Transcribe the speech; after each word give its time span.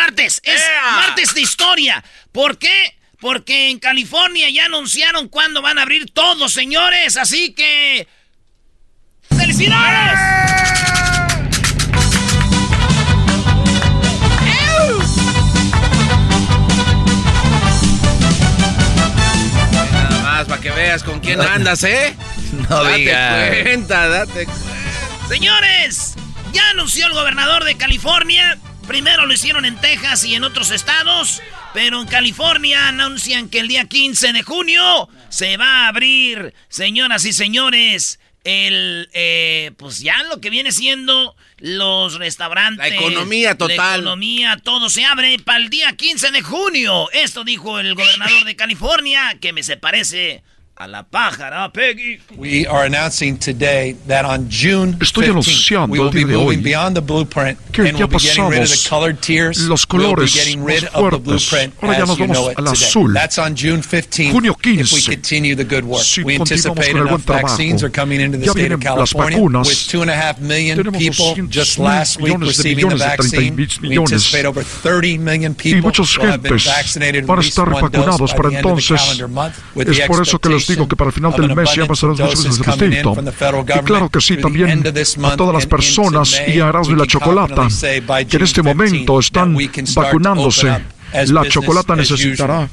martes. 0.00 0.40
Es 0.44 0.62
martes 0.96 1.34
de 1.34 1.40
historia. 1.42 2.02
¿Por 2.32 2.58
qué? 2.58 2.96
Porque 3.20 3.68
en 3.70 3.78
California 3.78 4.48
ya 4.50 4.64
anunciaron 4.64 5.28
cuándo 5.28 5.60
van 5.60 5.78
a 5.78 5.82
abrir 5.82 6.10
todos, 6.10 6.52
señores. 6.52 7.16
Así 7.16 7.52
que... 7.52 8.08
¡Felicidades! 9.36 10.18
Nada 19.92 20.22
más 20.22 20.46
para 20.46 20.60
que 20.62 20.70
veas 20.70 21.02
con 21.02 21.20
quién 21.20 21.40
andas, 21.40 21.84
¿eh? 21.84 22.16
No 22.52 22.82
date 22.84 22.96
digas. 22.96 23.62
cuenta, 23.62 24.08
date 24.08 24.46
cuenta. 24.46 25.28
Señores, 25.28 26.14
ya 26.52 26.68
anunció 26.70 27.06
el 27.06 27.12
gobernador 27.12 27.64
de 27.64 27.76
California. 27.76 28.58
Primero 28.90 29.24
lo 29.24 29.32
hicieron 29.32 29.64
en 29.66 29.80
Texas 29.80 30.24
y 30.24 30.34
en 30.34 30.42
otros 30.42 30.72
estados. 30.72 31.40
Pero 31.72 32.02
en 32.02 32.08
California 32.08 32.88
anuncian 32.88 33.48
que 33.48 33.60
el 33.60 33.68
día 33.68 33.84
15 33.84 34.32
de 34.32 34.42
junio 34.42 35.08
se 35.28 35.56
va 35.56 35.84
a 35.84 35.88
abrir, 35.88 36.54
señoras 36.68 37.24
y 37.24 37.32
señores, 37.32 38.18
el, 38.42 39.08
eh, 39.12 39.70
pues 39.76 40.00
ya 40.00 40.24
lo 40.24 40.40
que 40.40 40.50
viene 40.50 40.72
siendo 40.72 41.36
los 41.58 42.14
restaurantes. 42.14 42.78
La 42.78 42.88
economía 42.88 43.56
total. 43.56 43.76
La 43.76 43.94
economía, 43.98 44.56
todo 44.60 44.90
se 44.90 45.04
abre 45.04 45.38
para 45.38 45.60
el 45.60 45.70
día 45.70 45.92
15 45.92 46.32
de 46.32 46.42
junio. 46.42 47.08
Esto 47.12 47.44
dijo 47.44 47.78
el 47.78 47.94
gobernador 47.94 48.42
de 48.42 48.56
California, 48.56 49.38
que 49.40 49.52
me 49.52 49.62
se 49.62 49.76
parece 49.76 50.42
a 50.80 50.86
la 50.88 51.02
pájara, 51.02 51.70
Peggy. 51.74 52.20
We 52.38 52.66
are 52.66 52.86
announcing 52.86 53.36
today 53.36 53.96
that 54.06 54.24
on 54.24 54.48
June 54.48 54.94
Estoy 54.98 55.24
15th, 55.26 55.30
anunciando 55.32 55.92
we 55.92 55.98
will 55.98 56.06
el 56.08 56.12
día 56.14 56.24
be 56.26 56.32
de 56.32 56.36
hoy 56.38 56.44
moving 56.56 56.62
beyond 56.62 56.96
the 56.96 57.02
blueprint 57.02 57.58
que 57.70 57.82
and 57.82 57.98
ya 57.98 58.06
we'll 58.06 58.08
be 58.08 58.16
getting 58.24 58.48
rid 58.48 58.62
of 58.62 58.68
the 58.70 58.74
pasamos 58.76 58.88
colored 58.88 59.20
tiers. 59.20 59.68
los 59.68 59.86
We'll 59.92 60.00
be 60.00 60.04
colores 60.08 60.34
getting 60.34 60.60
más 60.60 60.66
rid 60.68 60.84
of 60.84 60.90
the 60.92 60.98
fuertes. 60.98 61.20
blueprint 61.50 61.74
Ahora 61.82 61.98
ya 61.98 62.04
you 62.16 62.26
know 62.28 62.48
it 62.48 62.58
al 62.58 62.64
today. 62.64 62.86
azul. 62.86 63.12
That's 63.12 63.36
on 63.38 63.54
June 63.54 63.82
15th. 63.82 64.32
Junio 64.32 64.52
If 64.56 64.64
we 64.64 64.76
15. 65.04 65.14
continue 65.14 65.54
the 65.54 65.64
good 65.68 65.84
work. 65.84 66.00
Si 66.02 66.22
we 66.24 66.38
continuamos 66.38 66.64
anticipate 66.64 66.92
con 66.92 66.96
el 66.96 67.04
buen 67.04 67.08
enough 67.12 67.26
trabajo. 67.26 67.46
vaccines 67.48 67.82
are 67.84 67.90
coming 67.92 68.20
into 68.22 68.38
the 68.38 68.46
Ya 68.46 68.52
state 68.52 68.72
of 68.72 68.80
vienen 68.80 68.96
las 68.98 69.12
California 69.12 69.36
vacunas. 69.38 69.66
with 69.68 69.86
two 69.86 70.00
and 70.00 70.10
a 70.10 70.16
half 70.16 70.40
million 70.40 70.78
Tenemos 70.78 70.96
people 70.98 71.34
200 71.36 71.50
just 71.52 71.78
last 71.78 72.16
week 72.16 72.32
millones 72.32 72.56
de 72.56 72.62
receiving 72.72 72.88
the 72.88 72.94
millones 72.96 73.04
de 73.04 73.16
30 73.20 73.36
vaccine. 73.36 73.56
We 73.84 73.88
millones. 73.90 74.12
anticipate 74.12 74.46
over 74.48 74.62
30 74.64 75.18
million 75.18 75.52
Y 75.52 75.54
people 75.60 75.92
will 75.92 76.24
have 76.24 76.40
been 76.40 76.56
gentes 76.56 76.64
vaccinated 76.64 77.26
van 77.26 77.36
a 77.36 77.40
at 77.40 77.44
least 77.44 77.58
estar 77.58 77.68
one 77.68 77.82
dose 77.82 77.92
vacunados 77.92 78.30
by 78.32 78.36
para 78.40 78.48
the 78.48 78.56
end 78.56 78.64
of 78.66 78.76
the 78.80 78.96
calendar 78.96 79.28
month, 79.28 79.60
with 79.76 79.88
digo 80.70 80.88
que 80.88 80.96
para 80.96 81.08
el 81.08 81.14
final 81.14 81.32
del 81.32 81.54
mes 81.54 81.74
ya 81.74 81.84
dos 81.86 82.02
of 82.02 82.18
veces 82.18 82.58
in 82.58 82.62
distinto. 82.62 83.16
Y 83.76 83.80
claro 83.80 84.08
que 84.08 84.20
sí, 84.20 84.36
también 84.36 84.82
a 85.22 85.36
todas 85.36 85.54
las 85.54 85.66
personas 85.66 86.40
y 86.46 86.60
a 86.60 86.68
Erasmo 86.68 86.94
y 86.94 86.98
la 86.98 87.06
Chocolata 87.06 87.68
que 88.28 88.36
en 88.36 88.42
este 88.42 88.62
momento 88.62 89.14
15th 89.14 89.20
están 89.20 89.56
vacunándose. 89.94 90.99
La 91.28 91.46
Chocolata 91.48 91.96
necesitará 91.96 92.68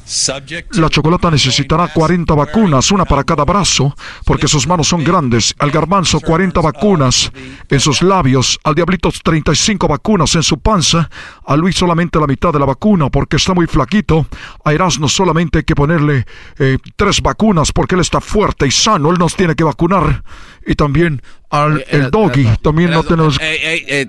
La 0.74 0.90
chocolata 0.90 1.32
necesitará 1.32 1.88
40 1.88 2.34
vacunas, 2.36 2.92
una 2.92 3.06
para 3.06 3.24
cada 3.24 3.44
brazo, 3.44 3.96
porque 4.26 4.48
sus 4.48 4.68
manos 4.68 4.88
son 4.88 5.04
grandes. 5.04 5.56
Al 5.60 5.72
garbanzo 5.72 6.20
40 6.20 6.62
vacunas 6.62 7.32
en 7.70 7.80
sus 7.80 8.02
labios, 8.02 8.60
al 8.64 8.76
diablito 8.76 9.10
35 9.12 9.88
vacunas 9.88 10.36
en 10.36 10.44
su 10.44 10.60
panza, 10.60 11.10
a 11.46 11.56
Luis 11.56 11.76
solamente 11.76 12.20
la 12.20 12.28
mitad 12.28 12.54
de 12.54 12.60
la 12.60 12.66
vacuna 12.66 13.10
porque 13.10 13.38
está 13.38 13.54
muy 13.54 13.68
flaquito. 13.68 14.28
A 14.64 14.74
Erasmo 14.74 15.10
solamente 15.10 15.60
hay 15.60 15.64
que 15.64 15.76
ponerle 15.76 16.26
eh, 16.60 16.78
tres 16.96 17.22
vacunas 17.22 17.72
porque 17.72 17.96
él 17.96 18.02
está 18.02 18.22
fuerte 18.22 18.68
y 18.68 18.72
sano, 18.72 19.12
él 19.12 19.18
nos 19.18 19.36
tiene 19.36 19.56
que 19.56 19.64
vacunar. 19.64 20.24
Y 20.66 20.76
también 20.76 21.22
al 21.50 21.86
el 21.90 22.12
doggy, 22.12 22.48
también 22.62 22.92
no 22.92 23.04
tenemos... 23.04 23.38
Eh, 23.42 24.08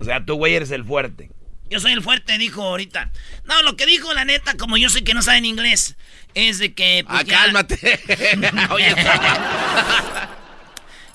O 0.00 0.04
sea, 0.04 0.24
tú, 0.24 0.34
güey, 0.34 0.54
eres 0.54 0.70
el 0.70 0.84
fuerte. 0.84 1.30
Yo 1.72 1.80
soy 1.80 1.92
el 1.92 2.02
fuerte, 2.02 2.36
dijo 2.36 2.62
ahorita. 2.62 3.10
No, 3.44 3.62
lo 3.62 3.76
que 3.76 3.86
dijo 3.86 4.12
la 4.12 4.24
neta, 4.26 4.56
como 4.58 4.76
yo 4.76 4.90
sé 4.90 5.02
que 5.04 5.14
no 5.14 5.22
saben 5.22 5.46
inglés, 5.46 5.96
es 6.34 6.58
de 6.58 6.74
que. 6.74 7.04
pues, 7.08 7.20
Ah, 7.20 7.22
ya- 7.24 7.38
cálmate. 7.38 8.00
Oye, 8.70 8.94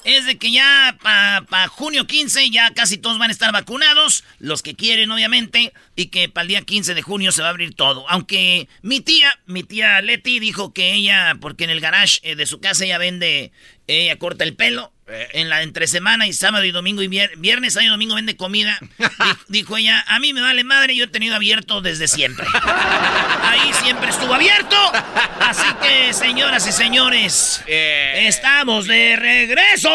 Es 0.03 0.25
de 0.25 0.37
que 0.37 0.51
ya 0.53 0.97
para 1.01 1.67
junio 1.67 2.07
15 2.07 2.49
ya 2.49 2.73
casi 2.73 2.97
todos 2.97 3.17
van 3.19 3.29
a 3.29 3.33
estar 3.33 3.51
vacunados, 3.51 4.23
los 4.39 4.61
que 4.63 4.73
quieren 4.73 5.11
obviamente, 5.11 5.73
y 5.97 6.05
que 6.05 6.29
para 6.29 6.43
el 6.43 6.47
día 6.47 6.61
15 6.61 6.93
de 6.95 7.01
junio 7.01 7.33
se 7.33 7.41
va 7.41 7.47
a 7.49 7.51
abrir 7.51 7.75
todo. 7.75 8.05
Aunque 8.09 8.69
mi 8.81 9.01
tía, 9.01 9.37
mi 9.47 9.63
tía 9.63 9.99
Leti 10.01 10.39
dijo 10.39 10.71
que 10.73 10.93
ella, 10.93 11.35
porque 11.41 11.65
en 11.65 11.71
el 11.71 11.81
garage 11.81 12.19
eh, 12.23 12.35
de 12.37 12.45
su 12.45 12.61
casa 12.61 12.85
ella 12.85 12.97
vende, 12.97 13.51
ella 13.87 14.17
corta 14.17 14.45
el 14.45 14.55
pelo, 14.55 14.93
eh, 15.09 15.27
en 15.33 15.49
la 15.49 15.61
entre 15.63 15.87
semana 15.87 16.27
y 16.27 16.33
sábado 16.33 16.63
y 16.65 16.71
domingo 16.71 17.01
y 17.01 17.07
vier- 17.07 17.31
viernes, 17.37 17.73
sábado 17.73 17.87
y 17.87 17.91
domingo 17.91 18.15
vende 18.15 18.35
comida. 18.35 18.77
Di- 18.97 19.05
dijo 19.59 19.77
ella, 19.77 20.03
a 20.07 20.19
mí 20.19 20.33
me 20.33 20.41
vale 20.41 20.63
madre, 20.63 20.95
yo 20.95 21.05
he 21.05 21.07
tenido 21.07 21.35
abierto 21.35 21.81
desde 21.81 22.07
siempre. 22.07 22.45
Ahí 22.53 23.71
siempre 23.83 24.09
estuvo 24.09 24.33
abierto. 24.33 24.75
Así 25.39 25.65
que, 25.81 26.13
señoras 26.13 26.67
y 26.67 26.71
señores, 26.71 27.61
estamos 27.67 28.85
de 28.87 29.15
regreso. 29.15 29.89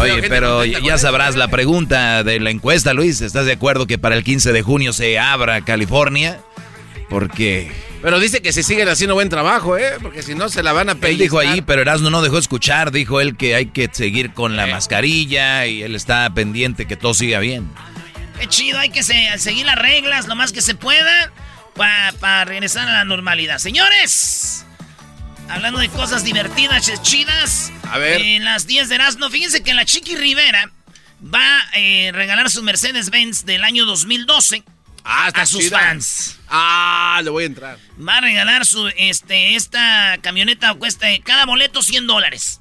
Oye, 0.00 0.22
pero 0.28 0.64
ya 0.64 0.96
sabrás 0.96 1.36
la 1.36 1.48
pregunta 1.48 2.24
de 2.24 2.40
la 2.40 2.50
encuesta, 2.50 2.94
Luis. 2.94 3.20
¿Estás 3.20 3.44
de 3.44 3.52
acuerdo 3.52 3.86
que 3.86 3.98
para 3.98 4.14
el 4.16 4.24
15 4.24 4.52
de 4.52 4.62
junio 4.62 4.92
se 4.94 5.18
abra 5.18 5.60
California? 5.62 6.40
Porque 7.10 7.70
Pero 8.02 8.18
dice 8.18 8.40
que 8.40 8.52
si 8.52 8.62
siguen 8.62 8.88
haciendo 8.88 9.14
buen 9.14 9.28
trabajo, 9.28 9.76
¿eh? 9.76 9.92
Porque 10.00 10.22
si 10.22 10.34
no 10.34 10.48
se 10.48 10.62
la 10.62 10.72
van 10.72 10.88
a 10.88 10.92
él 10.92 10.98
pedir. 10.98 11.18
dijo 11.18 11.38
ahí, 11.38 11.60
pero 11.60 11.82
Erasmo 11.82 12.08
no 12.08 12.22
dejó 12.22 12.38
escuchar. 12.38 12.92
Dijo 12.92 13.20
él 13.20 13.36
que 13.36 13.54
hay 13.54 13.66
que 13.66 13.90
seguir 13.92 14.32
con 14.32 14.56
la 14.56 14.66
mascarilla 14.66 15.66
y 15.66 15.82
él 15.82 15.94
está 15.94 16.28
pendiente 16.32 16.86
que 16.86 16.96
todo 16.96 17.12
siga 17.12 17.40
bien. 17.40 17.70
Qué 18.38 18.46
chido, 18.48 18.78
hay 18.78 18.88
que 18.88 19.02
se- 19.02 19.36
seguir 19.38 19.66
las 19.66 19.76
reglas 19.76 20.26
lo 20.28 20.34
más 20.34 20.52
que 20.52 20.62
se 20.62 20.74
pueda 20.74 21.30
para 22.20 22.44
regresar 22.46 22.88
a 22.88 22.92
la 22.92 23.04
normalidad. 23.04 23.58
Señores, 23.58 24.64
hablando 25.50 25.78
de 25.80 25.88
cosas 25.90 26.24
divertidas, 26.24 26.88
ch- 26.88 27.02
chidas. 27.02 27.70
A 27.90 27.98
ver. 27.98 28.22
En 28.22 28.44
las 28.46 28.66
10 28.66 28.88
de 28.88 28.94
Erasmo, 28.94 29.28
fíjense 29.28 29.62
que 29.62 29.74
la 29.74 29.84
Chiqui 29.84 30.16
Rivera 30.16 30.70
va 31.22 31.60
a 31.60 31.78
eh, 31.78 32.12
regalar 32.14 32.48
su 32.50 32.62
Mercedes-Benz 32.62 33.44
del 33.44 33.62
año 33.64 33.84
2012. 33.84 34.62
Ah, 35.12 35.28
está 35.28 35.42
a 35.42 35.46
sus 35.46 35.64
chida. 35.64 35.78
fans. 35.78 36.38
Ah, 36.48 37.20
le 37.24 37.30
voy 37.30 37.42
a 37.44 37.46
entrar. 37.46 37.78
Va 37.98 38.18
a 38.18 38.20
regalar 38.20 38.64
su, 38.64 38.86
este, 38.96 39.56
esta 39.56 40.18
camioneta 40.22 40.72
cuesta 40.74 41.08
cada 41.24 41.46
boleto 41.46 41.82
100 41.82 42.06
dólares. 42.06 42.60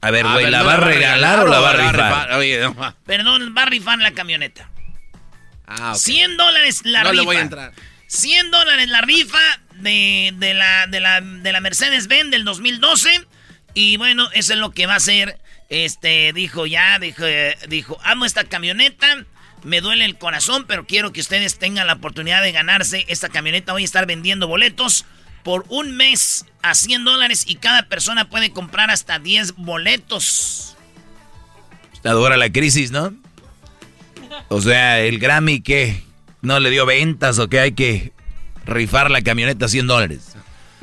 A 0.00 0.10
ver, 0.10 0.26
güey, 0.26 0.50
¿la 0.50 0.58
¿no 0.58 0.64
va 0.66 0.74
a 0.74 0.76
regalar 0.78 1.38
o 1.40 1.46
la 1.46 1.60
va 1.60 1.70
a 1.70 1.72
rifar? 1.76 2.32
Oye, 2.32 2.60
no. 2.60 2.96
Perdón, 3.06 3.54
va 3.56 3.62
a 3.62 3.66
rifar 3.66 3.98
la 4.00 4.10
camioneta. 4.12 4.68
Ah, 5.66 5.92
ok. 5.92 5.98
100 5.98 6.36
dólares 6.36 6.80
la 6.84 7.04
No 7.04 7.10
rifa. 7.12 7.20
le 7.22 7.26
voy 7.26 7.36
a 7.36 7.40
entrar. 7.40 7.72
100 8.08 8.50
dólares 8.50 8.88
la 8.88 9.00
rifa 9.00 9.40
de, 9.76 10.32
de 10.36 10.52
la, 10.54 10.86
de 10.88 11.00
la, 11.00 11.20
de 11.20 11.52
la 11.52 11.60
Mercedes-Benz 11.60 12.30
del 12.30 12.44
2012. 12.44 13.26
Y 13.72 13.96
bueno, 13.96 14.28
eso 14.32 14.52
es 14.52 14.58
lo 14.58 14.72
que 14.72 14.86
va 14.86 14.94
a 14.94 14.96
hacer. 14.96 15.38
Este, 15.70 16.32
dijo 16.34 16.66
ya, 16.66 16.98
dijo, 16.98 17.24
eh, 17.24 17.56
dijo, 17.68 17.98
amo 18.04 18.26
esta 18.26 18.44
camioneta. 18.44 19.24
Me 19.64 19.80
duele 19.80 20.04
el 20.04 20.18
corazón, 20.18 20.66
pero 20.68 20.86
quiero 20.86 21.12
que 21.12 21.20
ustedes 21.20 21.58
tengan 21.58 21.86
la 21.86 21.94
oportunidad 21.94 22.42
de 22.42 22.52
ganarse 22.52 23.06
esta 23.08 23.30
camioneta. 23.30 23.72
Voy 23.72 23.82
a 23.82 23.84
estar 23.86 24.06
vendiendo 24.06 24.46
boletos 24.46 25.06
por 25.42 25.64
un 25.68 25.96
mes 25.96 26.46
a 26.62 26.74
100 26.74 27.04
dólares 27.04 27.44
y 27.46 27.56
cada 27.56 27.88
persona 27.88 28.28
puede 28.28 28.50
comprar 28.50 28.90
hasta 28.90 29.18
10 29.18 29.56
boletos. 29.56 30.76
Está 31.92 32.12
dura 32.12 32.36
la 32.36 32.52
crisis, 32.52 32.90
¿no? 32.90 33.14
O 34.48 34.60
sea, 34.60 35.00
el 35.00 35.18
Grammy, 35.18 35.60
¿qué? 35.60 36.02
¿No 36.42 36.60
le 36.60 36.70
dio 36.70 36.84
ventas 36.84 37.38
o 37.38 37.48
qué? 37.48 37.60
Hay 37.60 37.72
que 37.72 38.12
rifar 38.66 39.10
la 39.10 39.22
camioneta 39.22 39.66
a 39.66 39.68
100 39.68 39.86
dólares. 39.86 40.33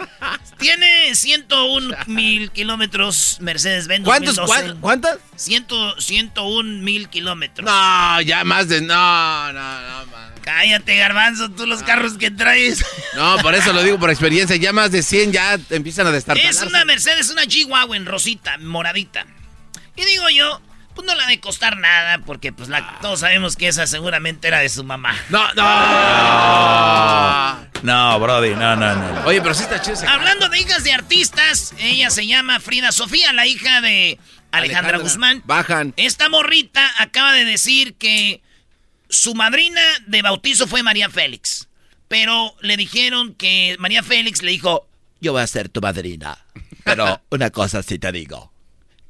Tiene 0.60 1.16
101 1.16 1.96
mil 2.08 2.52
kilómetros 2.52 3.38
Mercedes-Benz 3.42 4.06
¿Cuántos? 4.06 4.36
2012. 4.36 4.64
cuán- 4.68 4.82
¿Cuántas? 4.82 5.18
100, 5.36 5.66
101 5.98 6.82
mil 6.84 7.10
kilómetros. 7.10 7.66
No, 7.66 8.22
ya 8.22 8.44
más 8.44 8.68
de. 8.68 8.82
No, 8.82 9.54
no, 9.54 9.82
no, 9.82 10.06
man. 10.08 10.32
Cállate, 10.42 10.96
garbanzo, 10.98 11.50
tú 11.52 11.66
los 11.68 11.84
carros 11.84 12.14
que 12.18 12.32
traes. 12.32 12.84
No, 13.16 13.38
por 13.40 13.54
eso 13.54 13.74
lo 13.74 13.84
digo 13.84 14.00
por 14.00 14.10
experiencia. 14.10 14.56
Ya 14.56 14.74
más 14.74 14.92
de 14.92 15.04
100 15.04 15.32
ya 15.32 15.60
empiezan 15.70 16.08
a 16.08 16.12
destartalarse. 16.12 16.62
es 16.62 16.66
una 16.68 16.84
Mercedes, 16.86 17.30
una 17.30 17.44
G-Wagon 17.44 18.06
rosita, 18.06 18.58
moradita. 18.58 19.26
Y 19.96 20.06
digo 20.06 20.30
yo, 20.30 20.62
pues 20.94 21.08
no 21.08 21.16
la 21.16 21.26
de 21.28 21.40
costar 21.40 21.78
nada, 21.78 22.20
porque 22.20 22.52
pues 22.52 22.70
la, 22.70 23.00
todos 23.02 23.22
sabemos 23.22 23.56
que 23.56 23.68
esa 23.68 23.88
seguramente 23.88 24.48
era 24.48 24.60
de 24.60 24.70
su 24.70 24.84
mamá. 24.84 25.16
No, 25.30 25.54
no. 25.54 27.72
No, 27.84 28.20
Brody, 28.20 28.52
no, 28.52 28.76
no, 28.76 28.96
no. 28.96 29.26
Oye, 29.26 29.42
pero 29.42 29.56
sí 29.56 29.64
está 29.64 29.82
chido 29.82 29.98
Hablando 30.08 30.50
de 30.50 30.60
hijas 30.60 30.84
de 30.84 30.94
artistas, 30.94 31.74
ella 31.80 32.10
se 32.10 32.28
llama 32.28 32.60
Frida 32.60 32.92
Sofía, 32.92 33.34
la 33.34 33.48
hija 33.48 33.82
de 33.82 34.20
Alejandra, 34.52 34.80
Alejandra. 34.80 34.98
Guzmán. 35.00 35.42
Bajan. 35.46 35.94
Esta 35.98 36.30
morrita 36.30 36.88
acaba 37.00 37.34
de 37.34 37.46
decir 37.46 37.96
que 37.96 38.42
su 39.10 39.34
madrina 39.34 39.82
de 40.08 40.22
bautizo 40.22 40.68
fue 40.68 40.84
María 40.84 41.10
Félix. 41.10 41.68
Pero 42.08 42.56
le 42.62 42.78
dijeron 42.78 43.34
que 43.36 43.76
María 43.80 44.04
Félix 44.04 44.42
le 44.42 44.52
dijo, 44.52 44.88
Yo 45.22 45.32
voy 45.32 45.42
a 45.42 45.48
ser 45.48 45.70
tu 45.70 45.82
madrina. 45.82 46.38
Pero 46.84 47.22
una 47.30 47.50
cosa 47.52 47.82
sí 47.84 48.00
te 48.00 48.12
digo. 48.12 48.51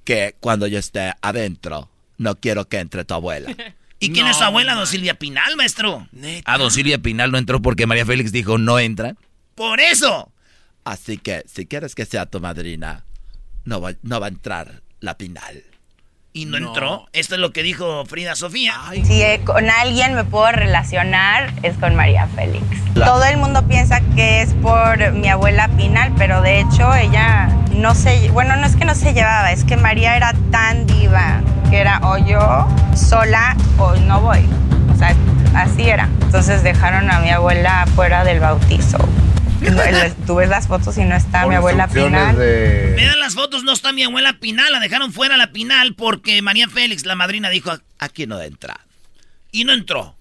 Que 0.04 0.36
cuando 0.40 0.68
yo 0.68 0.80
esté 0.80 1.14
adentro, 1.22 1.90
no 2.18 2.40
quiero 2.40 2.68
que 2.68 2.80
entre 2.80 3.06
tu 3.06 3.14
abuela. 3.14 3.56
¿y 4.00 4.12
quién 4.12 4.28
es 4.28 4.38
su 4.38 4.44
abuela, 4.44 4.74
don 4.74 4.88
Silvia 4.88 5.14
Pinal, 5.14 5.56
maestro? 5.56 6.08
A 6.46 6.58
Don 6.58 6.72
Silvia 6.72 6.98
Pinal 6.98 7.32
no 7.32 7.38
entró 7.38 7.62
porque 7.62 7.86
María 7.86 8.06
Félix 8.06 8.32
dijo 8.32 8.58
no 8.58 8.80
entra. 8.80 9.16
Por 9.56 9.80
eso. 9.80 10.32
Así 10.84 11.18
que 11.18 11.44
si 11.46 11.68
quieres 11.68 11.94
que 11.94 12.06
sea 12.06 12.26
tu 12.26 12.40
madrina, 12.40 13.06
no 13.64 13.80
va, 13.80 13.94
no 14.02 14.20
va 14.20 14.26
a 14.26 14.30
entrar 14.30 14.82
la 15.00 15.18
Pinal. 15.18 15.64
Y 16.34 16.46
no, 16.46 16.58
entró. 16.58 17.08
Esto 17.12 17.36
es 17.36 17.42
lo 17.42 17.52
que 17.52 17.62
dijo 17.62 18.06
Frida 18.06 18.36
Sofía. 18.36 18.76
Si 19.04 19.22
eh, 19.22 19.42
con 19.44 19.70
alguien 19.70 20.16
me 20.16 20.24
puedo 20.24 20.52
relacionar 20.52 21.52
es 21.62 21.76
con 21.78 21.96
María 21.96 22.28
Félix. 22.28 22.66
Todo 22.94 23.24
el 23.26 23.38
mundo 23.38 23.68
piensa 23.68 24.00
que 24.16 24.42
es 24.42 24.54
por 24.56 25.12
mi 25.12 25.28
abuela 25.28 25.68
Pinal, 25.76 26.14
pero 26.18 26.42
de 26.42 26.62
hecho 26.62 26.94
ella 26.96 27.50
no 27.74 27.96
se, 27.96 28.30
bueno, 28.32 28.56
no 28.56 28.66
es 28.66 28.76
que 28.76 28.86
no 28.86 28.96
se 28.96 29.14
llevaba, 29.14 29.52
es 29.52 29.66
que 29.66 29.76
María 29.76 30.16
era 30.16 30.34
tan 30.52 30.86
diva 30.86 31.42
que 31.70 31.80
era 31.80 32.00
o 32.04 32.18
yo 32.18 32.68
sola 32.96 33.58
o 33.78 33.96
no 33.96 34.22
voy. 34.22 34.46
O 34.94 34.98
sea, 34.98 35.16
así 35.54 35.90
era. 35.90 36.10
Entonces 36.22 36.64
dejaron 36.64 37.12
a 37.12 37.20
mi 37.20 37.30
abuela 37.30 37.86
fuera 37.96 38.24
del 38.24 38.40
bautizo. 38.40 38.98
Tú 40.26 40.36
ves 40.36 40.50
las 40.50 40.68
fotos 40.68 40.98
y 40.98 41.04
no 41.04 41.16
está 41.16 41.46
mi 41.46 41.56
abuela 41.56 41.88
Pinal. 41.88 42.36
Vean 42.36 43.20
las 43.20 43.36
fotos, 43.36 43.64
no 43.64 43.74
está 43.74 43.92
mi 43.94 44.04
abuela 44.04 44.34
Pinal, 44.40 44.72
la 44.72 44.80
dejaron 44.80 45.14
fuera 45.14 45.38
la 45.38 45.52
Pinal 45.52 45.94
porque 45.96 46.42
María 46.42 46.68
Félix, 46.68 47.06
la 47.06 47.16
madrina, 47.16 47.50
dijo, 47.50 47.78
Aquí 48.00 48.26
no 48.26 48.42
entra. 48.42 48.80
y 49.52 49.64
no 49.64 49.74
entró. 49.74 50.16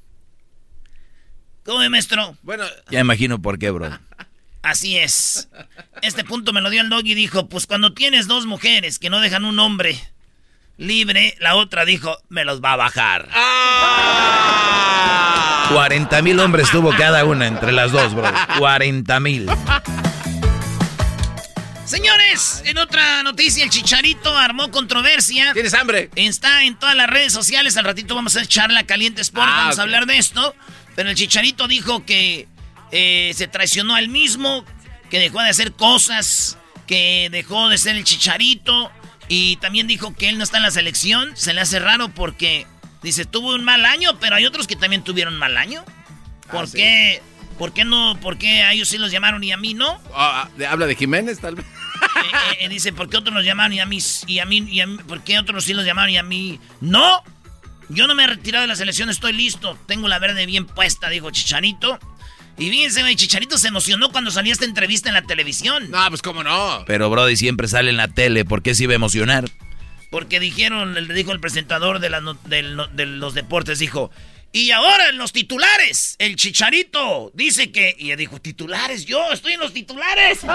¿Cómo 1.65 1.89
maestro? 1.89 2.37
Bueno, 2.43 2.65
Ya 2.91 3.01
imagino 3.01 3.41
por 3.41 3.59
qué, 3.59 3.71
bro. 3.71 3.99
Así 4.63 4.99
es. 4.99 5.49
Este 6.03 6.25
punto 6.25 6.53
me 6.53 6.61
lo 6.61 6.69
dio 6.69 6.83
el 6.83 6.91
dog 6.91 7.07
y 7.07 7.15
dijo, 7.15 7.49
pues 7.49 7.67
cuando 7.67 7.95
tienes 7.95 8.27
dos 8.27 8.45
mujeres 8.45 8.99
que 8.99 9.09
no 9.09 9.21
dejan 9.21 9.45
un 9.45 9.59
hombre 9.59 9.99
libre, 10.77 11.35
la 11.41 11.55
otra 11.57 11.85
dijo, 11.87 12.19
me 12.29 12.45
los 12.45 12.63
va 12.63 12.75
a 12.75 12.77
bajar. 12.77 13.29
40 15.73 16.23
mil 16.23 16.41
hombres 16.41 16.69
tuvo 16.71 16.91
cada 16.97 17.25
una 17.25 17.47
entre 17.47 17.71
las 17.71 17.93
dos, 17.93 18.13
bro. 18.13 18.31
40 18.59 19.21
mil. 19.21 19.49
Señores, 21.85 22.63
en 22.67 22.79
otra 22.79 23.23
noticia, 23.23 23.65
el 23.65 23.71
Chicharito 23.71 24.37
armó 24.37 24.71
controversia. 24.71 25.53
¿tienes 25.53 25.75
hambre? 25.75 26.11
Está 26.17 26.65
en 26.65 26.77
todas 26.77 26.97
las 26.97 27.09
redes 27.09 27.33
sociales. 27.33 27.77
Al 27.77 27.85
ratito 27.85 28.15
vamos 28.15 28.37
a 28.37 28.43
echar 28.43 28.71
la 28.71 28.85
caliente 28.85 29.23
sport. 29.23 29.49
Ah, 29.49 29.57
vamos 29.63 29.79
a 29.79 29.83
hablar 29.83 30.07
de 30.07 30.19
esto. 30.19 30.55
Pero 30.97 31.11
el 31.11 31.17
Chicharito 31.17 31.69
dijo 31.69 32.05
que 32.05 32.49
eh, 32.91 33.33
se 33.35 33.47
traicionó 33.47 33.95
al 33.95 34.09
mismo, 34.09 34.65
que 35.09 35.19
dejó 35.21 35.41
de 35.41 35.51
hacer 35.51 35.73
cosas, 35.73 36.59
que 36.87 37.29
dejó 37.31 37.69
de 37.69 37.79
ser 37.79 37.97
el 37.97 38.05
Chicharito. 38.05 38.91
Y 39.29 39.57
también 39.57 39.87
dijo 39.87 40.15
que 40.15 40.29
él 40.29 40.39
no 40.39 40.45
está 40.45 40.57
en 40.57 40.65
la 40.65 40.73
selección. 40.73 41.37
Se 41.37 41.55
le 41.55 41.61
hace 41.61 41.79
raro 41.79 42.09
porque 42.09 42.67
dice, 43.03 43.25
tuvo 43.25 43.55
un 43.55 43.65
mal 43.65 43.85
año, 43.85 44.19
pero 44.21 44.37
hay 44.37 44.47
otros 44.47 44.67
que 44.67 44.77
también 44.77 45.03
tuvieron 45.05 45.37
mal 45.37 45.57
año. 45.57 45.85
¿Por 46.51 46.65
Ah, 46.65 46.67
sí. 46.67 46.77
qué? 46.79 47.23
¿Por 47.59 47.73
qué 47.73 47.85
no? 47.85 48.19
¿Por 48.21 48.39
qué 48.39 48.63
a 48.63 48.73
ellos 48.73 48.89
sí 48.89 48.97
los 48.99 49.11
llamaron 49.13 49.45
y 49.45 49.53
a 49.53 49.57
mí 49.57 49.75
no? 49.75 50.01
Ah, 50.15 50.49
de- 50.57 50.67
¿Habla 50.67 50.87
de 50.87 50.95
Jiménez, 50.97 51.39
tal 51.41 51.57
vez? 51.57 51.67
Eh, 51.67 52.57
eh, 52.65 52.69
dice, 52.69 52.93
¿por 52.93 53.09
qué 53.11 53.19
otros 53.19 53.35
nos 53.35 53.45
llamaron 53.45 53.73
y 53.75 53.81
a 53.81 53.87
mí, 53.87 53.99
y 54.27 54.39
a 54.39 54.47
mí, 54.47 54.59
y 54.69 54.81
a 54.81 54.87
mí- 54.87 54.99
¿por 55.07 55.23
qué 55.23 55.39
otros 55.39 55.65
sí 55.65 55.75
los 55.75 55.85
llamaron 55.85 56.11
y 56.11 56.17
a 56.17 56.23
mí 56.23 56.59
no? 56.81 57.23
Yo 57.91 58.07
no 58.07 58.15
me 58.15 58.25
he 58.25 58.27
retirado 58.27 58.63
de 58.63 58.69
la 58.69 58.77
selección, 58.77 59.11
estoy 59.11 59.33
listo, 59.33 59.77
tengo 59.87 60.09
la 60.09 60.19
verde 60.19 60.47
bien 60.47 60.65
puesta, 60.67 61.09
dijo 61.11 61.31
Chicharito. 61.31 61.99
Y 62.59 62.71
fíjense, 62.71 63.01
güey, 63.03 63.17
Chicharito 63.17 63.59
se 63.59 63.69
emocionó 63.69 64.11
cuando 64.13 64.31
salió 64.31 64.53
esta 64.53 64.65
entrevista 64.65 65.09
en 65.09 65.15
la 65.15 65.23
televisión. 65.23 65.91
No, 65.91 66.07
pues 66.09 66.23
cómo 66.23 66.43
no. 66.45 66.85
Pero 66.87 67.11
Brody 67.11 67.37
siempre 67.37 67.69
sale 67.69 67.91
en 67.91 67.97
la 67.97 68.09
tele. 68.09 68.45
¿Por 68.45 68.63
qué 68.63 68.75
se 68.75 68.85
iba 68.85 68.93
a 68.93 68.97
emocionar? 68.97 69.51
Porque 70.11 70.41
dijeron, 70.41 70.95
le 70.95 71.15
dijo 71.15 71.33
el 71.33 71.41
presentador 71.41 72.01
de, 72.01 72.11
la 72.11 72.21
no- 72.21 72.35
del 72.45 72.77
no- 72.77 72.89
de 72.89 73.07
los 73.07 73.33
deportes, 73.35 73.79
dijo, 73.79 74.11
y 74.53 74.73
ahora 74.73 75.09
en 75.11 75.17
los 75.19 75.33
titulares, 75.33 76.17
el 76.19 76.35
Chicharito 76.35 77.31
dice 77.35 77.71
que... 77.71 77.95
Y 77.97 78.11
él 78.11 78.19
dijo, 78.19 78.41
¿titulares? 78.41 79.05
Yo 79.07 79.31
estoy 79.33 79.53
en 79.53 79.61
los 79.61 79.73
titulares. 79.73 80.41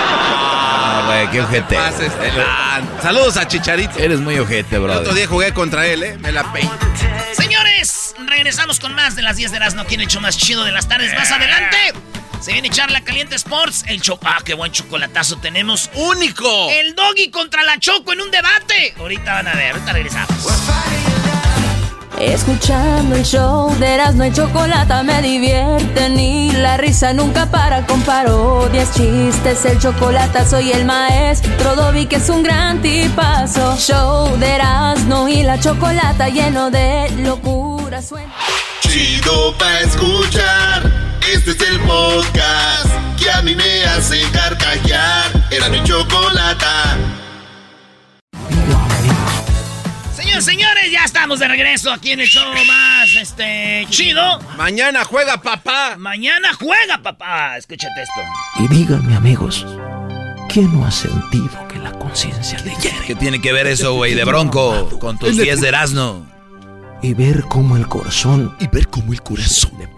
Ah, 0.00 1.04
güey, 1.06 1.30
qué 1.30 1.40
ojete. 1.40 1.76
Lan- 1.76 3.02
Saludos 3.02 3.36
a 3.36 3.46
Chicharito. 3.48 3.98
Eres 3.98 4.20
muy 4.20 4.38
ojete, 4.38 4.76
El 4.76 4.82
otro 4.90 5.02
bro. 5.02 5.14
día 5.14 5.26
jugué 5.26 5.52
contra 5.54 5.86
él, 5.86 6.02
¿eh? 6.02 6.18
Me 6.18 6.32
la 6.32 6.52
peí. 6.52 6.68
Señores, 7.34 8.14
regresamos 8.26 8.80
con 8.80 8.94
más 8.94 9.16
de 9.16 9.22
las 9.22 9.36
10 9.36 9.50
de 9.50 9.56
Erasmo 9.58 9.82
aquí 9.82 9.94
en 9.94 10.02
el 10.02 10.06
show 10.08 10.20
más 10.20 10.36
chido 10.36 10.64
de 10.64 10.72
las 10.72 10.88
tardes. 10.88 11.14
Más 11.14 11.30
adelante, 11.30 11.76
se 12.40 12.52
viene 12.52 12.68
a 12.68 12.70
echar 12.70 12.90
la 12.90 13.02
Caliente 13.02 13.36
Sports. 13.36 13.84
El 13.88 14.00
cho 14.00 14.18
Ah, 14.24 14.38
qué 14.44 14.54
buen 14.54 14.72
chocolatazo 14.72 15.36
tenemos. 15.38 15.90
¡Único! 15.94 16.68
El 16.70 16.94
Doggy 16.94 17.30
contra 17.30 17.62
la 17.62 17.78
Choco 17.78 18.12
en 18.12 18.20
un 18.20 18.30
debate. 18.30 18.94
Ahorita 18.98 19.34
van 19.34 19.48
a 19.48 19.54
ver, 19.54 19.72
ahorita 19.72 19.92
regresamos. 19.92 20.46
Escuchando 22.20 23.14
el 23.14 23.24
show 23.24 23.72
de 23.78 23.94
Erasmo 23.94 24.24
y 24.24 24.32
Chocolata 24.32 25.04
me 25.04 25.22
divierte 25.22 26.08
ni 26.08 26.50
la 26.50 26.76
risa 26.76 27.12
nunca 27.12 27.46
para 27.48 27.86
con 27.86 28.02
parodias, 28.02 28.92
chistes, 28.92 29.64
el 29.64 29.78
chocolate 29.78 30.44
soy 30.44 30.72
el 30.72 30.84
maestro 30.84 31.76
Dobby 31.76 32.06
que 32.06 32.16
es 32.16 32.28
un 32.28 32.42
gran 32.42 32.82
tipazo. 32.82 33.76
Show 33.78 34.36
de 34.38 34.56
Erasmo 34.56 35.28
y 35.28 35.44
la 35.44 35.60
Chocolata 35.60 36.28
lleno 36.28 36.72
de 36.72 37.08
locura 37.18 38.02
suena. 38.02 38.34
Chido 38.80 39.56
pa' 39.56 39.80
escuchar. 39.80 41.07
Este 41.30 41.50
es 41.50 41.60
el 41.60 41.78
podcast 41.80 42.90
que 43.18 43.30
a 43.30 43.42
mí 43.42 43.54
me 43.54 43.84
hace 43.84 44.18
carcajear. 44.32 45.48
Era 45.50 45.68
mi 45.68 45.84
chocolata. 45.84 46.96
Señores, 50.16 50.44
señores, 50.46 50.90
ya 50.90 51.04
estamos 51.04 51.38
de 51.38 51.48
regreso 51.48 51.92
aquí 51.92 52.12
en 52.12 52.20
el 52.20 52.28
show 52.28 52.50
más 52.66 53.14
este 53.14 53.86
chido. 53.90 54.38
Mañana 54.56 55.04
juega 55.04 55.42
papá. 55.42 55.96
Mañana 55.98 56.54
juega, 56.54 57.02
papá. 57.02 57.58
Escúchate 57.58 58.02
esto. 58.02 58.64
Y 58.64 58.68
díganme, 58.68 59.14
amigos, 59.14 59.66
¿quién 60.48 60.72
no 60.72 60.86
ha 60.86 60.90
sentido 60.90 61.68
que 61.68 61.78
la 61.78 61.92
conciencia 61.92 62.58
le 62.60 62.74
hiere? 62.76 63.04
¿Qué 63.06 63.14
tiene 63.14 63.38
que 63.42 63.52
ver 63.52 63.66
eso, 63.66 63.92
güey, 63.92 64.14
de 64.14 64.24
bronco 64.24 64.98
con 64.98 65.18
tus 65.18 65.36
10 65.36 65.60
de 65.60 65.68
Erasmo? 65.68 66.26
y 67.00 67.14
ver 67.14 67.44
cómo 67.44 67.76
el 67.76 67.86
corazón 67.86 68.56
Y 68.58 68.66
ver 68.66 68.88
cómo 68.88 69.12
el 69.12 69.22
corazón 69.22 69.97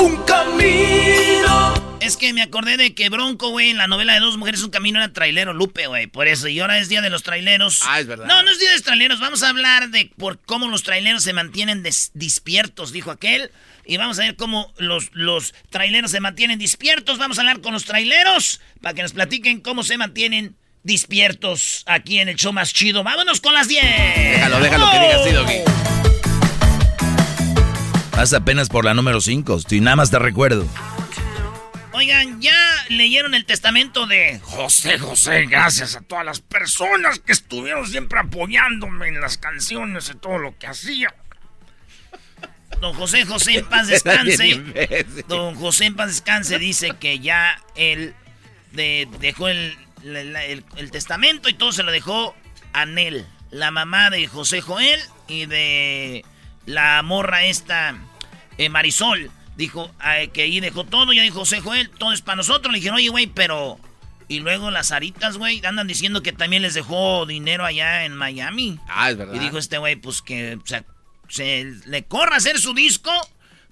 Un 0.00 0.16
camino. 0.24 1.74
Es 2.00 2.16
que 2.16 2.32
me 2.32 2.42
acordé 2.42 2.76
de 2.76 2.94
que 2.94 3.08
Bronco, 3.08 3.50
güey, 3.50 3.70
en 3.70 3.76
la 3.76 3.86
novela 3.86 4.14
de 4.14 4.20
Dos 4.20 4.36
Mujeres 4.38 4.62
Un 4.62 4.70
Camino 4.70 4.98
era 4.98 5.12
trailero 5.12 5.52
Lupe, 5.52 5.86
güey. 5.86 6.06
Por 6.06 6.26
eso, 6.26 6.48
y 6.48 6.58
ahora 6.58 6.78
es 6.78 6.88
Día 6.88 7.02
de 7.02 7.10
los 7.10 7.22
Traileros. 7.22 7.82
Ah, 7.86 8.00
es 8.00 8.06
verdad. 8.06 8.26
No, 8.26 8.42
no 8.42 8.50
es 8.50 8.58
Día 8.58 8.70
de 8.70 8.76
los 8.76 8.82
Traileros. 8.84 9.20
Vamos 9.20 9.42
a 9.42 9.50
hablar 9.50 9.90
de 9.90 10.10
por 10.16 10.40
cómo 10.40 10.66
los 10.68 10.82
traileros 10.82 11.22
se 11.22 11.32
mantienen 11.32 11.82
des- 11.82 12.10
despiertos, 12.14 12.92
dijo 12.92 13.10
aquel. 13.10 13.50
Y 13.84 13.96
vamos 13.98 14.18
a 14.18 14.22
ver 14.22 14.36
cómo 14.36 14.72
los, 14.78 15.10
los 15.12 15.54
traileros 15.68 16.10
se 16.10 16.20
mantienen 16.20 16.58
despiertos. 16.58 17.18
Vamos 17.18 17.38
a 17.38 17.42
hablar 17.42 17.60
con 17.60 17.72
los 17.74 17.84
traileros 17.84 18.60
para 18.80 18.94
que 18.94 19.02
nos 19.02 19.12
platiquen 19.12 19.60
cómo 19.60 19.82
se 19.84 19.98
mantienen 19.98 20.56
despiertos 20.82 21.82
aquí 21.86 22.18
en 22.18 22.28
el 22.28 22.36
show 22.36 22.52
más 22.52 22.72
chido. 22.72 23.04
¡Vámonos 23.04 23.40
con 23.40 23.52
las 23.54 23.68
10! 23.68 23.82
Déjalo, 23.84 24.60
déjalo 24.60 24.90
que 24.90 24.98
diga 24.98 25.16
así, 25.22 25.30
Doggy. 25.32 25.79
Haz 28.20 28.34
apenas 28.34 28.68
por 28.68 28.84
la 28.84 28.92
número 28.92 29.18
5, 29.22 29.60
si 29.60 29.80
nada 29.80 29.96
más 29.96 30.10
te 30.10 30.18
recuerdo. 30.18 30.66
Oigan, 31.92 32.38
ya 32.42 32.54
leyeron 32.90 33.34
el 33.34 33.46
testamento 33.46 34.06
de 34.06 34.38
José 34.42 34.98
José, 34.98 35.46
gracias 35.46 35.96
a 35.96 36.02
todas 36.02 36.26
las 36.26 36.40
personas 36.40 37.18
que 37.18 37.32
estuvieron 37.32 37.86
siempre 37.88 38.18
apoyándome 38.20 39.08
en 39.08 39.22
las 39.22 39.38
canciones 39.38 40.10
y 40.14 40.18
todo 40.18 40.36
lo 40.36 40.58
que 40.58 40.66
hacía. 40.66 41.14
Don 42.82 42.92
José 42.92 43.24
José 43.24 43.58
en 43.60 43.64
paz 43.66 43.88
descanse. 43.88 44.62
Don 45.26 45.54
José 45.54 45.86
en 45.86 45.96
paz 45.96 46.08
descanse 46.08 46.58
dice 46.58 46.90
que 47.00 47.20
ya 47.20 47.58
él 47.74 48.14
de- 48.72 49.08
dejó 49.20 49.48
el, 49.48 49.78
la- 50.02 50.24
la- 50.24 50.44
el- 50.44 50.64
el 50.76 50.90
testamento 50.90 51.48
y 51.48 51.54
todo 51.54 51.72
se 51.72 51.84
lo 51.84 51.90
dejó 51.90 52.34
a 52.74 52.84
Nel, 52.84 53.26
la 53.50 53.70
mamá 53.70 54.10
de 54.10 54.26
José 54.26 54.60
Joel 54.60 55.00
y 55.26 55.46
de 55.46 56.22
la 56.66 57.02
morra 57.02 57.44
esta 57.44 57.96
eh, 58.64 58.68
Marisol. 58.68 59.30
Dijo 59.56 59.90
eh, 60.04 60.30
que 60.32 60.42
ahí 60.42 60.60
dejó 60.60 60.84
todo, 60.84 61.12
ya 61.12 61.22
dijo 61.22 61.40
José 61.40 61.60
Joel, 61.60 61.90
todo 61.90 62.12
es 62.12 62.22
para 62.22 62.36
nosotros. 62.36 62.72
Le 62.72 62.78
dijeron, 62.78 62.96
oye, 62.96 63.08
güey, 63.08 63.26
pero... 63.26 63.78
Y 64.28 64.38
luego 64.38 64.70
las 64.70 64.92
aritas, 64.92 65.38
güey, 65.38 65.60
andan 65.66 65.88
diciendo 65.88 66.22
que 66.22 66.32
también 66.32 66.62
les 66.62 66.74
dejó 66.74 67.26
dinero 67.26 67.64
allá 67.64 68.04
en 68.04 68.14
Miami. 68.14 68.78
Ah, 68.86 69.10
es 69.10 69.16
verdad. 69.16 69.34
Y 69.34 69.40
dijo 69.40 69.58
este 69.58 69.78
güey, 69.78 69.96
pues 69.96 70.22
que 70.22 70.54
o 70.54 70.64
sea, 70.64 70.84
se 71.28 71.64
le 71.86 72.04
corra 72.04 72.36
hacer 72.36 72.60
su 72.60 72.72
disco 72.72 73.10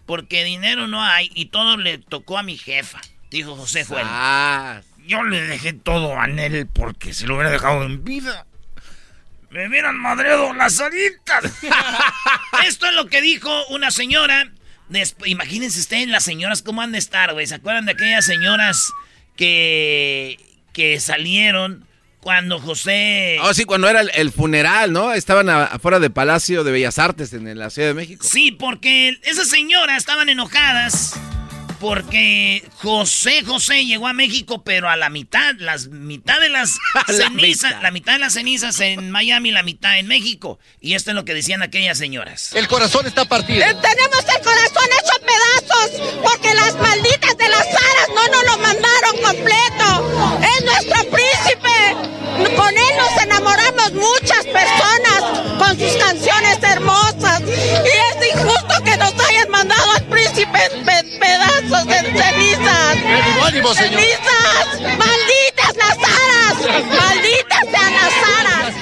porque 0.04 0.42
dinero 0.42 0.88
no 0.88 1.04
hay 1.04 1.30
y 1.35 1.47
todo 1.47 1.76
le 1.76 1.99
tocó 1.99 2.38
a 2.38 2.42
mi 2.42 2.57
jefa, 2.57 3.00
dijo 3.30 3.54
José 3.54 3.85
Joel. 3.85 4.07
Ah, 4.09 4.80
Yo 5.07 5.23
le 5.23 5.42
dejé 5.42 5.75
todo 5.75 6.18
a 6.18 6.26
Nel 6.26 6.66
porque 6.66 7.14
se 7.14 7.28
lo 7.28 7.37
hubiera 7.37 7.50
dejado 7.50 7.85
en 7.85 8.02
vida. 8.02 8.45
Me 9.50 9.68
hubieran 9.68 9.97
madreado 9.97 10.52
las 10.54 10.80
aritas. 10.80 11.45
Esto 12.66 12.87
es 12.87 12.95
lo 12.95 13.07
que 13.07 13.21
dijo 13.21 13.66
una 13.68 13.90
señora. 13.90 14.50
Desp- 14.90 15.26
imagínense 15.26 15.78
ustedes 15.80 16.09
las 16.09 16.25
señoras 16.25 16.62
cómo 16.62 16.80
han 16.83 16.92
de 16.92 16.99
estar, 16.99 17.33
güey. 17.33 17.47
¿Se 17.47 17.54
acuerdan 17.57 17.87
de 17.87 17.92
aquellas 17.92 18.25
señoras 18.25 18.90
que, 19.37 20.38
que 20.73 20.99
salieron 21.00 21.87
cuando 22.21 22.59
José... 22.59 23.38
Oh, 23.42 23.54
sí, 23.54 23.64
cuando 23.64 23.88
era 23.88 24.00
el, 24.00 24.11
el 24.14 24.33
funeral, 24.33 24.92
¿no? 24.92 25.12
Estaban 25.12 25.49
a- 25.49 25.64
afuera 25.64 26.00
del 26.00 26.11
Palacio 26.12 26.64
de 26.64 26.73
Bellas 26.73 26.99
Artes 26.99 27.33
en 27.33 27.57
la 27.59 27.71
Ciudad 27.71 27.88
de 27.88 27.95
México. 27.95 28.26
Sí, 28.28 28.50
porque 28.52 29.18
esas 29.23 29.49
señoras 29.49 29.99
estaban 29.99 30.28
enojadas 30.28 31.14
porque 31.80 32.68
José 32.82 33.42
José 33.44 33.85
llegó 33.85 34.08
a 34.08 34.12
México, 34.12 34.62
pero 34.64 34.88
a 34.88 34.97
la 34.97 35.11
mitad, 35.11 35.54
las 35.58 35.88
mitad 35.88 36.40
de 36.40 36.49
las 36.49 36.76
la 36.94 37.14
cenizas, 37.14 37.70
mitad. 37.70 37.82
la 37.82 37.90
mitad 37.90 38.12
de 38.14 38.18
las 38.18 38.32
cenizas 38.35 38.80
en 38.80 39.11
Miami, 39.11 39.50
la 39.50 39.62
mitad 39.62 39.99
en 39.99 40.06
México. 40.06 40.58
Y 40.80 40.94
esto 40.94 41.11
es 41.11 41.14
lo 41.14 41.25
que 41.25 41.35
decían 41.35 41.62
aquellas 41.62 41.99
señoras. 41.99 42.52
El 42.54 42.68
corazón 42.68 43.06
está 43.06 43.25
partido. 43.26 43.64
Eh, 43.64 43.76
tenemos 43.80 44.25
el 44.37 44.42
corazón 44.42 44.88
hecho 45.00 45.18
pedazos 45.25 46.18
porque 46.23 46.54
las 46.54 46.75
malditas 46.76 47.37
de 47.37 47.49
las 47.49 47.66
aras 47.66 48.08
no 48.14 48.28
nos 48.28 48.44
lo 48.44 48.58
mandaron 48.58 49.16
completo. 49.23 50.40
Es 50.42 50.64
nuestro 50.64 51.11
príncipe. 51.11 52.56
Con 52.56 52.68
él 52.76 52.97
nos 52.97 53.23
enamoramos 53.23 53.92
muchas 53.94 54.44
personas 54.47 55.23
con 55.58 55.78
sus 55.78 55.97
canciones 55.97 56.58
hermosas. 56.62 56.98
Pedazos, 61.19 61.87
en 61.87 62.17
cenizas. 62.17 62.97
¡Cenizas! 63.77 64.81
¡Malditas 64.81 65.77
las 65.77 65.99
aras! 65.99 66.57
¡Malditas 66.87 67.65
sean 67.71 67.93
las 67.95 68.15
aras! 68.38 68.75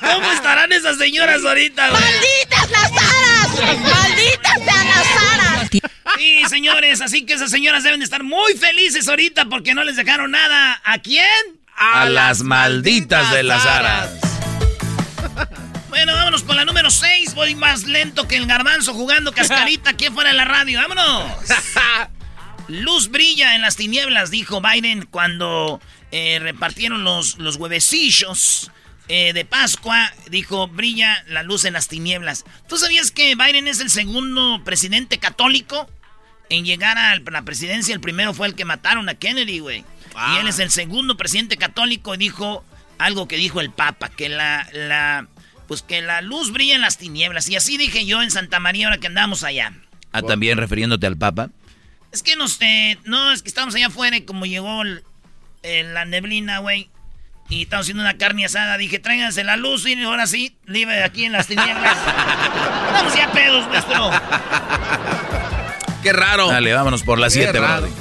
¿Cómo 0.00 0.32
estarán 0.32 0.72
esas 0.72 0.98
señoras 0.98 1.44
ahorita, 1.44 1.90
güey? 1.90 2.02
¡Malditas 2.02 2.70
las 2.70 2.92
aras! 2.92 3.48
¡Malditas 3.80 4.62
sean 4.64 4.88
las 4.88 5.06
aras! 5.32 5.70
Sí, 6.16 6.42
señores, 6.48 7.00
así 7.00 7.26
que 7.26 7.34
esas 7.34 7.50
señoras 7.50 7.82
deben 7.82 8.00
de 8.00 8.04
estar 8.04 8.22
muy 8.22 8.54
felices 8.54 9.08
ahorita 9.08 9.46
porque 9.46 9.74
no 9.74 9.84
les 9.84 9.96
dejaron 9.96 10.30
nada. 10.30 10.80
¿A 10.84 10.98
quién? 10.98 11.26
A 11.76 12.06
las 12.06 12.42
malditas 12.42 13.32
de 13.32 13.42
las 13.42 13.66
aras. 13.66 14.23
Bueno, 15.94 16.12
vámonos 16.12 16.42
con 16.42 16.56
la 16.56 16.64
número 16.64 16.90
6. 16.90 17.36
Voy 17.36 17.54
más 17.54 17.84
lento 17.84 18.26
que 18.26 18.34
el 18.34 18.46
garbanzo 18.46 18.92
jugando 18.94 19.30
cascarita 19.30 19.90
aquí 19.90 20.06
fuera 20.06 20.30
de 20.30 20.36
la 20.36 20.44
radio. 20.44 20.80
¡Vámonos! 20.80 21.30
Luz 22.68 23.12
brilla 23.12 23.54
en 23.54 23.60
las 23.60 23.76
tinieblas, 23.76 24.32
dijo 24.32 24.60
Biden 24.60 25.06
cuando 25.08 25.80
eh, 26.10 26.40
repartieron 26.40 27.04
los, 27.04 27.38
los 27.38 27.54
huevecillos 27.54 28.72
eh, 29.06 29.32
de 29.34 29.44
Pascua. 29.44 30.12
Dijo, 30.30 30.66
brilla 30.66 31.22
la 31.28 31.44
luz 31.44 31.64
en 31.64 31.74
las 31.74 31.86
tinieblas. 31.86 32.44
¿Tú 32.68 32.76
sabías 32.76 33.12
que 33.12 33.36
Biden 33.36 33.68
es 33.68 33.78
el 33.78 33.88
segundo 33.88 34.64
presidente 34.64 35.18
católico 35.18 35.88
en 36.50 36.64
llegar 36.64 36.98
a 36.98 37.14
la 37.14 37.42
presidencia? 37.42 37.94
El 37.94 38.00
primero 38.00 38.34
fue 38.34 38.48
el 38.48 38.56
que 38.56 38.64
mataron 38.64 39.08
a 39.08 39.14
Kennedy, 39.14 39.60
güey. 39.60 39.84
Y 40.32 40.38
él 40.38 40.48
es 40.48 40.58
el 40.58 40.72
segundo 40.72 41.16
presidente 41.16 41.56
católico 41.56 42.16
y 42.16 42.18
dijo 42.18 42.64
algo 42.98 43.28
que 43.28 43.36
dijo 43.36 43.60
el 43.60 43.70
Papa, 43.70 44.08
que 44.08 44.28
la, 44.28 44.68
la, 44.72 45.28
pues 45.68 45.82
que 45.82 46.02
la 46.02 46.20
luz 46.20 46.52
brilla 46.52 46.74
en 46.74 46.80
las 46.80 46.98
tinieblas. 46.98 47.48
Y 47.48 47.56
así 47.56 47.76
dije 47.76 48.04
yo 48.06 48.22
en 48.22 48.30
Santa 48.30 48.60
María 48.60 48.86
ahora 48.86 48.98
que 48.98 49.06
andamos 49.06 49.42
allá. 49.44 49.72
Ah, 50.12 50.22
también 50.22 50.58
refiriéndote 50.58 51.06
al 51.06 51.16
Papa. 51.16 51.50
Es 52.12 52.22
que 52.22 52.36
nos, 52.36 52.58
eh, 52.60 52.98
no, 53.04 53.32
es 53.32 53.42
que 53.42 53.48
estamos 53.48 53.74
allá 53.74 53.88
afuera 53.88 54.16
y 54.16 54.22
como 54.22 54.46
llegó 54.46 54.82
el- 54.82 55.02
la 55.62 56.04
neblina, 56.04 56.58
güey, 56.58 56.90
y 57.48 57.62
estamos 57.62 57.84
haciendo 57.86 58.02
una 58.02 58.16
carne 58.18 58.44
asada, 58.44 58.76
dije, 58.78 58.98
tráiganse 58.98 59.42
la 59.44 59.56
luz 59.56 59.86
y 59.86 60.00
ahora 60.02 60.26
sí, 60.26 60.56
libre 60.66 61.02
aquí 61.02 61.24
en 61.24 61.32
las 61.32 61.46
tinieblas. 61.46 61.96
Estamos 62.86 63.14
ya 63.16 63.32
pedos, 63.32 63.66
nuestro. 63.68 64.10
Qué 66.02 66.12
raro. 66.12 66.48
Dale, 66.48 66.72
vámonos 66.74 67.02
por 67.02 67.18
las 67.18 67.32
Qué 67.34 67.44
7, 67.44 67.58
raro. 67.58 67.82
bro. 67.88 67.94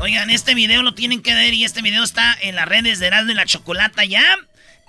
Oigan, 0.00 0.30
este 0.30 0.54
video 0.54 0.82
lo 0.82 0.94
tienen 0.94 1.22
que 1.22 1.34
ver 1.34 1.54
y 1.54 1.64
este 1.64 1.82
video 1.82 2.02
está 2.02 2.36
en 2.40 2.56
las 2.56 2.66
redes 2.66 2.98
de 2.98 3.06
Erasmo 3.06 3.30
y 3.32 3.34
la 3.34 3.46
Chocolata 3.46 4.04
ya. 4.04 4.22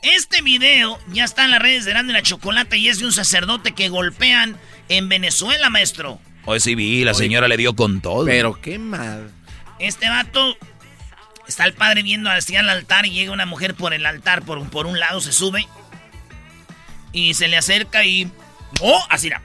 Este 0.06 0.44
video 0.44 1.00
ya 1.08 1.24
está 1.24 1.46
en 1.46 1.52
las 1.52 1.60
redes 1.60 1.84
de 1.84 1.92
y 1.92 2.12
la 2.12 2.22
Chocolata 2.22 2.76
y 2.76 2.90
es 2.90 3.00
de 3.00 3.06
un 3.06 3.12
sacerdote 3.12 3.72
que 3.72 3.90
golpean 3.90 4.56
en 4.88 5.10
Venezuela, 5.10 5.72
maestro. 5.72 6.20
Hoy 6.46 6.60
sí 6.60 6.76
vi, 6.76 7.04
la 7.04 7.16
señora 7.16 7.48
le 7.48 7.58
dio 7.58 7.76
con 7.76 8.02
todo. 8.02 8.24
Pero 8.24 8.62
qué 8.62 8.78
mal. 8.78 9.32
Este 9.80 10.08
vato 10.08 10.56
está 11.48 11.66
el 11.66 11.74
padre 11.74 12.04
viendo 12.04 12.30
hacia 12.30 12.60
el 12.60 12.70
altar 12.70 13.08
y 13.08 13.14
llega 13.14 13.32
una 13.32 13.48
mujer 13.48 13.74
por 13.74 13.96
el 13.96 14.06
altar, 14.06 14.44
por, 14.44 14.70
por 14.70 14.86
un 14.86 15.00
lado 15.00 15.22
se 15.22 15.32
sube 15.32 15.68
y 17.12 17.34
se 17.34 17.48
le 17.48 17.58
acerca 17.58 18.06
y... 18.06 18.32
¡Oh! 18.82 19.04
Así 19.10 19.26
era. 19.26 19.42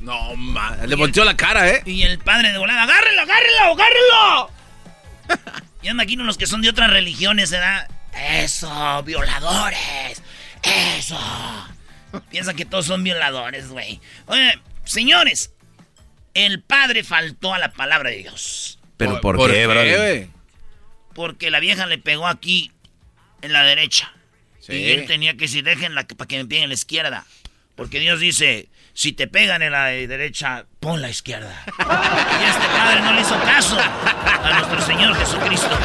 No, 0.00 0.34
ma, 0.34 0.78
le 0.84 0.96
volteó 0.96 1.24
la 1.24 1.36
cara, 1.36 1.68
¿eh? 1.68 1.82
Y 1.86 2.02
el 2.02 2.18
padre 2.18 2.50
de 2.50 2.58
volada, 2.58 2.82
¡agárrelo, 2.82 3.22
agárrelo, 3.22 3.60
agárrelo! 3.72 4.50
Yo 5.84 5.92
imagino 5.92 6.24
los 6.24 6.38
que 6.38 6.48
son 6.48 6.60
de 6.60 6.70
otras 6.70 6.90
religiones, 6.90 7.52
¿verdad? 7.52 7.88
Eso, 8.16 9.02
violadores. 9.02 10.22
Eso. 10.98 11.18
Piensan 12.30 12.56
que 12.56 12.64
todos 12.64 12.86
son 12.86 13.04
violadores, 13.04 13.68
güey. 13.68 14.00
Oye, 14.26 14.60
señores, 14.84 15.52
el 16.34 16.62
padre 16.62 17.04
faltó 17.04 17.54
a 17.54 17.58
la 17.58 17.72
palabra 17.72 18.10
de 18.10 18.18
Dios. 18.18 18.78
¿Pero 18.96 19.20
por, 19.20 19.36
qué, 19.50 19.66
bro? 19.66 19.82
güey? 19.82 20.30
Porque 21.14 21.50
la 21.50 21.60
vieja 21.60 21.86
le 21.86 21.98
pegó 21.98 22.26
aquí, 22.26 22.72
en 23.42 23.52
la 23.52 23.62
derecha. 23.62 24.12
Sí. 24.60 24.74
Y 24.74 24.90
él 24.92 25.06
tenía 25.06 25.32
que 25.34 25.40
decir, 25.40 25.64
déjenla 25.64 26.06
para 26.06 26.28
que 26.28 26.38
me 26.38 26.46
peguen 26.46 26.64
en 26.64 26.70
la 26.70 26.74
izquierda. 26.74 27.26
Porque 27.74 28.00
Dios 28.00 28.20
dice, 28.20 28.68
si 28.94 29.12
te 29.12 29.26
pegan 29.26 29.62
en 29.62 29.72
la 29.72 29.84
derecha, 29.86 30.64
pon 30.80 31.02
la 31.02 31.10
izquierda. 31.10 31.62
y 31.66 32.44
este 32.48 32.66
padre 32.68 33.00
no 33.02 33.12
le 33.12 33.20
hizo 33.20 33.38
caso 33.42 33.78
a 33.78 34.50
nuestro 34.54 34.80
Señor 34.80 35.14
Jesucristo. 35.16 35.78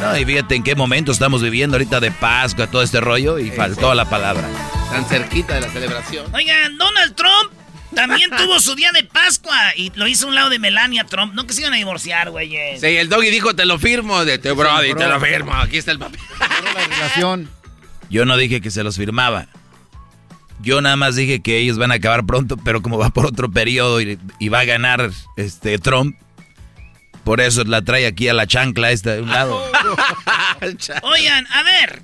No, 0.00 0.16
y 0.16 0.24
fíjate 0.24 0.54
en 0.54 0.62
qué 0.62 0.74
momento 0.74 1.12
estamos 1.12 1.42
viviendo 1.42 1.76
ahorita 1.76 2.00
de 2.00 2.10
Pascua, 2.10 2.66
todo 2.66 2.82
este 2.82 3.00
rollo, 3.00 3.38
y 3.38 3.50
faltó 3.50 3.94
la 3.94 4.08
palabra. 4.08 4.48
Tan 4.90 5.04
cerquita 5.06 5.54
de 5.54 5.62
la 5.62 5.68
celebración. 5.70 6.34
Oigan, 6.34 6.76
Donald 6.78 7.14
Trump 7.14 7.52
También 7.94 8.30
tuvo 8.36 8.60
su 8.60 8.74
día 8.74 8.92
de 8.92 9.04
Pascua 9.04 9.56
y 9.76 9.90
lo 9.94 10.06
hizo 10.06 10.26
a 10.26 10.28
un 10.28 10.34
lado 10.34 10.50
de 10.50 10.58
Melania 10.58 11.04
Trump. 11.04 11.34
No 11.34 11.46
que 11.46 11.54
se 11.54 11.62
iban 11.62 11.72
a 11.72 11.76
divorciar, 11.76 12.30
güey. 12.30 12.50
Sí, 12.78 12.86
el 12.86 13.08
doggy 13.08 13.30
dijo, 13.30 13.54
te 13.54 13.64
lo 13.64 13.78
firmo. 13.78 14.24
De 14.24 14.38
te, 14.38 14.52
Brody, 14.52 14.94
te 14.94 15.06
lo 15.06 15.20
firmo. 15.20 15.54
Aquí 15.54 15.78
está 15.78 15.92
el 15.92 15.98
papel. 15.98 16.20
relación. 16.88 17.50
Yo 18.10 18.24
no 18.24 18.36
dije 18.36 18.60
que 18.60 18.70
se 18.70 18.84
los 18.84 18.96
firmaba. 18.96 19.48
Yo 20.60 20.80
nada 20.80 20.96
más 20.96 21.16
dije 21.16 21.42
que 21.42 21.58
ellos 21.58 21.78
van 21.78 21.92
a 21.92 21.96
acabar 21.96 22.24
pronto, 22.24 22.56
pero 22.56 22.80
como 22.80 22.98
va 22.98 23.10
por 23.10 23.26
otro 23.26 23.50
periodo 23.50 24.00
y, 24.00 24.18
y 24.38 24.48
va 24.48 24.60
a 24.60 24.64
ganar 24.64 25.10
este 25.36 25.78
Trump, 25.78 26.16
por 27.26 27.40
eso 27.40 27.64
la 27.64 27.82
trae 27.82 28.06
aquí 28.06 28.28
a 28.28 28.34
la 28.34 28.46
chancla 28.46 28.92
esta 28.92 29.16
de 29.16 29.22
un 29.22 29.30
lado. 29.30 29.60
Oigan, 31.02 31.44
a 31.48 31.64
ver. 31.64 32.02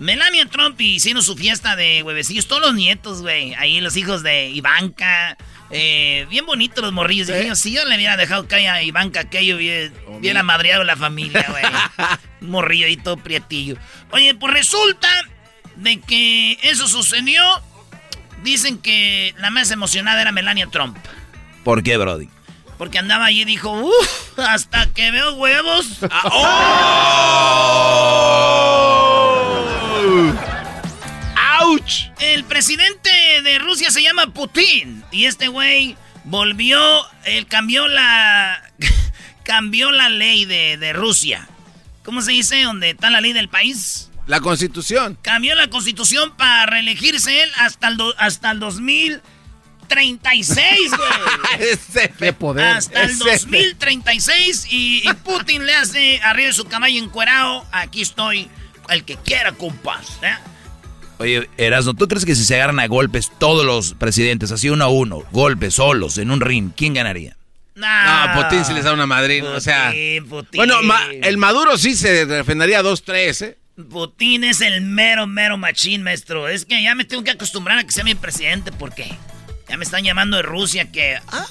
Melania 0.00 0.44
Trump 0.46 0.80
hicieron 0.80 1.22
su 1.22 1.36
fiesta 1.36 1.76
de 1.76 2.02
huevecillos. 2.02 2.48
Todos 2.48 2.60
los 2.60 2.74
nietos, 2.74 3.22
güey. 3.22 3.54
Ahí 3.54 3.80
los 3.80 3.96
hijos 3.96 4.24
de 4.24 4.48
Ivanka. 4.48 5.36
Eh, 5.70 6.26
bien 6.30 6.46
bonitos 6.46 6.82
los 6.82 6.92
morrillos. 6.92 7.28
Dije 7.28 7.46
yo, 7.46 7.54
si 7.54 7.70
yo 7.70 7.84
le 7.84 7.94
hubiera 7.94 8.16
dejado 8.16 8.48
caer 8.48 8.70
a 8.70 8.82
Ivanka, 8.82 9.30
que 9.30 9.46
yo 9.46 9.56
bien, 9.56 9.94
bien 10.20 10.36
amadreado 10.36 10.82
la 10.82 10.96
familia, 10.96 11.46
güey. 11.48 11.62
Un 12.40 12.50
Morrillo 12.50 12.88
y 12.88 12.96
todo 12.96 13.18
prietillo. 13.18 13.76
Oye, 14.10 14.34
pues 14.34 14.52
resulta 14.52 15.08
de 15.76 16.00
que 16.00 16.58
eso 16.62 16.88
sucedió. 16.88 17.40
Dicen 18.42 18.78
que 18.78 19.32
la 19.38 19.50
más 19.50 19.70
emocionada 19.70 20.20
era 20.20 20.32
Melania 20.32 20.66
Trump. 20.66 20.96
¿Por 21.62 21.84
qué, 21.84 21.96
Brody? 21.98 22.28
Porque 22.80 22.98
andaba 22.98 23.26
allí 23.26 23.42
y 23.42 23.44
dijo, 23.44 23.70
uff, 23.72 24.38
hasta 24.38 24.86
que 24.94 25.10
veo 25.10 25.34
huevos. 25.34 25.98
¡Auch! 31.60 32.10
El 32.20 32.44
presidente 32.44 33.10
de 33.42 33.58
Rusia 33.58 33.90
se 33.90 34.02
llama 34.02 34.32
Putin. 34.32 35.04
Y 35.10 35.26
este 35.26 35.48
güey 35.48 35.96
volvió, 36.24 36.80
él 37.24 37.46
cambió 37.46 37.86
la. 37.86 38.62
cambió 39.44 39.90
la 39.92 40.08
ley 40.08 40.44
de, 40.46 40.76
de 40.78 40.92
Rusia. 40.92 41.48
¿Cómo 42.02 42.22
se 42.22 42.32
dice? 42.32 42.62
¿Dónde 42.62 42.90
está 42.90 43.10
la 43.10 43.20
ley 43.20 43.32
del 43.34 43.48
país? 43.48 44.10
La 44.26 44.40
constitución. 44.40 45.18
Cambió 45.20 45.54
la 45.54 45.68
constitución 45.68 46.34
para 46.36 46.64
reelegirse 46.66 47.42
él 47.42 47.50
hasta 47.58 47.88
el, 47.88 47.96
do- 47.98 48.14
hasta 48.16 48.50
el 48.52 48.60
2036, 49.94 50.90
güey. 50.90 51.10
Ese 51.70 52.12
Qué 52.18 52.32
poder. 52.32 52.64
Hasta 52.76 53.02
el 53.02 53.10
Ese- 53.10 53.24
2036 53.24 54.66
y, 54.70 55.02
y 55.08 55.12
Putin 55.24 55.66
le 55.66 55.74
hace 55.74 56.20
arriba 56.22 56.48
de 56.48 56.52
su 56.52 56.64
caballo 56.64 57.02
encuerado. 57.02 57.64
Aquí 57.72 58.02
estoy, 58.02 58.48
el 58.88 59.04
que 59.04 59.16
quiera, 59.16 59.52
compas. 59.52 60.18
¿eh? 60.22 60.34
Oye, 61.18 61.50
Erasmo, 61.58 61.94
¿tú 61.94 62.08
crees 62.08 62.24
que 62.24 62.34
si 62.34 62.44
se 62.44 62.54
agarran 62.54 62.80
a 62.80 62.86
golpes 62.86 63.30
todos 63.38 63.66
los 63.66 63.94
presidentes, 63.94 64.52
así 64.52 64.70
uno 64.70 64.84
a 64.84 64.88
uno, 64.88 65.22
golpes 65.32 65.74
solos 65.74 66.16
en 66.18 66.30
un 66.30 66.40
ring, 66.40 66.70
¿quién 66.74 66.94
ganaría? 66.94 67.36
No, 67.74 67.86
Putin 68.34 68.64
sí 68.64 68.72
les 68.74 68.84
da 68.84 68.92
una 68.92 69.06
madrina. 69.06 69.50
O 69.50 69.60
sea. 69.60 69.88
Putin, 69.88 70.28
Putin. 70.28 70.58
Bueno, 70.58 70.82
ma- 70.82 71.06
el 71.22 71.36
Maduro 71.38 71.78
sí 71.78 71.94
se 71.94 72.26
defendería 72.26 72.82
2-3, 72.82 73.46
¿eh? 73.46 73.56
Putin 73.88 74.44
es 74.44 74.60
el 74.60 74.82
mero, 74.82 75.26
mero 75.26 75.56
machín, 75.56 76.02
maestro. 76.02 76.48
Es 76.48 76.66
que 76.66 76.82
ya 76.82 76.94
me 76.94 77.04
tengo 77.06 77.24
que 77.24 77.30
acostumbrar 77.30 77.78
a 77.78 77.84
que 77.84 77.92
sea 77.92 78.04
mi 78.04 78.14
presidente, 78.14 78.70
porque 78.72 79.10
ya 79.70 79.76
me 79.76 79.84
están 79.84 80.02
llamando 80.02 80.36
de 80.36 80.42
Rusia 80.42 80.90
que... 80.90 81.16
Ah, 81.28 81.46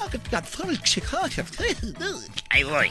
Ahí 2.49 2.63
voy. 2.63 2.89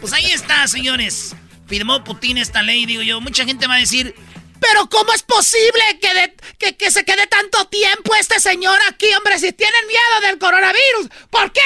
Pues 0.00 0.12
ahí 0.14 0.30
está, 0.32 0.66
señores. 0.68 1.36
Firmó 1.66 2.02
Putin 2.02 2.38
esta 2.38 2.62
ley, 2.62 2.86
digo 2.86 3.02
yo. 3.02 3.20
Mucha 3.20 3.44
gente 3.44 3.66
va 3.66 3.74
a 3.74 3.78
decir... 3.78 4.14
Pero 4.58 4.88
¿cómo 4.88 5.12
es 5.12 5.22
posible 5.22 5.82
que, 6.00 6.14
de- 6.14 6.34
que, 6.58 6.76
que 6.76 6.90
se 6.92 7.04
quede 7.04 7.26
tanto 7.26 7.66
tiempo 7.66 8.14
este 8.14 8.38
señor 8.40 8.78
aquí, 8.88 9.06
hombre? 9.18 9.38
Si 9.38 9.52
tienen 9.52 9.86
miedo 9.88 10.26
del 10.28 10.38
coronavirus, 10.38 11.08
¿por 11.30 11.52
qué? 11.52 11.60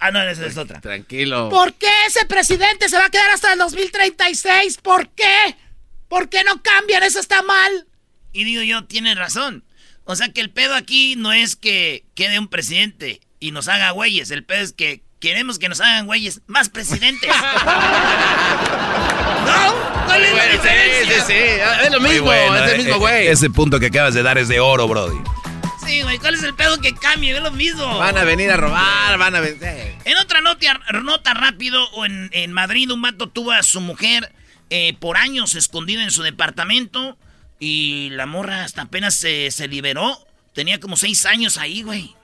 Ah, 0.00 0.10
no, 0.10 0.20
esa 0.22 0.46
es 0.46 0.56
otra. 0.56 0.80
Tranquilo. 0.80 1.50
¿Por 1.50 1.74
qué 1.74 1.90
ese 2.06 2.24
presidente 2.24 2.88
se 2.88 2.96
va 2.96 3.04
a 3.04 3.10
quedar 3.10 3.30
hasta 3.30 3.52
el 3.52 3.58
2036? 3.58 4.78
¿Por 4.78 5.10
qué? 5.10 5.56
¿Por 6.08 6.30
qué 6.30 6.42
no 6.42 6.62
cambian? 6.62 7.02
Eso 7.02 7.20
está 7.20 7.42
mal. 7.42 7.86
Y 8.32 8.44
digo 8.44 8.62
yo, 8.62 8.84
tiene 8.86 9.14
razón. 9.14 9.62
O 10.10 10.16
sea 10.16 10.32
que 10.32 10.40
el 10.40 10.48
pedo 10.48 10.74
aquí 10.74 11.16
no 11.16 11.34
es 11.34 11.54
que 11.54 12.02
quede 12.14 12.38
un 12.38 12.48
presidente 12.48 13.20
y 13.40 13.50
nos 13.50 13.68
haga 13.68 13.90
güeyes. 13.90 14.30
El 14.30 14.42
pedo 14.42 14.62
es 14.62 14.72
que 14.72 15.02
queremos 15.20 15.58
que 15.58 15.68
nos 15.68 15.82
hagan 15.82 16.06
güeyes 16.06 16.40
más 16.46 16.70
presidentes. 16.70 17.28
¿No? 19.44 19.74
¿Cuál 20.06 20.24
es 20.24 20.30
la 20.30 20.36
Bueno, 20.36 20.52
sí, 20.52 20.58
diferencia? 20.68 21.26
sí, 21.26 21.32
sí. 21.34 21.38
Es 21.84 21.92
lo 21.92 22.00
mismo, 22.00 22.24
bueno, 22.24 22.56
es 22.56 22.62
el 22.62 22.74
eh, 22.74 22.78
mismo 22.78 22.94
eh, 22.94 22.98
güey. 22.98 23.26
Ese 23.26 23.50
punto 23.50 23.78
que 23.78 23.86
acabas 23.88 24.14
de 24.14 24.22
dar 24.22 24.38
es 24.38 24.48
de 24.48 24.60
oro, 24.60 24.88
Brody. 24.88 25.18
Sí, 25.86 26.00
güey, 26.00 26.16
¿cuál 26.18 26.36
es 26.36 26.42
el 26.42 26.54
pedo 26.54 26.80
que 26.80 26.94
cambie? 26.94 27.36
Es 27.36 27.42
lo 27.42 27.50
mismo. 27.50 27.98
Van 27.98 28.16
a 28.16 28.24
venir 28.24 28.50
a 28.50 28.56
robar, 28.56 29.18
van 29.18 29.36
a 29.36 29.40
venir. 29.40 29.58
En 30.06 30.16
otra 30.16 30.40
nota, 30.40 30.80
nota 31.02 31.34
rápido, 31.34 31.86
o 31.90 32.06
en, 32.06 32.30
en 32.32 32.50
Madrid 32.52 32.90
un 32.90 33.02
vato 33.02 33.28
tuvo 33.28 33.52
a 33.52 33.62
su 33.62 33.82
mujer 33.82 34.32
eh, 34.70 34.96
por 34.98 35.18
años 35.18 35.54
escondida 35.54 36.02
en 36.02 36.10
su 36.10 36.22
departamento 36.22 37.18
y 37.60 38.10
la 38.10 38.26
morra 38.26 38.64
hasta 38.64 38.82
apenas 38.82 39.14
se, 39.14 39.50
se 39.50 39.68
liberó. 39.68 40.18
Tenía 40.54 40.80
como 40.80 40.96
seis 40.96 41.24
años 41.26 41.56
ahí, 41.58 41.82
güey. 41.82 42.14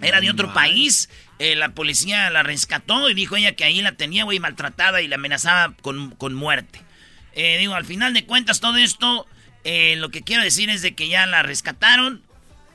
Era 0.00 0.20
de 0.20 0.30
otro 0.30 0.52
país. 0.52 1.08
eh, 1.38 1.54
la 1.56 1.70
policía 1.70 2.28
la 2.30 2.42
rescató 2.42 3.08
y 3.10 3.14
dijo 3.14 3.36
ella 3.36 3.54
que 3.54 3.64
ahí 3.64 3.80
la 3.82 3.92
tenía, 3.92 4.24
güey, 4.24 4.38
maltratada 4.40 5.00
y 5.02 5.08
la 5.08 5.16
amenazaba 5.16 5.74
con, 5.82 6.10
con 6.12 6.34
muerte. 6.34 6.80
Eh, 7.34 7.58
digo, 7.58 7.74
al 7.74 7.84
final 7.84 8.12
de 8.14 8.24
cuentas, 8.24 8.60
todo 8.60 8.76
esto, 8.76 9.26
eh, 9.64 9.96
lo 9.98 10.10
que 10.10 10.22
quiero 10.22 10.42
decir 10.42 10.70
es 10.70 10.82
de 10.82 10.94
que 10.94 11.08
ya 11.08 11.26
la 11.26 11.42
rescataron. 11.42 12.22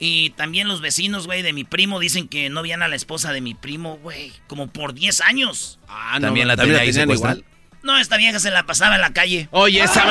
Y 0.01 0.29
también 0.32 0.69
los 0.69 0.79
vecinos, 0.79 1.25
güey, 1.25 1.41
de 1.41 1.51
mi 1.51 1.65
primo 1.65 1.99
dicen 1.99 2.29
que 2.29 2.49
no 2.49 2.62
veían 2.62 2.82
a 2.84 2.88
la 2.88 2.95
esposa 2.95 3.34
de 3.34 3.41
mi 3.41 3.53
primo, 3.53 3.97
güey, 3.97 4.32
como 4.47 4.67
por 4.67 4.93
10 4.93 5.19
años. 5.21 5.77
Ah, 5.89 6.19
También 6.21 6.47
la 6.47 6.55
tenía 6.55 6.75
ahí 6.79 6.88
tenían 6.88 7.01
secuestrada. 7.10 7.36
igual. 7.39 7.49
No, 7.84 7.97
esta 7.97 8.15
vieja 8.17 8.39
se 8.39 8.49
la 8.51 8.65
pasaba 8.65 8.95
en 8.95 9.01
la 9.01 9.12
calle. 9.12 9.49
Oye, 9.51 9.82
esa 9.84 10.05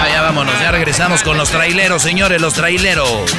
Ya, 0.00 0.08
ya 0.08 0.22
vámonos, 0.22 0.58
ya 0.58 0.70
regresamos 0.70 1.22
con 1.22 1.36
los 1.36 1.50
traileros, 1.50 2.00
señores, 2.00 2.40
los 2.40 2.54
traileros. 2.54 3.30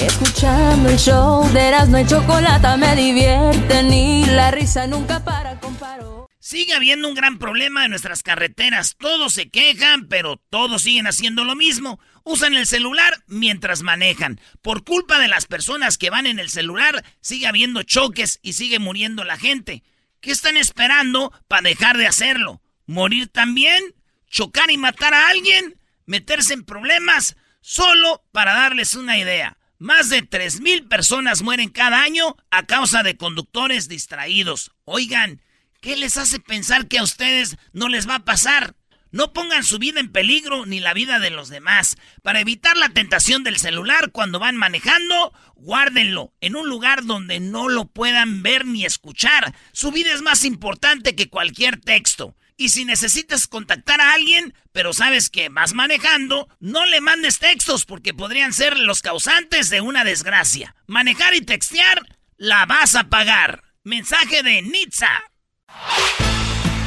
Escuchando 0.00 0.88
el 0.88 0.98
show 0.98 1.46
de 1.52 1.60
Erasmo 1.60 1.98
y 1.98 2.06
Chocolata 2.06 2.78
me 2.78 2.96
divierte 2.96 3.82
ni 3.82 4.24
la 4.24 4.50
risa 4.50 4.86
nunca 4.86 5.22
para 5.22 5.60
con 5.60 5.74
paro. 5.76 6.26
Sigue 6.38 6.72
habiendo 6.72 7.06
un 7.06 7.14
gran 7.14 7.38
problema 7.38 7.84
en 7.84 7.90
nuestras 7.90 8.22
carreteras. 8.22 8.96
Todos 8.98 9.34
se 9.34 9.50
quejan, 9.50 10.08
pero 10.08 10.40
todos 10.48 10.80
siguen 10.80 11.06
haciendo 11.06 11.44
lo 11.44 11.54
mismo. 11.54 12.00
Usan 12.24 12.54
el 12.54 12.66
celular 12.66 13.22
mientras 13.26 13.82
manejan. 13.82 14.40
Por 14.62 14.84
culpa 14.84 15.18
de 15.18 15.28
las 15.28 15.44
personas 15.44 15.98
que 15.98 16.08
van 16.08 16.26
en 16.26 16.38
el 16.38 16.48
celular, 16.48 17.04
sigue 17.20 17.46
habiendo 17.46 17.82
choques 17.82 18.38
y 18.40 18.54
sigue 18.54 18.78
muriendo 18.78 19.22
la 19.22 19.36
gente. 19.36 19.82
¿Qué 20.22 20.30
están 20.30 20.56
esperando 20.56 21.30
para 21.46 21.68
dejar 21.68 21.98
de 21.98 22.06
hacerlo? 22.06 22.62
¿Morir 22.86 23.28
también? 23.28 23.97
¿Chocar 24.30 24.70
y 24.70 24.76
matar 24.76 25.14
a 25.14 25.28
alguien? 25.28 25.80
¿Meterse 26.06 26.54
en 26.54 26.64
problemas? 26.64 27.36
Solo 27.60 28.24
para 28.32 28.54
darles 28.54 28.94
una 28.94 29.18
idea. 29.18 29.58
Más 29.78 30.08
de 30.08 30.28
3.000 30.28 30.88
personas 30.88 31.42
mueren 31.42 31.70
cada 31.70 32.02
año 32.02 32.36
a 32.50 32.66
causa 32.66 33.02
de 33.02 33.16
conductores 33.16 33.88
distraídos. 33.88 34.72
Oigan, 34.84 35.40
¿qué 35.80 35.96
les 35.96 36.16
hace 36.16 36.40
pensar 36.40 36.88
que 36.88 36.98
a 36.98 37.04
ustedes 37.04 37.56
no 37.72 37.88
les 37.88 38.08
va 38.08 38.16
a 38.16 38.24
pasar? 38.24 38.74
No 39.10 39.32
pongan 39.32 39.64
su 39.64 39.78
vida 39.78 40.00
en 40.00 40.12
peligro 40.12 40.66
ni 40.66 40.80
la 40.80 40.92
vida 40.92 41.18
de 41.18 41.30
los 41.30 41.48
demás. 41.48 41.96
Para 42.22 42.40
evitar 42.40 42.76
la 42.76 42.90
tentación 42.90 43.42
del 43.42 43.56
celular 43.56 44.10
cuando 44.12 44.38
van 44.38 44.56
manejando, 44.56 45.32
guárdenlo 45.54 46.34
en 46.40 46.56
un 46.56 46.68
lugar 46.68 47.06
donde 47.06 47.40
no 47.40 47.68
lo 47.68 47.86
puedan 47.86 48.42
ver 48.42 48.66
ni 48.66 48.84
escuchar. 48.84 49.54
Su 49.72 49.92
vida 49.92 50.12
es 50.12 50.20
más 50.20 50.44
importante 50.44 51.14
que 51.14 51.30
cualquier 51.30 51.80
texto. 51.80 52.36
Y 52.60 52.70
si 52.70 52.84
necesitas 52.84 53.46
contactar 53.46 54.00
a 54.00 54.14
alguien, 54.14 54.52
pero 54.72 54.92
sabes 54.92 55.30
que 55.30 55.48
vas 55.48 55.74
manejando, 55.74 56.48
no 56.58 56.84
le 56.86 57.00
mandes 57.00 57.38
textos 57.38 57.84
porque 57.84 58.12
podrían 58.12 58.52
ser 58.52 58.76
los 58.76 59.00
causantes 59.00 59.70
de 59.70 59.80
una 59.80 60.02
desgracia. 60.02 60.74
Manejar 60.88 61.36
y 61.36 61.40
textear, 61.40 62.04
la 62.36 62.66
vas 62.66 62.96
a 62.96 63.04
pagar. 63.04 63.62
Mensaje 63.84 64.42
de 64.42 64.62
Nitza. 64.62 65.22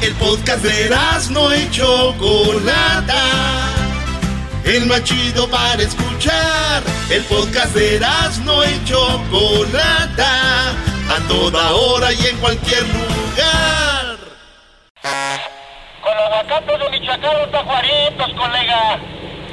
El 0.02 0.14
podcast 0.16 0.62
de 0.62 0.90
no 1.32 1.56
y 1.56 1.72
Chocolata. 1.72 3.24
El 4.66 4.88
más 4.88 5.06
chido 5.06 5.50
para 5.50 5.82
escuchar. 5.82 6.84
El 7.10 7.24
podcast 7.24 7.74
de 7.74 7.98
no 8.44 8.66
y 8.66 8.84
Chocolata. 8.84 10.72
A 10.72 11.28
toda 11.30 11.72
hora 11.72 12.12
y 12.12 12.28
en 12.28 12.38
cualquier 12.40 12.84
lugar 12.90 14.01
aguacates 16.22 16.80
de 16.80 16.90
Michoacán, 16.90 17.32
unos 17.48 17.64
juaritos, 17.64 18.34
colega. 18.34 19.00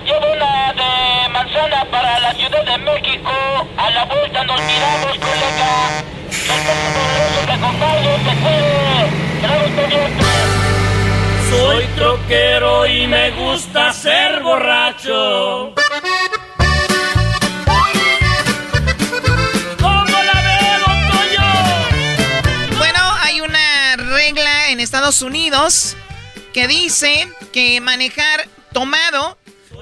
Llevo 0.04 0.32
una 0.32 0.72
de 0.72 1.28
manzana 1.28 1.84
para 1.90 2.18
la 2.20 2.32
Ciudad 2.32 2.64
de 2.64 2.78
México. 2.78 3.30
A 3.76 3.90
la 3.90 4.04
vuelta 4.06 4.44
nos 4.44 4.60
miramos, 4.60 5.18
colega. 5.18 6.04
Soy 11.50 11.86
troquero 11.96 12.86
y 12.86 13.06
me 13.06 13.30
gusta 13.32 13.92
ser 13.92 14.42
borracho. 14.42 15.74
Bueno, 22.78 23.00
hay 23.22 23.40
una 23.40 23.96
regla 23.96 24.70
en 24.70 24.80
Estados 24.80 25.22
Unidos 25.22 25.96
que 26.52 26.68
dice 26.68 27.28
que 27.52 27.80
manejar 27.80 28.48
tomado 28.72 29.38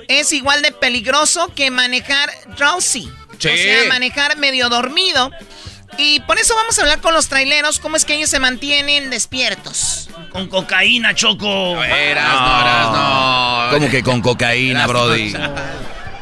es 0.09 0.33
igual 0.33 0.63
de 0.63 0.73
peligroso 0.73 1.53
que 1.55 1.71
manejar 1.71 2.31
drowsy. 2.57 3.11
Sí. 3.39 3.49
O 3.49 3.57
sea, 3.57 3.85
manejar 3.89 4.37
medio 4.37 4.69
dormido. 4.69 5.31
Y 5.99 6.21
por 6.21 6.39
eso 6.39 6.55
vamos 6.55 6.79
a 6.79 6.83
hablar 6.83 7.01
con 7.01 7.15
los 7.15 7.29
traileros, 7.29 7.79
cómo 7.79 7.97
es 7.97 8.05
que 8.05 8.15
ellos 8.15 8.29
se 8.29 8.39
mantienen 8.39 9.09
despiertos. 9.11 10.09
Con 10.31 10.49
cocaína, 10.49 11.15
Choco. 11.15 11.83
Eras, 11.83 12.25
no, 12.25 12.61
eras, 12.61 12.91
no. 12.93 13.69
¿Cómo 13.71 13.91
que 13.91 14.03
con 14.03 14.21
cocaína, 14.21 14.81
Eras, 14.81 14.89
Brody? 14.89 15.33
no. 15.33 15.55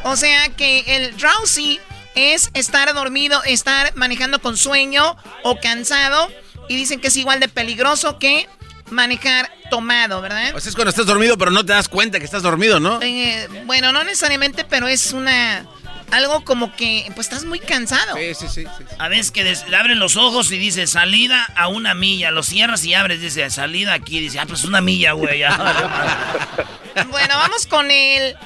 O 0.03 0.15
sea 0.15 0.49
que 0.49 0.83
el 0.87 1.17
drowsy 1.17 1.79
es 2.13 2.51
estar 2.53 2.93
dormido, 2.93 3.43
estar 3.43 3.93
manejando 3.95 4.39
con 4.39 4.55
sueño 4.55 5.17
o 5.43 5.59
cansado. 5.59 6.29
Y 6.69 6.75
dicen 6.75 6.99
que 6.99 7.09
es 7.09 7.17
igual 7.17 7.39
de 7.39 7.47
peligroso 7.47 8.17
que 8.17 8.47
manejar 8.89 9.51
tomado, 9.69 10.21
¿verdad? 10.21 10.55
O 10.55 10.59
sea, 10.59 10.69
es 10.69 10.75
cuando 10.75 10.89
estás 10.89 11.05
dormido, 11.05 11.37
pero 11.37 11.51
no 11.51 11.65
te 11.65 11.73
das 11.73 11.89
cuenta 11.89 12.19
que 12.19 12.25
estás 12.25 12.43
dormido, 12.43 12.79
¿no? 12.79 12.99
Eh, 13.01 13.47
bueno, 13.65 13.91
no 13.91 14.03
necesariamente, 14.03 14.63
pero 14.65 14.87
es 14.87 15.11
una... 15.13 15.65
Algo 16.11 16.45
como 16.45 16.73
que, 16.75 17.11
pues 17.15 17.27
estás 17.27 17.45
muy 17.45 17.59
cansado. 17.59 18.15
Sí, 18.15 18.35
sí, 18.35 18.45
sí. 18.47 18.63
sí. 18.77 18.83
A 18.99 19.07
veces 19.09 19.31
que 19.31 19.43
des- 19.43 19.67
le 19.67 19.75
abren 19.75 19.97
los 19.97 20.15
ojos 20.17 20.51
y 20.51 20.57
dice 20.59 20.85
salida 20.85 21.43
a 21.55 21.67
una 21.67 21.95
milla. 21.95 22.29
Lo 22.29 22.43
cierras 22.43 22.85
y 22.85 22.93
abres, 22.93 23.21
dice 23.21 23.49
salida 23.49 23.93
aquí. 23.93 24.19
Dice, 24.19 24.39
ah, 24.39 24.45
pues 24.45 24.65
una 24.65 24.81
milla, 24.81 25.13
güey. 25.13 25.39
ya. 25.39 25.57
Bueno, 27.09 27.35
vamos 27.35 27.65
con 27.67 27.89
el... 27.91 28.37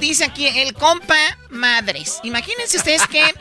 Dice 0.00 0.24
aquí, 0.24 0.46
el 0.48 0.72
compa 0.74 1.14
madres. 1.50 2.18
Imagínense 2.24 2.76
ustedes 2.78 3.06
qué 3.06 3.32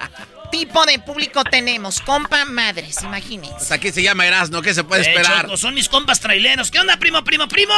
tipo 0.52 0.86
de 0.86 1.00
público 1.00 1.44
tenemos. 1.44 2.00
Compa 2.02 2.46
madres, 2.46 3.02
imagínense. 3.04 3.56
Hasta 3.56 3.76
aquí 3.76 3.92
se 3.92 4.04
llama 4.04 4.28
Erasmo, 4.28 4.62
¿qué 4.62 4.74
se 4.74 4.84
puede 4.84 5.02
Eh, 5.04 5.14
esperar? 5.14 5.44
Choco, 5.46 5.58
son 5.58 5.74
mis 5.74 5.90
compas 5.90 6.20
traileros. 6.20 6.70
¿Qué 6.70 6.80
onda, 6.80 6.98
primo, 6.98 7.24
primo, 7.24 7.48
primo? 7.48 7.74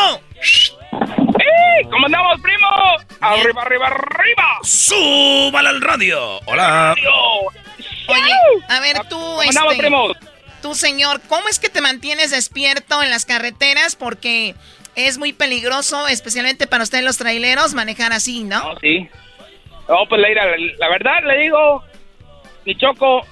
¡Ey! 0.92 1.84
¿Cómo 1.90 2.06
andamos, 2.06 2.40
primo? 2.42 2.68
Arriba, 3.22 3.62
arriba, 3.62 3.88
arriba. 3.88 4.60
¡Súbala 4.64 5.70
al 5.70 5.82
radio! 5.82 6.40
Hola. 6.46 6.96
Oye, 8.08 8.32
a 8.70 8.80
ver 8.80 8.98
tú, 9.10 9.16
¿Cómo 9.18 9.42
andamos, 9.42 9.72
este, 9.74 9.84
primos? 9.84 10.18
tú 10.62 10.76
señor, 10.76 11.22
¿cómo 11.28 11.48
es 11.50 11.60
que 11.60 11.70
te 11.70 11.82
mantienes 11.82 12.32
despierto 12.32 13.02
en 13.02 13.10
las 13.10 13.26
carreteras? 13.26 13.96
Porque 13.96 14.56
es 14.96 15.18
muy 15.18 15.34
peligroso, 15.34 16.08
especialmente 16.08 16.68
para 16.68 16.84
ustedes 16.84 17.04
los 17.04 17.18
traileros, 17.18 17.74
manejar 17.74 18.14
así, 18.14 18.44
¿no? 18.44 18.74
No, 18.74 18.80
sí. 18.80 19.08
No, 19.90 19.98
pues 20.08 20.22
Leira, 20.22 20.46
la, 20.46 20.56
la 20.80 20.90
verdad 20.90 21.24
le 21.26 21.44
digo, 21.44 21.84
mi 22.66 22.76
choco, 22.76 23.26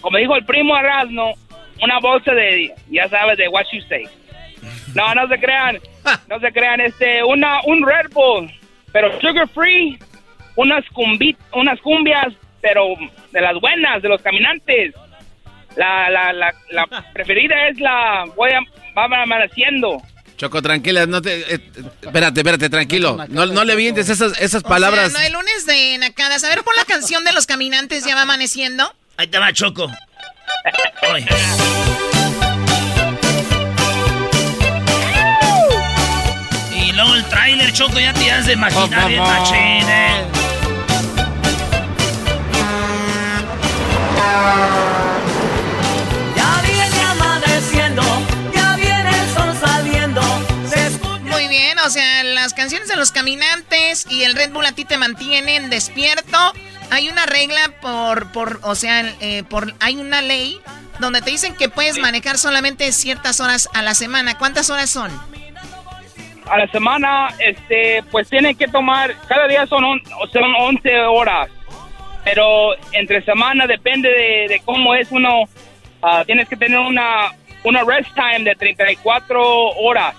como 0.00 0.18
dijo 0.18 0.36
el 0.36 0.44
primo 0.44 0.76
Erasmo, 0.76 1.34
una 1.82 1.98
bolsa 2.00 2.32
de, 2.32 2.72
ya 2.90 3.08
sabes, 3.08 3.36
de 3.38 3.48
what 3.48 3.64
you 3.72 3.80
say. 3.82 4.04
No, 4.94 5.14
no 5.14 5.26
se 5.28 5.38
crean, 5.38 5.78
no 6.28 6.38
se 6.40 6.52
crean, 6.52 6.80
este, 6.80 7.22
una, 7.24 7.60
un 7.64 7.86
Red 7.86 8.10
Bull, 8.12 8.50
pero 8.92 9.20
sugar 9.20 9.48
free, 9.48 9.98
unas 10.56 10.84
cumbi, 10.90 11.36
unas 11.52 11.80
cumbias, 11.80 12.34
pero 12.60 12.94
de 13.32 13.40
las 13.40 13.60
buenas, 13.60 14.02
de 14.02 14.08
los 14.08 14.22
caminantes. 14.22 14.94
La, 15.76 16.10
la, 16.10 16.32
la, 16.32 16.54
la 16.70 16.86
preferida 17.14 17.68
es 17.68 17.80
la, 17.80 18.24
voy 18.36 18.50
a, 18.50 18.60
va 18.96 19.22
amaneciendo. 19.22 20.00
Choco, 20.36 20.60
tranquila, 20.60 21.06
no 21.06 21.22
te... 21.22 21.54
eh, 21.54 21.70
espérate, 22.02 22.40
espérate, 22.40 22.68
tranquilo. 22.68 23.18
No, 23.28 23.46
no 23.46 23.64
le 23.64 23.76
vientes 23.76 24.08
esas, 24.08 24.38
esas 24.40 24.62
palabras. 24.62 25.08
O 25.08 25.10
sea, 25.10 25.20
no, 25.20 25.26
el 25.26 25.32
lunes 25.32 25.66
de 25.66 25.98
Nacadas. 25.98 26.42
A 26.44 26.48
ver, 26.48 26.62
pon 26.62 26.74
la 26.76 26.84
canción 26.84 27.24
de 27.24 27.32
los 27.32 27.46
caminantes, 27.46 28.04
ya 28.04 28.14
va 28.14 28.22
amaneciendo. 28.22 28.92
Ahí 29.16 29.28
te 29.28 29.38
va, 29.38 29.52
Choco. 29.52 29.90
Oye. 31.12 31.26
Y 36.74 36.92
luego 36.92 37.14
el 37.14 37.24
tráiler, 37.24 37.72
Choco, 37.72 38.00
ya 38.00 38.12
te 38.12 38.30
has 38.30 38.46
de 38.46 38.54
imaginar 38.54 39.08
bien 39.08 39.22
machín, 39.22 39.88
eh. 39.88 40.24
Las 52.42 52.54
canciones 52.54 52.88
de 52.88 52.96
los 52.96 53.12
caminantes 53.12 54.06
y 54.10 54.24
el 54.24 54.34
Red 54.34 54.50
Bull 54.52 54.66
a 54.66 54.72
ti 54.72 54.84
te 54.84 54.96
mantienen 54.98 55.70
despierto. 55.70 56.38
Hay 56.90 57.08
una 57.08 57.24
regla 57.26 57.72
por, 57.80 58.30
por 58.32 58.58
o 58.62 58.74
sea, 58.74 59.00
eh, 59.20 59.44
por, 59.48 59.72
hay 59.80 59.96
una 59.96 60.20
ley 60.22 60.60
donde 60.98 61.22
te 61.22 61.30
dicen 61.30 61.54
que 61.56 61.68
puedes 61.68 61.98
manejar 61.98 62.36
solamente 62.38 62.90
ciertas 62.92 63.40
horas 63.40 63.68
a 63.74 63.82
la 63.82 63.94
semana. 63.94 64.36
¿Cuántas 64.38 64.70
horas 64.70 64.90
son? 64.90 65.10
a 66.50 66.58
la 66.58 66.66
semana, 66.66 67.28
este, 67.38 68.02
pues 68.10 68.28
tienen 68.28 68.54
que 68.56 68.66
tomar, 68.68 69.14
cada 69.28 69.46
día 69.46 69.64
son, 69.68 69.84
on- 69.84 70.02
son 70.32 70.54
11 70.58 71.00
horas, 71.02 71.48
pero 72.24 72.72
entre 72.92 73.24
semana 73.24 73.66
depende 73.66 74.10
de, 74.10 74.48
de 74.48 74.60
cómo 74.64 74.94
es 74.94 75.06
uno, 75.12 75.44
ah, 76.02 76.24
tienes 76.26 76.48
que 76.48 76.56
tener 76.56 76.78
una, 76.80 77.32
una 77.64 77.84
rest 77.84 78.10
time 78.14 78.40
de 78.44 78.54
34 78.56 79.40
horas. 79.76 80.14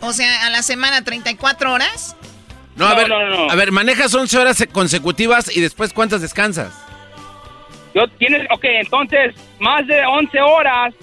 O 0.00 0.12
sea, 0.12 0.46
a 0.46 0.50
la 0.50 0.62
semana 0.62 1.02
34 1.04 1.72
horas. 1.72 2.16
No, 2.76 2.86
a 2.86 2.90
No, 2.90 2.96
ver, 2.96 3.08
no, 3.08 3.26
no. 3.28 3.50
a 3.50 3.54
ver, 3.54 3.72
manejas 3.72 4.14
11 4.14 4.38
horas 4.38 4.64
consecutivas 4.72 5.54
y 5.54 5.60
después 5.60 5.92
¿cuántas 5.92 6.22
descansas? 6.22 6.72
Yo 7.94 8.06
tienes, 8.18 8.46
ok, 8.50 8.64
entonces 8.64 9.34
más 9.58 9.86
de 9.86 10.00
11 10.06 10.40
horas, 10.40 10.94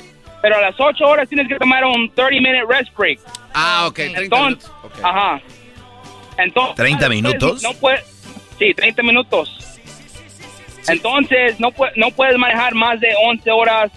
pero 0.42 0.56
a 0.58 0.62
las 0.62 0.76
8 0.80 1.04
horas 1.06 1.28
tienes 1.30 1.48
que 1.48 1.56
tomar 1.58 1.84
un 1.86 2.10
30 2.16 2.32
minute 2.42 2.64
rest 2.68 2.90
break. 2.98 3.20
Ah, 3.54 3.86
ok, 3.88 3.96
30 3.96 4.20
Entonces, 4.22 4.70
minutos. 4.70 4.92
ok. 5.00 5.06
ajá. 5.06 5.42
Entonces, 6.38 6.76
30 6.76 7.10
minutos. 7.10 7.62
No 7.64 7.74
puedes, 7.74 8.04
sí, 8.58 8.74
30 8.74 9.04
minutos. 9.04 9.54
Entonces, 10.88 11.60
no, 11.60 11.70
no 11.96 12.12
puedes 12.12 12.38
manejar 12.38 12.74
más 12.74 13.00
de 13.00 13.10
11 13.26 13.52
horas 13.52 13.92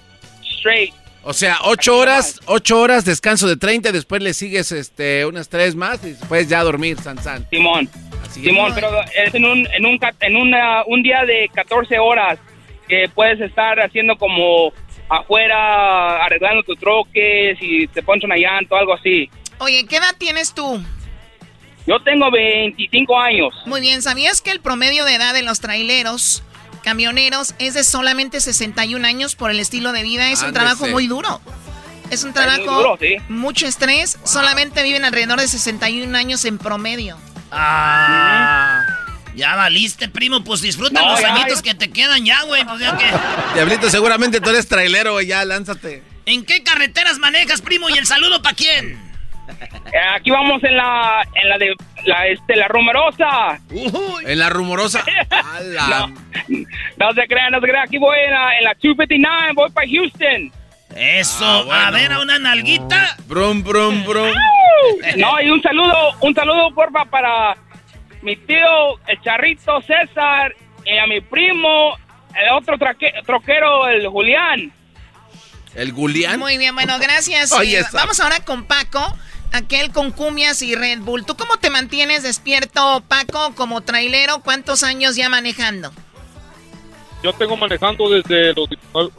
straight. 0.58 0.92
O 1.22 1.32
sea, 1.34 1.58
8 1.64 1.96
horas, 1.98 2.40
8 2.46 2.80
horas, 2.80 3.04
descanso 3.04 3.46
de 3.46 3.56
30, 3.56 3.92
después 3.92 4.22
le 4.22 4.32
sigues 4.32 4.72
este, 4.72 5.26
unas 5.26 5.48
3 5.50 5.74
más 5.76 6.02
y 6.04 6.10
después 6.12 6.48
ya 6.48 6.60
a 6.60 6.64
dormir, 6.64 6.96
San 6.98 7.22
San. 7.22 7.46
Simón. 7.50 7.88
Así 8.26 8.42
Simón, 8.42 8.68
es. 8.68 8.74
pero 8.74 8.88
es 9.02 9.34
en 9.34 9.44
un, 9.44 9.66
en 9.72 9.86
un, 9.86 9.98
ca- 9.98 10.14
en 10.20 10.36
una, 10.36 10.82
un 10.86 11.02
día 11.02 11.22
de 11.26 11.50
14 11.54 11.98
horas 11.98 12.38
que 12.88 13.08
puedes 13.14 13.38
estar 13.40 13.78
haciendo 13.80 14.16
como 14.16 14.72
afuera, 15.08 16.24
arreglando 16.24 16.62
tu 16.62 16.74
troque, 16.74 17.54
si 17.60 17.86
te 17.88 18.02
pones 18.02 18.24
una 18.24 18.36
llanta 18.36 18.74
o 18.74 18.78
algo 18.78 18.94
así. 18.94 19.28
Oye, 19.58 19.84
¿qué 19.86 19.96
edad 19.96 20.14
tienes 20.18 20.54
tú? 20.54 20.82
Yo 21.86 22.00
tengo 22.02 22.30
25 22.30 23.18
años. 23.18 23.54
Muy 23.66 23.80
bien, 23.80 24.00
¿sabías 24.02 24.40
que 24.40 24.50
el 24.50 24.60
promedio 24.60 25.04
de 25.04 25.14
edad 25.16 25.34
de 25.34 25.42
los 25.42 25.60
traileros, 25.60 26.42
camioneros, 26.82 27.54
es 27.58 27.74
de 27.74 27.84
solamente 27.84 28.40
61 28.40 29.06
años 29.06 29.36
por 29.36 29.50
el 29.50 29.60
estilo 29.60 29.92
de 29.92 30.02
vida? 30.02 30.30
Es 30.30 30.42
un 30.42 30.52
trabajo 30.52 30.86
muy 30.88 31.06
duro. 31.06 31.40
Es 32.10 32.24
un 32.24 32.30
muy 32.30 32.34
trabajo, 32.42 32.64
duro, 32.64 32.98
sí. 33.00 33.16
mucho 33.28 33.66
estrés. 33.66 34.18
Solamente 34.24 34.82
viven 34.82 35.04
alrededor 35.04 35.38
de 35.40 35.46
61 35.46 36.16
años 36.16 36.44
en 36.44 36.58
promedio. 36.58 37.16
Ah. 37.52 38.84
Ya 39.36 39.54
valiste, 39.54 40.08
primo. 40.08 40.42
Pues 40.42 40.60
disfruta 40.60 41.00
No, 41.00 41.12
los 41.12 41.20
ya, 41.20 41.34
añitos 41.34 41.62
ya. 41.62 41.62
que 41.62 41.74
te 41.74 41.90
quedan 41.90 42.24
ya, 42.24 42.42
güey. 42.42 42.64
Pues 42.64 42.80
ya 42.80 42.96
que. 42.96 43.06
Diablito, 43.54 43.88
seguramente 43.90 44.40
tú 44.40 44.50
eres 44.50 44.66
trailero, 44.66 45.12
güey, 45.12 45.26
ya, 45.26 45.44
lánzate. 45.44 46.02
¿En 46.26 46.44
qué 46.44 46.62
carreteras 46.62 47.18
manejas, 47.18 47.60
primo? 47.62 47.88
¿Y 47.88 47.98
el 47.98 48.06
saludo 48.06 48.42
para 48.42 48.56
quién? 48.56 49.09
Eh, 49.92 49.98
Aquí 50.14 50.30
vamos 50.30 50.62
en 50.64 50.76
la, 50.76 51.26
en 51.34 51.48
la 51.48 51.58
de, 51.58 51.74
la, 52.04 52.26
este, 52.26 52.56
la 52.56 52.68
rumorosa. 52.68 53.60
En 54.24 54.38
la 54.38 54.48
rumorosa. 54.50 55.04
A 55.30 55.60
la- 55.60 55.88
No, 55.88 56.14
no 56.98 57.12
se 57.12 57.26
crean, 57.26 57.52
no 57.52 57.60
se 57.60 57.66
crean. 57.66 57.84
Aquí 57.84 57.98
voy 57.98 58.16
en 58.26 58.30
la, 58.32 58.58
en 58.58 58.64
la 58.64 58.74
259, 58.74 59.52
voy 59.54 59.70
para 59.70 59.86
Houston. 59.88 60.52
Eso. 60.94 61.44
Ah, 61.44 61.62
bueno. 61.64 61.86
A 61.86 61.90
ver, 61.90 62.12
a 62.12 62.20
una 62.20 62.38
nalguita. 62.38 63.16
Brum, 63.26 63.62
brum, 63.62 64.04
brum. 64.04 64.32
No, 65.16 65.40
y 65.40 65.50
un 65.50 65.62
saludo, 65.62 65.94
un 66.20 66.34
saludo, 66.34 66.74
porfa, 66.74 67.04
para 67.04 67.56
mi 68.22 68.34
tío, 68.36 68.98
el 69.06 69.20
charrito 69.22 69.80
César, 69.82 70.54
y 70.84 70.96
a 70.98 71.06
mi 71.06 71.20
primo, 71.20 71.96
el 72.34 72.50
otro 72.56 72.76
traque- 72.78 73.12
troquero, 73.24 73.88
el 73.88 74.06
Julián. 74.08 74.72
¿El 75.74 75.92
Gulián? 75.92 76.38
Muy 76.40 76.58
bien, 76.58 76.74
bueno, 76.74 76.98
gracias. 76.98 77.52
Oye, 77.52 77.78
Eh, 77.80 77.84
vamos 77.92 78.18
ahora 78.20 78.40
con 78.44 78.64
Paco, 78.64 79.16
aquel 79.52 79.90
con 79.92 80.10
cumias 80.10 80.62
y 80.62 80.74
Red 80.74 81.00
Bull. 81.00 81.24
¿Tú 81.24 81.36
cómo 81.36 81.56
te 81.56 81.70
mantienes 81.70 82.22
despierto, 82.22 83.02
Paco, 83.08 83.54
como 83.54 83.80
trailero? 83.80 84.40
¿Cuántos 84.40 84.82
años 84.82 85.16
ya 85.16 85.28
manejando? 85.28 85.92
Yo 87.22 87.32
tengo 87.32 87.56
manejando 87.56 88.08
desde 88.08 88.54
los 88.54 88.68
19, 88.68 89.10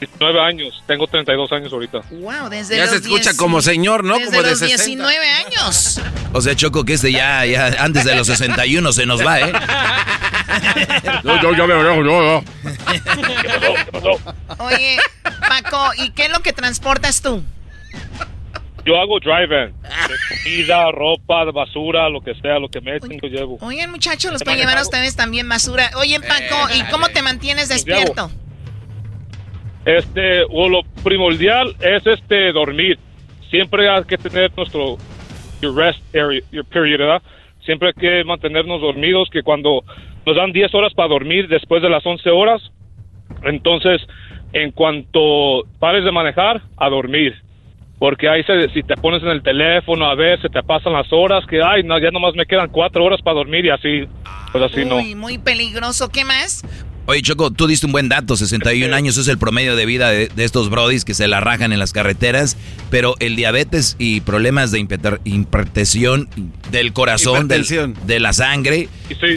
19 0.00 0.40
años. 0.40 0.82
Tengo 0.86 1.06
32 1.06 1.52
años 1.52 1.72
ahorita. 1.72 2.02
Wow, 2.10 2.50
desde 2.50 2.76
Ya 2.76 2.82
los 2.82 2.90
se 2.90 2.96
escucha 2.96 3.30
10 3.30 3.36
como 3.36 3.62
señor, 3.62 4.04
¿no? 4.04 4.18
Desde 4.18 4.26
Como 4.26 4.42
de 4.42 4.50
los 4.50 4.58
60. 4.58 4.84
19 4.84 5.30
años. 5.30 6.00
O 6.32 6.40
sea, 6.42 6.54
Choco, 6.54 6.84
que 6.84 6.94
este 6.94 7.12
ya, 7.12 7.46
ya 7.46 7.68
antes 7.78 8.04
de 8.04 8.14
los 8.14 8.26
61 8.26 8.92
se 8.92 9.06
nos 9.06 9.24
va, 9.24 9.40
¿eh? 9.40 9.52
Yo, 11.24 11.40
yo, 11.42 11.54
ya 11.54 11.66
me 11.66 11.74
manejo, 11.74 12.04
yo, 12.04 12.42
yo. 14.02 14.18
Oye, 14.58 14.98
Paco, 15.48 15.90
¿y 15.98 16.10
qué 16.10 16.26
es 16.26 16.30
lo 16.30 16.40
que 16.40 16.52
transportas 16.52 17.22
tú? 17.22 17.42
Yo 18.86 18.96
hago 18.96 19.18
drive-in. 19.18 19.74
Comida, 20.44 20.92
ropa, 20.92 21.44
basura, 21.50 22.08
lo 22.08 22.20
que 22.20 22.34
sea, 22.36 22.60
lo 22.60 22.68
que 22.68 22.80
me 22.80 22.96
echen, 22.96 23.18
yo 23.20 23.28
llevo. 23.28 23.58
Oigan, 23.60 23.90
muchachos, 23.90 24.32
los 24.32 24.44
pueden 24.44 24.60
llevar 24.60 24.78
a 24.78 24.82
ustedes 24.82 25.16
también 25.16 25.48
basura. 25.48 25.90
Oye, 25.98 26.20
Paco, 26.20 26.68
¿y 26.72 26.88
cómo 26.92 27.08
te 27.08 27.20
mantienes 27.20 27.68
despierto? 27.68 28.30
Este, 29.84 30.44
o 30.50 30.68
lo 30.68 30.82
primordial 31.02 31.74
es 31.80 32.06
este 32.06 32.52
dormir. 32.52 32.98
Siempre 33.50 33.88
hay 33.88 34.04
que 34.04 34.18
tener 34.18 34.56
nuestro 34.56 34.98
your 35.60 35.74
rest 35.74 35.98
area, 36.14 36.40
your 36.52 36.64
period, 36.64 36.98
¿verdad? 36.98 37.22
Siempre 37.64 37.88
hay 37.88 37.94
que 37.94 38.24
mantenernos 38.24 38.80
dormidos, 38.80 39.28
que 39.30 39.42
cuando 39.42 39.84
nos 40.24 40.36
dan 40.36 40.52
10 40.52 40.72
horas 40.74 40.94
para 40.94 41.08
dormir 41.08 41.48
después 41.48 41.82
de 41.82 41.88
las 41.88 42.06
11 42.06 42.30
horas, 42.30 42.62
entonces 43.42 44.00
en 44.52 44.70
cuanto 44.70 45.64
pares 45.80 46.04
de 46.04 46.12
manejar, 46.12 46.62
a 46.76 46.88
dormir. 46.88 47.45
Porque 47.98 48.28
ahí 48.28 48.42
se- 48.44 48.68
si 48.70 48.82
te 48.82 48.94
pones 48.96 49.22
en 49.22 49.28
el 49.30 49.42
teléfono 49.42 50.04
a 50.06 50.14
ver, 50.14 50.40
se 50.42 50.48
te 50.50 50.62
pasan 50.62 50.92
las 50.92 51.10
horas, 51.12 51.44
que 51.46 51.62
ay, 51.62 51.82
no, 51.82 51.98
ya 51.98 52.10
nomás 52.10 52.34
me 52.34 52.44
quedan 52.44 52.68
cuatro 52.70 53.02
horas 53.04 53.20
para 53.22 53.36
dormir 53.36 53.64
y 53.64 53.70
así, 53.70 54.06
pues 54.52 54.64
así 54.64 54.84
no. 54.84 54.96
Uy, 54.96 55.14
muy 55.14 55.38
peligroso. 55.38 56.10
¿Qué 56.10 56.24
más? 56.24 56.62
Oye, 57.08 57.22
Choco, 57.22 57.52
tú 57.52 57.68
diste 57.68 57.86
un 57.86 57.92
buen 57.92 58.08
dato, 58.08 58.36
61 58.36 58.92
años 58.96 59.16
es 59.16 59.28
el 59.28 59.38
promedio 59.38 59.76
de 59.76 59.86
vida 59.86 60.10
de, 60.10 60.26
de 60.26 60.44
estos 60.44 60.70
brodis 60.70 61.04
que 61.04 61.14
se 61.14 61.28
la 61.28 61.38
rajan 61.38 61.72
en 61.72 61.78
las 61.78 61.92
carreteras, 61.92 62.56
pero 62.90 63.14
el 63.20 63.36
diabetes 63.36 63.94
y 64.00 64.22
problemas 64.22 64.72
de 64.72 64.80
hipertensión 65.24 66.28
del 66.72 66.92
corazón, 66.92 67.46
del- 67.48 67.60
de 68.06 68.18
la 68.20 68.32
sangre, 68.32 68.88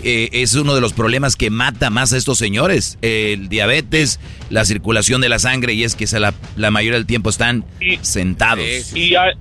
eh, 0.03 0.29
es 0.33 0.55
uno 0.55 0.73
de 0.73 0.81
los 0.81 0.93
problemas 0.93 1.35
que 1.35 1.49
mata 1.51 1.89
más 1.91 2.11
a 2.13 2.17
estos 2.17 2.39
señores. 2.39 2.97
El 3.03 3.49
diabetes, 3.49 4.19
la 4.49 4.65
circulación 4.65 5.21
de 5.21 5.29
la 5.29 5.37
sangre, 5.37 5.73
y 5.73 5.83
es 5.83 5.95
que 5.95 6.07
se 6.07 6.19
la, 6.19 6.33
la 6.55 6.71
mayoría 6.71 6.97
del 6.97 7.05
tiempo 7.05 7.29
están 7.29 7.65
sentados. 8.01 8.65
Y, 8.95 9.15
a- 9.15 9.33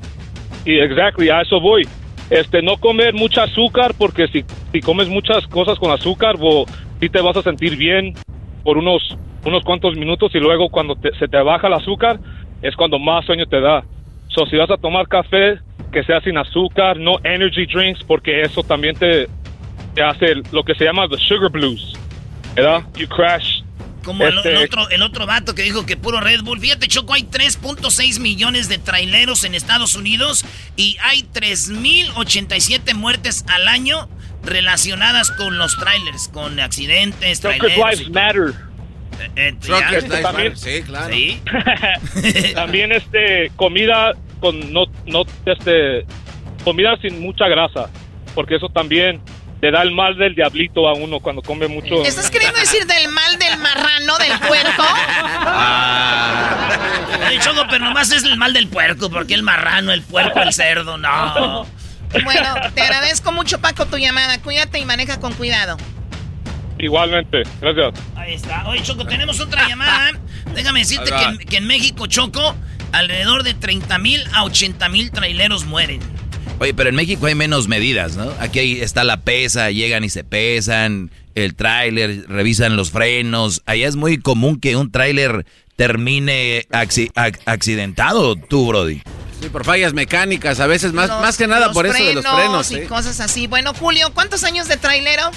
y 0.67 0.79
exactly, 0.81 1.31
a 1.31 1.41
eso 1.41 1.61
voy. 1.61 1.89
Este, 2.29 2.61
no 2.61 2.77
comer 2.77 3.15
mucha 3.15 3.45
azúcar, 3.45 3.95
porque 3.97 4.29
si, 4.29 4.45
si 4.71 4.81
comes 4.83 5.09
muchas 5.09 5.47
cosas 5.47 5.79
con 5.79 5.91
azúcar, 5.91 6.37
bo, 6.37 6.67
sí 7.01 7.09
te 7.09 7.21
vas 7.21 7.37
a 7.37 7.43
sentir 7.43 7.77
bien 7.77 8.15
por 8.65 8.77
unos, 8.79 9.17
unos 9.45 9.63
cuantos 9.65 9.97
minutos 9.97 10.31
y 10.35 10.39
luego 10.39 10.69
cuando 10.69 10.97
te- 10.97 11.15
se 11.19 11.29
te 11.29 11.37
baja 11.43 11.67
el 11.69 11.75
azúcar 11.75 12.19
es 12.63 12.75
cuando 12.77 12.99
más 12.99 13.25
sueño 13.25 13.47
te 13.47 13.61
da. 13.61 13.85
So, 14.29 14.45
si 14.47 14.57
vas 14.57 14.71
a 14.71 14.77
tomar 14.77 15.07
café, 15.09 15.59
que 15.93 16.03
sea 16.05 16.21
sin 16.21 16.37
azúcar, 16.37 16.99
no 16.99 17.19
energy 17.25 17.67
drinks, 17.67 18.03
porque 18.05 18.43
eso 18.43 18.63
también 18.63 18.95
te, 18.97 19.27
te 19.95 20.03
hace 20.03 20.35
lo 20.53 20.63
que 20.65 20.75
se 20.75 20.85
llama 20.85 21.09
the 21.09 21.17
sugar 21.19 21.51
blues, 21.51 21.95
¿verdad? 22.55 22.83
You 22.97 23.09
crash. 23.09 23.63
Como 24.05 24.25
el, 24.25 24.37
Este, 24.37 24.51
el 24.53 24.57
otro, 24.65 24.89
el 24.91 25.03
otro 25.03 25.27
vato 25.27 25.55
que 25.55 25.63
dijo 25.63 25.85
que 25.85 25.97
puro 25.97 26.21
Red 26.21 26.43
Bull. 26.43 26.61
Fíjate, 26.61 26.89
Choco, 26.89 27.15
hay 27.15 27.23
3.6 27.25 28.21
millones 28.21 28.69
de 28.69 28.79
traileros 28.79 29.45
en 29.45 29.55
Estados 29.55 29.97
Unidos 29.97 30.45
y 30.77 30.97
hay 31.03 31.23
3.087 31.33 32.95
muertes 32.95 33.45
al 33.49 33.69
año 33.69 34.09
relacionadas 34.43 35.31
con 35.33 35.59
los 35.59 35.77
trailers, 35.79 36.29
con 36.29 36.59
accidentes, 36.61 37.41
Truckers' 37.41 37.59
traileros. 37.75 37.99
lives 37.99 38.11
matter. 38.11 38.55
Eh, 39.37 39.55
Truckers 39.61 39.91
ya. 40.05 40.09
Lives 40.09 40.23
También- 40.23 40.53
Matter, 40.53 40.57
sí, 40.59 40.83
claro. 40.83 41.15
Sí. 41.15 41.43
También 42.55 42.93
este 42.93 43.51
comida 43.57 44.13
con 44.41 44.73
no 44.73 44.85
no 45.07 45.25
este 45.47 46.07
comida 46.65 46.97
sin 47.03 47.21
mucha 47.21 47.49
grasa, 47.49 47.91
porque 48.35 48.57
eso 48.57 48.69
también 48.69 49.21
le 49.61 49.73
da 49.73 49.83
el 49.83 49.91
mal 49.91 50.17
del 50.17 50.37
diablito 50.37 50.87
a 50.89 50.95
uno 50.95 51.19
cuando 51.19 51.43
come 51.43 51.67
mucho. 51.67 52.05
¿Estás 52.05 52.31
queriendo 52.31 52.61
decir 52.61 52.87
del 52.87 53.09
mal 53.09 53.39
del 53.41 53.59
marrano, 53.59 54.17
del 54.19 54.39
puerco? 54.39 54.85
Oye, 57.27 57.39
Choco, 57.41 57.65
pero 57.69 57.85
nomás 57.85 58.11
es 58.13 58.23
el 58.25 58.37
mal 58.37 58.53
del 58.53 58.69
puerco, 58.69 59.11
porque 59.11 59.35
el 59.35 59.43
marrano, 59.43 59.93
el 59.93 60.03
puerco, 60.03 60.41
el 60.41 60.53
cerdo, 60.53 60.97
no. 60.97 61.67
Bueno, 62.25 62.55
te 62.75 62.81
agradezco 62.83 63.33
mucho, 63.33 63.61
Paco, 63.61 63.87
tu 63.87 63.97
llamada. 63.99 64.39
Cuídate 64.39 64.79
y 64.79 64.85
maneja 64.85 65.21
con 65.21 65.33
cuidado. 65.35 65.77
Igualmente, 66.79 67.43
gracias. 67.61 67.95
Ahí 68.17 68.35
está. 68.35 68.69
Oye, 68.69 68.83
Choco, 68.83 69.05
tenemos 69.05 69.41
otra 69.41 69.69
llamada. 69.69 70.13
Déjame 70.55 70.81
decirte 70.81 71.11
que, 71.11 71.25
en- 71.25 71.39
que 71.39 71.57
en 71.57 71.67
México, 71.67 72.07
Choco, 72.07 72.55
alrededor 72.93 73.43
de 73.43 73.55
30 73.55 73.99
mil 73.99 74.23
a 74.33 74.45
80 74.45 74.89
mil 74.89 75.11
traileros 75.11 75.65
mueren. 75.67 76.01
Oye, 76.61 76.75
pero 76.75 76.89
en 76.91 76.97
México 76.97 77.27
hay 77.27 77.35
menos 77.35 77.69
medidas, 77.69 78.17
¿no? 78.17 78.33
Aquí 78.41 78.59
hay- 78.61 78.81
está 78.81 79.05
la 79.05 79.21
pesa, 79.21 79.71
llegan 79.71 80.05
y 80.05 80.09
se 80.09 80.25
pesan, 80.25 81.11
el 81.35 81.55
tráiler, 81.55 82.25
revisan 82.29 82.77
los 82.77 82.91
frenos. 82.91 83.63
Allá 83.67 83.87
es 83.89 83.97
muy 83.97 84.19
común 84.19 84.59
que 84.61 84.77
un 84.77 84.91
tráiler 84.91 85.47
termine 85.77 86.65
acci- 86.71 87.13
ac- 87.15 87.39
accidentado, 87.45 88.35
tú, 88.37 88.67
Brody. 88.69 89.03
Sí, 89.41 89.49
por 89.49 89.65
fallas 89.65 89.93
mecánicas, 89.93 90.59
a 90.61 90.67
veces 90.67 90.93
más, 90.93 91.09
más 91.09 91.37
que 91.37 91.47
nada 91.47 91.73
por 91.73 91.87
eso 91.87 92.03
de 92.03 92.15
los 92.15 92.27
frenos. 92.27 92.71
y 92.73 92.77
¿eh? 92.77 92.87
cosas 92.87 93.21
así. 93.21 93.47
Bueno, 93.47 93.73
Julio, 93.75 94.11
¿cuántos 94.13 94.43
años 94.45 94.67
de 94.67 94.77
trailero? 94.77 95.31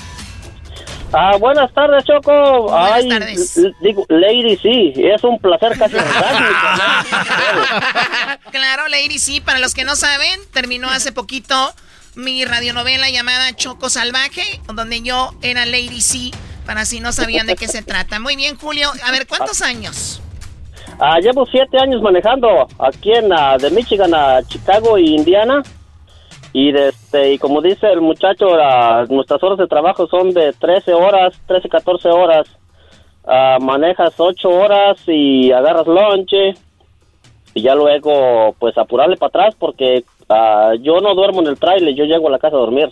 Ah, 1.13 1.35
buenas 1.37 1.71
tardes, 1.73 2.05
Choco. 2.05 2.63
Buenas 2.69 2.91
Ay, 2.93 3.09
tardes. 3.09 3.59
Digo, 3.81 4.05
Lady, 4.07 4.57
sí, 4.57 4.93
es 4.95 5.21
un 5.23 5.37
placer 5.39 5.77
casi 5.77 5.95
Claro, 8.51 8.87
Lady, 8.87 9.19
sí, 9.19 9.41
para 9.41 9.59
los 9.59 9.73
que 9.73 9.83
no 9.83 9.95
saben, 9.97 10.39
terminó 10.53 10.89
hace 10.89 11.11
poquito 11.11 11.73
mi 12.15 12.45
radionovela 12.45 13.09
llamada 13.09 13.53
Choco 13.55 13.89
Salvaje, 13.89 14.61
donde 14.73 15.01
yo 15.01 15.35
era 15.41 15.65
Lady 15.65 16.01
C, 16.01 16.31
para 16.65 16.85
si 16.85 17.01
no 17.01 17.11
sabían 17.11 17.45
de 17.45 17.55
qué 17.55 17.67
se 17.67 17.81
trata. 17.81 18.19
Muy 18.19 18.35
bien, 18.37 18.55
Julio. 18.57 18.89
A 19.03 19.11
ver, 19.11 19.27
¿cuántos 19.27 19.61
años? 19.61 20.21
Ah, 21.03 21.19
llevo 21.19 21.47
siete 21.47 21.79
años 21.79 21.99
manejando 22.03 22.67
aquí 22.77 23.11
en 23.11 23.33
ah, 23.33 23.57
de 23.57 23.71
Michigan 23.71 24.13
a 24.13 24.43
Chicago 24.43 24.99
y 24.99 25.15
Indiana. 25.15 25.63
Y, 26.53 26.71
de 26.71 26.89
este, 26.89 27.33
y 27.33 27.37
como 27.39 27.59
dice 27.59 27.87
el 27.91 28.01
muchacho, 28.01 28.49
ah, 28.53 29.05
nuestras 29.09 29.41
horas 29.41 29.57
de 29.57 29.65
trabajo 29.65 30.05
son 30.05 30.29
de 30.29 30.53
13 30.53 30.93
horas, 30.93 31.41
13, 31.47 31.69
14 31.69 32.07
horas. 32.09 32.47
Ah, 33.25 33.57
manejas 33.59 34.13
8 34.15 34.47
horas 34.47 35.01
y 35.07 35.51
agarras 35.51 35.87
lonche. 35.87 36.53
Y 37.55 37.63
ya 37.63 37.73
luego, 37.73 38.55
pues 38.59 38.77
apurarle 38.77 39.17
para 39.17 39.29
atrás 39.29 39.55
porque 39.57 40.03
ah, 40.29 40.73
yo 40.79 40.99
no 40.99 41.15
duermo 41.15 41.41
en 41.41 41.47
el 41.47 41.59
trailer, 41.59 41.95
yo 41.95 42.05
llego 42.05 42.27
a 42.27 42.31
la 42.31 42.37
casa 42.37 42.57
a 42.57 42.59
dormir. 42.59 42.89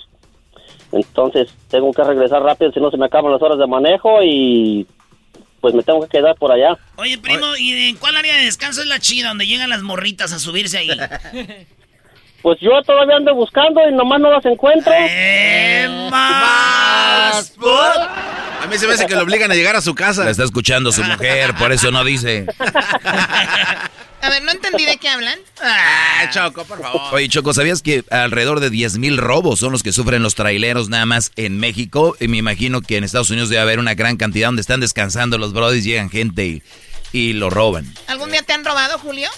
Entonces 0.91 1.56
tengo 1.69 1.91
que 1.93 2.04
regresar 2.04 2.41
rápido, 2.41 2.72
si 2.72 2.80
no 2.80 2.89
se 2.89 2.98
me 2.98 3.06
acaban 3.06 3.32
las 3.32 3.41
horas 3.43 3.60
de 3.60 3.67
manejo 3.67 4.24
y 4.24 4.88
pues 5.60 5.74
me 5.74 5.84
tengo 5.84 6.02
que 6.02 6.17
quedar 6.17 6.36
por 6.36 6.52
allá. 6.52 6.78
Oye, 6.95 7.17
primo, 7.17 7.56
¿y 7.58 7.89
en 7.89 7.95
cuál 7.98 8.15
área 8.15 8.36
de 8.36 8.43
descanso 8.43 8.82
es 8.82 8.88
la 8.88 9.00
chida 9.00 9.30
donde 9.30 9.48
llegan 9.48 9.69
las 9.69 9.82
morritas 9.82 10.34
a 10.34 10.39
subirse 10.39 10.78
ahí? 10.78 10.89
Pues 12.41 12.58
yo 12.62 12.71
todavía 12.86 13.17
ando 13.17 13.36
buscando 13.36 13.82
y 13.88 13.93
nomás 13.93 14.19
no 14.21 14.32
las 14.32 14.45
encuentro. 14.45 14.93
más 16.10 17.54
A 17.62 18.67
mí 18.67 18.78
se 18.78 18.88
me 18.88 18.93
hace 18.93 19.06
que 19.08 19.15
lo 19.15 19.23
obligan 19.23 19.52
a 19.52 19.56
llegar 19.56 19.75
a 19.75 19.82
su 19.82 19.93
casa. 19.93 20.23
La 20.23 20.32
está 20.32 20.43
escuchando 20.43 20.91
su 20.91 21.04
mujer, 21.04 21.54
por 21.56 21.71
eso 21.71 21.91
no 21.91 22.04
dice. 22.04 22.45
A 24.21 24.30
ver, 24.30 24.43
no 24.43 24.52
entendí 24.52 24.86
de 24.86 24.97
qué 24.97 25.08
hablan. 25.08 25.39
Ah, 25.62 26.30
Choco, 26.30 26.65
por 26.65 26.82
favor. 26.82 27.02
Oye, 27.13 27.30
Choco, 27.30 27.54
¿sabías 27.54 27.82
que 27.82 28.04
alrededor 28.12 28.60
de 28.60 28.69
10 28.69 28.97
mil 28.97 29.17
robos 29.17 29.60
son 29.60 29.71
los 29.71 29.82
que 29.82 29.93
sufren 29.93 30.23
los 30.23 30.36
traileros 30.36 30.89
nada 30.89 31.06
más 31.06 31.32
en 31.38 31.58
México? 31.58 32.17
Y 32.19 32.28
me 32.28 32.38
imagino 32.38 32.82
que 32.82 32.97
en 32.97 33.06
Estados 33.06 33.30
Unidos 33.30 33.47
debe 33.49 33.62
haber 33.62 33.80
una 33.80 33.93
gran 33.93 34.17
cantidad 34.17 34.49
donde 34.49 34.62
están 34.62 34.82
descansando 34.82 35.38
los 35.38 35.54
brodis, 35.54 35.86
llegan 35.86 36.10
gente 36.10 36.45
y, 36.45 36.63
y 37.13 37.34
lo 37.34 37.49
roban. 37.49 37.86
¿Algún 38.08 38.32
día 38.32 38.43
te 38.43 38.52
han 38.52 38.65
robado, 38.65 38.99
Julio? 38.99 39.30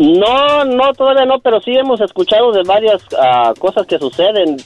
No, 0.00 0.64
no, 0.64 0.94
todavía 0.94 1.26
no, 1.26 1.40
pero 1.40 1.60
sí 1.60 1.72
hemos 1.72 2.00
escuchado 2.00 2.52
de 2.52 2.62
varias 2.64 3.02
ah, 3.20 3.52
cosas 3.58 3.86
que 3.86 3.98
suceden. 3.98 4.56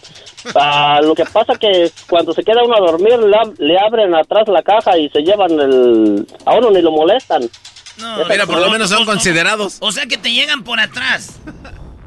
Ah, 0.54 1.00
lo 1.02 1.14
que 1.14 1.24
pasa 1.24 1.54
que 1.56 1.90
cuando 2.08 2.32
se 2.32 2.44
queda 2.44 2.62
uno 2.64 2.76
a 2.76 2.80
dormir, 2.80 3.18
le, 3.18 3.36
ab- 3.36 3.54
le 3.58 3.76
abren 3.78 4.14
atrás 4.14 4.46
la 4.46 4.62
caja 4.62 4.96
y 4.96 5.08
se 5.08 5.22
llevan 5.22 5.50
el... 5.58 6.24
A 6.46 6.54
uno 6.54 6.70
ni 6.70 6.80
lo 6.82 6.92
molestan. 6.92 7.42
No, 7.98 8.24
Mira, 8.28 8.46
por 8.46 8.60
lo 8.60 8.70
menos 8.70 8.90
son 8.90 9.04
considerados. 9.04 9.78
O 9.80 9.90
sea 9.90 10.06
que 10.06 10.16
te 10.18 10.30
llegan 10.30 10.62
por 10.62 10.78
atrás. 10.78 11.40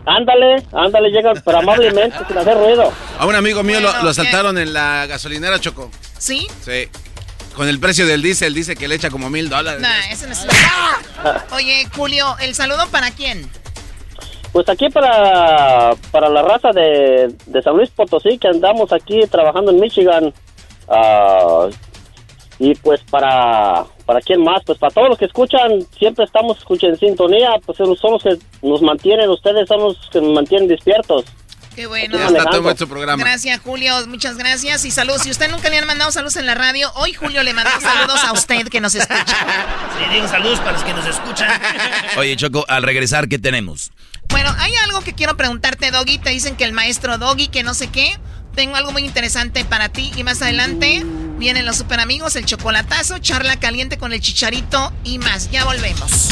Ándale, 0.05 0.63
ándale, 0.71 1.09
llegan, 1.09 1.41
pero 1.43 1.57
amablemente, 1.57 2.17
sin 2.29 2.37
hacer 2.37 2.57
ruido. 2.57 2.93
A 3.19 3.25
un 3.25 3.35
amigo 3.35 3.61
mío 3.61 3.81
lo- 3.81 3.87
Bueno, 3.89 4.03
lo, 4.05 4.09
asaltaron 4.11 4.57
en 4.57 4.71
la 4.71 5.05
gasolinera, 5.05 5.59
Choco. 5.59 5.91
¿Sí? 6.17 6.47
Sí. 6.61 6.87
Con 7.57 7.67
el 7.67 7.79
precio 7.79 8.05
del 8.05 8.21
diésel, 8.21 8.53
dice 8.53 8.75
que 8.75 8.87
le 8.87 8.93
echa 8.93 9.09
como 9.09 9.31
mil 9.31 9.49
dólares. 9.49 9.81
Nah, 9.81 10.11
ese 10.11 10.27
no 10.27 10.33
es... 10.33 10.45
Oye, 11.55 11.87
Julio, 11.95 12.35
¿el 12.39 12.53
saludo 12.53 12.87
para 12.91 13.09
quién? 13.09 13.49
Pues 14.51 14.69
aquí 14.69 14.89
para, 14.89 15.95
para 16.11 16.29
la 16.29 16.43
raza 16.43 16.69
de, 16.71 17.33
de 17.47 17.61
San 17.63 17.75
Luis 17.75 17.89
Potosí, 17.89 18.37
que 18.37 18.47
andamos 18.47 18.93
aquí 18.93 19.21
trabajando 19.31 19.71
en 19.71 19.79
Michigan. 19.79 20.31
ah, 20.87 21.67
y 22.59 22.75
pues 22.75 23.01
para, 23.09 23.85
para 24.05 24.21
quién 24.21 24.43
más, 24.43 24.63
pues 24.63 24.77
para 24.77 24.93
todos 24.93 25.09
los 25.09 25.17
que 25.17 25.25
escuchan, 25.25 25.81
siempre 25.97 26.25
estamos 26.25 26.57
escuchando 26.59 26.95
en 26.95 26.99
sintonía, 26.99 27.55
pues 27.65 27.77
son 27.77 27.89
los 27.89 28.23
que 28.23 28.37
nos 28.61 28.81
mantienen, 28.83 29.29
ustedes 29.29 29.67
son 29.67 29.79
los 29.79 30.09
que 30.11 30.21
nos 30.21 30.33
mantienen 30.33 30.67
despiertos. 30.67 31.25
Qué 31.77 31.85
bueno. 31.85 32.17
Ya 32.17 32.25
está 32.25 32.45
todo 32.45 32.63
vuestro 32.63 32.87
programa. 32.87 33.23
Gracias, 33.23 33.61
Julio. 33.63 34.07
Muchas 34.07 34.35
gracias 34.35 34.83
y 34.83 34.89
saludos. 34.89 35.21
Si 35.21 35.29
usted 35.29 35.47
nunca 35.51 35.69
le 35.69 35.77
han 35.77 35.85
mandado 35.85 36.11
saludos 36.11 36.35
en 36.37 36.47
la 36.47 36.55
radio, 36.55 36.91
hoy 36.95 37.13
Julio 37.13 37.43
le 37.43 37.53
mandó 37.53 37.69
saludos 37.79 38.19
a 38.23 38.31
usted 38.33 38.67
que 38.67 38.81
nos 38.81 38.95
escucha. 38.95 39.23
Sí, 39.95 40.11
digo 40.11 40.27
saludos 40.27 40.57
para 40.57 40.71
los 40.71 40.83
que 40.83 40.93
nos 40.95 41.05
escuchan. 41.05 41.47
Oye, 42.17 42.35
Choco, 42.35 42.65
al 42.67 42.81
regresar, 42.81 43.27
¿qué 43.27 43.37
tenemos? 43.37 43.91
Bueno, 44.29 44.51
hay 44.57 44.73
algo 44.85 45.01
que 45.01 45.13
quiero 45.13 45.37
preguntarte, 45.37 45.91
Doggy. 45.91 46.17
Te 46.17 46.31
dicen 46.31 46.55
que 46.55 46.63
el 46.63 46.73
maestro 46.73 47.19
Doggy, 47.19 47.47
que 47.47 47.61
no 47.61 47.75
sé 47.75 47.89
qué. 47.89 48.17
Tengo 48.55 48.75
algo 48.75 48.91
muy 48.91 49.03
interesante 49.03 49.63
para 49.63 49.89
ti. 49.89 50.11
Y 50.15 50.23
más 50.23 50.41
adelante 50.41 51.03
vienen 51.37 51.67
los 51.67 51.75
super 51.75 51.99
amigos, 51.99 52.35
el 52.37 52.45
chocolatazo, 52.45 53.19
charla 53.19 53.59
caliente 53.59 53.99
con 53.99 54.13
el 54.13 54.19
chicharito 54.19 54.91
y 55.03 55.19
más. 55.19 55.51
Ya 55.51 55.63
volvemos. 55.63 56.29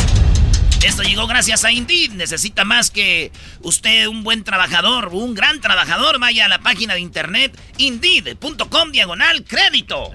Esto 0.85 1.01
llegó 1.01 1.25
gracias 1.25 1.65
a 1.65 1.71
Indeed. 1.71 2.11
Necesita 2.11 2.63
más 2.63 2.91
que 2.91 3.31
usted 3.61 4.05
un 4.05 4.23
buen 4.23 4.43
trabajador, 4.43 5.09
un 5.13 5.33
gran 5.33 5.59
trabajador. 5.59 6.19
Vaya 6.19 6.45
a 6.45 6.47
la 6.47 6.59
página 6.59 6.93
de 6.93 6.99
internet 6.99 7.59
indeed.com 7.77 8.91
diagonal 8.91 9.43
crédito. 9.45 10.11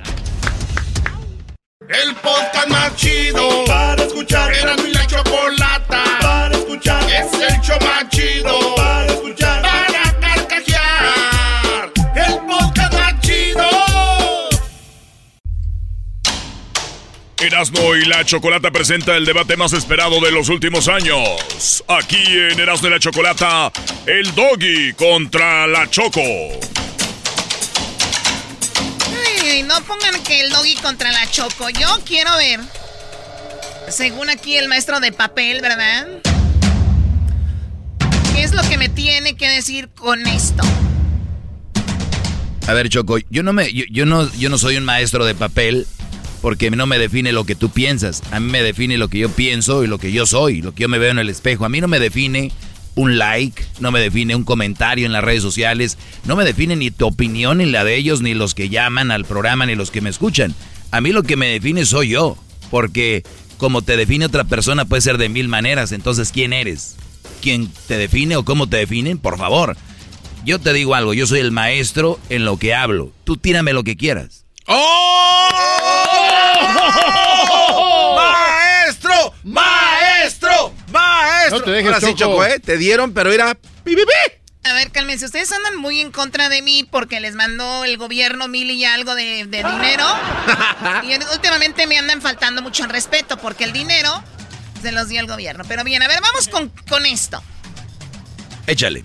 El 1.89 2.15
podcast 2.15 2.69
más 2.69 2.95
chido 2.95 3.65
para 3.67 4.05
escuchar. 4.05 4.55
Era 4.55 4.77
mi 4.77 4.93
la 4.93 5.05
chocolata 5.09 6.05
para 6.21 6.57
escuchar. 6.57 7.03
Es 7.11 7.33
el 7.33 7.61
show 7.63 7.79
más 7.81 8.09
Erasmo 17.41 17.97
y 17.97 18.05
la 18.05 18.23
Chocolata 18.23 18.71
presenta 18.71 19.17
el 19.17 19.25
debate 19.25 19.57
más 19.57 19.73
esperado 19.73 20.21
de 20.21 20.31
los 20.31 20.51
últimos 20.51 20.89
años. 20.89 21.83
Aquí 21.89 22.23
en 22.23 22.61
Erasmo 22.61 22.89
y 22.89 22.91
la 22.91 22.99
Chocolata, 22.99 23.73
el 24.05 24.35
Doggy 24.35 24.93
contra 24.93 25.67
la 25.67 25.89
Choco. 25.89 26.21
Ay, 29.41 29.63
no 29.63 29.75
pongan 29.85 30.23
que 30.23 30.43
el 30.43 30.51
doggy 30.51 30.75
contra 30.83 31.11
la 31.13 31.31
choco. 31.31 31.71
Yo 31.71 31.89
quiero 32.05 32.31
ver. 32.37 32.61
Según 33.89 34.29
aquí 34.29 34.59
el 34.59 34.69
maestro 34.69 35.01
de 35.01 35.11
papel, 35.11 35.63
¿verdad? 35.63 36.09
¿Qué 38.35 38.43
es 38.43 38.53
lo 38.53 38.63
que 38.69 38.77
me 38.77 38.91
tiene 38.91 39.35
que 39.35 39.49
decir 39.49 39.89
con 39.89 40.27
esto? 40.27 40.63
A 42.67 42.75
ver, 42.75 42.91
Choco, 42.91 43.17
yo 43.31 43.43
no 43.43 43.55
me, 43.55 43.73
yo, 43.73 43.85
yo 43.91 44.05
no, 44.05 44.31
yo 44.35 44.51
no 44.51 44.59
soy 44.59 44.77
un 44.77 44.85
maestro 44.85 45.25
de 45.25 45.35
papel 45.35 45.87
porque 46.41 46.71
no 46.71 46.87
me 46.87 46.99
define 46.99 47.33
lo 47.33 47.45
que 47.45 47.55
tú 47.55 47.71
piensas. 47.71 48.23
A 48.31 48.41
mí 48.41 48.51
me 48.51 48.63
define 48.63 48.99
lo 48.99 49.09
que 49.09 49.19
yo 49.19 49.29
pienso 49.31 49.85
y 49.85 49.87
lo 49.87 49.99
que 49.99 50.13
yo 50.13 50.27
soy, 50.27 50.63
lo 50.63 50.73
que 50.73 50.83
yo 50.83 50.89
me 50.89 50.99
veo 50.99 51.11
en 51.11 51.19
el 51.19 51.29
espejo. 51.29 51.65
A 51.65 51.69
mí 51.69 51.81
no 51.81 51.89
me 51.89 52.01
define 52.01 52.53
un 52.95 53.19
like, 53.19 53.63
no 53.79 53.93
me 53.93 54.01
define 54.01 54.35
un 54.35 54.45
comentario 54.45 55.07
en 55.07 55.13
las 55.13 55.25
redes 55.25 55.43
sociales, 55.43 55.97
no 56.25 56.37
me 56.37 56.45
define 56.45 56.77
ni 56.77 56.91
tu 56.91 57.07
opinión 57.07 57.59
ni 57.59 57.67
la 57.67 57.85
de 57.85 57.97
ellos, 57.97 58.21
ni 58.21 58.35
los 58.35 58.55
que 58.55 58.69
llaman 58.69 59.11
al 59.11 59.25
programa, 59.25 59.67
ni 59.67 59.75
los 59.75 59.91
que 59.91 60.01
me 60.01 60.11
escuchan. 60.11 60.55
A 60.91 61.01
mí 61.01 61.13
lo 61.13 61.23
que 61.23 61.37
me 61.37 61.47
define 61.47 61.85
soy 61.87 62.11
yo, 62.11 62.37
porque 62.71 63.23
como 63.59 63.83
te 63.83 63.97
define 63.97 64.27
otra 64.27 64.45
persona 64.45 64.85
puede 64.85 65.03
ser 65.03 65.19
de 65.19 65.29
mil 65.29 65.49
maneras, 65.49 65.93
entonces 65.93 66.33
¿quién 66.33 66.53
eres? 66.53 66.97
¿Quién 67.41 67.71
te 67.87 67.97
define 67.97 68.37
o 68.37 68.45
cómo 68.45 68.69
te 68.69 68.79
definen? 68.79 69.19
Por 69.19 69.39
favor. 69.39 69.77
Yo 70.45 70.59
te 70.59 70.73
digo 70.73 70.95
algo, 70.95 71.13
yo 71.13 71.27
soy 71.27 71.41
el 71.41 71.53
maestro 71.53 72.19
en 72.31 72.45
lo 72.45 72.57
que 72.57 72.75
hablo. 72.75 73.13
Tú 73.25 73.37
tírame 73.37 73.73
lo 73.73 73.85
que 73.85 73.97
quieras. 73.97 74.40
¡Oh! 74.73 75.49
¡Maestro! 78.17 79.35
¡Maestro! 79.43 80.73
¡Maestro! 80.93 81.59
No 81.59 81.65
te 81.65 81.71
dejes, 81.73 81.93
Ahora 81.93 82.07
sí, 82.07 82.15
Choco. 82.15 82.45
¿eh? 82.45 82.61
Te 82.61 82.77
dieron, 82.79 83.13
pero 83.13 83.33
era... 83.33 83.55
¡Pi, 83.55 83.97
pi, 83.97 83.97
pi! 83.97 84.69
A 84.69 84.75
ver, 84.75 84.93
cálmense. 84.93 85.25
Ustedes 85.25 85.51
andan 85.51 85.77
muy 85.77 86.01
en 86.01 86.13
contra 86.13 86.49
de 86.49 86.63
mí 86.63 86.87
porque 86.89 87.19
les 87.19 87.35
mandó 87.35 87.85
el 87.85 87.97
gobierno 87.97 88.47
mil 88.47 88.71
y 88.71 88.85
algo 88.85 89.17
de, 89.17 89.47
de 89.47 89.65
dinero. 89.65 90.07
y 91.03 91.15
últimamente 91.33 91.89
me 91.89 91.99
andan 91.99 92.23
faltando 92.23 92.63
mucho 92.63 92.85
al 92.85 92.91
respeto 92.91 93.39
porque 93.39 93.65
el 93.65 93.73
dinero 93.73 94.23
se 94.83 94.93
los 94.93 95.09
dio 95.09 95.19
el 95.21 95.27
gobierno. 95.27 95.65
Pero 95.67 95.83
bien, 95.83 96.03
a 96.03 96.09
ver, 96.09 96.21
vamos 96.21 96.47
con, 96.49 96.69
con 96.89 97.07
esto. 97.07 97.43
Échale. 98.69 99.05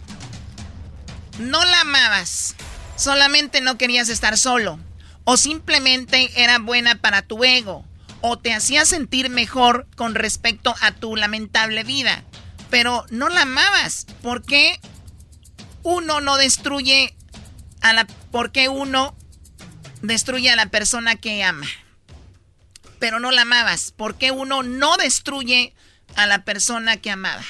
No 1.39 1.63
la 1.65 1.81
amabas. 1.81 2.55
Solamente 2.97 3.61
no 3.61 3.77
querías 3.79 4.09
estar 4.09 4.37
solo. 4.37 4.77
O 5.25 5.37
simplemente 5.37 6.31
era 6.35 6.59
buena 6.59 6.95
para 6.95 7.23
tu 7.23 7.43
ego. 7.43 7.83
O 8.21 8.37
te 8.37 8.53
hacía 8.53 8.85
sentir 8.85 9.29
mejor 9.29 9.87
con 9.95 10.15
respecto 10.15 10.73
a 10.81 10.91
tu 10.91 11.15
lamentable 11.15 11.83
vida. 11.83 12.23
Pero 12.69 13.05
no 13.09 13.29
la 13.29 13.41
amabas. 13.41 14.05
¿Por 14.21 14.43
qué 14.43 14.79
uno 15.83 16.21
no 16.21 16.37
destruye 16.37 17.15
a 17.81 17.93
la... 17.93 18.05
¿Por 18.05 18.51
qué 18.51 18.69
uno 18.69 19.15
destruye 20.01 20.49
a 20.49 20.55
la 20.55 20.67
persona 20.67 21.15
que 21.15 21.43
ama? 21.43 21.67
Pero 22.99 23.19
no 23.19 23.31
la 23.31 23.41
amabas. 23.41 23.91
¿Por 23.91 24.15
qué 24.15 24.31
uno 24.31 24.63
no 24.63 24.97
destruye 24.97 25.73
a 26.15 26.27
la 26.27 26.45
persona 26.45 26.97
que 26.97 27.11
amaba? 27.11 27.43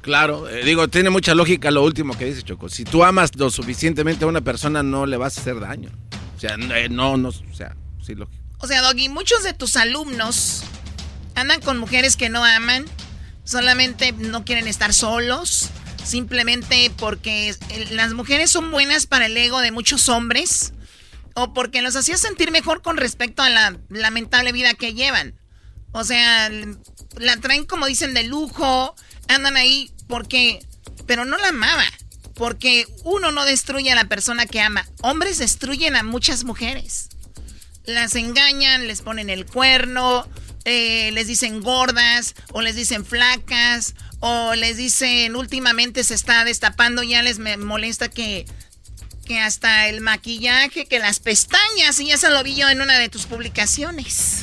Claro, 0.00 0.48
eh, 0.48 0.64
digo, 0.64 0.88
tiene 0.88 1.10
mucha 1.10 1.34
lógica 1.34 1.70
lo 1.70 1.82
último 1.82 2.16
que 2.16 2.24
dice 2.24 2.42
Choco. 2.42 2.68
Si 2.68 2.84
tú 2.84 3.04
amas 3.04 3.36
lo 3.36 3.50
suficientemente 3.50 4.24
a 4.24 4.28
una 4.28 4.40
persona, 4.40 4.82
no 4.82 5.04
le 5.04 5.18
vas 5.18 5.36
a 5.36 5.40
hacer 5.42 5.60
daño. 5.60 5.90
O 6.38 6.40
sea, 6.40 6.56
no, 6.56 6.72
eh, 6.72 6.88
no, 6.88 7.16
no, 7.16 7.30
o 7.30 7.54
sea, 7.54 7.74
sí, 8.00 8.14
lógico. 8.14 8.40
O 8.60 8.68
sea, 8.68 8.80
Doggy, 8.80 9.08
muchos 9.08 9.42
de 9.42 9.54
tus 9.54 9.76
alumnos 9.76 10.62
andan 11.34 11.60
con 11.60 11.78
mujeres 11.78 12.14
que 12.14 12.28
no 12.28 12.44
aman, 12.44 12.84
solamente 13.42 14.12
no 14.12 14.44
quieren 14.44 14.68
estar 14.68 14.94
solos, 14.94 15.70
simplemente 16.04 16.92
porque 16.96 17.56
las 17.90 18.14
mujeres 18.14 18.52
son 18.52 18.70
buenas 18.70 19.06
para 19.06 19.26
el 19.26 19.36
ego 19.36 19.58
de 19.58 19.72
muchos 19.72 20.08
hombres, 20.08 20.74
o 21.34 21.52
porque 21.52 21.82
los 21.82 21.96
hacía 21.96 22.16
sentir 22.16 22.52
mejor 22.52 22.82
con 22.82 22.98
respecto 22.98 23.42
a 23.42 23.50
la 23.50 23.76
lamentable 23.88 24.52
vida 24.52 24.74
que 24.74 24.94
llevan. 24.94 25.34
O 25.90 26.04
sea, 26.04 26.52
la 27.16 27.36
traen 27.38 27.64
como 27.64 27.86
dicen 27.86 28.14
de 28.14 28.22
lujo, 28.22 28.94
andan 29.26 29.56
ahí 29.56 29.90
porque... 30.06 30.64
Pero 31.04 31.24
no 31.24 31.36
la 31.36 31.48
amaba, 31.48 31.84
porque 32.38 32.86
uno 33.04 33.32
no 33.32 33.44
destruye 33.44 33.92
a 33.92 33.96
la 33.96 34.04
persona 34.06 34.46
que 34.46 34.60
ama. 34.60 34.86
Hombres 35.02 35.36
destruyen 35.38 35.96
a 35.96 36.02
muchas 36.02 36.44
mujeres 36.44 37.10
las 37.88 38.14
engañan, 38.14 38.86
les 38.86 39.02
ponen 39.02 39.30
el 39.30 39.46
cuerno, 39.46 40.26
eh, 40.64 41.10
les 41.12 41.26
dicen 41.26 41.60
gordas, 41.60 42.34
o 42.52 42.60
les 42.60 42.76
dicen 42.76 43.04
flacas, 43.04 43.94
o 44.20 44.54
les 44.54 44.76
dicen 44.76 45.34
últimamente 45.36 46.04
se 46.04 46.14
está 46.14 46.44
destapando, 46.44 47.02
ya 47.02 47.22
les 47.22 47.38
me 47.38 47.56
molesta 47.56 48.08
que, 48.08 48.46
que 49.24 49.40
hasta 49.40 49.88
el 49.88 50.00
maquillaje, 50.00 50.86
que 50.86 50.98
las 50.98 51.20
pestañas, 51.20 51.98
y 52.00 52.08
ya 52.08 52.18
se 52.18 52.30
lo 52.30 52.42
vi 52.42 52.54
yo 52.54 52.68
en 52.68 52.80
una 52.80 52.98
de 52.98 53.08
tus 53.08 53.26
publicaciones. 53.26 54.42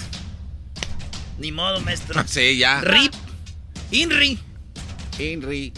Ni 1.37 1.51
modo, 1.51 1.79
maestro. 1.81 2.23
Sí, 2.27 2.57
ya. 2.57 2.81
Rip. 2.81 3.13
Inri. 3.91 4.39
Inri. 5.19 5.73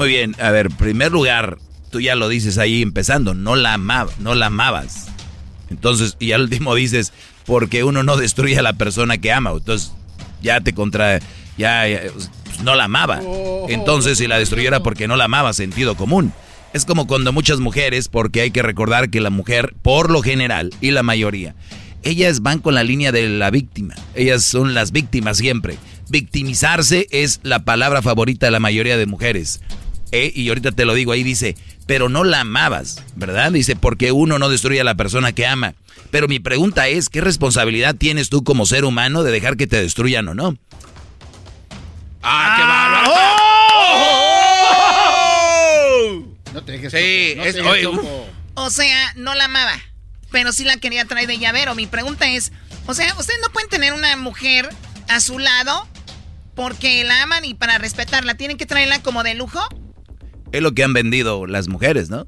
Muy 0.00 0.08
bien, 0.08 0.34
a 0.40 0.50
ver, 0.50 0.70
primer 0.70 1.12
lugar, 1.12 1.58
tú 1.90 2.00
ya 2.00 2.14
lo 2.14 2.30
dices 2.30 2.56
ahí 2.56 2.80
empezando, 2.80 3.34
no 3.34 3.54
la 3.54 3.74
amaba, 3.74 4.10
no 4.18 4.34
la 4.34 4.46
amabas. 4.46 5.08
Entonces, 5.68 6.16
y 6.18 6.32
al 6.32 6.44
último 6.44 6.74
dices, 6.74 7.12
porque 7.44 7.84
uno 7.84 8.02
no 8.02 8.16
destruye 8.16 8.58
a 8.58 8.62
la 8.62 8.72
persona 8.72 9.18
que 9.18 9.30
ama. 9.30 9.50
Entonces, 9.50 9.92
ya 10.40 10.62
te 10.62 10.72
contra, 10.72 11.18
ya, 11.58 11.86
ya, 11.86 12.00
pues, 12.14 12.30
no 12.62 12.76
la 12.76 12.84
amaba. 12.84 13.20
Entonces, 13.68 14.16
si 14.16 14.26
la 14.26 14.38
destruyera 14.38 14.82
porque 14.82 15.06
no 15.06 15.16
la 15.16 15.24
amaba, 15.24 15.52
sentido 15.52 15.94
común. 15.96 16.32
Es 16.72 16.86
como 16.86 17.06
cuando 17.06 17.34
muchas 17.34 17.60
mujeres, 17.60 18.08
porque 18.08 18.40
hay 18.40 18.52
que 18.52 18.62
recordar 18.62 19.10
que 19.10 19.20
la 19.20 19.28
mujer, 19.28 19.74
por 19.82 20.10
lo 20.10 20.22
general, 20.22 20.72
y 20.80 20.92
la 20.92 21.02
mayoría, 21.02 21.54
ellas 22.02 22.40
van 22.40 22.60
con 22.60 22.74
la 22.74 22.84
línea 22.84 23.12
de 23.12 23.28
la 23.28 23.50
víctima. 23.50 23.96
Ellas 24.14 24.44
son 24.44 24.72
las 24.72 24.92
víctimas 24.92 25.36
siempre. 25.36 25.76
Victimizarse 26.08 27.06
es 27.10 27.40
la 27.42 27.66
palabra 27.66 28.00
favorita 28.00 28.46
de 28.46 28.52
la 28.52 28.60
mayoría 28.60 28.96
de 28.96 29.04
mujeres. 29.04 29.60
¿Eh? 30.12 30.32
Y 30.34 30.48
ahorita 30.48 30.72
te 30.72 30.84
lo 30.84 30.94
digo 30.94 31.12
ahí, 31.12 31.22
dice, 31.22 31.56
pero 31.86 32.08
no 32.08 32.24
la 32.24 32.40
amabas, 32.40 33.02
¿verdad? 33.16 33.52
Dice, 33.52 33.76
porque 33.76 34.12
uno 34.12 34.38
no 34.38 34.48
destruye 34.48 34.80
a 34.80 34.84
la 34.84 34.94
persona 34.94 35.32
que 35.32 35.46
ama. 35.46 35.74
Pero 36.10 36.28
mi 36.28 36.40
pregunta 36.40 36.88
es, 36.88 37.08
¿qué 37.08 37.20
responsabilidad 37.20 37.94
tienes 37.94 38.28
tú 38.30 38.42
como 38.44 38.66
ser 38.66 38.84
humano 38.84 39.22
de 39.22 39.32
dejar 39.32 39.56
que 39.56 39.66
te 39.66 39.80
destruyan 39.80 40.28
o 40.28 40.34
no? 40.34 40.56
¡Ah, 42.22 42.54
qué 42.56 42.62
bárbaro! 42.62 43.10
No 46.52 46.64
te 46.64 46.72
dejes. 46.72 46.92
Sí, 46.92 47.34
no 47.36 47.42
te 47.44 47.48
es- 47.48 47.54
dejes, 47.56 47.82
Choco. 47.82 48.26
O 48.54 48.70
sea, 48.70 49.12
no 49.16 49.34
la 49.34 49.44
amaba, 49.46 49.72
pero 50.30 50.52
sí 50.52 50.64
la 50.64 50.76
quería 50.76 51.04
traer 51.04 51.26
de 51.28 51.38
llavero. 51.38 51.74
Mi 51.74 51.86
pregunta 51.86 52.28
es, 52.28 52.52
o 52.86 52.94
sea, 52.94 53.14
ustedes 53.18 53.40
no 53.42 53.50
pueden 53.52 53.70
tener 53.70 53.92
una 53.92 54.16
mujer 54.16 54.68
a 55.08 55.20
su 55.20 55.38
lado 55.38 55.86
porque 56.54 57.04
la 57.04 57.22
aman 57.22 57.44
y 57.44 57.54
para 57.54 57.78
respetarla 57.78 58.34
tienen 58.34 58.56
que 58.58 58.66
traerla 58.66 59.00
como 59.00 59.22
de 59.22 59.34
lujo. 59.34 59.60
Es 60.52 60.62
lo 60.62 60.72
que 60.72 60.82
han 60.82 60.92
vendido 60.92 61.46
las 61.46 61.68
mujeres, 61.68 62.10
¿no? 62.10 62.26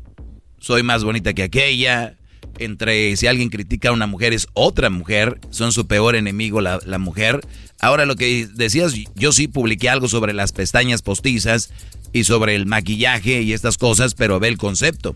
Soy 0.59 0.83
más 0.83 1.05
bonita 1.05 1.35
que 1.35 1.43
aquella. 1.43 2.17
Entre 2.59 3.17
si 3.17 3.27
alguien 3.27 3.49
critica 3.49 3.89
a 3.89 3.93
una 3.93 4.07
mujer 4.07 4.33
es 4.33 4.47
otra 4.53 4.91
mujer, 4.91 5.41
son 5.51 5.73
su 5.73 5.87
peor 5.87 6.15
enemigo 6.15 6.61
la, 6.61 6.81
mujer. 6.99 7.41
Ahora 7.81 8.05
lo 8.05 8.15
que 8.15 8.47
decías, 8.47 8.95
yo 9.15 9.33
sí 9.33 9.49
publiqué 9.49 9.89
algo 9.89 10.07
sobre 10.07 10.35
las 10.35 10.53
pestañas 10.53 11.03
postizas 11.03 11.71
y 12.13 12.25
sobre 12.25 12.55
el 12.55 12.67
maquillaje 12.67 13.43
y 13.43 13.55
estas 13.55 13.79
cosas, 13.79 14.15
pero 14.15 14.39
ve 14.39 14.49
el 14.49 14.59
concepto. 14.59 15.15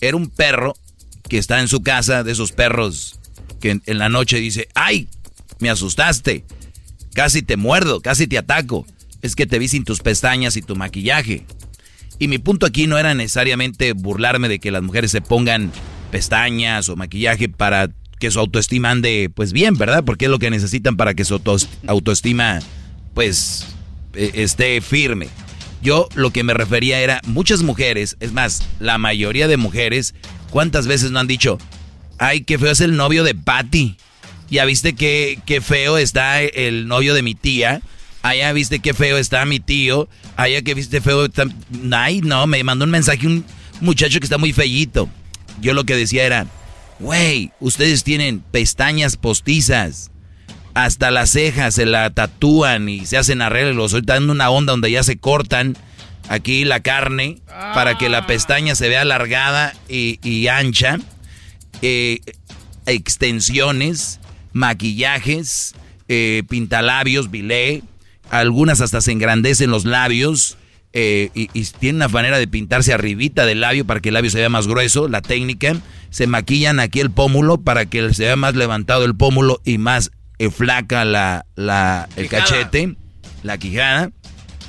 Era 0.00 0.16
un 0.16 0.28
perro 0.28 0.76
que 1.28 1.38
está 1.38 1.60
en 1.60 1.68
su 1.68 1.82
casa, 1.82 2.22
de 2.22 2.32
esos 2.32 2.52
perros 2.52 3.18
que 3.60 3.80
en 3.86 3.98
la 3.98 4.10
noche 4.10 4.38
dice, 4.38 4.68
¡ay! 4.74 5.08
Me 5.58 5.70
asustaste, 5.70 6.44
casi 7.14 7.42
te 7.42 7.56
muerdo, 7.56 8.00
casi 8.00 8.26
te 8.26 8.36
ataco. 8.36 8.86
es 9.22 9.34
que 9.34 9.46
te 9.46 9.58
vi 9.58 9.68
sin 9.68 9.84
tus 9.84 10.00
pestañas 10.00 10.58
y 10.58 10.62
tu 10.62 10.76
maquillaje. 10.76 11.46
Y 12.18 12.28
mi 12.28 12.38
punto 12.38 12.66
aquí 12.66 12.86
no 12.86 12.98
era 12.98 13.14
necesariamente 13.14 13.92
burlarme 13.92 14.48
de 14.48 14.58
que 14.58 14.70
las 14.70 14.82
mujeres 14.82 15.10
se 15.10 15.20
pongan 15.20 15.72
pestañas 16.10 16.88
o 16.88 16.96
maquillaje 16.96 17.48
para 17.48 17.90
que 18.18 18.30
su 18.30 18.38
autoestima 18.38 18.90
ande 18.90 19.30
pues 19.34 19.52
bien, 19.52 19.76
¿verdad? 19.76 20.04
Porque 20.04 20.26
es 20.26 20.30
lo 20.30 20.38
que 20.38 20.50
necesitan 20.50 20.96
para 20.96 21.14
que 21.14 21.24
su 21.24 21.40
autoestima 21.86 22.60
pues 23.14 23.66
e, 24.14 24.30
esté 24.34 24.80
firme. 24.80 25.28
Yo 25.82 26.08
lo 26.14 26.30
que 26.30 26.44
me 26.44 26.54
refería 26.54 27.00
era 27.00 27.20
muchas 27.26 27.62
mujeres, 27.62 28.16
es 28.20 28.32
más, 28.32 28.62
la 28.80 28.96
mayoría 28.96 29.48
de 29.48 29.56
mujeres, 29.56 30.14
¿cuántas 30.50 30.86
veces 30.86 31.10
no 31.10 31.18
han 31.18 31.26
dicho, 31.26 31.58
ay, 32.18 32.42
qué 32.42 32.58
feo 32.58 32.70
es 32.70 32.80
el 32.80 32.96
novio 32.96 33.24
de 33.24 33.34
Patty? 33.34 33.96
Ya 34.48 34.64
viste 34.64 34.94
qué, 34.94 35.38
qué 35.44 35.60
feo 35.60 35.98
está 35.98 36.40
el 36.42 36.86
novio 36.86 37.12
de 37.12 37.22
mi 37.22 37.34
tía. 37.34 37.82
Allá 38.24 38.54
viste 38.54 38.78
qué 38.78 38.94
feo 38.94 39.18
está 39.18 39.44
mi 39.44 39.60
tío. 39.60 40.08
Allá 40.36 40.62
que 40.62 40.72
viste 40.72 41.02
feo 41.02 41.26
está... 41.26 41.44
Ay, 41.92 42.22
no, 42.22 42.46
me 42.46 42.64
mandó 42.64 42.86
un 42.86 42.90
mensaje 42.90 43.26
un 43.26 43.44
muchacho 43.82 44.18
que 44.18 44.24
está 44.24 44.38
muy 44.38 44.54
fellito. 44.54 45.10
Yo 45.60 45.74
lo 45.74 45.84
que 45.84 45.94
decía 45.94 46.24
era, 46.24 46.46
güey, 47.00 47.52
ustedes 47.60 48.02
tienen 48.02 48.40
pestañas 48.40 49.18
postizas. 49.18 50.10
Hasta 50.72 51.10
las 51.10 51.32
cejas 51.32 51.74
se 51.74 51.84
la 51.84 52.08
tatúan 52.14 52.88
y 52.88 53.04
se 53.04 53.18
hacen 53.18 53.42
arreglos. 53.42 53.94
Dando 54.06 54.32
una 54.32 54.48
onda 54.48 54.72
donde 54.72 54.90
ya 54.90 55.02
se 55.02 55.18
cortan 55.18 55.76
aquí 56.30 56.64
la 56.64 56.80
carne 56.80 57.42
para 57.74 57.98
que 57.98 58.08
la 58.08 58.26
pestaña 58.26 58.74
se 58.74 58.88
vea 58.88 59.02
alargada 59.02 59.74
y, 59.86 60.46
ancha. 60.46 60.98
Eh, 61.82 62.20
extensiones, 62.86 64.18
maquillajes, 64.54 65.74
eh, 66.08 66.42
pintalabios, 66.48 67.30
bilé. 67.30 67.82
Algunas 68.40 68.80
hasta 68.80 69.00
se 69.00 69.12
engrandecen 69.12 69.70
los 69.70 69.84
labios. 69.84 70.56
Eh, 70.96 71.30
y, 71.34 71.50
y, 71.52 71.64
tienen 71.64 71.96
una 71.96 72.08
manera 72.08 72.38
de 72.38 72.46
pintarse 72.46 72.92
arribita 72.92 73.46
del 73.46 73.60
labio 73.60 73.84
para 73.84 73.98
que 73.98 74.10
el 74.10 74.14
labio 74.14 74.30
se 74.30 74.38
vea 74.38 74.48
más 74.48 74.68
grueso, 74.68 75.08
la 75.08 75.22
técnica. 75.22 75.76
Se 76.10 76.28
maquillan 76.28 76.78
aquí 76.78 77.00
el 77.00 77.10
pómulo 77.10 77.60
para 77.60 77.86
que 77.86 78.14
se 78.14 78.24
vea 78.24 78.36
más 78.36 78.54
levantado 78.54 79.04
el 79.04 79.16
pómulo 79.16 79.60
y 79.64 79.78
más 79.78 80.12
eh, 80.38 80.50
flaca 80.50 81.04
la, 81.04 81.46
la, 81.56 82.08
el 82.16 82.28
cachete, 82.28 82.96
la 83.42 83.58
quijada. 83.58 84.10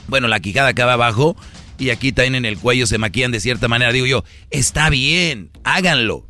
Bueno, 0.07 0.27
la 0.27 0.39
quijada 0.39 0.69
acá 0.69 0.91
abajo 0.91 1.35
y 1.77 1.89
aquí 1.89 2.11
también 2.11 2.35
en 2.35 2.45
el 2.45 2.57
cuello 2.57 2.87
se 2.87 2.97
maquillan 2.97 3.31
de 3.31 3.39
cierta 3.39 3.67
manera. 3.67 3.91
Digo 3.91 4.05
yo, 4.05 4.23
está 4.49 4.89
bien, 4.89 5.51
háganlo. 5.63 6.27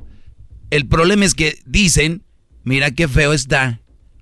El 0.69 0.87
problema 0.87 1.25
es 1.25 1.35
que 1.35 1.59
dicen, 1.65 2.23
mira 2.63 2.91
qué 2.91 3.07
feo 3.07 3.33
está. 3.33 3.81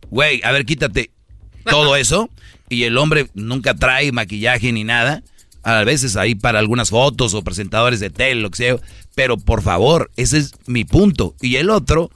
Güey, 0.09 0.41
a 0.43 0.51
ver, 0.51 0.65
quítate 0.65 1.11
todo 1.65 1.95
eso. 1.95 2.29
Y 2.73 2.83
el 2.83 2.97
hombre 2.97 3.27
nunca 3.33 3.73
trae 3.73 4.11
maquillaje 4.11 4.71
ni 4.71 4.83
nada. 4.83 5.23
A 5.63 5.83
veces 5.83 6.17
ahí 6.17 6.35
para 6.35 6.59
algunas 6.59 6.89
fotos 6.89 7.33
o 7.33 7.43
presentadores 7.43 7.99
de 7.99 8.09
tele, 8.09 8.41
lo 8.41 8.49
que 8.49 8.57
sea. 8.57 8.75
Pero 9.15 9.37
por 9.37 9.61
favor, 9.61 10.11
ese 10.17 10.39
es 10.39 10.53
mi 10.67 10.83
punto. 10.83 11.35
Y 11.41 11.55
el 11.55 11.69
otro 11.69 12.11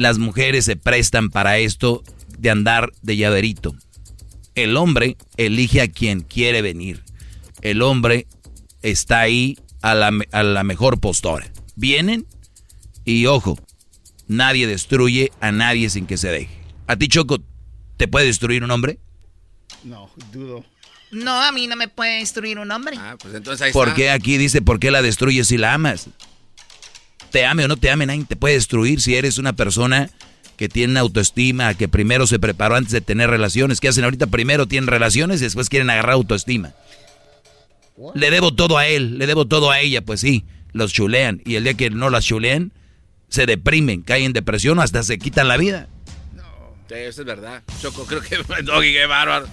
las 0.00 0.18
mujeres 0.18 0.64
se 0.64 0.76
prestan 0.76 1.28
para 1.28 1.58
esto 1.58 2.02
de 2.38 2.48
andar 2.48 2.90
de 3.02 3.18
llaverito. 3.18 3.74
El 4.54 4.78
hombre 4.78 5.18
elige 5.36 5.82
a 5.82 5.88
quien 5.88 6.20
quiere 6.20 6.62
venir. 6.62 7.04
El 7.60 7.82
hombre 7.82 8.26
está 8.80 9.20
ahí 9.20 9.58
a 9.82 9.94
la, 9.94 10.10
a 10.32 10.42
la 10.42 10.64
mejor 10.64 11.00
postura. 11.00 11.52
Vienen 11.76 12.26
y 13.04 13.26
ojo, 13.26 13.58
nadie 14.26 14.66
destruye 14.66 15.32
a 15.40 15.52
nadie 15.52 15.90
sin 15.90 16.06
que 16.06 16.16
se 16.16 16.28
deje. 16.28 16.60
¿A 16.86 16.96
ti, 16.96 17.08
Choco, 17.08 17.38
te 17.98 18.08
puede 18.08 18.24
destruir 18.24 18.64
un 18.64 18.70
hombre? 18.70 18.98
No, 19.84 20.10
dudo. 20.32 20.64
No, 21.10 21.42
a 21.42 21.50
mí 21.52 21.66
no 21.66 21.76
me 21.76 21.88
puede 21.88 22.18
destruir 22.18 22.58
un 22.58 22.70
hombre. 22.70 22.96
Ah, 22.98 23.16
pues 23.20 23.34
entonces 23.34 23.66
ahí 23.66 23.72
¿Por 23.72 23.94
qué 23.94 24.10
aquí 24.10 24.38
dice 24.38 24.62
por 24.62 24.78
qué 24.78 24.90
la 24.90 25.02
destruyes 25.02 25.48
si 25.48 25.56
la 25.56 25.74
amas? 25.74 26.08
te 27.30 27.46
ame 27.46 27.64
o 27.64 27.68
no 27.68 27.76
te 27.76 27.90
ame, 27.90 28.06
nadie 28.06 28.24
te 28.24 28.36
puede 28.36 28.54
destruir 28.54 29.00
si 29.00 29.14
eres 29.14 29.38
una 29.38 29.54
persona 29.54 30.10
que 30.56 30.68
tiene 30.68 30.98
autoestima, 30.98 31.74
que 31.74 31.88
primero 31.88 32.26
se 32.26 32.38
preparó 32.38 32.76
antes 32.76 32.92
de 32.92 33.00
tener 33.00 33.30
relaciones. 33.30 33.80
¿Qué 33.80 33.88
hacen 33.88 34.04
ahorita? 34.04 34.26
Primero 34.26 34.66
tienen 34.66 34.88
relaciones 34.88 35.40
y 35.40 35.44
después 35.44 35.70
quieren 35.70 35.88
agarrar 35.88 36.12
autoestima. 36.12 36.74
Le 38.14 38.30
debo 38.30 38.52
todo 38.52 38.76
a 38.76 38.86
él, 38.86 39.18
le 39.18 39.26
debo 39.26 39.46
todo 39.46 39.70
a 39.70 39.80
ella, 39.80 40.02
pues 40.02 40.20
sí, 40.20 40.44
los 40.72 40.92
chulean. 40.92 41.40
Y 41.46 41.54
el 41.54 41.64
día 41.64 41.74
que 41.74 41.88
no 41.88 42.10
las 42.10 42.24
chulean, 42.26 42.72
se 43.28 43.46
deprimen, 43.46 44.02
caen 44.02 44.24
en 44.26 44.32
depresión 44.32 44.78
o 44.78 44.82
hasta 44.82 45.02
se 45.02 45.18
quitan 45.18 45.48
la 45.48 45.56
vida. 45.56 45.88
No, 46.90 46.96
eso 46.96 47.20
es 47.22 47.26
verdad. 47.26 47.62
Choco, 47.80 48.04
creo 48.04 48.20
que 48.20 48.36
Doggy, 48.62 48.92
qué 48.92 49.06
bárbaro. 49.06 49.48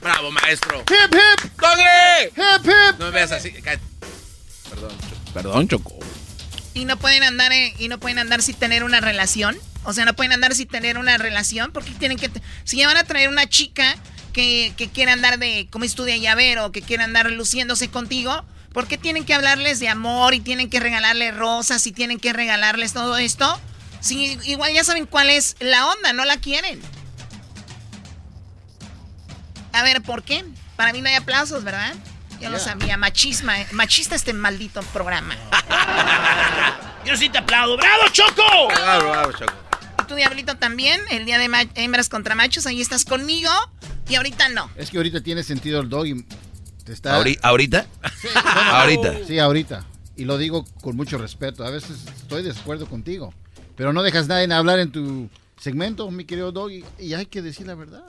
Bravo, 0.00 0.30
maestro. 0.30 0.80
Hip, 0.80 1.14
hip. 1.14 1.52
Doggy. 1.60 2.26
Hip, 2.36 2.64
hip. 2.64 2.98
No 2.98 3.06
me 3.06 3.10
veas 3.10 3.32
así. 3.32 3.50
Perdón, 3.50 4.90
Choco. 5.00 5.32
Perdón, 5.34 5.68
Choco. 5.68 5.98
¿Y 6.74 6.84
no 6.84 6.96
pueden 6.96 7.22
andar 7.22 7.52
y 7.52 7.88
no 7.88 7.98
pueden 7.98 8.18
andar 8.18 8.40
sin 8.40 8.54
tener 8.54 8.84
una 8.84 9.00
relación? 9.00 9.58
O 9.84 9.92
sea, 9.92 10.04
no 10.04 10.14
pueden 10.14 10.32
andar 10.32 10.54
sin 10.54 10.68
tener 10.68 10.96
una 10.96 11.18
relación 11.18 11.72
porque 11.72 11.90
tienen 11.90 12.18
que... 12.18 12.30
Si 12.64 12.76
ya 12.76 12.86
van 12.86 12.96
a 12.96 13.04
traer 13.04 13.28
una 13.28 13.48
chica 13.48 13.96
que, 14.32 14.72
que 14.76 14.88
quiere 14.88 15.10
andar 15.10 15.38
de, 15.38 15.66
como 15.70 15.84
estudia 15.84 16.16
llavero, 16.16 16.72
que 16.72 16.82
quiere 16.82 17.02
andar 17.02 17.30
luciéndose 17.30 17.90
contigo, 17.90 18.44
¿por 18.72 18.86
qué 18.86 18.96
tienen 18.96 19.24
que 19.24 19.34
hablarles 19.34 19.80
de 19.80 19.88
amor 19.88 20.34
y 20.34 20.40
tienen 20.40 20.70
que 20.70 20.80
regalarles 20.80 21.36
rosas 21.36 21.86
y 21.86 21.92
tienen 21.92 22.18
que 22.18 22.32
regalarles 22.32 22.92
todo 22.92 23.18
esto? 23.18 23.60
Si 24.02 24.36
igual 24.44 24.74
ya 24.74 24.82
saben 24.82 25.06
cuál 25.06 25.30
es 25.30 25.56
la 25.60 25.86
onda, 25.86 26.12
no 26.12 26.24
la 26.24 26.36
quieren. 26.36 26.80
A 29.72 29.82
ver, 29.84 30.02
¿por 30.02 30.24
qué? 30.24 30.44
Para 30.76 30.92
mí 30.92 31.00
no 31.00 31.08
hay 31.08 31.14
aplausos, 31.14 31.62
¿verdad? 31.64 31.94
Yo 32.40 32.50
lo 32.50 32.58
sabía, 32.58 32.96
machisma, 32.96 33.54
machista 33.70 34.16
este 34.16 34.32
maldito 34.32 34.82
programa. 34.92 35.36
Yo 37.06 37.16
sí 37.16 37.28
te 37.28 37.38
aplaudo. 37.38 37.76
¡Bravo, 37.76 38.02
Choco! 38.10 38.68
Bravo, 38.68 39.10
bravo, 39.10 39.32
Choco. 39.32 39.52
Y 40.00 40.06
tú, 40.06 40.14
Diablito, 40.16 40.56
también, 40.56 41.00
el 41.10 41.24
día 41.24 41.38
de 41.38 41.68
hembras 41.76 42.08
contra 42.08 42.34
machos, 42.34 42.66
ahí 42.66 42.80
estás 42.80 43.04
conmigo 43.04 43.50
y 44.08 44.16
ahorita 44.16 44.48
no. 44.48 44.68
Es 44.74 44.90
que 44.90 44.96
ahorita 44.96 45.20
tiene 45.20 45.44
sentido 45.44 45.80
el 45.80 45.88
dog 45.88 46.06
y 46.06 46.26
te 46.84 46.92
está... 46.92 47.14
¿Ahorita? 47.14 47.86
Sí, 48.20 48.28
¿Ahorita? 48.44 49.14
Sí, 49.26 49.38
ahorita. 49.38 49.84
Y 50.16 50.24
lo 50.24 50.36
digo 50.36 50.64
con 50.80 50.96
mucho 50.96 51.18
respeto. 51.18 51.64
A 51.64 51.70
veces 51.70 52.04
estoy 52.16 52.42
de 52.42 52.50
acuerdo 52.50 52.86
contigo. 52.86 53.32
Pero 53.82 53.92
no 53.92 54.04
dejas 54.04 54.28
nadie 54.28 54.54
hablar 54.54 54.78
en 54.78 54.92
tu 54.92 55.28
segmento, 55.60 56.08
mi 56.12 56.24
querido 56.24 56.52
Doggy. 56.52 56.84
Y 57.00 57.14
hay 57.14 57.26
que 57.26 57.42
decir 57.42 57.66
la 57.66 57.74
verdad. 57.74 58.04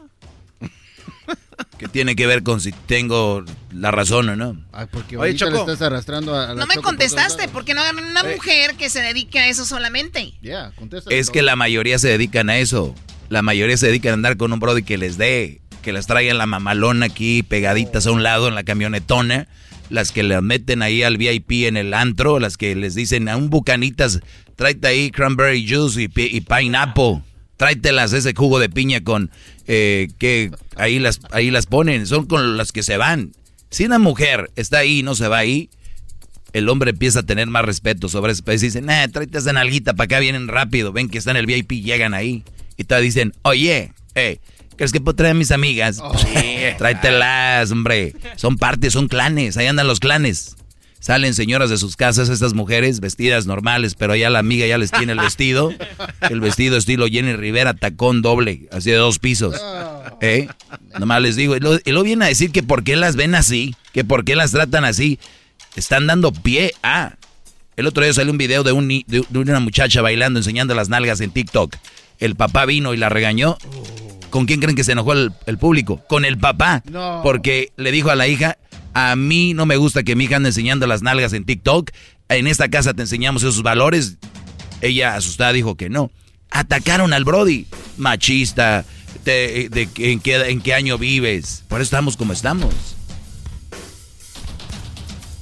que 1.79 1.87
tiene 1.87 2.15
que 2.15 2.27
ver 2.27 2.43
con 2.43 2.61
si 2.61 2.71
tengo 2.71 3.43
la 3.71 3.89
razón 3.89 4.29
o 4.29 4.35
no. 4.35 4.55
Ay, 4.71 4.85
porque 4.91 5.17
Oye, 5.17 5.33
Choco, 5.33 5.51
le 5.51 5.59
estás 5.61 5.81
arrastrando 5.81 6.35
a, 6.35 6.49
la 6.49 6.53
No 6.53 6.67
me 6.67 6.75
contestaste, 6.75 7.47
porque 7.47 7.73
no 7.73 7.81
agarran 7.81 8.05
una 8.05 8.23
mujer 8.23 8.75
que 8.75 8.87
se 8.91 9.01
dedique 9.01 9.39
a 9.39 9.47
eso 9.47 9.65
solamente. 9.65 10.35
Ya, 10.43 10.73
contesta. 10.75 11.09
Es 11.11 11.31
que 11.31 11.41
la 11.41 11.55
mayoría 11.55 11.97
se 11.97 12.09
dedican 12.09 12.51
a 12.51 12.59
eso. 12.59 12.93
La 13.29 13.41
mayoría 13.41 13.75
se 13.75 13.87
dedican 13.87 14.11
a 14.11 14.13
andar 14.13 14.37
con 14.37 14.53
un 14.53 14.59
brody 14.59 14.83
que 14.83 14.99
les 14.99 15.17
dé, 15.17 15.59
que 15.81 15.91
las 15.91 16.05
traigan 16.05 16.37
la 16.37 16.45
mamalona 16.45 17.07
aquí 17.07 17.41
pegaditas 17.41 18.05
a 18.05 18.11
un 18.11 18.21
lado 18.21 18.47
en 18.47 18.53
la 18.53 18.61
camionetona, 18.61 19.47
las 19.89 20.11
que 20.11 20.23
le 20.23 20.39
meten 20.41 20.81
ahí 20.81 21.03
al 21.03 21.17
VIP 21.17 21.65
en 21.67 21.77
el 21.77 21.93
antro, 21.93 22.39
las 22.39 22.57
que 22.57 22.75
les 22.75 22.95
dicen 22.95 23.29
a 23.29 23.37
un 23.37 23.49
bucanitas, 23.49 24.19
tráete 24.55 24.87
ahí 24.87 25.11
cranberry 25.11 25.67
juice 25.67 26.01
y, 26.01 26.09
y 26.15 26.41
pineapple 26.41 27.21
tráetelas 27.57 28.13
ese 28.13 28.33
jugo 28.33 28.59
de 28.59 28.69
piña 28.69 29.03
con 29.03 29.31
eh, 29.67 30.09
que 30.17 30.51
ahí 30.75 30.99
las 30.99 31.21
ahí 31.31 31.51
las 31.51 31.65
ponen, 31.65 32.05
son 32.07 32.25
con 32.25 32.57
las 32.57 32.71
que 32.71 32.83
se 32.83 32.97
van. 32.97 33.31
Si 33.69 33.85
una 33.85 33.99
mujer 33.99 34.51
está 34.55 34.79
ahí 34.79 34.99
y 34.99 35.03
no 35.03 35.15
se 35.15 35.27
va 35.27 35.37
ahí, 35.37 35.69
el 36.51 36.69
hombre 36.69 36.91
empieza 36.91 37.19
a 37.19 37.23
tener 37.23 37.47
más 37.47 37.65
respeto 37.65 38.09
sobre 38.09 38.33
ese 38.33 38.43
país. 38.43 38.61
Dicen, 38.61 38.85
nah, 38.85 39.07
tráete 39.07 39.37
esa 39.37 39.53
nalguita 39.53 39.93
para 39.93 40.05
acá, 40.05 40.19
vienen 40.19 40.47
rápido, 40.47 40.91
ven 40.91 41.09
que 41.09 41.17
están 41.17 41.37
en 41.37 41.41
el 41.41 41.45
VIP, 41.45 41.71
llegan 41.83 42.13
ahí. 42.13 42.43
Y 42.77 42.83
te 42.83 42.99
dicen, 42.99 43.33
oye, 43.43 43.93
eh, 44.15 44.39
¿crees 44.75 44.91
que 44.91 45.01
puedo 45.01 45.15
traer 45.15 45.31
a 45.31 45.37
mis 45.37 45.51
amigas? 45.51 45.99
Oh. 46.01 46.17
Sí, 46.17 46.57
tráetelas, 46.77 47.71
hombre. 47.71 48.13
Son 48.35 48.57
partes, 48.57 48.93
son 48.93 49.07
clanes, 49.07 49.57
ahí 49.57 49.67
andan 49.67 49.87
los 49.87 49.99
clanes. 49.99 50.55
Salen 51.03 51.33
señoras 51.33 51.69
de 51.69 51.75
sus 51.75 51.97
casas, 51.97 52.29
estas 52.29 52.53
mujeres 52.53 53.01
vestidas 53.01 53.45
normales, 53.45 53.93
pero 53.93 54.15
ya 54.15 54.29
la 54.29 54.39
amiga 54.39 54.65
ya 54.65 54.77
les 54.77 54.89
tiene 54.89 55.11
el 55.11 55.19
vestido. 55.19 55.73
El 56.21 56.39
vestido 56.39 56.77
estilo 56.77 57.07
Jenny 57.07 57.33
Rivera, 57.33 57.73
tacón 57.73 58.21
doble, 58.21 58.69
así 58.71 58.89
de 58.89 58.95
dos 58.95 59.19
pisos. 59.19 59.61
¿Eh? 60.21 60.47
Nomás 60.97 61.21
les 61.21 61.35
digo, 61.35 61.57
y 61.57 61.59
luego, 61.59 62.03
vienen 62.03 62.23
a 62.23 62.27
decir 62.27 62.53
que 62.53 62.63
por 62.63 62.85
qué 62.85 62.95
las 62.95 63.17
ven 63.17 63.35
así, 63.35 63.75
que 63.91 64.05
por 64.05 64.23
qué 64.23 64.37
las 64.37 64.51
tratan 64.51 64.85
así. 64.85 65.19
Están 65.75 66.07
dando 66.07 66.31
pie 66.31 66.73
a... 66.83 67.17
El 67.75 67.87
otro 67.87 68.01
día 68.01 68.13
salió 68.13 68.31
un 68.31 68.37
video 68.37 68.63
de, 68.63 68.71
un, 68.71 68.87
de 68.87 69.25
una 69.33 69.59
muchacha 69.59 70.01
bailando, 70.01 70.39
enseñando 70.39 70.73
las 70.73 70.87
nalgas 70.87 71.19
en 71.19 71.31
TikTok. 71.31 71.75
El 72.19 72.37
papá 72.37 72.65
vino 72.65 72.93
y 72.93 72.97
la 72.97 73.09
regañó. 73.09 73.57
¿Con 74.33 74.47
quién 74.47 74.59
creen 74.59 74.75
que 74.75 74.83
se 74.83 74.93
enojó 74.93 75.13
el, 75.13 75.31
el 75.45 75.59
público? 75.59 76.01
Con 76.09 76.25
el 76.25 76.39
papá. 76.39 76.81
Porque 77.21 77.71
le 77.77 77.91
dijo 77.91 78.09
a 78.09 78.15
la 78.15 78.27
hija, 78.27 78.57
a 78.95 79.15
mí 79.15 79.53
no 79.53 79.67
me 79.67 79.77
gusta 79.77 80.01
que 80.01 80.15
mi 80.15 80.23
hija 80.23 80.37
ande 80.37 80.49
enseñando 80.49 80.87
las 80.87 81.03
nalgas 81.03 81.33
en 81.33 81.45
TikTok. 81.45 81.91
En 82.29 82.47
esta 82.47 82.67
casa 82.67 82.95
te 82.95 83.03
enseñamos 83.03 83.43
esos 83.43 83.61
valores. 83.61 84.15
Ella 84.81 85.13
asustada 85.15 85.53
dijo 85.53 85.75
que 85.75 85.87
no. 85.91 86.09
Atacaron 86.49 87.13
al 87.13 87.25
Brody. 87.25 87.67
Machista, 87.97 88.85
te- 89.23 89.69
de, 89.69 89.85
que- 89.85 90.11
en, 90.13 90.19
qué, 90.19 90.37
en 90.49 90.61
qué 90.61 90.73
año 90.73 90.97
vives. 90.97 91.63
Por 91.67 91.79
eso 91.79 91.83
estamos 91.83 92.17
como 92.17 92.33
estamos. 92.33 92.73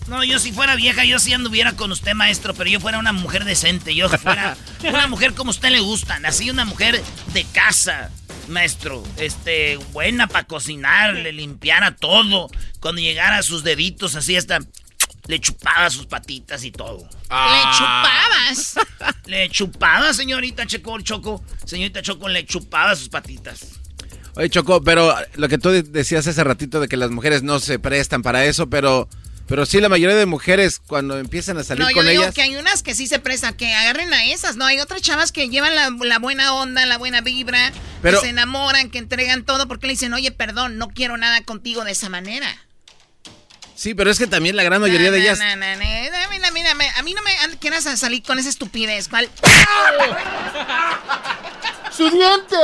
No, 0.10 0.26
yo 0.26 0.40
si 0.40 0.52
fuera 0.52 0.76
vieja, 0.76 1.06
yo 1.06 1.18
sí 1.20 1.32
anduviera 1.32 1.72
con 1.74 1.92
usted, 1.94 2.14
maestro, 2.14 2.54
pero 2.54 2.70
yo 2.70 2.82
fuera 2.82 3.00
una 3.00 3.14
mujer 3.14 3.46
decente. 3.46 3.96
Yo 3.96 4.10
fuera 4.10 4.58
una 4.90 5.08
mujer 5.08 5.34
como 5.34 5.52
a 5.52 5.54
usted 5.54 5.70
le 5.70 5.80
gustan. 5.80 6.26
Así 6.26 6.50
una 6.50 6.66
mujer 6.66 7.02
de 7.34 7.46
casa, 7.54 8.10
maestro. 8.48 9.04
Este, 9.18 9.78
buena 9.94 10.28
para 10.28 10.46
cocinar, 10.48 11.14
le 11.16 11.32
limpiara 11.34 11.96
todo. 11.96 12.50
Cuando 12.80 13.02
llegara 13.02 13.38
a 13.38 13.44
sus 13.44 13.64
deditos, 13.64 14.16
así 14.16 14.36
hasta 14.36 14.60
le 15.28 15.40
chupaba 15.40 15.90
sus 15.90 16.08
patitas 16.08 16.64
y 16.64 16.72
todo. 16.72 16.98
¿Le 16.98 17.62
chupabas? 17.78 18.76
Le 19.26 19.50
chupaba, 19.50 20.14
señorita 20.14 20.66
Checo, 20.66 21.00
Choco. 21.02 21.44
Señorita 21.66 22.02
Choco, 22.02 22.28
le 22.28 22.46
chupaba 22.46 22.96
sus 22.96 23.08
patitas. 23.10 23.80
Oye, 24.36 24.50
Choco, 24.50 24.82
pero 24.84 25.14
lo 25.36 25.48
que 25.48 25.58
tú 25.58 25.70
de- 25.70 25.84
decías 25.84 26.28
hace 26.28 26.44
ratito 26.44 26.80
de 26.80 26.88
que 26.88 26.98
las 26.98 27.12
mujeres 27.12 27.44
no 27.44 27.60
se 27.60 27.80
prestan 27.80 28.22
para 28.22 28.46
eso, 28.46 28.70
pero, 28.70 29.08
pero 29.52 29.66
sí 29.66 29.82
la 29.82 29.90
mayoría 29.90 30.16
de 30.16 30.26
mujeres 30.26 30.80
cuando 30.80 31.18
empiezan 31.20 31.58
a 31.58 31.66
salir 31.66 31.84
No, 31.84 31.90
yo 31.90 31.96
con 31.98 32.08
digo 32.08 32.22
ellas... 32.24 32.34
que 32.34 32.42
hay 32.42 32.56
unas 32.56 32.84
que 32.84 32.96
sí 32.96 33.06
se 33.06 33.20
prestan, 33.20 33.54
que 33.54 33.74
agarren 33.74 34.14
a 34.14 34.24
esas, 34.24 34.56
¿no? 34.56 34.64
Hay 34.64 34.80
otras 34.80 35.02
chavas 35.02 35.34
que 35.34 35.50
llevan 35.50 35.76
la, 35.76 35.90
la 36.06 36.20
buena 36.20 36.54
onda, 36.54 36.86
la 36.86 36.98
buena 36.98 37.20
vibra, 37.20 37.74
Pero- 38.02 38.22
que 38.22 38.28
se 38.28 38.30
enamoran, 38.30 38.90
que 38.90 38.98
entregan 38.98 39.44
todo, 39.44 39.68
porque 39.68 39.88
le 39.88 39.94
dicen, 39.94 40.14
oye, 40.14 40.32
perdón, 40.32 40.78
no 40.78 40.88
quiero 40.88 41.18
nada 41.18 41.44
contigo 41.44 41.84
de 41.84 41.92
esa 41.92 42.08
manera. 42.08 42.48
Sí, 43.76 43.94
pero 43.94 44.10
es 44.10 44.20
que 44.20 44.28
también 44.28 44.56
la 44.56 44.64
gran 44.64 44.80
mayoría 44.80 45.12
de 45.12 45.20
ellas... 45.20 45.38
no, 45.38 45.46
no, 45.46 45.56
no, 45.58 45.76
no, 45.76 46.52
mira, 46.54 46.74
mira, 46.74 46.94
a 46.98 47.04
mí 47.04 47.14
no 47.14 47.22
me 47.22 47.58
quieras 47.58 47.86
a 47.88 47.98
salir 47.98 48.24
con 48.24 48.40
esa 48.40 48.48
estupidez, 48.48 49.10
¿cuál? 49.10 49.30
¡Su 51.92 52.10
diente! 52.10 52.56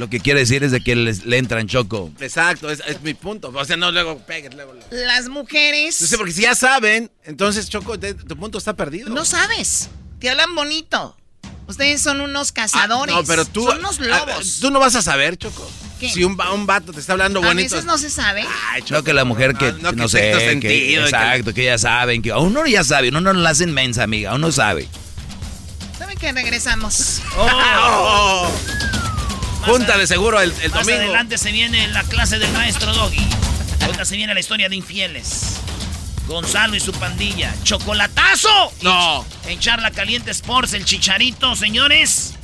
Lo 0.00 0.08
que 0.08 0.18
quiere 0.18 0.40
decir 0.40 0.64
es 0.64 0.72
de 0.72 0.80
que 0.80 0.96
les- 0.96 1.26
le 1.26 1.36
entran 1.36 1.68
choco. 1.68 2.10
Exacto, 2.20 2.70
es, 2.70 2.82
es 2.86 3.02
mi 3.02 3.12
punto. 3.12 3.52
O 3.54 3.64
sea, 3.66 3.76
no 3.76 3.90
luego 3.92 4.18
pegues, 4.20 4.54
luego... 4.54 4.72
luego. 4.72 4.88
Las 4.90 5.28
mujeres... 5.28 6.00
No 6.00 6.06
sé, 6.06 6.16
porque 6.16 6.32
si 6.32 6.40
ya 6.42 6.54
saben, 6.54 7.10
entonces, 7.24 7.68
Choco, 7.68 7.98
te- 8.00 8.14
tu 8.14 8.34
punto 8.34 8.56
está 8.56 8.74
perdido. 8.74 9.10
No 9.10 9.26
sabes, 9.26 9.90
te 10.18 10.30
hablan 10.30 10.54
bonito. 10.54 11.16
Ustedes 11.66 12.00
son 12.00 12.22
unos 12.22 12.50
cazadores. 12.50 13.14
Ah, 13.14 13.18
No, 13.20 13.26
pero 13.26 13.44
tú... 13.44 13.62
Son 13.64 13.78
unos 13.78 14.00
a- 14.00 14.04
lobos. 14.04 14.58
Tú 14.60 14.70
no 14.70 14.80
vas 14.80 14.94
a 14.94 15.02
saber, 15.02 15.36
Choco. 15.36 15.70
¿Qué? 16.00 16.08
Si 16.08 16.24
un, 16.24 16.38
un 16.54 16.64
vato 16.66 16.94
te 16.94 17.00
está 17.00 17.12
hablando 17.12 17.40
a 17.40 17.46
bonito... 17.48 17.74
veces 17.74 17.84
no 17.84 17.98
se 17.98 18.08
sabe. 18.08 18.42
No 18.88 19.04
que 19.04 19.12
la 19.12 19.24
mujer 19.26 19.54
que 19.54 19.70
no, 19.72 19.92
no, 19.92 20.04
que 20.04 20.08
sé, 20.08 20.18
sexto 20.18 20.38
que- 20.38 20.48
sentido, 20.48 21.02
que- 21.02 21.08
exacto, 21.10 21.52
que 21.52 21.64
ya 21.64 21.76
saben, 21.76 22.22
que 22.22 22.32
uno 22.32 22.64
ya 22.66 22.82
sabe, 22.84 23.10
uno 23.10 23.20
no 23.20 23.34
la 23.34 23.50
hacen 23.50 23.70
mensa, 23.74 24.02
amiga, 24.04 24.34
uno 24.34 24.50
sabe. 24.50 24.88
¿Saben 25.98 26.16
que 26.16 26.32
regresamos? 26.32 27.20
Oh. 27.36 28.50
Junta 29.62 29.98
de 29.98 30.06
seguro 30.06 30.40
el, 30.40 30.52
el 30.62 30.70
Más 30.70 30.86
domingo. 30.86 31.02
adelante 31.04 31.38
se 31.38 31.52
viene 31.52 31.86
la 31.88 32.02
clase 32.04 32.38
del 32.38 32.50
maestro 32.52 32.92
Doggy. 32.94 33.26
Ahorita 33.82 34.04
se 34.04 34.16
viene 34.16 34.34
la 34.34 34.40
historia 34.40 34.68
de 34.68 34.76
infieles. 34.76 35.56
Gonzalo 36.26 36.76
y 36.76 36.80
su 36.80 36.92
pandilla. 36.92 37.54
¡Chocolatazo! 37.64 38.72
No. 38.82 39.24
En 39.46 39.58
Charla 39.58 39.90
Caliente 39.90 40.30
Sports, 40.30 40.74
el 40.74 40.84
chicharito, 40.84 41.54
señores. 41.56 42.34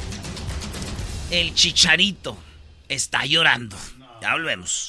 El 1.30 1.54
chicharito 1.54 2.36
está 2.88 3.24
llorando. 3.26 3.76
Ya 4.20 4.32
volvemos. 4.32 4.88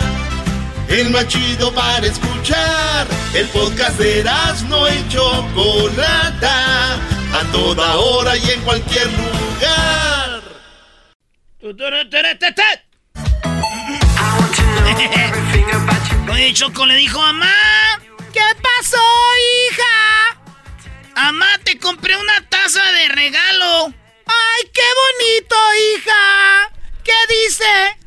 El 0.91 1.09
más 1.09 1.25
chido 1.29 1.73
para 1.73 2.05
escuchar. 2.05 3.07
El 3.33 3.47
podcast 3.47 3.97
de 3.97 4.25
no 4.67 4.89
y 4.89 5.07
Chocolata. 5.07 6.95
A 7.33 7.51
toda 7.53 7.95
hora 7.95 8.35
y 8.35 8.51
en 8.51 8.61
cualquier 8.61 9.07
lugar. 9.07 10.41
Oye, 16.29 16.53
Choco 16.53 16.85
le 16.85 16.95
dijo, 16.95 17.19
mamá, 17.19 17.53
¿qué 18.33 18.41
pasó, 18.61 18.97
hija? 19.69 20.41
Mamá, 21.15 21.57
te 21.63 21.79
compré 21.79 22.17
una 22.17 22.49
taza 22.49 22.83
de 22.91 23.07
regalo. 23.07 23.93
¡Ay, 24.25 24.69
qué 24.73 24.81
bonito, 25.01 25.55
hija! 25.95 26.69
¿Qué 27.03 27.13
dice? 27.29 28.00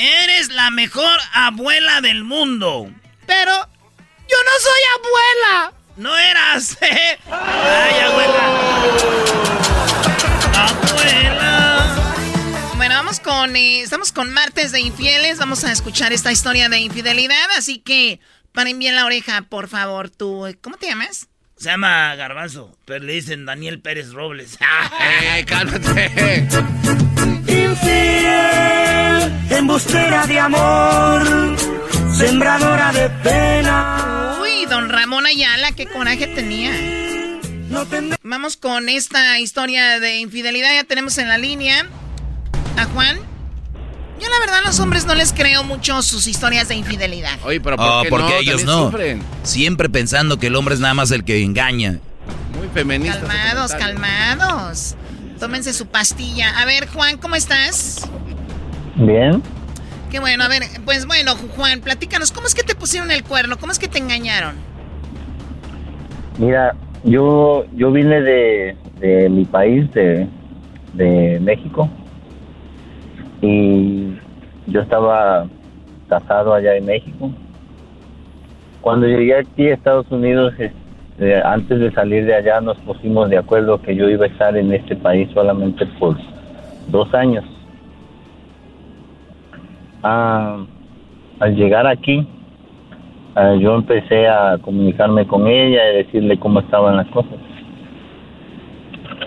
Eres 0.00 0.50
la 0.50 0.70
mejor 0.70 1.18
abuela 1.32 2.00
del 2.00 2.22
mundo. 2.22 2.88
Pero 3.26 3.52
yo 3.52 4.36
no 4.44 4.52
soy 4.62 4.80
abuela. 4.96 5.72
No 5.96 6.16
eras. 6.16 6.78
Ay, 6.82 8.00
abuela. 8.04 8.44
Abuela. 10.54 11.94
Bueno, 12.76 12.94
vamos 12.94 13.18
con. 13.18 13.56
eh, 13.56 13.80
estamos 13.80 14.12
con 14.12 14.32
martes 14.32 14.70
de 14.70 14.78
infieles. 14.80 15.38
Vamos 15.38 15.64
a 15.64 15.72
escuchar 15.72 16.12
esta 16.12 16.30
historia 16.30 16.68
de 16.68 16.78
infidelidad. 16.78 17.50
Así 17.56 17.80
que 17.80 18.20
paren 18.52 18.78
bien 18.78 18.94
la 18.94 19.04
oreja, 19.04 19.42
por 19.48 19.66
favor. 19.68 20.10
Tú, 20.10 20.46
eh, 20.46 20.56
¿cómo 20.60 20.76
te 20.76 20.86
llamas? 20.86 21.26
Se 21.56 21.70
llama 21.70 22.14
Garbanzo, 22.14 22.78
pero 22.84 23.04
le 23.04 23.14
dicen 23.14 23.44
Daniel 23.46 23.80
Pérez 23.80 24.12
Robles. 24.12 24.58
¡Eh, 25.00 25.44
cálmate! 25.44 26.46
Infiel, 27.82 29.32
embustera 29.50 30.26
de 30.26 30.38
amor, 30.40 31.56
sembradora 32.12 32.92
de 32.92 33.08
pena. 33.22 34.36
Uy, 34.42 34.66
don 34.66 34.88
Ramón 34.88 35.26
Ayala, 35.26 35.72
qué 35.72 35.86
coraje 35.86 36.26
tenía. 36.26 36.72
Vamos 38.22 38.56
con 38.56 38.88
esta 38.88 39.38
historia 39.38 40.00
de 40.00 40.18
infidelidad. 40.18 40.72
Ya 40.74 40.84
tenemos 40.84 41.18
en 41.18 41.28
la 41.28 41.38
línea 41.38 41.86
a 42.76 42.84
Juan. 42.86 43.18
Yo 44.20 44.28
la 44.28 44.40
verdad 44.40 44.56
a 44.64 44.66
los 44.66 44.80
hombres 44.80 45.06
no 45.06 45.14
les 45.14 45.32
creo 45.32 45.62
mucho 45.62 46.02
sus 46.02 46.26
historias 46.26 46.66
de 46.68 46.74
infidelidad. 46.74 47.38
Oye, 47.44 47.60
pero 47.60 47.76
¿por 47.76 47.86
Oh, 47.86 48.02
qué 48.02 48.08
porque 48.08 48.30
no? 48.32 48.38
ellos 48.40 48.64
no. 48.64 48.86
sufren. 48.86 49.22
Siempre 49.44 49.88
pensando 49.88 50.38
que 50.38 50.48
el 50.48 50.56
hombre 50.56 50.74
es 50.74 50.80
nada 50.80 50.94
más 50.94 51.10
el 51.12 51.22
que 51.24 51.44
engaña. 51.44 51.98
Muy 52.58 52.68
feministas. 52.74 53.20
Calmados, 53.22 53.72
calmados. 53.74 54.96
Tómense 55.38 55.72
su 55.72 55.86
pastilla. 55.86 56.58
A 56.60 56.64
ver, 56.64 56.88
Juan, 56.88 57.16
¿cómo 57.18 57.34
estás? 57.34 58.08
Bien. 58.96 59.42
Qué 60.10 60.18
bueno, 60.20 60.42
a 60.42 60.48
ver, 60.48 60.62
pues 60.84 61.06
bueno, 61.06 61.36
Juan, 61.54 61.80
platícanos, 61.80 62.32
¿cómo 62.32 62.46
es 62.46 62.54
que 62.54 62.62
te 62.62 62.74
pusieron 62.74 63.10
el 63.10 63.22
cuerno? 63.22 63.58
¿Cómo 63.58 63.72
es 63.72 63.78
que 63.78 63.88
te 63.88 63.98
engañaron? 63.98 64.54
Mira, 66.38 66.74
yo 67.04 67.66
yo 67.74 67.92
vine 67.92 68.20
de, 68.22 68.76
de 69.00 69.28
mi 69.28 69.44
país, 69.44 69.90
de, 69.92 70.26
de 70.94 71.38
México, 71.40 71.90
y 73.42 74.14
yo 74.66 74.80
estaba 74.80 75.46
casado 76.08 76.54
allá 76.54 76.74
en 76.76 76.86
México. 76.86 77.30
Cuando 78.80 79.06
llegué 79.06 79.36
aquí 79.36 79.68
a 79.68 79.74
Estados 79.74 80.06
Unidos, 80.10 80.54
este, 81.18 81.34
antes 81.42 81.80
de 81.80 81.90
salir 81.90 82.24
de 82.26 82.34
allá 82.34 82.60
nos 82.60 82.78
pusimos 82.78 83.28
de 83.28 83.38
acuerdo 83.38 83.82
que 83.82 83.96
yo 83.96 84.08
iba 84.08 84.24
a 84.24 84.28
estar 84.28 84.56
en 84.56 84.72
este 84.72 84.94
país 84.94 85.28
solamente 85.34 85.84
por 85.98 86.16
dos 86.88 87.12
años. 87.12 87.44
Ah, 90.04 90.64
al 91.40 91.56
llegar 91.56 91.88
aquí, 91.88 92.24
ah, 93.34 93.54
yo 93.58 93.74
empecé 93.74 94.28
a 94.28 94.58
comunicarme 94.58 95.26
con 95.26 95.48
ella 95.48 95.90
y 95.90 95.96
decirle 96.04 96.38
cómo 96.38 96.60
estaban 96.60 96.96
las 96.96 97.08
cosas. 97.08 97.34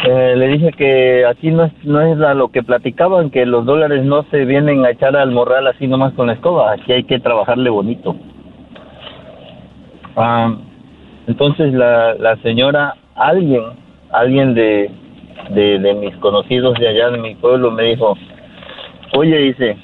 Eh, 0.08 0.34
le 0.38 0.48
dije 0.48 0.72
que 0.72 1.26
aquí 1.26 1.52
no 1.52 1.66
es, 1.66 1.74
no 1.84 2.00
es 2.02 2.18
lo 2.18 2.48
que 2.48 2.64
platicaban, 2.64 3.30
que 3.30 3.46
los 3.46 3.66
dólares 3.66 4.06
no 4.06 4.24
se 4.32 4.46
vienen 4.46 4.86
a 4.86 4.92
echar 4.92 5.16
al 5.18 5.32
morral 5.32 5.68
así 5.68 5.88
nomás 5.88 6.14
con 6.14 6.28
la 6.28 6.34
escoba, 6.34 6.72
aquí 6.72 6.94
hay 6.94 7.04
que 7.04 7.20
trabajarle 7.20 7.70
bonito. 7.70 8.16
Ah, 10.16 10.56
entonces 11.28 11.74
la, 11.74 12.16
la 12.16 12.36
señora, 12.38 12.96
alguien, 13.16 13.64
alguien 14.12 14.54
de, 14.54 14.90
de, 15.50 15.80
de 15.80 15.94
mis 15.96 16.16
conocidos 16.18 16.78
de 16.80 16.88
allá 16.88 17.10
de 17.10 17.20
mi 17.20 17.36
pueblo 17.36 17.72
me 17.72 17.84
dijo, 17.84 18.18
oye, 19.16 19.38
dice, 19.38 19.78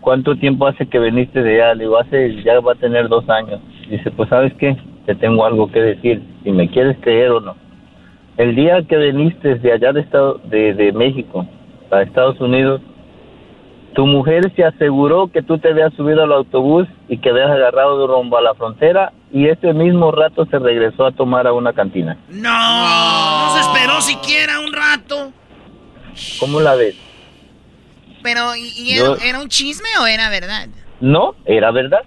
¿cuánto 0.00 0.36
tiempo 0.36 0.66
hace 0.66 0.86
que 0.86 0.98
viniste 0.98 1.42
de 1.42 1.62
allá? 1.62 1.74
Le 1.74 1.84
digo, 1.84 1.98
hace, 1.98 2.42
ya 2.42 2.60
va 2.60 2.72
a 2.72 2.76
tener 2.76 3.08
dos 3.08 3.28
años. 3.28 3.60
Dice, 3.88 4.10
pues 4.10 4.28
sabes 4.28 4.52
qué, 4.54 4.76
te 5.06 5.14
tengo 5.14 5.44
algo 5.44 5.70
que 5.70 5.80
decir, 5.80 6.22
si 6.42 6.50
me 6.50 6.68
quieres 6.68 6.96
creer 7.00 7.30
o 7.30 7.40
no. 7.40 7.56
El 8.36 8.54
día 8.54 8.82
que 8.82 8.96
viniste 8.96 9.56
de 9.56 9.72
allá 9.72 9.92
de, 9.92 10.00
estado, 10.00 10.40
de, 10.44 10.74
de 10.74 10.92
México, 10.92 11.46
a 11.90 12.02
Estados 12.02 12.40
Unidos, 12.40 12.80
tu 13.94 14.06
mujer 14.06 14.52
se 14.54 14.64
aseguró 14.64 15.28
que 15.28 15.42
tú 15.42 15.58
te 15.58 15.68
habías 15.70 15.92
subido 15.94 16.22
al 16.22 16.32
autobús 16.32 16.86
y 17.08 17.18
que 17.18 17.30
habías 17.30 17.50
agarrado 17.50 18.00
de 18.00 18.06
rumbo 18.14 18.36
a 18.38 18.42
la 18.42 18.54
frontera 18.54 19.12
y 19.32 19.46
ese 19.48 19.72
mismo 19.72 20.12
rato 20.12 20.46
se 20.46 20.58
regresó 20.58 21.06
a 21.06 21.12
tomar 21.12 21.46
a 21.46 21.52
una 21.52 21.72
cantina. 21.72 22.16
No, 22.28 23.46
no 23.48 23.54
se 23.54 23.60
esperó 23.60 24.00
siquiera 24.00 24.60
un 24.60 24.72
rato. 24.72 25.32
¿Cómo 26.38 26.60
la 26.60 26.74
ves? 26.74 26.96
Pero, 28.22 28.54
¿y, 28.56 28.68
y 28.76 28.96
Yo- 28.96 29.14
era, 29.16 29.24
era 29.24 29.40
un 29.40 29.48
chisme 29.48 29.88
o 30.02 30.06
era 30.06 30.28
verdad? 30.30 30.68
No, 31.00 31.34
era 31.44 31.70
verdad. 31.70 32.02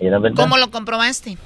Era 0.00 0.18
verdad. 0.18 0.36
¿Cómo 0.42 0.56
lo 0.58 0.70
comprobaste? 0.70 1.36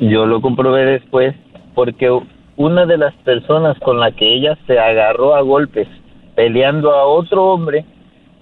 Yo 0.00 0.26
lo 0.26 0.40
comprobé 0.40 0.84
después 0.86 1.34
porque 1.74 2.08
una 2.56 2.86
de 2.86 2.96
las 2.98 3.14
personas 3.16 3.78
con 3.80 4.00
la 4.00 4.10
que 4.12 4.34
ella 4.34 4.56
se 4.66 4.78
agarró 4.78 5.34
a 5.34 5.42
golpes 5.42 5.86
peleando 6.34 6.92
a 6.92 7.04
otro 7.04 7.44
hombre 7.44 7.84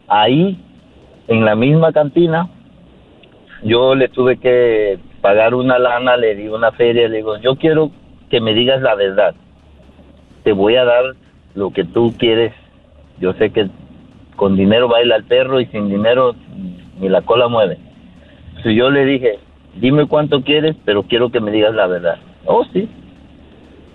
ahí 0.09 0.59
en 1.31 1.45
la 1.45 1.55
misma 1.55 1.93
cantina, 1.93 2.49
yo 3.63 3.95
le 3.95 4.09
tuve 4.09 4.39
que 4.39 4.99
pagar 5.21 5.55
una 5.55 5.79
lana, 5.79 6.17
le 6.17 6.35
di 6.35 6.49
una 6.49 6.73
feria, 6.73 7.09
le 7.09 7.19
digo, 7.19 7.39
yo 7.39 7.55
quiero 7.55 7.93
que 8.31 8.41
me 8.41 8.53
digas 8.53 8.83
la 8.83 8.97
verdad. 8.97 9.37
Te 10.43 10.51
voy 10.53 10.75
a 10.75 10.85
dar 10.85 11.15
lo 11.55 11.71
que 11.71 11.85
tú 11.85 12.15
quieres. 12.19 12.53
Yo 13.21 13.33
sé 13.35 13.51
que 13.51 13.69
con 14.35 14.57
dinero 14.57 14.89
baila 14.89 15.15
el 15.15 15.25
perro 15.25 15.61
y 15.61 15.67
sin 15.67 15.89
dinero 15.89 16.35
ni 16.99 17.09
la 17.09 17.23
cola 17.23 17.47
mueve. 17.47 17.79
Si 18.65 18.75
yo 18.75 18.91
le 18.91 19.05
dije, 19.05 19.39
dime 19.77 20.07
cuánto 20.07 20.43
quieres, 20.43 20.75
pero 20.85 21.05
quiero 21.05 21.31
que 21.31 21.41
me 21.41 21.53
digas 21.53 21.75
la 21.75 21.87
verdad. 21.87 22.19
Oh, 22.45 22.65
sí. 22.73 22.89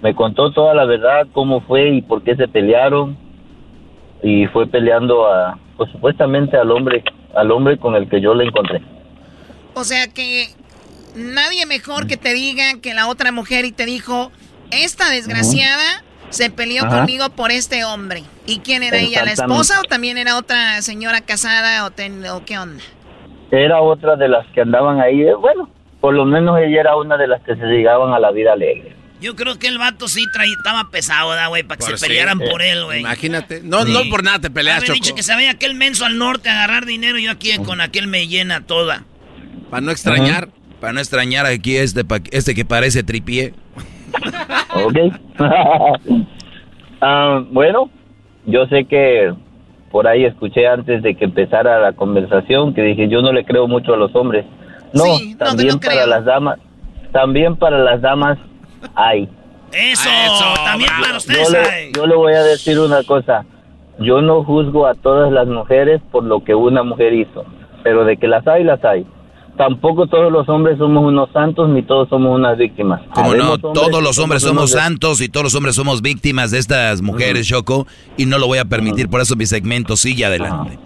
Me 0.01 0.15
contó 0.15 0.51
toda 0.51 0.73
la 0.73 0.85
verdad, 0.85 1.27
cómo 1.33 1.59
fue 1.59 1.89
y 1.89 2.01
por 2.01 2.23
qué 2.23 2.37
se 2.37 2.47
pelearon. 2.47 3.17
Y 4.23 4.45
fue 4.47 4.67
peleando 4.67 5.27
a, 5.27 5.57
pues 5.75 5.91
supuestamente 5.91 6.55
al 6.55 6.71
hombre, 6.71 7.03
al 7.35 7.51
hombre 7.51 7.77
con 7.77 7.95
el 7.95 8.09
que 8.09 8.21
yo 8.21 8.33
le 8.33 8.45
encontré. 8.45 8.81
O 9.73 9.83
sea 9.83 10.07
que 10.07 10.47
nadie 11.15 11.65
mejor 11.65 12.07
que 12.07 12.17
te 12.17 12.33
diga 12.33 12.63
que 12.81 12.93
la 12.93 13.07
otra 13.07 13.31
mujer 13.31 13.65
y 13.65 13.71
te 13.71 13.85
dijo, 13.85 14.31
esta 14.71 15.09
desgraciada 15.09 16.03
se 16.29 16.49
peleó 16.49 16.83
Ajá. 16.85 16.97
conmigo 16.99 17.29
por 17.29 17.51
este 17.51 17.83
hombre. 17.85 18.23
¿Y 18.45 18.59
quién 18.59 18.83
era 18.83 18.97
ella? 18.97 19.23
¿La 19.23 19.31
esposa 19.31 19.79
o 19.79 19.83
también 19.83 20.17
era 20.17 20.37
otra 20.37 20.81
señora 20.81 21.21
casada 21.21 21.85
o, 21.85 21.91
ten- 21.91 22.25
o 22.27 22.43
qué 22.45 22.57
onda? 22.57 22.83
Era 23.51 23.81
otra 23.81 24.15
de 24.15 24.27
las 24.27 24.45
que 24.47 24.61
andaban 24.61 24.99
ahí. 24.99 25.21
eh, 25.21 25.33
Bueno, 25.35 25.69
por 26.01 26.13
lo 26.13 26.25
menos 26.25 26.57
ella 26.59 26.81
era 26.81 26.95
una 26.97 27.15
de 27.17 27.27
las 27.27 27.41
que 27.43 27.55
se 27.55 27.65
llegaban 27.65 28.13
a 28.13 28.19
la 28.19 28.31
vida 28.31 28.53
alegre. 28.53 28.95
Yo 29.21 29.35
creo 29.35 29.57
que 29.57 29.67
el 29.67 29.77
vato 29.77 30.07
sí 30.07 30.25
traía, 30.33 30.53
estaba 30.57 30.89
pesado, 30.91 31.31
¿da, 31.33 31.47
güey, 31.47 31.63
para 31.63 31.77
que 31.77 31.85
Por 31.85 31.91
se 31.97 31.97
sí. 31.99 32.07
pelearan 32.07 32.37
por 32.39 32.61
él, 32.61 32.83
güey. 32.83 32.99
Imagínate. 32.99 33.61
No, 33.63 33.83
Sí. 33.85 33.93
no 33.93 34.09
por 34.09 34.23
nada 34.23 34.39
te 34.39 34.49
peleas, 34.51 34.81
Choco. 34.83 34.93
dicho 34.93 35.15
que 35.15 35.23
se 35.23 35.33
vaya 35.33 35.51
aquel 35.51 35.73
menso 35.75 36.05
al 36.05 36.17
norte 36.17 36.49
a 36.49 36.53
agarrar 36.53 36.85
dinero, 36.85 37.17
yo 37.17 37.31
aquí 37.31 37.51
con 37.65 37.79
aquel 37.81 38.07
me 38.07 38.27
llena 38.27 38.61
toda. 38.65 39.03
Para 39.69 39.81
no 39.81 39.91
extrañar. 39.91 40.49
Para 40.81 40.93
no 40.93 40.99
extrañar 40.99 41.45
aquí 41.45 41.77
este, 41.77 42.03
pa- 42.03 42.19
este 42.31 42.53
que 42.53 42.65
parece 42.65 43.03
tripié. 43.03 43.53
Ok. 44.73 44.97
Ah, 47.01 47.43
bueno, 47.51 47.89
yo 48.45 48.65
sé 48.67 48.85
que 48.85 49.33
por 49.91 50.07
ahí 50.07 50.25
escuché 50.25 50.65
antes 50.67 51.03
de 51.03 51.15
que 51.15 51.25
empezara 51.25 51.79
la 51.79 51.93
conversación 51.93 52.73
que 52.73 52.81
dije 52.81 53.07
yo 53.09 53.21
no 53.21 53.31
le 53.31 53.45
creo 53.45 53.67
mucho 53.67 53.93
a 53.93 53.97
los 53.97 54.15
hombres. 54.15 54.45
No, 54.93 55.03
Sí, 55.17 55.33
no, 55.33 55.45
también 55.45 55.69
no 55.75 55.79
para 55.79 55.93
creo. 55.93 56.07
las 56.07 56.25
damas, 56.25 56.59
también 57.11 57.57
para 57.57 57.79
las 57.79 58.01
damas 58.01 58.37
hay. 58.95 59.29
Eso, 59.71 60.09
también 60.63 60.89
para 60.99 61.11
Yo 61.11 61.17
ustedes. 61.17 61.49
le, 61.51 61.57
ay. 61.59 61.91
yo 61.95 62.05
le 62.07 62.15
voy 62.15 62.33
a 62.33 62.43
decir 62.43 62.79
una 62.79 63.03
cosa. 63.03 63.45
Yo 63.99 64.21
no 64.21 64.43
juzgo 64.43 64.87
a 64.87 64.93
todas 64.93 65.31
las 65.31 65.47
mujeres 65.47 66.01
por 66.11 66.23
lo 66.23 66.43
que 66.43 66.53
una 66.53 66.83
mujer 66.83 67.13
hizo, 67.13 67.45
pero 67.83 68.03
de 68.05 68.17
que 68.17 68.27
las 68.27 68.45
hay, 68.47 68.63
las 68.63 68.83
hay. 68.83 69.05
Tampoco 69.57 70.07
todos 70.07 70.29
los 70.33 70.49
hombres 70.49 70.77
somos 70.77 71.05
unos 71.05 71.31
santos 71.31 71.69
ni 71.69 71.81
todos 71.81 72.09
somos 72.09 72.35
unas 72.35 72.57
víctimas. 72.57 73.01
Como 73.13 73.33
no, 73.35 73.57
todos 73.57 74.03
los 74.03 74.19
hombres 74.19 74.41
somos 74.43 74.71
somos 74.71 74.83
santos 74.83 75.21
y 75.21 75.29
todos 75.29 75.45
los 75.45 75.55
hombres 75.55 75.75
somos 75.75 76.01
víctimas 76.01 76.51
de 76.51 76.57
estas 76.59 77.01
mujeres, 77.01 77.47
Choco, 77.47 77.87
y 78.17 78.25
no 78.25 78.37
lo 78.37 78.47
voy 78.47 78.57
a 78.57 78.65
permitir, 78.65 79.07
por 79.09 79.21
eso 79.21 79.37
mi 79.37 79.45
segmento 79.45 79.95
sigue 79.95 80.25
adelante. 80.25 80.77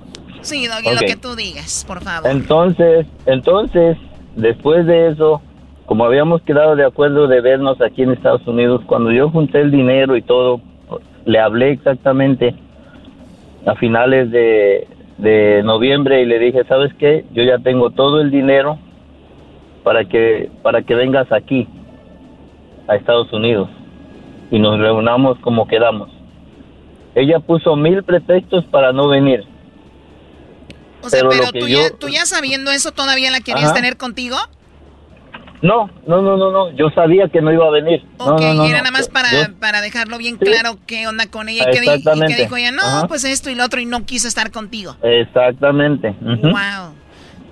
Sí, 0.42 0.68
Doggy, 0.68 0.88
Ok. 0.90 1.02
lo 1.02 1.08
que 1.08 1.16
tú 1.16 1.36
digas, 1.36 1.84
por 1.88 2.02
favor. 2.04 2.30
Entonces, 2.30 3.08
entonces, 3.26 3.98
después 4.36 4.86
de 4.86 5.10
eso, 5.10 5.42
como 5.90 6.06
habíamos 6.06 6.44
quedado 6.44 6.76
de 6.76 6.86
acuerdo 6.86 7.28
de 7.28 7.42
vernos 7.42 7.82
aquí 7.82 8.04
en 8.04 8.12
Estados 8.12 8.46
Unidos, 8.46 8.84
cuando 8.86 9.12
yo 9.12 9.32
junté 9.32 9.60
el 9.62 9.72
dinero 9.72 10.16
y 10.16 10.22
todo, 10.22 10.62
le 11.26 11.40
hablé 11.40 11.72
exactamente 11.72 12.54
a 13.66 13.74
finales 13.74 14.30
de, 14.30 14.88
de 15.18 15.64
noviembre 15.64 16.22
y 16.22 16.28
le 16.28 16.38
dije, 16.38 16.64
¿sabes 16.66 16.94
qué? 17.00 17.26
Yo 17.34 17.42
ya 17.42 17.58
tengo 17.58 17.90
todo 17.90 18.22
el 18.22 18.30
dinero 18.30 18.78
para 19.84 20.06
que, 20.06 20.52
para 20.62 20.84
que 20.84 20.94
vengas 20.94 21.32
aquí, 21.32 21.68
a 22.88 22.96
Estados 22.96 23.34
Unidos, 23.34 23.68
y 24.52 24.60
nos 24.60 24.78
reunamos 24.78 25.40
como 25.40 25.68
quedamos. 25.68 26.12
Ella 27.16 27.40
puso 27.40 27.76
mil 27.76 28.04
pretextos 28.04 28.64
para 28.66 28.94
no 28.94 29.08
venir. 29.08 29.44
O 31.02 31.10
sea, 31.10 31.22
pero 31.28 31.52
tú, 31.52 31.68
yo- 31.68 31.82
ya, 31.82 31.98
tú 31.98 32.10
ya 32.10 32.28
sabiendo 32.28 32.70
eso, 32.70 32.92
¿todavía 32.92 33.32
la 33.32 33.40
querías 33.42 33.72
Ajá. 33.72 33.74
tener 33.74 33.98
contigo? 33.98 34.38
No, 35.62 35.90
no, 36.08 36.22
no, 36.22 36.38
no, 36.38 36.52
no. 36.52 36.72
Yo 36.72 36.90
sabía 36.92 37.28
que 37.28 37.42
no 37.42 37.52
iba 37.52 37.68
a 37.68 37.70
venir. 37.70 38.02
Ok, 38.18 38.40
no, 38.42 38.54
no, 38.54 38.66
y 38.66 38.70
era 38.70 38.80
nada 38.80 38.92
más 38.92 39.10
para, 39.10 39.30
Yo- 39.32 39.60
para 39.60 39.82
dejarlo 39.82 40.18
bien 40.18 40.38
claro 40.38 40.78
qué 40.88 41.06
onda 41.08 41.26
con 41.30 41.50
ella. 41.50 41.64
Y 41.68 41.72
que, 41.72 41.78
y 41.86 41.90
Exactamente. 41.90 42.36
que 42.36 42.42
dijo 42.44 42.56
ella, 42.56 42.72
no, 42.72 42.82
Ajá. 42.82 43.08
pues 43.08 43.26
esto 43.26 43.50
y 43.50 43.56
lo 43.56 43.66
otro, 43.66 43.80
y 43.82 43.86
no 43.86 44.06
quiso 44.06 44.28
estar 44.30 44.52
contigo. 44.52 44.96
Exactamente. 45.04 46.16
Wow. 46.22 46.94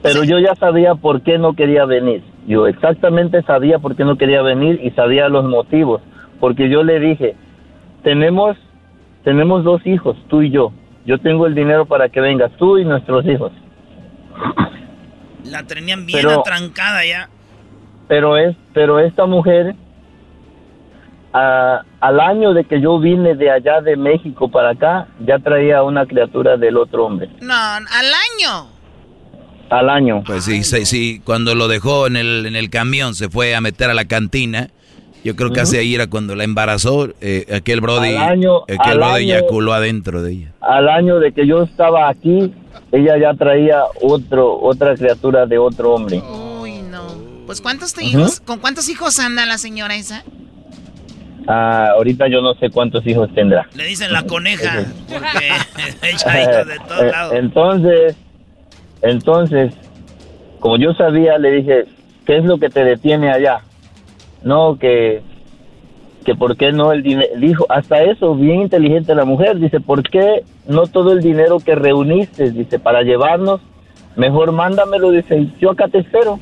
Pero 0.03 0.23
yo 0.23 0.39
ya 0.39 0.55
sabía 0.55 0.95
por 0.95 1.21
qué 1.21 1.37
no 1.37 1.53
quería 1.53 1.83
venir. 1.85 2.23
Yo 2.47 2.65
exactamente 2.67 3.41
sabía 3.43 3.79
por 3.79 3.95
qué 3.97 4.05
no 4.05 4.17
quería 4.17 4.41
venir 4.41 4.79
y 4.81 4.91
sabía 4.91 5.27
los 5.27 5.43
motivos. 5.43 6.01
Porque 6.39 6.69
yo 6.69 6.83
le 6.83 6.99
dije, 7.01 7.35
tenemos, 8.03 8.55
tenemos 9.25 9.65
dos 9.65 9.85
hijos, 9.85 10.15
tú 10.29 10.43
y 10.43 10.51
yo. 10.51 10.71
Yo 11.05 11.17
tengo 11.19 11.45
el 11.45 11.55
dinero 11.55 11.85
para 11.85 12.07
que 12.09 12.21
vengas 12.21 12.51
tú 12.57 12.77
y 12.77 12.85
nuestros 12.85 13.25
hijos. 13.25 13.51
La 15.43 15.63
tenían 15.63 16.05
bien 16.05 16.19
Pero- 16.21 16.39
atrancada 16.41 17.05
ya. 17.05 17.29
Pero 18.07 18.37
es, 18.37 18.55
pero 18.73 18.99
esta 18.99 19.25
mujer, 19.25 19.75
a- 21.33 21.81
al 21.99 22.19
año 22.19 22.53
de 22.53 22.63
que 22.63 22.79
yo 22.81 22.99
vine 22.99 23.35
de 23.35 23.51
allá 23.51 23.81
de 23.81 23.95
México 23.97 24.49
para 24.49 24.71
acá, 24.71 25.07
ya 25.25 25.39
traía 25.39 25.83
una 25.83 26.05
criatura 26.05 26.57
del 26.57 26.77
otro 26.77 27.05
hombre. 27.05 27.29
No, 27.41 27.53
al 27.53 27.85
año. 27.85 28.69
Al 29.69 29.89
año. 29.89 30.23
Pues 30.25 30.45
sí, 30.45 30.63
sí, 30.63 30.85
sí, 30.85 31.21
cuando 31.25 31.53
lo 31.53 31.67
dejó 31.67 32.07
en 32.07 32.15
el, 32.15 32.45
en 32.45 32.55
el 32.55 32.69
camión, 32.69 33.13
se 33.15 33.29
fue 33.29 33.53
a 33.55 33.61
meter 33.61 33.89
a 33.89 33.93
la 33.93 34.05
cantina. 34.05 34.69
Yo 35.23 35.35
creo 35.35 35.51
que 35.51 35.59
hace 35.59 35.79
ahí 35.79 35.93
era 35.93 36.07
cuando 36.07 36.35
la 36.35 36.45
embarazó, 36.45 37.09
eh, 37.19 37.45
aquel 37.53 37.81
brody, 37.81 38.15
Al 38.15 38.29
año- 38.29 38.61
aquel 38.63 38.79
al 38.79 38.97
brody 38.99 39.23
año- 39.31 39.35
eyaculó 39.39 39.73
adentro 39.73 40.21
de 40.21 40.31
ella. 40.31 40.53
Al 40.61 40.87
año 40.87 41.19
de 41.19 41.33
que 41.33 41.45
yo 41.45 41.63
estaba 41.63 42.07
aquí, 42.07 42.53
ella 42.93 43.17
ya 43.17 43.33
traía 43.33 43.81
otro, 44.01 44.57
otra 44.61 44.95
criatura 44.95 45.45
de 45.45 45.57
otro 45.57 45.93
hombre. 45.95 46.19
No. 46.19 46.46
Pues 47.47 47.61
¿cuántos 47.61 47.93
te 47.93 48.03
hijos? 48.03 48.41
¿Con 48.41 48.59
cuántos 48.59 48.89
hijos 48.89 49.19
anda 49.19 49.45
la 49.45 49.57
señora 49.57 49.95
esa? 49.95 50.23
Ah, 51.47 51.91
ahorita 51.95 52.27
yo 52.27 52.41
no 52.41 52.53
sé 52.55 52.69
cuántos 52.69 53.07
hijos 53.07 53.33
tendrá. 53.33 53.67
Le 53.73 53.85
dicen 53.85 54.11
la 54.11 54.23
coneja, 54.23 54.83
porque 55.07 55.47
hijos 56.11 56.67
de 56.67 56.77
todos 56.87 57.03
Eh, 57.03 57.09
lados. 57.11 57.33
Entonces, 57.35 58.15
entonces, 59.01 59.73
como 60.59 60.77
yo 60.77 60.93
sabía, 60.93 61.37
le 61.37 61.51
dije, 61.51 61.85
¿qué 62.25 62.37
es 62.37 62.43
lo 62.43 62.57
que 62.59 62.69
te 62.69 62.83
detiene 62.83 63.31
allá? 63.31 63.61
No, 64.43 64.77
que, 64.77 65.21
que 66.25 66.35
por 66.35 66.57
qué 66.57 66.73
no 66.73 66.91
el 66.91 67.01
dinero, 67.01 67.29
dijo, 67.37 67.65
hasta 67.69 68.03
eso, 68.03 68.35
bien 68.35 68.63
inteligente 68.63 69.15
la 69.15 69.23
mujer, 69.23 69.57
dice, 69.57 69.79
¿por 69.79 70.03
qué 70.03 70.43
no 70.67 70.87
todo 70.87 71.13
el 71.13 71.21
dinero 71.21 71.59
que 71.61 71.75
reuniste, 71.75 72.51
dice, 72.51 72.77
para 72.77 73.03
llevarnos, 73.03 73.61
mejor 74.17 74.51
mándamelo, 74.51 75.11
dice, 75.11 75.47
yo 75.61 75.71
acá 75.71 75.87
te 75.87 75.99
espero. 75.99 76.41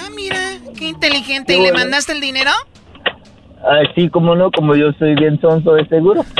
Ah, 0.00 0.08
mira, 0.14 0.38
qué 0.78 0.86
inteligente. 0.86 1.52
Qué 1.54 1.58
¿Y 1.58 1.62
le 1.62 1.72
mandaste 1.72 2.12
el 2.12 2.20
dinero? 2.20 2.50
Así 3.90 4.08
como 4.08 4.34
no, 4.34 4.50
como 4.50 4.74
yo 4.74 4.92
soy 4.98 5.14
bien 5.14 5.38
sonso 5.40 5.74
de 5.74 5.86
seguro. 5.88 6.24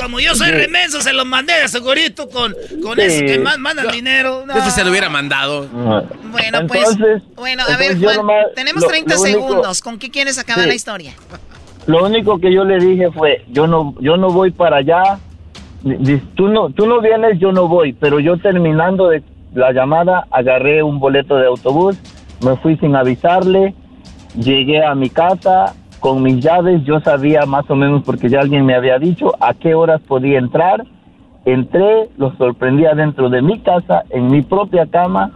Como 0.00 0.18
yo 0.20 0.34
soy 0.34 0.50
remenso, 0.50 1.00
se 1.02 1.12
los 1.12 1.26
mandé 1.26 1.52
de 1.60 1.68
segurito 1.68 2.28
con, 2.30 2.54
con 2.82 2.96
Sí. 2.96 3.02
eso 3.02 3.24
que 3.26 3.38
más 3.38 3.58
mandan 3.58 3.88
dinero. 3.88 4.44
No. 4.46 4.54
Ese 4.56 4.70
se 4.70 4.84
lo 4.84 4.90
hubiera 4.90 5.08
mandado. 5.10 5.66
Bueno, 5.68 6.66
pues. 6.66 6.88
Entonces- 6.90 7.22
Bueno, 7.36 7.64
a 7.68 7.76
ver, 7.76 7.98
yo 7.98 8.04
Juan, 8.04 8.16
nomás- 8.16 8.46
tenemos 8.54 8.82
lo- 8.82 8.88
30 8.88 9.14
lo 9.14 9.20
único- 9.20 9.38
segundos. 9.40 9.80
¿Con 9.82 9.98
qué 9.98 10.10
quieres 10.10 10.38
acabar 10.38 10.62
Sí. 10.64 10.68
la 10.68 10.74
historia? 10.74 11.12
Lo 11.86 12.04
único 12.04 12.38
que 12.38 12.52
yo 12.54 12.64
le 12.64 12.78
dije 12.78 13.10
fue, 13.12 13.44
yo 13.48 13.66
no, 13.66 13.94
yo 14.00 14.16
no 14.16 14.30
voy 14.30 14.50
para 14.52 14.78
allá. 14.78 15.18
Tú 16.34 16.48
no, 16.48 16.70
tú 16.70 16.86
no 16.86 17.00
vienes, 17.00 17.38
yo 17.38 17.52
no 17.52 17.68
voy. 17.68 17.92
Pero 17.94 18.20
yo 18.20 18.36
terminando 18.38 19.08
de 19.08 19.22
la 19.54 19.72
llamada, 19.72 20.26
agarré 20.30 20.82
un 20.82 20.98
boleto 20.98 21.36
de 21.36 21.46
autobús, 21.46 21.98
me 22.44 22.56
fui 22.56 22.76
sin 22.76 22.96
avisarle, 22.96 23.74
llegué 24.36 24.84
a 24.84 24.94
mi 24.94 25.10
casa 25.10 25.74
con 25.98 26.22
mis 26.22 26.42
llaves, 26.42 26.82
yo 26.84 27.00
sabía 27.00 27.44
más 27.46 27.68
o 27.70 27.76
menos 27.76 28.02
porque 28.04 28.28
ya 28.28 28.40
alguien 28.40 28.64
me 28.64 28.74
había 28.74 28.98
dicho 28.98 29.34
a 29.40 29.54
qué 29.54 29.74
horas 29.74 30.00
podía 30.06 30.38
entrar. 30.38 30.84
Entré, 31.44 32.08
los 32.18 32.36
sorprendí 32.36 32.86
adentro 32.86 33.30
de 33.30 33.42
mi 33.42 33.60
casa, 33.60 34.04
en 34.10 34.30
mi 34.30 34.42
propia 34.42 34.86
cama, 34.86 35.30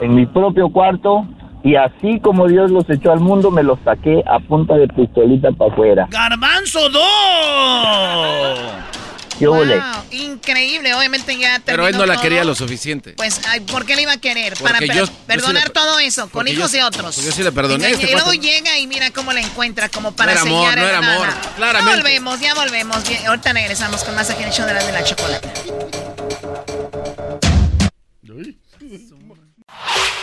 en 0.00 0.14
mi 0.14 0.26
propio 0.26 0.70
cuarto, 0.70 1.26
y 1.62 1.76
así 1.76 2.18
como 2.20 2.48
Dios 2.48 2.70
los 2.70 2.88
echó 2.88 3.12
al 3.12 3.20
mundo, 3.20 3.50
me 3.50 3.62
los 3.62 3.78
saqué 3.80 4.22
a 4.26 4.38
punta 4.38 4.74
de 4.74 4.88
pistolita 4.88 5.52
para 5.52 5.70
afuera. 5.70 6.08
¡Garbanzo 6.10 6.80
2! 6.88 8.99
Yo 9.40 9.52
volé. 9.52 9.80
Increíble, 10.10 10.94
obviamente 10.94 11.36
ya 11.38 11.60
Pero 11.64 11.86
él 11.88 11.96
no 11.96 12.04
la 12.06 12.14
todo. 12.14 12.22
quería 12.22 12.44
lo 12.44 12.54
suficiente. 12.54 13.12
Pues, 13.12 13.40
ay, 13.48 13.60
¿por 13.60 13.86
qué 13.86 13.96
le 13.96 14.02
iba 14.02 14.12
a 14.12 14.16
querer? 14.18 14.54
Para 14.54 14.74
Porque 14.74 14.86
per- 14.88 14.96
yo- 14.96 15.04
yo 15.04 15.06
sí 15.06 15.12
perdonar 15.26 15.64
le- 15.68 15.70
todo 15.70 15.98
eso, 15.98 16.28
con 16.30 16.46
hijos 16.46 16.70
yo- 16.72 16.78
de 16.78 16.84
otros. 16.84 17.16
yo 17.16 17.32
sí 17.32 17.42
le 17.42 17.52
perdoné, 17.52 17.88
Y, 17.88 17.92
este 17.92 18.10
y 18.10 18.12
luego 18.12 18.32
llega 18.34 18.78
y 18.78 18.86
mira 18.86 19.10
cómo 19.10 19.32
la 19.32 19.40
encuentra, 19.40 19.88
como 19.88 20.12
para 20.12 20.32
era 20.32 20.42
amor, 20.42 20.76
no 20.76 20.86
era 20.86 20.98
amor, 20.98 21.28
Ya 21.28 21.54
claramente. 21.56 21.96
volvemos, 22.00 22.40
ya 22.40 22.54
volvemos. 22.54 22.98
Ahorita 23.26 23.52
regresamos 23.52 24.04
con 24.04 24.14
más 24.14 24.28
aquí 24.30 24.42
en 24.42 24.48
el 24.48 24.54
show 24.54 24.66
de 24.66 24.74
la, 24.74 24.84
de 24.84 24.92
la 24.92 25.04
chocolate. 25.04 25.48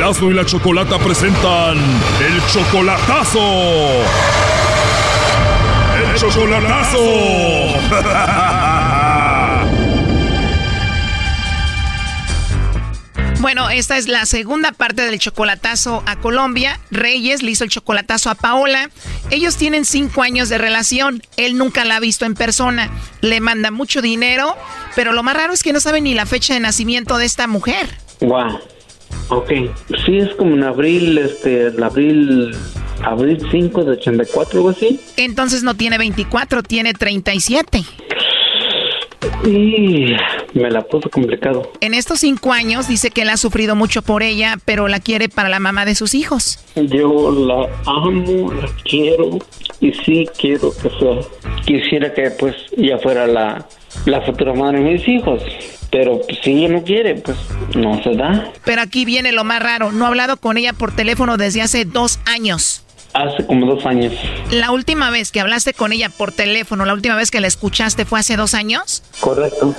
Erasmo 0.00 0.30
y 0.30 0.34
la 0.34 0.46
Chocolata 0.46 0.98
presentan 0.98 1.76
el 1.76 2.42
chocolatazo. 2.50 3.38
El 5.94 6.14
chocolatazo. 6.16 6.98
Bueno, 13.40 13.70
esta 13.70 13.96
es 13.96 14.06
la 14.06 14.26
segunda 14.26 14.72
parte 14.72 15.02
del 15.02 15.18
chocolatazo 15.18 16.02
a 16.04 16.16
Colombia. 16.16 16.78
Reyes 16.90 17.42
le 17.42 17.50
hizo 17.50 17.64
el 17.64 17.70
chocolatazo 17.70 18.28
a 18.28 18.34
Paola. 18.34 18.90
Ellos 19.30 19.56
tienen 19.56 19.86
cinco 19.86 20.22
años 20.22 20.50
de 20.50 20.58
relación. 20.58 21.22
Él 21.38 21.56
nunca 21.56 21.86
la 21.86 21.96
ha 21.96 22.00
visto 22.00 22.26
en 22.26 22.34
persona. 22.34 22.90
Le 23.22 23.40
manda 23.40 23.70
mucho 23.70 24.02
dinero, 24.02 24.54
pero 24.94 25.12
lo 25.12 25.22
más 25.22 25.36
raro 25.36 25.54
es 25.54 25.62
que 25.62 25.72
no 25.72 25.80
sabe 25.80 26.02
ni 26.02 26.12
la 26.12 26.26
fecha 26.26 26.52
de 26.52 26.60
nacimiento 26.60 27.16
de 27.16 27.24
esta 27.24 27.46
mujer. 27.46 27.88
Wow. 28.20 28.60
Ok. 29.28 29.52
Sí, 30.04 30.18
es 30.18 30.34
como 30.34 30.54
en 30.54 30.64
abril, 30.64 31.18
este, 31.18 31.68
el 31.68 31.82
abril, 31.82 32.54
abril 33.02 33.40
5 33.50 33.84
de 33.84 33.92
84, 33.92 34.58
algo 34.58 34.70
así. 34.70 35.00
Entonces 35.16 35.62
no 35.62 35.74
tiene 35.74 35.98
24, 35.98 36.62
tiene 36.62 36.94
37. 36.94 37.84
Y 39.44 40.14
me 40.54 40.70
la 40.70 40.82
puso 40.82 41.08
complicado. 41.10 41.72
En 41.80 41.94
estos 41.94 42.20
cinco 42.20 42.52
años 42.52 42.88
dice 42.88 43.10
que 43.10 43.22
él 43.22 43.30
ha 43.30 43.36
sufrido 43.36 43.76
mucho 43.76 44.02
por 44.02 44.22
ella, 44.22 44.58
pero 44.64 44.88
la 44.88 45.00
quiere 45.00 45.28
para 45.28 45.48
la 45.48 45.60
mamá 45.60 45.84
de 45.84 45.94
sus 45.94 46.14
hijos. 46.14 46.58
Yo 46.74 47.30
la 47.30 47.68
amo, 47.86 48.52
la 48.52 48.68
quiero 48.84 49.38
y 49.80 49.92
sí 49.92 50.28
quiero 50.38 50.72
que 50.72 50.90
sea. 50.90 51.20
Quisiera 51.64 52.12
que 52.12 52.30
pues 52.32 52.54
ella 52.76 52.98
fuera 52.98 53.26
la, 53.26 53.66
la 54.06 54.20
futura 54.22 54.52
madre 54.54 54.82
de 54.82 54.90
mis 54.92 55.08
hijos. 55.08 55.42
Pero 55.90 56.20
pues, 56.20 56.38
si 56.42 56.52
ella 56.52 56.68
no 56.74 56.84
quiere, 56.84 57.16
pues 57.16 57.36
no 57.74 58.02
se 58.02 58.14
da. 58.14 58.52
Pero 58.64 58.82
aquí 58.82 59.04
viene 59.04 59.32
lo 59.32 59.44
más 59.44 59.62
raro, 59.62 59.92
no 59.92 60.04
ha 60.04 60.08
hablado 60.08 60.36
con 60.36 60.56
ella 60.56 60.72
por 60.72 60.94
teléfono 60.94 61.36
desde 61.36 61.62
hace 61.62 61.84
dos 61.84 62.20
años. 62.26 62.84
Hace 63.12 63.44
como 63.44 63.66
dos 63.66 63.84
años. 63.86 64.12
La 64.52 64.70
última 64.70 65.10
vez 65.10 65.32
que 65.32 65.40
hablaste 65.40 65.74
con 65.74 65.92
ella 65.92 66.10
por 66.10 66.30
teléfono, 66.30 66.84
la 66.84 66.94
última 66.94 67.16
vez 67.16 67.32
que 67.32 67.40
la 67.40 67.48
escuchaste 67.48 68.04
fue 68.04 68.20
hace 68.20 68.36
dos 68.36 68.54
años. 68.54 69.02
Correcto. 69.18 69.74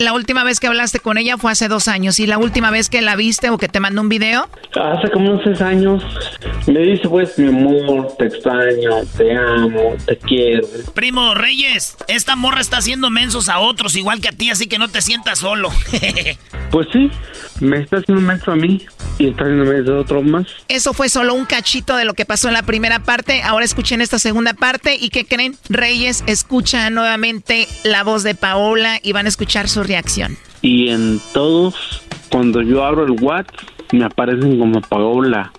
La 0.00 0.14
última 0.14 0.44
vez 0.44 0.60
que 0.60 0.66
hablaste 0.66 0.98
con 0.98 1.18
ella 1.18 1.36
fue 1.36 1.52
hace 1.52 1.68
dos 1.68 1.86
años. 1.86 2.20
¿Y 2.20 2.26
la 2.26 2.38
última 2.38 2.70
vez 2.70 2.88
que 2.88 3.02
la 3.02 3.16
viste 3.16 3.50
o 3.50 3.58
que 3.58 3.68
te 3.68 3.80
mandó 3.80 4.00
un 4.00 4.08
video? 4.08 4.48
Hace 4.74 5.10
como 5.10 5.32
unos 5.32 5.42
seis 5.44 5.60
años 5.60 6.02
me 6.66 6.80
dice 6.80 7.06
pues 7.06 7.38
mi 7.38 7.48
amor, 7.48 8.14
te 8.18 8.28
extraño, 8.28 8.92
te 9.18 9.36
amo, 9.36 9.96
te 10.06 10.16
quiero. 10.16 10.66
Primo 10.94 11.34
Reyes, 11.34 11.98
esta 12.08 12.34
morra 12.34 12.62
está 12.62 12.78
haciendo 12.78 13.10
mensos 13.10 13.50
a 13.50 13.58
otros 13.58 13.94
igual 13.94 14.22
que 14.22 14.28
a 14.28 14.32
ti, 14.32 14.48
así 14.48 14.68
que 14.68 14.78
no 14.78 14.88
te 14.88 15.02
sientas 15.02 15.40
solo. 15.40 15.70
Pues 16.70 16.86
sí, 16.92 17.10
me 17.58 17.78
está 17.78 17.96
haciendo 17.96 18.22
menso 18.22 18.52
a 18.52 18.54
mí 18.54 18.86
y 19.18 19.30
está 19.30 19.42
haciendo 19.42 19.64
menso 19.64 19.96
a 19.96 20.00
otro 20.02 20.22
más. 20.22 20.46
Eso 20.68 20.92
fue 20.92 21.08
solo 21.08 21.34
un 21.34 21.44
cachito 21.44 21.96
de 21.96 22.04
lo 22.04 22.14
que 22.14 22.24
pasó 22.24 22.46
en 22.46 22.54
la 22.54 22.62
primera 22.62 23.00
parte. 23.00 23.42
Ahora 23.42 23.64
escuchen 23.64 24.00
esta 24.00 24.20
segunda 24.20 24.54
parte. 24.54 24.94
¿Y 24.94 25.10
qué 25.10 25.24
creen? 25.24 25.56
Reyes 25.68 26.22
escucha 26.28 26.88
nuevamente 26.90 27.66
la 27.82 28.04
voz 28.04 28.22
de 28.22 28.36
Paola 28.36 29.00
y 29.02 29.10
van 29.10 29.26
a 29.26 29.30
escuchar 29.30 29.68
su 29.68 29.82
reacción. 29.90 30.36
Y 30.62 30.88
en 30.88 31.20
todos, 31.32 32.02
cuando 32.30 32.62
yo 32.62 32.84
abro 32.84 33.04
el 33.04 33.12
WhatsApp, 33.20 33.56
me 33.92 34.04
aparecen 34.04 34.58
como 34.58 34.80
Paola 34.82 35.52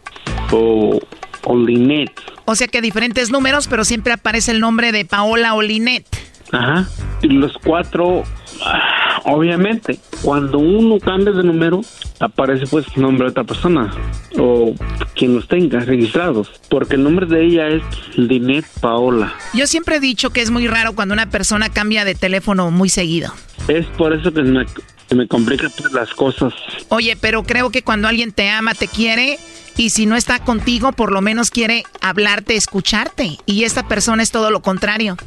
o, 0.52 1.00
o 1.44 1.58
Linet. 1.58 2.12
O 2.46 2.56
sea 2.56 2.68
que 2.68 2.82
diferentes 2.82 3.30
números, 3.30 3.68
pero 3.68 3.84
siempre 3.84 4.14
aparece 4.14 4.52
el 4.52 4.62
nombre 4.62 4.94
de 4.94 5.04
Paola 5.04 5.54
o 5.54 5.62
Linet. 5.62 6.06
Ajá. 6.54 6.88
Y 7.22 7.28
los 7.28 7.58
cuatro, 7.58 8.24
ah, 8.64 9.22
obviamente, 9.26 10.00
cuando 10.22 10.60
uno 10.60 10.98
cambia 11.00 11.34
de 11.34 11.44
número, 11.44 11.82
aparece 12.20 12.66
pues 12.68 12.86
el 12.96 13.02
nombre 13.02 13.26
de 13.26 13.32
otra 13.32 13.44
persona 13.44 13.92
o 14.38 14.74
quien 15.22 15.36
los 15.36 15.48
tenga 15.48 15.80
registrados. 15.82 16.50
Porque 16.68 16.96
el 16.96 17.04
nombre 17.04 17.28
de 17.28 17.46
ella 17.46 17.68
es 17.68 17.84
Linet 18.16 18.66
Paola. 18.80 19.36
Yo 19.54 19.68
siempre 19.68 19.98
he 19.98 20.00
dicho 20.00 20.32
que 20.32 20.42
es 20.42 20.50
muy 20.50 20.66
raro 20.68 20.96
cuando 20.96 21.14
una 21.14 21.30
persona 21.30 21.70
cambia 21.70 22.06
de 22.06 22.16
teléfono 22.16 22.72
muy 22.72 22.90
seguido. 22.90 23.32
Es 23.68 23.86
por 23.86 24.14
eso 24.14 24.34
que 24.34 24.42
me, 24.42 24.66
que 24.66 25.14
me 25.14 25.28
complica 25.28 25.70
pues, 25.78 25.94
las 25.94 26.12
cosas. 26.16 26.56
Oye, 26.90 27.16
pero 27.22 27.44
creo 27.44 27.70
que 27.70 27.84
cuando 27.84 28.08
alguien 28.08 28.32
te 28.32 28.50
ama, 28.50 28.74
te 28.74 28.88
quiere, 28.88 29.38
y 29.78 29.92
si 29.92 30.08
no 30.08 30.16
está 30.16 30.40
contigo, 30.40 30.92
por 30.92 31.12
lo 31.12 31.22
menos 31.22 31.52
quiere 31.52 31.84
hablarte, 32.02 32.56
escucharte. 32.56 33.38
Y 33.46 33.64
esta 33.64 33.88
persona 33.88 34.24
es 34.24 34.32
todo 34.32 34.50
lo 34.50 34.64
contrario. 34.64 35.18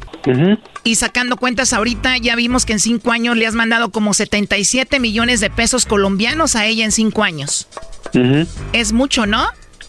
Y 0.83 0.95
sacando 0.95 1.37
cuentas 1.37 1.71
ahorita, 1.71 2.17
ya 2.17 2.35
vimos 2.35 2.65
que 2.65 2.73
en 2.73 2.79
cinco 2.79 3.13
años 3.13 3.37
le 3.37 3.47
has 3.47 3.53
mandado 3.53 3.91
como 3.91 4.13
77 4.13 4.99
millones 4.99 5.39
de 5.39 5.49
pesos 5.49 5.85
colombianos 5.85 6.57
a 6.57 6.65
ella 6.65 6.83
en 6.83 6.91
cinco 6.91 7.23
años. 7.23 7.69
Es 8.73 8.91
mucho, 8.91 9.25
¿no? 9.25 9.45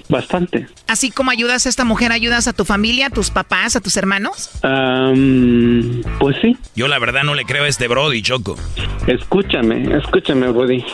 Bastante. 0.09 0.67
Así 0.87 1.11
como 1.11 1.31
ayudas 1.31 1.67
a 1.67 1.69
esta 1.69 1.85
mujer, 1.85 2.13
ayudas 2.13 2.47
a 2.47 2.53
tu 2.53 2.65
familia, 2.65 3.07
a 3.07 3.11
tus 3.11 3.31
papás, 3.31 3.75
a 3.77 3.81
tus 3.81 3.97
hermanos. 3.97 4.51
Am, 4.63 6.03
pues 6.21 6.37
sí. 6.41 6.57
Yo 6.75 6.87
la 6.89 6.99
verdad 6.99 7.25
no 7.25 7.35
le 7.35 7.45
creo 7.45 7.65
a 7.65 7.69
este 7.69 7.89
Brody, 7.89 8.23
Choco. 8.23 8.57
Escúchame, 9.07 9.97
escúchame, 9.97 10.49
Brody. 10.51 10.85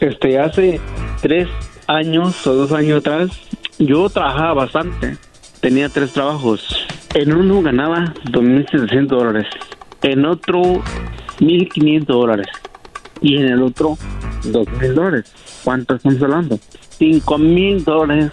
Este, 0.00 0.38
hace 0.38 0.80
tres 1.22 1.48
años 1.86 2.46
o 2.46 2.54
dos 2.54 2.72
años 2.72 3.00
atrás, 3.00 3.30
yo 3.78 4.08
trabajaba 4.10 4.54
bastante. 4.54 5.16
Tenía 5.60 5.88
tres 5.88 6.12
trabajos. 6.12 6.86
En 7.14 7.32
uno 7.32 7.62
ganaba 7.62 8.14
2.700 8.26 9.06
dólares. 9.06 9.46
En 10.02 10.24
otro, 10.24 10.60
1.500 11.40 12.04
dólares. 12.04 12.46
Y 13.20 13.38
en 13.38 13.48
el 13.48 13.62
otro, 13.62 13.98
2.000 14.44 14.92
dólares. 14.92 15.32
¿Cuánto 15.64 15.96
estamos 15.96 16.22
hablando? 16.22 16.60
5.000 16.98 17.84
dólares 17.84 18.32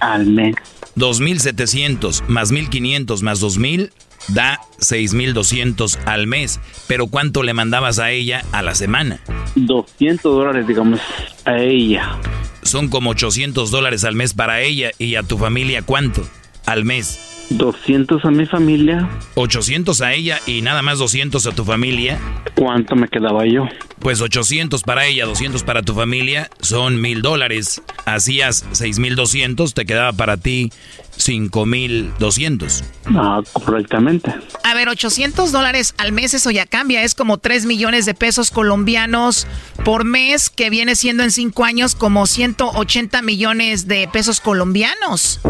al 0.00 0.26
mes. 0.26 0.54
2.700 0.96 2.26
más 2.26 2.52
1.500 2.52 3.22
más 3.22 3.42
2.000 3.42 3.90
da 4.28 4.60
6.200 4.80 5.98
al 6.06 6.26
mes. 6.26 6.60
Pero 6.86 7.06
¿cuánto 7.06 7.42
le 7.42 7.54
mandabas 7.54 7.98
a 7.98 8.10
ella 8.10 8.44
a 8.52 8.62
la 8.62 8.74
semana? 8.74 9.20
200 9.54 10.22
dólares, 10.22 10.66
digamos, 10.66 11.00
a 11.44 11.58
ella. 11.58 12.18
Son 12.62 12.88
como 12.88 13.10
800 13.10 13.70
dólares 13.70 14.04
al 14.04 14.16
mes 14.16 14.34
para 14.34 14.62
ella 14.62 14.90
y 14.98 15.14
a 15.14 15.22
tu 15.22 15.38
familia 15.38 15.82
¿cuánto? 15.82 16.26
Al 16.64 16.84
mes. 16.84 17.35
200 17.50 18.24
a 18.24 18.30
mi 18.30 18.46
familia. 18.46 19.08
800 19.34 20.00
a 20.02 20.12
ella 20.12 20.40
y 20.46 20.62
nada 20.62 20.82
más 20.82 20.98
200 20.98 21.46
a 21.46 21.52
tu 21.52 21.64
familia. 21.64 22.18
¿Cuánto 22.54 22.96
me 22.96 23.08
quedaba 23.08 23.46
yo? 23.46 23.68
Pues 23.98 24.20
800 24.20 24.82
para 24.82 25.06
ella, 25.06 25.26
200 25.26 25.62
para 25.62 25.82
tu 25.82 25.94
familia, 25.94 26.50
son 26.60 27.00
mil 27.00 27.22
dólares. 27.22 27.82
Hacías 28.04 28.64
6.200, 28.72 29.72
te 29.72 29.84
quedaba 29.84 30.12
para 30.12 30.36
ti 30.36 30.70
5.200. 31.18 32.84
Ah, 33.14 33.42
correctamente. 33.52 34.34
A 34.64 34.74
ver, 34.74 34.88
800 34.88 35.52
dólares 35.52 35.94
al 35.98 36.12
mes, 36.12 36.34
eso 36.34 36.50
ya 36.50 36.66
cambia. 36.66 37.02
Es 37.02 37.14
como 37.14 37.38
3 37.38 37.66
millones 37.66 38.06
de 38.06 38.14
pesos 38.14 38.50
colombianos 38.50 39.46
por 39.84 40.04
mes, 40.04 40.50
que 40.50 40.70
viene 40.70 40.94
siendo 40.94 41.22
en 41.22 41.30
5 41.30 41.64
años 41.64 41.94
como 41.94 42.26
180 42.26 43.22
millones 43.22 43.86
de 43.88 44.08
pesos 44.12 44.40
colombianos. 44.40 45.40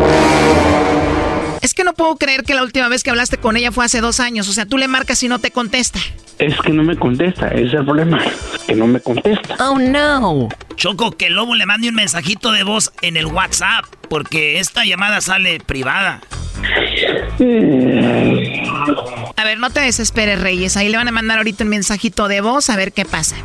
Es 1.67 1.75
que 1.75 1.83
no 1.83 1.95
puedo 1.95 2.15
creer 2.15 2.45
que 2.45 2.55
la 2.55 2.63
última 2.63 2.89
vez 2.89 3.03
que 3.03 3.11
hablaste 3.11 3.39
con 3.39 3.57
ella 3.57 3.73
fue 3.73 3.85
hace 3.85 4.01
dos 4.01 4.21
años. 4.21 4.49
O 4.49 4.53
sea, 4.53 4.67
tú 4.67 4.79
le 4.79 4.87
marcas 4.87 5.21
y 5.25 5.29
no 5.29 5.41
te 5.41 5.51
contesta. 5.51 5.99
Es 6.39 6.57
que 6.61 6.71
no 6.71 6.85
me 6.85 6.97
contesta, 6.97 7.49
ese 7.49 7.65
es 7.65 7.75
el 7.75 7.85
problema. 7.85 8.23
Que 8.69 8.77
no 8.77 8.87
me 8.87 9.01
contesta. 9.01 9.57
Oh 9.59 9.77
no. 9.77 10.49
Choco, 10.77 11.11
que 11.17 11.27
el 11.27 11.35
lobo 11.35 11.57
le 11.57 11.67
mande 11.67 11.89
un 11.89 11.97
mensajito 11.97 12.53
de 12.53 12.63
voz 12.63 12.93
en 13.03 13.17
el 13.17 13.27
WhatsApp, 13.27 13.85
porque 14.09 14.61
esta 14.61 14.85
llamada 14.85 15.21
sale 15.21 15.61
privada. 15.61 16.21
A 19.37 19.45
ver, 19.45 19.59
no 19.59 19.71
te 19.71 19.81
desesperes, 19.81 20.41
Reyes. 20.41 20.77
Ahí 20.77 20.89
le 20.89 20.97
van 20.97 21.09
a 21.09 21.13
mandar 21.13 21.39
ahorita 21.39 21.65
un 21.65 21.71
mensajito 21.71 22.29
de 22.29 22.41
voz 22.41 22.71
a 22.71 22.77
ver 22.77 22.93
qué 22.93 23.05
pasa. 23.05 23.37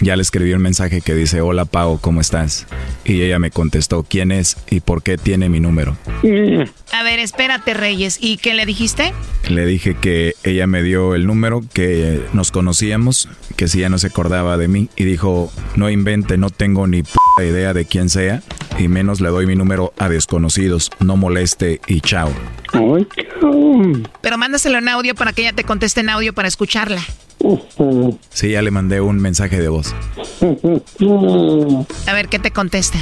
Ya 0.00 0.14
le 0.14 0.22
escribí 0.22 0.52
un 0.52 0.62
mensaje 0.62 1.00
que 1.00 1.14
dice, 1.14 1.40
hola 1.40 1.64
Pau, 1.64 1.98
¿cómo 2.00 2.20
estás? 2.20 2.66
Y 3.04 3.22
ella 3.22 3.38
me 3.38 3.50
contestó, 3.50 4.04
¿quién 4.04 4.30
es 4.30 4.56
y 4.70 4.80
por 4.80 5.02
qué 5.02 5.18
tiene 5.18 5.48
mi 5.48 5.60
número? 5.60 5.96
A 6.92 7.02
ver, 7.02 7.18
espérate, 7.18 7.74
Reyes. 7.74 8.18
¿Y 8.20 8.36
qué 8.36 8.54
le 8.54 8.64
dijiste? 8.64 9.12
Le 9.48 9.66
dije 9.66 9.96
que 10.00 10.34
ella 10.44 10.66
me 10.66 10.82
dio 10.82 11.14
el 11.14 11.26
número, 11.26 11.62
que 11.72 12.22
nos 12.32 12.52
conocíamos, 12.52 13.28
que 13.56 13.66
si 13.66 13.78
ella 13.78 13.88
no 13.88 13.98
se 13.98 14.06
acordaba 14.08 14.56
de 14.56 14.68
mí. 14.68 14.88
Y 14.94 15.04
dijo, 15.04 15.50
no 15.74 15.90
invente, 15.90 16.38
no 16.38 16.50
tengo 16.50 16.86
ni 16.86 17.02
p 17.02 17.10
idea 17.40 17.72
de 17.72 17.84
quién 17.84 18.08
sea. 18.08 18.42
Y 18.78 18.88
menos 18.88 19.20
le 19.20 19.30
doy 19.30 19.37
mi 19.46 19.56
número 19.56 19.92
a 19.98 20.08
desconocidos. 20.08 20.90
No 21.00 21.16
moleste 21.16 21.80
y 21.86 22.00
chao. 22.00 22.30
Pero 24.20 24.38
mándaselo 24.38 24.78
en 24.78 24.88
audio 24.88 25.14
para 25.14 25.32
que 25.32 25.42
ella 25.42 25.52
te 25.52 25.64
conteste 25.64 26.00
en 26.00 26.10
audio 26.10 26.32
para 26.32 26.48
escucharla. 26.48 27.02
Sí, 28.30 28.50
ya 28.50 28.62
le 28.62 28.70
mandé 28.70 29.00
un 29.00 29.18
mensaje 29.18 29.60
de 29.60 29.68
voz. 29.68 29.94
A 32.06 32.12
ver 32.12 32.28
qué 32.28 32.38
te 32.38 32.50
contesta. 32.50 32.98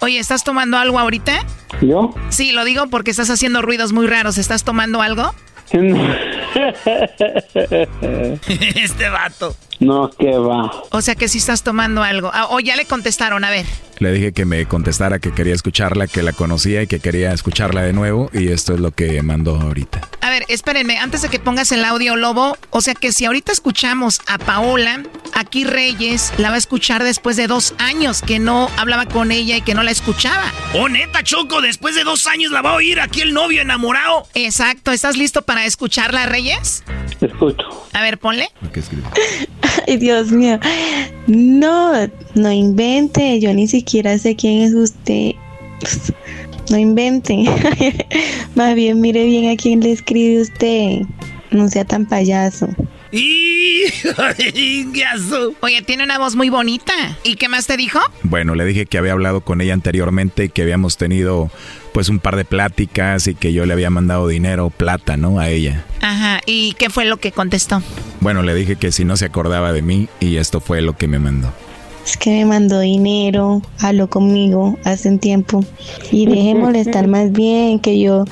Oye, 0.00 0.18
¿estás 0.18 0.44
tomando 0.44 0.76
algo 0.76 0.98
ahorita? 0.98 1.44
¿Yo? 1.80 2.14
Sí, 2.28 2.52
lo 2.52 2.64
digo 2.64 2.88
porque 2.88 3.10
estás 3.10 3.30
haciendo 3.30 3.62
ruidos 3.62 3.92
muy 3.92 4.06
raros. 4.06 4.38
¿Estás 4.38 4.64
tomando 4.64 5.02
algo? 5.02 5.34
este 8.48 9.08
vato. 9.08 9.56
No, 9.80 10.10
que 10.10 10.36
va. 10.38 10.72
O 10.90 11.02
sea 11.02 11.14
que 11.14 11.28
sí 11.28 11.38
estás 11.38 11.62
tomando 11.62 12.02
algo. 12.02 12.30
Ah, 12.32 12.48
o 12.50 12.60
ya 12.60 12.76
le 12.76 12.84
contestaron, 12.84 13.44
a 13.44 13.50
ver. 13.50 13.66
Le 13.98 14.12
dije 14.12 14.32
que 14.32 14.44
me 14.44 14.66
contestara 14.66 15.18
que 15.18 15.32
quería 15.32 15.54
escucharla, 15.54 16.06
que 16.06 16.22
la 16.22 16.32
conocía 16.32 16.82
y 16.82 16.86
que 16.86 17.00
quería 17.00 17.32
escucharla 17.32 17.82
de 17.82 17.94
nuevo. 17.94 18.30
Y 18.32 18.48
esto 18.48 18.74
es 18.74 18.80
lo 18.80 18.90
que 18.90 19.22
mandó 19.22 19.58
ahorita. 19.58 20.02
A 20.20 20.28
ver, 20.30 20.44
espérenme, 20.48 20.98
antes 20.98 21.22
de 21.22 21.30
que 21.30 21.38
pongas 21.38 21.72
el 21.72 21.84
audio, 21.84 22.16
Lobo. 22.16 22.58
O 22.70 22.80
sea 22.82 22.94
que 22.94 23.12
si 23.12 23.24
ahorita 23.24 23.52
escuchamos 23.52 24.20
a 24.26 24.38
Paola, 24.38 25.02
aquí 25.34 25.64
Reyes 25.64 26.32
la 26.36 26.50
va 26.50 26.56
a 26.56 26.58
escuchar 26.58 27.04
después 27.04 27.36
de 27.36 27.46
dos 27.46 27.74
años 27.78 28.20
que 28.20 28.38
no 28.38 28.68
hablaba 28.76 29.06
con 29.06 29.32
ella 29.32 29.56
y 29.56 29.62
que 29.62 29.74
no 29.74 29.82
la 29.82 29.92
escuchaba. 29.92 30.52
Oh, 30.74 30.88
neta, 30.88 31.22
Choco, 31.22 31.62
después 31.62 31.94
de 31.94 32.04
dos 32.04 32.26
años 32.26 32.52
la 32.52 32.60
va 32.60 32.72
a 32.72 32.74
oír 32.74 33.00
aquí 33.00 33.22
el 33.22 33.32
novio 33.32 33.62
enamorado. 33.62 34.26
Exacto, 34.34 34.90
¿estás 34.90 35.16
listo 35.16 35.42
para 35.42 35.64
escucharla, 35.64 36.26
Reyes? 36.26 36.84
Escucho. 37.20 37.86
A 37.94 38.02
ver, 38.02 38.18
ponle. 38.18 38.50
Ay, 39.86 39.96
Dios 39.96 40.30
mío. 40.30 40.58
No, 41.26 41.92
no 42.34 42.52
invente. 42.52 43.40
Yo 43.40 43.52
ni 43.54 43.66
siquiera 43.66 44.18
sé 44.18 44.36
quién 44.36 44.62
es 44.62 44.74
usted. 44.74 45.32
No 46.68 46.76
invente. 46.78 47.44
Más 48.56 48.74
bien 48.74 49.00
mire 49.00 49.24
bien 49.24 49.48
a 49.52 49.56
quién 49.56 49.78
le 49.78 49.92
escribe 49.92 50.40
usted. 50.40 51.02
No 51.52 51.68
sea 51.68 51.84
tan 51.84 52.06
payaso. 52.06 52.68
Oye, 55.60 55.82
tiene 55.82 56.04
una 56.04 56.18
voz 56.18 56.34
muy 56.34 56.50
bonita. 56.50 56.92
¿Y 57.22 57.36
qué 57.36 57.48
más 57.48 57.66
te 57.66 57.76
dijo? 57.76 58.00
Bueno, 58.24 58.54
le 58.56 58.64
dije 58.64 58.86
que 58.86 58.98
había 58.98 59.12
hablado 59.12 59.42
con 59.42 59.60
ella 59.60 59.74
anteriormente 59.74 60.44
y 60.44 60.48
que 60.48 60.62
habíamos 60.62 60.96
tenido 60.96 61.50
pues 61.96 62.10
un 62.10 62.18
par 62.18 62.36
de 62.36 62.44
pláticas 62.44 63.26
y 63.26 63.34
que 63.34 63.54
yo 63.54 63.64
le 63.64 63.72
había 63.72 63.88
mandado 63.88 64.28
dinero, 64.28 64.68
plata, 64.68 65.16
¿no? 65.16 65.38
A 65.38 65.48
ella. 65.48 65.82
Ajá. 66.02 66.42
¿Y 66.44 66.74
qué 66.74 66.90
fue 66.90 67.06
lo 67.06 67.16
que 67.16 67.32
contestó? 67.32 67.80
Bueno, 68.20 68.42
le 68.42 68.54
dije 68.54 68.76
que 68.76 68.92
si 68.92 69.06
no 69.06 69.16
se 69.16 69.24
acordaba 69.24 69.72
de 69.72 69.80
mí 69.80 70.06
y 70.20 70.36
esto 70.36 70.60
fue 70.60 70.82
lo 70.82 70.94
que 70.94 71.08
me 71.08 71.18
mandó. 71.18 71.54
Es 72.04 72.18
que 72.18 72.32
me 72.32 72.44
mandó 72.44 72.80
dinero, 72.80 73.62
habló 73.78 74.10
conmigo 74.10 74.78
hace 74.84 75.08
un 75.08 75.18
tiempo 75.18 75.64
y 76.12 76.26
deje 76.26 76.54
molestar 76.54 77.06
más 77.08 77.32
bien 77.32 77.78
que 77.78 77.98
yo 77.98 78.26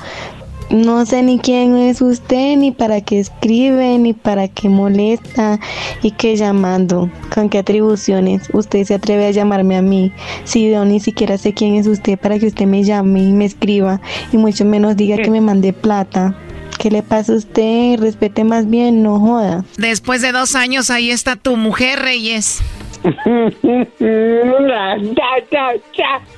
no 0.69 1.05
sé 1.05 1.23
ni 1.23 1.39
quién 1.39 1.77
es 1.77 2.01
usted, 2.01 2.57
ni 2.57 2.71
para 2.71 3.01
qué 3.01 3.19
escribe, 3.19 3.97
ni 3.97 4.13
para 4.13 4.47
qué 4.47 4.69
molesta, 4.69 5.59
y 6.01 6.11
qué 6.11 6.35
llamando, 6.35 7.09
con 7.33 7.49
qué 7.49 7.59
atribuciones 7.59 8.49
usted 8.53 8.83
se 8.83 8.95
atreve 8.95 9.27
a 9.27 9.31
llamarme 9.31 9.77
a 9.77 9.81
mí, 9.81 10.11
si 10.43 10.71
yo 10.71 10.85
ni 10.85 10.99
siquiera 10.99 11.37
sé 11.37 11.53
quién 11.53 11.75
es 11.75 11.87
usted 11.87 12.17
para 12.17 12.39
que 12.39 12.47
usted 12.47 12.65
me 12.65 12.83
llame 12.83 13.23
y 13.23 13.31
me 13.31 13.45
escriba, 13.45 14.01
y 14.31 14.37
mucho 14.37 14.65
menos 14.65 14.95
diga 14.95 15.17
que 15.17 15.29
me 15.29 15.41
mande 15.41 15.73
plata. 15.73 16.35
¿Qué 16.79 16.91
le 16.91 17.01
pasa 17.01 17.33
a 17.33 17.37
usted? 17.37 17.99
Respete 17.99 18.43
más 18.43 18.69
bien, 18.69 19.01
no 19.01 19.19
joda. 19.19 19.63
Después 19.77 20.21
de 20.21 20.31
dos 20.31 20.55
años, 20.55 20.91
ahí 20.91 21.09
está 21.09 21.35
tu 21.35 21.55
mujer, 21.55 21.99
Reyes. 21.99 22.61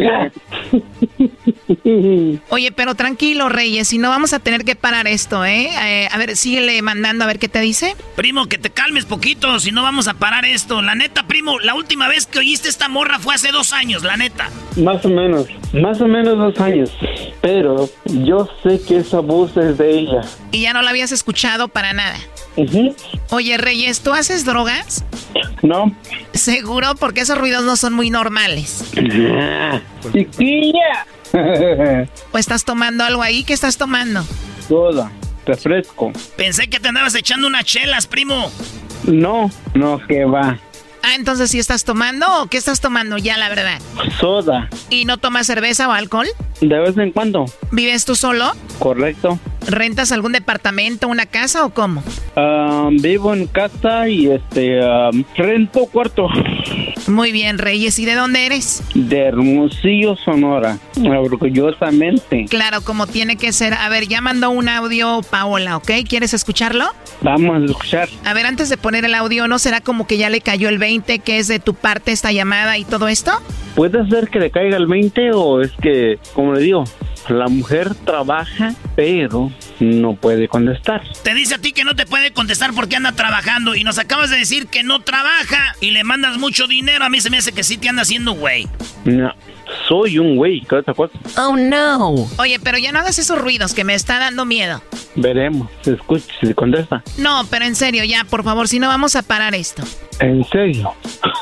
Oye, 2.50 2.72
pero 2.72 2.94
tranquilo, 2.94 3.48
Reyes, 3.48 3.88
si 3.88 3.98
no 3.98 4.08
vamos 4.08 4.32
a 4.32 4.38
tener 4.38 4.64
que 4.64 4.76
parar 4.76 5.06
esto, 5.06 5.44
¿eh? 5.44 5.70
¿eh? 5.82 6.08
A 6.10 6.18
ver, 6.18 6.36
síguele 6.36 6.80
mandando 6.82 7.24
a 7.24 7.26
ver 7.26 7.38
qué 7.38 7.48
te 7.48 7.60
dice. 7.60 7.96
Primo, 8.16 8.46
que 8.46 8.58
te 8.58 8.70
calmes 8.70 9.04
poquito, 9.04 9.58
si 9.60 9.72
no 9.72 9.82
vamos 9.82 10.08
a 10.08 10.14
parar 10.14 10.44
esto. 10.44 10.82
La 10.82 10.94
neta, 10.94 11.26
primo, 11.26 11.58
la 11.58 11.74
última 11.74 12.08
vez 12.08 12.26
que 12.26 12.38
oíste 12.38 12.68
esta 12.68 12.88
morra 12.88 13.18
fue 13.18 13.34
hace 13.34 13.52
dos 13.52 13.72
años, 13.72 14.02
la 14.02 14.16
neta. 14.16 14.48
Más 14.76 15.04
o 15.04 15.08
menos, 15.08 15.46
más 15.72 16.00
o 16.00 16.06
menos 16.06 16.38
dos 16.38 16.58
años. 16.60 16.90
Pero 17.40 17.88
yo 18.04 18.48
sé 18.62 18.80
que 18.86 18.98
esa 18.98 19.20
voz 19.20 19.56
es 19.56 19.78
de 19.78 19.98
ella. 19.98 20.20
Y 20.52 20.62
ya 20.62 20.72
no 20.72 20.82
la 20.82 20.90
habías 20.90 21.12
escuchado 21.12 21.68
para 21.68 21.92
nada. 21.92 22.16
Oye, 23.30 23.56
Reyes, 23.58 24.00
¿tú 24.00 24.12
haces 24.12 24.44
drogas? 24.44 25.04
No. 25.62 25.94
Seguro, 26.32 26.94
porque 26.94 27.20
esos 27.20 27.38
ruidos 27.38 27.64
no 27.64 27.76
son 27.76 27.92
muy 27.92 28.10
normales. 28.10 28.84
¡Chiquilla! 30.12 31.06
¿O 32.32 32.38
estás 32.38 32.64
tomando 32.64 33.04
algo 33.04 33.22
ahí? 33.22 33.44
¿Qué 33.44 33.52
estás 33.52 33.76
tomando? 33.76 34.24
Soda, 34.68 35.10
refresco. 35.46 36.12
Pensé 36.36 36.68
que 36.68 36.80
te 36.80 36.88
andabas 36.88 37.14
echando 37.14 37.46
unas 37.46 37.64
chelas, 37.64 38.06
primo. 38.06 38.50
No, 39.04 39.50
no, 39.74 40.00
que 40.06 40.24
va. 40.24 40.58
Ah, 41.02 41.14
entonces, 41.16 41.50
¿sí 41.50 41.58
estás 41.58 41.84
tomando 41.84 42.42
o 42.42 42.46
qué 42.46 42.58
estás 42.58 42.80
tomando 42.80 43.16
ya, 43.16 43.38
la 43.38 43.48
verdad? 43.48 43.78
Soda. 44.18 44.68
¿Y 44.90 45.06
no 45.06 45.16
tomas 45.16 45.46
cerveza 45.46 45.88
o 45.88 45.92
alcohol? 45.92 46.26
De 46.60 46.78
vez 46.78 46.96
en 46.98 47.12
cuando. 47.12 47.46
¿Vives 47.70 48.04
tú 48.04 48.14
solo? 48.14 48.52
Correcto. 48.78 49.38
¿Rentas 49.66 50.12
algún 50.12 50.32
departamento, 50.32 51.08
una 51.08 51.26
casa 51.26 51.64
o 51.64 51.70
cómo? 51.70 52.02
Um, 52.36 52.96
vivo 52.96 53.34
en 53.34 53.46
casa 53.46 54.08
y 54.08 54.30
este 54.30 54.80
um, 54.80 55.24
rento 55.36 55.86
cuarto. 55.86 56.28
Muy 57.08 57.32
bien, 57.32 57.58
Reyes. 57.58 57.98
¿Y 57.98 58.04
de 58.04 58.14
dónde 58.14 58.46
eres? 58.46 58.82
De 58.94 59.18
Hermosillo, 59.18 60.16
Sonora. 60.16 60.78
Orgullosamente. 60.96 62.46
Claro, 62.48 62.82
como 62.82 63.06
tiene 63.06 63.36
que 63.36 63.52
ser. 63.52 63.74
A 63.74 63.88
ver, 63.88 64.06
ya 64.06 64.20
mandó 64.20 64.50
un 64.50 64.68
audio 64.68 65.20
Paola, 65.28 65.76
¿ok? 65.76 65.90
¿Quieres 66.08 66.34
escucharlo? 66.34 66.86
Vamos 67.22 67.62
a 67.62 67.64
escuchar. 67.64 68.08
A 68.24 68.34
ver, 68.34 68.46
antes 68.46 68.68
de 68.68 68.76
poner 68.76 69.04
el 69.04 69.14
audio, 69.14 69.48
¿no 69.48 69.58
será 69.58 69.80
como 69.80 70.06
que 70.06 70.18
ya 70.18 70.30
le 70.30 70.40
cayó 70.40 70.68
el 70.68 70.78
20 70.78 71.18
que 71.20 71.38
es 71.38 71.48
de 71.48 71.58
tu 71.58 71.74
parte 71.74 72.12
esta 72.12 72.32
llamada 72.32 72.78
y 72.78 72.84
todo 72.84 73.08
esto? 73.08 73.32
Puede 73.74 74.08
ser 74.08 74.28
que 74.28 74.38
le 74.38 74.50
caiga 74.50 74.76
el 74.76 74.86
20 74.86 75.32
o 75.32 75.60
es 75.60 75.72
que, 75.82 76.18
como 76.34 76.54
le 76.54 76.60
digo, 76.60 76.84
la 77.30 77.48
mujer 77.48 77.94
trabaja, 78.04 78.74
pero 78.96 79.50
no 79.78 80.14
puede 80.14 80.48
contestar. 80.48 81.02
Te 81.22 81.34
dice 81.34 81.54
a 81.54 81.58
ti 81.58 81.72
que 81.72 81.84
no 81.84 81.94
te 81.96 82.06
puede 82.06 82.32
contestar 82.32 82.72
porque 82.74 82.96
anda 82.96 83.12
trabajando 83.12 83.74
y 83.74 83.84
nos 83.84 83.98
acabas 83.98 84.30
de 84.30 84.36
decir 84.36 84.66
que 84.66 84.82
no 84.82 85.00
trabaja 85.00 85.74
y 85.80 85.90
le 85.90 86.04
mandas 86.04 86.38
mucho 86.38 86.66
dinero. 86.66 87.04
A 87.04 87.08
mí 87.08 87.20
se 87.20 87.30
me 87.30 87.38
hace 87.38 87.52
que 87.52 87.62
sí 87.62 87.78
te 87.78 87.88
anda 87.88 88.02
haciendo 88.02 88.32
güey. 88.32 88.68
No, 89.04 89.32
soy 89.88 90.18
un 90.18 90.36
güey, 90.36 90.60
¿qué 90.62 90.76
otra 90.76 90.94
cosa? 90.94 91.18
Oh 91.36 91.56
no. 91.56 92.28
Oye, 92.38 92.58
pero 92.62 92.78
ya 92.78 92.92
no 92.92 92.98
hagas 92.98 93.18
esos 93.18 93.38
ruidos 93.38 93.74
que 93.74 93.84
me 93.84 93.94
está 93.94 94.18
dando 94.18 94.44
miedo. 94.44 94.82
Veremos, 95.16 95.68
se 95.82 95.94
escucha, 95.94 96.26
se 96.40 96.54
contesta. 96.54 97.02
No, 97.18 97.44
pero 97.50 97.64
en 97.64 97.74
serio, 97.74 98.04
ya, 98.04 98.24
por 98.24 98.44
favor, 98.44 98.68
si 98.68 98.78
no 98.78 98.88
vamos 98.88 99.16
a 99.16 99.22
parar 99.22 99.54
esto. 99.54 99.82
¿En 100.20 100.44
serio? 100.44 100.92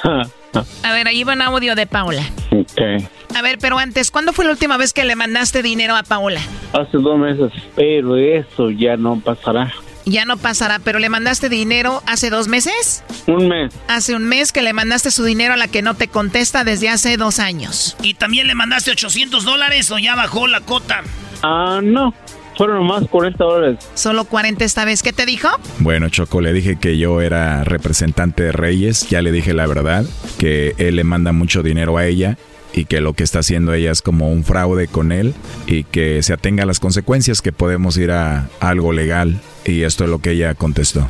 a 0.82 0.93
ver, 0.93 1.09
ahí 1.09 1.24
va 1.24 1.34
un 1.34 1.43
audio 1.43 1.74
de 1.74 1.86
Paula. 1.86 2.22
Ok. 2.51 3.09
A 3.35 3.43
ver, 3.43 3.59
pero 3.61 3.79
antes, 3.79 4.11
¿cuándo 4.11 4.33
fue 4.33 4.45
la 4.45 4.53
última 4.53 4.76
vez 4.76 4.93
que 4.93 5.05
le 5.05 5.16
mandaste 5.16 5.62
dinero 5.62 5.97
a 5.97 6.03
Paola? 6.03 6.41
Hace 6.72 6.99
dos 6.99 7.18
meses, 7.18 7.53
pero 7.76 8.16
eso 8.16 8.70
ya 8.70 8.97
no 8.97 9.20
pasará. 9.20 9.72
Ya 10.05 10.24
no 10.24 10.39
pasará, 10.39 10.79
pero 10.79 10.99
le 10.99 11.11
mandaste 11.11 11.51
dinero 11.51 12.03
hace 12.07 12.31
dos 12.31 12.49
meses? 12.49 13.05
Un 13.26 13.47
mes. 13.47 13.74
Hace 13.89 14.14
un 14.14 14.24
mes 14.24 14.53
que 14.53 14.62
le 14.62 14.72
mandaste 14.72 15.11
su 15.11 15.22
dinero 15.22 15.53
a 15.53 15.57
la 15.59 15.68
que 15.68 15.83
no 15.83 15.95
te 15.95 16.09
contesta 16.09 16.64
desde 16.64 16.89
hace 16.89 17.18
dos 17.18 17.39
años. 17.39 17.95
¿Y 18.03 18.14
también 18.14 18.47
le 18.47 18.55
mandaste 18.55 18.91
800 18.91 19.45
dólares 19.45 19.91
o 19.91 19.99
ya 19.99 20.14
bajó 20.14 20.47
la 20.47 20.62
cota? 20.62 21.03
Ah, 21.43 21.81
no. 21.83 22.14
Fueron 22.57 22.87
más 22.87 23.07
40 23.07 23.45
dólares. 23.45 23.79
¿Solo 23.95 24.24
40 24.24 24.64
esta 24.64 24.85
vez? 24.85 25.03
¿Qué 25.03 25.12
te 25.12 25.26
dijo? 25.26 25.49
Bueno, 25.79 26.09
Choco, 26.09 26.41
le 26.41 26.53
dije 26.53 26.76
que 26.76 26.99
yo 26.99 27.20
era 27.20 27.62
representante 27.62 28.43
de 28.45 28.53
Reyes. 28.53 29.09
Ya 29.11 29.20
le 29.20 29.31
dije 29.31 29.53
la 29.53 29.66
verdad, 29.66 30.05
que 30.39 30.74
él 30.79 30.97
le 30.97 31.05
manda 31.05 31.33
mucho 31.33 31.62
dinero 31.62 31.99
a 31.99 32.07
ella 32.07 32.37
y 32.79 32.85
que 32.85 33.01
lo 33.01 33.12
que 33.12 33.24
está 33.24 33.41
haciendo 33.41 33.74
ella 33.74 33.91
es 33.91 34.03
como 34.03 34.31
un 34.31 34.45
fraude 34.45 34.87
con 34.87 35.11
él 35.11 35.35
y 35.66 35.83
que 35.83 36.22
se 36.22 36.33
atenga 36.33 36.62
a 36.62 36.66
las 36.66 36.79
consecuencias 36.79 37.43
que 37.43 37.51
podemos 37.51 37.97
ir 37.97 38.12
a 38.12 38.49
algo 38.61 38.93
legal 38.93 39.41
y 39.64 39.83
esto 39.83 40.05
es 40.05 40.11
lo 40.11 40.20
que 40.20 40.31
ella 40.31 40.55
contestó. 40.55 41.05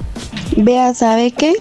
Vea, 0.57 0.95
¿sabe 0.95 1.31
qué? 1.31 1.53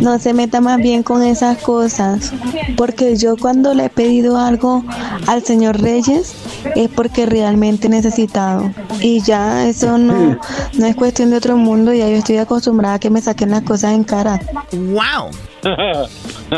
No 0.00 0.18
se 0.18 0.34
meta 0.34 0.60
más 0.60 0.76
bien 0.76 1.02
con 1.02 1.22
esas 1.22 1.56
cosas, 1.58 2.34
porque 2.76 3.16
yo 3.16 3.36
cuando 3.38 3.72
le 3.72 3.86
he 3.86 3.88
pedido 3.88 4.38
algo 4.38 4.84
al 5.26 5.42
señor 5.42 5.80
Reyes 5.80 6.34
es 6.76 6.90
porque 6.90 7.24
realmente 7.24 7.86
he 7.86 7.90
necesitado. 7.90 8.70
Y 9.00 9.22
ya 9.22 9.66
eso 9.66 9.96
no, 9.96 10.38
no 10.74 10.86
es 10.86 10.94
cuestión 10.96 11.30
de 11.30 11.38
otro 11.38 11.56
mundo, 11.56 11.94
ya 11.94 12.08
yo 12.10 12.16
estoy 12.16 12.36
acostumbrada 12.36 12.96
a 12.96 12.98
que 12.98 13.08
me 13.08 13.22
saquen 13.22 13.50
las 13.50 13.62
cosas 13.62 13.94
en 13.94 14.04
cara. 14.04 14.38
¡Wow! 14.72 15.30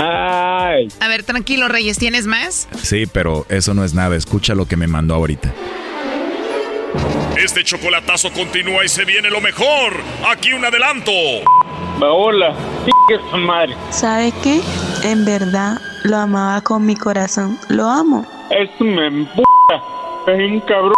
A 0.00 1.08
ver, 1.08 1.22
tranquilo, 1.24 1.68
Reyes, 1.68 1.98
¿tienes 1.98 2.26
más? 2.26 2.68
Sí, 2.82 3.06
pero 3.06 3.46
eso 3.48 3.74
no 3.74 3.84
es 3.84 3.94
nada. 3.94 4.16
Escucha 4.16 4.54
lo 4.54 4.66
que 4.66 4.76
me 4.76 4.86
mandó 4.86 5.14
ahorita. 5.14 5.52
Este 7.36 7.64
chocolatazo 7.64 8.30
continúa 8.32 8.84
y 8.84 8.88
se 8.88 9.04
viene 9.04 9.30
lo 9.30 9.40
mejor. 9.40 9.94
Aquí 10.30 10.52
un 10.52 10.64
adelanto. 10.64 11.12
Hola, 12.00 12.54
madre. 13.38 13.74
¿Sabe 13.90 14.32
qué? 14.42 14.60
En 15.04 15.24
verdad 15.24 15.78
lo 16.04 16.16
amaba 16.16 16.60
con 16.60 16.84
mi 16.84 16.96
corazón. 16.96 17.58
Lo 17.68 17.88
amo. 17.88 18.26
Eso 18.50 18.84
me 18.84 19.06
empuja. 19.06 19.46
Es 20.26 20.52
un 20.52 20.60
cabrón. 20.60 20.94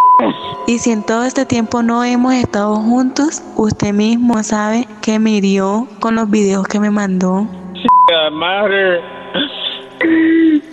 Y 0.67 0.79
si 0.79 0.91
en 0.91 1.03
todo 1.03 1.25
este 1.25 1.47
tiempo 1.47 1.83
no 1.83 2.05
hemos 2.05 2.35
estado 2.35 2.77
juntos, 2.77 3.43
usted 3.57 3.93
mismo 3.93 4.43
sabe 4.43 4.87
que 5.01 5.19
me 5.19 5.33
hirió 5.33 5.87
con 6.01 6.15
los 6.15 6.31
videos 6.31 6.67
que 6.69 6.79
me 6.79 6.91
mandó. 6.91 7.47
madre. 8.33 9.01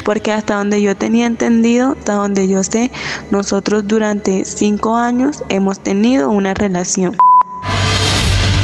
Porque 0.03 0.31
hasta 0.31 0.55
donde 0.55 0.81
yo 0.81 0.95
tenía 0.95 1.25
entendido, 1.27 1.91
hasta 1.91 2.13
donde 2.13 2.47
yo 2.47 2.63
sé, 2.63 2.91
nosotros 3.31 3.87
durante 3.87 4.43
cinco 4.43 4.95
años 4.95 5.43
hemos 5.49 5.79
tenido 5.79 6.29
una 6.29 6.53
relación. 6.53 7.15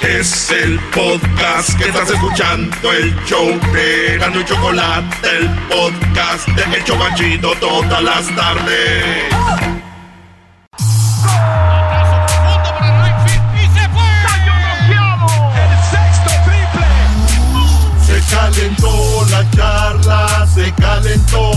Es 0.00 0.50
el 0.50 0.78
podcast 0.94 1.76
que 1.76 1.88
estás 1.88 2.08
escuchando, 2.08 2.92
el 2.92 3.14
show 3.24 3.48
de 3.72 4.16
Gano 4.18 4.40
y 4.40 4.44
Chocolate, 4.44 5.28
el 5.38 5.48
podcast 5.68 6.46
de 6.48 6.76
El 6.76 6.84
Chocachito 6.84 7.52
todas 7.60 8.02
las 8.02 8.26
tardes. 8.36 9.24
Se 18.06 18.34
calentó 18.34 19.26
la 19.30 19.50
charla, 19.50 20.46
se 20.54 20.72
calentó, 20.74 21.50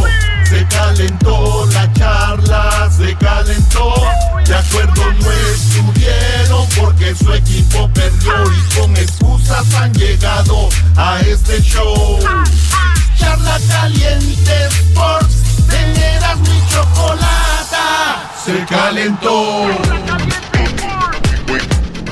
se 0.51 0.67
calentó 0.67 1.65
la 1.71 1.91
charla, 1.93 2.89
se 2.91 3.15
calentó. 3.15 3.93
De 4.45 4.53
acuerdo 4.53 5.13
no 5.13 5.31
estuvieron 5.31 6.67
porque 6.77 7.15
su 7.15 7.31
equipo 7.31 7.89
perdió 7.93 8.33
y 8.51 8.75
con 8.75 8.97
excusas 8.97 9.73
han 9.75 9.93
llegado 9.93 10.67
a 10.97 11.21
este 11.21 11.61
show. 11.61 12.19
Charla 13.17 13.57
caliente 13.69 14.67
Sports, 14.67 15.37
teneras 15.69 16.37
mi 16.39 16.61
chocolata, 16.69 18.29
se 18.43 18.65
calentó. 18.65 19.67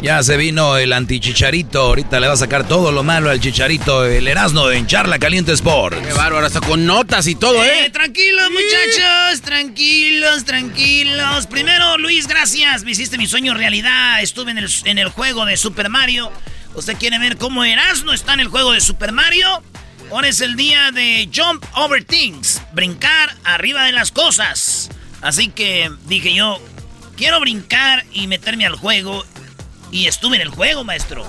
Ya 0.02 0.24
se 0.24 0.38
vino 0.38 0.78
el 0.78 0.94
antichicharito. 0.94 1.82
Ahorita 1.82 2.20
le 2.22 2.28
va 2.28 2.34
a 2.34 2.38
sacar 2.38 2.66
todo 2.66 2.92
lo 2.92 3.04
malo 3.04 3.30
al 3.30 3.42
chicharito. 3.42 4.06
El 4.06 4.28
Erasmo 4.30 4.72
en 4.72 4.88
Charla 4.88 5.20
Caliente 5.20 5.52
Sport. 5.52 6.02
Qué 6.02 6.14
bárbaro, 6.14 6.46
hasta 6.46 6.62
con 6.62 6.86
notas 6.86 7.28
y 7.28 7.36
todo, 7.36 7.62
¿eh? 7.64 7.86
Eh, 7.86 7.90
tranquilos, 7.90 8.50
muchachos, 8.50 9.42
tranquilos, 9.42 10.46
tranquilos. 10.46 11.48
Primero, 11.48 11.98
Luis, 11.98 12.28
gracias. 12.28 12.86
Me 12.86 12.92
hiciste 12.92 13.18
mi 13.18 13.28
sueño 13.28 13.54
realidad. 13.54 14.22
Estuve 14.22 14.52
en 14.52 14.60
el, 14.60 14.70
en 14.86 15.00
el 15.00 15.10
juego 15.10 15.46
de 15.46 15.58
Super 15.58 15.90
Mario. 15.90 16.32
¿Usted 16.76 16.96
quiere 16.98 17.20
ver 17.20 17.36
cómo 17.36 17.66
Erasmo 17.66 18.14
está 18.14 18.34
en 18.34 18.40
el 18.40 18.48
juego 18.48 18.72
de 18.72 18.80
Super 18.80 19.12
Mario? 19.12 19.62
Ahora 20.12 20.30
es 20.30 20.40
el 20.40 20.56
día 20.56 20.92
de 20.92 21.30
Jump 21.36 21.64
Over 21.76 22.06
Things. 22.06 22.62
Brincar 22.72 23.36
arriba 23.44 23.84
de 23.84 23.92
las 23.92 24.12
cosas. 24.12 24.90
Así 25.22 25.50
que 25.50 25.92
dije 26.06 26.34
yo, 26.34 26.62
quiero 27.18 27.42
brincar 27.42 28.06
y 28.14 28.28
meterme 28.28 28.66
al 28.66 28.78
juego. 28.78 29.26
Y 29.92 30.08
estuve 30.08 30.36
en 30.36 30.42
el 30.44 30.50
juego, 30.50 30.84
maestro. 30.84 31.26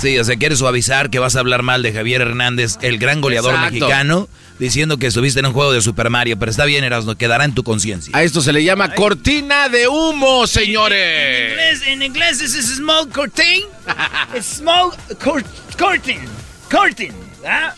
Sí, 0.00 0.18
o 0.18 0.24
sea, 0.24 0.36
quiere 0.36 0.56
suavizar 0.56 1.08
que 1.10 1.18
vas 1.20 1.36
a 1.36 1.40
hablar 1.40 1.62
mal 1.62 1.82
de 1.82 1.92
Javier 1.92 2.20
Hernández, 2.20 2.78
el 2.82 2.98
gran 2.98 3.20
goleador 3.20 3.54
Exacto. 3.54 3.72
mexicano, 3.74 4.28
diciendo 4.58 4.96
que 4.98 5.06
estuviste 5.06 5.38
en 5.38 5.46
un 5.46 5.52
juego 5.52 5.72
de 5.72 5.80
Super 5.82 6.10
Mario. 6.10 6.36
Pero 6.36 6.50
está 6.50 6.64
bien, 6.64 6.82
Erasmo, 6.82 7.14
quedará 7.14 7.44
en 7.44 7.54
tu 7.54 7.62
conciencia. 7.62 8.10
A 8.16 8.24
esto 8.24 8.40
se 8.40 8.52
le 8.52 8.64
llama 8.64 8.92
cortina 8.94 9.68
de 9.68 9.86
humo, 9.86 10.42
En 10.42 10.48
señores. 10.48 11.50
inglés, 11.52 11.82
en 11.86 12.02
inglés 12.02 12.38
this 12.38 12.56
is 12.56 12.74
small 12.76 13.08
curtain. 13.08 13.62
small 14.42 14.90
cur- 15.22 15.44
curtain. 15.78 16.20
Curtain. 16.68 17.12
¿ah? 17.46 17.72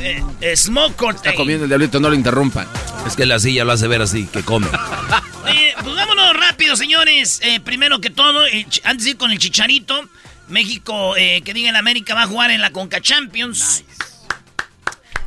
Eh, 0.00 0.20
eh, 0.40 0.56
small 0.56 0.92
curtain. 0.96 1.16
Está 1.30 1.34
comiendo 1.34 1.64
el 1.64 1.68
diablito, 1.70 2.00
no 2.00 2.08
lo 2.08 2.16
interrumpan. 2.16 2.66
Es 3.06 3.14
que 3.14 3.24
la 3.24 3.38
silla 3.38 3.64
lo 3.64 3.70
hace 3.72 3.86
ver 3.86 4.02
así, 4.02 4.26
que 4.26 4.42
come. 4.42 4.66
Eh, 5.46 5.74
pues 5.82 5.94
vámonos 5.94 6.34
rápido, 6.36 6.76
señores. 6.76 7.40
Eh, 7.42 7.60
primero 7.60 8.00
que 8.00 8.10
todo, 8.10 8.46
el 8.46 8.66
ch- 8.68 8.80
antes 8.84 9.04
de 9.04 9.10
ir 9.12 9.16
con 9.16 9.30
el 9.30 9.38
chicharito, 9.38 10.08
México, 10.48 11.16
eh, 11.16 11.42
que 11.44 11.52
diga 11.54 11.70
el 11.70 11.76
América, 11.76 12.14
va 12.14 12.22
a 12.22 12.26
jugar 12.26 12.50
en 12.50 12.60
la 12.60 12.70
Conca 12.70 13.00
Champions. 13.00 13.84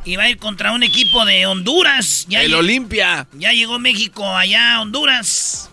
Y 0.04 0.16
va 0.16 0.24
a 0.24 0.30
ir 0.30 0.38
contra 0.38 0.72
un 0.72 0.82
equipo 0.82 1.24
de 1.24 1.46
Honduras. 1.46 2.24
Ya 2.28 2.42
el 2.42 2.54
Olimpia. 2.54 3.26
Ya 3.34 3.52
llegó 3.52 3.78
México 3.78 4.26
allá 4.36 4.74
a 4.76 4.80
Honduras. 4.80 5.70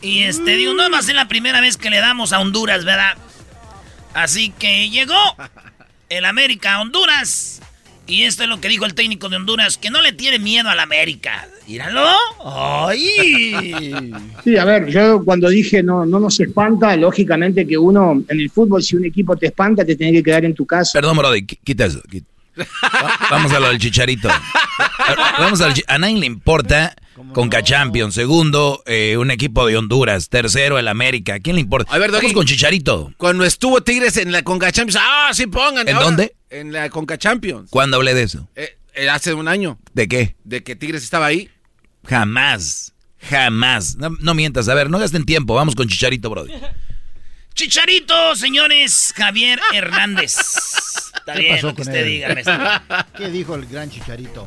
Y 0.00 0.22
este, 0.22 0.56
digo, 0.56 0.74
no 0.74 0.88
va 0.90 0.98
a 0.98 1.02
ser 1.02 1.14
la 1.16 1.28
primera 1.28 1.60
vez 1.60 1.76
que 1.76 1.90
le 1.90 1.98
damos 1.98 2.32
a 2.32 2.38
Honduras, 2.40 2.84
¿verdad? 2.84 3.16
Así 4.14 4.50
que 4.50 4.90
llegó 4.90 5.16
el 6.08 6.24
América 6.24 6.74
a 6.74 6.80
Honduras. 6.80 7.60
Y 8.06 8.24
esto 8.24 8.42
es 8.42 8.48
lo 8.48 8.60
que 8.60 8.68
dijo 8.68 8.84
el 8.84 8.94
técnico 8.94 9.28
de 9.28 9.36
Honduras, 9.36 9.78
que 9.78 9.88
no 9.90 10.02
le 10.02 10.12
tiene 10.12 10.38
miedo 10.38 10.68
al 10.68 10.80
América. 10.80 11.46
Míralo. 11.68 12.04
¡Ay! 12.44 14.12
Sí, 14.44 14.56
a 14.56 14.64
ver, 14.64 14.88
yo 14.88 15.24
cuando 15.24 15.48
dije 15.48 15.82
no, 15.82 16.04
no 16.04 16.18
nos 16.20 16.38
espanta, 16.40 16.96
lógicamente 16.96 17.66
que 17.66 17.78
uno 17.78 18.22
en 18.28 18.40
el 18.40 18.50
fútbol, 18.50 18.82
si 18.82 18.96
un 18.96 19.04
equipo 19.04 19.36
te 19.36 19.46
espanta, 19.46 19.84
te 19.84 19.96
tiene 19.96 20.12
que 20.14 20.22
quedar 20.22 20.44
en 20.44 20.54
tu 20.54 20.66
casa. 20.66 20.90
Perdón, 20.94 21.16
Brody, 21.18 21.42
qu- 21.42 21.58
quita 21.64 21.86
eso. 21.86 22.02
quita. 22.10 22.26
Vamos 23.30 23.50
a 23.52 23.60
lo 23.60 23.68
del 23.68 23.78
chicharito. 23.78 24.28
Vamos 25.38 25.60
al 25.62 25.72
chi- 25.72 25.84
a 25.86 25.96
nadie 25.98 26.18
le 26.18 26.26
importa 26.26 26.94
Conca 27.32 27.62
Champions. 27.62 28.14
Segundo, 28.14 28.82
eh, 28.84 29.16
un 29.16 29.30
equipo 29.30 29.64
de 29.66 29.76
Honduras. 29.78 30.28
Tercero, 30.28 30.78
el 30.78 30.88
América. 30.88 31.34
¿A 31.34 31.40
quién 31.40 31.56
le 31.56 31.62
importa? 31.62 31.90
A 31.94 31.98
ver, 31.98 32.10
Vamos 32.10 32.32
con 32.34 32.44
Chicharito. 32.46 33.12
Cuando 33.16 33.44
estuvo 33.44 33.82
Tigres 33.82 34.16
en 34.18 34.32
la 34.32 34.42
Conca 34.42 34.70
Champions. 34.70 35.00
¡Ah, 35.02 35.30
sí 35.32 35.46
pongan! 35.46 35.88
¿En 35.88 35.94
ahora. 35.94 36.06
dónde? 36.06 36.34
En 36.52 36.72
la 36.72 36.90
Conca 36.90 37.16
Champions. 37.16 37.70
¿Cuándo 37.70 37.96
hablé 37.96 38.12
de 38.14 38.24
eso? 38.24 38.46
Eh, 38.56 38.76
eh, 38.94 39.08
hace 39.08 39.32
un 39.32 39.48
año. 39.48 39.78
¿De 39.94 40.06
qué? 40.06 40.36
De 40.44 40.62
que 40.62 40.76
Tigres 40.76 41.02
estaba 41.02 41.26
ahí. 41.26 41.50
Jamás. 42.06 42.92
Jamás. 43.30 43.96
No, 43.96 44.10
no 44.20 44.34
mientas. 44.34 44.68
A 44.68 44.74
ver, 44.74 44.90
no 44.90 44.98
gasten 44.98 45.24
tiempo. 45.24 45.54
Vamos 45.54 45.74
con 45.74 45.88
Chicharito, 45.88 46.28
Brody. 46.28 46.52
Chicharito, 47.54 48.36
señores, 48.36 49.14
Javier 49.16 49.60
Hernández. 49.72 50.36
Está 51.14 51.34
¿Qué 51.34 51.40
bien 51.40 51.54
pasó 51.54 51.66
lo 51.68 51.74
que 51.74 51.82
con 51.82 51.88
usted 51.88 52.00
él? 52.04 52.08
diga, 52.08 52.28
maestro. 52.34 52.58
¿Qué 53.16 53.28
dijo 53.30 53.54
el 53.54 53.66
gran 53.66 53.90
chicharito? 53.90 54.46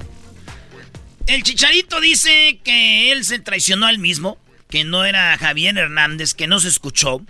El 1.28 1.42
Chicharito 1.42 2.00
dice 2.02 2.60
que 2.64 3.12
él 3.12 3.26
se 3.26 3.40
traicionó 3.40 3.88
al 3.88 3.98
mismo, 3.98 4.38
que 4.70 4.84
no 4.84 5.06
era 5.06 5.36
Javier 5.40 5.76
Hernández, 5.78 6.34
que 6.36 6.46
no 6.48 6.60
se 6.60 6.68
escuchó. 6.68 7.22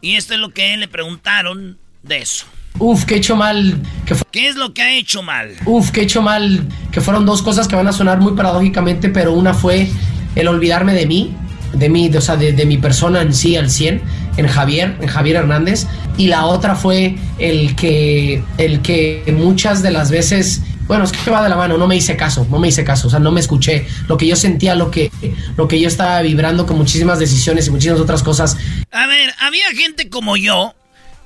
Y 0.00 0.16
esto 0.16 0.34
es 0.34 0.40
lo 0.40 0.50
que 0.50 0.76
le 0.76 0.88
preguntaron 0.88 1.78
de 2.02 2.18
eso. 2.18 2.46
Uf, 2.78 3.04
que 3.04 3.14
he 3.14 3.18
hecho 3.18 3.36
mal. 3.36 3.80
Que 4.04 4.14
¿Qué 4.30 4.48
es 4.48 4.56
lo 4.56 4.72
que 4.74 4.82
ha 4.82 4.92
hecho 4.94 5.22
mal? 5.22 5.50
Uf, 5.64 5.90
que 5.90 6.00
he 6.00 6.04
hecho 6.04 6.22
mal. 6.22 6.66
Que 6.92 7.00
fueron 7.00 7.24
dos 7.26 7.42
cosas 7.42 7.68
que 7.68 7.76
van 7.76 7.86
a 7.88 7.92
sonar 7.92 8.18
muy 8.20 8.32
paradójicamente, 8.34 9.08
pero 9.08 9.32
una 9.32 9.54
fue 9.54 9.88
el 10.34 10.48
olvidarme 10.48 10.92
de 10.92 11.06
mí, 11.06 11.32
de 11.72 11.88
mí, 11.88 12.08
de- 12.08 12.18
o 12.18 12.20
sea, 12.20 12.36
de, 12.36 12.52
de 12.52 12.66
mi 12.66 12.76
persona 12.78 13.22
en 13.22 13.32
sí 13.34 13.56
al 13.56 13.70
100, 13.70 14.02
en 14.36 14.46
Javier, 14.46 14.96
en 15.00 15.08
Javier 15.08 15.36
Hernández. 15.36 15.86
Y 16.18 16.26
la 16.28 16.44
otra 16.46 16.74
fue 16.76 17.16
el 17.38 17.74
que, 17.76 18.42
el 18.58 18.80
que 18.82 19.22
muchas 19.36 19.82
de 19.82 19.90
las 19.90 20.10
veces 20.10 20.62
Bueno, 20.86 21.02
es 21.02 21.10
que 21.10 21.30
va 21.32 21.42
de 21.42 21.48
la 21.48 21.56
mano, 21.56 21.76
no 21.78 21.88
me 21.88 21.96
hice 21.96 22.16
caso, 22.16 22.46
no 22.48 22.60
me 22.60 22.68
hice 22.68 22.84
caso, 22.84 23.08
o 23.08 23.10
sea, 23.10 23.18
no 23.18 23.32
me 23.32 23.40
escuché. 23.40 23.86
Lo 24.06 24.16
que 24.16 24.28
yo 24.28 24.36
sentía, 24.36 24.76
lo 24.76 24.88
que, 24.92 25.10
lo 25.56 25.66
que 25.66 25.80
yo 25.80 25.88
estaba 25.88 26.22
vibrando 26.22 26.64
con 26.64 26.76
muchísimas 26.78 27.18
decisiones 27.18 27.66
y 27.66 27.70
muchísimas 27.72 27.98
otras 27.98 28.22
cosas. 28.22 28.56
A 28.92 29.06
ver, 29.08 29.34
había 29.40 29.64
gente 29.76 30.08
como 30.08 30.36
yo 30.36 30.74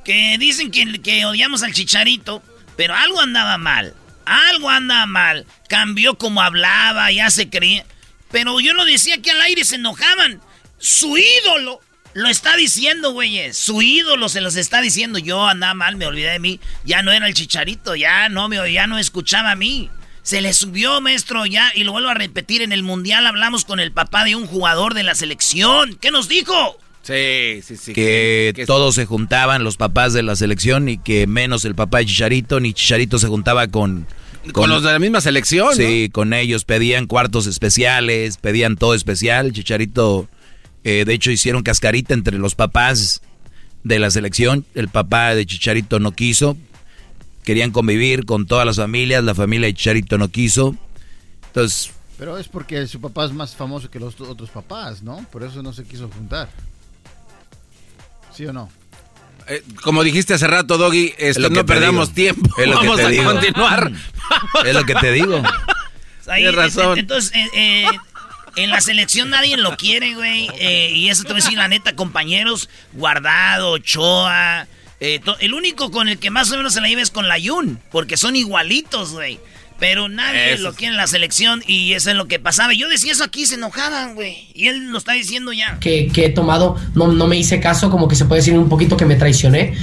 que 0.05 0.37
dicen 0.39 0.71
que, 0.71 1.01
que 1.01 1.25
odiamos 1.25 1.63
al 1.63 1.73
chicharito, 1.73 2.43
pero 2.77 2.95
algo 2.95 3.21
andaba 3.21 3.59
mal. 3.59 3.95
Algo 4.25 4.71
andaba 4.71 5.07
mal. 5.07 5.47
Cambió 5.69 6.17
como 6.17 6.43
hablaba, 6.43 7.11
ya 7.11 7.31
se 7.31 7.51
creía. 7.51 7.85
Pero 8.31 8.61
yo 8.61 8.75
lo 8.75 8.85
decía 8.85 9.21
que 9.21 9.31
al 9.31 9.41
aire 9.41 9.65
se 9.65 9.77
enojaban. 9.77 10.41
Su 10.79 11.19
ídolo 11.19 11.81
lo 12.15 12.29
está 12.29 12.57
diciendo, 12.57 13.13
güeyes. 13.13 13.57
Su 13.57 13.83
ídolo 13.83 14.29
se 14.29 14.41
los 14.41 14.57
está 14.57 14.81
diciendo. 14.81 15.19
Yo 15.19 15.47
andaba 15.47 15.75
mal, 15.75 15.97
me 15.97 16.07
olvidé 16.07 16.31
de 16.31 16.39
mí. 16.39 16.61
Ya 16.85 17.03
no 17.03 17.13
era 17.13 17.27
el 17.27 17.35
chicharito, 17.35 17.95
ya 17.97 18.29
no 18.29 18.49
me 18.49 18.73
ya 18.73 18.87
no 18.87 18.99
escuchaba 18.99 19.53
a 19.53 19.57
mí. 19.57 19.91
Se 20.23 20.41
le 20.41 20.53
subió, 20.53 21.01
maestro, 21.01 21.47
ya, 21.47 21.73
y 21.75 21.83
lo 21.83 21.93
vuelvo 21.93 22.11
a 22.11 22.15
repetir. 22.15 22.63
En 22.63 22.73
el 22.73 22.83
mundial 22.83 23.27
hablamos 23.27 23.65
con 23.65 23.81
el 23.81 23.91
papá 23.91 24.25
de 24.25 24.37
un 24.37 24.47
jugador 24.47 24.95
de 24.95 25.03
la 25.03 25.15
selección. 25.15 25.97
¿Qué 25.97 26.11
nos 26.11 26.29
dijo? 26.29 26.79
Sí, 27.11 27.63
sí, 27.63 27.77
sí. 27.77 27.93
Que, 27.93 28.65
todos 28.67 28.95
se 28.95 29.05
juntaban, 29.05 29.65
los 29.65 29.77
papás 29.77 30.13
de 30.13 30.23
la 30.23 30.37
selección, 30.37 30.89
y 30.89 30.99
que 30.99 31.27
menos 31.27 31.65
el 31.65 31.75
papá 31.75 31.99
de 31.99 32.07
Chicharito, 32.07 32.61
ni 32.61 32.73
Chicharito 32.73 33.19
se 33.19 33.27
juntaba 33.27 33.67
con... 33.69 34.07
Con, 34.53 34.71
los 34.71 34.83
de 34.83 34.93
la 34.93 34.99
misma 34.99 35.21
selección. 35.21 35.75
Sí, 35.75 36.09
con 36.11 36.33
ellos 36.33 36.65
pedían 36.65 37.07
cuartos 37.07 37.47
especiales, 37.47 38.39
pedían 38.39 38.77
todo 38.77 38.95
especial. 38.95 39.53
Chicharito, 39.53 40.29
eh, 40.83 41.05
de 41.05 41.13
hecho, 41.13 41.31
hicieron 41.31 41.63
cascarita 41.63 42.15
entre 42.15 42.39
los 42.39 42.55
papás 42.55 43.21
de 43.85 43.99
la 43.99 44.11
selección. 44.11 44.65
El 44.75 44.89
papá 44.89 45.35
de 45.35 45.45
Chicharito 45.45 45.99
no 45.99 46.13
quiso. 46.13 46.57
Querían 47.45 47.71
convivir 47.71 48.25
con 48.25 48.47
todas 48.47 48.65
las 48.65 48.77
familias. 48.77 49.23
La 49.25 49.35
familia 49.35 49.67
de 49.67 49.75
Chicharito 49.75 50.17
no 50.17 50.29
quiso. 50.29 50.75
Entonces... 51.49 51.91
Pero 52.17 52.39
es 52.39 52.49
porque 52.49 52.87
su 52.87 52.99
papá 53.01 53.27
es 53.27 53.33
más 53.33 53.55
famoso 53.55 53.91
que 53.91 53.99
los 54.01 54.19
otros 54.21 54.49
papás, 54.49 55.03
¿no? 55.03 55.27
Por 55.31 55.43
eso 55.43 55.63
no 55.63 55.75
se 55.75 55.85
quiso 55.85 56.09
juntar. 56.09 56.49
¿Sí 58.35 58.47
o 58.47 58.53
no? 58.53 58.71
Eh, 59.49 59.63
como 59.83 60.03
dijiste 60.05 60.35
hace 60.35 60.47
rato, 60.47 60.79
Doggy, 60.79 61.13
esto, 61.19 61.49
no 61.51 61.67
perdamos 61.67 62.13
tiempo. 62.15 62.49
Es 62.61 62.69
lo 62.69 62.77
Vamos 62.77 62.97
que 62.97 63.03
te 63.03 63.07
a 63.07 63.11
digo. 63.11 63.33
continuar. 63.33 63.93
Es 64.65 64.75
lo 64.75 64.85
que 64.85 64.95
te 64.95 65.11
digo. 65.13 65.43
Ahí, 66.29 66.43
Tienes 66.43 66.55
razón. 66.55 66.89
este, 66.91 67.01
Entonces, 67.01 67.33
eh, 67.35 67.49
eh, 67.55 67.87
en 68.57 68.71
la 68.71 68.81
selección 68.81 69.31
nadie 69.31 69.57
lo 69.57 69.77
quiere, 69.77 70.15
güey. 70.15 70.49
eh, 70.59 70.93
y 70.95 71.09
eso 71.09 71.25
te 71.25 71.31
voy 71.33 71.41
a 71.41 71.45
decir 71.45 71.59
la 71.59 71.67
neta, 71.67 71.97
compañeros. 71.97 72.69
Guardado, 72.93 73.71
Ochoa. 73.73 74.69
eh, 75.01 75.19
to- 75.25 75.37
el 75.41 75.55
único 75.55 75.91
con 75.91 76.09
el 76.09 76.19
que 76.19 76.31
más 76.31 76.53
o 76.53 76.57
menos 76.57 76.73
se 76.75 76.81
la 76.81 76.87
lleva 76.89 77.03
es 77.03 77.11
con 77.11 77.27
la 77.27 77.39
Yun. 77.39 77.81
Porque 77.91 78.17
son 78.17 78.37
igualitos, 78.37 79.13
güey. 79.13 79.41
Pero 79.81 80.09
nadie 80.09 80.53
Eso 80.53 80.63
lo 80.63 80.75
quiere 80.75 80.93
en 80.93 80.99
la 80.99 81.07
selección. 81.07 81.63
Y 81.67 81.95
eso 81.95 82.11
es 82.11 82.17
lo 82.17 82.29
que 82.29 82.39
pasaba. 82.39 82.73
Yo 82.75 82.89
decía 82.89 83.13
eso 83.13 83.25
aquí, 83.25 83.47
se 83.47 83.57
enojaban, 83.57 84.15
güey. 84.15 84.49
Y 84.55 84.69
él 84.69 84.91
lo 84.91 84.99
está 84.99 85.13
diciendo 85.13 85.53
ya. 85.53 85.79
que, 85.81 86.09
que 86.13 86.27
he 86.27 86.29
tomado, 86.29 86.77
no, 86.95 87.09
no 87.09 87.27
me 87.27 87.37
hice 87.37 87.59
caso, 87.61 87.91
como 87.91 88.07
que 88.07 88.15
se 88.15 88.27
puede 88.27 88.41
decir 88.41 88.57
un 88.57 88.69
poquito 88.69 88.97
que 88.97 89.07
me 89.07 89.17
traicioné. 89.17 89.75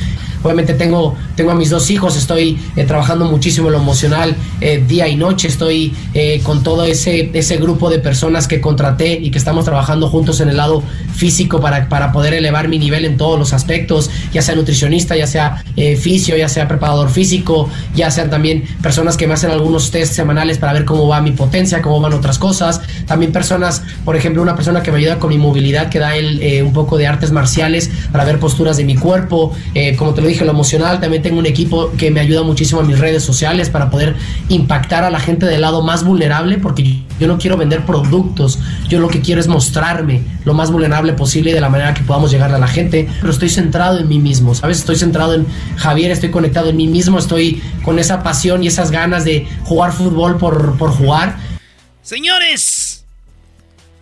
Obviamente 0.47 0.75
tengo, 0.75 1.13
tengo 1.35 1.51
a 1.51 1.55
mis 1.55 1.69
dos 1.69 1.91
hijos, 1.91 2.15
estoy 2.15 2.57
eh, 2.77 2.85
trabajando 2.85 3.25
muchísimo 3.25 3.67
en 3.67 3.73
lo 3.73 3.79
emocional 3.79 4.33
eh, 4.61 4.81
día 4.87 5.05
y 5.09 5.17
noche, 5.17 5.49
estoy 5.49 5.93
eh, 6.13 6.39
con 6.41 6.63
todo 6.63 6.85
ese, 6.85 7.31
ese 7.33 7.57
grupo 7.57 7.89
de 7.89 7.99
personas 7.99 8.47
que 8.47 8.61
contraté 8.61 9.11
y 9.11 9.29
que 9.29 9.37
estamos 9.37 9.65
trabajando 9.65 10.07
juntos 10.07 10.39
en 10.39 10.47
el 10.47 10.55
lado 10.55 10.81
físico 11.13 11.59
para, 11.59 11.89
para 11.89 12.13
poder 12.13 12.33
elevar 12.33 12.69
mi 12.69 12.79
nivel 12.79 13.03
en 13.03 13.17
todos 13.17 13.37
los 13.37 13.51
aspectos, 13.51 14.09
ya 14.31 14.41
sea 14.41 14.55
nutricionista, 14.55 15.17
ya 15.17 15.27
sea 15.27 15.65
fisio, 15.99 16.37
ya 16.37 16.47
sea 16.47 16.65
preparador 16.69 17.09
físico, 17.09 17.69
ya 17.93 18.09
sean 18.09 18.29
también 18.29 18.63
personas 18.81 19.17
que 19.17 19.27
me 19.27 19.33
hacen 19.33 19.51
algunos 19.51 19.91
test 19.91 20.13
semanales 20.13 20.59
para 20.59 20.71
ver 20.71 20.85
cómo 20.85 21.09
va 21.09 21.19
mi 21.19 21.31
potencia, 21.31 21.81
cómo 21.81 21.99
van 21.99 22.13
otras 22.13 22.39
cosas, 22.39 22.79
también 23.05 23.33
personas, 23.33 23.83
por 24.05 24.15
ejemplo, 24.15 24.41
una 24.41 24.55
persona 24.55 24.81
que 24.81 24.93
me 24.93 24.99
ayuda 24.99 25.19
con 25.19 25.29
mi 25.29 25.37
movilidad, 25.37 25.89
que 25.89 25.99
da 25.99 26.15
eh, 26.15 26.63
un 26.63 26.71
poco 26.71 26.97
de 26.97 27.05
artes 27.05 27.33
marciales 27.33 27.91
para 28.13 28.23
ver 28.23 28.39
posturas 28.39 28.77
de 28.77 28.85
mi 28.85 28.95
cuerpo, 28.95 29.53
como 29.97 30.13
te 30.13 30.21
lo 30.21 30.27
dije, 30.27 30.36
lo 30.45 30.51
emocional, 30.51 30.99
también 30.99 31.21
tengo 31.21 31.39
un 31.39 31.45
equipo 31.45 31.91
que 31.97 32.11
me 32.11 32.19
ayuda 32.19 32.43
muchísimo 32.43 32.81
en 32.81 32.87
mis 32.87 32.99
redes 32.99 33.23
sociales 33.23 33.69
para 33.69 33.89
poder 33.89 34.15
impactar 34.49 35.03
a 35.03 35.09
la 35.09 35.19
gente 35.19 35.45
del 35.45 35.61
lado 35.61 35.81
más 35.81 36.03
vulnerable, 36.03 36.57
porque 36.57 37.01
yo 37.19 37.27
no 37.27 37.37
quiero 37.37 37.57
vender 37.57 37.85
productos, 37.85 38.59
yo 38.87 38.99
lo 38.99 39.07
que 39.07 39.21
quiero 39.21 39.41
es 39.41 39.47
mostrarme 39.47 40.21
lo 40.45 40.53
más 40.53 40.71
vulnerable 40.71 41.13
posible 41.13 41.53
de 41.53 41.61
la 41.61 41.69
manera 41.69 41.93
que 41.93 42.03
podamos 42.03 42.31
llegar 42.31 42.53
a 42.53 42.59
la 42.59 42.67
gente, 42.67 43.09
pero 43.19 43.31
estoy 43.31 43.49
centrado 43.49 43.99
en 43.99 44.07
mí 44.07 44.19
mismo, 44.19 44.55
¿sabes? 44.55 44.79
Estoy 44.79 44.95
centrado 44.95 45.33
en 45.33 45.45
Javier, 45.77 46.11
estoy 46.11 46.31
conectado 46.31 46.69
en 46.69 46.77
mí 46.77 46.87
mismo, 46.87 47.19
estoy 47.19 47.61
con 47.83 47.99
esa 47.99 48.23
pasión 48.23 48.63
y 48.63 48.67
esas 48.67 48.91
ganas 48.91 49.25
de 49.25 49.47
jugar 49.63 49.91
fútbol 49.91 50.37
por, 50.37 50.77
por 50.77 50.91
jugar. 50.91 51.37
Señores, 52.01 53.05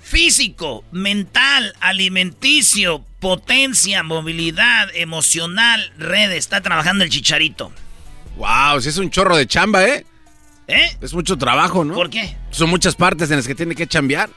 físico, 0.02 0.84
mental, 0.92 1.74
alimenticio, 1.80 3.04
potencia, 3.26 4.04
movilidad, 4.04 4.88
emocional, 4.94 5.92
red, 5.98 6.32
está 6.34 6.62
trabajando 6.62 7.04
el 7.04 7.10
chicharito. 7.10 7.72
Wow, 8.38 8.80
si 8.82 8.90
es 8.90 8.98
un 9.00 9.10
chorro 9.10 9.36
de 9.36 9.48
chamba, 9.48 9.84
¿eh? 9.84 10.06
¿Eh? 10.68 10.96
Es 11.02 11.12
mucho 11.16 11.36
trabajo, 11.36 11.84
¿no? 11.84 11.96
¿Por 11.96 12.12
qué? 12.12 12.38
Son 12.52 12.70
muchas 12.70 12.94
partes 12.94 13.32
en 13.32 13.38
las 13.38 13.48
que 13.48 13.56
tiene 13.56 13.74
que 13.74 13.88
chambear. 13.88 14.30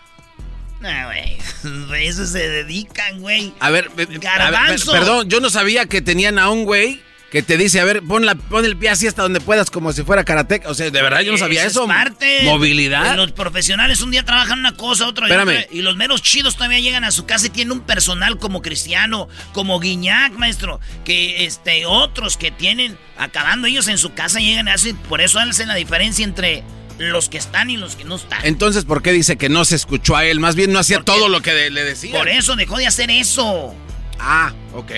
Ah, 0.83 1.05
güey. 1.05 2.07
Eso 2.07 2.25
se 2.25 2.49
dedican, 2.49 3.21
güey. 3.21 3.53
A 3.61 3.69
ver, 3.69 3.91
eh, 3.99 4.03
a 4.05 4.07
ver, 4.07 4.21
Garbanzo. 4.21 4.93
per- 4.93 5.01
perdón, 5.01 5.29
yo 5.29 5.41
no 5.41 5.51
sabía 5.51 5.85
que 5.85 6.01
tenían 6.01 6.39
a 6.39 6.49
un 6.49 6.65
güey 6.65 7.03
que 7.31 7.43
te 7.43 7.59
dice, 7.59 7.81
a 7.81 7.85
ver, 7.85 8.03
pon, 8.03 8.25
la, 8.25 8.35
pon 8.35 8.65
el 8.65 8.77
pie 8.77 8.89
así 8.89 9.07
hasta 9.07 9.23
donde 9.23 9.41
puedas, 9.41 9.71
como 9.71 9.93
si 9.93 10.03
fuera 10.03 10.25
karate. 10.25 10.63
O 10.67 10.75
sea, 10.75 10.91
de 10.91 11.03
verdad 11.03 11.21
yo 11.21 11.33
no 11.33 11.39
sabía 11.39 11.65
eso. 11.65 11.83
Es 11.83 11.89
parte. 11.89 12.43
Movilidad. 12.45 13.17
Los 13.17 13.33
profesionales 13.33 14.01
un 14.01 14.11
día 14.11 14.25
trabajan 14.25 14.61
una 14.61 14.75
cosa, 14.75 15.07
otro 15.07 15.27
y 15.27 15.31
Espérame. 15.31 15.67
Y 15.71 15.83
los 15.83 15.97
meros 15.97 16.23
chidos 16.23 16.55
todavía 16.55 16.81
llegan 16.81 17.05
a 17.05 17.11
su 17.11 17.27
casa 17.27 17.47
y 17.47 17.51
tienen 17.51 17.73
un 17.73 17.81
personal 17.81 18.39
como 18.39 18.63
Cristiano, 18.63 19.29
como 19.53 19.79
Guiñac, 19.79 20.33
maestro. 20.33 20.81
Que 21.05 21.45
este, 21.45 21.85
otros 21.85 22.39
que 22.39 22.51
tienen, 22.51 22.97
acabando 23.19 23.67
ellos 23.67 23.89
en 23.89 23.99
su 23.99 24.15
casa, 24.15 24.41
llegan 24.41 24.69
y 24.69 24.71
hacen. 24.71 24.97
Por 24.97 25.21
eso 25.21 25.39
hacen 25.39 25.69
la 25.69 25.75
diferencia 25.75 26.25
entre 26.25 26.65
los 26.97 27.29
que 27.29 27.37
están 27.37 27.69
y 27.69 27.77
los 27.77 27.95
que 27.95 28.05
no 28.05 28.17
están. 28.17 28.41
Entonces, 28.45 28.87
¿por 28.87 29.03
qué 29.03 29.13
dice 29.13 29.37
que 29.37 29.51
no 29.51 29.67
se 29.67 29.77
escuchó 29.77 30.17
a 30.17 30.25
él? 30.25 30.41
Más 30.41 30.55
bien 30.57 30.73
no 30.73 30.79
hacía 30.79 31.01
todo 31.01 31.29
lo 31.29 31.43
que 31.43 31.69
le 31.71 31.85
decía. 31.85 32.17
Por 32.17 32.29
eso 32.29 32.57
dejó 32.57 32.79
de 32.79 32.87
hacer 32.87 33.11
eso. 33.11 33.75
Ah, 34.19 34.53
ok. 34.73 34.93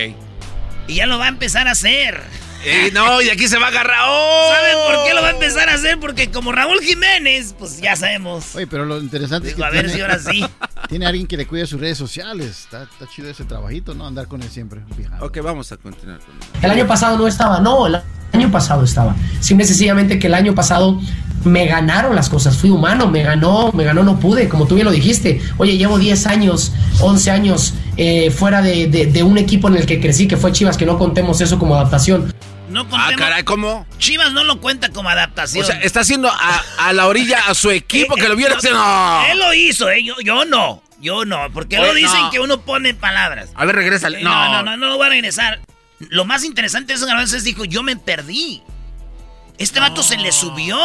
Y 0.91 0.97
ya 0.97 1.07
lo 1.07 1.19
va 1.19 1.27
a 1.27 1.29
empezar 1.29 1.69
a 1.69 1.71
hacer. 1.71 2.21
Eh, 2.65 2.91
no, 2.93 3.23
y 3.23 3.31
aquí 3.31 3.47
se 3.47 3.59
va 3.59 3.67
a 3.67 3.69
agarrar. 3.69 4.01
¡Oh! 4.09 4.53
¿Saben 4.53 4.97
por 4.97 5.07
qué 5.07 5.15
lo 5.15 5.23
va 5.23 5.29
a 5.29 5.31
empezar 5.31 5.69
a 5.69 5.75
hacer? 5.75 6.01
Porque 6.01 6.33
como 6.33 6.51
Raúl 6.51 6.81
Jiménez, 6.81 7.55
pues 7.57 7.81
ya 7.81 7.95
sabemos. 7.95 8.57
Oye, 8.57 8.67
pero 8.67 8.85
lo 8.85 8.99
interesante 8.99 9.49
es 9.49 9.55
que 9.55 9.59
Digo, 9.59 9.67
a 9.67 9.71
ver 9.71 9.87
tiene, 9.87 9.95
si 9.95 10.01
ahora 10.03 10.19
sí. 10.19 10.45
tiene 10.89 11.07
alguien 11.07 11.29
que 11.29 11.37
le 11.37 11.47
cuide 11.47 11.65
sus 11.67 11.81
redes 11.81 11.97
sociales. 11.97 12.65
Está, 12.65 12.83
está 12.83 13.07
chido 13.07 13.31
ese 13.31 13.45
trabajito, 13.45 13.95
¿no? 13.95 14.05
Andar 14.07 14.27
con 14.27 14.43
él 14.43 14.51
siempre. 14.51 14.81
fijado. 14.97 15.25
Ok, 15.25 15.39
vamos 15.43 15.71
a 15.71 15.77
continuar 15.77 16.19
con 16.19 16.35
El 16.61 16.71
año 16.73 16.87
pasado 16.89 17.17
no 17.17 17.29
estaba, 17.29 17.61
no, 17.61 17.87
el 17.87 18.03
año 18.33 18.51
pasado 18.51 18.85
estaba. 18.85 19.15
Simple 19.41 19.65
y 19.65 19.69
sencillamente 19.69 20.19
que 20.19 20.27
el 20.29 20.35
año 20.35 20.55
pasado 20.55 21.01
me 21.45 21.67
ganaron 21.67 22.15
las 22.15 22.29
cosas, 22.29 22.57
fui 22.59 22.69
humano, 22.71 23.07
me 23.09 23.23
ganó, 23.23 23.73
me 23.73 23.85
ganó, 23.85 24.03
no 24.03 24.19
pude, 24.21 24.49
como 24.49 24.67
tú 24.67 24.75
bien 24.75 24.85
lo 24.85 24.91
dijiste. 24.93 25.41
Oye, 25.57 25.79
llevo 25.79 25.99
10 25.99 26.27
años, 26.27 26.73
11 27.01 27.31
años 27.31 27.75
eh, 27.97 28.31
fuera 28.31 28.61
de, 28.63 28.89
de- 28.89 29.07
de 29.07 29.23
un 29.23 29.39
equipo 29.39 29.69
en 29.69 29.77
el 29.77 29.87
que 29.87 30.01
crecí, 30.01 30.29
que 30.29 30.37
fue 30.37 30.53
Chivas, 30.53 30.77
que 30.77 30.85
no 30.87 30.99
contemos 30.99 31.41
eso 31.41 31.59
como 31.59 31.75
adaptación. 31.77 32.35
No 32.69 32.83
Ah, 32.83 32.87
contemos- 32.91 33.17
caray, 33.17 33.43
¿cómo? 33.43 33.87
Chivas 33.99 34.33
no 34.33 34.45
lo 34.45 34.61
cuenta 34.61 34.91
como 34.91 35.09
adaptación. 35.09 35.65
O 35.65 35.67
sea, 35.67 35.81
está 35.81 36.01
haciendo 36.01 36.29
a, 36.31 36.63
a 36.79 36.93
la 36.93 37.07
orilla 37.09 37.39
a 37.49 37.55
su 37.55 37.71
equipo 37.71 38.15
que 38.17 38.29
lo 38.29 38.37
viera 38.37 38.57
haciendo. 38.57 38.79
No. 38.79 39.23
Él 39.33 39.39
lo 39.39 39.53
hizo, 39.55 39.91
¿eh? 39.91 40.05
Yo, 40.05 40.15
yo 40.23 40.45
no. 40.45 40.83
Yo 41.01 41.25
no. 41.25 41.49
Porque 41.55 41.79
lo 41.79 41.85
Oye, 41.91 42.01
dicen 42.03 42.21
no. 42.21 42.31
que 42.31 42.39
uno 42.41 42.61
pone 42.61 42.93
palabras. 42.93 43.49
A 43.55 43.65
ver, 43.65 43.75
regrésale. 43.77 44.21
Eh, 44.21 44.23
No. 44.23 44.31
No, 44.31 44.53
no, 44.53 44.63
no, 44.63 44.77
no 44.77 44.87
lo 44.89 44.97
voy 44.99 45.07
a 45.07 45.09
regresar. 45.09 45.59
Lo 46.09 46.25
más 46.25 46.45
interesante 46.45 46.93
de 46.93 46.97
eso, 46.97 47.07
Garbanzo, 47.07 47.37
es 47.37 47.45
dijo, 47.45 47.65
yo 47.65 47.83
me 47.83 47.97
perdí. 47.97 48.63
Este 49.59 49.79
vato 49.79 50.03
se 50.03 50.17
le 50.17 50.33
subió. 50.33 50.77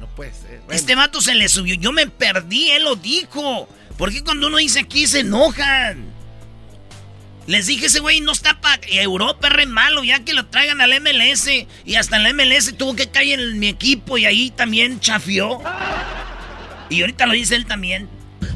No 0.00 0.06
puede 0.16 0.32
ser. 0.32 0.62
Este 0.70 0.94
vato 0.94 1.20
se 1.20 1.34
le 1.34 1.48
subió. 1.48 1.74
Yo 1.74 1.92
me 1.92 2.06
perdí, 2.06 2.70
él 2.70 2.84
lo 2.84 2.96
dijo. 2.96 3.68
¿Por 3.98 4.10
qué 4.10 4.24
cuando 4.24 4.46
uno 4.46 4.56
dice 4.56 4.80
aquí 4.80 5.06
se 5.06 5.20
enojan? 5.20 6.10
Les 7.46 7.66
dije, 7.66 7.86
ese 7.86 8.00
güey 8.00 8.20
no 8.20 8.32
está 8.32 8.60
para 8.60 8.80
Europa, 8.88 9.48
es 9.48 9.52
re 9.52 9.66
malo, 9.66 10.04
ya 10.04 10.20
que 10.24 10.32
lo 10.32 10.46
traigan 10.46 10.80
al 10.80 10.98
MLS. 11.00 11.48
Y 11.84 11.96
hasta 11.96 12.16
en 12.16 12.22
la 12.22 12.32
MLS 12.32 12.74
tuvo 12.78 12.96
que 12.96 13.10
caer 13.10 13.40
en 13.40 13.58
mi 13.58 13.68
equipo 13.68 14.16
y 14.16 14.24
ahí 14.24 14.50
también 14.50 15.00
chafió. 15.00 15.60
Y 16.88 17.00
ahorita 17.02 17.26
lo 17.26 17.34
dice 17.34 17.56
él 17.56 17.66
también. 17.66 18.08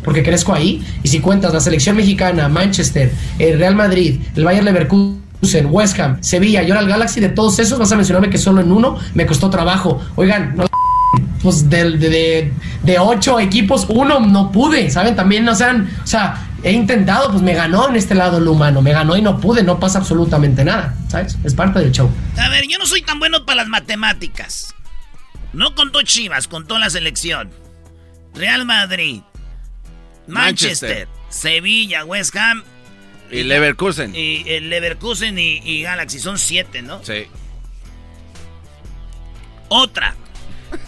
porque 0.05 0.23
crezco 0.23 0.55
ahí. 0.55 0.83
Y 1.03 1.09
si 1.09 1.21
cuentas 1.21 1.53
la 1.53 1.61
selección 1.61 1.97
mexicana, 1.97 2.49
Manchester, 2.49 3.13
el 3.39 3.59
Real 3.59 3.75
Madrid, 3.75 4.21
el 4.37 4.45
Bayern 4.45 4.65
Leverkusen, 4.65 5.26
West 5.43 5.99
Ham, 6.01 6.23
Sevilla 6.23 6.63
y 6.63 6.71
ahora 6.71 6.81
el 6.81 6.89
Galaxy, 6.89 7.21
de 7.21 7.29
todos 7.29 7.59
esos 7.59 7.79
vas 7.79 7.93
a 7.93 7.97
mencionarme 7.97 8.31
que 8.31 8.39
solo 8.39 8.61
en 8.61 8.73
uno 8.73 8.99
me 9.15 9.27
costó 9.27 9.49
trabajo. 9.51 10.01
Oigan, 10.17 10.57
no 10.57 10.67
pues 11.43 11.69
de, 11.71 11.93
de, 11.93 12.09
de- 12.09 12.53
de 12.83 12.99
ocho 12.99 13.39
equipos, 13.41 13.87
uno 13.89 14.21
no 14.21 14.51
pude, 14.53 14.91
¿saben? 14.91 15.15
También 15.17 15.45
no 15.45 15.55
sean, 15.55 15.91
o 16.03 16.07
sea, 16.07 16.49
he 16.63 16.73
intentado, 16.73 17.31
pues 17.31 17.43
me 17.43 17.53
ganó 17.55 17.89
en 17.89 17.97
este 17.97 18.15
lado 18.15 18.39
el 18.39 18.47
humano, 18.49 18.81
me 18.83 18.93
ganó 18.93 19.17
y 19.17 19.23
no 19.23 19.41
pude, 19.41 19.63
no 19.63 19.79
pasa 19.81 19.99
absolutamente 19.99 20.65
nada, 20.65 20.95
¿sabes? 21.09 21.37
Es 21.45 21.55
parte 21.55 21.79
del 21.81 21.93
show. 21.93 22.11
A 22.39 22.49
ver, 22.49 22.65
yo 22.69 22.79
no 22.79 22.87
soy 22.87 23.03
tan 23.03 23.19
bueno 23.19 23.45
para 23.45 23.57
las 23.57 23.69
matemáticas. 23.69 24.75
No 25.53 25.75
contó 25.75 26.03
Chivas, 26.03 26.49
contó 26.49 26.79
la 26.79 26.91
selección. 26.91 27.51
Real 28.35 28.65
Madrid, 28.67 29.21
Manchester, 30.27 31.07
Manchester. 31.07 31.09
Sevilla, 31.29 32.05
West 32.05 32.37
Ham. 32.37 32.63
Y 33.31 33.43
Leverkusen. 33.43 34.15
Y 34.15 34.45
el 34.47 34.71
Leverkusen 34.71 35.39
y, 35.39 35.59
y 35.65 35.83
Galaxy, 35.83 36.21
son 36.21 36.39
siete, 36.39 36.83
¿no? 36.83 37.03
Sí. 37.05 37.27
Otra. 39.69 40.15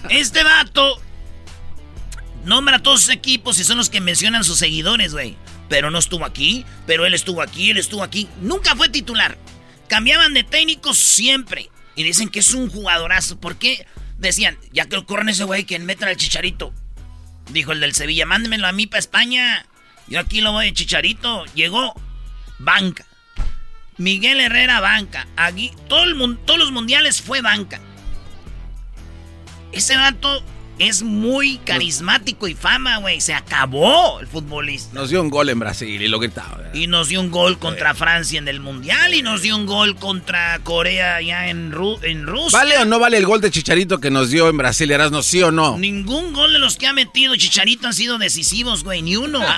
Este 0.09 0.43
vato 0.43 1.01
nombra 2.44 2.77
a 2.77 2.82
todos 2.82 3.02
sus 3.02 3.10
equipos 3.10 3.59
y 3.59 3.65
son 3.65 3.78
los 3.78 3.90
que 3.90 4.01
mencionan 4.01 4.44
sus 4.44 4.59
seguidores, 4.59 5.12
güey. 5.12 5.36
Pero 5.69 5.90
no 5.90 5.98
estuvo 5.98 6.24
aquí, 6.24 6.65
pero 6.86 7.05
él 7.05 7.15
estuvo 7.15 7.43
aquí, 7.43 7.70
él 7.70 7.77
estuvo 7.77 8.02
aquí. 8.02 8.28
Nunca 8.40 8.74
fue 8.74 8.89
titular. 8.89 9.36
Cambiaban 9.89 10.35
de 10.35 10.44
técnicos 10.44 10.98
siempre. 10.98 11.70
Y 11.94 12.05
dicen 12.05 12.28
que 12.28 12.39
es 12.39 12.55
un 12.55 12.70
jugadorazo. 12.70 13.39
¿Por 13.39 13.56
qué? 13.56 13.86
Decían, 14.19 14.56
ya 14.73 14.86
que 14.86 15.05
corren 15.05 15.28
ese 15.28 15.44
güey, 15.44 15.65
que 15.65 15.78
metan 15.78 16.09
al 16.09 16.16
chicharito. 16.16 16.73
Dijo 17.51 17.73
el 17.73 17.81
del 17.81 17.94
Sevilla, 17.94 18.24
mándemelo 18.24 18.66
a 18.66 18.73
mí 18.73 18.86
para 18.86 19.01
España. 19.01 19.66
Yo 20.06 20.20
aquí 20.20 20.40
lo 20.40 20.52
voy 20.52 20.66
de 20.66 20.73
chicharito. 20.73 21.44
Llegó, 21.55 21.94
banca. 22.59 23.05
Miguel 23.97 24.40
Herrera, 24.40 24.80
banca. 24.80 25.26
Aquí, 25.36 25.72
todo 25.89 26.05
el, 26.05 26.39
todos 26.44 26.59
los 26.59 26.70
mundiales 26.72 27.20
fue 27.20 27.40
banca. 27.40 27.80
Ese 29.72 29.97
vato 29.97 30.43
es 30.78 31.02
muy 31.02 31.59
carismático 31.59 32.47
y 32.47 32.55
fama, 32.55 32.98
güey. 32.98 33.20
Se 33.20 33.35
acabó 33.35 34.20
el 34.20 34.28
futbolista. 34.28 34.94
Nos 34.94 35.10
dio 35.10 35.20
un 35.20 35.28
gol 35.28 35.48
en 35.48 35.59
Brasil 35.59 36.01
y 36.01 36.06
lo 36.06 36.20
gritaba. 36.20 36.60
Y 36.72 36.86
nos 36.86 37.09
dio 37.09 37.20
un 37.20 37.30
gol 37.32 37.59
contra 37.59 37.94
Francia 37.94 38.39
en 38.39 38.47
el 38.47 38.60
Mundial 38.60 39.12
y 39.14 39.22
nos 39.22 39.43
dio 39.43 39.56
un 39.56 39.66
gol 39.66 39.97
contra 39.97 40.60
Corea 40.60 41.16
allá 41.16 41.48
en, 41.48 41.72
Ru- 41.72 41.98
en 42.05 42.26
Rusia. 42.26 42.56
¿Vale 42.56 42.78
o 42.78 42.85
no 42.85 43.01
vale 43.01 43.16
el 43.18 43.26
gol 43.26 43.40
de 43.40 43.51
Chicharito 43.51 43.98
que 43.98 44.10
nos 44.12 44.30
dio 44.30 44.48
en 44.48 44.56
Brasil, 44.56 44.89
Erasmo? 44.93 45.22
¿Sí 45.22 45.43
o 45.43 45.51
no? 45.51 45.76
Ningún 45.76 46.32
gol 46.32 46.52
de 46.52 46.60
los 46.60 46.76
que 46.76 46.86
ha 46.86 46.93
metido 46.93 47.35
Chicharito 47.35 47.89
han 47.89 47.94
sido 47.94 48.16
decisivos, 48.18 48.85
güey. 48.85 49.02
Ni 49.02 49.16
uno. 49.16 49.40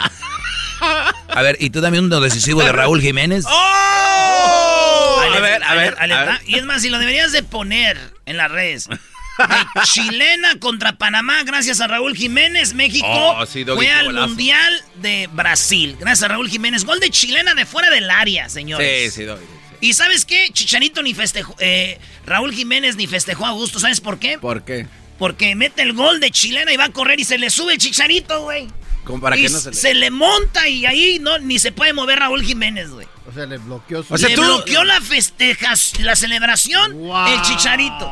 A 1.28 1.42
ver, 1.42 1.56
¿y 1.60 1.70
tú 1.70 1.80
dame 1.80 1.98
uno 1.98 2.20
decisivo 2.20 2.62
de 2.62 2.72
Raúl 2.72 3.00
Jiménez? 3.00 3.44
Ahí 3.46 5.36
A 5.36 5.40
ver, 5.40 5.62
a 5.62 5.74
ver, 5.74 5.90
les- 5.92 6.00
ahí 6.00 6.08
les 6.08 6.16
a 6.16 6.24
va. 6.24 6.32
ver. 6.32 6.40
Y 6.46 6.54
es 6.56 6.64
más, 6.64 6.82
si 6.82 6.88
lo 6.90 6.98
deberías 6.98 7.32
de 7.32 7.42
poner 7.42 7.98
en 8.26 8.36
las 8.36 8.50
redes. 8.50 8.88
De 8.88 9.82
Chilena 9.84 10.58
contra 10.58 10.98
Panamá, 10.98 11.42
gracias 11.44 11.80
a 11.80 11.86
Raúl 11.86 12.14
Jiménez. 12.16 12.74
México 12.74 13.06
Oh, 13.08 13.46
sí, 13.46 13.64
Doggy, 13.64 13.76
fue 13.86 13.90
al 13.92 14.06
golazo. 14.06 14.28
Mundial 14.28 14.82
de 14.96 15.28
Brasil. 15.32 15.96
Gracias 15.98 16.24
a 16.24 16.28
Raúl 16.28 16.48
Jiménez. 16.50 16.84
Gol 16.84 17.00
de 17.00 17.08
Chilena 17.10 17.54
de 17.54 17.64
fuera 17.64 17.88
del 17.90 18.10
área, 18.10 18.48
señores. 18.50 19.12
Sí, 19.14 19.20
sí, 19.20 19.24
Doggy. 19.24 19.44
¿Y 19.80 19.94
sabes 19.94 20.26
qué? 20.26 20.48
Chicharito 20.52 21.02
ni 21.02 21.14
festejó. 21.14 21.54
eh, 21.58 21.98
Raúl 22.26 22.52
Jiménez 22.52 22.96
ni 22.96 23.06
festejó 23.06 23.46
a 23.46 23.52
gusto. 23.52 23.78
¿Sabes 23.80 24.00
por 24.02 24.18
qué? 24.18 24.38
¿Por 24.38 24.62
qué? 24.62 24.86
Porque 25.18 25.54
mete 25.54 25.82
el 25.82 25.94
gol 25.94 26.20
de 26.20 26.30
Chilena 26.30 26.70
y 26.72 26.76
va 26.76 26.84
a 26.86 26.90
correr 26.92 27.18
y 27.18 27.24
se 27.24 27.38
le 27.38 27.48
sube 27.48 27.72
el 27.74 27.78
Chicharito, 27.78 28.42
güey. 28.42 28.68
Como 29.04 29.20
para 29.20 29.36
y 29.36 29.42
que 29.42 29.48
no 29.48 29.58
se 29.58 29.94
le... 29.94 30.00
le 30.00 30.10
monta 30.10 30.68
y 30.68 30.86
ahí 30.86 31.18
no 31.20 31.38
ni 31.38 31.58
se 31.58 31.72
puede 31.72 31.92
mover 31.92 32.18
Raúl 32.20 32.42
Jiménez, 32.44 32.90
güey. 32.90 33.06
O 33.28 33.32
sea, 33.32 33.46
le 33.46 33.58
bloqueó 33.58 34.02
su... 34.02 34.14
O 34.14 34.18
sea, 34.18 34.28
le 34.28 34.34
tú- 34.34 34.42
bloqueó 34.42 34.84
la 34.84 35.00
festejas, 35.00 35.98
la 36.00 36.14
celebración, 36.16 36.92
el 37.28 37.42
Chicharito. 37.42 38.10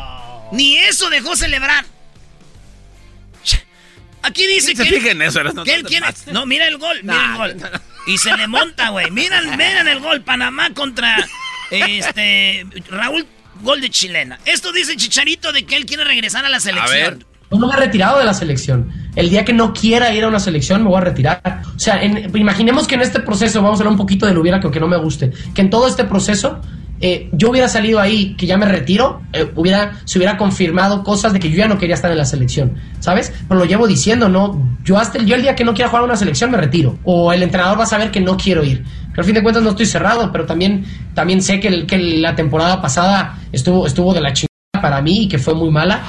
Ni 0.52 0.76
eso 0.78 1.10
dejó 1.10 1.36
celebrar. 1.36 1.84
Aquí 4.22 4.46
dice 4.46 4.74
¿Quién 4.74 4.76
se 4.76 4.90
que, 4.90 4.98
él- 4.98 5.06
en 5.08 5.22
eso, 5.22 5.40
que 5.42 5.48
él 5.48 5.54
No 5.54 5.64
te 5.64 5.82
quiere-. 5.84 6.06
No, 6.32 6.44
mira 6.46 6.66
el 6.66 6.78
gol, 6.78 6.98
mira 7.02 7.32
el 7.32 7.36
gol. 7.36 7.70
Y 8.06 8.18
se 8.18 8.36
le 8.36 8.48
monta, 8.48 8.88
güey. 8.90 9.10
Miran, 9.10 9.56
miran 9.56 9.86
el 9.88 10.00
gol. 10.00 10.22
Panamá 10.22 10.70
contra 10.74 11.16
este 11.70 12.66
Raúl, 12.90 13.26
gol 13.62 13.80
de 13.80 13.90
chilena. 13.90 14.38
Esto 14.44 14.72
dice 14.72 14.96
Chicharito 14.96 15.52
de 15.52 15.64
que 15.64 15.76
él 15.76 15.86
quiere 15.86 16.04
regresar 16.04 16.44
a 16.44 16.48
la 16.48 16.60
selección. 16.60 17.24
No 17.50 17.66
me 17.66 17.72
he 17.74 17.76
retirado 17.76 18.18
de 18.18 18.24
la 18.24 18.34
selección. 18.34 18.92
El 19.18 19.30
día 19.30 19.44
que 19.44 19.52
no 19.52 19.72
quiera 19.72 20.14
ir 20.14 20.22
a 20.22 20.28
una 20.28 20.38
selección, 20.38 20.84
me 20.84 20.88
voy 20.90 20.98
a 20.98 21.00
retirar. 21.00 21.62
O 21.74 21.78
sea, 21.78 22.00
en- 22.00 22.30
imaginemos 22.36 22.86
que 22.86 22.94
en 22.94 23.00
este 23.00 23.18
proceso, 23.18 23.60
vamos 23.60 23.80
a 23.80 23.82
hablar 23.82 23.90
un 23.92 23.98
poquito 23.98 24.26
del 24.26 24.38
hubiera, 24.38 24.60
que 24.60 24.78
no 24.78 24.86
me 24.86 24.96
guste, 24.96 25.32
que 25.54 25.60
en 25.60 25.70
todo 25.70 25.88
este 25.88 26.04
proceso, 26.04 26.60
eh, 27.00 27.28
yo 27.32 27.50
hubiera 27.50 27.68
salido 27.68 27.98
ahí, 27.98 28.36
que 28.36 28.46
ya 28.46 28.56
me 28.56 28.66
retiro, 28.66 29.22
eh, 29.32 29.50
hubiera, 29.56 29.94
se 30.04 30.18
hubiera 30.20 30.36
confirmado 30.36 31.02
cosas 31.02 31.32
de 31.32 31.40
que 31.40 31.50
yo 31.50 31.56
ya 31.56 31.66
no 31.66 31.78
quería 31.78 31.96
estar 31.96 32.12
en 32.12 32.16
la 32.18 32.24
selección, 32.24 32.74
¿sabes? 33.00 33.32
Pero 33.48 33.58
lo 33.58 33.66
llevo 33.66 33.88
diciendo, 33.88 34.28
¿no? 34.28 34.76
Yo 34.84 34.96
hasta 34.98 35.18
el, 35.18 35.26
yo 35.26 35.34
el 35.34 35.42
día 35.42 35.56
que 35.56 35.64
no 35.64 35.74
quiera 35.74 35.88
jugar 35.88 36.02
a 36.02 36.06
una 36.06 36.16
selección, 36.16 36.52
me 36.52 36.56
retiro. 36.58 36.96
O 37.02 37.32
el 37.32 37.42
entrenador 37.42 37.76
va 37.76 37.82
a 37.82 37.86
saber 37.86 38.12
que 38.12 38.20
no 38.20 38.36
quiero 38.36 38.62
ir. 38.62 38.84
Pero 39.10 39.22
al 39.22 39.24
fin 39.24 39.34
de 39.34 39.42
cuentas 39.42 39.64
no 39.64 39.70
estoy 39.70 39.86
cerrado, 39.86 40.30
pero 40.30 40.46
también, 40.46 40.84
también 41.14 41.42
sé 41.42 41.58
que 41.58 41.70
la 42.20 42.36
temporada 42.36 42.80
pasada 42.80 43.36
estuvo, 43.50 43.84
estuvo 43.84 44.14
de 44.14 44.20
la 44.20 44.32
chingada 44.32 44.48
para 44.80 45.02
mí 45.02 45.24
y 45.24 45.28
que 45.28 45.38
fue 45.38 45.54
muy 45.54 45.70
mala. 45.72 46.02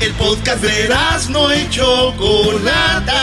El 0.00 0.12
podcast 0.12 0.62
de 0.62 0.88
no 1.30 1.52
y 1.52 1.68
Chocolata. 1.70 3.22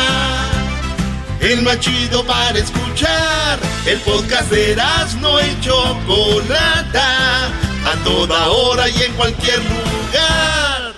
El 1.39 1.61
más 1.61 1.79
chido 1.79 2.25
para 2.25 2.59
escuchar. 2.59 3.59
El 3.85 3.99
podcast 3.99 4.51
de 4.51 4.75
no 5.21 5.39
y 5.39 5.59
Chocolata. 5.61 7.47
A 7.47 8.03
toda 8.03 8.49
hora 8.49 8.89
y 8.89 9.03
en 9.03 9.13
cualquier 9.13 9.59
lugar. 9.59 10.93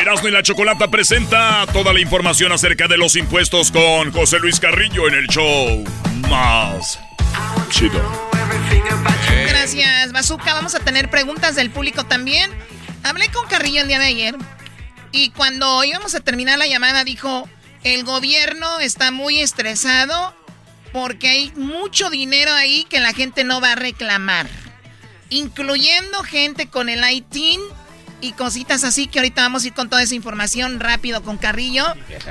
Erasmo 0.00 0.28
y 0.28 0.30
la 0.30 0.42
Chocolata 0.42 0.88
presenta 0.88 1.66
toda 1.72 1.92
la 1.92 2.00
información 2.00 2.52
acerca 2.52 2.88
de 2.88 2.96
los 2.96 3.16
impuestos 3.16 3.70
con 3.70 4.12
José 4.12 4.38
Luis 4.38 4.60
Carrillo 4.60 5.08
en 5.08 5.14
el 5.14 5.26
show 5.26 5.84
más 6.30 6.98
chido. 7.70 8.25
Gracias, 9.66 10.12
Bazooka. 10.12 10.54
Vamos 10.54 10.76
a 10.76 10.78
tener 10.78 11.10
preguntas 11.10 11.56
del 11.56 11.70
público 11.70 12.06
también. 12.06 12.52
Hablé 13.02 13.28
con 13.32 13.48
Carrillo 13.48 13.80
el 13.80 13.88
día 13.88 13.98
de 13.98 14.06
ayer 14.06 14.36
y 15.10 15.30
cuando 15.30 15.82
íbamos 15.82 16.14
a 16.14 16.20
terminar 16.20 16.56
la 16.56 16.68
llamada 16.68 17.02
dijo, 17.02 17.48
el 17.82 18.04
gobierno 18.04 18.78
está 18.78 19.10
muy 19.10 19.40
estresado 19.40 20.36
porque 20.92 21.30
hay 21.30 21.52
mucho 21.56 22.10
dinero 22.10 22.52
ahí 22.52 22.86
que 22.88 23.00
la 23.00 23.12
gente 23.12 23.42
no 23.42 23.60
va 23.60 23.72
a 23.72 23.74
reclamar, 23.74 24.46
incluyendo 25.30 26.22
gente 26.22 26.68
con 26.68 26.88
el 26.88 27.02
ITIN 27.02 27.60
y 28.20 28.34
cositas 28.34 28.84
así 28.84 29.08
que 29.08 29.18
ahorita 29.18 29.42
vamos 29.42 29.64
a 29.64 29.66
ir 29.66 29.74
con 29.74 29.90
toda 29.90 30.04
esa 30.04 30.14
información 30.14 30.78
rápido 30.78 31.24
con 31.24 31.38
Carrillo. 31.38 31.86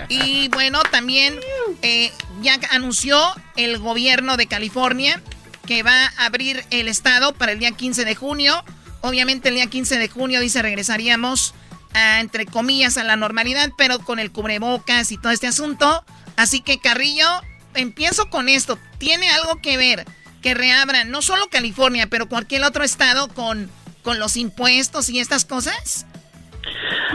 Y 0.07 0.47
bueno, 0.53 0.81
también 0.89 1.37
eh, 1.81 2.13
ya 2.41 2.57
anunció 2.71 3.19
el 3.57 3.77
gobierno 3.77 4.37
de 4.37 4.47
California 4.47 5.21
que 5.65 5.83
va 5.83 6.05
a 6.17 6.25
abrir 6.25 6.63
el 6.69 6.87
estado 6.87 7.33
para 7.33 7.51
el 7.51 7.59
día 7.59 7.71
15 7.71 8.05
de 8.05 8.15
junio. 8.15 8.53
Obviamente 9.01 9.49
el 9.49 9.55
día 9.55 9.67
15 9.67 9.97
de 9.97 10.09
junio 10.09 10.39
dice 10.39 10.61
regresaríamos 10.61 11.53
a, 11.93 12.19
entre 12.21 12.45
comillas 12.45 12.97
a 12.97 13.03
la 13.03 13.15
normalidad, 13.15 13.69
pero 13.77 13.99
con 13.99 14.19
el 14.19 14.31
cubrebocas 14.31 15.11
y 15.11 15.17
todo 15.17 15.31
este 15.31 15.47
asunto. 15.47 16.03
Así 16.37 16.61
que 16.61 16.79
Carrillo, 16.79 17.27
empiezo 17.75 18.29
con 18.29 18.49
esto. 18.49 18.77
¿Tiene 18.97 19.29
algo 19.29 19.61
que 19.61 19.77
ver 19.77 20.05
que 20.41 20.53
reabran 20.53 21.11
no 21.11 21.21
solo 21.21 21.47
California, 21.49 22.07
pero 22.09 22.27
cualquier 22.27 22.63
otro 22.63 22.83
estado 22.83 23.27
con, 23.29 23.69
con 24.03 24.19
los 24.19 24.37
impuestos 24.37 25.09
y 25.09 25.19
estas 25.19 25.45
cosas? 25.45 26.05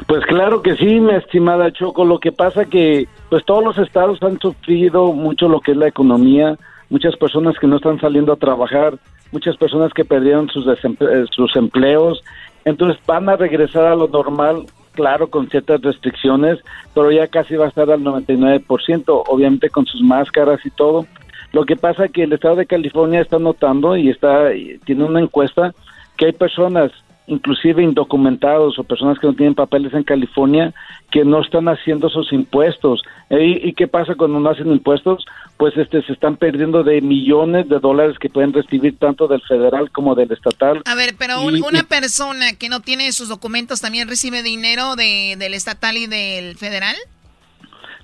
Pues 0.06 0.24
claro 0.26 0.62
que 0.62 0.76
sí, 0.76 1.00
mi 1.00 1.14
estimada 1.14 1.72
Choco. 1.72 2.04
Lo 2.04 2.18
que 2.18 2.32
pasa 2.32 2.64
que 2.64 3.08
pues 3.28 3.44
todos 3.44 3.62
los 3.62 3.78
estados 3.78 4.22
han 4.22 4.38
sufrido 4.40 5.12
mucho 5.12 5.48
lo 5.48 5.60
que 5.60 5.72
es 5.72 5.76
la 5.76 5.88
economía, 5.88 6.58
muchas 6.90 7.16
personas 7.16 7.56
que 7.58 7.66
no 7.66 7.76
están 7.76 7.98
saliendo 8.00 8.32
a 8.32 8.36
trabajar, 8.36 8.98
muchas 9.32 9.56
personas 9.56 9.92
que 9.94 10.04
perdieron 10.04 10.48
sus, 10.48 10.66
eh, 10.66 11.24
sus 11.30 11.56
empleos, 11.56 12.22
entonces 12.64 13.00
van 13.06 13.28
a 13.28 13.36
regresar 13.36 13.86
a 13.86 13.94
lo 13.94 14.08
normal, 14.08 14.66
claro, 14.92 15.30
con 15.30 15.48
ciertas 15.48 15.80
restricciones, 15.80 16.58
pero 16.94 17.10
ya 17.10 17.28
casi 17.28 17.56
va 17.56 17.66
a 17.66 17.68
estar 17.68 17.90
al 17.90 18.02
99%, 18.02 19.22
obviamente 19.28 19.70
con 19.70 19.86
sus 19.86 20.02
máscaras 20.02 20.60
y 20.66 20.70
todo. 20.70 21.06
Lo 21.52 21.64
que 21.64 21.76
pasa 21.76 22.08
que 22.08 22.24
el 22.24 22.32
estado 22.32 22.56
de 22.56 22.66
California 22.66 23.20
está 23.20 23.38
notando 23.38 23.96
y 23.96 24.10
está 24.10 24.50
tiene 24.84 25.04
una 25.04 25.20
encuesta 25.20 25.72
que 26.16 26.26
hay 26.26 26.32
personas 26.32 26.92
inclusive 27.30 27.82
indocumentados 27.82 28.78
o 28.78 28.84
personas 28.84 29.18
que 29.18 29.26
no 29.26 29.34
tienen 29.34 29.54
papeles 29.54 29.94
en 29.94 30.02
California 30.02 30.74
que 31.10 31.24
no 31.24 31.40
están 31.40 31.68
haciendo 31.68 32.08
sus 32.08 32.32
impuestos. 32.32 33.02
Eh, 33.30 33.60
¿Y, 33.62 33.68
y 33.68 33.72
qué 33.74 33.86
pasa 33.88 34.14
cuando 34.16 34.38
no 34.40 34.50
hacen 34.50 34.70
impuestos? 34.70 35.24
Pues 35.56 35.76
este 35.76 36.02
se 36.02 36.12
están 36.12 36.36
perdiendo 36.36 36.82
de 36.82 37.00
millones 37.00 37.68
de 37.68 37.78
dólares 37.78 38.18
que 38.18 38.28
pueden 38.28 38.52
recibir 38.52 38.98
tanto 38.98 39.28
del 39.28 39.40
federal 39.42 39.90
como 39.90 40.14
del 40.14 40.30
estatal. 40.32 40.82
A 40.84 40.94
ver, 40.94 41.14
pero 41.18 41.42
un- 41.42 41.56
Y- 41.56 41.60
una 41.60 41.82
persona 41.84 42.52
que 42.58 42.68
no 42.68 42.80
tiene 42.80 43.10
sus 43.12 43.28
documentos 43.28 43.80
también 43.80 44.08
recibe 44.08 44.42
dinero 44.42 44.96
de, 44.96 45.36
del 45.38 45.54
estatal 45.54 45.96
y 45.96 46.06
del 46.06 46.56
federal. 46.56 46.96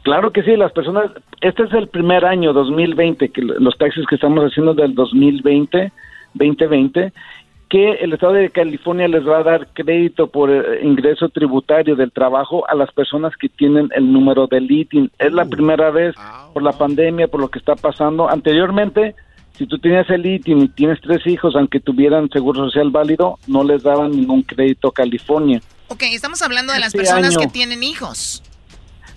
Claro 0.03 0.31
que 0.33 0.43
sí, 0.45 0.57
las 0.57 0.71
personas, 0.73 1.11
este 1.41 1.65
es 1.65 1.73
el 1.73 1.89
primer 1.89 2.25
año 2.25 2.53
2020, 2.53 3.29
que 3.31 3.43
los 3.43 3.77
taxis 3.77 4.07
que 4.07 4.15
estamos 4.15 4.45
haciendo 4.45 4.73
del 4.73 4.95
2020, 4.95 5.91
2020, 6.35 7.13
que 7.69 7.93
el 7.95 8.13
Estado 8.13 8.35
de 8.35 8.51
California 8.51 9.09
les 9.09 9.27
va 9.27 9.39
a 9.39 9.43
dar 9.43 9.67
crédito 9.73 10.29
por 10.29 10.51
eh, 10.51 10.85
ingreso 10.85 11.29
tributario 11.29 11.97
del 11.97 12.13
trabajo 12.13 12.69
a 12.69 12.75
las 12.75 12.93
personas 12.93 13.33
que 13.37 13.49
tienen 13.49 13.89
el 13.95 14.13
número 14.13 14.47
del 14.47 14.71
ITIN. 14.71 15.11
Es 15.19 15.33
la 15.33 15.45
primera 15.45 15.91
vez 15.91 16.15
por 16.53 16.63
la 16.63 16.73
pandemia, 16.73 17.27
por 17.29 17.41
lo 17.41 17.49
que 17.49 17.59
está 17.59 17.75
pasando. 17.75 18.29
Anteriormente 18.29 19.15
si 19.59 19.67
tú 19.67 19.79
tenías 19.79 20.09
el 20.11 20.25
ITIN 20.27 20.61
y 20.63 20.69
tienes 20.69 21.01
tres 21.01 21.27
hijos, 21.27 21.57
aunque 21.57 21.81
tuvieran 21.81 22.29
seguro 22.29 22.67
social 22.67 22.91
válido, 22.91 23.39
no 23.47 23.65
les 23.65 23.83
daban 23.83 24.11
ningún 24.11 24.43
crédito 24.43 24.89
a 24.89 24.93
California. 24.93 25.61
Ok, 25.89 26.03
estamos 26.13 26.43
hablando 26.43 26.73
de 26.75 26.79
las 26.81 26.89
Este 26.89 26.99
personas 26.99 27.31
año- 27.37 27.41
que 27.41 27.47
tienen 27.47 27.83
hijos. 27.83 28.43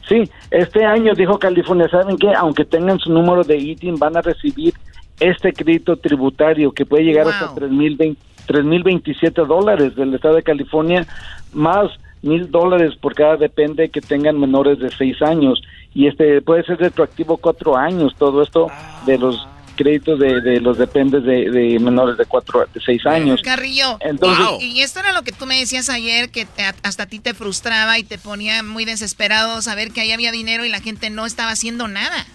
Sí, 0.08 0.24
este 0.50 0.86
año 0.86 1.14
dijo 1.14 1.38
California, 1.38 1.88
¿saben 1.90 2.18
qué? 2.18 2.34
Aunque 2.34 2.64
tengan 2.66 2.98
su 3.00 3.12
número 3.12 3.44
de 3.44 3.58
ITIN, 3.58 4.00
van 4.00 4.16
a 4.18 4.22
recibir 4.22 4.74
este 5.20 5.54
crédito 5.54 5.98
tributario 5.98 6.72
que 6.72 6.86
puede 6.86 7.04
llegar 7.04 7.28
hasta 7.28 7.54
3.020 7.56 8.16
3.027 8.48 9.46
dólares 9.46 9.96
del 9.96 10.14
estado 10.16 10.36
de 10.36 10.44
California, 10.44 11.06
más 11.54 11.92
mil 12.22 12.50
dólares 12.52 12.96
por 13.00 13.14
cada 13.16 13.38
depende 13.38 13.90
que 13.90 14.02
tengan 14.02 14.40
menores 14.40 14.80
de 14.80 14.90
seis 14.92 15.22
años. 15.22 15.62
Y 15.94 16.08
este 16.08 16.42
puede 16.42 16.64
ser 16.64 16.78
retroactivo 16.80 17.38
cuatro 17.38 17.78
años, 17.78 18.14
todo 18.18 18.42
esto 18.42 18.68
de 19.06 19.18
los 19.18 19.48
créditos 19.76 20.20
de, 20.20 20.42
de 20.42 20.60
los 20.60 20.78
dependes 20.78 21.24
de, 21.24 21.50
de 21.50 21.80
menores 21.80 22.18
de 22.18 22.26
cuatro 22.26 22.66
de 22.74 22.82
seis 22.82 23.06
años. 23.06 23.42
Carrillo, 23.44 23.98
Entonces- 24.02 24.46
y, 24.62 24.80
y 24.80 24.82
esto 24.82 25.00
era 25.00 25.14
lo 25.14 25.22
que 25.22 25.32
tú 25.32 25.46
me 25.46 25.58
decías 25.60 25.90
ayer, 25.90 26.30
que 26.30 26.46
te- 26.46 26.64
hasta 26.84 27.04
a 27.04 27.06
ti 27.06 27.20
te 27.20 27.34
frustraba 27.34 27.98
y 27.98 28.04
te 28.04 28.18
ponía 28.18 28.62
muy 28.64 28.84
desesperado 28.84 29.62
saber 29.62 29.92
que 29.92 30.02
ahí 30.02 30.12
había 30.12 30.32
dinero 30.34 30.66
y 30.66 30.70
la 30.70 30.82
gente 30.82 31.10
no 31.10 31.26
estaba 31.26 31.52
haciendo 31.52 31.88
nada. 31.88 32.26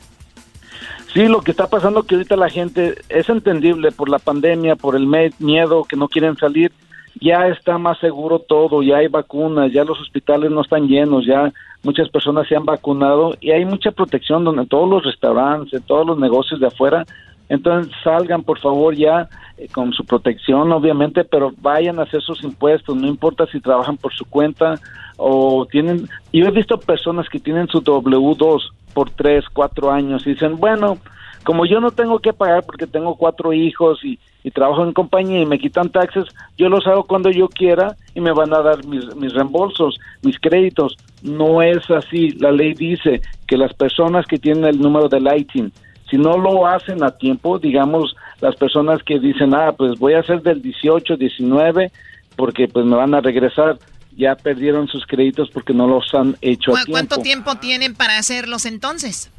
Sí, 1.15 1.29
lo 1.29 1.43
que 1.43 1.53
está 1.53 1.69
pasando 1.69 2.03
que 2.03 2.17
ahorita 2.17 2.35
la 2.35 2.51
gente 2.51 2.97
es 3.09 3.29
entendible 3.29 3.93
por 3.93 4.09
la 4.09 4.19
pandemia, 4.19 4.75
por 4.75 4.97
el 4.97 5.07
miedo 5.39 5.85
que 5.85 5.95
no 5.95 6.09
quieren 6.09 6.37
salir, 6.37 6.73
ya 7.21 7.47
está 7.47 7.79
más 7.79 8.01
seguro 8.01 8.41
todo, 8.41 8.83
ya 8.83 8.97
hay 8.97 9.07
vacunas, 9.07 9.73
ya 9.73 9.85
los 9.85 10.01
hospitales 10.01 10.51
no 10.51 10.63
están 10.63 10.89
llenos, 10.89 11.25
ya 11.25 11.53
muchas 11.85 12.09
personas 12.09 12.49
se 12.49 12.57
han 12.57 12.65
vacunado 12.65 13.37
y 13.41 13.53
hay 13.53 13.65
mucha 13.65 13.93
protección 13.93 14.43
donde 14.43 14.67
todos 14.67 14.91
los 14.91 15.05
restaurantes, 15.05 15.85
todos 15.87 16.05
los 16.05 16.19
negocios 16.19 16.59
de 16.59 16.67
afuera, 16.67 17.05
entonces 17.49 17.93
salgan 18.03 18.43
por 18.43 18.59
favor 18.59 18.97
ya 18.97 19.29
eh, 19.57 19.69
con 19.73 19.93
su 19.93 20.05
protección 20.05 20.73
obviamente, 20.73 21.23
pero 21.23 21.53
vayan 21.59 22.01
a 22.01 22.03
hacer 22.03 22.23
sus 22.23 22.43
impuestos, 22.43 22.97
no 22.97 23.07
importa 23.07 23.47
si 23.47 23.61
trabajan 23.61 23.99
por 23.99 24.13
su 24.13 24.25
cuenta 24.25 24.81
o 25.17 25.65
tienen, 25.71 26.09
yo 26.33 26.47
he 26.47 26.51
visto 26.51 26.77
personas 26.81 27.29
que 27.29 27.39
tienen 27.39 27.69
su 27.69 27.83
W2 27.83 28.73
por 28.95 29.11
tres, 29.11 29.45
cuatro 29.53 29.91
años 29.91 30.25
dicen, 30.25 30.57
bueno, 30.57 30.99
como 31.45 31.67
yo 31.67 31.81
no 31.81 31.91
tengo 31.91 32.19
que 32.21 32.33
pagar 32.33 32.65
porque 32.65 32.87
tengo 32.87 33.17
cuatro 33.17 33.53
hijos 33.53 34.01
y, 34.05 34.19
trabajo 34.53 34.85
en 34.85 34.93
compañía 34.93 35.41
y 35.41 35.47
me 35.47 35.59
quitan 35.59 35.89
taxes, 35.89 36.27
yo 36.57 36.69
los 36.69 36.87
hago 36.87 37.05
cuando 37.05 37.31
yo 37.31 37.49
quiera 37.49 37.97
y 38.15 38.21
me 38.21 38.31
van 38.31 38.53
a 38.53 38.61
dar 38.61 38.85
mis, 38.85 39.15
mis 39.17 39.33
reembolsos, 39.33 39.99
mis 40.23 40.39
créditos. 40.39 40.97
No 41.23 41.63
es 41.63 41.91
así. 41.91 42.31
La 42.39 42.53
ley 42.53 42.75
dice 42.75 43.23
que 43.47 43.57
las 43.57 43.73
personas 43.73 44.27
que 44.27 44.39
tienen 44.39 44.67
el 44.67 44.81
número 44.81 45.09
del 45.09 45.27
ITIN, 45.35 45.73
si 46.11 46.19
no 46.19 46.37
lo 46.37 46.67
hacen 46.67 47.03
a 47.03 47.11
tiempo, 47.11 47.59
digamos, 47.59 48.15
las 48.41 48.55
personas 48.57 49.03
que 49.03 49.19
dicen, 49.19 49.55
ah, 49.55 49.73
pues 49.73 49.99
voy 49.99 50.13
a 50.13 50.21
hacer 50.21 50.43
del 50.43 50.61
18, 50.61 51.17
19, 51.17 51.91
porque 52.37 52.69
pues 52.69 52.85
me 52.85 52.97
van 52.97 53.15
a 53.15 53.21
regresar, 53.21 53.79
ya 54.17 54.37
perdieron 54.37 54.89
sus 54.89 55.07
créditos 55.07 55.51
porque 55.51 55.73
no 55.73 55.87
los 55.87 56.13
han 56.15 56.37
hecho 56.41 56.71
a 56.71 56.75
¿Cu- 56.81 56.85
tiempo. 56.85 56.93
¿Cuánto 56.93 57.19
tiempo 57.19 57.55
tienen 57.57 57.95
para 57.95 58.19
hacerlos 58.19 58.67
entonces? 58.67 59.31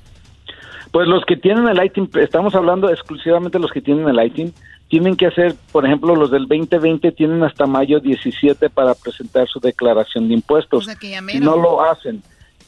Pues 0.92 1.08
los 1.08 1.26
que 1.26 1.36
tienen 1.38 1.68
el 1.68 1.84
ITIN, 1.84 2.10
estamos 2.22 2.56
hablando 2.56 2.90
exclusivamente 2.90 3.58
de 3.58 3.62
los 3.62 3.72
que 3.72 3.82
tienen 3.82 4.08
el 4.08 4.26
ITIN, 4.26 4.54
tienen 4.88 5.16
que 5.16 5.26
hacer, 5.26 5.56
por 5.72 5.86
ejemplo, 5.86 6.16
los 6.16 6.32
del 6.32 6.48
2020 6.48 7.12
tienen 7.12 7.44
hasta 7.44 7.66
mayo 7.66 8.00
17 8.00 8.70
para 8.70 8.94
presentar 8.94 9.48
su 9.48 9.60
declaración 9.60 10.28
de 10.28 10.36
impuestos. 10.36 10.86
si 11.32 11.40
no 11.40 11.58
lo 11.58 11.84
hacen, 11.84 12.22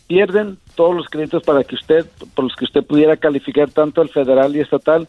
pierden 0.08 0.58
todos 0.76 0.96
los 0.96 1.08
créditos 1.08 1.44
para 1.44 1.64
que 1.64 1.76
usted, 1.76 2.06
por 2.34 2.46
los 2.46 2.56
que 2.56 2.66
usted 2.66 2.84
pudiera 2.84 3.16
calificar 3.18 3.70
tanto 3.70 4.02
el 4.02 4.10
federal 4.10 4.56
y 4.56 4.62
estatal. 4.62 5.08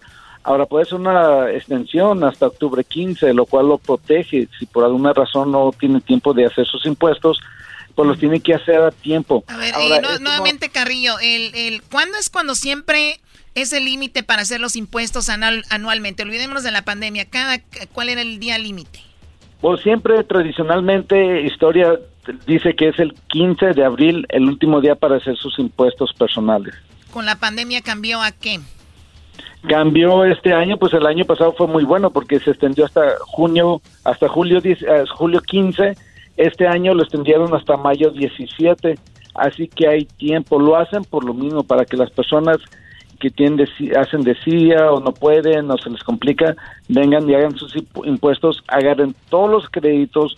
Ahora 0.49 0.65
puede 0.65 0.87
ser 0.87 0.95
una 0.95 1.51
extensión 1.51 2.25
hasta 2.25 2.47
octubre 2.47 2.83
15, 2.83 3.35
lo 3.35 3.45
cual 3.45 3.69
lo 3.69 3.77
protege. 3.77 4.49
Si 4.59 4.65
por 4.65 4.83
alguna 4.83 5.12
razón 5.12 5.53
no 5.53 5.73
tiene 5.79 6.01
tiempo 6.01 6.33
de 6.33 6.47
hacer 6.47 6.65
sus 6.66 6.87
impuestos, 6.87 7.39
pues 7.95 8.09
los 8.09 8.19
tiene 8.19 8.41
que 8.41 8.55
hacer 8.55 8.81
a 8.81 8.91
tiempo. 8.91 9.45
A 9.47 9.59
ver, 9.59 9.75
Ahora, 9.75 9.97
eh, 9.97 10.01
no- 10.01 10.19
nuevamente, 10.20 10.70
Carrillo, 10.70 11.19
el, 11.20 11.55
el, 11.55 11.83
¿cuándo 11.83 12.16
es 12.16 12.31
cuando 12.31 12.55
siempre 12.55 13.20
es 13.55 13.75
el 13.75 13.85
límite 13.85 14.23
para 14.23 14.41
hacer 14.41 14.59
los 14.59 14.75
impuestos 14.75 15.29
anual- 15.29 15.65
anualmente? 15.69 16.23
Olvidémonos 16.23 16.62
de 16.62 16.70
la 16.70 16.81
pandemia. 16.81 17.27
Cada, 17.29 17.59
¿Cuál 17.93 18.09
era 18.09 18.23
el 18.23 18.39
día 18.41 18.57
límite? 18.57 19.01
Pues 19.61 19.83
siempre 19.83 20.25
tradicionalmente 20.25 21.43
historia 21.43 21.93
dice 22.47 22.75
que 22.75 22.89
es 22.89 22.99
el 22.99 23.12
15 23.29 23.75
de 23.75 23.85
abril 23.85 24.25
el 24.31 24.45
último 24.45 24.81
día 24.81 24.95
para 24.95 25.16
hacer 25.16 25.37
sus 25.37 25.59
impuestos 25.59 26.15
personales. 26.15 26.75
¿Con 27.12 27.27
la 27.27 27.37
pandemia 27.37 27.83
cambió 27.83 28.23
a 28.23 28.31
qué? 28.33 28.61
Cambió 29.66 30.24
este 30.24 30.52
año, 30.52 30.76
pues 30.76 30.93
el 30.94 31.05
año 31.06 31.24
pasado 31.24 31.52
fue 31.52 31.66
muy 31.66 31.85
bueno 31.85 32.10
porque 32.10 32.39
se 32.39 32.51
extendió 32.51 32.85
hasta 32.85 33.16
junio, 33.20 33.80
hasta 34.05 34.28
julio, 34.28 34.60
10 34.60 34.82
eh, 34.82 35.05
julio 35.12 35.40
15. 35.40 35.97
Este 36.36 36.68
año 36.68 36.94
lo 36.94 37.02
extendieron 37.02 37.52
hasta 37.55 37.76
mayo 37.76 38.10
17. 38.10 38.97
Así 39.35 39.68
que 39.68 39.89
hay 39.89 40.05
tiempo. 40.05 40.60
Lo 40.60 40.76
hacen 40.76 41.02
por 41.05 41.24
lo 41.24 41.35
mismo, 41.35 41.64
para 41.64 41.85
que 41.85 41.97
las 41.97 42.10
personas 42.10 42.59
que 43.18 43.30
tienen 43.30 43.66
hacen 43.97 44.22
desidia 44.22 44.93
o 44.93 45.01
no 45.01 45.12
pueden 45.12 45.70
o 45.72 45.76
se 45.76 45.90
les 45.90 46.05
complica, 46.05 46.55
vengan 46.89 47.28
y 47.28 47.35
hagan 47.35 47.56
sus 47.56 47.74
impu- 47.74 48.06
impuestos, 48.06 48.62
agarren 48.68 49.12
todos 49.28 49.51
los 49.51 49.68
créditos, 49.70 50.36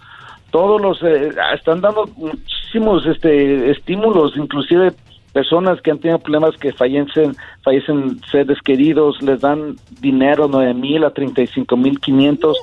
todos 0.51 0.81
los 0.81 1.03
eh, 1.03 1.31
están 1.55 1.83
dando 1.83 2.07
muchísimos 2.17 3.05
este 3.07 3.71
estímulos, 3.71 4.35
inclusive 4.37 4.93
personas 5.33 5.81
que 5.81 5.91
han 5.91 5.99
tenido 5.99 6.19
problemas 6.19 6.57
que 6.57 6.73
fallecen, 6.73 7.37
fallecen 7.63 8.21
seres 8.31 8.59
queridos, 8.63 9.21
les 9.23 9.41
dan 9.41 9.77
dinero, 10.01 10.49
nueve 10.49 10.75
mil 10.75 11.05
a 11.05 11.11
treinta 11.11 11.43
y 11.43 11.47
cinco 11.47 11.77
mil 11.77 12.01
quinientos, 12.01 12.59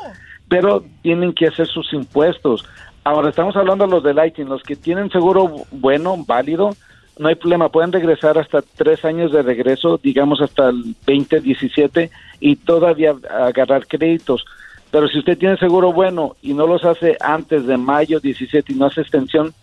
pero 0.47 0.83
tienen 1.01 1.33
que 1.33 1.47
hacer 1.47 1.67
sus 1.67 1.93
impuestos. 1.93 2.65
Ahora 3.03 3.29
estamos 3.29 3.55
hablando 3.55 3.85
de 3.85 3.91
los 3.91 4.03
de 4.03 4.13
Lighting, 4.13 4.49
los 4.49 4.63
que 4.63 4.75
tienen 4.75 5.09
seguro 5.09 5.49
bueno, 5.71 6.17
válido, 6.27 6.71
no 7.19 7.29
hay 7.29 7.35
problema, 7.35 7.69
pueden 7.69 7.91
regresar 7.91 8.37
hasta 8.37 8.61
tres 8.61 9.03
años 9.03 9.31
de 9.31 9.41
regreso, 9.41 9.97
digamos 10.01 10.41
hasta 10.41 10.69
el 10.69 10.95
2017 11.05 12.11
y 12.39 12.55
todavía 12.57 13.15
agarrar 13.29 13.87
créditos. 13.87 14.45
Pero 14.91 15.07
si 15.07 15.19
usted 15.19 15.37
tiene 15.37 15.57
seguro 15.57 15.91
bueno 15.91 16.35
y 16.41 16.53
no 16.53 16.67
los 16.67 16.85
hace 16.85 17.17
antes 17.19 17.65
de 17.65 17.77
mayo 17.77 18.19
17 18.19 18.71
y 18.71 18.75
no 18.75 18.85
hace 18.85 19.01
extensión, 19.01 19.53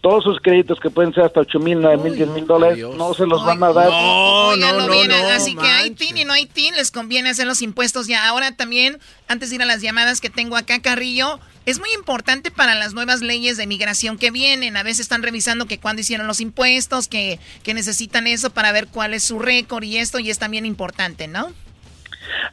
todos 0.00 0.24
sus 0.24 0.38
créditos 0.40 0.78
que 0.80 0.90
pueden 0.90 1.12
ser 1.12 1.24
hasta 1.24 1.40
8 1.40 1.58
mil, 1.58 1.80
9 1.80 2.02
mil, 2.02 2.16
10 2.16 2.28
mil 2.28 2.46
dólares, 2.46 2.78
no 2.96 3.14
se 3.14 3.26
los 3.26 3.44
van 3.44 3.62
a 3.62 3.72
dar. 3.72 3.88
Óiganlo 3.90 4.88
bien, 4.90 5.10
así 5.12 5.56
que 5.56 5.66
hay 5.66 5.90
TIN 5.90 6.16
y 6.16 6.24
no 6.24 6.32
hay 6.32 6.46
TIN, 6.46 6.74
les 6.76 6.90
conviene 6.90 7.30
hacer 7.30 7.46
los 7.46 7.62
impuestos 7.62 8.06
ya. 8.06 8.28
Ahora 8.28 8.52
también, 8.52 8.98
antes 9.26 9.50
de 9.50 9.56
ir 9.56 9.62
a 9.62 9.66
las 9.66 9.82
llamadas 9.82 10.20
que 10.20 10.30
tengo 10.30 10.56
acá, 10.56 10.80
Carrillo, 10.80 11.40
es 11.66 11.80
muy 11.80 11.90
importante 11.94 12.50
para 12.50 12.74
las 12.74 12.94
nuevas 12.94 13.20
leyes 13.20 13.56
de 13.56 13.66
migración 13.66 14.18
que 14.18 14.30
vienen. 14.30 14.76
A 14.76 14.82
veces 14.82 15.00
están 15.00 15.22
revisando 15.22 15.66
que 15.66 15.78
cuándo 15.78 16.00
hicieron 16.00 16.26
los 16.26 16.40
impuestos, 16.40 17.08
que, 17.08 17.38
que 17.62 17.74
necesitan 17.74 18.26
eso 18.26 18.50
para 18.50 18.72
ver 18.72 18.86
cuál 18.86 19.14
es 19.14 19.24
su 19.24 19.38
récord 19.38 19.82
y 19.82 19.98
esto, 19.98 20.18
y 20.18 20.30
es 20.30 20.38
también 20.38 20.64
importante, 20.64 21.28
¿no? 21.28 21.48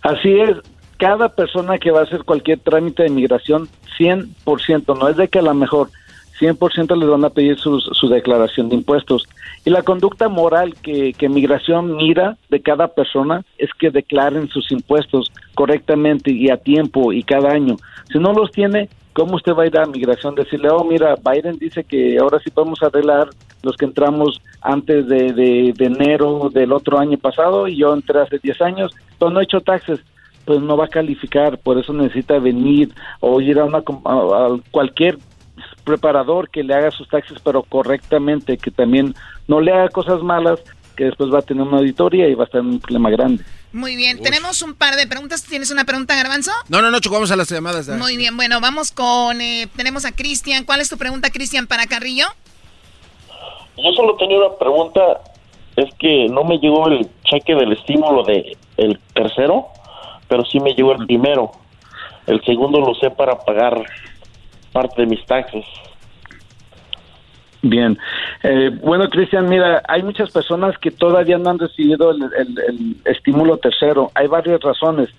Así 0.01 0.39
es, 0.39 0.57
cada 0.97 1.29
persona 1.29 1.77
que 1.77 1.91
va 1.91 2.01
a 2.01 2.03
hacer 2.03 2.23
cualquier 2.23 2.59
trámite 2.59 3.03
de 3.03 3.09
migración, 3.09 3.69
100%, 3.97 4.97
no 4.97 5.07
es 5.07 5.17
de 5.17 5.27
que 5.27 5.39
a 5.39 5.43
lo 5.43 5.53
mejor 5.53 5.89
100% 6.39 6.95
les 6.97 7.09
van 7.09 7.23
a 7.25 7.29
pedir 7.29 7.57
sus- 7.57 7.89
su 7.93 8.07
declaración 8.09 8.69
de 8.69 8.75
impuestos. 8.75 9.27
Y 9.63 9.69
la 9.69 9.81
conducta 9.83 10.27
moral 10.29 10.75
que, 10.81 11.13
que 11.13 11.29
migración 11.29 11.95
mira 11.95 12.37
de 12.49 12.61
cada 12.61 12.87
persona 12.89 13.43
es 13.57 13.69
que 13.79 13.89
declaren 13.89 14.47
sus 14.49 14.71
impuestos 14.71 15.31
correctamente 15.55 16.31
y 16.31 16.49
a 16.49 16.57
tiempo 16.57 17.11
y 17.13 17.23
cada 17.23 17.51
año. 17.51 17.77
Si 18.11 18.19
no 18.19 18.33
los 18.33 18.51
tiene, 18.51 18.89
¿cómo 19.13 19.35
usted 19.35 19.53
va 19.53 19.63
a 19.63 19.67
ir 19.67 19.77
a 19.77 19.85
migración? 19.85 20.35
Decirle, 20.35 20.69
oh, 20.69 20.83
mira, 20.83 21.15
Biden 21.15 21.57
dice 21.57 21.83
que 21.83 22.17
ahora 22.19 22.39
sí 22.43 22.49
podemos 22.51 22.83
arreglar 22.83 23.29
los 23.63 23.75
que 23.77 23.85
entramos 23.85 24.41
antes 24.61 25.07
de, 25.07 25.33
de- 25.33 25.73
enero 25.85 26.49
del 26.53 26.71
otro 26.73 26.99
año 26.99 27.17
pasado 27.17 27.67
y 27.67 27.77
yo 27.77 27.93
entré 27.93 28.19
hace 28.19 28.37
10 28.39 28.61
años, 28.61 28.91
pero 29.17 29.31
no 29.31 29.39
he 29.39 29.43
hecho 29.43 29.61
taxes 29.61 29.99
pues 30.45 30.59
no 30.61 30.77
va 30.77 30.85
a 30.85 30.89
calificar, 30.89 31.57
por 31.57 31.79
eso 31.79 31.91
necesita 31.91 32.37
venir 32.37 32.91
o 33.19 33.41
ir 33.41 33.57
a, 33.57 33.65
una, 33.65 33.79
a 33.79 34.49
cualquier 34.69 35.17
preparador 35.85 36.49
que 36.49 36.63
le 36.63 36.73
haga 36.73 36.91
sus 36.91 37.07
taxes, 37.07 37.37
pero 37.41 37.63
correctamente, 37.63 38.57
que 38.57 38.71
también 38.71 39.15
no 39.47 39.61
le 39.61 39.71
haga 39.71 39.87
cosas 39.89 40.21
malas, 40.21 40.59
que 40.97 41.05
después 41.05 41.33
va 41.33 41.39
a 41.39 41.41
tener 41.41 41.63
una 41.63 41.77
auditoría 41.77 42.27
y 42.27 42.35
va 42.35 42.43
a 42.43 42.45
estar 42.47 42.61
en 42.61 42.67
un 42.67 42.79
problema 42.79 43.09
grande. 43.09 43.43
Muy 43.71 43.95
bien, 43.95 44.21
tenemos 44.21 44.61
un 44.61 44.73
par 44.73 44.95
de 44.95 45.05
preguntas. 45.05 45.43
¿Tienes 45.43 45.69
una 45.69 45.83
pregunta, 45.83 46.15
Garbanzo? 46.15 46.51
No, 46.69 46.81
no, 46.81 46.91
no, 46.91 46.99
Choco, 46.99 47.15
vamos 47.15 47.31
a 47.31 47.35
las 47.35 47.49
llamadas. 47.49 47.89
Muy 47.89 48.15
bien, 48.15 48.37
bueno, 48.37 48.61
vamos 48.61 48.91
con... 48.91 49.41
eh, 49.41 49.67
tenemos 49.75 50.05
a 50.05 50.13
Cristian. 50.13 50.63
¿Cuál 50.63 50.79
es 50.79 50.89
tu 50.89 50.97
pregunta, 50.97 51.29
Cristian, 51.29 51.67
para 51.67 51.85
Carrillo? 51.85 52.25
Yo 53.77 53.91
solo 53.93 54.15
tenía 54.15 54.37
una 54.37 54.55
pregunta, 54.57 55.01
es 55.75 55.93
que 55.99 56.27
no 56.29 56.45
me 56.45 56.57
llegó 56.57 56.87
el 56.87 57.09
cheque 57.25 57.53
del 57.53 57.73
estímulo 57.73 58.23
de 58.23 58.57
el 58.77 58.97
tercero, 59.13 59.65
pero 60.29 60.45
sí 60.45 60.61
me 60.61 60.73
llegó 60.73 60.93
el 60.93 61.05
primero. 61.05 61.51
El 62.27 62.41
segundo 62.45 62.79
lo 62.79 62.91
usé 62.91 63.11
para 63.11 63.37
pagar 63.39 63.83
parte 64.75 65.03
de 65.03 65.07
mis 65.07 65.25
taxes. 65.25 65.65
Bien. 67.61 67.97
Eh, 68.43 68.71
bueno, 68.83 69.09
Cristian, 69.09 69.47
mira, 69.47 69.81
hay 69.87 70.03
muchas 70.03 70.29
personas 70.31 70.77
que 70.77 70.91
todavía 70.91 71.37
no 71.37 71.51
han 71.51 71.59
recibido 71.59 72.11
el, 72.11 72.97
estímulo 73.05 73.57
tercero. 73.57 74.11
Hay 74.15 74.27
varias 74.27 74.59
razones. 74.59 75.09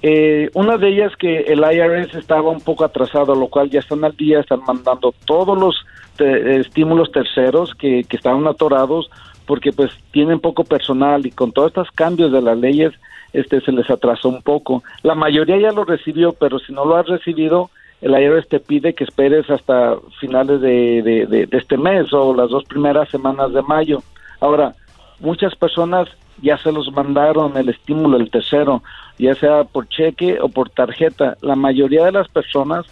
Eh, 0.00 0.48
una 0.54 0.76
de 0.76 0.88
ellas 0.90 1.12
que 1.18 1.40
el 1.40 1.58
IRS 1.58 2.14
estaba 2.14 2.50
un 2.50 2.60
poco 2.60 2.84
atrasado, 2.84 3.34
lo 3.34 3.48
cual 3.48 3.68
ya 3.68 3.80
están 3.80 4.04
al 4.04 4.16
día, 4.16 4.40
están 4.40 4.60
mandando 4.64 5.12
todos 5.26 5.58
los 5.58 5.74
estímulos 6.16 7.10
terceros 7.10 7.74
que, 7.74 8.04
que 8.04 8.16
estaban 8.16 8.46
atorados 8.46 9.10
porque 9.46 9.72
pues 9.72 9.90
tienen 10.12 10.38
poco 10.38 10.62
personal 10.62 11.26
y 11.26 11.32
con 11.32 11.50
todos 11.50 11.70
estos 11.70 11.90
cambios 11.90 12.30
de 12.30 12.40
las 12.40 12.56
leyes 12.56 12.92
este 13.32 13.60
se 13.62 13.72
les 13.72 13.90
atrasó 13.90 14.28
un 14.28 14.42
poco. 14.42 14.84
La 15.02 15.16
mayoría 15.16 15.58
ya 15.58 15.72
lo 15.72 15.84
recibió, 15.84 16.34
pero 16.34 16.60
si 16.60 16.72
no 16.72 16.84
lo 16.84 16.96
has 16.96 17.06
recibido, 17.08 17.68
el 18.00 18.12
IRS 18.12 18.48
te 18.48 18.60
pide 18.60 18.94
que 18.94 19.04
esperes 19.04 19.48
hasta 19.48 19.96
finales 20.20 20.60
de, 20.60 21.48
este 21.52 21.76
mes 21.76 22.12
o 22.12 22.34
las 22.34 22.50
dos 22.50 22.64
primeras 22.64 23.08
semanas 23.08 23.52
de 23.52 23.62
mayo. 23.62 24.02
Ahora, 24.40 24.74
muchas 25.20 25.54
personas 25.54 26.08
ya 26.42 26.58
se 26.58 26.72
los 26.72 26.92
mandaron 26.92 27.56
el 27.56 27.68
estímulo, 27.68 28.16
el 28.16 28.30
tercero, 28.30 28.82
ya 29.18 29.34
sea 29.34 29.64
por 29.64 29.88
cheque 29.88 30.38
o 30.40 30.48
por 30.48 30.68
tarjeta. 30.68 31.36
La 31.40 31.56
mayoría 31.56 32.04
de 32.04 32.12
las 32.12 32.28
personas 32.28 32.84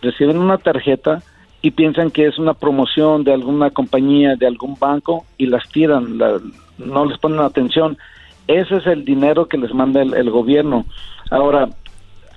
reciben 0.00 0.38
una 0.38 0.58
tarjeta 0.58 1.22
y 1.62 1.70
piensan 1.72 2.10
que 2.10 2.26
es 2.26 2.38
una 2.38 2.54
promoción 2.54 3.24
de 3.24 3.34
alguna 3.34 3.70
compañía, 3.70 4.36
de 4.36 4.46
algún 4.46 4.76
banco 4.78 5.24
y 5.36 5.46
las 5.46 5.68
tiran, 5.68 6.18
la- 6.18 6.40
no 6.78 7.04
les 7.04 7.18
ponen 7.18 7.40
atención. 7.40 7.96
Ese 8.46 8.76
es 8.76 8.86
el 8.86 9.04
dinero 9.04 9.46
que 9.46 9.58
les 9.58 9.74
manda 9.74 10.00
el 10.02 10.30
gobierno. 10.30 10.86
Ahora, 11.30 11.68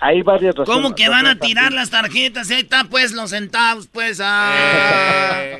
hay 0.01 0.23
varias 0.23 0.55
razones. 0.55 0.81
¿Cómo 0.81 0.95
que 0.95 1.07
van 1.07 1.27
a 1.27 1.35
tirar 1.35 1.71
las 1.71 1.91
tarjetas? 1.91 2.49
Ahí 2.49 2.61
están 2.61 2.89
pues 2.89 3.13
los 3.13 3.29
centavos, 3.29 3.87
pues. 3.87 4.19
ah. 4.21 5.57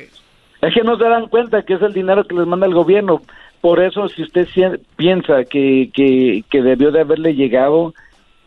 Es 0.60 0.74
que 0.74 0.82
no 0.82 0.98
se 0.98 1.04
dan 1.04 1.28
cuenta 1.28 1.62
que 1.62 1.74
es 1.74 1.82
el 1.82 1.92
dinero 1.92 2.24
que 2.24 2.34
les 2.34 2.46
manda 2.46 2.66
el 2.66 2.74
gobierno. 2.74 3.22
Por 3.60 3.80
eso, 3.80 4.08
si 4.08 4.22
usted 4.22 4.48
piensa 4.96 5.44
que, 5.44 5.90
que, 5.94 6.44
que 6.50 6.62
debió 6.62 6.90
de 6.90 7.00
haberle 7.00 7.34
llegado 7.34 7.94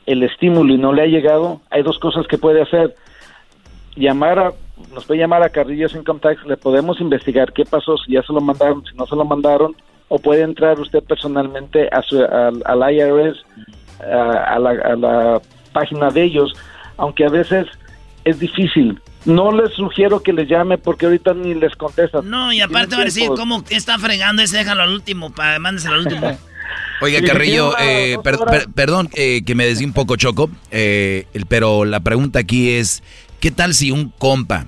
el 0.06 0.22
estímulo 0.24 0.74
y 0.74 0.78
no 0.78 0.92
le 0.92 1.04
ha 1.04 1.08
llegado, 1.08 1.62
hay 1.72 1.82
dos 1.82 1.98
cosas 1.98 2.28
que 2.28 2.38
puede 2.38 2.62
hacer. 2.62 2.94
Llamar 3.96 4.38
a, 4.40 4.52
nos 4.94 5.06
puede 5.06 5.22
llamar 5.22 5.44
a 5.44 5.50
Carrillos 5.50 5.96
Income 5.96 6.20
Tax, 6.20 6.46
le 6.46 6.58
podemos 6.58 7.00
investigar 7.00 7.54
qué 7.54 7.64
pasó, 7.64 7.98
si 7.98 8.12
ya 8.12 8.22
se 8.22 8.34
lo 8.34 8.42
mandaron, 8.42 8.84
si 8.86 8.94
no 8.98 9.08
se 9.08 9.16
lo 9.16 9.24
mandaron, 9.24 9.74
o 10.10 10.20
puede 10.20 10.42
entrar 10.42 10.78
usted 10.78 11.02
personalmente 11.04 11.88
a 11.90 12.02
su, 12.02 12.22
al, 12.22 12.62
al 12.66 12.94
IRS, 12.94 13.46
a, 14.02 14.56
a 14.56 14.60
la, 14.60 14.70
a 14.72 14.96
la 14.98 15.42
página 15.76 16.10
de 16.10 16.23
ellos, 16.23 16.53
aunque 16.97 17.26
a 17.26 17.30
veces 17.30 17.68
es 18.23 18.39
difícil. 18.39 18.99
No 19.26 19.52
les 19.52 19.73
sugiero 19.73 20.22
que 20.23 20.31
les 20.34 20.47
llame 20.47 20.77
porque 20.77 21.06
ahorita 21.06 21.34
ni 21.34 21.53
les 21.53 21.76
contestan. 21.76 22.30
No, 22.30 22.53
y 22.53 22.61
aparte 22.61 22.89
Tienen 22.95 22.99
va 22.99 23.02
a 23.03 23.06
decir. 23.06 23.27
¿cómo 23.35 23.64
está 23.69 23.99
fregando 23.99 24.41
ese? 24.41 24.57
Déjalo 24.57 24.84
al 24.84 24.91
último, 24.91 25.31
pa, 25.34 25.60
mándeselo 25.60 25.95
al 25.95 26.02
último. 26.07 26.38
Oiga, 27.02 27.22
Carrillo, 27.22 27.73
eh, 27.80 28.18
per- 28.23 28.38
per- 28.39 28.68
perdón 28.73 29.10
eh, 29.14 29.41
que 29.45 29.53
me 29.56 29.65
decía 29.65 29.85
un 29.85 29.93
poco 29.93 30.15
choco, 30.15 30.49
eh, 30.72 31.26
pero 31.49 31.85
la 31.85 31.99
pregunta 31.99 32.39
aquí 32.39 32.69
es, 32.72 33.03
¿qué 33.39 33.52
tal 33.52 33.73
si 33.73 33.91
un 33.91 34.10
compa 34.18 34.65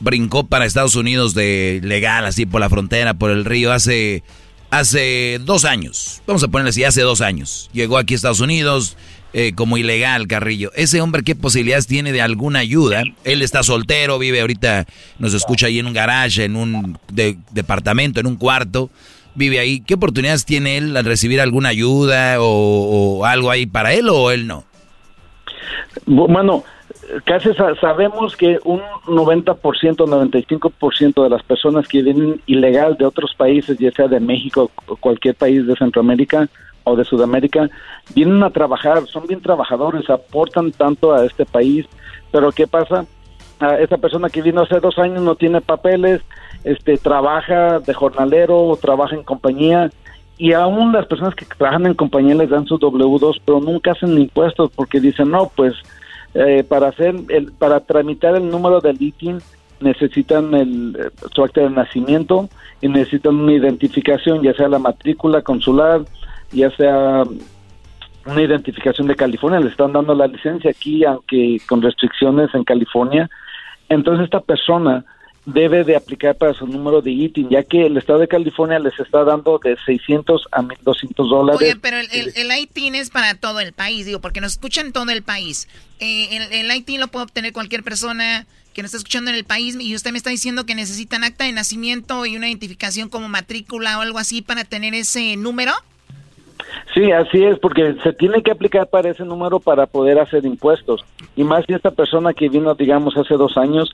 brincó 0.00 0.46
para 0.46 0.64
Estados 0.64 0.94
Unidos 0.94 1.34
de 1.34 1.80
legal, 1.82 2.24
así 2.26 2.46
por 2.46 2.60
la 2.60 2.70
frontera, 2.70 3.14
por 3.14 3.30
el 3.30 3.44
río, 3.44 3.72
hace, 3.72 4.22
hace 4.70 5.38
dos 5.42 5.64
años? 5.64 6.22
Vamos 6.26 6.42
a 6.44 6.48
ponerle 6.48 6.70
así, 6.70 6.84
hace 6.84 7.02
dos 7.02 7.20
años. 7.20 7.68
Llegó 7.72 7.98
aquí 7.98 8.14
a 8.14 8.16
Estados 8.16 8.40
Unidos 8.40 8.96
eh, 9.32 9.52
como 9.54 9.76
ilegal, 9.76 10.26
Carrillo. 10.26 10.70
¿Ese 10.74 11.00
hombre 11.00 11.22
qué 11.22 11.34
posibilidades 11.34 11.86
tiene 11.86 12.12
de 12.12 12.22
alguna 12.22 12.60
ayuda? 12.60 13.02
Él 13.24 13.42
está 13.42 13.62
soltero, 13.62 14.18
vive 14.18 14.40
ahorita, 14.40 14.86
nos 15.18 15.34
escucha 15.34 15.66
ahí 15.66 15.78
en 15.78 15.86
un 15.86 15.92
garage, 15.92 16.44
en 16.44 16.56
un 16.56 16.98
de- 17.12 17.36
departamento, 17.52 18.20
en 18.20 18.26
un 18.26 18.36
cuarto 18.36 18.90
vive 19.34 19.60
ahí, 19.60 19.80
¿qué 19.80 19.94
oportunidades 19.94 20.44
tiene 20.44 20.78
él 20.78 20.96
al 20.96 21.04
recibir 21.04 21.40
alguna 21.40 21.68
ayuda 21.68 22.40
o, 22.40 23.18
o 23.20 23.24
algo 23.24 23.52
ahí 23.52 23.66
para 23.66 23.92
él 23.94 24.08
o 24.08 24.32
él 24.32 24.48
no? 24.48 24.64
Bu- 26.06 26.26
Bueno, 26.32 26.64
casi 27.24 27.52
sa- 27.54 27.74
sabemos 27.80 28.34
que 28.36 28.58
un 28.64 28.80
90%, 29.06 29.54
95% 30.06 31.22
de 31.22 31.30
las 31.30 31.42
personas 31.44 31.86
que 31.86 32.02
vienen 32.02 32.40
ilegal 32.46 32.96
de 32.98 33.04
otros 33.06 33.32
países, 33.36 33.78
ya 33.78 33.92
sea 33.92 34.08
de 34.08 34.18
México 34.18 34.72
o 34.86 34.96
cualquier 34.96 35.36
país 35.36 35.64
de 35.68 35.76
Centroamérica 35.76 36.48
o 36.88 36.96
de 36.96 37.04
Sudamérica, 37.04 37.68
vienen 38.14 38.42
a 38.42 38.50
trabajar, 38.50 39.06
son 39.06 39.26
bien 39.26 39.40
trabajadores, 39.40 40.08
aportan 40.10 40.72
tanto 40.72 41.12
a 41.14 41.24
este 41.24 41.44
país, 41.44 41.86
pero 42.30 42.50
¿qué 42.52 42.66
pasa? 42.66 43.06
Ah, 43.60 43.76
esta 43.80 43.96
persona 43.96 44.30
que 44.30 44.42
vino 44.42 44.62
hace 44.62 44.78
dos 44.78 44.98
años 44.98 45.20
no 45.22 45.34
tiene 45.34 45.60
papeles, 45.60 46.22
este 46.64 46.96
trabaja 46.96 47.80
de 47.80 47.94
jornalero 47.94 48.56
o 48.56 48.76
trabaja 48.76 49.16
en 49.16 49.24
compañía 49.24 49.90
y 50.36 50.52
aún 50.52 50.92
las 50.92 51.06
personas 51.06 51.34
que 51.34 51.44
trabajan 51.44 51.86
en 51.86 51.94
compañía 51.94 52.34
les 52.36 52.50
dan 52.50 52.66
su 52.66 52.78
W2 52.78 53.40
pero 53.44 53.60
nunca 53.60 53.92
hacen 53.92 54.16
impuestos 54.16 54.70
porque 54.74 55.00
dicen 55.00 55.30
no 55.30 55.50
pues 55.54 55.74
eh, 56.34 56.62
para 56.62 56.88
hacer 56.88 57.14
el 57.28 57.52
para 57.52 57.80
tramitar 57.80 58.36
el 58.36 58.48
número 58.48 58.80
del 58.80 59.00
ITIN 59.00 59.38
necesitan 59.80 60.54
el 60.54 60.96
eh, 60.96 61.10
su 61.32 61.42
acta 61.42 61.62
de 61.62 61.70
nacimiento 61.70 62.48
y 62.80 62.88
necesitan 62.88 63.34
una 63.34 63.52
identificación 63.52 64.42
ya 64.42 64.54
sea 64.54 64.68
la 64.68 64.78
matrícula 64.78 65.42
consular 65.42 66.02
ya 66.52 66.70
sea 66.76 67.24
una 68.24 68.42
identificación 68.42 69.06
de 69.06 69.16
California 69.16 69.60
le 69.60 69.70
están 69.70 69.92
dando 69.92 70.14
la 70.14 70.26
licencia 70.26 70.70
aquí 70.70 71.04
aunque 71.04 71.58
con 71.66 71.82
restricciones 71.82 72.54
en 72.54 72.64
California 72.64 73.28
entonces 73.88 74.24
esta 74.24 74.40
persona 74.40 75.04
debe 75.52 75.82
de 75.82 75.96
aplicar 75.96 76.36
para 76.36 76.52
su 76.52 76.66
número 76.66 77.00
de 77.00 77.10
ITIN, 77.10 77.48
ya 77.48 77.62
que 77.62 77.86
el 77.86 77.96
estado 77.96 78.18
de 78.18 78.28
California 78.28 78.78
les 78.78 78.98
está 79.00 79.24
dando 79.24 79.58
de 79.62 79.76
600 79.86 80.46
a 80.52 80.60
1200 80.60 81.30
dólares. 81.30 81.60
Oye, 81.60 81.76
pero 81.76 81.96
el, 81.98 82.58
ITIN 82.58 82.94
es 82.94 83.08
para 83.08 83.34
todo 83.34 83.60
el 83.60 83.72
país, 83.72 84.04
digo, 84.04 84.20
porque 84.20 84.42
nos 84.42 84.52
escuchan 84.52 84.92
todo 84.92 85.10
el 85.10 85.22
país. 85.22 85.66
Eh, 86.00 86.28
el, 86.36 86.70
el 86.70 86.76
ITIN 86.76 87.00
lo 87.00 87.08
puede 87.08 87.24
obtener 87.24 87.54
cualquier 87.54 87.82
persona 87.82 88.46
que 88.74 88.82
nos 88.82 88.90
está 88.90 88.98
escuchando 88.98 89.30
en 89.30 89.36
el 89.36 89.44
país 89.44 89.76
y 89.80 89.94
usted 89.94 90.12
me 90.12 90.18
está 90.18 90.30
diciendo 90.30 90.66
que 90.66 90.74
necesitan 90.74 91.24
acta 91.24 91.44
de 91.44 91.52
nacimiento 91.52 92.26
y 92.26 92.36
una 92.36 92.48
identificación 92.48 93.08
como 93.08 93.28
matrícula 93.28 93.98
o 93.98 94.02
algo 94.02 94.18
así 94.18 94.42
para 94.42 94.64
tener 94.64 94.94
ese 94.94 95.36
número. 95.36 95.72
Sí, 96.94 97.10
así 97.12 97.44
es, 97.44 97.58
porque 97.58 97.94
se 98.02 98.12
tiene 98.12 98.42
que 98.42 98.50
aplicar 98.50 98.88
para 98.88 99.10
ese 99.10 99.24
número 99.24 99.60
para 99.60 99.86
poder 99.86 100.18
hacer 100.18 100.44
impuestos. 100.44 101.04
Y 101.36 101.44
más 101.44 101.64
si 101.66 101.74
esta 101.74 101.90
persona 101.90 102.32
que 102.32 102.48
vino, 102.48 102.74
digamos, 102.74 103.16
hace 103.16 103.34
dos 103.34 103.56
años, 103.56 103.90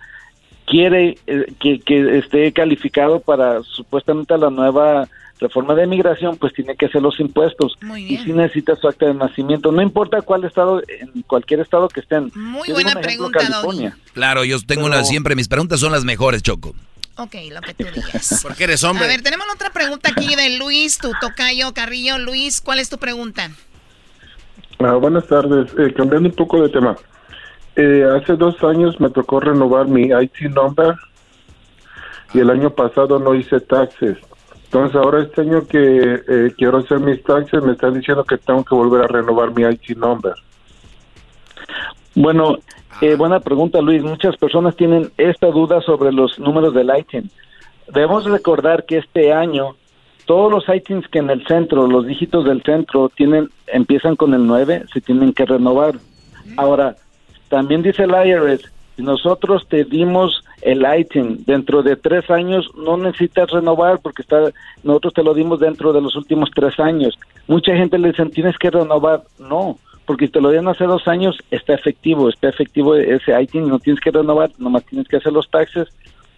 quiere 0.67 1.19
eh, 1.27 1.53
que, 1.61 1.81
que 1.81 2.19
esté 2.19 2.53
calificado 2.53 3.21
para 3.21 3.63
supuestamente 3.63 4.37
la 4.39 4.51
nueva 4.51 5.09
reforma 5.41 5.75
de 5.75 5.87
migración, 5.87 6.37
pues 6.37 6.53
tiene 6.55 6.77
que 6.77 6.87
hacer 6.87 7.03
los 7.03 7.19
impuestos. 7.21 7.77
Y 7.99 8.17
si 8.19 8.33
necesita 8.33 8.77
su 8.77 8.89
acta 8.89 9.07
de 9.07 9.15
nacimiento, 9.15 9.73
no 9.73 9.83
importa 9.83 10.23
cuál 10.23 10.45
estado, 10.45 10.81
en 10.89 11.23
cualquier 11.23 11.61
estado 11.61 11.89
que 11.89 12.01
estén. 12.01 12.31
Muy 12.35 12.69
Yo 12.69 12.75
buena 12.75 12.91
ejemplo, 12.91 13.09
pregunta, 13.09 13.39
California. 13.41 13.97
Claro, 14.13 14.45
yo 14.45 14.59
tengo 14.65 14.87
una, 14.87 14.97
Pero- 14.97 15.07
siempre 15.07 15.35
mis 15.37 15.49
preguntas 15.49 15.81
son 15.81 15.93
las 15.93 16.05
mejores, 16.05 16.43
Choco. 16.43 16.73
Ok, 17.17 17.35
lo 17.53 17.61
que 17.61 17.75
tú 17.75 17.85
digas. 17.95 18.41
Porque 18.43 18.65
eres 18.65 18.83
A 18.85 18.93
ver, 18.93 19.23
tenemos 19.23 19.47
otra 19.55 19.71
pregunta 19.71 20.11
aquí 20.11 20.35
de 20.35 20.59
Luis, 20.59 20.99
tu 20.99 21.13
tocayo 21.21 21.73
Carrillo. 21.73 22.19
Luis, 22.19 22.61
¿cuál 22.61 22.81
es 22.81 22.89
tu 22.89 22.99
pregunta? 22.99 23.51
Ah, 24.81 24.95
buenas 24.95 25.27
tardes. 25.27 25.71
Eh, 25.79 25.93
cambiando 25.95 26.29
un 26.29 26.35
poco 26.35 26.61
de 26.63 26.69
tema. 26.71 26.97
Eh, 27.77 28.05
hace 28.17 28.35
dos 28.35 28.63
años 28.65 29.01
me 29.01 29.11
tocó 29.11 29.41
renovar 29.41 29.87
mi 29.87 30.11
IT 30.11 30.51
number 30.51 30.95
y 32.33 32.41
el 32.41 32.51
año 32.51 32.71
pasado 32.71 33.19
no 33.19 33.35
hice 33.35 33.61
taxes. 33.61 34.19
Entonces 34.65 34.97
ahora 34.97 35.23
este 35.23 35.43
año 35.43 35.67
que 35.67 36.23
eh, 36.29 36.53
quiero 36.57 36.79
hacer 36.79 36.99
mis 36.99 37.23
taxes 37.23 37.63
me 37.63 37.73
está 37.73 37.91
diciendo 37.91 38.25
que 38.25 38.39
tengo 38.39 38.65
que 38.65 38.75
volver 38.75 39.05
a 39.05 39.07
renovar 39.07 39.53
mi 39.53 39.63
IT 39.63 39.97
number. 39.97 40.35
Bueno, 42.17 42.59
eh, 43.01 43.15
buena 43.17 43.41
pregunta, 43.41 43.81
Luis. 43.81 44.03
Muchas 44.03 44.37
personas 44.37 44.77
tienen 44.77 45.11
esta 45.17 45.49
duda 45.49 45.81
sobre 45.81 46.13
los 46.13 46.39
números 46.39 46.75
del 46.75 46.91
ITIN. 46.97 47.31
Debemos 47.89 48.25
recordar 48.25 48.85
que 48.85 48.99
este 48.99 49.33
año 49.33 49.77
todos 50.27 50.51
los 50.51 50.65
ITINs 50.75 51.07
que 51.09 51.19
en 51.19 51.31
el 51.31 51.47
centro, 51.47 51.87
los 51.87 52.07
dígitos 52.07 52.45
del 52.45 52.63
centro, 52.63 53.11
tienen 53.11 53.51
empiezan 53.67 54.17
con 54.17 54.33
el 54.35 54.47
9, 54.47 54.85
se 54.93 55.01
tienen 55.01 55.33
que 55.33 55.45
renovar. 55.45 55.97
Ahora, 56.57 56.97
también 57.49 57.83
dice 57.83 58.05
el 58.05 58.11
IRS, 58.11 58.71
si 58.97 59.03
nosotros 59.03 59.67
te 59.69 59.85
dimos 59.85 60.43
el 60.63 60.85
ITIN 60.99 61.45
dentro 61.45 61.83
de 61.83 61.97
tres 61.97 62.31
años, 62.31 62.71
no 62.77 62.97
necesitas 62.97 63.51
renovar 63.51 63.99
porque 64.01 64.23
está, 64.23 64.51
nosotros 64.83 65.15
te 65.15 65.23
lo 65.23 65.35
dimos 65.35 65.61
dentro 65.61 65.93
de 65.93 66.01
los 66.01 66.17
últimos 66.17 66.51
tres 66.55 66.79
años. 66.79 67.19
Mucha 67.47 67.75
gente 67.77 67.99
le 67.99 68.09
dicen, 68.09 68.31
tienes 68.31 68.57
que 68.57 68.71
renovar. 68.71 69.25
No, 69.39 69.79
porque 70.07 70.29
te 70.29 70.41
lo 70.41 70.51
dieron 70.51 70.69
hace 70.69 70.85
dos 70.85 71.09
años, 71.09 71.39
está 71.51 71.75
efectivo, 71.75 72.29
está 72.29 72.49
efectivo 72.49 72.95
ese 72.95 73.41
ITIN, 73.41 73.69
no 73.69 73.79
tienes 73.79 74.01
que 74.01 74.11
renovar, 74.11 74.51
nomás 74.59 74.85
tienes 74.85 75.09
que 75.09 75.17
hacer 75.17 75.33
los 75.33 75.51
taxes. 75.51 75.89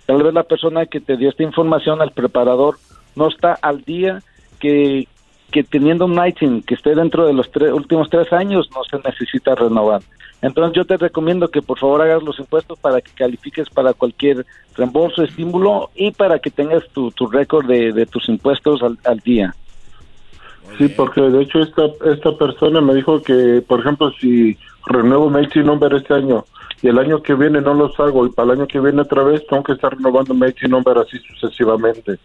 Tal 0.07 0.23
vez 0.23 0.33
la 0.33 0.45
persona 0.45 0.87
que 0.87 1.01
te 1.01 1.17
dio 1.17 1.29
esta 1.29 1.43
información, 1.43 2.01
al 2.01 2.13
preparador, 2.13 2.79
no 3.17 3.29
está 3.29 3.55
al 3.61 3.83
día 3.83 4.23
que 4.61 5.09
que 5.51 5.63
teniendo 5.63 6.07
un 6.07 6.19
ITIN 6.25 6.63
que 6.63 6.75
esté 6.75 6.95
dentro 6.95 7.27
de 7.27 7.33
los 7.33 7.51
tres, 7.51 7.73
últimos 7.73 8.11
tres 8.11 8.33
años 8.33 8.69
no 8.75 8.83
se 8.85 8.99
necesita 9.09 9.55
renovar. 9.55 10.03
Entonces 10.43 10.77
yo 10.77 10.85
te 10.85 10.97
recomiendo 10.97 11.49
que 11.49 11.63
por 11.63 11.79
favor 11.79 12.03
hagas 12.03 12.23
los 12.23 12.39
impuestos 12.39 12.79
para 12.79 13.01
que 13.01 13.11
califiques 13.13 13.71
para 13.71 13.95
cualquier 13.95 14.45
reembolso, 14.77 15.23
estímulo 15.23 15.91
y 15.95 16.11
para 16.11 16.39
que 16.39 16.51
tengas 16.51 16.87
tu, 16.91 17.11
tu 17.11 17.27
récord 17.27 17.67
de, 17.67 17.93
de 17.93 18.07
tus 18.07 18.29
impuestos 18.29 18.83
al, 18.83 18.99
al 19.05 19.21
día. 19.21 19.55
Sí, 20.79 20.89
porque 20.89 21.21
de 21.23 21.43
hecho 21.43 21.61
esta, 21.61 21.83
esta 22.13 22.33
persona 22.37 22.81
me 22.81 22.95
dijo 22.95 23.23
que, 23.23 23.63
por 23.67 23.81
ejemplo, 23.81 24.11
si 24.21 24.57
renuevo 24.87 25.31
mi 25.31 25.43
IT 25.43 25.57
number 25.57 25.93
este 25.95 26.15
año 26.15 26.45
y 26.83 26.89
el 26.89 26.99
año 26.99 27.23
que 27.23 27.35
viene 27.35 27.61
no 27.61 27.73
los 27.75 27.99
hago 27.99 28.27
y 28.27 28.31
para 28.31 28.53
el 28.53 28.59
año 28.59 28.67
que 28.67 28.81
viene 28.81 29.01
otra 29.03 29.23
vez 29.23 29.47
tengo 29.47 29.63
que 29.63 29.73
estar 29.73 29.95
renovando 29.97 30.35
mi 30.35 30.47
IT 30.49 30.63
number 30.69 30.99
así 30.99 31.19
sucesivamente. 31.19 32.17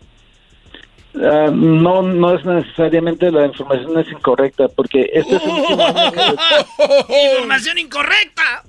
Ah, 1.15 1.49
no, 1.53 2.01
no 2.01 2.33
es 2.33 2.45
necesariamente 2.45 3.31
la 3.31 3.45
información 3.45 3.97
es 3.99 4.09
incorrecta 4.11 4.67
porque 4.69 5.09
este 5.13 5.35
es 5.35 5.43
el 5.43 5.49
último 5.51 5.83
año 5.85 6.11
que- 6.11 7.31
Información 7.33 7.77
incorrecta. 7.77 8.63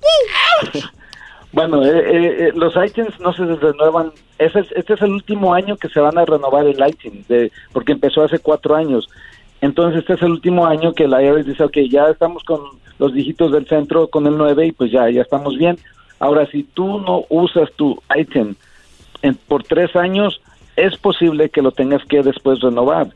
Bueno, 1.55 1.85
eh, 1.85 1.91
eh, 1.99 2.47
eh, 2.47 2.51
los 2.55 2.73
items 2.75 3.19
no 3.19 3.31
se 3.31 3.45
renuevan. 3.45 4.11
Ese 4.39 4.61
es- 4.61 4.71
este 4.71 4.95
es 4.95 5.01
el 5.03 5.11
último 5.11 5.53
año 5.53 5.77
que 5.77 5.87
se 5.87 5.99
van 5.99 6.17
a 6.17 6.25
renovar 6.25 6.65
el 6.65 6.83
item, 6.83 7.23
de, 7.27 7.51
porque 7.71 7.91
empezó 7.91 8.23
hace 8.23 8.39
cuatro 8.39 8.75
años. 8.75 9.07
Entonces, 9.63 10.01
este 10.01 10.15
es 10.15 10.21
el 10.21 10.31
último 10.31 10.65
año 10.65 10.91
que 10.93 11.07
la 11.07 11.23
IRS 11.23 11.45
dice, 11.45 11.63
ok, 11.63 11.77
ya 11.89 12.09
estamos 12.09 12.43
con 12.43 12.59
los 12.99 13.13
dígitos 13.13 13.49
del 13.53 13.65
centro, 13.65 14.09
con 14.09 14.27
el 14.27 14.35
9, 14.37 14.67
y 14.67 14.71
pues 14.73 14.91
ya, 14.91 15.09
ya 15.09 15.21
estamos 15.21 15.57
bien. 15.57 15.77
Ahora, 16.19 16.45
si 16.47 16.63
tú 16.63 16.99
no 16.99 17.23
usas 17.29 17.71
tu 17.77 17.97
item 18.13 18.55
en- 19.21 19.35
por 19.35 19.63
tres 19.63 19.95
años, 19.95 20.41
es 20.75 20.97
posible 20.97 21.47
que 21.49 21.61
lo 21.61 21.71
tengas 21.71 22.03
que 22.03 22.21
después 22.23 22.59
renovar. 22.59 23.07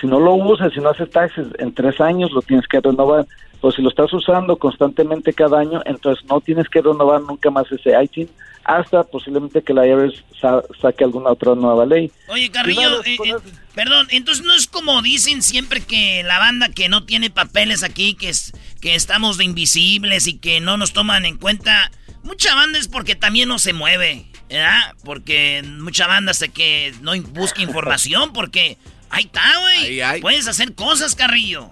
Si 0.00 0.08
no 0.08 0.18
lo 0.18 0.34
usas, 0.34 0.72
si 0.72 0.80
no 0.80 0.88
haces 0.88 1.08
taxes 1.10 1.46
en 1.60 1.72
tres 1.72 2.00
años, 2.00 2.32
lo 2.32 2.42
tienes 2.42 2.66
que 2.66 2.80
renovar. 2.80 3.24
O 3.60 3.70
si 3.70 3.80
lo 3.80 3.88
estás 3.88 4.12
usando 4.12 4.56
constantemente 4.56 5.32
cada 5.32 5.60
año, 5.60 5.80
entonces 5.84 6.24
no 6.28 6.40
tienes 6.40 6.68
que 6.68 6.82
renovar 6.82 7.20
nunca 7.22 7.50
más 7.52 7.70
ese 7.70 7.92
item 8.02 8.26
hasta 8.64 9.04
posiblemente 9.04 9.62
que 9.62 9.72
la 9.72 9.86
IRS 9.86 10.24
sa- 10.40 10.62
saque 10.82 11.04
alguna 11.04 11.30
otra 11.30 11.54
nueva 11.54 11.86
ley. 11.86 12.10
Oye, 12.28 12.50
Carrillo, 12.50 12.80
eh, 13.06 13.16
eh, 13.24 13.34
perdón, 13.74 14.06
entonces 14.10 14.44
no 14.44 14.54
es 14.54 14.66
como 14.66 15.02
dicen 15.02 15.42
siempre 15.42 15.80
que 15.80 16.22
la 16.24 16.38
banda 16.38 16.68
que 16.68 16.88
no 16.88 17.04
tiene 17.04 17.30
papeles 17.30 17.82
aquí, 17.82 18.14
que, 18.14 18.28
es, 18.28 18.52
que 18.80 18.94
estamos 18.94 19.36
de 19.38 19.44
invisibles 19.44 20.26
y 20.26 20.38
que 20.38 20.60
no 20.60 20.76
nos 20.76 20.92
toman 20.92 21.24
en 21.24 21.36
cuenta. 21.36 21.90
Mucha 22.22 22.54
banda 22.54 22.78
es 22.78 22.88
porque 22.88 23.14
también 23.16 23.48
no 23.48 23.58
se 23.58 23.72
mueve, 23.72 24.26
¿verdad? 24.48 24.94
Porque 25.04 25.62
mucha 25.78 26.06
banda 26.06 26.32
sé 26.34 26.48
que 26.50 26.94
no 27.02 27.12
busca 27.20 27.60
información 27.62 28.32
porque 28.32 28.78
ahí 29.10 29.24
está, 29.24 29.42
güey. 29.60 30.20
Puedes 30.20 30.48
hacer 30.48 30.74
cosas, 30.74 31.14
Carrillo. 31.14 31.70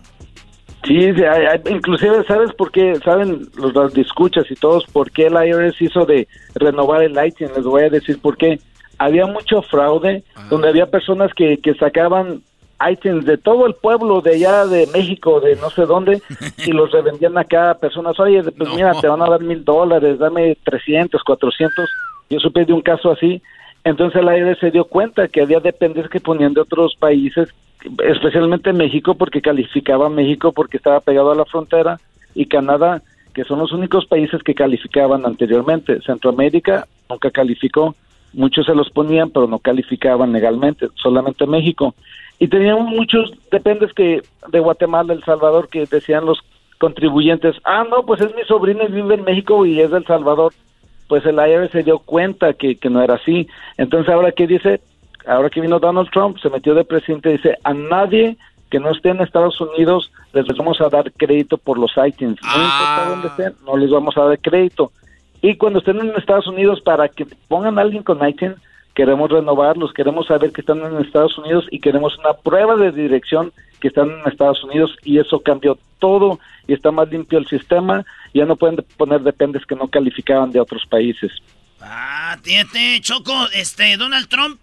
Sí, 0.85 0.99
sí, 1.15 1.23
hay- 1.23 1.47
hay- 1.47 1.73
inclusive, 1.73 2.25
¿sabes 2.27 2.51
por 2.59 2.73
qué? 2.73 2.99
¿Saben 3.05 3.49
los, 3.55 3.73
los 3.73 3.97
escuchas 3.97 4.45
y 4.51 4.57
todos 4.57 4.85
por 4.93 5.13
qué 5.13 5.27
el 5.27 5.35
IRS 5.35 5.77
hizo 5.81 6.05
de 6.05 6.27
renovar 6.57 7.05
el 7.05 7.13
ITIN? 7.25 7.51
Les 7.55 7.63
voy 7.65 7.85
a 7.85 7.89
decir 7.89 8.19
por 8.21 8.37
qué. 8.37 8.59
Había 9.03 9.27
mucho 9.27 9.63
fraude, 9.63 10.23
donde 10.49 10.69
había 10.69 10.87
personas 10.87 11.35
que, 11.35 11.59
que 11.59 11.75
sacaban 11.75 12.41
ITINs 12.91 13.25
de 13.25 13.37
todo 13.37 13.67
el 13.67 13.75
pueblo 13.75 14.21
de 14.21 14.35
allá 14.35 14.65
de 14.67 14.87
México, 14.93 15.41
de 15.41 15.57
no 15.57 15.71
sé 15.71 15.87
dónde, 15.87 16.23
y 16.59 16.71
los 16.71 16.93
revendían 16.93 17.37
acá 17.37 17.71
a 17.71 17.79
personas. 17.79 18.19
Oye, 18.21 18.43
pues 18.43 18.71
mira, 18.75 18.93
te 19.01 19.09
van 19.09 19.23
a 19.23 19.29
dar 19.29 19.41
mil 19.41 19.65
dólares, 19.65 20.19
dame 20.19 20.57
300, 20.63 21.21
400. 21.23 21.91
Yo 22.31 22.39
supe 22.39 22.65
de 22.65 22.73
un 22.73 22.81
caso 22.81 23.11
así. 23.11 23.43
Entonces 23.83 24.23
el 24.23 24.29
IRS 24.29 24.61
se 24.61 24.71
dio 24.71 24.85
cuenta 24.85 25.27
que 25.27 25.43
había 25.43 25.59
dependencias 25.59 26.11
que 26.11 26.21
ponían 26.21 26.55
de 26.55 26.61
otros 26.61 26.95
países, 26.97 27.49
especialmente 28.05 28.73
México, 28.73 29.17
porque 29.17 29.43
calificaba 29.43 30.07
a 30.07 30.11
México 30.11 30.53
porque 30.53 30.77
estaba 30.77 31.01
pegado 31.01 31.33
a 31.33 31.35
la 31.35 31.45
frontera, 31.45 31.99
y 32.35 32.47
Canadá, 32.47 33.03
que 33.35 33.45
son 33.45 33.59
los 33.59 33.73
únicos 33.73 34.07
países 34.07 34.43
que 34.43 34.55
calificaban 34.55 35.27
anteriormente. 35.27 36.01
Centroamérica 36.03 36.87
nunca 37.11 37.31
calificó, 37.31 37.95
muchos 38.33 38.67
se 38.67 38.75
los 38.75 38.91
ponían, 38.91 39.31
pero 39.31 39.47
no 39.47 39.59
calificaban 39.59 40.33
legalmente, 40.33 40.89
solamente 40.95 41.47
México. 41.47 41.95
Y 42.39 42.49
teníamos 42.49 42.89
muchos 42.89 43.33
dependes 43.51 43.93
que 43.93 44.23
de 44.49 44.61
Guatemala, 44.61 45.13
El 45.13 45.25
Salvador, 45.25 45.69
que 45.69 45.87
decían 45.87 46.27
los 46.27 46.41
contribuyentes, 46.79 47.57
ah, 47.65 47.85
no, 47.89 48.05
pues 48.05 48.21
es 48.21 48.35
mi 48.35 48.43
sobrino 48.43 48.83
y 48.83 48.93
vive 48.93 49.15
en 49.15 49.25
México 49.25 49.65
y 49.65 49.81
es 49.81 49.91
del 49.91 50.05
Salvador. 50.05 50.53
Pues 51.07 51.25
el 51.27 51.37
IRS 51.37 51.71
se 51.71 51.83
dio 51.83 51.99
cuenta 51.99 52.55
que, 52.55 52.77
que 52.77 52.91
no 52.91 53.03
era 53.03 53.15
así. 53.15 53.47
Entonces, 53.77 54.13
ahora 54.13 54.33
que 54.33 54.47
dice, 54.47 54.81
ahora 55.27 55.51
que 55.51 55.61
vino 55.61 55.79
Donald 55.79 56.11
Trump, 56.11 56.39
se 56.39 56.51
metió 56.51 56.75
de 56.75 56.85
presidente 56.85 57.29
y 57.29 57.37
dice, 57.37 57.57
a 57.63 57.73
nadie 57.73 58.37
que 58.73 58.81
no 58.81 58.91
esté 58.91 59.11
en 59.11 59.21
Estados 59.21 59.61
Unidos 59.61 60.11
les 60.33 60.47
vamos 60.57 60.81
a 60.81 60.89
dar 60.89 61.13
crédito 61.13 61.59
por 61.59 61.79
los 61.79 61.93
items. 61.93 62.41
No 62.43 62.63
importa 62.63 63.07
dónde 63.11 63.29
estén, 63.29 63.55
no 63.67 63.77
les 63.77 63.91
vamos 63.91 64.17
a 64.17 64.25
dar 64.25 64.39
crédito. 64.41 64.91
Y 65.43 65.57
cuando 65.57 65.81
estén 65.81 65.99
en 65.99 66.15
Estados 66.17 66.47
Unidos, 66.47 66.81
para 66.81 67.09
que 67.09 67.27
pongan 67.49 67.79
a 67.79 67.83
alguien 67.83 68.05
con 68.05 68.27
iTunes, 68.27 68.57
queremos 68.95 69.31
renovarlos, 69.31 69.93
queremos 69.93 70.29
saber 70.29 70.53
que 70.53 70.61
están 70.61 70.79
en 70.81 70.97
Estados 70.99 71.37
Unidos 71.37 71.67
y 71.71 71.81
queremos 71.81 72.17
una 72.19 72.35
prueba 72.35 72.77
de 72.77 72.93
dirección 72.93 73.53
que 73.81 73.89
están 73.89 74.11
en 74.11 74.31
Estados 74.31 74.63
Unidos 74.63 74.97
y 75.03 75.19
eso 75.19 75.41
cambió 75.41 75.77
todo 75.99 76.39
y 76.69 76.75
está 76.75 76.93
más 76.93 77.11
limpio 77.11 77.39
el 77.39 77.47
sistema. 77.49 78.05
Ya 78.33 78.45
no 78.45 78.55
pueden 78.55 78.85
poner 78.97 79.23
dependes 79.23 79.67
que 79.67 79.75
no 79.75 79.89
calificaban 79.89 80.53
de 80.53 80.61
otros 80.61 80.87
países. 80.87 81.33
Ah, 81.81 82.39
fíjate, 82.41 83.01
Choco, 83.01 83.35
este, 83.53 83.97
Donald 83.97 84.29
Trump, 84.29 84.61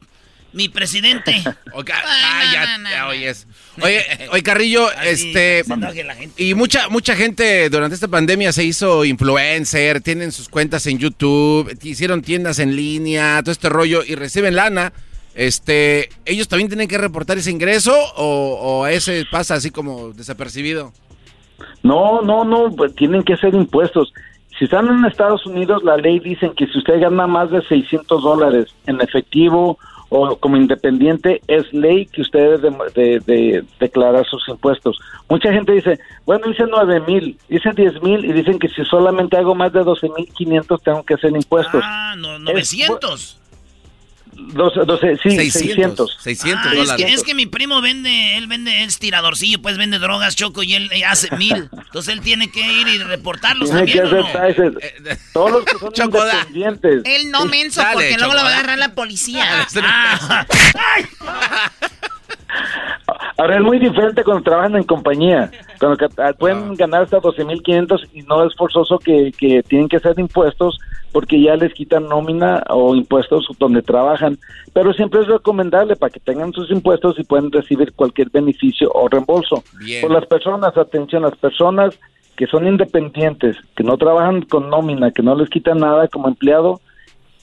mi 0.54 0.70
presidente. 0.70 1.44
Oiga, 1.74 1.96
cállate, 2.04 3.02
oyes. 3.08 3.48
Oye, 3.82 4.04
oye, 4.32 4.44
Carrillo, 4.44 4.88
Así 4.88 5.32
este. 5.36 5.64
la 6.04 6.16
gente. 6.16 6.44
Y 6.44 6.54
mucha, 6.54 6.90
mucha 6.90 7.16
gente 7.16 7.70
durante 7.70 7.96
esta 7.96 8.08
pandemia 8.08 8.52
se 8.52 8.64
hizo 8.64 9.06
influencer, 9.06 10.02
tienen 10.02 10.32
sus 10.32 10.50
cuentas 10.50 10.86
en 10.88 10.98
YouTube, 10.98 11.78
hicieron 11.84 12.22
tiendas 12.22 12.60
en 12.60 12.76
línea, 12.76 13.42
todo 13.44 13.52
este 13.52 13.70
rollo, 13.70 14.04
y 14.06 14.16
reciben 14.16 14.56
lana. 14.56 14.94
Este, 15.36 16.10
¿ellos 16.26 16.48
también 16.48 16.70
tienen 16.70 16.88
que 16.88 16.98
reportar 16.98 17.38
ese 17.38 17.52
ingreso 17.52 17.94
o, 18.18 18.60
o 18.62 18.88
ese 18.88 19.26
pasa 19.30 19.56
así 19.56 19.70
como 19.70 20.10
desapercibido? 20.10 20.92
No, 21.84 22.22
no, 22.22 22.44
no, 22.44 22.72
pues 22.76 22.96
tienen 22.96 23.24
que 23.24 23.38
ser 23.38 23.54
impuestos. 23.54 24.12
Si 24.58 24.66
están 24.66 24.88
en 24.90 25.06
Estados 25.06 25.46
Unidos, 25.46 25.84
la 25.84 25.96
ley 25.96 26.20
dice 26.20 26.52
que 26.58 26.68
si 26.68 26.80
usted 26.80 27.00
gana 27.00 27.28
más 27.28 27.50
de 27.52 27.62
600 27.62 28.22
dólares 28.22 28.68
en 28.88 29.00
efectivo 29.00 29.78
o 30.10 30.36
como 30.38 30.58
independiente, 30.58 31.42
es 31.48 31.72
ley 31.74 32.06
que 32.08 32.22
usted 32.22 32.60
debe 32.60 32.78
de, 32.96 33.02
de- 33.02 33.20
de 33.20 33.64
declarar 33.80 34.26
sus 34.26 34.48
impuestos. 34.50 34.98
Mucha 35.30 35.52
gente 35.54 35.72
dice, 35.74 36.00
bueno, 36.26 36.48
dice 36.48 36.64
9 36.68 37.02
mil, 37.08 37.38
dice 37.48 37.72
10 37.76 38.02
mil 38.02 38.26
y 38.26 38.34
dicen 38.34 38.58
que 38.60 38.68
si 38.70 38.84
solamente 38.86 39.38
hago 39.38 39.54
más 39.56 39.72
de 39.72 39.84
12 39.84 40.10
mil 40.18 40.28
500 40.34 40.82
tengo 40.82 41.04
que 41.04 41.14
hacer 41.14 41.32
impuestos. 41.32 41.82
Ah, 41.84 42.16
no, 42.18 42.40
900. 42.40 43.38
12, 44.40 44.86
12, 44.86 45.18
sí, 45.22 45.30
600. 45.32 46.18
600. 46.20 46.66
Ah, 46.66 46.74
es, 46.76 46.92
que, 46.94 47.14
es 47.14 47.24
que 47.24 47.36
mi 47.36 47.46
primo 47.46 47.82
vende, 47.82 48.38
él 48.38 48.48
vende, 48.48 48.84
es 48.84 49.00
tiradorcillo, 49.00 49.62
pues 49.62 49.78
vende 49.78 50.00
drogas, 50.00 50.36
Choco, 50.36 50.64
y 50.64 50.74
él 50.74 50.90
eh, 50.92 51.06
hace 51.06 51.36
mil. 51.38 51.70
Entonces 51.72 52.14
él 52.14 52.22
tiene 52.22 52.52
que 52.52 52.62
ir 52.62 52.88
y 52.88 52.98
reportarlos 53.00 53.70
Tiene 53.70 53.86
que 53.86 54.00
también, 54.00 54.24
hacer 54.24 54.38
¿o 54.38 54.64
no? 54.64 54.74
taxes. 54.74 55.30
Todos 55.34 55.52
los 55.52 55.66
que 55.66 55.78
son 55.78 56.06
independientes. 56.06 57.02
Él 57.06 57.32
no 57.32 57.46
menso, 57.46 57.82
Dale, 57.82 57.94
porque 57.94 58.18
luego 58.18 58.34
lo 58.34 58.44
va 58.44 58.50
a 58.50 58.54
agarrar 58.54 58.78
la 58.78 58.94
policía. 58.94 59.46
Ah. 59.82 60.46
Ahora 63.38 63.58
es 63.58 63.62
muy 63.62 63.80
diferente 63.80 64.24
cuando 64.24 64.44
trabajan 64.44 64.76
en 64.76 64.84
compañía. 64.84 65.50
Cuando 65.80 66.10
ah, 66.18 66.34
pueden 66.38 66.76
ganar 66.76 67.04
hasta 67.04 67.20
12.500 67.20 68.10
y 68.14 68.22
no 68.24 68.46
es 68.46 68.56
forzoso 68.56 69.00
que, 69.00 69.32
que 69.38 69.64
tienen 69.64 69.88
que 69.88 69.98
hacer 69.98 70.20
impuestos 70.20 70.78
porque 71.12 71.42
ya 71.42 71.56
les 71.56 71.74
quitan 71.74 72.08
nómina 72.08 72.64
o 72.70 72.96
impuestos 72.96 73.48
donde 73.58 73.82
trabajan. 73.82 74.38
Pero 74.74 74.94
siempre 74.94 75.22
es 75.22 75.28
recomendable 75.28 75.96
para 75.96 76.12
que 76.12 76.20
tengan 76.20 76.54
sus 76.54 76.70
impuestos 76.72 77.18
y 77.20 77.24
pueden 77.24 77.52
recibir 77.52 77.94
cualquier 77.94 78.30
beneficio 78.30 78.92
o 78.94 79.08
reembolso. 79.08 79.64
Bien. 79.80 80.02
Por 80.02 80.12
las 80.12 80.26
personas, 80.26 80.78
atención, 80.78 81.24
las 81.24 81.36
personas 81.38 82.00
que 82.36 82.48
son 82.48 82.68
independientes, 82.68 83.58
que 83.76 83.84
no 83.84 83.98
trabajan 83.98 84.44
con 84.44 84.70
nómina, 84.70 85.12
que 85.12 85.22
no 85.22 85.36
les 85.36 85.50
quitan 85.50 85.80
nada 85.80 86.08
como 86.08 86.30
empleado, 86.30 86.80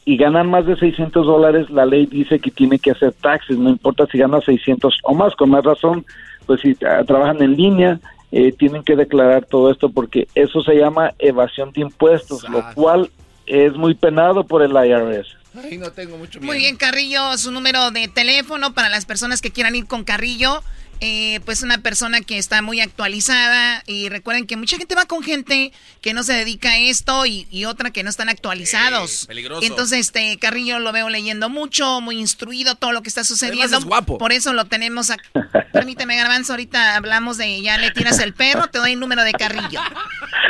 y 0.06 0.16
ganan 0.16 0.48
más 0.48 0.64
de 0.64 0.76
600 0.76 1.26
dólares, 1.26 1.68
la 1.68 1.84
ley 1.84 2.06
dice 2.06 2.38
que 2.38 2.52
tiene 2.52 2.78
que 2.78 2.92
hacer 2.92 3.12
taxes, 3.12 3.58
no 3.58 3.68
importa 3.68 4.06
si 4.06 4.16
ganan 4.18 4.40
600 4.40 5.00
o 5.02 5.14
más, 5.14 5.34
con 5.34 5.50
más 5.50 5.64
razón, 5.64 6.06
pues 6.46 6.60
si 6.60 6.76
ah, 6.86 7.02
trabajan 7.04 7.42
en 7.42 7.56
línea, 7.56 8.00
eh, 8.30 8.52
tienen 8.52 8.84
que 8.84 8.96
declarar 8.96 9.44
todo 9.44 9.70
esto 9.70 9.90
porque 9.90 10.28
eso 10.34 10.62
se 10.62 10.76
llama 10.76 11.12
evasión 11.18 11.72
de 11.72 11.82
impuestos, 11.82 12.48
lo 12.48 12.62
cual 12.74 13.10
es 13.46 13.72
muy 13.74 13.94
penado 13.94 14.44
por 14.44 14.62
el 14.62 14.72
IRS. 14.72 15.28
Ay, 15.62 15.78
no 15.78 15.90
tengo 15.90 16.18
mucho 16.18 16.40
Muy 16.40 16.58
bien, 16.58 16.76
Carrillo, 16.76 17.38
su 17.38 17.50
número 17.50 17.90
de 17.90 18.08
teléfono 18.08 18.74
para 18.74 18.88
las 18.88 19.06
personas 19.06 19.40
que 19.40 19.50
quieran 19.50 19.74
ir 19.74 19.86
con 19.86 20.04
Carrillo 20.04 20.62
eh, 21.00 21.40
pues 21.44 21.62
una 21.62 21.78
persona 21.78 22.20
que 22.20 22.38
está 22.38 22.62
muy 22.62 22.80
actualizada 22.80 23.82
y 23.86 24.08
recuerden 24.08 24.46
que 24.46 24.56
mucha 24.56 24.78
gente 24.78 24.94
va 24.94 25.06
con 25.06 25.22
gente 25.22 25.72
que 26.00 26.14
no 26.14 26.22
se 26.22 26.32
dedica 26.32 26.70
a 26.70 26.78
esto 26.78 27.26
y, 27.26 27.64
otra 27.66 27.90
que 27.90 28.02
no 28.02 28.10
están 28.10 28.28
actualizados. 28.28 29.26
peligroso. 29.26 29.66
Entonces, 29.66 30.00
este 30.00 30.38
Carrillo 30.38 30.78
lo 30.78 30.92
veo 30.92 31.08
leyendo 31.08 31.48
mucho, 31.48 32.00
muy 32.00 32.18
instruido 32.18 32.76
todo 32.76 32.92
lo 32.92 33.02
que 33.02 33.08
está 33.08 33.24
sucediendo. 33.24 33.76
Es 33.76 33.84
guapo. 33.84 34.18
Por 34.18 34.32
eso 34.32 34.52
lo 34.52 34.66
tenemos 34.66 35.10
acá. 35.10 35.24
Permíteme, 35.72 36.16
Garbanzo, 36.16 36.52
ahorita 36.52 36.96
hablamos 36.96 37.36
de 37.36 37.60
ya 37.60 37.76
le 37.76 37.90
tiras 37.90 38.18
el 38.20 38.32
perro, 38.34 38.68
te 38.68 38.78
doy 38.78 38.92
el 38.92 39.00
número 39.00 39.22
de 39.24 39.32
Carrillo. 39.32 39.80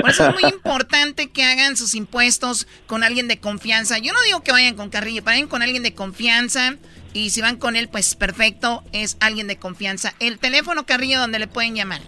Por 0.00 0.10
eso 0.10 0.28
es 0.28 0.34
muy 0.34 0.44
importante 0.50 1.30
que 1.30 1.42
hagan 1.42 1.76
sus 1.76 1.94
impuestos 1.94 2.66
con 2.86 3.02
alguien 3.02 3.26
de 3.26 3.40
confianza. 3.40 3.98
Yo 3.98 4.12
no 4.12 4.22
digo 4.22 4.42
que 4.42 4.52
vayan 4.52 4.76
con 4.76 4.90
Carrillo, 4.90 5.22
vayan 5.22 5.48
con 5.48 5.62
alguien 5.62 5.82
de 5.82 5.94
confianza 5.94 6.76
y 7.16 7.30
si 7.30 7.40
van 7.40 7.56
con 7.56 7.74
él, 7.76 7.88
pues 7.90 8.14
perfecto, 8.14 8.82
es 8.92 9.16
alguien 9.20 9.48
de 9.48 9.56
confianza. 9.56 10.12
El 10.20 10.38
teléfono, 10.38 10.84
Carrillo, 10.84 11.18
donde 11.18 11.38
le 11.38 11.46
pueden 11.46 11.74
llamar. 11.74 12.02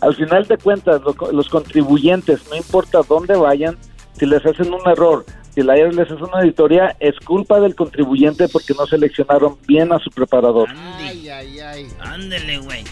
al, 0.01 0.15
final 0.15 0.47
de 0.47 0.57
cuentas, 0.57 0.99
los 1.31 1.47
contribuyentes, 1.49 2.41
no 2.49 2.55
importa 2.55 3.01
dónde 3.07 3.35
vayan, 3.35 3.77
si 4.17 4.25
les 4.25 4.43
hacen 4.43 4.73
un 4.73 4.81
error, 4.89 5.23
si 5.53 5.61
la 5.61 5.77
IRS 5.77 5.99
hace 5.99 6.15
una 6.15 6.39
auditoría, 6.39 6.95
es 6.99 7.15
culpa 7.23 7.59
del 7.59 7.75
contribuyente 7.75 8.47
porque 8.49 8.73
no 8.73 8.88
seleccionaron 8.88 9.57
bien 9.67 9.93
a 9.93 9.99
su 9.99 10.09
preparador. 10.09 10.69
Ay, 10.97 11.30
ay, 11.30 11.59
ay. 11.59 11.88
Ándele, 11.99 12.57
güey. 12.57 12.84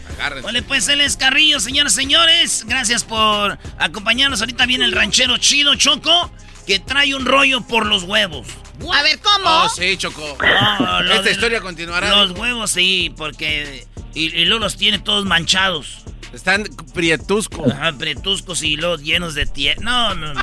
Vale, 0.43 0.61
pues 0.61 0.87
él 0.87 1.01
es 1.01 1.17
Carrillo, 1.17 1.59
señores, 1.59 1.93
señores. 1.93 2.65
Gracias 2.67 3.03
por 3.03 3.57
acompañarnos. 3.79 4.41
Ahorita 4.41 4.65
viene 4.67 4.85
el 4.85 4.91
ranchero 4.91 5.37
chido, 5.37 5.73
Choco, 5.75 6.29
que 6.67 6.79
trae 6.79 7.15
un 7.15 7.25
rollo 7.25 7.61
por 7.61 7.87
los 7.87 8.03
huevos. 8.03 8.47
A 8.93 9.03
ver, 9.03 9.19
¿cómo? 9.19 9.49
Oh, 9.65 9.69
sí, 9.69 9.97
Choco. 9.97 10.37
Esta 11.13 11.31
historia 11.31 11.61
continuará. 11.61 12.25
Los 12.25 12.37
huevos, 12.37 12.71
sí, 12.71 13.13
porque... 13.17 13.87
Y, 14.13 14.45
luego 14.45 14.65
los 14.65 14.77
tiene 14.77 14.99
todos 14.99 15.25
manchados. 15.25 16.03
Están 16.33 16.65
prietuscos. 16.93 17.71
Ajá, 17.71 17.93
prietuscos 17.93 18.61
y 18.63 18.75
luego 18.75 18.97
llenos 18.97 19.33
de 19.35 19.45
tierra. 19.45 19.81
No, 19.81 20.15
no, 20.15 20.33
no. 20.33 20.41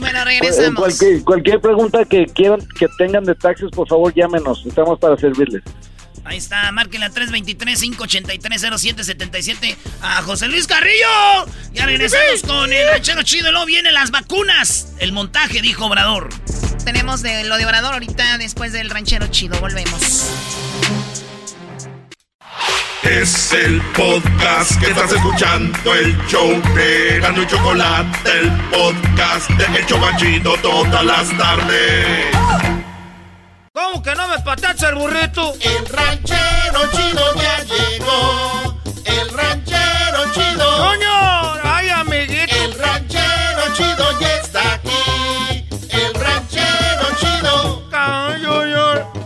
Bueno, 0.00 0.18
Pues, 0.22 0.40
regresamos. 0.40 0.80
Cualquier, 0.80 1.24
cualquier 1.24 1.60
pregunta 1.60 2.04
que 2.04 2.26
quieran 2.26 2.60
que 2.78 2.86
tengan 2.98 3.24
de 3.24 3.34
taxis, 3.34 3.70
por 3.70 3.88
favor, 3.88 4.12
llámenos. 4.14 4.62
Estamos 4.66 4.98
para 4.98 5.16
servirles. 5.16 5.62
Ahí 6.24 6.36
está, 6.36 6.70
marquen 6.72 7.00
la 7.00 7.10
323-583-0777 7.10 9.76
a 10.02 10.20
José 10.22 10.48
Luis 10.48 10.66
Carrillo. 10.66 11.46
Ya 11.72 11.86
regresamos 11.86 12.42
con 12.46 12.70
el 12.72 12.88
ranchero 12.88 13.22
chido. 13.22 13.48
Y 13.48 13.52
luego 13.52 13.66
vienen 13.66 13.94
las 13.94 14.10
vacunas. 14.10 14.92
El 14.98 15.12
montaje, 15.12 15.62
dijo 15.62 15.86
Obrador. 15.86 16.28
Tenemos 16.84 17.22
de 17.22 17.44
lo 17.44 17.56
de 17.56 17.64
Obrador 17.66 17.94
ahorita 17.94 18.36
después 18.38 18.72
del 18.72 18.90
ranchero 18.90 19.28
chido. 19.28 19.58
Volvemos. 19.60 20.26
Es 23.02 23.52
el 23.52 23.80
podcast 23.96 24.78
que 24.78 24.90
estás 24.90 25.10
escuchando, 25.10 25.94
el 25.94 26.16
show 26.26 26.50
de 26.74 27.18
Gano 27.20 27.42
y 27.42 27.46
Chocolate, 27.46 28.30
el 28.30 28.50
podcast 28.70 29.48
de 29.50 29.78
El 29.78 29.86
Chocachito 29.86 30.54
todas 30.60 31.04
las 31.04 31.28
tardes. 31.36 32.26
¿Cómo 33.72 34.02
que 34.02 34.14
no 34.14 34.28
me 34.28 34.38
patacha 34.40 34.90
el 34.90 34.96
burrito? 34.96 35.54
El 35.60 35.86
ranchero 35.86 36.90
chido 36.92 37.34
ya 37.36 37.64
llegó. 37.64 38.76
El 39.06 39.30
ranchero 39.30 40.32
chido. 40.34 40.76
¡Coño! 40.76 41.54
¡Ay, 41.64 41.88
amiguito! 41.88 42.54
El 42.54 42.78
ranchero 42.78 43.74
chido 43.74 44.20
ya 44.20 44.36
está 44.36 44.74
aquí. 44.74 45.66
El 45.88 46.14
ranchero 46.14 47.06
chido. 47.18 47.82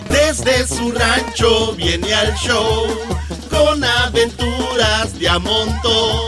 Desde 0.09 0.67
su 0.69 0.93
rancho 0.93 1.73
viene 1.73 2.15
al 2.15 2.35
show 2.37 2.87
con 3.65 3.83
aventuras 3.83 5.19
de 5.19 5.29
a 5.29 5.39
montón. 5.39 6.21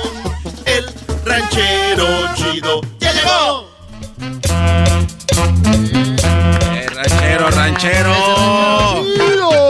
El 0.64 0.86
ranchero 1.24 2.06
chido 2.34 2.80
ya 2.98 3.12
llegó. 3.12 3.70
Eh, 6.72 6.88
ranchero, 6.94 7.50
ranchero. 7.50 9.04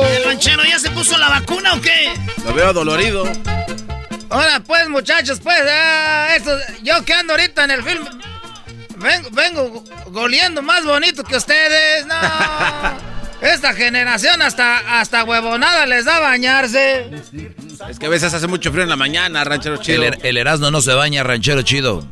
¿El 0.06 0.24
ranchero 0.24 0.62
ya 0.64 0.78
se 0.78 0.90
puso 0.90 1.18
la 1.18 1.28
vacuna 1.28 1.74
o 1.74 1.80
qué? 1.80 2.12
Lo 2.44 2.54
veo 2.54 2.72
dolorido. 2.72 3.24
Ahora 4.30 4.60
pues, 4.60 4.88
muchachos, 4.88 5.40
pues, 5.42 5.60
ah, 5.68 6.28
esto, 6.36 6.56
yo 6.82 7.04
que 7.04 7.14
ando 7.14 7.32
ahorita 7.32 7.64
en 7.64 7.70
el 7.70 7.82
film, 7.82 8.04
vengo, 8.96 9.28
vengo 9.32 9.84
goleando 10.08 10.62
más 10.62 10.84
bonito 10.84 11.22
que 11.24 11.36
ustedes, 11.36 12.06
no. 12.06 12.14
Esta 13.40 13.74
generación 13.74 14.40
hasta, 14.42 15.00
hasta 15.00 15.22
huevonada 15.24 15.86
les 15.86 16.04
da 16.06 16.20
bañarse. 16.20 17.10
Es 17.90 17.98
que 17.98 18.06
a 18.06 18.08
veces 18.08 18.32
hace 18.32 18.46
mucho 18.46 18.70
frío 18.72 18.82
en 18.82 18.88
la 18.88 18.96
mañana, 18.96 19.44
ranchero 19.44 19.76
chido. 19.76 20.02
El, 20.04 20.18
el 20.22 20.36
Erasmo 20.38 20.70
no 20.70 20.80
se 20.80 20.94
baña, 20.94 21.22
ranchero 21.22 21.62
chido. 21.62 22.06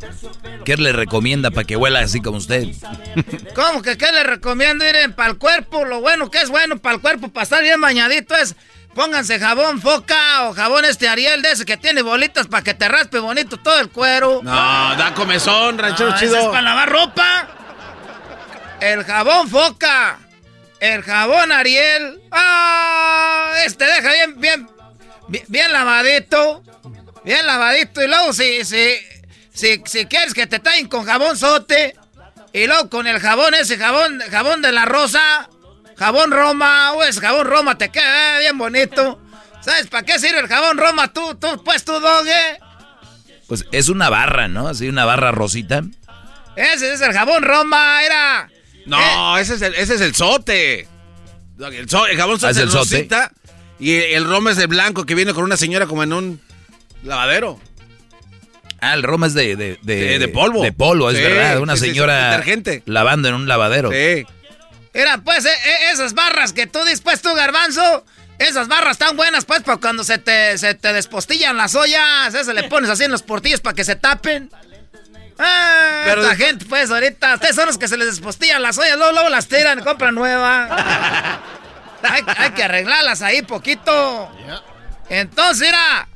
¿Qué 0.64 0.76
le 0.76 0.92
recomienda 0.92 1.51
para 1.51 1.64
que 1.64 1.76
huela 1.76 2.01
así 2.01 2.20
como 2.20 2.38
usted? 2.38 2.68
¿Cómo 3.55 3.80
que 3.82 3.96
qué 3.96 4.12
le 4.12 4.22
recomiendo 4.24 4.84
ir 4.86 5.14
para 5.14 5.30
el 5.30 5.38
cuerpo? 5.38 5.84
Lo 5.84 6.01
bueno 6.01 6.30
que 6.30 6.38
es 6.38 6.51
bueno 6.51 6.76
para 6.78 6.96
el 6.96 7.01
cuerpo, 7.01 7.28
para 7.28 7.44
estar 7.44 7.62
bien 7.62 7.80
bañadito 7.80 8.34
es... 8.36 8.55
Pónganse 8.94 9.40
jabón 9.40 9.80
foca 9.80 10.44
o 10.44 10.55
jabón 10.55 10.84
este 10.84 11.09
Ariel 11.09 11.42
de 11.42 11.51
ese 11.51 11.64
que 11.64 11.76
tiene 11.76 12.01
bolitas 12.02 12.46
para 12.46 12.62
que 12.62 12.74
te 12.74 12.86
raspe 12.88 13.18
bonito 13.18 13.56
todo 13.56 13.80
el 13.80 13.88
cuero. 13.88 14.38
No, 14.40 14.52
da 14.52 15.12
comezón, 15.16 15.78
ranchero 15.78 16.10
No, 16.10 16.16
chido. 16.16 16.36
ese 16.36 16.44
es 16.44 16.48
para 16.48 16.62
lavar 16.62 16.88
ropa. 16.90 17.48
El 18.80 19.02
jabón 19.02 19.48
foca. 19.48 20.20
El 20.85 21.02
jabón 21.02 21.51
Ariel. 21.51 22.20
Ah, 22.31 23.55
este 23.65 23.86
deja 23.86 24.12
bien, 24.12 24.39
bien, 24.39 24.69
bien, 25.28 25.44
bien 25.48 25.73
lavadito. 25.73 26.62
Bien 27.24 27.47
lavadito. 27.47 28.02
Y 28.02 28.06
luego 28.06 28.35
si, 28.35 28.66
si, 28.66 28.98
si, 29.51 29.82
si 29.86 30.05
quieres 30.05 30.35
que 30.35 30.47
te 30.47 30.59
tallen 30.59 30.86
con 30.89 31.06
jabón 31.06 31.39
sote. 31.39 31.97
Y 32.52 32.66
luego 32.66 32.90
con 32.90 33.06
el 33.06 33.19
jabón 33.19 33.55
ese, 33.55 33.78
jabón, 33.78 34.20
jabón 34.31 34.61
de 34.61 34.73
la 34.73 34.85
rosa. 34.85 35.48
Jabón 35.97 36.31
Roma. 36.31 36.93
O 36.93 37.02
ese 37.02 37.19
jabón 37.19 37.47
Roma 37.47 37.78
te 37.78 37.89
queda 37.89 38.40
bien 38.40 38.59
bonito. 38.59 39.23
¿Sabes 39.62 39.86
para 39.86 40.05
qué 40.05 40.19
sirve 40.19 40.40
el 40.40 40.48
jabón 40.48 40.77
Roma? 40.77 41.11
Tú, 41.15 41.35
tú, 41.36 41.65
pues 41.65 41.86
tú, 41.86 41.98
doge. 41.98 42.59
Pues 43.48 43.65
es 43.73 43.89
una 43.89 44.11
barra, 44.11 44.48
¿no? 44.48 44.69
Así 44.69 44.86
una 44.86 45.06
barra 45.06 45.32
rosita. 45.32 45.81
Ese 46.56 46.93
es 46.93 47.01
el 47.01 47.15
jabón 47.15 47.43
Roma, 47.43 48.05
era. 48.05 48.51
No, 48.86 49.39
ese, 49.39 49.55
es 49.55 49.62
el, 49.62 49.74
ese 49.74 49.94
es 49.94 50.01
el 50.01 50.15
sote. 50.15 50.89
El, 51.59 51.89
so- 51.89 52.06
el 52.06 52.16
jabón 52.16 52.39
sote 52.39 52.48
Ah, 52.48 52.51
¿es 52.51 52.56
el 52.59 52.65
el 52.65 52.70
sote? 52.70 53.09
Y 53.78 53.94
el 53.97 54.24
roma 54.24 54.51
es 54.51 54.56
de 54.56 54.66
blanco 54.66 55.05
que 55.06 55.15
viene 55.15 55.32
con 55.35 55.44
una 55.44 55.56
señora 55.56 55.86
como 55.86 56.02
en 56.02 56.12
un 56.12 56.40
lavadero. 57.02 57.61
Ah, 58.81 58.94
el 58.94 59.02
Roma 59.02 59.27
es 59.28 59.35
de... 59.35 59.56
De, 59.56 59.78
de, 59.82 59.97
De- 59.97 60.19
de 60.19 60.28
polvo. 60.28 60.62
De 60.62 60.73
polvo, 60.73 61.11
es 61.11 61.16
Sí, 61.16 61.23
verdad. 61.23 61.59
Una 61.61 61.74
sí, 61.77 61.86
señora 61.86 62.31
detergente. 62.31 62.82
lavando 62.85 63.28
en 63.28 63.35
un 63.35 63.48
lavadero. 63.48 63.90
Sí. 63.90 64.27
Mira, 64.93 65.19
pues, 65.24 65.44
eh, 65.47 65.48
eh, 65.48 65.93
esas 65.93 66.12
barras 66.15 66.52
que 66.52 66.66
tú 66.66 66.78
dices, 66.85 67.23
tú, 67.23 67.35
garbanzo, 67.35 68.05
esas 68.39 68.69
barras 68.69 68.93
están 68.93 69.16
buenas, 69.16 69.47
pues, 69.47 69.62
para 69.62 69.78
cuando 69.78 70.05
se 70.05 70.19
te, 70.19 70.59
se 70.59 70.74
te 70.74 70.93
despostillan 70.93 71.56
las 71.56 71.74
ollas, 71.74 72.35
esas 72.35 72.55
le 72.55 72.65
pones 72.65 72.90
así 72.90 73.05
en 73.05 73.11
los 73.11 73.23
portillos 73.23 73.61
para 73.61 73.74
que 73.74 73.85
se 73.85 73.97
tapen. 73.97 74.51
Ah, 75.39 76.02
Pero 76.05 76.23
después- 76.23 76.39
gente, 76.48 76.65
pues, 76.66 76.90
ahorita, 76.90 77.35
ustedes 77.35 77.56
son 77.56 77.66
los 77.66 77.78
que 77.78 77.89
se 77.89 77.97
les 77.97 78.06
despostillan 78.06 78.62
las 78.62 78.78
ollas, 78.78 78.97
luego, 78.97 79.12
luego 79.12 79.28
las 79.28 79.48
tiran 79.48 79.82
compran 79.82 80.15
nuevas. 80.15 80.70
hay, 82.02 82.23
hay 82.36 82.51
que 82.51 82.62
arreglarlas 82.65 83.23
ahí 83.23 83.43
poquito. 83.43 84.31
Entonces, 85.09 85.66
mira, 85.69 86.09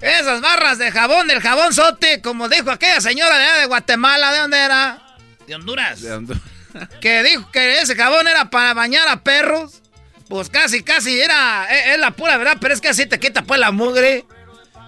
esas 0.00 0.40
barras 0.40 0.78
de 0.78 0.90
jabón, 0.90 1.28
del 1.28 1.40
jabón 1.40 1.72
sote, 1.72 2.20
como 2.22 2.48
dijo 2.48 2.70
aquella 2.70 3.00
señora 3.00 3.38
de 3.38 3.60
de 3.60 3.66
Guatemala, 3.66 4.32
¿de 4.32 4.38
dónde 4.40 4.58
era? 4.58 4.98
De 5.46 5.54
Honduras 5.54 6.00
que 7.00 7.22
dijo 7.22 7.50
que 7.50 7.80
ese 7.80 7.94
jabón 7.94 8.26
era 8.26 8.50
para 8.50 8.74
bañar 8.74 9.06
a 9.08 9.22
perros. 9.22 9.80
Pues 10.28 10.48
casi, 10.48 10.82
casi 10.82 11.20
era, 11.20 11.66
es, 11.70 11.94
es 11.94 11.98
la 11.98 12.12
pura 12.12 12.38
verdad, 12.38 12.56
pero 12.60 12.72
es 12.72 12.80
que 12.80 12.88
así 12.88 13.04
te 13.06 13.20
quita 13.20 13.42
pues 13.42 13.60
la 13.60 13.70
mugre. 13.70 14.24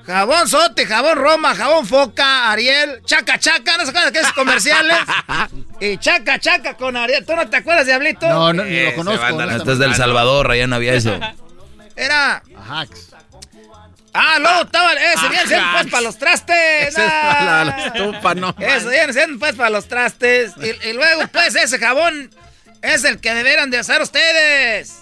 Jabón 0.07 0.49
Sote, 0.49 0.87
jabón 0.87 1.17
Roma, 1.17 1.55
jabón 1.55 1.87
Foca, 1.87 2.51
Ariel, 2.51 3.01
Chaca 3.07 3.39
Chaca, 3.39 3.77
¿no 3.79 3.85
se 3.85 3.91
acuerdan 3.91 4.13
de 4.13 4.21
esos 4.21 4.33
comerciales? 4.35 4.99
y 5.81 5.97
Chaca 5.97 6.39
Chaca 6.39 6.77
con 6.77 6.97
Ariel. 6.97 7.25
¿Tú 7.25 7.35
no 7.35 7.49
te 7.49 7.57
acuerdas, 7.57 7.87
Diablito? 7.87 8.29
No, 8.29 8.53
no, 8.53 8.65
ni 8.65 8.85
lo 8.85 8.95
conozco. 8.95 9.41
Este 9.43 9.73
es 9.73 9.79
del 9.79 9.95
Salvador, 9.95 10.51
allá 10.51 10.67
no 10.67 10.77
había 10.77 10.95
eso. 10.95 11.19
Era... 11.97 12.43
Ajax. 12.59 13.11
Ah, 14.13 14.39
luego 14.39 14.63
estaba... 14.63 14.93
Ese 14.93 15.29
viene 15.29 15.47
siendo 15.47 15.67
pues 15.73 15.87
para 15.91 16.03
los 16.03 16.19
trastes. 16.19 16.89
Ese 16.89 17.05
es 17.05 17.13
para 17.13 17.65
la 17.65 17.87
estufa, 17.87 18.35
no. 18.35 18.55
Eso 18.59 18.89
viene 18.89 19.13
siendo 19.13 19.39
pues 19.39 19.57
para 19.57 19.71
los 19.71 19.89
trastes. 19.89 20.53
Y, 20.59 20.89
y 20.89 20.93
luego 20.93 21.23
pues 21.33 21.57
ese 21.57 21.79
jabón 21.79 22.31
es 22.83 23.05
el 23.05 23.21
que 23.21 23.35
deberán 23.35 23.71
de 23.71 23.79
hacer 23.79 24.03
ustedes. 24.03 24.97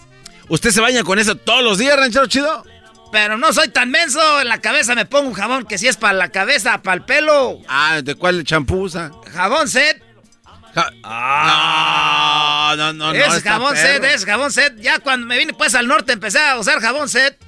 ¿Usted 0.48 0.70
se 0.70 0.80
baña 0.80 1.02
con 1.04 1.18
eso 1.18 1.34
todos 1.34 1.62
los 1.62 1.78
días, 1.78 1.96
ranchero 1.96 2.26
chido? 2.26 2.64
Pero 3.12 3.36
no 3.36 3.52
soy 3.52 3.68
tan 3.68 3.90
menso. 3.90 4.40
En 4.40 4.48
la 4.48 4.60
cabeza 4.60 4.94
me 4.94 5.05
pongo 5.05 5.28
un 5.28 5.34
jabón 5.34 5.64
que 5.66 5.78
si 5.78 5.86
es 5.86 5.97
para 5.97 6.14
la 6.14 6.30
cabeza, 6.30 6.82
para 6.82 6.97
el 6.97 7.05
pelo. 7.05 7.60
Ah, 7.68 8.01
¿de 8.02 8.14
cuál 8.14 8.43
champú 8.43 8.80
usa? 8.80 9.12
Jabón 9.32 9.68
set. 9.68 10.02
Ah, 11.05 12.74
no, 12.76 12.93
no, 12.94 13.12
no. 13.12 13.18
es 13.18 13.43
jabón 13.43 13.76
set, 13.76 14.02
es 14.05 14.24
jabón 14.24 14.51
set. 14.51 14.76
Ya 14.80 14.98
cuando 14.98 15.26
me 15.26 15.36
vine 15.36 15.52
pues 15.52 15.74
al 15.74 15.86
norte 15.86 16.12
empecé 16.12 16.39
a 16.40 16.59
usar 16.59 16.80
jabón 16.80 17.09
set. 17.09 17.39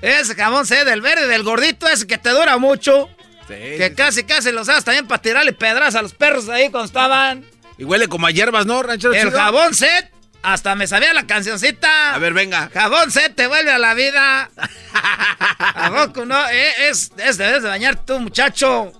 Es 0.00 0.34
jabón 0.34 0.66
set, 0.66 0.88
el 0.88 1.02
verde 1.02 1.26
del 1.26 1.42
gordito, 1.42 1.86
ese 1.86 2.06
que 2.06 2.16
te 2.16 2.30
dura 2.30 2.56
mucho. 2.56 3.08
que 3.48 3.92
casi, 3.94 4.24
casi 4.24 4.50
lo 4.52 4.62
usabas 4.62 4.84
también 4.84 5.06
para 5.06 5.20
tirarle 5.20 5.52
pedras 5.52 5.94
a 5.94 6.02
los 6.02 6.14
perros 6.14 6.48
ahí 6.48 6.70
cuando 6.70 6.86
estaban. 6.86 7.44
Y 7.76 7.84
huele 7.84 8.08
como 8.08 8.26
a 8.26 8.30
hierbas, 8.30 8.64
¿no, 8.66 8.82
ranchero 8.82 9.12
El 9.12 9.28
chido? 9.28 9.38
jabón 9.38 9.74
set, 9.74 10.10
hasta 10.42 10.74
me 10.74 10.86
sabía 10.86 11.12
la 11.12 11.26
cancioncita. 11.26 12.14
A 12.14 12.18
ver, 12.18 12.32
venga. 12.32 12.70
Jabón 12.72 13.10
set 13.10 13.34
te 13.34 13.46
vuelve 13.46 13.70
a 13.70 13.78
la 13.78 13.94
vida. 13.94 14.50
¿A 14.94 15.90
poco 16.06 16.24
no? 16.24 16.48
Eh, 16.48 16.88
Es, 16.88 17.12
es, 17.18 17.36
debes 17.36 17.62
de 17.62 17.68
bañar 17.68 18.04
tú, 18.04 18.18
muchacho. 18.20 18.92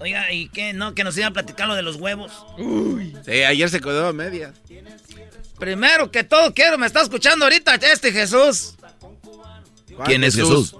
Oiga, 0.00 0.32
¿y 0.32 0.48
qué? 0.48 0.72
No, 0.72 0.94
que 0.94 1.04
nos 1.04 1.16
iba 1.18 1.26
a 1.26 1.30
platicar 1.30 1.68
lo 1.68 1.74
de 1.74 1.82
los 1.82 1.96
huevos. 1.96 2.32
Sí, 3.26 3.42
ayer 3.44 3.68
se 3.68 3.80
quedó 3.80 4.08
a 4.08 4.12
medias. 4.14 4.54
Primero 5.58 6.10
que 6.10 6.24
todo, 6.24 6.54
quiero, 6.54 6.78
me 6.78 6.86
está 6.86 7.02
escuchando 7.02 7.44
ahorita 7.44 7.74
este 7.74 8.10
Jesús. 8.12 8.76
¿Quién 10.06 10.24
es 10.24 10.34
Jesús? 10.34 10.74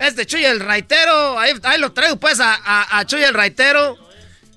Este 0.00 0.26
Chuy 0.26 0.44
el 0.44 0.60
Raitero, 0.60 1.38
ahí, 1.38 1.52
ahí 1.62 1.80
lo 1.80 1.92
traigo 1.92 2.16
pues 2.16 2.40
a, 2.40 2.54
a, 2.54 2.98
a 2.98 3.06
Chuy 3.06 3.22
el 3.22 3.32
Raitero, 3.32 3.96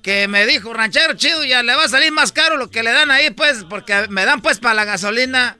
que 0.02 0.28
me 0.28 0.46
dijo, 0.46 0.72
ranchero 0.72 1.14
chido, 1.14 1.44
ya 1.44 1.62
le 1.62 1.74
va 1.74 1.84
a 1.84 1.88
salir 1.88 2.12
más 2.12 2.32
caro 2.32 2.56
lo 2.56 2.70
que 2.70 2.82
le 2.82 2.92
dan 2.92 3.10
ahí 3.10 3.30
pues, 3.30 3.64
porque 3.68 4.06
me 4.08 4.24
dan 4.24 4.40
pues 4.40 4.58
para 4.58 4.74
la 4.74 4.84
gasolina. 4.84 5.56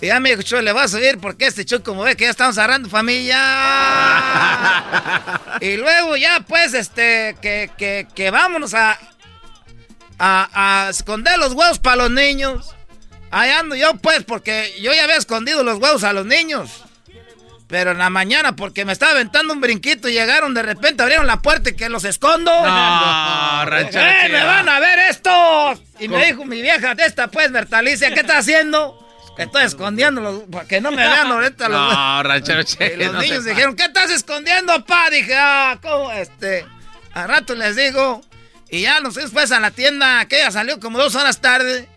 Y 0.00 0.06
ya 0.06 0.18
me 0.18 0.30
dijo, 0.30 0.42
Chuy, 0.42 0.62
le 0.62 0.72
va 0.72 0.84
a 0.84 0.88
subir 0.88 1.18
porque 1.18 1.46
este 1.46 1.64
Chuy 1.66 1.80
como 1.80 2.02
ve 2.02 2.16
que 2.16 2.24
ya 2.24 2.30
estamos 2.30 2.56
agarrando 2.56 2.88
familia. 2.88 3.38
y 5.60 5.76
luego 5.76 6.16
ya 6.16 6.40
pues, 6.40 6.72
este, 6.72 7.36
que, 7.42 7.70
que, 7.76 8.08
que 8.14 8.30
vámonos 8.30 8.72
a, 8.72 8.98
a, 10.18 10.86
a 10.86 10.90
esconder 10.90 11.38
los 11.38 11.52
huevos 11.52 11.78
para 11.78 11.96
los 11.96 12.10
niños. 12.10 12.74
Ahí 13.30 13.50
ando 13.50 13.76
yo 13.76 13.94
pues, 13.96 14.24
porque 14.24 14.74
yo 14.80 14.92
ya 14.94 15.04
había 15.04 15.16
escondido 15.16 15.62
los 15.64 15.78
huevos 15.78 16.02
a 16.02 16.12
los 16.12 16.24
niños. 16.24 16.84
Pero 17.70 17.92
en 17.92 17.98
la 17.98 18.10
mañana, 18.10 18.56
porque 18.56 18.84
me 18.84 18.92
estaba 18.92 19.12
aventando 19.12 19.52
un 19.54 19.60
brinquito 19.60 20.08
y 20.08 20.12
llegaron 20.12 20.52
de 20.54 20.62
repente, 20.62 21.02
abrieron 21.04 21.26
la 21.28 21.40
puerta 21.40 21.70
y 21.70 21.76
que 21.76 21.88
los 21.88 22.02
escondo. 22.04 22.50
No, 22.50 23.64
ranchero 23.64 24.04
¡Eh, 24.06 24.14
chido. 24.26 24.38
me 24.38 24.44
van 24.44 24.68
a 24.68 24.80
ver 24.80 24.98
estos! 25.10 25.80
Y 26.00 26.08
me 26.08 26.26
dijo 26.26 26.44
mi 26.44 26.60
vieja, 26.60 26.92
esta 26.98 27.28
pues, 27.28 27.52
Bertalicia, 27.52 28.12
¿qué 28.12 28.20
estás 28.20 28.38
haciendo? 28.38 28.96
Estoy 29.38 29.64
escondiéndolos 29.64 30.42
para 30.50 30.66
que 30.66 30.80
no 30.82 30.90
me 30.90 30.98
vean 31.06 31.28
ahorita 31.28 31.68
los 31.68 31.80
No, 31.80 32.22
ranchero 32.24 32.60
Y 32.60 32.64
chido. 32.64 32.96
los 32.96 33.12
no 33.14 33.20
niños 33.22 33.44
dijeron, 33.44 33.74
¿qué 33.76 33.84
estás 33.84 34.10
escondiendo, 34.10 34.84
pa? 34.84 35.08
Dije, 35.08 35.34
ah, 35.34 35.78
¿cómo? 35.80 36.10
Este, 36.12 36.66
al 37.14 37.28
rato 37.28 37.54
les 37.54 37.76
digo. 37.76 38.20
Y 38.68 38.82
ya 38.82 39.00
nos 39.00 39.14
fuimos 39.14 39.32
pues 39.32 39.50
a 39.52 39.60
la 39.60 39.70
tienda, 39.70 40.26
que 40.26 40.40
ella 40.40 40.50
salió 40.50 40.78
como 40.80 40.98
dos 40.98 41.14
horas 41.14 41.40
tarde. 41.40 41.88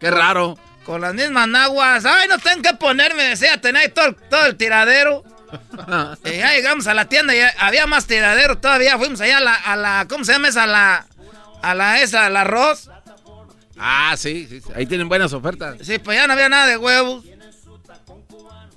Qué 0.00 0.10
raro. 0.10 0.58
Con 0.88 1.02
las 1.02 1.12
mismas 1.12 1.46
naguas. 1.46 2.06
Ay, 2.06 2.28
no 2.28 2.38
tengo 2.38 2.62
que 2.62 2.72
ponerme, 2.72 3.22
decía, 3.24 3.60
tenía 3.60 3.82
ahí 3.82 3.90
todo, 3.90 4.06
el- 4.06 4.14
todo 4.16 4.46
el 4.46 4.56
tiradero. 4.56 5.22
y 6.24 6.38
ya 6.38 6.54
llegamos 6.54 6.86
a 6.86 6.94
la 6.94 7.04
tienda 7.04 7.34
y 7.36 7.40
había 7.58 7.86
más 7.86 8.06
tiradero 8.06 8.56
todavía. 8.56 8.96
Fuimos 8.96 9.20
allá 9.20 9.36
a 9.36 9.40
la, 9.40 9.54
a 9.54 9.76
la 9.76 10.06
¿cómo 10.08 10.24
se 10.24 10.32
llama 10.32 10.48
esa? 10.48 10.62
A 10.62 10.66
la, 10.66 11.06
a 11.60 11.74
la 11.74 12.00
esa, 12.00 12.24
al 12.24 12.38
arroz. 12.38 12.88
Ah, 13.78 14.14
sí, 14.16 14.46
sí, 14.48 14.62
sí. 14.62 14.72
Ahí 14.74 14.86
tienen 14.86 15.10
buenas 15.10 15.34
ofertas. 15.34 15.76
Sí, 15.82 15.98
pues 15.98 16.16
ya 16.18 16.26
no 16.26 16.32
había 16.32 16.48
nada 16.48 16.66
de 16.66 16.78
huevos. 16.78 17.22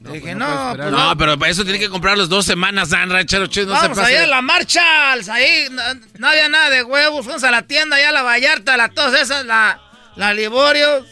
Dije, 0.01 0.35
no, 0.35 0.73
pues 0.75 0.91
No, 0.91 1.15
pero 1.17 1.39
para 1.39 1.49
eso 1.49 1.63
tiene 1.63 1.79
que 1.79 1.87
comprarlos 1.89 2.27
dos 2.27 2.45
semanas, 2.45 2.89
Dan, 2.89 3.09
ranchero 3.09 3.47
chido. 3.47 3.67
No 3.67 3.73
Vamos 3.73 3.97
se 3.97 4.03
allá 4.03 4.23
a 4.25 4.27
la 4.27 4.41
marcha, 4.41 4.81
ahí 5.13 5.67
no, 5.71 5.81
no 6.17 6.27
había 6.27 6.49
nada 6.49 6.69
de 6.71 6.83
huevos, 6.83 7.23
fuimos 7.23 7.43
a 7.45 7.51
la 7.51 7.61
tienda 7.61 7.95
allá 7.95 8.09
a 8.09 8.11
la 8.11 8.23
Vallarta, 8.23 8.75
la 8.75 8.89
todas 8.89 9.13
esas, 9.21 9.45
la, 9.45 9.79
la 10.17 10.33
Liborios. 10.33 11.05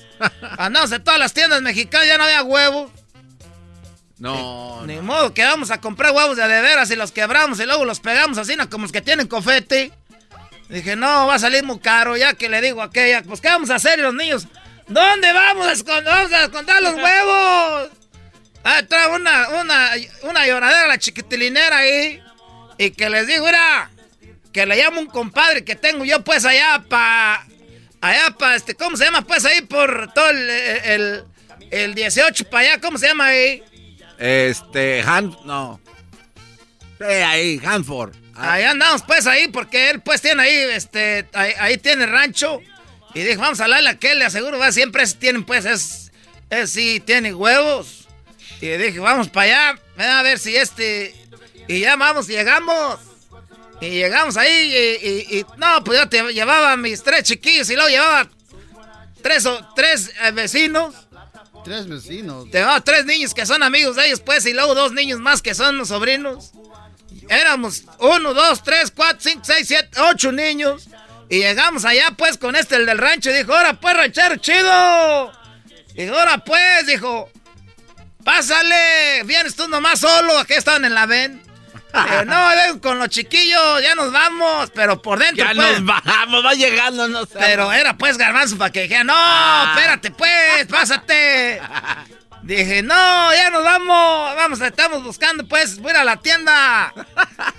Andamos 0.57 0.91
en 0.91 1.03
todas 1.03 1.19
las 1.19 1.33
tiendas 1.33 1.61
mexicanas, 1.61 2.07
ya 2.07 2.17
no 2.17 2.23
había 2.23 2.43
huevos. 2.43 2.91
No. 4.17 4.85
Ni 4.85 4.97
modo 4.97 5.33
que 5.33 5.43
vamos 5.43 5.71
a 5.71 5.79
comprar 5.79 6.11
huevos 6.11 6.35
de 6.35 6.45
veras 6.45 6.91
y 6.91 6.95
los 6.95 7.11
quebramos 7.11 7.59
y 7.59 7.65
luego 7.65 7.85
los 7.85 7.99
pegamos 7.99 8.37
así, 8.37 8.55
¿no? 8.55 8.69
como 8.69 8.83
los 8.83 8.91
que 8.91 9.01
tienen 9.01 9.27
cofete. 9.27 9.91
Dije, 10.67 10.95
no, 10.95 11.25
va 11.25 11.35
a 11.35 11.39
salir 11.39 11.63
muy 11.63 11.79
caro, 11.79 12.15
ya 12.15 12.33
que 12.33 12.47
le 12.47 12.61
digo 12.61 12.81
a 12.81 12.85
aquella, 12.85 13.23
pues 13.23 13.41
¿qué 13.41 13.47
vamos 13.47 13.71
a 13.71 13.75
hacer? 13.75 13.97
Y 13.97 14.03
los 14.03 14.13
niños, 14.13 14.47
¿dónde 14.87 15.33
vamos 15.33 15.65
a 15.65 15.71
esconder, 15.71 16.13
vamos 16.13 16.31
a 16.31 16.43
esconder 16.43 16.81
los 16.83 16.93
huevos? 16.93 17.89
Ah, 18.63 18.81
trae 18.87 19.07
una, 19.07 19.49
una, 19.61 19.91
una 20.23 20.45
lloradera 20.45 20.87
la 20.87 20.99
chiquitilinera 20.99 21.77
ahí. 21.77 22.21
Y 22.77 22.91
que 22.91 23.09
les 23.09 23.25
digo, 23.25 23.45
mira, 23.45 23.89
que 24.51 24.65
le 24.65 24.75
llamo 24.77 24.99
un 24.99 25.07
compadre 25.07 25.63
que 25.63 25.75
tengo 25.75 26.05
yo 26.05 26.23
pues 26.23 26.45
allá 26.45 26.83
pa... 26.87 27.45
Allá 28.01 28.31
pa, 28.37 28.55
este, 28.55 28.75
¿cómo 28.75 28.95
se 28.95 29.05
llama? 29.05 29.21
Pues 29.23 29.45
ahí 29.45 29.61
por 29.61 30.13
todo 30.13 30.29
el, 30.29 30.49
el, 30.49 31.23
el 31.71 31.95
18 31.95 32.49
para 32.49 32.71
allá, 32.71 32.81
¿cómo 32.81 32.97
se 32.97 33.07
llama 33.07 33.25
ahí? 33.25 33.63
Este, 34.17 35.01
Han, 35.01 35.35
no. 35.45 35.79
Sí, 36.97 37.05
ahí, 37.05 37.61
Hanford. 37.63 38.15
Ahí 38.35 38.63
andamos 38.63 39.03
pues 39.03 39.27
ahí 39.27 39.49
porque 39.49 39.89
él 39.89 40.01
pues 40.01 40.21
tiene 40.21 40.43
ahí, 40.43 40.53
este, 40.71 41.27
ahí, 41.33 41.53
ahí 41.59 41.77
tiene 41.77 42.05
rancho. 42.05 42.61
Y 43.13 43.21
dije, 43.21 43.37
vamos 43.37 43.59
a 43.59 43.63
hablarle 43.63 43.89
a 43.89 43.93
aquel, 43.93 44.19
le 44.19 44.25
aseguro, 44.25 44.57
va, 44.57 44.71
siempre 44.71 45.05
tienen 45.07 45.43
pues, 45.43 45.65
es, 45.65 46.11
es 46.49 46.69
sí, 46.69 47.01
tiene 47.01 47.33
huevos. 47.33 48.07
Y 48.61 48.67
dije, 48.67 48.99
vamos 48.99 49.29
para 49.29 49.71
allá, 49.71 50.19
a 50.19 50.23
ver 50.23 50.39
si 50.39 50.55
este... 50.55 51.15
Y 51.67 51.81
ya 51.81 51.95
vamos, 51.95 52.27
llegamos. 52.27 52.99
Y 53.81 53.89
llegamos 53.91 54.35
ahí 54.37 54.49
y, 55.01 55.07
y- 55.07 55.39
y- 55.39 55.45
no, 55.57 55.83
pues 55.83 55.99
yo 55.99 56.09
te 56.09 56.21
llevaba 56.33 56.73
a 56.73 56.77
mis 56.77 57.01
tres 57.03 57.23
chiquillos 57.23 57.69
y 57.69 57.75
luego 57.75 57.89
llevaba 57.89 58.27
tres, 59.21 59.45
o, 59.45 59.73
tres 59.75 60.11
eh, 60.21 60.31
vecinos. 60.31 60.93
Tres 61.63 61.87
vecinos. 61.87 62.49
Te 62.51 62.59
llevaba 62.59 62.81
tres 62.81 63.05
niños 63.05 63.33
que 63.33 63.45
son 63.45 63.63
amigos 63.63 63.95
de 63.95 64.07
ellos, 64.07 64.19
pues, 64.21 64.45
y 64.45 64.53
luego 64.53 64.75
dos 64.75 64.91
niños 64.93 65.19
más 65.19 65.41
que 65.41 65.53
son 65.55 65.77
los 65.77 65.89
sobrinos. 65.89 66.51
Éramos 67.29 67.83
uno, 67.99 68.33
dos, 68.33 68.63
tres, 68.63 68.91
cuatro, 68.95 69.19
cinco, 69.21 69.41
seis, 69.45 69.67
siete, 69.67 69.89
ocho 70.11 70.31
niños. 70.31 70.87
Y 71.29 71.39
llegamos 71.39 71.85
allá, 71.85 72.11
pues, 72.17 72.37
con 72.37 72.55
este, 72.55 72.75
el 72.75 72.85
del 72.87 72.97
rancho. 72.97 73.29
Y 73.29 73.33
dijo, 73.33 73.53
ahora, 73.53 73.79
pues, 73.79 73.95
ranchero, 73.95 74.37
chido. 74.37 75.31
Y 75.95 76.03
dijo, 76.03 76.17
ahora, 76.17 76.39
pues, 76.39 76.87
dijo, 76.87 77.29
pásale. 78.23 79.23
Vienes 79.25 79.55
tú 79.55 79.67
nomás 79.67 79.99
solo. 79.99 80.37
Aquí 80.39 80.53
estaban 80.53 80.85
en 80.85 80.93
la 80.95 81.05
ven. 81.05 81.41
Digo, 81.93 82.25
no, 82.25 82.81
con 82.81 82.99
los 82.99 83.09
chiquillos, 83.09 83.81
ya 83.81 83.95
nos 83.95 84.11
vamos. 84.11 84.71
Pero 84.73 85.01
por 85.01 85.19
dentro, 85.19 85.45
Ya 85.45 85.53
pues, 85.53 85.81
nos 85.81 86.03
vamos, 86.05 86.45
va 86.45 86.53
llegando, 86.53 87.07
no 87.07 87.25
sé. 87.25 87.37
pero 87.39 87.71
era 87.73 87.97
pues 87.97 88.17
garbanzo 88.17 88.57
para 88.57 88.71
que 88.71 88.83
dijera, 88.83 89.03
no, 89.03 89.73
espérate 89.73 90.11
pues, 90.11 90.67
pásate. 90.69 91.61
Dije, 92.43 92.81
no, 92.83 93.33
ya 93.33 93.49
nos 93.49 93.63
vamos, 93.63 94.35
vamos, 94.35 94.61
estamos 94.61 95.03
buscando 95.03 95.47
pues, 95.47 95.77
voy 95.79 95.91
a 95.93 96.03
la 96.03 96.17
tienda. 96.17 96.93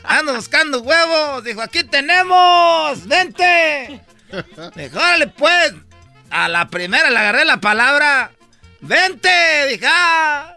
Ando 0.05 0.35
buscando 0.35 0.81
huevos. 0.81 1.45
Dijo, 1.45 1.61
aquí 1.61 1.85
tenemos, 1.85 3.07
vente. 3.07 4.01
Dijo, 4.77 4.99
órale 4.99 5.27
pues. 5.27 5.75
A 6.31 6.49
la 6.49 6.69
primera 6.69 7.11
le 7.11 7.19
agarré 7.19 7.45
la 7.45 7.57
palabra, 7.61 8.31
vente. 8.81 9.67
Dije, 9.69 9.87
ah, 9.89 10.55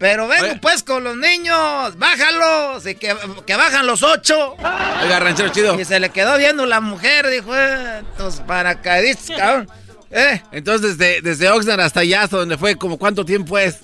pero 0.00 0.26
vengo 0.26 0.58
pues 0.62 0.82
con 0.82 1.04
los 1.04 1.14
niños, 1.14 1.98
bájalos. 1.98 2.86
Y 2.86 2.94
que, 2.94 3.14
que 3.46 3.54
bajan 3.54 3.86
los 3.86 4.02
ocho. 4.02 4.54
Oiga, 4.54 5.20
ranchero 5.20 5.50
chido. 5.50 5.78
Y 5.78 5.84
se 5.84 6.00
le 6.00 6.08
quedó 6.08 6.38
viendo 6.38 6.64
la 6.64 6.80
mujer, 6.80 7.28
dijo, 7.28 7.54
eh, 7.54 8.02
paracaidistas, 8.46 9.36
cabrón. 9.36 9.68
Eh, 10.10 10.42
Entonces, 10.52 10.96
desde, 10.96 11.20
desde 11.20 11.50
Oxnard 11.50 11.80
hasta 11.80 12.00
allá, 12.00 12.22
hasta 12.22 12.38
donde 12.38 12.56
fue, 12.56 12.76
como 12.76 12.96
cuánto 12.98 13.26
tiempo 13.26 13.58
es. 13.58 13.80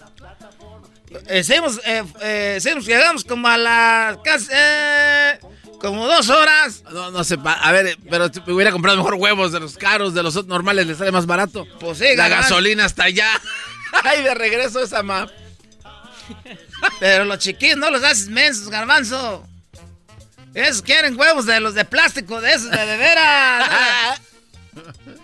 hicimos, 1.34 1.82
eh, 1.84 2.02
eh, 2.22 2.54
hicimos, 2.56 2.86
llegamos 2.86 3.22
como 3.22 3.46
a 3.48 3.58
las 3.58 4.16
casi, 4.24 4.48
eh, 4.54 5.38
como 5.82 6.06
dos 6.06 6.30
horas. 6.30 6.82
No, 6.94 7.10
no 7.10 7.24
sé, 7.24 7.36
a 7.44 7.72
ver, 7.72 7.98
pero 8.08 8.30
me 8.46 8.52
hubiera 8.54 8.72
comprado 8.72 8.96
mejor 8.96 9.16
huevos 9.16 9.52
de 9.52 9.60
los 9.60 9.76
caros, 9.76 10.14
de 10.14 10.22
los 10.22 10.46
normales, 10.46 10.86
les 10.86 10.96
sale 10.96 11.12
más 11.12 11.26
barato. 11.26 11.66
Pues 11.78 11.98
sí, 11.98 12.16
La 12.16 12.30
gasolina 12.30 12.86
hasta 12.86 13.04
allá. 13.04 13.28
Ay, 14.02 14.22
de 14.22 14.34
regreso 14.34 14.80
esa 14.80 15.02
map. 15.02 15.28
Pero 17.00 17.24
los 17.24 17.38
chiquillos 17.38 17.78
no 17.78 17.90
los 17.90 18.02
haces 18.02 18.28
mensos, 18.28 18.68
garbanzo. 18.68 19.46
Esos 20.54 20.82
quieren 20.82 21.18
huevos 21.18 21.46
de 21.46 21.60
los 21.60 21.74
de 21.74 21.84
plástico, 21.84 22.40
de 22.40 22.54
esos 22.54 22.70
de 22.70 22.86
de 22.86 22.96
veras. 22.96 24.20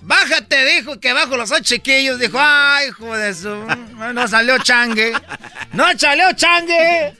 Bájate, 0.00 0.64
dijo 0.64 0.98
que 1.00 1.12
bajo 1.12 1.36
los 1.36 1.50
ocho 1.50 1.62
chiquillos. 1.64 2.18
Dijo, 2.18 2.38
ay, 2.40 2.88
hijo 2.88 3.16
de 3.16 3.34
su. 3.34 3.48
No 4.14 4.26
salió 4.28 4.58
changue. 4.58 5.12
No 5.72 5.86
salió 5.98 6.32
changue. 6.32 7.14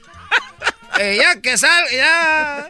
Eh, 0.99 1.17
ya 1.21 1.39
que 1.39 1.57
sal, 1.57 1.85
ya. 1.91 2.69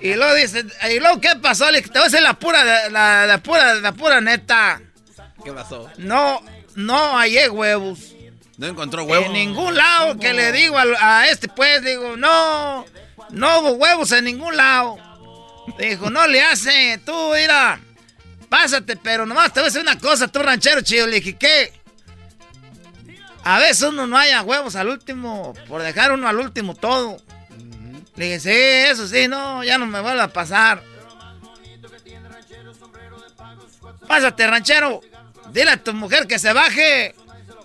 Y 0.00 0.14
luego 0.14 0.34
dice, 0.34 0.64
y 0.90 1.00
luego, 1.00 1.20
¿qué 1.20 1.30
pasó? 1.40 1.70
Le 1.70 1.78
dije, 1.78 1.90
te 1.90 1.98
voy 1.98 2.08
a 2.08 2.10
decir 2.10 2.22
la 2.22 2.34
pura, 2.34 2.88
la, 2.90 3.26
la 3.26 3.38
pura, 3.38 3.74
la 3.74 3.92
pura 3.92 4.20
neta. 4.20 4.80
¿Qué 5.42 5.52
pasó? 5.52 5.90
No, 5.96 6.42
no 6.74 7.16
hallé 7.16 7.48
huevos. 7.48 8.13
No 8.56 8.66
encontró 8.68 9.02
huevos. 9.04 9.26
En 9.26 9.32
ningún 9.32 9.74
lado 9.74 10.18
que 10.18 10.32
le 10.32 10.52
digo 10.52 10.78
al- 10.78 10.96
a, 11.00 11.28
este, 11.28 11.48
pues, 11.48 11.82
digo, 11.82 12.16
no, 12.16 12.84
no 13.30 13.58
hubo 13.60 13.72
huevos 13.72 14.12
en 14.12 14.24
ningún 14.26 14.56
lado. 14.56 14.96
Dijo, 15.78 16.10
no 16.10 16.26
le 16.28 16.42
hace, 16.42 17.00
tú, 17.04 17.32
mira, 17.34 17.80
pásate, 18.48 18.96
pero 18.96 19.26
nomás 19.26 19.52
te 19.52 19.60
voy 19.60 19.64
a 19.68 19.70
decir 19.70 19.80
una 19.80 19.98
cosa, 19.98 20.28
tú 20.28 20.40
ranchero 20.40 20.82
chido. 20.82 21.06
Le 21.06 21.16
dije, 21.16 21.36
¿qué? 21.36 21.72
A 23.42 23.58
veces 23.58 23.82
uno 23.82 24.06
no 24.06 24.16
haya 24.16 24.42
huevos 24.42 24.76
al 24.76 24.88
último, 24.88 25.52
por 25.68 25.82
dejar 25.82 26.12
uno 26.12 26.28
al 26.28 26.38
último 26.38 26.74
todo. 26.74 27.16
Le 28.16 28.24
dije, 28.26 28.40
sí, 28.40 28.50
eso 28.92 29.08
sí, 29.08 29.26
no, 29.26 29.64
ya 29.64 29.76
no 29.78 29.86
me 29.86 30.00
vuelve 30.00 30.22
a 30.22 30.28
pasar. 30.28 30.82
Pásate, 34.06 34.46
ranchero. 34.46 35.00
Dile 35.50 35.70
a 35.72 35.76
tu 35.82 35.92
mujer 35.94 36.26
que 36.26 36.38
se 36.38 36.52
baje. 36.52 37.14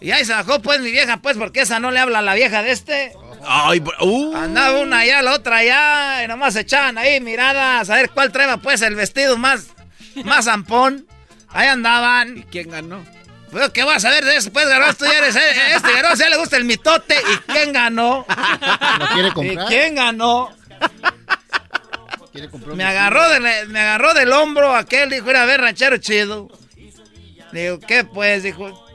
Y 0.02 0.12
ahí 0.12 0.24
se 0.24 0.34
bajó, 0.34 0.62
pues, 0.62 0.80
mi 0.80 0.92
vieja, 0.92 1.18
pues, 1.18 1.38
porque 1.38 1.62
esa 1.62 1.80
no 1.80 1.92
le 1.92 2.00
habla 2.00 2.20
a 2.20 2.22
la 2.22 2.34
vieja 2.34 2.62
de 2.64 2.72
este. 2.72 3.14
Ay, 3.46 3.84
uh. 4.02 4.36
Andaba 4.36 4.80
una 4.80 5.00
allá, 5.00 5.22
la 5.22 5.34
otra 5.34 5.58
allá, 5.58 6.24
y 6.24 6.28
nomás 6.28 6.56
echaban 6.56 6.98
ahí 6.98 7.20
miradas 7.20 7.90
a 7.90 7.96
ver 7.96 8.10
cuál 8.10 8.32
traía, 8.32 8.58
pues, 8.58 8.82
el 8.82 8.96
vestido 8.96 9.38
más, 9.38 9.68
más 10.24 10.46
zampón. 10.46 11.06
Ahí 11.50 11.68
andaban. 11.68 12.38
¿Y 12.38 12.44
quién 12.44 12.70
ganó? 12.70 13.04
Pues, 13.52 13.70
¿qué 13.72 13.84
vas 13.84 14.06
a 14.06 14.10
ver 14.12 14.24
de 14.24 14.38
eso? 14.38 14.54
Pues, 14.54 14.68
Garbanzo, 14.70 15.00
tú 15.00 15.06
ya 15.06 15.18
eres, 15.18 15.36
eh, 15.36 15.42
este 15.76 15.92
Garbanzo 15.92 16.24
ya 16.24 16.30
le 16.30 16.38
gusta 16.38 16.56
el 16.58 16.66
mitote. 16.66 17.16
¿Y 17.16 17.52
quién 17.52 17.74
ganó? 17.74 18.26
¿Lo 19.00 19.08
quiere 19.08 19.34
comprar? 19.34 19.66
¿Y 19.66 19.68
quién 19.68 19.96
ganó? 19.96 20.56
¿Quiere 22.32 22.50
comprar 22.50 22.76
Me 22.76 22.84
agarró, 22.84 23.28
de- 23.30 23.66
me 23.68 23.80
agarró 23.80 24.14
del 24.14 24.32
hombro 24.32 24.76
aquel, 24.76 25.10
dijo, 25.10 25.30
era 25.30 25.44
a 25.44 25.46
ver, 25.46 25.62
ranchero 25.62 25.98
chido. 25.98 26.48
Digo, 27.52 27.80
¿qué 27.80 28.04
pues? 28.04 28.44
Dijo, 28.44 28.86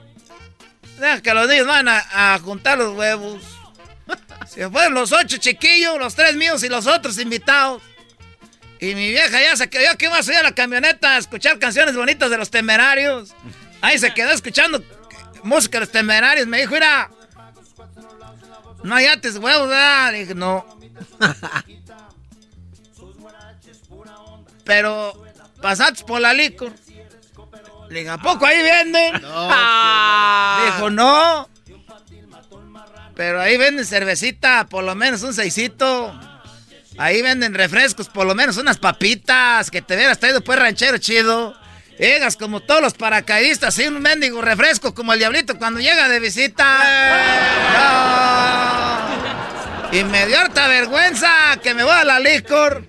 deja 0.99 1.23
que 1.23 1.35
los 1.35 1.49
niños 1.49 1.67
van 1.67 1.89
a, 1.89 2.35
a 2.35 2.39
juntar 2.39 2.79
los 2.79 2.97
huevos. 2.97 3.43
Se 4.47 4.69
fueron 4.69 4.95
los 4.95 5.13
ocho 5.13 5.37
chiquillos, 5.39 5.99
los 5.99 6.15
tres 6.15 6.37
míos 6.37 6.63
y 6.63 6.69
los 6.69 6.87
otros 6.87 7.19
invitados. 7.19 7.83
Y 8.81 8.95
mi 8.95 9.09
vieja 9.09 9.41
ya 9.41 9.57
se 9.57 9.71
quedó, 9.71 9.97
que 9.97 10.05
iba 10.07 10.19
a 10.19 10.23
subir 10.23 10.39
a 10.39 10.43
la 10.43 10.55
camioneta 10.55 11.15
a 11.15 11.19
escuchar 11.19 11.59
canciones 11.59 11.97
bonitas 11.97 12.29
de 12.29 12.37
los 12.37 12.51
temerarios. 12.51 13.35
Ahí 13.81 13.99
se 13.99 14.13
quedó 14.13 14.31
escuchando 14.31 14.85
música 15.43 15.79
de 15.79 15.87
los 15.87 15.93
temerarios. 15.93 16.47
Me 16.47 16.61
dijo, 16.61 16.75
mira, 16.75 17.11
no 18.83 18.95
hallates 18.95 19.37
huevos, 19.37 19.69
¿verdad? 19.69 20.13
Le 20.13 20.19
dije, 20.21 20.35
no. 20.35 20.67
Pero 24.65 25.25
pasaste 25.63 26.05
por 26.05 26.21
la 26.21 26.35
licor. 26.35 26.73
Le 27.89 28.01
dije, 28.01 28.11
¿a 28.11 28.19
poco 28.19 28.47
ahí 28.47 28.63
venden? 28.63 29.15
Dijo, 29.15 30.91
no. 30.91 31.49
Pero 33.15 33.41
ahí 33.41 33.57
venden 33.57 33.85
cervecita, 33.87 34.67
por 34.67 34.85
lo 34.85 34.95
menos 34.95 35.23
un 35.23 35.35
seisito. 35.35 36.19
Ahí 36.99 37.23
venden 37.23 37.55
refrescos, 37.55 38.09
por 38.09 38.27
lo 38.27 38.35
menos 38.35 38.57
unas 38.57 38.79
papitas. 38.79 39.71
Que 39.71 39.83
te 39.83 39.95
hubieras 39.95 40.19
traído 40.19 40.43
pues 40.43 40.59
ranchero 40.59 40.99
chido. 40.99 41.55
Llegas 41.99 42.37
como 42.37 42.61
todos 42.61 42.81
los 42.81 42.95
paracaidistas, 42.95 43.79
y 43.79 43.87
un 43.87 44.01
mendigo 44.01 44.43
refresco 44.43 44.95
como 44.95 45.13
el 45.13 45.21
diablito 45.21 45.57
cuando 45.59 45.79
llega 45.79 46.09
de 46.09 46.21
visita. 46.21 46.65
No. 47.73 49.15
Y 49.93 50.03
me 50.03 50.27
dio 50.27 50.41
harta 50.41 50.67
vergüenza 50.67 51.29
que 51.63 51.73
me 51.73 51.85
voy 51.85 51.93
a 51.93 52.03
la 52.03 52.19
licor. 52.19 52.85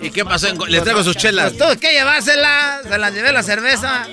¿Y 0.00 0.10
qué 0.10 0.24
pasó? 0.24 0.48
Le 0.66 0.80
traigo 0.80 1.02
sus 1.04 1.16
chelas. 1.16 1.52
Pues 1.52 1.58
tuve 1.58 1.76
que 1.78 1.92
llevárselas, 1.92 2.82
se 2.82 2.98
las 2.98 3.12
llevé 3.14 3.32
la 3.32 3.42
cerveza. 3.42 4.04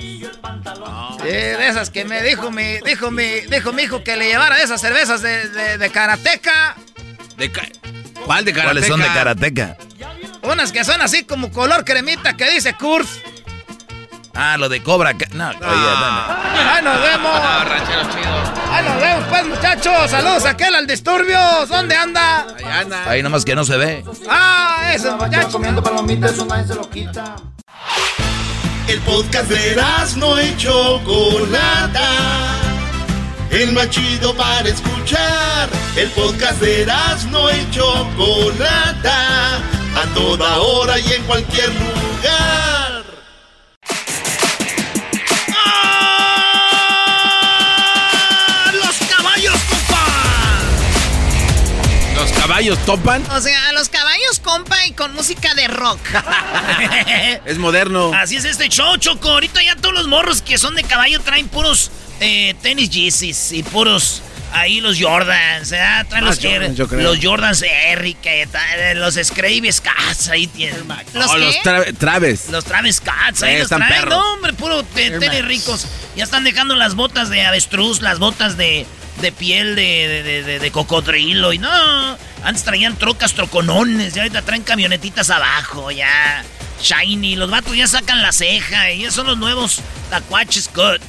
Sí, 1.21 1.27
de 1.27 1.67
esas 1.67 1.89
que 1.89 2.05
me 2.05 2.21
dijo 2.23 2.51
mi, 2.51 2.79
dijo 2.85 3.11
mi, 3.11 3.41
dijo 3.41 3.73
mi 3.73 3.83
hijo 3.83 4.03
que 4.03 4.15
le 4.15 4.27
llevara 4.27 4.55
de 4.57 4.63
esas 4.63 4.79
cervezas 4.81 5.21
de, 5.21 5.49
de, 5.49 5.77
de 5.77 5.89
karateca. 5.89 6.75
De 7.37 7.51
ca- 7.51 7.67
¿Cuál 8.25 8.45
de 8.45 8.53
¿Cuáles 8.53 8.85
son 8.87 8.99
de 9.01 9.07
karateca? 9.07 9.77
Unas 10.41 10.71
que 10.71 10.83
son 10.83 11.01
así 11.01 11.23
como 11.25 11.51
color 11.51 11.83
cremita 11.83 12.35
que 12.37 12.49
dice 12.51 12.73
Kurs. 12.73 13.09
Ah, 14.35 14.57
lo 14.57 14.69
de 14.69 14.81
cobra. 14.84 15.14
Ca- 15.18 15.27
No, 15.34 15.49
oye, 15.49 15.57
dame. 15.60 16.69
¡Ahí 16.72 16.84
nos 16.84 17.01
vemos! 17.01 17.31
Ah, 17.34 17.65
ranchero 17.68 18.01
chido. 18.03 18.73
¡Ahí 18.73 18.85
nos 18.85 19.01
vemos, 19.01 19.23
pues, 19.30 19.45
muchachos! 19.47 20.11
¡Saludos 20.11 20.45
a 20.45 20.49
aquel 20.51 20.76
al 20.76 20.88
disturbio! 20.88 21.38
¿Dónde 21.68 21.95
anda? 21.95 22.45
Ahí 22.57 22.64
anda. 22.65 23.10
Ahí 23.10 23.23
nomás 23.23 23.43
que 23.45 23.56
no 23.56 23.64
se 23.65 23.77
ve. 23.77 24.03
¡Ah, 24.30 24.91
eso, 24.93 25.18
muchachos! 25.18 25.51
comiendo 25.51 25.81
palomitas, 25.84 26.31
eso 26.34 26.45
nadie 26.45 26.68
se 26.68 26.76
lo 26.76 26.89
quita. 26.89 27.35
El 28.88 28.99
podcast 29.01 29.49
de 29.49 29.76
no 30.18 30.41
y 30.41 30.57
Chocolata. 30.57 32.10
El 33.51 33.72
más 33.73 33.89
chido 33.89 34.35
para 34.35 34.68
escuchar. 34.69 35.69
El 35.95 36.10
podcast 36.11 36.60
de 36.61 36.85
no 37.30 37.51
y 37.51 37.69
Chocolata. 37.72 39.57
A 39.95 40.06
toda 40.14 40.57
hora 40.60 40.97
y 40.99 41.14
en 41.14 41.23
cualquier 41.23 41.69
lugar. 41.69 42.88
Caballos 52.49 52.84
topan? 52.84 53.23
O 53.30 53.39
sea, 53.41 53.69
a 53.69 53.73
los 53.73 53.89
caballos, 53.89 54.39
compa, 54.39 54.76
y 54.88 54.93
con 54.93 55.13
música 55.13 55.53
de 55.53 55.67
rock. 55.67 55.99
Es 57.45 57.59
moderno. 57.59 58.11
Así 58.13 58.38
es 58.38 58.45
este 58.45 58.69
show, 58.69 58.97
Choco. 58.97 59.30
Ahorita 59.30 59.61
ya 59.61 59.76
todos 59.76 59.93
los 59.93 60.07
morros 60.07 60.41
que 60.41 60.57
son 60.57 60.73
de 60.73 60.84
caballo 60.84 61.19
traen 61.21 61.47
puros 61.47 61.91
eh, 62.19 62.55
tenis 62.63 62.89
Yeezys 62.89 63.51
y 63.51 63.61
puros 63.61 64.23
ahí 64.53 64.81
los 64.81 64.99
Jordans, 65.01 65.69
¿verdad? 65.69 66.05
Traen 66.07 66.23
Ah, 66.23 66.27
los, 66.27 66.39
Jordans, 66.39 66.77
yo 66.77 66.88
creo. 66.88 67.01
los 67.01 67.19
Jordans 67.23 67.61
Eric, 67.61 68.17
eh, 68.26 68.47
los 68.95 69.15
Scraby 69.15 69.71
Scats, 69.71 70.30
ahí 70.30 70.47
tienen. 70.47 70.85
Oh, 70.89 71.38
los 71.38 71.55
tra- 71.63 71.95
Traves. 71.97 72.49
Los 72.49 72.65
Travis 72.65 72.97
Scotts, 72.97 73.43
ahí 73.43 73.55
Eh, 73.55 73.59
los 73.59 73.63
están 73.65 73.80
traen. 73.80 73.93
perros. 74.03 74.17
No, 74.19 74.34
hombre, 74.34 74.53
puro 74.53 74.84
tenis 74.84 75.45
ricos. 75.45 75.88
Ya 76.15 76.23
están 76.23 76.43
dejando 76.43 76.76
las 76.76 76.95
botas 76.95 77.30
de 77.30 77.41
avestruz, 77.45 78.01
las 78.01 78.19
botas 78.19 78.57
de, 78.57 78.85
de 79.21 79.31
piel 79.31 79.76
de, 79.76 79.81
de, 80.07 80.23
de- 80.23 80.43
de- 80.43 80.59
de 80.59 80.71
cocodrilo. 80.71 81.53
Y 81.53 81.57
no, 81.57 82.17
antes 82.43 82.63
traían 82.63 82.97
trocas, 82.97 83.34
troconones. 83.34 84.15
Y 84.15 84.19
ahorita 84.19 84.41
traen 84.41 84.63
camionetitas 84.63 85.30
abajo, 85.30 85.91
ya. 85.91 86.43
Shiny. 86.81 87.35
Los 87.35 87.51
vatos 87.51 87.76
ya 87.76 87.88
sacan 87.88 88.21
la 88.21 88.31
ceja. 88.31 88.91
Y 88.91 89.03
esos 89.03 89.15
son 89.15 89.27
los 89.27 89.38
nuevos 89.38 89.81
Tacuaches 90.09 90.69
Cut. 90.69 91.01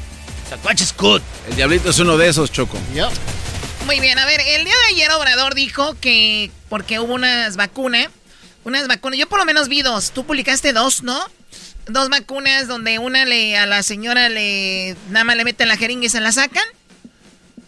El 1.48 1.56
diablito 1.56 1.90
es 1.90 1.98
uno 1.98 2.16
de 2.16 2.28
esos, 2.28 2.50
Choco. 2.50 2.78
Muy 3.86 4.00
bien, 4.00 4.18
a 4.18 4.26
ver, 4.26 4.40
el 4.40 4.64
día 4.64 4.74
de 4.74 4.94
ayer 4.94 5.10
Obrador 5.12 5.54
dijo 5.54 5.96
que 6.00 6.50
porque 6.68 6.98
hubo 7.00 7.14
unas 7.14 7.56
vacunas, 7.56 8.08
unas 8.64 8.86
vacunas, 8.88 9.18
yo 9.18 9.28
por 9.28 9.38
lo 9.38 9.44
menos 9.44 9.68
vi 9.68 9.82
dos, 9.82 10.10
tú 10.12 10.24
publicaste 10.24 10.72
dos, 10.72 11.02
¿no? 11.02 11.18
Dos 11.86 12.08
vacunas 12.08 12.68
donde 12.68 12.98
una 12.98 13.24
le 13.24 13.56
a 13.56 13.66
la 13.66 13.82
señora 13.82 14.28
le 14.28 14.96
nada 15.08 15.24
más 15.24 15.36
le 15.36 15.44
meten 15.44 15.66
la 15.68 15.76
jeringa 15.76 16.06
y 16.06 16.08
se 16.08 16.20
la 16.20 16.30
sacan. 16.32 16.64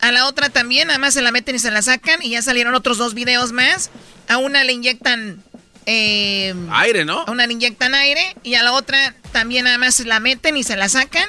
A 0.01 0.11
la 0.13 0.27
otra 0.27 0.49
también, 0.49 0.89
nada 0.89 0.99
más 0.99 1.15
se 1.15 1.23
la 1.23 1.31
meten 1.33 1.55
y 1.55 1.59
se 1.61 1.71
la 1.71 1.81
sacan. 1.81 2.21
Y 2.23 2.31
ya 2.31 2.43
salieron 2.43 2.75
otros 2.75 2.99
dos 2.99 3.15
videos 3.15 3.53
más. 3.53 3.91
A 4.29 4.37
una 4.37 4.65
le 4.65 4.73
inyectan. 4.73 5.43
eh, 5.87 6.55
Aire, 6.73 7.05
¿no? 7.05 7.21
a 7.21 7.31
una 7.31 7.47
le 7.47 7.53
inyectan 7.53 7.95
aire. 7.95 8.37
Y 8.43 8.55
a 8.55 8.63
la 8.65 8.73
otra 8.73 9.15
también 9.31 9.65
nada 9.65 9.79
más 9.79 9.95
se 9.95 10.05
la 10.05 10.19
meten 10.21 10.57
y 10.57 10.65
se 10.65 10.77
la 10.77 10.89
sacan. 10.89 11.29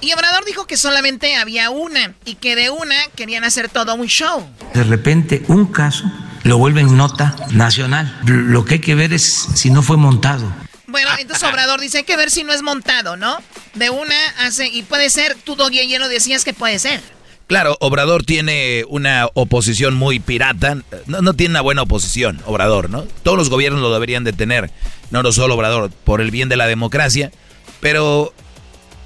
Y 0.00 0.12
Obrador 0.12 0.44
dijo 0.44 0.66
que 0.66 0.76
solamente 0.76 1.36
había 1.36 1.70
una. 1.70 2.14
Y 2.24 2.36
que 2.36 2.56
de 2.56 2.70
una 2.70 2.96
querían 3.14 3.44
hacer 3.44 3.68
todo 3.68 3.94
un 3.94 4.06
show. 4.06 4.46
De 4.74 4.84
repente 4.84 5.42
un 5.48 5.66
caso 5.66 6.04
lo 6.44 6.58
vuelven 6.58 6.96
nota 6.96 7.36
nacional. 7.50 8.18
Lo 8.24 8.64
que 8.64 8.74
hay 8.74 8.80
que 8.80 8.94
ver 8.94 9.12
es 9.12 9.48
si 9.54 9.70
no 9.70 9.82
fue 9.82 9.96
montado. 9.96 10.50
Bueno, 10.86 11.10
entonces 11.18 11.48
Obrador 11.48 11.80
dice 11.80 11.98
hay 11.98 12.04
que 12.04 12.16
ver 12.16 12.30
si 12.30 12.42
no 12.42 12.52
es 12.52 12.62
montado, 12.62 13.16
¿no? 13.16 13.38
De 13.74 13.90
una 13.90 14.16
hace. 14.38 14.66
Y 14.66 14.82
puede 14.82 15.08
ser, 15.10 15.36
tú, 15.44 15.54
Doggy, 15.54 15.80
ayer 15.80 16.00
lo 16.00 16.08
decías 16.08 16.44
que 16.44 16.52
puede 16.52 16.78
ser. 16.78 17.00
Claro, 17.46 17.76
Obrador 17.80 18.24
tiene 18.24 18.84
una 18.88 19.28
oposición 19.34 19.94
muy 19.94 20.20
pirata. 20.20 20.78
No, 21.06 21.20
no 21.20 21.34
tiene 21.34 21.52
una 21.52 21.60
buena 21.60 21.82
oposición, 21.82 22.40
Obrador, 22.46 22.90
¿no? 22.90 23.02
Todos 23.22 23.36
los 23.36 23.50
gobiernos 23.50 23.82
lo 23.82 23.92
deberían 23.92 24.24
de 24.24 24.32
tener. 24.32 24.70
No, 25.10 25.22
no 25.22 25.32
solo 25.32 25.54
Obrador, 25.54 25.90
por 25.90 26.20
el 26.20 26.30
bien 26.30 26.48
de 26.48 26.56
la 26.56 26.66
democracia. 26.66 27.32
Pero, 27.80 28.32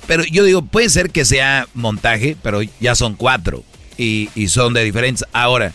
pero 0.07 0.25
yo 0.25 0.45
digo, 0.45 0.63
puede 0.63 0.91
ser 0.91 1.11
que 1.11 1.25
sea 1.25 1.67
montaje, 1.75 2.37
pero 2.43 2.61
ya 2.81 2.95
son 2.95 3.15
cuatro. 3.15 3.65
Y, 3.97 4.29
y 4.35 4.49
son 4.49 4.75
de 4.75 4.83
diferentes. 4.83 5.25
Ahora, 5.33 5.73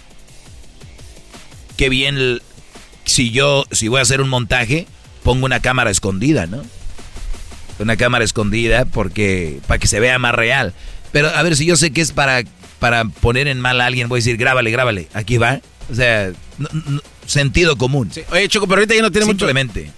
qué 1.77 1.89
bien 1.89 2.41
si 3.06 3.31
yo, 3.31 3.65
si 3.72 3.88
voy 3.88 3.99
a 3.99 4.03
hacer 4.03 4.22
un 4.22 4.30
montaje, 4.30 4.88
pongo 5.23 5.45
una 5.45 5.61
cámara 5.61 5.89
escondida, 5.89 6.45
¿no? 6.45 6.64
Una 7.80 7.95
cámara 7.95 8.26
escondida 8.26 8.85
porque, 8.85 9.60
para 9.68 9.80
que 9.80 9.88
se 9.88 9.99
vea 9.99 10.19
más 10.19 10.35
real. 10.35 10.73
Pero 11.11 11.30
a 11.30 11.41
ver, 11.41 11.56
si 11.56 11.65
yo 11.65 11.77
sé 11.77 11.91
que 11.91 12.01
es 12.01 12.11
para, 12.11 12.43
para 12.80 13.06
poner 13.06 13.47
en 13.47 13.61
mal 13.61 13.80
a 13.81 13.85
alguien, 13.85 14.10
voy 14.10 14.18
a 14.18 14.22
decir, 14.22 14.38
grábale, 14.38 14.69
grábale, 14.69 15.07
aquí 15.14 15.38
va. 15.38 15.61
O 15.89 15.95
sea, 15.95 16.31
sentido 17.26 17.77
común. 17.77 18.11
Oye, 18.31 18.47
Choco, 18.47 18.68
pero 18.68 18.81
ahorita 18.81 18.95
ya 18.95 19.01
no 19.01 19.11
tiene 19.11 19.26
mucho. 19.26 19.47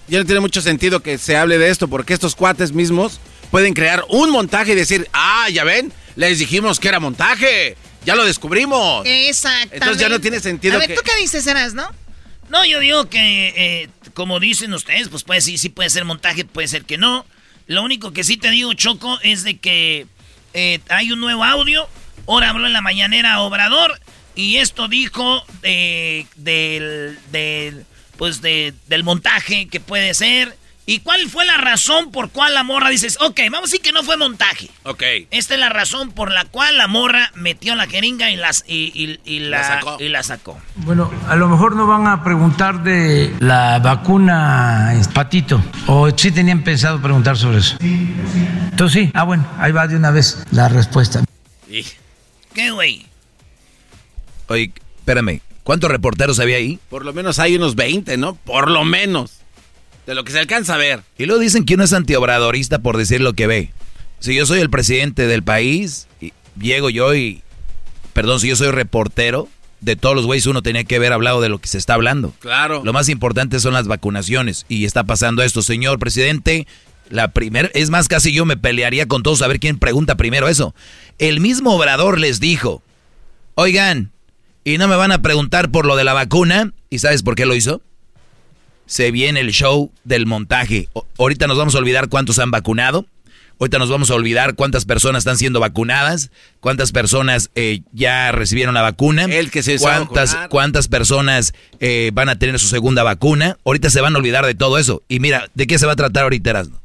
Ya 0.08 0.18
no 0.18 0.24
tiene 0.24 0.40
mucho 0.40 0.62
sentido 0.62 1.00
que 1.00 1.18
se 1.18 1.36
hable 1.36 1.58
de 1.58 1.68
esto, 1.68 1.88
porque 1.88 2.14
estos 2.14 2.34
cuates 2.34 2.72
mismos 2.72 3.20
pueden 3.52 3.74
crear 3.74 4.04
un 4.08 4.30
montaje 4.30 4.72
y 4.72 4.74
decir, 4.74 5.08
ah, 5.12 5.48
ya 5.50 5.62
ven, 5.62 5.92
les 6.16 6.40
dijimos 6.40 6.80
que 6.80 6.88
era 6.88 6.98
montaje. 6.98 7.76
Ya 8.04 8.16
lo 8.16 8.24
descubrimos. 8.24 9.06
Exactamente. 9.06 9.76
Entonces 9.76 10.00
ya 10.02 10.08
no 10.08 10.18
tiene 10.20 10.40
sentido 10.40 10.74
A 10.74 10.78
ver, 10.78 10.88
que- 10.88 10.94
¿tú 10.96 11.02
qué 11.04 11.14
dices, 11.20 11.46
Eras, 11.46 11.72
no? 11.74 11.88
No, 12.48 12.64
yo 12.64 12.80
digo 12.80 13.08
que, 13.08 13.54
eh, 13.56 13.88
como 14.14 14.40
dicen 14.40 14.74
ustedes, 14.74 15.08
pues 15.08 15.22
puede 15.22 15.40
sí, 15.40 15.56
sí 15.56 15.68
puede 15.68 15.88
ser 15.90 16.04
montaje, 16.04 16.44
puede 16.44 16.66
ser 16.66 16.84
que 16.84 16.98
no. 16.98 17.24
Lo 17.68 17.82
único 17.84 18.12
que 18.12 18.24
sí 18.24 18.36
te 18.36 18.50
digo, 18.50 18.72
Choco, 18.74 19.20
es 19.22 19.44
de 19.44 19.58
que 19.58 20.06
eh, 20.54 20.80
hay 20.88 21.12
un 21.12 21.20
nuevo 21.20 21.44
audio. 21.44 21.88
Ahora 22.26 22.50
habló 22.50 22.66
en 22.66 22.72
la 22.72 22.80
mañanera 22.80 23.40
Obrador 23.40 24.00
y 24.34 24.56
esto 24.56 24.88
dijo 24.88 25.44
eh, 25.62 26.26
del, 26.36 27.18
del, 27.30 27.84
pues 28.16 28.40
de- 28.42 28.74
del 28.88 29.04
montaje 29.04 29.68
que 29.68 29.78
puede 29.80 30.12
ser. 30.14 30.56
¿Y 30.84 30.98
cuál 30.98 31.28
fue 31.30 31.44
la 31.46 31.58
razón 31.58 32.10
por 32.10 32.30
cual 32.30 32.54
la 32.54 32.64
morra 32.64 32.90
dices, 32.90 33.16
ok, 33.20 33.38
vamos 33.52 33.60
a 33.60 33.70
decir 33.70 33.80
que 33.82 33.92
no 33.92 34.02
fue 34.02 34.16
montaje? 34.16 34.68
Ok. 34.82 35.02
Esta 35.30 35.54
es 35.54 35.60
la 35.60 35.68
razón 35.68 36.10
por 36.10 36.32
la 36.32 36.44
cual 36.44 36.76
la 36.76 36.88
morra 36.88 37.30
metió 37.36 37.76
la 37.76 37.86
jeringa 37.86 38.30
y, 38.32 38.36
las, 38.36 38.64
y, 38.66 38.90
y- 38.92 39.20
y 39.24 39.38
la, 39.40 39.58
La 39.60 39.64
sacó. 39.68 39.96
y 40.00 40.08
la 40.08 40.22
sacó. 40.24 40.60
Bueno, 40.74 41.08
a 41.28 41.36
lo 41.36 41.48
mejor 41.48 41.76
no 41.76 41.86
van 41.86 42.08
a 42.08 42.24
preguntar 42.24 42.82
de 42.82 43.32
la 43.38 43.78
vacuna 43.78 44.92
patito. 45.14 45.62
O 45.86 46.10
sí 46.16 46.32
tenían 46.32 46.64
pensado 46.64 47.00
preguntar 47.00 47.36
sobre 47.38 47.58
eso. 47.58 47.76
Entonces 47.80 49.04
sí, 49.04 49.10
ah 49.14 49.22
bueno, 49.22 49.46
ahí 49.58 49.70
va 49.70 49.86
de 49.86 49.94
una 49.94 50.10
vez 50.10 50.42
la 50.50 50.68
respuesta. 50.68 51.22
¿Qué, 52.54 52.70
güey? 52.72 53.06
Oye, 54.48 54.72
espérame, 54.98 55.40
¿cuántos 55.62 55.90
reporteros 55.92 56.40
había 56.40 56.56
ahí? 56.56 56.80
Por 56.90 57.04
lo 57.04 57.12
menos 57.12 57.38
hay 57.38 57.54
unos 57.54 57.76
20, 57.76 58.16
¿no? 58.16 58.34
Por 58.34 58.68
lo 58.68 58.84
menos. 58.84 59.38
De 60.12 60.16
lo 60.16 60.24
que 60.24 60.32
se 60.32 60.40
alcanza 60.40 60.74
a 60.74 60.76
ver. 60.76 61.04
Y 61.16 61.24
luego 61.24 61.40
dicen 61.40 61.64
que 61.64 61.72
uno 61.72 61.84
es 61.84 61.94
antiobradorista 61.94 62.80
por 62.80 62.98
decir 62.98 63.22
lo 63.22 63.32
que 63.32 63.46
ve. 63.46 63.70
Si 64.18 64.34
yo 64.34 64.44
soy 64.44 64.60
el 64.60 64.68
presidente 64.68 65.26
del 65.26 65.42
país, 65.42 66.06
y 66.20 66.34
llego 66.60 66.90
yo 66.90 67.14
y... 67.14 67.42
Perdón, 68.12 68.38
si 68.38 68.48
yo 68.48 68.56
soy 68.56 68.72
reportero, 68.72 69.48
de 69.80 69.96
todos 69.96 70.14
los 70.14 70.26
güeyes 70.26 70.44
uno 70.44 70.60
tenía 70.60 70.84
que 70.84 70.96
haber 70.96 71.14
hablado 71.14 71.40
de 71.40 71.48
lo 71.48 71.60
que 71.60 71.68
se 71.68 71.78
está 71.78 71.94
hablando. 71.94 72.34
Claro. 72.40 72.82
Lo 72.84 72.92
más 72.92 73.08
importante 73.08 73.58
son 73.58 73.72
las 73.72 73.86
vacunaciones. 73.86 74.66
Y 74.68 74.84
está 74.84 75.04
pasando 75.04 75.42
esto, 75.42 75.62
señor 75.62 75.98
presidente. 75.98 76.66
La 77.08 77.28
primera, 77.28 77.70
es 77.72 77.88
más, 77.88 78.06
casi 78.06 78.34
yo 78.34 78.44
me 78.44 78.58
pelearía 78.58 79.08
con 79.08 79.22
todos 79.22 79.40
a 79.40 79.48
ver 79.48 79.60
quién 79.60 79.78
pregunta 79.78 80.18
primero 80.18 80.46
eso. 80.46 80.74
El 81.18 81.40
mismo 81.40 81.74
Obrador 81.74 82.20
les 82.20 82.38
dijo, 82.38 82.82
oigan, 83.54 84.12
¿y 84.62 84.76
no 84.76 84.88
me 84.88 84.96
van 84.96 85.12
a 85.12 85.22
preguntar 85.22 85.70
por 85.70 85.86
lo 85.86 85.96
de 85.96 86.04
la 86.04 86.12
vacuna? 86.12 86.74
¿Y 86.90 86.98
sabes 86.98 87.22
por 87.22 87.34
qué 87.34 87.46
lo 87.46 87.54
hizo? 87.54 87.80
Se 88.92 89.10
viene 89.10 89.40
el 89.40 89.52
show 89.52 89.90
del 90.04 90.26
montaje. 90.26 90.86
O- 90.92 91.06
ahorita 91.18 91.46
nos 91.46 91.56
vamos 91.56 91.74
a 91.74 91.78
olvidar 91.78 92.10
cuántos 92.10 92.38
han 92.38 92.50
vacunado. 92.50 93.06
Ahorita 93.58 93.78
nos 93.78 93.88
vamos 93.88 94.10
a 94.10 94.14
olvidar 94.14 94.54
cuántas 94.54 94.84
personas 94.84 95.20
están 95.20 95.38
siendo 95.38 95.60
vacunadas, 95.60 96.30
cuántas 96.60 96.92
personas 96.92 97.48
eh, 97.54 97.80
ya 97.92 98.32
recibieron 98.32 98.74
la 98.74 98.82
vacuna, 98.82 99.24
El 99.24 99.50
que 99.50 99.62
se 99.62 99.78
cuántas, 99.78 100.36
cuántas 100.50 100.88
personas 100.88 101.54
eh, 101.80 102.10
van 102.12 102.28
a 102.28 102.36
tener 102.38 102.58
su 102.58 102.66
segunda 102.68 103.02
vacuna. 103.02 103.56
Ahorita 103.64 103.88
se 103.88 104.02
van 104.02 104.14
a 104.14 104.18
olvidar 104.18 104.44
de 104.44 104.54
todo 104.54 104.76
eso. 104.78 105.02
Y 105.08 105.20
mira, 105.20 105.48
¿de 105.54 105.66
qué 105.66 105.78
se 105.78 105.86
va 105.86 105.92
a 105.92 105.96
tratar 105.96 106.24
ahorita, 106.24 106.50
Erasmo? 106.50 106.78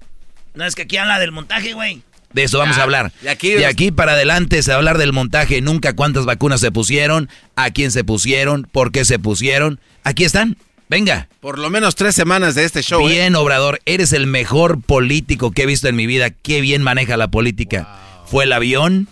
No 0.54 0.64
es 0.66 0.76
que 0.76 0.84
aquí 0.84 0.96
habla 0.96 1.20
del 1.20 1.34
montaje, 1.34 1.74
güey. 1.74 2.04
De 2.32 2.44
eso 2.44 2.58
vamos 2.58 2.78
Ya, 2.78 2.84
a 2.84 2.86
hablar. 2.86 3.12
y 3.22 3.28
aquí- 3.28 3.52
de 3.52 3.66
aquí 3.66 3.92
para 3.92 4.14
adelante 4.14 4.64
se 4.64 4.70
va 4.72 4.76
a 4.76 4.78
hablar 4.78 4.98
del 4.98 5.12
montaje. 5.12 5.60
Nunca 5.62 5.94
cuántas 5.94 6.24
vacunas 6.24 6.62
se 6.62 6.72
pusieron, 6.72 7.28
a 7.58 7.72
quién 7.72 7.92
se 7.92 8.06
pusieron, 8.06 8.64
por 8.72 8.94
qué 8.94 9.04
se 9.04 9.20
pusieron. 9.20 9.82
Aquí 10.06 10.24
están. 10.24 10.56
Venga. 10.90 11.28
Por 11.42 11.60
lo 11.60 11.70
menos 11.70 11.96
tres 11.96 12.16
semanas 12.16 12.56
de 12.56 12.64
este 12.64 12.82
show. 12.82 13.06
¿eh? 13.08 13.12
Bien, 13.12 13.36
Obrador, 13.36 13.80
eres 13.86 14.14
el 14.14 14.26
mejor 14.28 14.82
político 14.82 15.52
que 15.52 15.64
he 15.64 15.66
visto 15.66 15.88
en 15.88 15.96
mi 15.96 16.06
vida. 16.08 16.30
Qué 16.30 16.62
bien 16.62 16.82
maneja 16.82 17.18
la 17.18 17.28
política. 17.28 17.88
Fue 18.26 18.46
el 18.46 18.54
avión. 18.54 19.08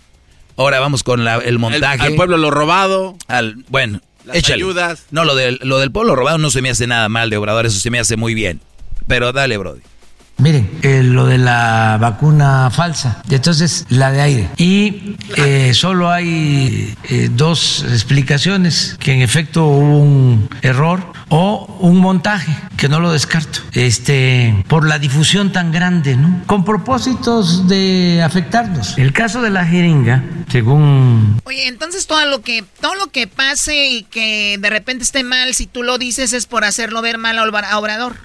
Ahora 0.56 0.80
vamos 0.80 1.02
con 1.02 1.24
la- 1.24 1.36
el 1.36 1.58
montaje. 1.58 2.02
al 2.02 2.14
pueblo 2.14 2.38
lo 2.38 2.50
robado. 2.50 3.16
Al, 3.28 3.56
bueno, 3.68 4.00
Las 4.24 4.36
échale. 4.36 4.62
ayudas. 4.62 5.04
No, 5.10 5.24
lo 5.24 5.34
del, 5.34 5.58
lo 5.62 5.78
del 5.78 5.90
pueblo 5.92 6.16
robado 6.16 6.38
no 6.38 6.50
se 6.50 6.62
me 6.62 6.70
hace 6.70 6.86
nada 6.86 7.08
mal 7.10 7.28
de 7.28 7.36
Obrador, 7.36 7.66
eso 7.66 7.78
se 7.78 7.90
me 7.90 7.98
hace 7.98 8.16
muy 8.16 8.32
bien. 8.32 8.60
Pero 9.06 9.32
dale, 9.32 9.58
Brody. 9.58 9.82
Miren, 10.38 10.70
eh, 10.82 11.02
lo 11.02 11.24
de 11.26 11.38
la 11.38 11.96
vacuna 11.98 12.70
falsa, 12.70 13.22
entonces 13.30 13.86
la 13.88 14.12
de 14.12 14.20
aire. 14.20 14.48
Y 14.58 15.16
eh, 15.36 15.72
solo 15.74 16.10
hay 16.10 16.94
eh, 17.04 17.28
dos 17.32 17.84
explicaciones, 17.90 18.96
que 18.98 19.12
en 19.14 19.22
efecto 19.22 19.64
hubo 19.66 19.98
un 19.98 20.48
error 20.60 21.10
o 21.30 21.78
un 21.80 21.96
montaje, 21.98 22.54
que 22.76 22.88
no 22.88 23.00
lo 23.00 23.12
descarto, 23.12 23.60
este, 23.72 24.62
por 24.68 24.86
la 24.86 24.98
difusión 24.98 25.52
tan 25.52 25.72
grande, 25.72 26.16
¿no? 26.16 26.42
Con 26.46 26.64
propósitos 26.64 27.66
de 27.66 28.22
afectarnos. 28.22 28.98
El 28.98 29.12
caso 29.14 29.40
de 29.40 29.48
la 29.50 29.64
jeringa, 29.64 30.22
según 30.52 31.40
Oye, 31.44 31.66
entonces 31.66 32.06
todo 32.06 32.24
lo 32.26 32.42
que 32.42 32.62
todo 32.80 32.94
lo 32.94 33.06
que 33.08 33.26
pase 33.26 33.88
y 33.88 34.02
que 34.02 34.58
de 34.60 34.70
repente 34.70 35.02
esté 35.04 35.24
mal, 35.24 35.54
si 35.54 35.66
tú 35.66 35.82
lo 35.82 35.96
dices 35.98 36.32
es 36.34 36.46
por 36.46 36.64
hacerlo 36.64 37.00
ver 37.00 37.16
mal 37.18 37.38
a 37.38 37.44
Obra- 37.44 37.70
a 37.70 37.78
Obrador. 37.78 38.16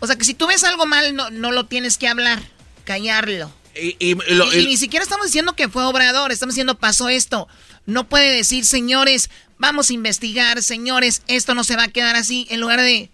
O 0.00 0.06
sea 0.06 0.16
que 0.16 0.24
si 0.24 0.34
tú 0.34 0.46
ves 0.46 0.64
algo 0.64 0.86
mal, 0.86 1.14
no, 1.14 1.30
no 1.30 1.52
lo 1.52 1.66
tienes 1.66 1.96
que 1.98 2.08
hablar, 2.08 2.42
callarlo. 2.84 3.52
Y, 3.74 3.96
y- 3.98 4.16
y 4.28 4.34
lo- 4.34 4.52
Y, 4.52 4.58
y- 4.58 4.60
y 4.62 4.66
ni 4.66 4.76
siquiera 4.76 5.02
estamos 5.02 5.26
diciendo 5.26 5.54
que 5.54 5.68
fue 5.68 5.84
Obrador, 5.84 6.30
estamos 6.32 6.54
diciendo 6.54 6.78
pasó 6.78 7.08
esto. 7.08 7.48
No 7.86 8.08
puede 8.08 8.30
decir, 8.36 8.64
señores, 8.64 9.30
vamos 9.58 9.90
a 9.90 9.92
investigar, 9.94 10.62
señores, 10.62 11.22
esto 11.26 11.54
no 11.54 11.64
se 11.64 11.76
va 11.76 11.84
a 11.84 11.88
quedar 11.88 12.16
así, 12.16 12.46
en 12.50 12.60
lugar 12.60 12.80
de, 12.80 13.10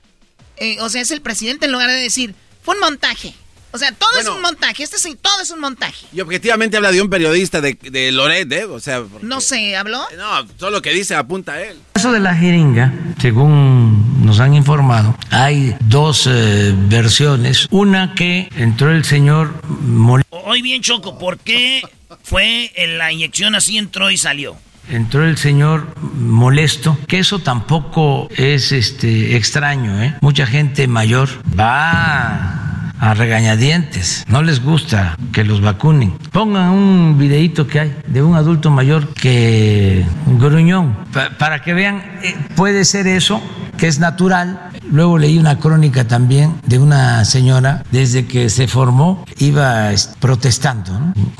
eh, 0.58 0.76
o 0.80 0.88
sea, 0.90 1.00
es 1.00 1.10
el 1.10 1.22
presidente 1.22 1.66
en 1.66 1.72
lugar 1.72 1.88
de 1.90 1.96
decir, 2.00 2.34
fue 2.62 2.74
un 2.74 2.80
montaje. 2.80 3.34
O 3.72 3.78
sea, 3.78 3.92
todo 3.92 4.10
es 4.20 4.26
un 4.28 4.42
montaje, 4.42 4.82
este 4.82 4.96
es, 4.96 5.02
todo 5.22 5.40
es 5.42 5.50
un 5.50 5.60
montaje. 5.60 6.06
y 6.12 6.20
objetivamente 6.20 6.76
habla 6.76 6.90
de 6.90 7.00
un 7.00 7.08
periodista 7.08 7.60
de, 7.60 7.74
de 7.74 8.10
Loret, 8.12 8.50
¿eh? 8.52 8.64
O 8.64 8.80
sea, 8.80 9.00
porque- 9.02 9.24
No 9.26 9.40
sé, 9.40 9.76
¿habló? 9.76 10.00
no, 10.18 10.46
todo 10.58 10.70
lo 10.70 10.82
que 10.82 10.92
dice 10.92 11.14
apunta 11.14 11.52
a 11.52 11.62
él. 11.62 11.76
caso 11.92 12.10
de 12.12 12.20
la 12.20 12.34
jeringa, 12.34 12.92
según 13.20 14.24
nos 14.24 14.40
han 14.40 14.54
informado, 14.54 15.16
hay 15.30 15.76
dos 15.80 16.26
eh, 16.30 16.74
versiones. 16.88 17.66
Una 17.70 18.14
que 18.14 18.48
entró 18.56 18.90
el 18.90 19.04
señor 19.04 19.52
Mol- 19.86 20.22
Hoy 20.30 20.62
bien, 20.62 20.82
Choco, 20.82 21.18
¿por 21.18 21.38
qué 21.38 21.82
fue 22.24 22.72
en 22.74 22.98
la 22.98 23.12
inyección 23.12 23.54
así 23.54 23.78
entró 23.78 24.10
y 24.10 24.16
salió? 24.16 24.56
entró 24.88 25.24
el 25.24 25.38
señor 25.38 25.94
molesto, 26.00 26.98
que 27.06 27.20
eso 27.20 27.38
tampoco 27.38 28.28
es 28.36 28.72
este 28.72 29.36
extraño, 29.36 30.02
¿eh? 30.02 30.16
Mucha 30.20 30.46
gente 30.46 30.88
mayor 30.88 31.28
va 31.56 32.69
a 33.00 33.14
regañadientes, 33.14 34.24
no 34.28 34.42
les 34.42 34.62
gusta 34.62 35.16
que 35.32 35.42
los 35.44 35.60
vacunen. 35.60 36.12
Pongan 36.32 36.70
un 36.70 37.16
videíto 37.18 37.66
que 37.66 37.80
hay 37.80 37.96
de 38.06 38.22
un 38.22 38.34
adulto 38.36 38.70
mayor 38.70 39.08
que 39.14 40.04
gruñón, 40.38 40.96
pa- 41.12 41.30
para 41.38 41.62
que 41.62 41.72
vean, 41.74 41.96
eh, 42.22 42.34
puede 42.56 42.84
ser 42.84 43.06
eso, 43.06 43.40
que 43.78 43.88
es 43.88 43.98
natural. 43.98 44.66
Luego 44.90 45.18
leí 45.18 45.38
una 45.38 45.58
crónica 45.58 46.06
también 46.08 46.54
de 46.66 46.78
una 46.80 47.24
señora, 47.24 47.84
desde 47.92 48.26
que 48.26 48.50
se 48.50 48.66
formó, 48.66 49.24
iba 49.38 49.90
protestando. 50.18 50.92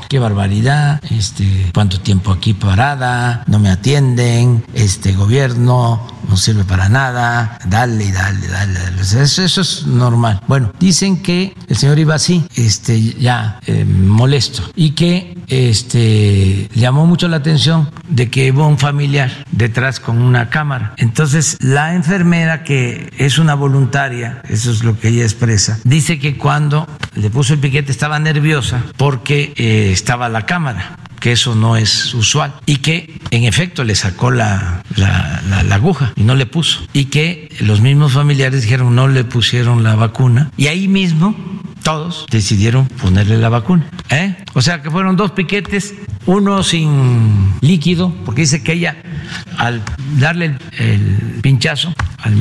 Qué 0.09 0.19
barbaridad, 0.19 1.01
este, 1.11 1.71
cuánto 1.75 2.01
tiempo 2.01 2.31
aquí 2.33 2.55
parada, 2.55 3.43
no 3.49 3.59
me 3.59 3.71
atienden, 3.71 4.65
este 4.75 5.13
gobierno 5.13 6.07
no 6.29 6.37
sirve 6.37 6.65
para 6.65 6.89
nada, 6.89 7.59
dale, 7.67 8.13
dale, 8.13 8.47
dale, 8.47 8.79
dale. 8.79 9.01
Eso 9.03 9.61
es 9.61 9.87
normal. 9.87 10.41
Bueno, 10.47 10.73
dicen 10.79 11.21
que 11.23 11.50
el 11.69 11.77
señor 11.77 11.99
iba 11.99 12.15
así, 12.15 12.45
este, 12.57 13.01
ya 13.15 13.61
eh, 13.67 13.85
molesto, 13.85 14.63
y 14.75 14.93
que 14.93 15.37
este, 15.49 16.69
llamó 16.75 17.07
mucho 17.07 17.29
la 17.29 17.37
atención 17.37 17.91
de 18.09 18.29
que 18.31 18.51
hubo 18.51 18.67
un 18.67 18.79
familiar 18.79 19.45
detrás 19.51 20.01
con 20.01 20.21
una 20.21 20.51
cámara. 20.51 20.95
Entonces, 20.97 21.57
la 21.61 21.95
enfermera, 21.95 22.65
que 22.65 23.11
es 23.19 23.39
una 23.39 23.55
voluntaria, 23.55 24.43
eso 24.49 24.71
es 24.71 24.83
lo 24.83 24.99
que 24.99 25.09
ella 25.09 25.23
expresa, 25.23 25.79
dice 25.85 26.19
que 26.19 26.37
cuando 26.37 26.87
le 27.15 27.31
puso 27.31 27.55
el 27.55 27.61
piquete 27.61 27.93
estaba 27.93 28.19
nerviosa 28.19 28.83
porque 28.97 29.53
eh, 29.57 29.91
estaba 29.93 30.29
la 30.29 30.47
cámara 30.47 30.97
que 31.21 31.33
eso 31.33 31.55
no 31.55 31.77
es 31.77 32.13
usual 32.15 32.55
y 32.67 32.77
que 32.77 33.21
en 33.31 33.45
efecto 33.45 33.85
le 33.85 33.95
sacó 33.95 34.31
la, 34.31 34.83
la, 34.97 35.43
la- 35.49 35.75
aguja 35.75 36.13
y 36.17 36.23
no 36.25 36.35
le 36.35 36.47
puso 36.47 36.81
y 36.93 37.07
que 37.07 37.49
los 37.61 37.81
mismos 37.81 38.13
familiares 38.13 38.63
dijeron 38.63 38.95
no 38.95 39.07
le 39.09 39.23
pusieron 39.25 39.83
la 39.85 39.95
vacuna 39.95 40.51
y 40.57 40.67
ahí 40.67 40.89
mismo 40.89 41.35
todos 41.83 42.27
decidieron 42.31 42.87
ponerle 42.87 43.39
la 43.39 43.49
vacuna. 43.49 43.89
¿eh? 44.11 44.37
O 44.53 44.61
sea 44.61 44.83
que 44.83 44.91
fueron 44.91 45.17
dos 45.17 45.31
piquetes, 45.31 45.95
uno 46.27 46.63
sin 46.63 47.55
líquido, 47.63 48.13
porque 48.27 48.43
dice 48.43 48.63
que 48.63 48.73
ella 48.75 48.97
al 49.57 49.81
darle 50.19 50.47
el, 50.47 50.59
el 50.79 51.41
pinchazo 51.41 51.95
Al, 52.19 52.35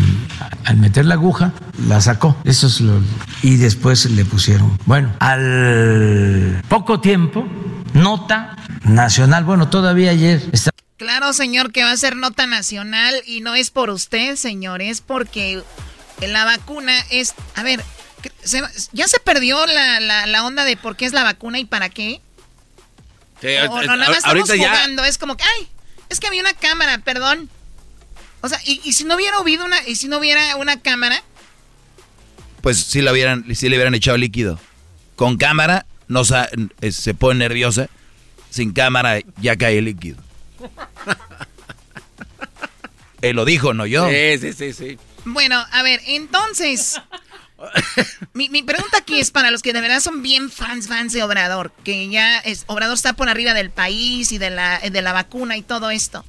al 0.65 0.77
meter 0.77 1.06
la 1.06 1.14
aguja, 1.14 1.53
la 1.88 2.01
sacó. 2.01 2.35
Eso 2.43 2.68
es 2.68 2.81
lo. 2.81 2.99
Y 3.41 3.56
después 3.56 4.10
le 4.11 4.26
pusieron. 4.26 4.77
Bueno, 4.85 5.10
al 5.19 6.61
poco 6.68 6.99
tiempo, 6.99 7.47
nota 7.94 8.56
nacional. 8.84 9.44
Bueno, 9.44 9.70
todavía 9.70 10.11
ayer 10.11 10.41
está. 10.52 10.72
Claro, 10.98 11.32
señor, 11.32 11.72
que 11.72 11.84
va 11.84 11.91
a 11.91 11.98
ser 11.98 12.16
nota 12.18 12.45
nacional 12.45 13.16
y 13.26 13.40
no 13.40 13.56
es 13.56 13.72
por 13.72 13.90
usted, 13.90 14.36
señor, 14.36 14.82
es 14.82 14.99
porque 14.99 15.64
la 16.28 16.44
vacuna 16.44 16.94
es... 17.10 17.36
A 17.56 17.64
ver, 17.64 17.82
¿ya 18.91 19.07
se 19.07 19.20
perdió 19.22 19.66
la, 19.66 19.99
la, 20.28 20.44
onda 20.44 20.66
de 20.66 20.76
por 20.76 20.98
qué 20.98 21.06
es 21.06 21.14
la 21.14 21.24
vacuna 21.24 21.57
y 21.57 21.66
para 21.66 21.90
qué? 21.90 22.22
o, 23.70 23.82
no, 23.84 23.95
nada 23.95 24.10
más 24.10 24.18
estamos 24.18 24.52
jugando, 24.52 25.06
es 25.06 25.18
como 25.18 25.38
que, 25.38 25.44
ay, 25.44 25.70
es 26.10 26.20
que 26.20 26.28
había 26.28 26.41
una 26.41 26.53
cámara, 26.53 26.98
perdón. 26.98 27.49
O 28.41 28.49
sea, 28.49 28.60
y, 28.66 28.91
si 28.94 29.03
no 29.03 29.16
hubiera 29.16 29.38
habido 29.38 29.66
una, 29.66 29.78
y 29.88 29.95
si 29.95 30.07
no 30.07 30.18
hubiera 30.18 30.56
una 30.56 30.82
cámara. 30.82 31.24
Pues 32.61 32.78
si 32.84 33.02
le 33.02 33.11
hubieran, 33.11 33.45
si 33.56 33.70
le 33.70 33.76
hubieran 33.78 33.95
echado 33.95 34.18
líquido. 34.18 34.60
Con 35.16 35.38
cámara 35.38 35.86
no 36.10 36.23
eh, 36.81 36.91
se 36.91 37.14
pone 37.14 37.40
nerviosa. 37.40 37.88
Sin 38.49 38.73
cámara 38.73 39.19
ya 39.40 39.56
cae 39.56 39.77
el 39.77 39.86
líquido. 39.86 40.18
Él 43.22 43.36
lo 43.38 43.45
dijo, 43.45 43.73
no 43.73 43.86
yo. 43.86 44.10
Sí, 44.10 44.38
sí, 44.40 44.53
sí, 44.53 44.73
sí. 44.73 44.98
Bueno, 45.23 45.64
a 45.72 45.84
ver, 45.84 46.02
entonces. 46.07 46.99
mi, 48.34 48.64
pregunta 48.64 48.98
aquí 48.98 49.19
es 49.19 49.31
para 49.31 49.52
los 49.52 49.61
que 49.61 49.72
de 49.72 49.81
verdad 49.81 49.99
son 49.99 50.23
bien 50.23 50.49
fans, 50.49 50.88
fans 50.88 51.14
de 51.14 51.22
Obrador, 51.22 51.72
que 51.84 52.10
ya 52.10 52.40
es, 52.40 52.64
Obrador 52.68 52.95
está 52.95 53.14
por 53.14 53.30
arriba 53.30 53.53
del 53.53 53.69
país 53.69 54.31
y 54.31 54.40
de 54.40 54.49
la, 54.49 54.80
de 54.80 55.02
la 55.02 55.14
vacuna 55.14 55.57
y 55.57 55.61
todo 55.61 55.91
esto. 55.91 56.26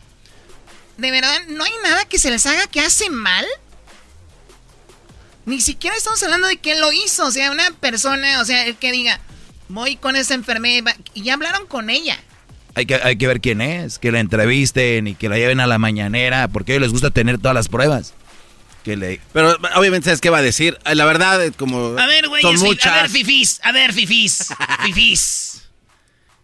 ¿De 0.99 1.11
verdad 1.11 1.41
no 1.49 1.65
hay 1.65 1.73
nada 1.83 2.05
que 2.05 2.19
se 2.19 2.31
les 2.31 2.45
haga 2.45 2.67
que 2.67 2.81
hace 2.81 3.09
mal? 3.09 3.47
Ni 5.47 5.63
siquiera 5.63 5.97
estamos 5.97 6.23
hablando 6.23 6.49
de 6.49 6.59
que 6.59 6.73
él 6.73 6.81
lo 6.81 6.93
hizo, 6.93 7.25
o 7.25 7.31
sea, 7.31 7.51
una 7.51 7.71
persona, 7.71 8.43
o 8.43 8.45
sea, 8.45 8.67
el 8.67 8.77
que 8.77 8.93
diga, 8.93 9.21
voy 9.71 9.97
con 9.97 10.17
esa 10.17 10.35
enfermera, 10.35 10.97
y 11.15 11.23
ya 11.23 11.35
hablaron 11.35 11.67
con 11.67 11.91
ella. 11.91 12.19
Hay 12.75 12.87
que, 12.87 12.95
hay 12.95 13.17
que 13.17 13.27
ver 13.27 13.41
quién 13.41 13.61
es, 13.61 13.99
que 13.99 14.13
la 14.13 14.21
entrevisten 14.21 15.07
y 15.07 15.15
que 15.15 15.29
la 15.29 15.37
lleven 15.37 15.61
a 15.61 15.67
la 15.67 15.79
mañanera, 15.79 16.49
porque 16.49 16.73
a 16.73 16.75
ellos 16.77 16.83
les 16.83 16.93
gusta 16.93 17.11
tener 17.11 17.39
todas 17.39 17.55
las 17.55 17.69
pruebas. 17.69 18.15
Que 18.85 18.97
le... 18.97 19.21
Pero 19.33 19.57
obviamente 19.77 20.07
sabes 20.07 20.21
qué 20.21 20.31
va 20.31 20.39
a 20.39 20.43
decir. 20.43 20.79
La 20.85 21.05
verdad, 21.05 21.45
es 21.45 21.55
como. 21.57 21.99
A 21.99 22.07
ver, 22.07 22.29
güey, 22.29 22.43
a 22.45 22.95
ver, 22.95 23.11
fifís, 23.11 23.61
a 23.63 23.73
ver, 23.73 23.93
fifís, 23.93 24.49
fifís. 24.85 25.51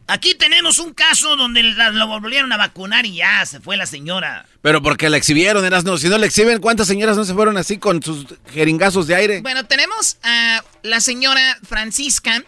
Aquí 0.09 0.37
tenemos 0.37 0.79
un 0.79 0.95
caso 0.95 1.35
donde 1.35 1.65
lo 1.65 2.07
volvieron 2.07 2.53
a 2.53 2.57
vacunar 2.57 3.07
y 3.07 3.17
ya 3.17 3.45
se 3.45 3.59
fue 3.59 3.77
la 3.77 3.87
señora. 3.87 4.47
Pero 4.63 4.81
porque 4.81 5.11
la 5.11 5.17
exhibieron, 5.17 5.65
eras 5.65 5.83
no. 5.83 5.99
Si 5.99 6.09
no 6.09 6.17
la 6.17 6.27
exhiben, 6.27 6.61
¿cuántas 6.61 6.87
señoras 6.87 7.17
no 7.17 7.25
se 7.25 7.35
fueron 7.35 7.57
así 7.57 7.79
con 7.79 8.01
sus 8.03 8.27
jeringazos 8.53 9.09
de 9.09 9.17
aire? 9.17 9.41
Bueno, 9.41 9.65
tenemos 9.67 10.19
a 10.23 10.63
la 10.83 11.01
señora 11.01 11.59
Francisca, 11.65 12.45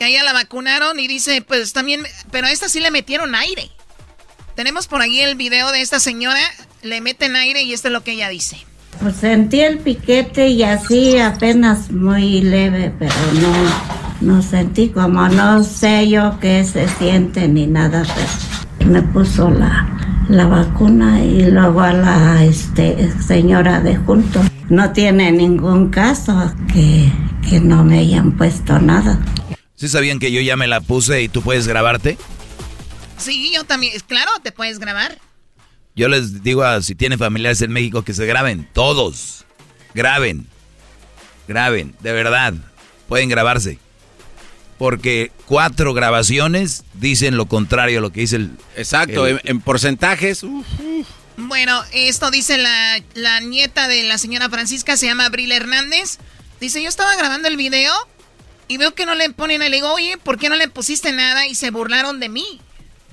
que 0.00 0.06
a 0.06 0.08
ella 0.08 0.24
la 0.24 0.32
vacunaron 0.32 0.98
y 0.98 1.08
dice, 1.08 1.44
pues 1.46 1.74
también, 1.74 2.00
pero 2.30 2.46
a 2.46 2.50
esta 2.50 2.70
sí 2.70 2.80
le 2.80 2.90
metieron 2.90 3.34
aire. 3.34 3.70
Tenemos 4.56 4.88
por 4.88 5.02
ahí 5.02 5.20
el 5.20 5.34
video 5.34 5.70
de 5.72 5.82
esta 5.82 6.00
señora, 6.00 6.40
le 6.82 7.02
meten 7.02 7.36
aire 7.36 7.60
y 7.64 7.74
esto 7.74 7.88
es 7.88 7.92
lo 7.92 8.02
que 8.02 8.12
ella 8.12 8.30
dice. 8.30 8.56
Pues 8.98 9.16
sentí 9.16 9.60
el 9.60 9.78
piquete 9.78 10.48
y 10.48 10.62
así 10.62 11.18
apenas 11.18 11.90
muy 11.90 12.40
leve, 12.40 12.94
pero 12.98 13.12
no, 13.42 13.52
no 14.22 14.42
sentí 14.42 14.88
como 14.88 15.28
no 15.28 15.62
sé 15.64 16.08
yo 16.08 16.38
qué 16.40 16.64
se 16.64 16.88
siente 16.88 17.46
ni 17.46 17.66
nada, 17.66 18.02
pero 18.78 18.90
me 18.90 19.02
puso 19.02 19.50
la, 19.50 19.86
la 20.30 20.46
vacuna 20.46 21.22
y 21.22 21.50
luego 21.50 21.82
a 21.82 21.92
la 21.92 22.42
este, 22.42 23.12
señora 23.20 23.80
de 23.80 23.96
junto. 23.96 24.40
No 24.70 24.92
tiene 24.92 25.30
ningún 25.30 25.90
caso 25.90 26.54
que, 26.72 27.12
que 27.46 27.60
no 27.60 27.84
me 27.84 27.98
hayan 27.98 28.32
puesto 28.32 28.78
nada. 28.78 29.18
¿Sí 29.80 29.88
sabían 29.88 30.18
que 30.18 30.30
yo 30.30 30.42
ya 30.42 30.58
me 30.58 30.66
la 30.66 30.82
puse 30.82 31.22
y 31.22 31.30
tú 31.30 31.40
puedes 31.40 31.66
grabarte? 31.66 32.18
Sí, 33.16 33.50
yo 33.54 33.64
también. 33.64 33.98
Claro, 34.06 34.30
te 34.42 34.52
puedes 34.52 34.78
grabar. 34.78 35.18
Yo 35.96 36.08
les 36.08 36.42
digo 36.42 36.64
a 36.64 36.82
si 36.82 36.94
tienen 36.94 37.18
familiares 37.18 37.62
en 37.62 37.72
México 37.72 38.02
que 38.02 38.12
se 38.12 38.26
graben. 38.26 38.68
Todos. 38.74 39.46
Graben. 39.94 40.46
Graben. 41.48 41.94
De 42.00 42.12
verdad. 42.12 42.52
Pueden 43.08 43.30
grabarse. 43.30 43.78
Porque 44.76 45.32
cuatro 45.46 45.94
grabaciones 45.94 46.84
dicen 46.92 47.38
lo 47.38 47.46
contrario 47.46 48.00
a 48.00 48.02
lo 48.02 48.12
que 48.12 48.20
dice 48.20 48.36
el... 48.36 48.50
Exacto. 48.76 49.26
en, 49.26 49.60
porcentajes... 49.62 50.44
Bueno, 51.38 51.82
esto 51.94 52.30
dice 52.30 52.58
la, 52.58 53.02
la 53.14 53.40
nieta 53.40 53.88
de 53.88 54.02
la 54.02 54.18
señora 54.18 54.50
Francisca. 54.50 54.98
Se 54.98 55.06
llama 55.06 55.24
Abril 55.24 55.52
Hernández. 55.52 56.18
Dice, 56.60 56.82
yo 56.82 56.90
estaba 56.90 57.16
grabando 57.16 57.48
el 57.48 57.56
video 57.56 57.94
y 58.70 58.76
veo 58.76 58.94
que 58.94 59.04
no 59.04 59.16
le 59.16 59.28
ponen, 59.30 59.58
le 59.58 59.68
digo, 59.68 59.92
oye, 59.92 60.16
¿por 60.16 60.38
qué 60.38 60.48
no 60.48 60.54
le 60.54 60.68
pusiste 60.68 61.10
nada? 61.10 61.44
Y 61.44 61.56
se 61.56 61.72
burlaron 61.72 62.20
de 62.20 62.28
mí. 62.28 62.60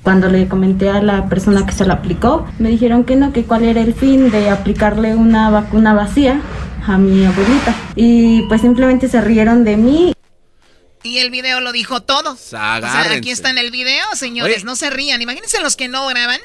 Cuando 0.03 0.29
le 0.29 0.47
comenté 0.47 0.87
a 0.87 1.01
la 1.01 1.27
persona 1.29 1.65
que 1.65 1.71
se 1.71 1.83
lo 1.83 1.93
aplicó, 1.93 2.45
me 2.59 2.69
dijeron 2.69 3.05
que 3.05 3.15
no, 3.15 3.33
que 3.33 3.43
cuál 3.43 3.63
era 3.63 3.81
el 3.81 3.95
fin 3.95 4.29
de 4.29 4.51
aplicarle 4.51 5.15
una 5.15 5.49
vacuna 5.49 5.95
vacía 5.95 6.39
a 6.85 6.99
mi 6.99 7.25
abuelita. 7.25 7.73
Y 7.95 8.43
pues 8.43 8.61
simplemente 8.61 9.09
se 9.09 9.19
rieron 9.19 9.63
de 9.63 9.77
mí. 9.77 10.13
Y 11.01 11.17
el 11.17 11.31
video 11.31 11.59
lo 11.59 11.71
dijo 11.71 12.01
todo. 12.01 12.33
O 12.33 12.35
sea, 12.35 12.75
aquí 12.75 13.31
está 13.31 13.49
en 13.49 13.57
el 13.57 13.71
video, 13.71 14.05
señores, 14.13 14.63
no 14.63 14.75
se 14.75 14.91
rían. 14.91 15.23
Imagínense 15.23 15.59
los 15.59 15.75
que 15.75 15.87
no 15.87 16.05
graban. 16.05 16.39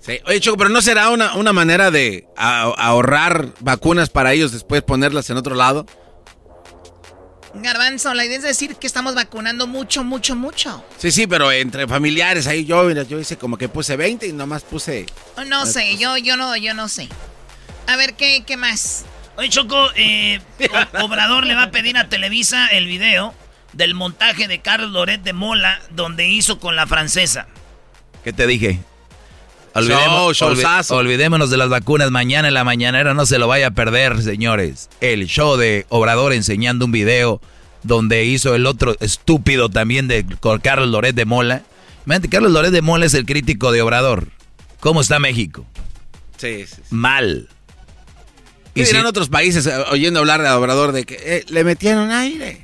Sí. 0.00 0.20
Oye, 0.26 0.40
Choco, 0.40 0.58
pero 0.58 0.68
¿no 0.68 0.82
será 0.82 1.08
una, 1.08 1.34
una 1.36 1.54
manera 1.54 1.90
de 1.90 2.26
ahorrar 2.36 3.54
vacunas 3.60 4.10
para 4.10 4.34
ellos 4.34 4.52
después 4.52 4.82
ponerlas 4.82 5.30
en 5.30 5.38
otro 5.38 5.54
lado? 5.54 5.86
Garbanzo, 7.54 8.14
la 8.14 8.24
idea 8.24 8.38
es 8.38 8.42
decir 8.42 8.76
que 8.76 8.86
estamos 8.86 9.14
vacunando 9.14 9.66
mucho, 9.66 10.02
mucho, 10.02 10.34
mucho. 10.34 10.84
Sí, 10.98 11.12
sí, 11.12 11.26
pero 11.26 11.52
entre 11.52 11.86
familiares 11.86 12.46
ahí 12.46 12.64
yo, 12.64 12.90
yo 12.90 13.18
hice 13.18 13.36
como 13.36 13.56
que 13.56 13.68
puse 13.68 13.96
20 13.96 14.26
y 14.26 14.32
nomás 14.32 14.62
puse... 14.62 15.06
No 15.46 15.64
sé, 15.64 15.96
yo, 15.96 16.16
yo 16.16 16.36
no, 16.36 16.56
yo 16.56 16.74
no 16.74 16.88
sé. 16.88 17.08
A 17.86 17.96
ver, 17.96 18.14
¿qué, 18.14 18.44
qué 18.44 18.56
más? 18.56 19.04
Oye, 19.36 19.48
Choco, 19.48 19.90
eh, 19.94 20.40
Obrador 21.00 21.46
le 21.46 21.54
va 21.54 21.64
a 21.64 21.70
pedir 21.70 21.96
a 21.96 22.08
Televisa 22.08 22.66
el 22.68 22.86
video 22.86 23.34
del 23.72 23.94
montaje 23.94 24.48
de 24.48 24.60
Carlos 24.60 24.90
Loret 24.90 25.22
de 25.22 25.32
Mola 25.32 25.80
donde 25.90 26.28
hizo 26.28 26.58
con 26.58 26.76
la 26.76 26.86
francesa. 26.86 27.46
¿Qué 28.22 28.32
te 28.32 28.46
dije? 28.46 28.80
Olvidémonos 30.90 31.50
de 31.50 31.56
las 31.56 31.68
vacunas 31.68 32.10
mañana 32.10 32.48
en 32.48 32.54
la 32.54 32.64
mañanera, 32.64 33.12
no 33.14 33.26
se 33.26 33.38
lo 33.38 33.48
vaya 33.48 33.68
a 33.68 33.70
perder, 33.72 34.22
señores. 34.22 34.88
El 35.00 35.26
show 35.26 35.56
de 35.56 35.86
Obrador 35.88 36.32
enseñando 36.32 36.84
un 36.84 36.92
video 36.92 37.40
donde 37.82 38.24
hizo 38.24 38.54
el 38.54 38.66
otro 38.66 38.96
estúpido 39.00 39.68
también 39.68 40.08
de 40.08 40.24
Carlos 40.62 40.88
Loret 40.88 41.14
de 41.14 41.24
Mola. 41.24 41.62
Carlos 42.30 42.52
Loret 42.52 42.72
de 42.72 42.82
Mola 42.82 43.06
es 43.06 43.14
el 43.14 43.26
crítico 43.26 43.72
de 43.72 43.82
Obrador. 43.82 44.28
¿Cómo 44.80 45.00
está 45.00 45.18
México? 45.18 45.66
Sí, 46.36 46.66
sí, 46.66 46.82
Mal. 46.90 47.48
¿Qué 48.74 48.82
y 48.82 48.84
dirán 48.84 49.06
otros 49.06 49.28
países 49.28 49.66
eh, 49.66 49.72
oyendo 49.90 50.20
hablar 50.20 50.42
de 50.42 50.48
Obrador 50.50 50.92
de 50.92 51.04
que 51.04 51.16
eh, 51.20 51.44
le 51.48 51.64
metieron 51.64 52.10
aire? 52.10 52.63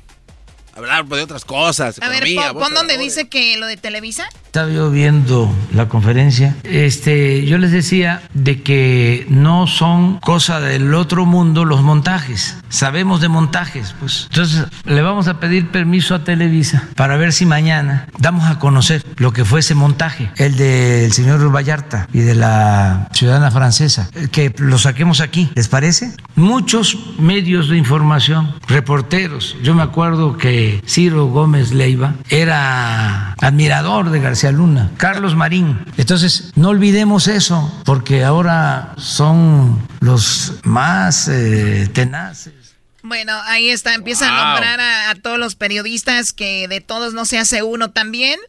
Hablar 0.75 1.05
de 1.05 1.21
otras 1.21 1.45
cosas. 1.45 1.99
A 2.01 2.09
ver, 2.09 2.23
pon 2.53 2.73
donde 2.73 2.97
dice 2.97 3.27
que 3.27 3.57
lo 3.57 3.65
de 3.65 3.77
Televisa. 3.77 4.27
Estaba 4.45 4.69
yo 4.69 4.89
viendo 4.89 5.53
la 5.73 5.87
conferencia. 5.87 6.55
Este, 6.63 7.45
yo 7.45 7.57
les 7.57 7.71
decía 7.71 8.21
de 8.33 8.61
que 8.61 9.25
no 9.29 9.67
son 9.67 10.19
cosa 10.19 10.59
del 10.59 10.93
otro 10.93 11.25
mundo 11.25 11.65
los 11.65 11.81
montajes. 11.81 12.57
Sabemos 12.69 13.21
de 13.21 13.29
montajes, 13.29 13.95
pues. 13.99 14.27
Entonces, 14.29 14.65
le 14.85 15.01
vamos 15.01 15.27
a 15.27 15.39
pedir 15.39 15.71
permiso 15.71 16.15
a 16.15 16.23
Televisa 16.23 16.87
para 16.95 17.17
ver 17.17 17.33
si 17.33 17.45
mañana 17.45 18.07
damos 18.19 18.49
a 18.49 18.59
conocer 18.59 19.03
lo 19.17 19.33
que 19.33 19.45
fue 19.45 19.59
ese 19.59 19.75
montaje, 19.75 20.31
el 20.37 20.55
del 20.55 21.11
señor 21.11 21.41
Vallarta 21.53 22.07
y 22.13 22.19
de 22.19 22.35
la 22.35 23.09
ciudadana 23.13 23.51
francesa, 23.51 24.09
que 24.31 24.53
lo 24.57 24.77
saquemos 24.77 25.21
aquí, 25.21 25.49
¿les 25.55 25.67
parece? 25.67 26.13
Muchos 26.35 26.97
medios 27.19 27.69
de 27.69 27.77
información, 27.77 28.55
reporteros. 28.67 29.55
Yo 29.63 29.75
me 29.75 29.83
acuerdo 29.83 30.37
que 30.37 30.60
Ciro 30.85 31.27
Gómez 31.27 31.71
Leiva 31.71 32.15
era 32.29 33.33
admirador 33.33 34.09
de 34.09 34.19
García 34.19 34.51
Luna, 34.51 34.91
Carlos 34.97 35.35
Marín. 35.35 35.79
Entonces, 35.97 36.51
no 36.55 36.69
olvidemos 36.69 37.27
eso, 37.27 37.71
porque 37.85 38.23
ahora 38.23 38.93
son 38.97 39.87
los 39.99 40.53
más 40.63 41.27
eh, 41.27 41.89
tenaces. 41.93 42.53
Bueno, 43.03 43.33
ahí 43.45 43.69
está, 43.69 43.95
empieza 43.95 44.27
a 44.27 44.45
nombrar 44.45 44.79
a, 44.79 45.15
todos 45.15 45.39
los 45.39 45.55
periodistas 45.55 46.33
que 46.33 46.67
de 46.67 46.81
todos 46.81 47.13
no 47.13 47.25
se 47.25 47.39
hace 47.39 47.63
uno 47.63 47.91
también. 47.91 48.39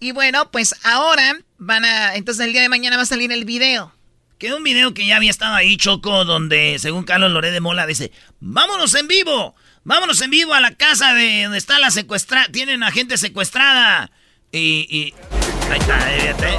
Y 0.00 0.12
bueno, 0.12 0.50
pues 0.50 0.74
ahora 0.84 1.38
van 1.58 1.84
a, 1.84 2.14
entonces 2.14 2.46
el 2.46 2.52
día 2.52 2.62
de 2.62 2.68
mañana 2.68 2.96
va 2.96 3.02
a 3.02 3.06
salir 3.06 3.32
el 3.32 3.44
video. 3.44 3.92
Que 4.38 4.54
un 4.54 4.62
video 4.62 4.94
que 4.94 5.04
ya 5.04 5.16
había 5.16 5.30
estado 5.30 5.54
ahí, 5.54 5.76
Choco, 5.76 6.24
donde 6.24 6.78
según 6.78 7.04
Carlos 7.04 7.32
Loré 7.32 7.50
de 7.50 7.60
Mola 7.60 7.86
dice, 7.86 8.12
vámonos 8.40 8.94
en 8.94 9.08
vivo, 9.08 9.54
vámonos 9.88 10.20
en 10.20 10.30
vivo 10.30 10.52
a 10.54 10.60
la 10.60 10.74
casa 10.74 11.14
de 11.14 11.44
donde 11.44 11.58
está 11.58 11.78
la 11.78 11.90
secuestrada, 11.90 12.46
tienen 12.52 12.82
a 12.82 12.92
gente 12.92 13.16
secuestrada. 13.16 14.10
Y, 14.52 14.86
y... 14.88 15.14
Ahí 15.70 15.78
está, 15.80 15.98
fíjate. 15.98 16.56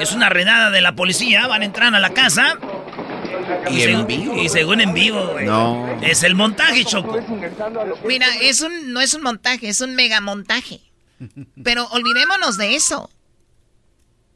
Es 0.00 0.12
una 0.12 0.28
redada 0.28 0.70
de 0.70 0.80
la 0.80 0.94
policía, 0.94 1.46
van 1.48 1.62
a 1.62 1.64
entrar 1.64 1.94
a 1.94 1.98
la 1.98 2.10
casa. 2.10 2.56
Y, 3.70 3.82
en 3.82 4.06
vivo. 4.06 4.36
Y 4.36 4.48
según 4.48 4.80
en 4.80 4.94
vivo, 4.94 5.26
güey. 5.32 5.44
No. 5.44 5.98
Es 6.00 6.22
el 6.22 6.36
montaje, 6.36 6.84
Choco. 6.84 7.18
Mira, 8.04 8.26
es 8.40 8.60
un, 8.60 8.92
no 8.92 9.00
es 9.00 9.12
un 9.14 9.22
montaje, 9.22 9.68
es 9.68 9.80
un 9.80 9.96
mega 9.96 10.20
montaje. 10.20 10.80
Pero 11.64 11.86
olvidémonos 11.88 12.56
de 12.56 12.76
eso. 12.76 13.10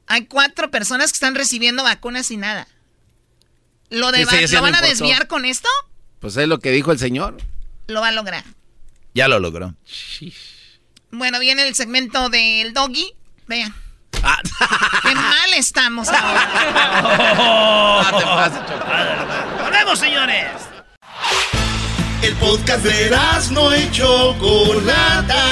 Hay 0.09 0.27
cuatro 0.27 0.71
personas 0.71 1.13
que 1.13 1.17
están 1.17 1.37
recibiendo 1.37 1.85
vacunas 1.85 2.31
y 2.31 2.37
nada. 2.37 2.67
¿Lo, 3.91 4.11
de 4.13 4.27
Sí, 4.27 4.49
sí, 4.49 4.55
¿lo 4.55 4.61
no 4.61 4.63
van 4.63 4.75
a 4.75 4.81
desviar 4.81 5.27
con 5.29 5.45
esto? 5.45 5.69
Pues 6.21 6.37
es 6.37 6.49
lo 6.49 6.59
que 6.59 6.71
dijo 6.71 6.93
el 6.93 6.99
señor. 6.99 7.37
Lo 7.87 8.01
va 8.01 8.09
a 8.09 8.13
lograr. 8.13 8.45
Ya 9.15 9.29
lo 9.29 9.39
logró. 9.39 9.75
Bueno, 11.11 11.39
viene 11.39 11.67
el 11.67 11.75
segmento 11.75 12.29
del 12.29 12.73
doggy. 12.73 13.15
Vean. 13.47 13.75
Ah. 14.23 14.41
Qué 15.03 15.15
mal 15.15 15.55
estamos 15.55 16.09
ahora. 16.13 16.51
¡Volvemos, 19.63 19.99
señores! 19.99 20.49
El 22.23 22.35
podcast 22.35 22.83
de 22.85 23.11
no 23.53 23.77
y 23.77 23.91
Chocolata. 23.93 25.45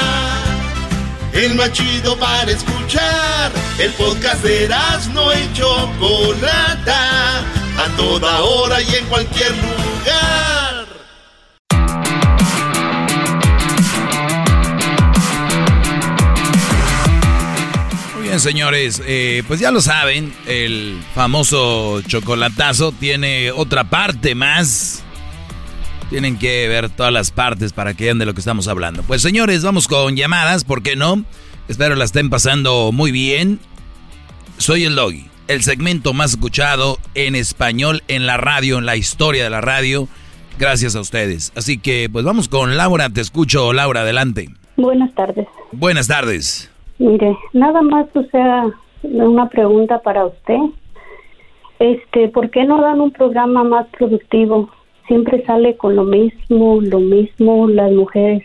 El 1.32 1.54
más 1.54 1.72
chido 1.72 2.18
para 2.18 2.50
escuchar. 2.50 3.52
El 3.78 3.92
podcast 3.92 4.42
de 4.42 4.68
no 5.12 5.32
y 5.32 5.52
Chocolata. 5.52 7.44
A 7.78 7.88
toda 7.96 8.40
hora 8.40 8.80
y 8.80 8.94
en 8.94 9.06
cualquier 9.06 9.50
lugar. 9.50 10.86
Muy 18.14 18.22
bien, 18.22 18.40
señores, 18.40 19.02
eh, 19.06 19.42
pues 19.46 19.60
ya 19.60 19.70
lo 19.70 19.80
saben, 19.80 20.32
el 20.46 20.98
famoso 21.14 22.00
chocolatazo 22.02 22.92
tiene 22.92 23.50
otra 23.50 23.84
parte 23.84 24.34
más. 24.34 25.02
Tienen 26.10 26.38
que 26.38 26.68
ver 26.68 26.90
todas 26.90 27.12
las 27.12 27.30
partes 27.30 27.72
para 27.72 27.94
que 27.94 28.04
vean 28.04 28.18
de 28.18 28.26
lo 28.26 28.34
que 28.34 28.40
estamos 28.40 28.68
hablando. 28.68 29.02
Pues 29.02 29.20
señores, 29.20 29.62
vamos 29.64 29.88
con 29.88 30.16
llamadas, 30.16 30.64
¿por 30.64 30.82
qué 30.82 30.96
no? 30.96 31.24
Espero 31.66 31.96
la 31.96 32.04
estén 32.04 32.30
pasando 32.30 32.92
muy 32.92 33.10
bien. 33.10 33.58
Soy 34.58 34.84
el 34.84 34.94
Logi, 34.94 35.26
el 35.48 35.62
segmento 35.62 36.12
más 36.12 36.32
escuchado 36.32 36.96
en 37.14 37.34
español 37.34 38.02
en 38.08 38.26
la 38.26 38.36
radio, 38.36 38.78
en 38.78 38.86
la 38.86 38.96
historia 38.96 39.44
de 39.44 39.50
la 39.50 39.60
radio. 39.60 40.08
Gracias 40.58 40.96
a 40.96 41.00
ustedes. 41.00 41.52
Así 41.56 41.78
que, 41.78 42.08
pues 42.10 42.24
vamos 42.24 42.48
con 42.48 42.76
Laura. 42.76 43.10
Te 43.10 43.20
escucho, 43.20 43.72
Laura, 43.72 44.02
adelante. 44.02 44.48
Buenas 44.76 45.12
tardes. 45.14 45.46
Buenas 45.72 46.08
tardes. 46.08 46.70
Mire, 46.98 47.36
nada 47.52 47.82
más, 47.82 48.06
o 48.14 48.22
sea, 48.24 48.66
una 49.02 49.48
pregunta 49.48 50.00
para 50.00 50.26
usted. 50.26 50.58
Este, 51.78 52.28
¿por 52.28 52.50
qué 52.50 52.64
no 52.64 52.80
dan 52.80 53.00
un 53.00 53.10
programa 53.10 53.64
más 53.64 53.86
productivo? 53.88 54.70
Siempre 55.08 55.44
sale 55.44 55.76
con 55.76 55.96
lo 55.96 56.04
mismo, 56.04 56.80
lo 56.80 57.00
mismo, 57.00 57.68
las 57.68 57.92
mujeres 57.92 58.42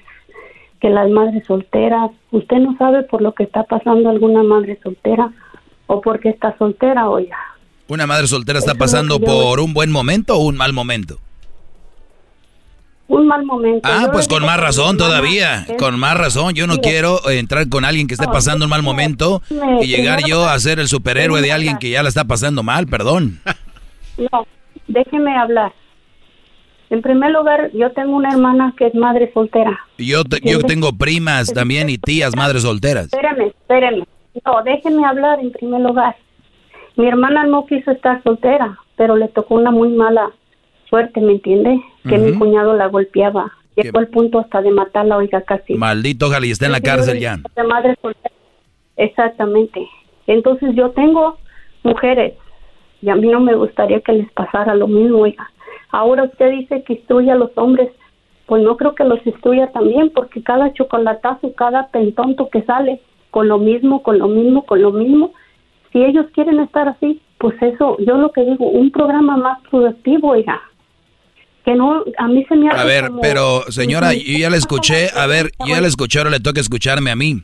que 0.82 0.90
las 0.90 1.10
madres 1.10 1.46
solteras. 1.46 2.12
¿Usted 2.32 2.58
no 2.58 2.76
sabe 2.78 3.04
por 3.04 3.22
lo 3.22 3.34
que 3.34 3.44
está 3.44 3.64
pasando 3.64 4.10
alguna 4.10 4.44
madre 4.44 4.80
soltera 4.84 5.32
o 5.92 6.00
porque 6.02 6.30
está 6.30 6.56
soltera, 6.60 7.10
oiga? 7.10 7.36
¿Una 7.88 8.06
madre 8.06 8.28
soltera 8.28 8.60
está 8.60 8.74
Eso 8.74 8.76
es 8.76 8.80
lo 8.80 8.86
pasando 8.86 9.20
yo- 9.20 9.26
por 9.26 9.60
un 9.60 9.74
buen 9.74 9.92
momento 9.92 10.36
o 10.36 10.46
un 10.46 10.56
mal 10.56 10.72
momento? 10.72 11.18
Un 13.08 13.26
mal 13.26 13.44
momento. 13.44 13.90
Ah, 13.92 14.04
Yo 14.06 14.12
pues 14.12 14.28
con 14.28 14.46
más 14.46 14.60
razón 14.60 14.98
todavía, 14.98 15.66
es- 15.68 15.78
con 15.78 15.98
más 16.00 16.16
razón. 16.16 16.54
Yo 16.54 16.68
no 16.68 16.74
Mire. 16.76 16.84
quiero 16.90 17.28
entrar 17.32 17.68
con 17.68 17.84
alguien 17.84 18.06
que 18.06 18.14
esté 18.14 18.28
No, 18.28 18.32
pasando 18.32 18.66
un 18.66 18.70
mal 18.70 18.84
momento 18.84 19.42
y 19.82 19.88
llegar 19.88 20.20
yo 20.28 20.48
a 20.48 20.60
ser 20.60 20.80
el 20.80 20.88
superhéroe 20.88 21.42
de 21.42 21.52
alguien 21.52 21.80
que 21.80 21.90
ya 21.90 22.04
la 22.04 22.10
está 22.10 22.26
pasando 22.26 22.62
mal, 22.62 22.86
perdón. 22.86 23.40
No, 24.18 24.46
déjeme 24.88 25.36
hablar. 25.36 25.74
En 26.92 27.02
primer 27.02 27.32
lugar, 27.32 27.72
yo 27.74 27.92
tengo 27.94 28.16
una 28.16 28.30
hermana 28.30 28.74
que 28.78 28.88
es 28.88 28.94
madre 28.96 29.32
soltera. 29.34 29.80
Yo, 29.98 30.24
te- 30.24 30.42
yo 30.44 30.60
tengo 30.62 30.94
primas 30.96 31.52
también 31.52 31.90
y 31.90 31.98
tías 31.98 32.36
madres 32.36 32.62
solteras. 32.62 33.06
Espérame, 33.06 33.48
espérame. 33.48 34.04
No, 34.46 34.64
déjeme 34.64 35.06
hablar 35.06 35.40
en 35.40 35.52
primer 35.52 35.82
lugar. 35.82 36.16
Mi 36.96 37.08
hermana 37.08 37.46
no 37.46 37.66
quiso 37.66 37.92
estar 37.92 38.22
soltera, 38.24 38.78
pero 38.96 39.16
le 39.16 39.28
tocó 39.30 39.56
una 39.56 39.72
muy 39.72 39.90
mala 39.90 40.32
suerte, 40.90 41.22
¿me 41.22 41.34
entiende? 41.34 41.82
Que 42.08 42.18
mi 42.18 42.34
cuñado 42.38 42.74
la 42.74 42.88
golpeaba. 42.88 43.52
Llegó 43.76 44.00
al 44.00 44.08
punto 44.08 44.40
hasta 44.40 44.62
de 44.62 44.72
matarla, 44.72 45.18
oiga, 45.18 45.42
casi. 45.42 45.76
Maldito, 45.76 46.28
ojalá 46.28 46.46
y 46.46 46.52
esté 46.52 46.66
en 46.66 46.74
la 46.74 46.82
cárcel 46.82 47.20
ya. 47.20 47.38
de 47.38 47.64
madre 47.64 47.96
soltera. 48.02 48.36
Exactamente. 48.98 49.88
Entonces 50.28 50.76
yo 50.76 50.92
tengo 50.92 51.38
mujeres 51.84 52.34
y 53.02 53.10
a 53.10 53.16
mí 53.16 53.30
no 53.30 53.40
me 53.40 53.56
gustaría 53.56 54.02
que 54.02 54.12
les 54.12 54.32
pasara 54.34 54.76
lo 54.76 54.88
mismo, 54.88 55.20
oiga. 55.20 55.50
Ahora 55.92 56.24
usted 56.24 56.52
dice 56.52 56.84
que 56.84 56.94
instruye 56.94 57.32
a 57.32 57.36
los 57.36 57.52
hombres, 57.56 57.90
pues 58.46 58.62
no 58.62 58.76
creo 58.78 58.94
que 58.96 59.06
los 59.06 59.26
instruya 59.26 59.72
también, 59.72 60.12
porque 60.14 60.44
cada 60.44 60.74
chocolatazo, 60.74 61.54
cada 61.54 61.88
pentonto 61.88 62.50
que 62.50 62.64
sale 62.64 63.02
con 63.32 63.48
lo 63.48 63.58
mismo, 63.60 64.02
con 64.04 64.18
lo 64.20 64.28
mismo, 64.28 64.66
con 64.66 64.82
lo 64.82 64.92
mismo, 64.92 65.34
si 65.92 66.00
ellos 66.04 66.26
quieren 66.34 66.60
estar 66.60 66.88
así, 66.88 67.22
pues 67.38 67.56
eso, 67.62 67.98
yo 68.06 68.18
lo 68.18 68.32
que 68.32 68.42
digo, 68.42 68.70
un 68.70 68.92
programa 68.92 69.38
más 69.38 69.60
productivo, 69.70 70.30
oiga. 70.30 70.60
Que 71.66 71.76
no, 71.76 72.04
a 72.18 72.28
mí 72.28 72.46
se 72.48 72.56
me 72.56 72.70
hace 72.70 72.80
A 72.80 72.84
ver, 72.86 73.08
como- 73.08 73.22
pero 73.22 73.64
señora, 73.70 74.14
yo 74.14 74.38
ya 74.40 74.50
la 74.50 74.58
escuché, 74.58 75.10
a 75.16 75.26
ver, 75.28 75.52
yo 75.60 75.76
ya 75.76 75.82
la 75.82 75.88
escuché, 75.88 76.20
ahora 76.20 76.32
le 76.32 76.40
toca 76.40 76.60
escucharme 76.62 77.12
a 77.12 77.16
mí. 77.16 77.44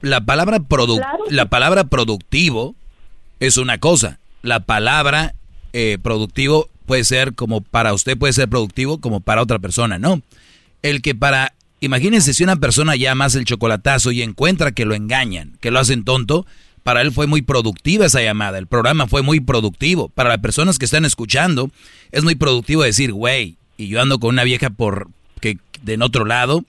La 0.00 0.20
palabra, 0.22 0.58
produ- 0.58 0.96
Claro. 0.98 1.24
la 1.30 1.46
palabra 1.46 1.84
productivo 1.84 2.74
es 3.38 3.56
una 3.58 3.78
cosa, 3.78 4.18
la 4.42 4.60
palabra 4.60 5.34
eh, 5.72 5.98
productivo 6.02 6.66
puede 6.86 7.04
ser 7.04 7.34
como 7.36 7.60
para 7.60 7.92
usted 7.94 8.18
puede 8.18 8.32
ser 8.32 8.48
productivo 8.48 8.98
como 9.00 9.20
para 9.20 9.40
otra 9.42 9.60
persona, 9.60 9.98
¿no? 10.00 10.20
El 10.82 11.00
que 11.02 11.14
para, 11.14 11.52
imagínense 11.80 12.34
si 12.34 12.44
una 12.44 12.56
persona 12.56 12.96
llama 12.96 13.24
hace 13.26 13.38
el 13.38 13.44
chocolatazo 13.44 14.12
y 14.12 14.22
encuentra 14.22 14.72
que 14.72 14.84
lo 14.84 14.94
engañan, 14.94 15.56
que 15.60 15.70
lo 15.70 15.78
hacen 15.78 16.04
tonto, 16.04 16.46
para 16.82 17.02
él 17.02 17.12
fue 17.12 17.26
muy 17.26 17.42
productiva 17.42 18.06
esa 18.06 18.22
llamada, 18.22 18.58
el 18.58 18.66
programa 18.66 19.06
fue 19.06 19.22
muy 19.22 19.40
productivo. 19.40 20.08
Para 20.08 20.30
las 20.30 20.38
personas 20.38 20.78
que 20.78 20.84
están 20.86 21.04
escuchando, 21.04 21.70
es 22.10 22.24
muy 22.24 22.34
productivo 22.36 22.82
decir, 22.82 23.12
güey, 23.12 23.56
y 23.76 23.88
yo 23.88 24.00
ando 24.00 24.18
con 24.18 24.30
una 24.30 24.44
vieja 24.44 24.70
por 24.70 25.08
que 25.40 25.58
de 25.82 25.94
en 25.94 26.02
otro 26.02 26.24
lado, 26.24 26.64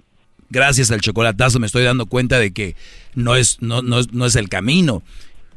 gracias 0.49 0.91
al 0.91 1.01
chocolatazo 1.01 1.59
me 1.59 1.65
estoy 1.67 1.83
dando 1.83 2.05
cuenta 2.05 2.39
de 2.39 2.51
que 2.51 2.75
no 3.15 3.35
es, 3.35 3.57
no, 3.61 3.81
no, 3.81 3.99
es- 3.99 4.11
no 4.13 4.25
es 4.25 4.35
el 4.35 4.49
camino. 4.49 5.01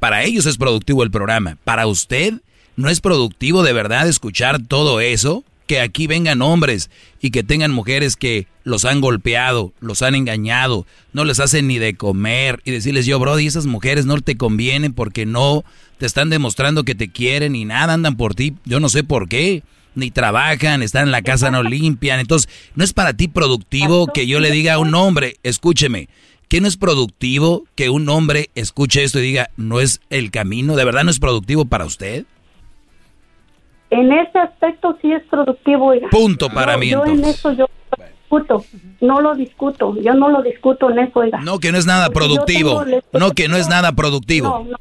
Para 0.00 0.22
ellos 0.24 0.46
es 0.46 0.56
productivo 0.56 1.02
el 1.02 1.10
programa. 1.10 1.56
Para 1.64 1.86
usted, 1.86 2.34
¿no 2.76 2.88
es 2.88 3.00
productivo 3.00 3.62
de 3.62 3.72
verdad 3.72 4.08
escuchar 4.08 4.62
todo 4.66 5.00
eso? 5.00 5.44
Que 5.66 5.80
aquí 5.80 6.06
vengan 6.06 6.42
hombres 6.42 6.90
y 7.20 7.30
que 7.30 7.42
tengan 7.42 7.70
mujeres 7.70 8.16
que 8.16 8.46
los 8.64 8.84
han 8.84 9.00
golpeado, 9.00 9.72
los 9.80 10.02
han 10.02 10.14
engañado, 10.14 10.86
no 11.12 11.24
les 11.24 11.40
hacen 11.40 11.68
ni 11.68 11.78
de 11.78 11.94
comer 11.94 12.60
y 12.64 12.70
decirles 12.70 13.06
yo, 13.06 13.18
Brody, 13.18 13.46
esas 13.46 13.66
mujeres 13.66 14.06
no 14.06 14.20
te 14.20 14.36
convienen 14.36 14.92
porque 14.92 15.26
no 15.26 15.64
te 15.98 16.06
están 16.06 16.30
demostrando 16.30 16.84
que 16.84 16.94
te 16.94 17.10
quieren 17.10 17.56
y 17.56 17.64
nada, 17.64 17.94
andan 17.94 18.16
por 18.16 18.34
ti, 18.34 18.54
yo 18.64 18.80
no 18.80 18.88
sé 18.88 19.04
por 19.04 19.28
qué, 19.28 19.62
ni 19.94 20.10
trabajan, 20.10 20.82
están 20.82 21.04
en 21.04 21.12
la 21.12 21.22
casa, 21.22 21.50
no 21.50 21.62
limpian. 21.62 22.20
Entonces, 22.20 22.50
¿no 22.74 22.84
es 22.84 22.92
para 22.92 23.14
ti 23.14 23.28
productivo 23.28 24.06
que 24.06 24.26
yo 24.26 24.40
le 24.40 24.50
diga 24.50 24.74
a 24.74 24.78
un 24.78 24.94
hombre, 24.94 25.36
escúcheme, 25.42 26.08
que 26.48 26.60
no 26.60 26.68
es 26.68 26.76
productivo 26.76 27.64
que 27.74 27.90
un 27.90 28.08
hombre 28.08 28.50
escuche 28.54 29.04
esto 29.04 29.18
y 29.18 29.22
diga, 29.22 29.50
no 29.56 29.80
es 29.80 30.00
el 30.10 30.30
camino? 30.30 30.76
¿De 30.76 30.84
verdad 30.84 31.04
no 31.04 31.10
es 31.10 31.18
productivo 31.20 31.64
para 31.64 31.84
usted? 31.84 32.26
En 33.90 34.12
ese 34.12 34.38
aspecto 34.38 34.96
sí 35.00 35.12
es 35.12 35.22
productivo. 35.24 35.86
oiga. 35.86 36.08
Punto 36.10 36.48
para 36.48 36.72
Yo- 36.74 36.78
mí, 36.78 36.90
Yo 36.90 37.04
en 37.06 37.24
eso 37.24 37.52
yo 37.52 37.66
no 37.98 38.04
discuto, 38.06 38.64
no 39.00 39.20
lo 39.20 39.34
discuto, 39.34 39.96
yo 40.00 40.14
no 40.14 40.28
lo 40.28 40.42
discuto 40.42 40.90
en 40.90 40.98
eso, 41.00 41.20
oiga. 41.20 41.40
No, 41.40 41.58
que 41.58 41.70
no 41.70 41.78
es 41.78 41.86
nada 41.86 42.06
Porque 42.06 42.18
productivo. 42.20 42.84
tengo- 42.84 43.00
No, 43.12 43.30
que 43.32 43.48
no 43.48 43.56
es 43.56 43.68
nada 43.68 43.92
productivo. 43.92 44.48
No, 44.48 44.64
no, 44.64 44.78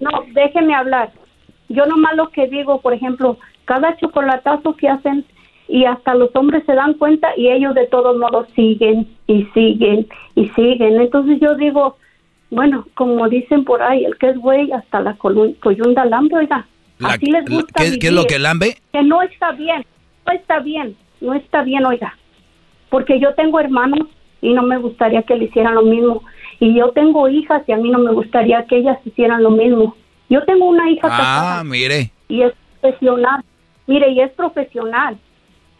no, 0.00 0.10
déjeme 0.32 0.74
hablar. 0.74 1.12
Yo 1.68 1.86
nomás 1.86 2.16
lo 2.16 2.30
que 2.30 2.46
digo, 2.48 2.80
por 2.80 2.92
ejemplo, 2.94 3.38
cada 3.64 3.96
chocolatazo 3.96 4.74
que 4.76 4.88
hacen 4.88 5.24
y 5.68 5.84
hasta 5.84 6.14
los 6.14 6.30
hombres 6.34 6.62
se 6.64 6.74
dan 6.74 6.94
cuenta 6.94 7.28
y 7.36 7.48
ellos 7.50 7.74
de 7.74 7.86
todos 7.86 8.16
modos 8.16 8.46
siguen 8.54 9.08
y 9.26 9.44
siguen 9.54 10.06
y 10.34 10.48
siguen. 10.50 11.00
Entonces 11.00 11.38
yo 11.40 11.54
digo, 11.56 11.96
bueno, 12.50 12.86
como 12.94 13.28
dicen 13.28 13.64
por 13.64 13.82
ahí, 13.82 14.04
el 14.04 14.16
que 14.16 14.30
es 14.30 14.38
güey 14.38 14.70
hasta 14.72 15.00
la 15.00 15.16
coyunda 15.16 16.04
lambe, 16.04 16.36
oiga. 16.36 16.66
La- 16.98 17.08
así 17.10 17.26
les 17.26 17.48
la- 17.48 17.56
gusta 17.56 17.82
¿qué, 17.84 17.98
qué 17.98 18.06
es 18.08 18.12
lo 18.12 18.24
que 18.26 18.38
lambe? 18.38 18.76
que 18.92 19.02
no 19.02 19.22
está 19.22 19.52
bien, 19.52 19.84
no 20.26 20.32
está 20.32 20.58
bien, 20.60 20.96
no 21.20 21.34
está 21.34 21.62
bien, 21.62 21.84
oiga, 21.84 22.16
porque 22.90 23.18
yo 23.20 23.34
tengo 23.34 23.60
hermanos 23.60 24.08
y 24.40 24.52
no 24.52 24.62
me 24.62 24.78
gustaría 24.78 25.22
que 25.22 25.36
le 25.36 25.46
hicieran 25.46 25.74
lo 25.74 25.82
mismo, 25.82 26.22
y 26.60 26.74
yo 26.74 26.90
tengo 26.92 27.28
hijas 27.28 27.62
y 27.66 27.72
a 27.72 27.76
mí 27.76 27.90
no 27.90 27.98
me 27.98 28.12
gustaría 28.12 28.64
que 28.66 28.78
ellas 28.78 28.98
hicieran 29.04 29.42
lo 29.42 29.50
mismo. 29.50 29.94
Yo 30.30 30.42
tengo 30.44 30.66
una 30.68 30.90
hija 30.90 31.08
Ah, 31.10 31.16
casada 31.18 31.64
mire. 31.64 32.10
y 32.28 32.42
es 32.42 32.52
profesional, 32.80 33.42
mire, 33.86 34.10
y 34.10 34.20
es 34.20 34.30
profesional, 34.32 35.18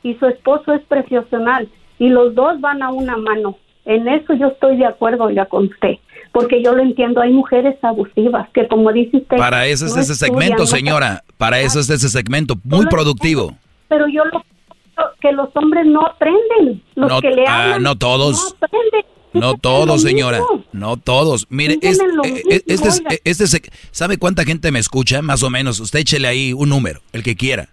y 0.02 0.14
su 0.14 0.26
esposo 0.26 0.72
es 0.74 0.82
profesional, 0.82 1.68
y 1.98 2.09
los 2.10 2.34
dos 2.34 2.60
van 2.60 2.82
a 2.82 2.90
una 2.90 3.16
mano, 3.16 3.56
En 3.88 4.09
eso 4.09 4.34
yo 4.34 4.48
estoy 4.48 4.76
de 4.78 4.84
acuerdo 4.86 5.30
ya 5.30 5.47
con 5.47 5.66
usted, 5.66 5.94
porque 6.36 6.62
yo 6.62 6.72
lo 6.74 6.82
entiendo, 6.82 7.22
hay 7.22 7.32
mujeres 7.32 7.76
abusivas 7.82 8.46
que 8.52 8.68
como 8.68 8.92
dice 8.92 9.16
usted... 9.16 9.38
Para 9.38 9.66
eso 9.66 9.86
es 9.86 9.94
no 9.94 10.02
ese 10.02 10.14
segmento, 10.14 10.66
señora. 10.66 11.24
Para 11.38 11.60
eso 11.60 11.80
es 11.80 11.88
ese 11.88 12.10
segmento. 12.10 12.56
Muy 12.62 12.84
productivo. 12.86 13.56
Pero 13.88 14.06
yo 14.06 14.22
lo 14.26 14.44
que 15.20 15.32
los 15.32 15.48
hombres 15.54 15.86
no 15.86 16.06
aprenden, 16.06 16.82
los 16.94 17.08
No, 17.10 17.20
que 17.22 17.30
le 17.30 17.46
ah, 17.46 17.62
hablan 17.64 17.82
no 17.82 17.96
todos. 17.96 18.54
no 18.60 18.66
aprenden. 18.66 19.02
No 19.32 19.54
todos, 19.54 20.02
señora. 20.02 20.42
No 20.72 20.98
todos. 20.98 21.46
Mire, 21.48 21.78
es- 21.80 22.00
eh, 22.00 22.42
eh, 22.50 22.62
este, 22.66 22.88
es- 22.88 23.02
este 23.24 23.44
es- 23.44 23.62
¿sabe 23.90 24.18
cuánta 24.18 24.44
gente 24.44 24.70
me 24.70 24.78
escucha? 24.78 25.22
Más 25.22 25.42
o 25.42 25.48
menos. 25.48 25.80
Usted 25.80 26.00
échele 26.00 26.28
ahí 26.28 26.52
un 26.52 26.68
número, 26.68 27.00
el 27.12 27.22
que 27.22 27.34
quiera. 27.34 27.70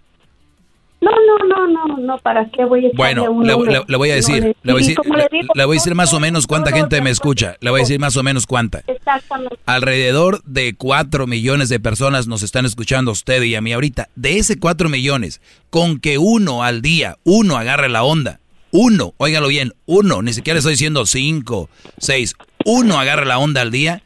No, 1.04 1.10
no, 1.10 1.66
no, 1.66 1.86
no, 1.86 1.96
no, 1.98 2.18
¿para 2.18 2.48
qué 2.50 2.64
voy 2.64 2.86
a 2.86 2.90
Bueno, 2.94 3.22
le, 3.42 3.52
número? 3.52 3.64
le- 3.64 3.84
le 3.86 3.96
voy 3.96 4.10
a 4.10 4.14
decir, 4.14 4.42
le- 4.42 4.56
le 4.62 4.72
voy 4.72 4.82
a 4.82 4.86
decir, 4.86 4.96
le, 5.04 5.16
le 5.18 5.28
digo, 5.30 5.52
le 5.54 5.64
voy 5.64 5.76
a 5.76 5.78
decir 5.80 5.94
más 5.94 6.12
o 6.14 6.20
menos 6.20 6.46
cuánta 6.46 6.70
gente 6.72 7.00
me 7.02 7.10
escucha. 7.10 7.56
Le 7.60 7.70
voy 7.70 7.80
a 7.80 7.82
decir 7.82 8.00
más 8.00 8.16
o 8.16 8.22
menos 8.22 8.46
cuánta. 8.46 8.82
Exactamente. 8.86 9.56
Alrededor 9.66 10.42
de 10.44 10.74
4 10.74 11.26
millones 11.26 11.68
de 11.68 11.80
personas 11.80 12.26
nos 12.26 12.42
están 12.42 12.64
escuchando 12.64 13.10
a 13.10 13.12
usted 13.12 13.42
y 13.42 13.54
a 13.54 13.60
mí 13.60 13.72
ahorita. 13.72 14.08
De 14.16 14.38
ese 14.38 14.58
4 14.58 14.88
millones, 14.88 15.40
con 15.70 15.98
que 16.00 16.16
uno 16.18 16.62
al 16.62 16.80
día, 16.82 17.16
uno 17.24 17.56
agarre 17.56 17.88
la 17.88 18.02
onda, 18.04 18.40
uno, 18.70 19.14
óigalo 19.18 19.48
bien, 19.48 19.74
uno, 19.86 20.22
ni 20.22 20.32
siquiera 20.32 20.58
estoy 20.58 20.72
diciendo 20.72 21.06
5, 21.06 21.68
6, 21.98 22.34
uno 22.64 22.98
agarre 22.98 23.26
la 23.26 23.38
onda 23.38 23.60
al 23.60 23.70
día, 23.70 24.02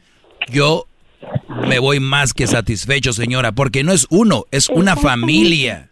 yo 0.51 0.85
me 1.67 1.79
voy 1.79 1.99
más 1.99 2.33
que 2.33 2.45
satisfecho, 2.47 3.13
señora, 3.13 3.51
porque 3.51 3.83
no 3.83 3.91
es 3.93 4.05
uno, 4.09 4.45
es 4.51 4.69
una 4.69 4.95
familia. 4.95 5.88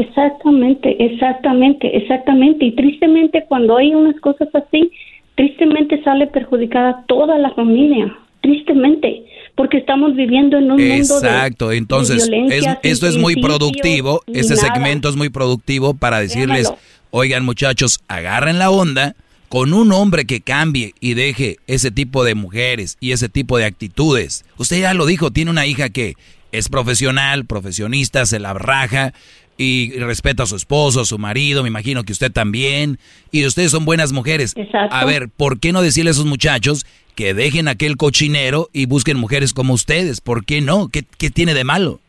Exactamente, 0.00 0.96
exactamente, 1.04 1.96
exactamente. 1.96 2.64
Y 2.66 2.72
tristemente 2.76 3.44
cuando 3.48 3.76
hay 3.76 3.94
unas 3.94 4.18
cosas 4.20 4.48
así, 4.54 4.90
tristemente 5.34 6.02
sale 6.02 6.26
perjudicada 6.28 7.04
toda 7.06 7.38
la 7.38 7.50
familia. 7.50 8.16
Tristemente, 8.40 9.24
porque 9.56 9.78
estamos 9.78 10.14
viviendo 10.14 10.56
en 10.58 10.70
un 10.70 10.78
mundo 10.78 10.86
de- 10.86 10.98
Exacto, 11.28 11.72
entonces 11.72 12.30
de 12.30 12.46
es- 12.46 12.66
esto 12.84 13.08
es 13.08 13.16
muy 13.16 13.34
productivo, 13.36 14.22
nada. 14.28 14.56
segmento 14.56 15.08
es 15.08 15.16
muy 15.16 15.28
productivo 15.28 15.94
para 15.94 16.20
decirles, 16.20 16.62
Déjalo. 16.68 16.78
oigan 17.10 17.44
muchachos, 17.44 17.98
agarren 18.06 18.58
la 18.60 18.70
onda 18.70 19.16
con 19.48 19.72
un 19.74 19.90
hombre 19.92 20.24
que 20.26 20.40
cambie 20.40 20.92
y 21.00 21.14
deje 21.14 21.56
ese 21.66 21.90
tipo 21.90 22.22
de 22.22 22.36
mujeres 22.36 22.96
y 23.00 23.10
ese 23.10 23.28
tipo 23.28 23.58
de 23.58 23.64
actitudes. 23.64 24.44
Usted 24.58 24.80
ya 24.82 24.94
lo 24.94 25.06
dijo, 25.06 25.32
tiene 25.32 25.50
una 25.50 25.66
hija 25.66 25.88
que 25.88 26.14
es 26.52 26.68
profesional, 26.68 27.44
profesionista, 27.44 28.24
se 28.24 28.38
la 28.38 28.54
raja 28.54 29.12
y 29.58 29.90
respeta 29.98 30.44
a 30.44 30.46
su 30.46 30.56
esposo, 30.56 31.00
a 31.00 31.04
su 31.04 31.18
marido, 31.18 31.62
me 31.62 31.68
imagino 31.68 32.04
que 32.04 32.12
usted 32.12 32.32
también, 32.32 32.98
y 33.32 33.44
ustedes 33.44 33.72
son 33.72 33.84
buenas 33.84 34.12
mujeres. 34.12 34.54
Exacto. 34.56 34.94
A 34.94 35.04
ver, 35.04 35.28
¿por 35.28 35.58
qué 35.58 35.72
no 35.72 35.82
decirle 35.82 36.10
a 36.10 36.12
esos 36.12 36.26
muchachos 36.26 36.86
que 37.16 37.34
dejen 37.34 37.66
aquel 37.66 37.96
cochinero 37.96 38.70
y 38.72 38.86
busquen 38.86 39.18
mujeres 39.18 39.52
como 39.52 39.74
ustedes? 39.74 40.20
¿Por 40.20 40.46
qué 40.46 40.60
no? 40.60 40.88
¿Qué, 40.88 41.04
qué 41.18 41.30
tiene 41.30 41.54
de 41.54 41.64
malo? 41.64 42.00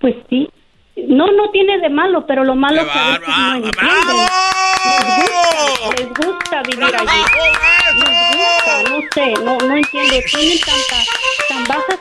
Pues 0.00 0.16
sí. 0.28 0.48
No, 1.06 1.26
no 1.32 1.50
tiene 1.50 1.78
de 1.78 1.88
malo, 1.90 2.26
pero 2.26 2.44
lo 2.44 2.54
malo 2.54 2.80
es 2.82 2.88
que 2.88 2.98
a 2.98 3.10
veces 3.18 3.28
no 3.28 3.56
entienden. 3.56 4.16
Les 4.84 5.18
gusta, 5.18 5.96
les 5.96 6.08
gusta 6.08 6.62
vivir 6.62 6.84
allí. 6.84 7.20
Les 7.98 8.08
gusta, 8.36 8.82
no 8.90 9.00
sé, 9.14 9.44
no, 9.44 9.58
no 9.58 9.76
entiendo. 9.76 10.14
Tienen 10.30 10.58
tanta, 10.60 11.04
tan 11.48 11.64
baja 11.64 11.98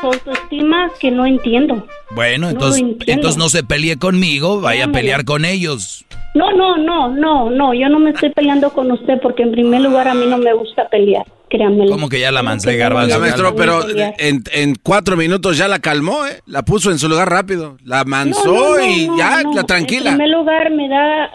su, 0.00 0.06
autoestima 0.06 0.90
que 1.00 1.10
no 1.10 1.26
entiendo. 1.26 1.86
Bueno, 2.10 2.46
No 2.46 2.50
entonces, 2.52 2.82
entiendo. 2.82 3.12
entonces 3.12 3.38
no 3.38 3.48
se 3.48 3.62
pelee 3.64 3.98
conmigo, 3.98 4.60
vaya 4.60 4.84
a 4.84 4.88
pelear 4.88 5.24
con 5.24 5.44
ellos. 5.44 6.04
No, 6.34 6.52
no, 6.52 6.76
no, 6.76 7.08
no, 7.08 7.50
no, 7.50 7.72
yo 7.74 7.88
no 7.88 7.98
me 7.98 8.10
estoy 8.10 8.30
peleando 8.30 8.70
con 8.70 8.92
usted 8.92 9.18
porque 9.22 9.42
en 9.42 9.52
primer 9.52 9.80
lugar 9.80 10.06
a 10.06 10.14
mí 10.14 10.26
no 10.26 10.36
me 10.36 10.52
gusta 10.52 10.86
pelear, 10.88 11.24
créanme. 11.48 11.86
¿Cómo 11.88 12.08
que 12.08 12.20
ya 12.20 12.30
la 12.32 12.42
mancé, 12.42 12.76
garbanzo? 12.76 13.18
Maestro, 13.20 13.54
pero 13.56 13.80
en, 14.18 14.42
en 14.52 14.74
cuatro 14.82 15.16
minutos 15.16 15.56
ya 15.58 15.68
la 15.68 15.78
calmó, 15.78 16.26
¿eh? 16.26 16.40
La 16.46 16.62
puso 16.62 16.90
en 16.90 16.98
su 16.98 17.08
lugar 17.08 17.28
rápido. 17.30 17.76
La 17.84 18.04
mansó 18.04 18.44
No, 18.52 18.54
no, 18.74 18.76
no, 18.78 18.86
y 18.86 19.06
no, 19.08 19.18
ya, 19.18 19.42
no. 19.42 19.52
la 19.54 19.62
tranquila. 19.64 20.10
En 20.10 20.16
primer 20.18 20.36
lugar 20.36 20.70
me 20.70 20.88
da, 20.88 21.30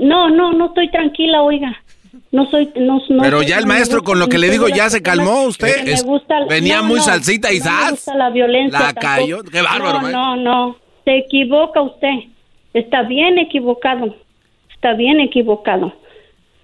no, 0.00 0.30
no, 0.30 0.52
no 0.52 0.66
estoy 0.66 0.90
tranquila, 0.90 1.42
oiga. 1.42 1.76
No 2.30 2.46
soy, 2.50 2.70
no, 2.76 2.98
no 3.10 3.22
Pero 3.22 3.38
soy- 3.38 3.46
ya 3.46 3.58
el 3.58 3.66
maestro 3.66 3.98
gusta- 3.98 4.10
con 4.10 4.18
lo 4.18 4.28
que 4.28 4.38
le 4.38 4.48
digo 4.50 4.66
ya 4.68 4.88
se 4.88 5.02
calmó 5.02 5.42
usted. 5.44 5.84
me 5.84 5.92
Es- 5.92 6.02
gusta- 6.04 6.44
venía 6.48 6.78
no, 6.78 6.84
muy 6.84 6.96
no, 6.96 7.02
salsita 7.04 7.52
y 7.52 7.58
no 7.58 7.64
me 7.66 7.70
¡zas! 7.70 7.90
gusta 7.90 8.14
la 8.16 8.30
violencia. 8.30 8.78
La 8.78 8.86
tampoco. 8.94 9.06
cayó. 9.06 9.42
Qué 9.44 9.60
bárbaro, 9.60 9.92
No, 9.94 10.00
maestro. 10.00 10.20
no, 10.20 10.36
no. 10.36 10.76
Se 11.04 11.18
equivoca 11.18 11.82
usted. 11.82 12.08
Está 12.72 13.02
bien 13.02 13.38
equivocado. 13.38 14.16
Está 14.74 14.94
bien 14.94 15.20
equivocado. 15.20 15.92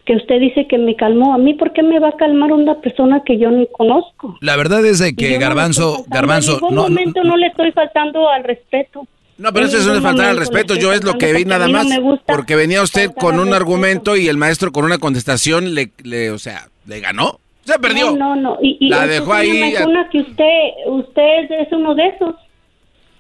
Que 0.09 0.17
usted 0.17 0.41
dice 0.41 0.67
que 0.67 0.79
me 0.79 0.97
calmó. 0.97 1.35
A 1.35 1.39
mí, 1.39 1.53
¿por 1.53 1.75
qué 1.75 1.83
me 1.83 1.99
va 1.99 2.09
a 2.09 2.17
calmar 2.17 2.51
una 2.51 2.77
persona 2.81 3.21
que 3.27 3.37
yo 3.37 3.51
ni 3.51 3.67
conozco? 3.67 4.39
La 4.41 4.57
verdad 4.57 4.83
es 4.87 5.01
de 5.01 5.15
que 5.15 5.35
no 5.35 5.39
Garbanzo, 5.41 6.05
Garbanzo, 6.09 6.53
En 6.53 6.61
ningún 6.63 6.75
no, 6.77 6.83
no- 6.85 6.89
momento 6.89 7.25
no 7.25 7.37
le 7.37 7.49
estoy 7.49 7.73
faltando 7.73 8.27
al 8.31 8.43
respeto. 8.43 9.07
No, 9.37 9.53
pero 9.53 9.67
eso 9.67 9.77
es 9.77 9.85
ningún 9.87 10.03
faltar 10.03 10.31
al 10.31 10.39
respeto. 10.39 10.77
Yo 10.77 10.95
es 10.95 11.05
lo 11.05 11.19
que 11.19 11.35
vi 11.35 11.45
nada 11.45 11.69
más. 11.69 11.87
no 11.87 12.19
Porque 12.27 12.57
venía 12.57 12.81
usted 12.81 13.11
con 13.21 13.39
un 13.39 13.53
argumento 13.53 14.17
y 14.17 14.29
el 14.29 14.39
maestro 14.39 14.73
con 14.73 14.87
una 14.87 14.97
contestación 14.97 15.75
le, 15.75 15.91
le 16.03 16.31
o 16.31 16.39
sea, 16.39 16.69
le 16.87 17.01
ganó. 17.01 17.39
Se 17.65 17.79
perdió. 17.79 18.13
No, 18.13 18.35
no, 18.35 18.37
no. 18.37 18.59
Y, 18.63 18.79
y 18.81 18.89
La 18.89 19.07
dejó 19.07 19.35
ahí. 19.35 19.75
que 20.11 20.21
usted, 20.21 20.61
usted 20.87 21.51
es 21.51 21.71
uno 21.71 21.95
de 21.95 22.07
esos. 22.07 22.35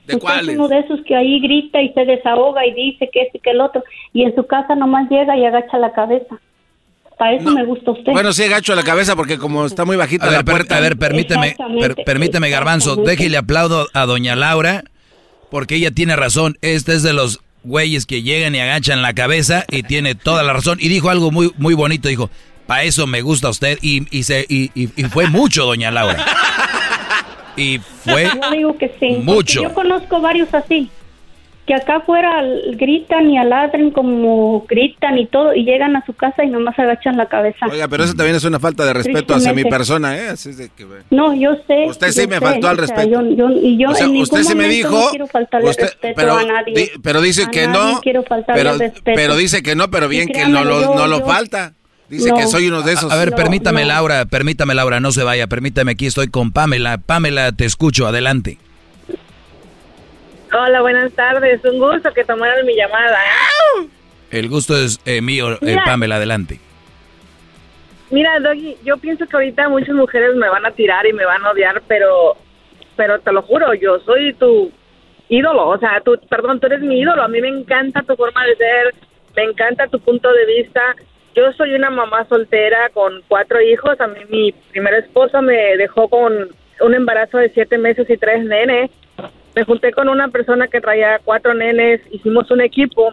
¿De 0.06 0.14
Usted 0.14 0.18
cuáles? 0.20 0.48
es 0.48 0.54
uno 0.56 0.68
de 0.68 0.78
esos 0.78 1.00
que 1.02 1.14
ahí 1.14 1.38
grita 1.40 1.82
y 1.82 1.92
se 1.92 2.06
desahoga 2.06 2.64
y 2.64 2.72
dice 2.72 3.10
que 3.12 3.20
este 3.24 3.40
que 3.40 3.50
el 3.50 3.60
otro. 3.60 3.84
Y 4.14 4.22
en 4.22 4.34
su 4.34 4.46
casa 4.46 4.74
nomás 4.74 5.10
llega 5.10 5.36
y 5.36 5.44
agacha 5.44 5.76
la 5.76 5.92
cabeza. 5.92 6.40
Para 7.18 7.34
eso 7.34 7.50
me 7.50 7.64
gusta 7.64 7.90
usted. 7.90 8.12
Bueno, 8.12 8.32
sí, 8.32 8.46
gacho 8.46 8.74
la 8.76 8.82
cabeza 8.84 9.16
porque 9.16 9.38
como 9.38 9.66
está 9.66 9.84
muy 9.84 9.96
bajita 9.96 10.26
A 10.26 10.30
la 10.30 10.36
ver, 10.38 10.44
puerta. 10.44 10.76
a 10.76 10.80
ver, 10.80 10.96
permíteme, 10.96 11.56
per- 11.80 11.96
permíteme, 12.04 12.48
Garbanzo, 12.50 12.96
déjele 12.96 13.36
aplaudo 13.36 13.88
a 13.92 14.06
doña 14.06 14.36
Laura, 14.36 14.84
porque 15.50 15.74
ella 15.76 15.90
tiene 15.90 16.14
razón. 16.14 16.58
Este 16.62 16.92
es 16.94 17.02
de 17.02 17.12
los 17.12 17.40
güeyes 17.64 18.06
que 18.06 18.22
llegan 18.22 18.54
y 18.54 18.60
agachan 18.60 19.02
la 19.02 19.14
cabeza 19.14 19.64
y 19.68 19.82
tiene 19.82 20.14
toda 20.14 20.42
la 20.44 20.52
razón. 20.52 20.78
Y 20.80 20.88
dijo 20.88 21.10
algo 21.10 21.30
muy, 21.32 21.52
muy 21.58 21.74
bonito, 21.74 22.08
dijo, 22.08 22.30
para 22.68 22.84
eso 22.84 23.06
me 23.08 23.20
gusta 23.22 23.48
usted. 23.48 23.78
Y, 23.82 24.06
y, 24.16 24.22
se, 24.22 24.46
y, 24.48 24.70
y- 24.74 24.90
y 24.96 25.04
fue 25.04 25.26
mucho, 25.28 25.64
doña 25.66 25.90
Laura. 25.90 26.24
Y 27.56 27.80
fue 28.04 28.30
Yo 28.32 28.50
digo 28.52 28.78
que 28.78 28.86
sí. 28.88 28.94
porque 29.00 29.22
mucho. 29.24 29.62
Yo 29.64 29.74
conozco 29.74 30.20
varios 30.20 30.52
así. 30.54 30.88
Que 31.68 31.74
acá 31.74 31.96
afuera 31.96 32.42
gritan 32.76 33.28
y 33.30 33.36
aladren 33.36 33.90
como 33.90 34.64
gritan 34.66 35.18
y 35.18 35.26
todo. 35.26 35.54
Y 35.54 35.64
llegan 35.64 35.94
a 35.96 36.06
su 36.06 36.14
casa 36.14 36.42
y 36.42 36.48
nomás 36.48 36.78
agachan 36.78 37.18
la 37.18 37.26
cabeza. 37.26 37.66
Oiga, 37.70 37.86
pero 37.88 38.04
eso 38.04 38.14
también 38.14 38.36
es 38.36 38.44
una 38.44 38.58
falta 38.58 38.86
de 38.86 38.94
respeto 38.94 39.34
hacia 39.34 39.52
mi 39.52 39.64
persona, 39.64 40.16
¿eh? 40.16 40.28
Así 40.30 40.48
es 40.48 40.56
de 40.56 40.70
que... 40.70 40.86
No, 41.10 41.34
yo 41.34 41.56
sé. 41.66 41.84
Usted 41.86 42.10
sí 42.12 42.26
me 42.26 42.36
sé, 42.36 42.40
faltó 42.40 42.68
al 42.68 42.80
o 42.80 42.86
sea, 42.86 42.96
respeto. 42.96 43.22
yo- 43.22 43.36
yo- 43.36 43.50
y 43.50 43.76
yo 43.76 43.90
O 43.90 43.94
sea, 43.94 44.06
en 44.06 44.16
usted 44.16 44.42
sí 44.44 44.54
me 44.54 44.66
dijo, 44.66 44.90
No 44.98 45.10
quiero 45.10 45.26
faltarle 45.26 45.68
usted- 45.68 45.82
respeto 45.84 46.14
pero 46.16 46.38
a 46.38 46.42
nadie. 46.44 46.74
di- 46.74 46.90
pero 47.02 47.20
dice 47.20 47.42
A 47.44 47.50
que 47.50 47.66
nadie 47.66 47.92
no, 47.92 48.00
quiero 48.00 48.22
faltarle 48.22 48.62
pero, 48.62 48.78
respeto. 48.78 49.12
pero 49.14 49.36
dice 49.36 49.62
que 49.62 49.74
no, 49.76 49.90
pero 49.90 50.08
bien 50.08 50.28
que 50.28 50.46
no 50.46 50.64
lo, 50.64 50.80
yo- 50.80 50.94
no 50.94 51.06
lo 51.06 51.18
yo- 51.18 51.26
falta. 51.26 51.74
Dice 52.08 52.30
No. 52.30 52.36
que 52.38 52.46
soy 52.46 52.68
uno 52.68 52.80
de 52.80 52.94
esos. 52.94 53.12
A 53.12 53.16
ver, 53.16 53.32
No, 53.32 53.36
permítame, 53.36 53.82
no. 53.82 53.88
Laura, 53.88 54.24
permítame, 54.24 54.74
Laura, 54.74 55.00
no 55.00 55.12
se 55.12 55.22
vaya, 55.22 55.46
permítame, 55.48 55.92
aquí 55.92 56.06
estoy 56.06 56.28
con 56.28 56.50
Pamela. 56.52 56.96
Pamela, 56.96 57.52
te 57.52 57.66
escucho, 57.66 58.06
adelante. 58.06 58.56
Hola, 60.52 60.80
buenas 60.80 61.12
tardes. 61.12 61.62
Un 61.64 61.78
gusto 61.78 62.12
que 62.14 62.24
tomaran 62.24 62.64
mi 62.64 62.74
llamada. 62.74 63.18
¿eh? 63.18 63.88
El 64.30 64.48
gusto 64.48 64.76
es 64.76 64.98
eh, 65.04 65.20
mío, 65.20 65.58
eh. 65.60 65.76
Pamela, 65.84 66.16
adelante. 66.16 66.58
Mira, 68.10 68.40
Doggy, 68.40 68.76
yo 68.82 68.96
pienso 68.96 69.26
que 69.26 69.36
ahorita 69.36 69.68
muchas 69.68 69.94
mujeres 69.94 70.34
me 70.36 70.48
van 70.48 70.64
a 70.64 70.70
tirar 70.70 71.06
y 71.06 71.12
me 71.12 71.26
van 71.26 71.44
a 71.44 71.50
odiar, 71.50 71.82
pero, 71.86 72.36
pero 72.96 73.18
te 73.20 73.32
lo 73.32 73.42
juro, 73.42 73.74
yo 73.74 73.98
soy 74.00 74.32
tu 74.34 74.72
ídolo. 75.28 75.68
O 75.68 75.78
sea, 75.78 76.00
tú, 76.02 76.18
perdón, 76.30 76.60
tú 76.60 76.66
eres 76.68 76.80
mi 76.80 77.00
ídolo. 77.00 77.22
A 77.22 77.28
mí 77.28 77.40
me 77.42 77.48
encanta 77.48 78.02
tu 78.02 78.16
forma 78.16 78.46
de 78.46 78.56
ser, 78.56 78.94
me 79.36 79.42
encanta 79.42 79.88
tu 79.88 80.00
punto 80.00 80.32
de 80.32 80.46
vista. 80.46 80.80
Yo 81.34 81.52
soy 81.52 81.74
una 81.74 81.90
mamá 81.90 82.26
soltera 82.26 82.88
con 82.94 83.22
cuatro 83.28 83.60
hijos. 83.60 84.00
A 84.00 84.06
mí 84.06 84.20
mi 84.30 84.52
primer 84.70 84.94
esposo 84.94 85.42
me 85.42 85.76
dejó 85.76 86.08
con 86.08 86.48
un 86.80 86.94
embarazo 86.94 87.36
de 87.36 87.50
siete 87.50 87.76
meses 87.76 88.08
y 88.08 88.16
tres 88.16 88.42
nenes. 88.44 88.90
Me 89.58 89.64
junté 89.64 89.90
con 89.90 90.08
una 90.08 90.28
persona 90.28 90.68
que 90.68 90.80
traía 90.80 91.18
cuatro 91.24 91.52
nenes, 91.52 92.00
hicimos 92.12 92.48
un 92.52 92.60
equipo 92.60 93.12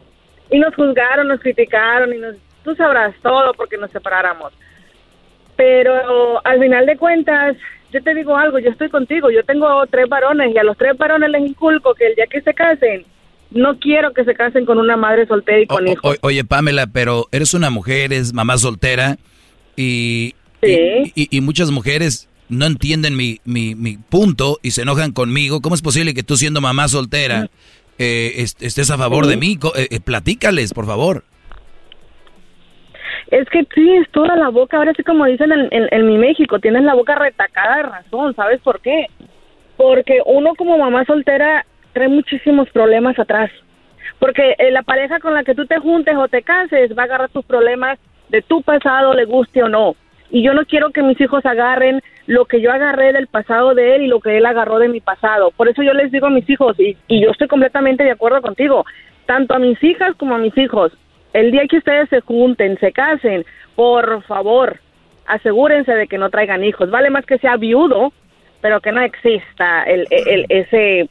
y 0.51 0.59
nos 0.59 0.75
juzgaron, 0.75 1.27
nos 1.27 1.39
criticaron 1.39 2.13
y 2.13 2.19
nos, 2.19 2.35
tú 2.63 2.75
sabrás 2.75 3.15
todo 3.23 3.51
porque 3.55 3.79
nos 3.79 3.89
separáramos. 3.89 4.53
Pero 5.55 6.45
al 6.45 6.59
final 6.59 6.85
de 6.85 6.97
cuentas, 6.97 7.57
yo 7.91 8.03
te 8.03 8.13
digo 8.13 8.37
algo, 8.37 8.59
yo 8.59 8.69
estoy 8.69 8.89
contigo, 8.89 9.31
yo 9.31 9.43
tengo 9.43 9.87
tres 9.87 10.07
varones 10.07 10.53
y 10.53 10.57
a 10.59 10.63
los 10.63 10.77
tres 10.77 10.95
varones 10.99 11.31
les 11.31 11.41
inculco 11.47 11.95
que 11.95 12.05
el 12.05 12.13
día 12.15 12.27
que 12.27 12.41
se 12.41 12.53
casen, 12.53 13.05
no 13.49 13.79
quiero 13.79 14.13
que 14.13 14.23
se 14.23 14.35
casen 14.35 14.67
con 14.67 14.77
una 14.77 14.95
madre 14.97 15.25
soltera 15.25 15.61
y 15.61 15.65
con 15.65 15.87
hijos. 15.87 16.19
O- 16.21 16.27
oye, 16.27 16.43
Pamela, 16.43 16.85
pero 16.85 17.25
eres 17.31 17.55
una 17.55 17.71
mujer, 17.71 18.13
eres 18.13 18.33
mamá 18.33 18.55
soltera 18.59 19.17
y, 19.75 20.35
Sí. 20.61 20.77
y, 21.15 21.23
y- 21.23 21.37
y 21.37 21.41
muchas 21.41 21.71
mujeres 21.71 22.29
no 22.49 22.65
entienden 22.65 23.15
mi, 23.15 23.39
mi, 23.45 23.75
mi 23.75 23.97
punto 23.97 24.59
y 24.61 24.71
se 24.71 24.83
enojan 24.83 25.11
conmigo. 25.11 25.61
¿Cómo 25.61 25.75
es 25.75 25.81
posible 25.81 26.13
que 26.13 26.23
tú 26.23 26.35
siendo 26.37 26.61
mamá 26.61 26.87
soltera 26.87 27.49
eh, 27.97 28.33
est- 28.37 28.61
estés 28.61 28.91
a 28.91 28.97
favor 28.97 29.25
de 29.27 29.37
mí? 29.37 29.57
Eh, 29.75 29.87
eh, 29.91 29.99
platícales, 29.99 30.73
por 30.73 30.85
favor. 30.85 31.23
Es 33.31 33.49
que 33.49 33.63
tienes 33.63 34.09
toda 34.11 34.35
la 34.35 34.49
boca, 34.49 34.77
ahora 34.77 34.93
sí 34.95 35.03
como 35.03 35.25
dicen 35.25 35.51
en, 35.51 35.67
en, 35.71 35.87
en 35.91 36.05
mi 36.07 36.17
México, 36.17 36.59
tienes 36.59 36.83
la 36.83 36.93
boca 36.93 37.15
retacada 37.15 37.77
de 37.77 37.83
razón, 37.83 38.35
¿sabes 38.35 38.61
por 38.61 38.79
qué? 38.81 39.07
Porque 39.77 40.19
uno 40.25 40.53
como 40.55 40.77
mamá 40.77 41.03
soltera 41.05 41.65
trae 41.93 42.07
muchísimos 42.07 42.69
problemas 42.69 43.17
atrás. 43.17 43.49
Porque 44.19 44.55
eh, 44.59 44.71
la 44.71 44.83
pareja 44.83 45.19
con 45.19 45.33
la 45.33 45.43
que 45.43 45.55
tú 45.55 45.65
te 45.65 45.79
juntes 45.79 46.15
o 46.15 46.27
te 46.27 46.43
cases 46.43 46.91
va 46.97 47.01
a 47.03 47.05
agarrar 47.05 47.29
tus 47.29 47.43
problemas 47.45 47.97
de 48.29 48.41
tu 48.43 48.61
pasado, 48.61 49.13
le 49.13 49.25
guste 49.25 49.63
o 49.63 49.69
no. 49.69 49.95
Y 50.35 50.43
yo 50.43 50.53
no 50.53 50.65
quiero 50.65 50.89
que 50.91 51.01
mis 51.01 51.19
hijos 51.21 51.45
agarren 51.45 52.01
lo 52.27 52.43
que 52.43 52.59
yo 52.59 52.69
agarré 52.69 53.13
del 53.13 53.27
pasado 53.27 53.73
de 53.73 53.95
él 53.95 54.01
y 54.01 54.07
lo 54.07 54.19
que 54.19 54.35
él 54.37 54.45
agarró 54.45 54.79
de 54.79 54.89
mi 54.89 54.99
pasado. 54.99 55.51
Por 55.55 55.69
eso 55.69 55.81
yo 55.81 55.93
les 55.93 56.11
digo 56.11 56.27
a 56.27 56.29
mis 56.29 56.49
hijos, 56.49 56.77
y, 56.77 56.97
y 57.07 57.21
yo 57.23 57.29
estoy 57.31 57.47
completamente 57.47 58.03
de 58.03 58.11
acuerdo 58.11 58.41
contigo, 58.41 58.83
tanto 59.27 59.53
a 59.55 59.59
mis 59.59 59.81
hijas 59.81 60.13
como 60.17 60.35
a 60.35 60.37
mis 60.37 60.57
hijos, 60.57 60.91
el 61.31 61.51
día 61.51 61.67
que 61.69 61.77
ustedes 61.77 62.09
se 62.09 62.19
junten, 62.19 62.77
se 62.79 62.91
casen, 62.91 63.45
por 63.75 64.23
favor, 64.23 64.79
asegúrense 65.25 65.93
de 65.93 66.07
que 66.07 66.17
no 66.17 66.29
traigan 66.29 66.65
hijos. 66.65 66.89
Vale 66.91 67.09
más 67.09 67.25
que 67.25 67.37
sea 67.37 67.55
viudo, 67.55 68.11
pero 68.59 68.81
que 68.81 68.91
no 68.91 68.99
exista 69.01 69.83
el, 69.83 70.05
el- 70.09 70.45
ese 70.49 71.09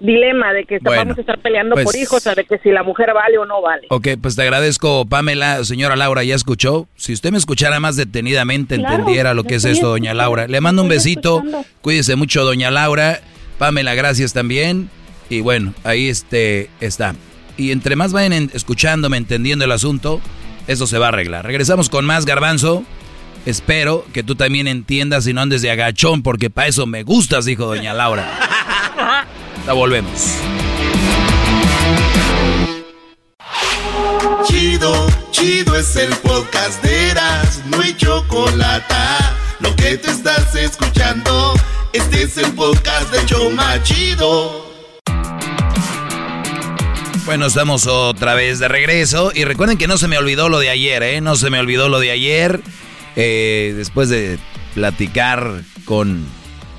dilema 0.00 0.52
de 0.52 0.64
que 0.64 0.78
Bueno, 0.82 1.00
vamos 1.02 1.18
a 1.18 1.20
estar 1.20 1.38
peleando 1.40 1.74
por 1.76 1.84
pues- 1.84 1.96
hijos, 1.96 2.16
o 2.18 2.20
sea, 2.20 2.34
de 2.34 2.44
que 2.44 2.58
si 2.58 2.70
la 2.70 2.82
mujer 2.82 3.12
vale 3.14 3.38
o 3.38 3.46
no 3.46 3.62
vale. 3.62 3.86
Ok, 3.90 4.08
pues 4.20 4.36
te 4.36 4.42
agradezco, 4.42 5.06
Pamela. 5.06 5.64
Señora 5.64 5.96
Laura, 5.96 6.24
¿ya 6.24 6.34
escuchó? 6.34 6.86
Si 6.96 7.12
usted 7.12 7.30
me 7.30 7.38
escuchara 7.38 7.80
más 7.80 7.96
detenidamente, 7.96 8.76
Claro, 8.76 8.94
entendiera 8.96 9.34
lo 9.34 9.44
que 9.44 9.54
es 9.56 9.64
esto, 9.64 9.88
doña 9.88 10.12
Laura. 10.14 10.46
Le 10.48 10.60
mando 10.60 10.82
un 10.82 10.88
besito. 10.88 11.38
escuchando. 11.38 11.64
Cuídese 11.80 12.16
mucho, 12.16 12.44
doña 12.44 12.70
Laura. 12.70 13.20
Pamela, 13.58 13.94
gracias 13.94 14.32
también. 14.32 14.90
Y 15.30 15.40
bueno, 15.40 15.72
ahí 15.84 16.08
este 16.08 16.68
está. 16.80 17.14
Y 17.56 17.70
entre 17.70 17.96
más 17.96 18.12
vayan 18.12 18.32
en- 18.32 18.50
escuchándome, 18.52 19.16
entendiendo 19.16 19.64
el 19.64 19.72
asunto, 19.72 20.20
eso 20.66 20.86
se 20.86 20.98
va 20.98 21.06
a 21.06 21.08
arreglar. 21.10 21.46
Regresamos 21.46 21.88
con 21.88 22.04
más, 22.04 22.26
Garbanzo. 22.26 22.84
Espero 23.46 24.04
que 24.12 24.22
tú 24.22 24.34
también 24.34 24.66
entiendas 24.68 25.26
y 25.26 25.32
no 25.34 25.40
andes 25.42 25.62
de 25.62 25.70
agachón, 25.70 26.22
porque 26.22 26.50
para 26.50 26.66
eso 26.68 26.86
me 26.86 27.02
gustas, 27.04 27.44
dijo 27.44 27.66
doña 27.66 27.94
Laura. 27.94 28.26
Ya 29.66 29.72
volvemos. 29.72 30.38
Chido, 34.46 35.06
chido 35.30 35.76
es 35.76 35.96
el 35.96 36.14
podcast 36.16 36.82
de 36.82 37.10
Eras, 37.10 37.62
no 37.70 37.80
hay 37.80 37.96
chocolate. 37.96 38.94
Lo 39.60 39.74
que 39.76 39.96
te 39.96 40.10
estás 40.10 40.54
escuchando, 40.54 41.54
este 41.94 42.24
es 42.24 42.36
el 42.36 42.52
podcast 42.52 43.10
de 43.10 43.24
Choma 43.24 43.82
Chido. 43.82 44.66
Bueno, 47.24 47.46
estamos 47.46 47.86
otra 47.86 48.34
vez 48.34 48.58
de 48.58 48.68
regreso 48.68 49.32
y 49.34 49.44
recuerden 49.44 49.78
que 49.78 49.86
no 49.86 49.96
se 49.96 50.08
me 50.08 50.18
olvidó 50.18 50.50
lo 50.50 50.58
de 50.58 50.68
ayer, 50.68 51.02
¿eh? 51.02 51.22
No 51.22 51.36
se 51.36 51.48
me 51.48 51.58
olvidó 51.58 51.88
lo 51.88 52.00
de 52.00 52.10
ayer. 52.10 52.60
Eh, 53.16 53.72
después 53.78 54.10
de 54.10 54.38
platicar 54.74 55.62
con, 55.86 56.26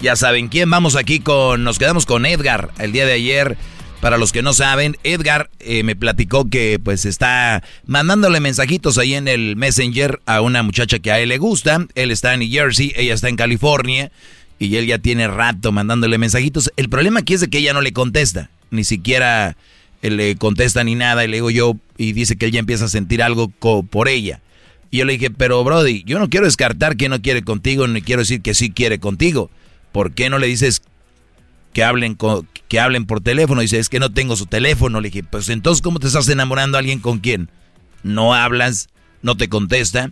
ya 0.01 0.15
saben 0.15 0.47
quién, 0.47 0.69
vamos 0.69 0.95
aquí 0.95 1.19
con, 1.19 1.63
nos 1.63 1.79
quedamos 1.79 2.05
con 2.05 2.25
Edgar 2.25 2.71
el 2.79 2.91
día 2.91 3.05
de 3.05 3.13
ayer. 3.13 3.57
Para 4.01 4.17
los 4.17 4.31
que 4.31 4.43
no 4.43 4.53
saben, 4.53 4.97
Edgar 5.03 5.49
eh, 5.59 5.81
me 5.81 5.95
platicó 5.95 6.47
que 6.47 6.79
pues 6.83 7.05
está 7.05 7.63
mandándole 7.87 8.39
mensajitos 8.39 8.97
ahí 8.99 9.15
en 9.15 9.27
el 9.27 9.55
Messenger 9.55 10.19
a 10.27 10.41
una 10.41 10.61
muchacha 10.61 10.99
que 10.99 11.11
a 11.11 11.19
él 11.19 11.29
le 11.29 11.39
gusta. 11.39 11.87
Él 11.95 12.11
está 12.11 12.33
en 12.33 12.41
New 12.41 12.51
Jersey, 12.51 12.93
ella 12.95 13.15
está 13.15 13.29
en 13.29 13.35
California 13.35 14.11
y 14.59 14.75
él 14.75 14.85
ya 14.85 14.99
tiene 14.99 15.27
rato 15.27 15.71
mandándole 15.71 16.17
mensajitos. 16.17 16.71
El 16.77 16.89
problema 16.89 17.21
aquí 17.21 17.33
es 17.33 17.41
de 17.41 17.49
que 17.49 17.57
ella 17.57 17.73
no 17.73 17.81
le 17.81 17.93
contesta, 17.93 18.51
ni 18.69 18.83
siquiera 18.83 19.57
eh, 20.03 20.09
le 20.11 20.35
contesta 20.35 20.83
ni 20.83 20.93
nada 20.93 21.25
y 21.25 21.27
le 21.27 21.37
digo 21.37 21.49
yo 21.49 21.77
y 21.97 22.13
dice 22.13 22.35
que 22.35 22.45
él 22.45 22.51
ya 22.51 22.59
empieza 22.59 22.85
a 22.85 22.89
sentir 22.89 23.23
algo 23.23 23.47
por 23.49 24.07
ella. 24.07 24.41
Y 24.91 24.97
yo 24.97 25.05
le 25.05 25.13
dije, 25.13 25.31
pero 25.31 25.63
Brody, 25.63 26.03
yo 26.05 26.19
no 26.19 26.29
quiero 26.29 26.45
descartar 26.45 26.95
que 26.95 27.09
no 27.09 27.21
quiere 27.21 27.41
contigo, 27.41 27.87
ni 27.87 28.01
quiero 28.01 28.21
decir 28.21 28.41
que 28.41 28.53
sí 28.53 28.69
quiere 28.69 28.99
contigo. 28.99 29.49
¿Por 29.95 30.11
qué 30.11 30.29
no 30.29 30.39
le 30.39 30.47
dices 30.47 30.81
que 31.71 31.85
hablen 31.85 32.17
que 32.67 32.79
hablen 32.81 33.05
por 33.05 33.21
teléfono? 33.21 33.61
Dice, 33.61 33.79
es 33.79 33.87
que 33.87 34.01
no 34.01 34.11
tengo 34.11 34.35
su 34.35 34.45
teléfono. 34.45 34.99
Le 34.99 35.09
dije, 35.09 35.23
pues 35.23 35.47
entonces, 35.47 35.81
¿cómo 35.81 35.99
te 35.99 36.07
estás 36.07 36.27
enamorando 36.27 36.77
a 36.77 36.79
alguien 36.79 36.99
con 36.99 37.19
quien 37.19 37.49
no 38.03 38.33
hablas, 38.33 38.89
no 39.21 39.37
te 39.37 39.47
contesta? 39.47 40.11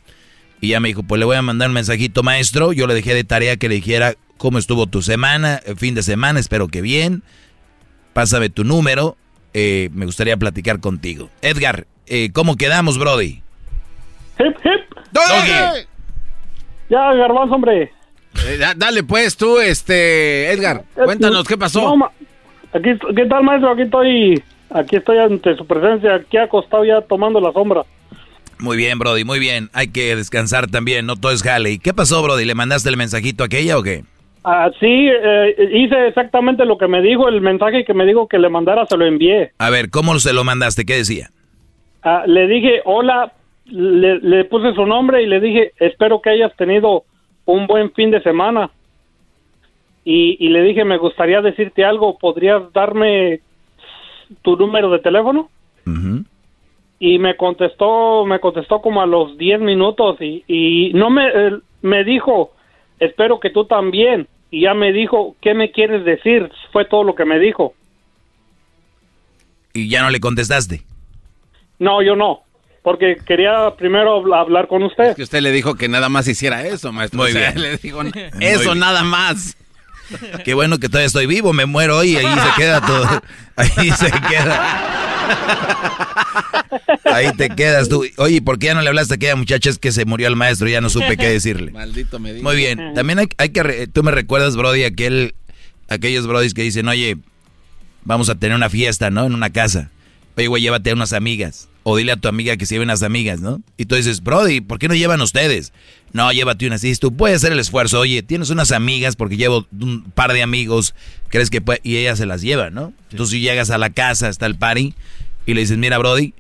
Y 0.62 0.70
ya 0.70 0.80
me 0.80 0.88
dijo, 0.88 1.04
pues 1.04 1.20
le 1.20 1.26
voy 1.26 1.36
a 1.36 1.42
mandar 1.42 1.68
un 1.68 1.74
mensajito, 1.74 2.24
maestro. 2.24 2.72
Yo 2.72 2.88
le 2.88 2.94
dejé 2.94 3.14
de 3.14 3.26
tarea 3.26 3.58
que 3.58 3.68
le 3.68 3.76
dijera 3.76 4.14
cómo 4.38 4.58
estuvo 4.58 4.88
tu 4.88 5.02
semana, 5.02 5.60
el 5.66 5.76
fin 5.76 5.96
de 5.96 6.02
semana, 6.02 6.40
espero 6.40 6.70
que 6.70 6.82
bien. 6.82 7.22
Pásame 8.14 8.50
tu 8.50 8.64
número, 8.64 9.18
eh, 9.54 9.90
me 9.92 10.06
gustaría 10.06 10.38
platicar 10.38 10.80
contigo. 10.80 11.30
Edgar, 11.42 11.88
eh, 12.06 12.30
¿cómo 12.32 12.56
quedamos, 12.56 12.98
Brody? 12.98 13.44
Hip, 14.40 14.56
hip. 14.64 14.98
Doggy. 15.12 15.88
Ya, 16.90 17.14
garbanzo, 17.16 17.56
hombre. 17.56 17.92
Eh, 18.48 18.58
da- 18.58 18.74
dale 18.76 19.04
pues 19.04 19.38
tú, 19.38 19.60
este, 19.60 20.52
Edgar, 20.52 20.84
cuéntanos 20.96 21.48
qué 21.48 21.58
pasó. 21.58 21.96
No, 21.96 22.12
aquí, 22.74 22.90
¿Qué 23.16 23.26
tal, 23.26 23.44
maestro? 23.44 23.72
Aquí 23.72 23.84
estoy, 23.84 24.44
aquí 24.70 24.96
estoy 24.98 25.18
ante 25.20 25.56
su 25.56 25.66
presencia, 25.66 26.16
aquí 26.16 26.38
acostado 26.38 26.84
ya 26.84 27.02
tomando 27.02 27.40
la 27.40 27.52
sombra. 27.52 27.84
Muy 28.60 28.78
bien, 28.78 28.98
Brody, 29.00 29.24
muy 29.26 29.40
bien. 29.40 29.70
Hay 29.74 29.88
que 29.90 30.16
descansar 30.16 30.68
también, 30.68 31.06
no 31.06 31.16
todo 31.16 31.32
es 31.32 31.44
jale. 31.44 31.72
¿Y 31.72 31.80
qué 31.80 31.94
pasó, 31.94 32.22
Brody? 32.24 32.46
¿Le 32.46 32.56
mandaste 32.56 32.90
el 32.90 32.98
mensajito 32.98 33.44
a 33.44 33.48
aquella 33.48 33.78
o 33.78 33.84
qué? 33.84 34.04
Ah, 34.46 34.70
sí, 34.80 34.86
eh, 35.10 35.56
hice 35.74 36.08
exactamente 36.08 36.66
lo 36.66 36.78
que 36.78 36.88
me 36.88 37.02
dijo, 37.02 37.30
el 37.30 37.40
mensaje 37.42 37.86
que 37.86 37.94
me 37.94 38.06
dijo 38.06 38.28
que 38.28 38.38
le 38.40 38.50
mandara, 38.50 38.86
se 38.88 38.98
lo 38.98 39.06
envié. 39.06 39.52
A 39.58 39.70
ver, 39.70 39.90
¿cómo 39.90 40.18
se 40.20 40.34
lo 40.34 40.44
mandaste? 40.44 40.86
¿Qué 40.86 40.96
decía? 40.98 41.30
Ah, 42.04 42.24
le 42.28 42.48
dije, 42.48 42.82
hola, 42.84 43.32
le, 43.66 44.20
le 44.20 44.44
puse 44.46 44.74
su 44.74 44.86
nombre 44.86 45.24
y 45.24 45.28
le 45.28 45.40
dije, 45.40 45.72
espero 45.80 46.22
que 46.22 46.32
hayas 46.32 46.54
tenido 46.58 47.06
un 47.46 47.68
buen 47.68 47.92
fin 47.92 48.12
de 48.12 48.22
semana. 48.22 48.70
Y, 50.06 50.38
y 50.46 50.50
le 50.50 50.62
dije, 50.64 50.84
me 50.84 50.98
gustaría 50.98 51.42
decirte 51.42 51.86
algo, 51.86 52.18
¿podrías 52.18 52.72
darme 52.74 53.40
tu 54.42 54.58
número 54.58 54.90
de 54.90 55.00
teléfono? 55.00 55.50
Y 57.00 57.20
me 57.20 57.36
contestó, 57.36 58.26
me 58.26 58.40
contestó 58.40 58.80
como 58.82 59.02
a 59.02 59.06
los 59.06 59.38
10 59.38 59.60
minutos 59.60 60.22
y, 60.22 60.44
y 60.48 60.94
no 60.94 61.10
me, 61.10 61.24
me 61.82 62.04
dijo, 62.06 62.54
espero 63.00 63.40
que 63.40 63.50
tú 63.50 63.66
también. 63.66 64.28
Y 64.52 64.62
ya 64.62 64.74
me 64.74 64.94
dijo, 64.94 65.36
¿qué 65.42 65.54
me 65.54 65.72
quieres 65.72 66.06
decir? 66.06 66.50
Fue 66.72 66.86
todo 66.86 67.04
lo 67.04 67.16
que 67.16 67.26
me 67.26 67.40
dijo. 67.40 67.74
Y 69.74 69.90
ya 69.90 70.02
no 70.02 70.10
le 70.10 70.20
contestaste. 70.20 70.82
No, 71.80 72.02
yo 72.02 72.16
no, 72.16 72.44
porque 72.84 73.16
quería 73.26 73.74
primero 73.78 74.22
habl- 74.22 74.40
hablar 74.40 74.68
con 74.68 74.84
usted. 74.84 75.16
Que 75.16 75.24
usted 75.24 75.42
le 75.42 75.52
dijo 75.52 75.76
que 75.76 75.88
nada 75.90 76.10
más 76.10 76.28
hiciera 76.28 76.68
eso, 76.68 76.92
maestro. 76.92 77.20
Muy 77.22 77.32
O 77.32 77.34
sea, 77.34 77.52
bien. 77.52 77.62
Le 77.64 77.78
dijo, 77.78 78.02
eso 78.40 78.76
nada 78.76 79.04
más. 79.04 79.58
Qué 80.44 80.54
bueno 80.54 80.78
que 80.78 80.90
todavía 80.90 81.08
estoy 81.08 81.26
vivo, 81.26 81.54
me 81.54 81.66
muero 81.66 81.98
hoy 81.98 82.12
y 82.12 82.18
ahí 82.18 82.26
se 82.26 82.62
queda 82.62 82.82
todo. 82.86 83.08
Ahí 83.56 83.90
se 83.92 84.12
queda. 84.12 84.90
Ahí 87.06 87.32
te 87.38 87.50
quedas 87.50 87.90
tú. 87.90 88.04
Oye, 88.18 88.42
¿por 88.42 88.60
qué 88.60 88.68
ya 88.68 88.74
no 88.74 88.82
le 88.82 88.90
hablaste 88.90 89.14
a 89.14 89.16
aquella 89.16 89.36
muchacha? 89.36 89.70
Es 89.70 89.78
que 89.80 89.92
se 89.92 90.06
murió 90.06 90.28
el 90.28 90.36
maestro, 90.36 90.68
ya 90.68 90.82
no 90.82 90.90
supe 90.90 91.18
qué 91.18 91.30
decirle. 91.30 91.72
Maldito 91.72 92.20
me 92.20 92.34
dijo. 92.34 92.44
Muy 92.44 92.56
bien. 92.56 92.94
También 92.94 93.20
hay, 93.20 93.28
hay 93.38 93.50
que... 93.50 93.64
re- 93.64 93.88
Tú 93.88 94.04
me 94.04 94.12
recuerdas, 94.12 94.56
Brody, 94.56 94.84
aquel... 94.84 95.34
Aquellos 95.90 96.26
Brodis 96.28 96.54
que 96.54 96.64
dicen, 96.64 96.88
oye, 96.88 97.18
vamos 98.04 98.30
a 98.30 98.36
tener 98.36 98.56
una 98.56 98.70
fiesta, 98.70 99.10
¿no? 99.10 99.26
En 99.26 99.34
una 99.34 99.52
casa. 99.52 99.90
Oye, 100.38 100.48
güey, 100.48 100.62
llévate 100.64 100.90
a 100.92 100.94
unas 100.94 101.14
amigas. 101.14 101.70
O 101.84 101.98
dile 101.98 102.14
a 102.14 102.18
tu 102.18 102.30
amiga 102.30 102.56
que 102.56 102.66
se 102.66 102.76
lleven 102.76 102.88
unas 102.88 103.04
amigas, 103.04 103.42
¿no? 103.42 103.62
Y 103.78 103.86
tú 103.86 103.96
dices, 103.96 104.24
Brody, 104.24 104.62
¿por 104.62 104.80
qué 104.80 104.88
no 104.88 104.96
llevan 104.96 105.20
ustedes? 105.22 105.74
No, 106.14 106.32
llévate 106.32 106.66
unas. 106.66 106.84
Y 106.84 106.88
dices, 106.88 107.00
tú 107.00 107.14
puedes 107.14 107.38
hacer 107.38 107.52
el 107.52 107.60
esfuerzo. 107.60 108.00
Oye, 108.00 108.24
tienes 108.24 108.50
unas 108.50 108.72
amigas 108.72 109.16
porque 109.16 109.36
llevo 109.36 109.68
un 109.78 110.04
par 110.12 110.32
de 110.32 110.44
amigos. 110.44 110.96
¿Crees 111.30 111.50
que 111.50 111.60
puede? 111.60 111.82
Y 111.84 111.98
ellas 111.98 112.20
se 112.20 112.26
las 112.26 112.42
llevan, 112.42 112.74
¿no? 112.74 112.94
Entonces, 113.12 113.32
si 113.32 113.42
llegas 113.42 113.70
a 113.70 113.78
la 113.78 113.90
casa, 113.90 114.30
está 114.30 114.46
el 114.46 114.56
party, 114.56 114.94
y 115.46 115.54
le 115.54 115.62
dices, 115.62 115.78
mira, 115.78 115.98
Brody, 115.98 116.34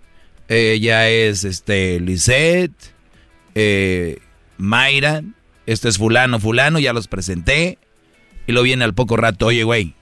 ella 0.47 1.09
es, 1.09 1.43
este, 1.43 1.99
Lisette, 1.99 2.71
eh, 3.55 4.19
Mayra, 4.57 5.23
este 5.65 5.89
es 5.89 5.97
fulano, 5.97 6.39
fulano, 6.39 6.79
ya 6.79 6.93
los 6.93 7.07
presenté. 7.07 7.79
Y 8.47 8.51
luego 8.51 8.63
viene 8.63 8.83
al 8.83 8.93
poco 8.93 9.17
rato, 9.17 9.47
oye, 9.47 9.63
güey, 9.63 9.95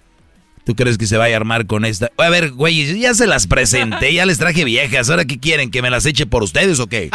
¿tú 0.65 0.75
crees 0.75 0.97
que 0.97 1.07
se 1.07 1.17
vaya 1.17 1.35
a 1.35 1.37
armar 1.37 1.65
con 1.65 1.85
esta? 1.85 2.11
A 2.17 2.29
ver, 2.29 2.51
güey, 2.51 2.99
ya 2.99 3.13
se 3.13 3.27
las 3.27 3.47
presenté, 3.47 4.13
ya 4.13 4.25
les 4.25 4.37
traje 4.37 4.63
viejas, 4.65 5.09
¿ahora 5.09 5.25
qué 5.25 5.39
quieren? 5.39 5.71
¿Que 5.71 5.81
me 5.81 5.89
las 5.89 6.05
eche 6.05 6.25
por 6.25 6.43
ustedes 6.43 6.79
o 6.79 6.87
qué? 6.87 7.09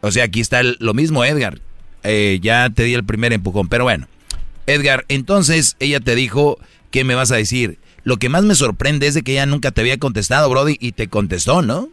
O 0.00 0.10
sea, 0.10 0.24
aquí 0.24 0.40
está 0.40 0.60
el- 0.60 0.76
lo 0.80 0.94
mismo, 0.94 1.24
Edgar. 1.24 1.60
Eh, 2.02 2.38
ya 2.42 2.68
te 2.70 2.84
di 2.84 2.94
el 2.94 3.04
primer 3.04 3.32
empujón, 3.32 3.68
pero 3.68 3.84
bueno. 3.84 4.06
Edgar, 4.66 5.04
entonces 5.08 5.76
ella 5.80 6.00
te 6.00 6.14
dijo, 6.14 6.58
¿qué 6.90 7.04
me 7.04 7.14
vas 7.14 7.30
a 7.32 7.36
decir? 7.36 7.78
Lo 8.02 8.18
que 8.18 8.28
más 8.28 8.44
me 8.44 8.54
sorprende 8.54 9.06
es 9.06 9.14
de 9.14 9.22
que 9.22 9.32
ella 9.32 9.46
nunca 9.46 9.70
te 9.70 9.80
había 9.80 9.98
contestado, 9.98 10.50
Brody, 10.50 10.76
y 10.80 10.92
te 10.92 11.08
contestó, 11.08 11.62
¿no? 11.62 11.88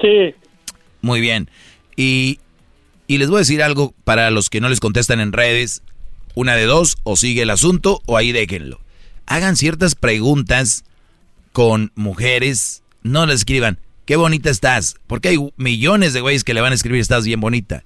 Sí. 0.00 0.34
Muy 1.02 1.20
bien. 1.20 1.50
Y, 1.96 2.38
y 3.06 3.18
les 3.18 3.28
voy 3.28 3.36
a 3.36 3.38
decir 3.40 3.62
algo 3.62 3.94
para 4.04 4.30
los 4.30 4.48
que 4.50 4.60
no 4.60 4.68
les 4.68 4.80
contestan 4.80 5.20
en 5.20 5.32
redes. 5.32 5.82
Una 6.34 6.56
de 6.56 6.64
dos, 6.64 6.96
o 7.04 7.16
sigue 7.16 7.42
el 7.42 7.50
asunto 7.50 8.00
o 8.06 8.16
ahí 8.16 8.32
déjenlo. 8.32 8.80
Hagan 9.26 9.56
ciertas 9.56 9.94
preguntas 9.94 10.84
con 11.52 11.92
mujeres. 11.94 12.82
No 13.02 13.26
les 13.26 13.36
escriban, 13.36 13.78
qué 14.06 14.16
bonita 14.16 14.50
estás. 14.50 14.96
Porque 15.06 15.28
hay 15.28 15.38
millones 15.56 16.12
de 16.12 16.20
güeyes 16.20 16.44
que 16.44 16.54
le 16.54 16.60
van 16.60 16.72
a 16.72 16.74
escribir, 16.74 17.00
estás 17.00 17.24
bien 17.24 17.40
bonita. 17.40 17.84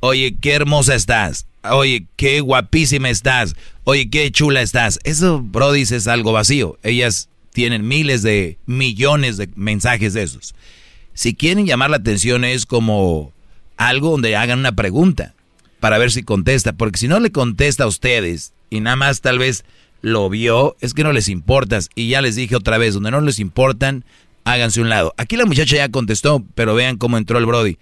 Oye, 0.00 0.36
qué 0.40 0.52
hermosa 0.52 0.94
estás. 0.94 1.46
Oye, 1.70 2.06
qué 2.16 2.40
guapísima 2.40 3.10
estás. 3.10 3.54
Oye, 3.84 4.08
qué 4.10 4.30
chula 4.30 4.62
estás. 4.62 5.00
Eso, 5.04 5.40
Brody, 5.42 5.82
es 5.82 6.06
algo 6.06 6.32
vacío. 6.32 6.78
Ellas 6.82 7.28
tienen 7.52 7.88
miles 7.88 8.22
de 8.22 8.58
millones 8.66 9.36
de 9.36 9.48
mensajes 9.56 10.12
de 10.14 10.22
esos. 10.22 10.54
Si 11.14 11.34
quieren 11.34 11.66
llamar 11.66 11.90
la 11.90 11.96
atención 11.96 12.44
es 12.44 12.66
como 12.66 13.32
algo 13.78 14.10
donde 14.10 14.36
hagan 14.36 14.58
una 14.58 14.72
pregunta 14.72 15.34
para 15.80 15.98
ver 15.98 16.12
si 16.12 16.22
contesta. 16.22 16.74
Porque 16.74 16.98
si 16.98 17.08
no 17.08 17.18
le 17.18 17.32
contesta 17.32 17.84
a 17.84 17.88
ustedes 17.88 18.52
y 18.68 18.80
nada 18.80 18.96
más 18.96 19.22
tal 19.22 19.38
vez 19.38 19.64
lo 20.06 20.30
vio, 20.30 20.76
es 20.80 20.94
que 20.94 21.02
no 21.02 21.12
les 21.12 21.28
importas. 21.28 21.90
Y 21.96 22.08
ya 22.08 22.22
les 22.22 22.36
dije 22.36 22.54
otra 22.54 22.78
vez, 22.78 22.94
donde 22.94 23.10
no 23.10 23.20
les 23.20 23.40
importan, 23.40 24.04
háganse 24.44 24.80
un 24.80 24.88
lado. 24.88 25.12
Aquí 25.16 25.36
la 25.36 25.46
muchacha 25.46 25.74
ya 25.74 25.88
contestó, 25.88 26.44
pero 26.54 26.76
vean 26.76 26.96
cómo 26.96 27.18
entró 27.18 27.38
el 27.38 27.46
Brody. 27.46 27.76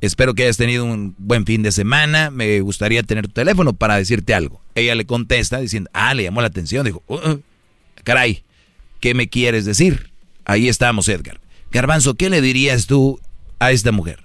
Espero 0.00 0.34
que 0.34 0.44
hayas 0.44 0.56
tenido 0.56 0.86
un 0.86 1.14
buen 1.18 1.44
fin 1.44 1.62
de 1.62 1.72
semana. 1.72 2.30
Me 2.30 2.60
gustaría 2.60 3.02
tener 3.02 3.26
tu 3.26 3.34
teléfono 3.34 3.74
para 3.74 3.96
decirte 3.96 4.32
algo. 4.32 4.62
Ella 4.74 4.94
le 4.94 5.04
contesta 5.04 5.58
diciendo, 5.60 5.90
ah, 5.92 6.14
le 6.14 6.22
llamó 6.22 6.40
la 6.40 6.46
atención. 6.46 6.86
Dijo, 6.86 7.02
uh, 7.08 7.14
uh, 7.14 7.42
caray, 8.04 8.42
¿qué 9.00 9.12
me 9.12 9.28
quieres 9.28 9.66
decir? 9.66 10.10
Ahí 10.46 10.68
estamos, 10.68 11.10
Edgar. 11.10 11.40
Garbanzo, 11.72 12.14
¿qué 12.14 12.30
le 12.30 12.40
dirías 12.40 12.86
tú 12.86 13.20
a 13.58 13.70
esta 13.70 13.92
mujer? 13.92 14.24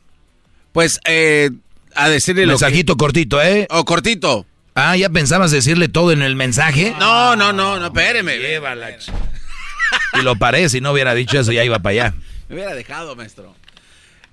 Pues, 0.72 1.02
eh, 1.06 1.50
a 1.96 2.08
decirle 2.08 2.46
lo 2.46 2.54
Mensajito 2.54 2.96
cortito, 2.96 3.42
¿eh? 3.42 3.68
O 3.72 3.84
cortito. 3.84 4.46
Ah, 4.74 4.96
¿ya 4.96 5.10
pensabas 5.10 5.52
decirle 5.52 5.90
todo 5.90 6.12
en 6.12 6.22
el 6.22 6.36
mensaje? 6.36 6.96
No, 7.00 7.36
no, 7.36 7.52
no, 7.52 7.80
no, 7.80 7.88
espéreme. 7.88 8.38
Llévala. 8.38 8.92
y 10.20 10.22
lo 10.22 10.36
paré, 10.38 10.70
si 10.70 10.80
no 10.80 10.92
hubiera 10.92 11.14
dicho 11.14 11.40
eso 11.40 11.52
ya 11.52 11.64
iba 11.64 11.80
para 11.80 11.92
allá. 11.92 12.14
Me 12.48 12.56
hubiera 12.56 12.74
dejado, 12.74 13.16
maestro. 13.16 13.56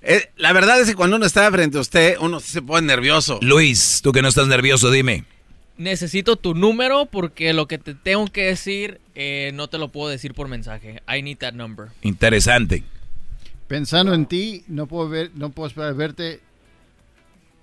Eh, 0.01 0.29
la 0.37 0.53
verdad 0.53 0.79
es 0.79 0.87
que 0.87 0.95
cuando 0.95 1.17
uno 1.17 1.25
está 1.25 1.51
frente 1.51 1.77
a 1.77 1.81
usted, 1.81 2.17
uno 2.19 2.39
se 2.39 2.61
pone 2.61 2.87
nervioso. 2.87 3.39
Luis, 3.41 4.01
tú 4.01 4.11
que 4.11 4.21
no 4.21 4.29
estás 4.29 4.47
nervioso, 4.47 4.91
dime. 4.91 5.25
Necesito 5.77 6.35
tu 6.35 6.55
número 6.55 7.05
porque 7.05 7.53
lo 7.53 7.67
que 7.67 7.77
te 7.77 7.95
tengo 7.95 8.27
que 8.27 8.43
decir 8.43 8.99
eh, 9.15 9.51
no 9.53 9.67
te 9.67 9.77
lo 9.77 9.89
puedo 9.89 10.09
decir 10.09 10.33
por 10.33 10.47
mensaje. 10.47 11.01
I 11.07 11.21
need 11.21 11.37
that 11.37 11.53
number. 11.53 11.87
Interesante. 12.01 12.83
Pensando 13.67 14.13
en 14.13 14.25
ti, 14.25 14.63
no 14.67 14.87
puedo 14.87 15.09
ver, 15.09 15.31
no 15.35 15.51
puedo 15.51 15.67
esperar 15.67 15.93
verte 15.93 16.39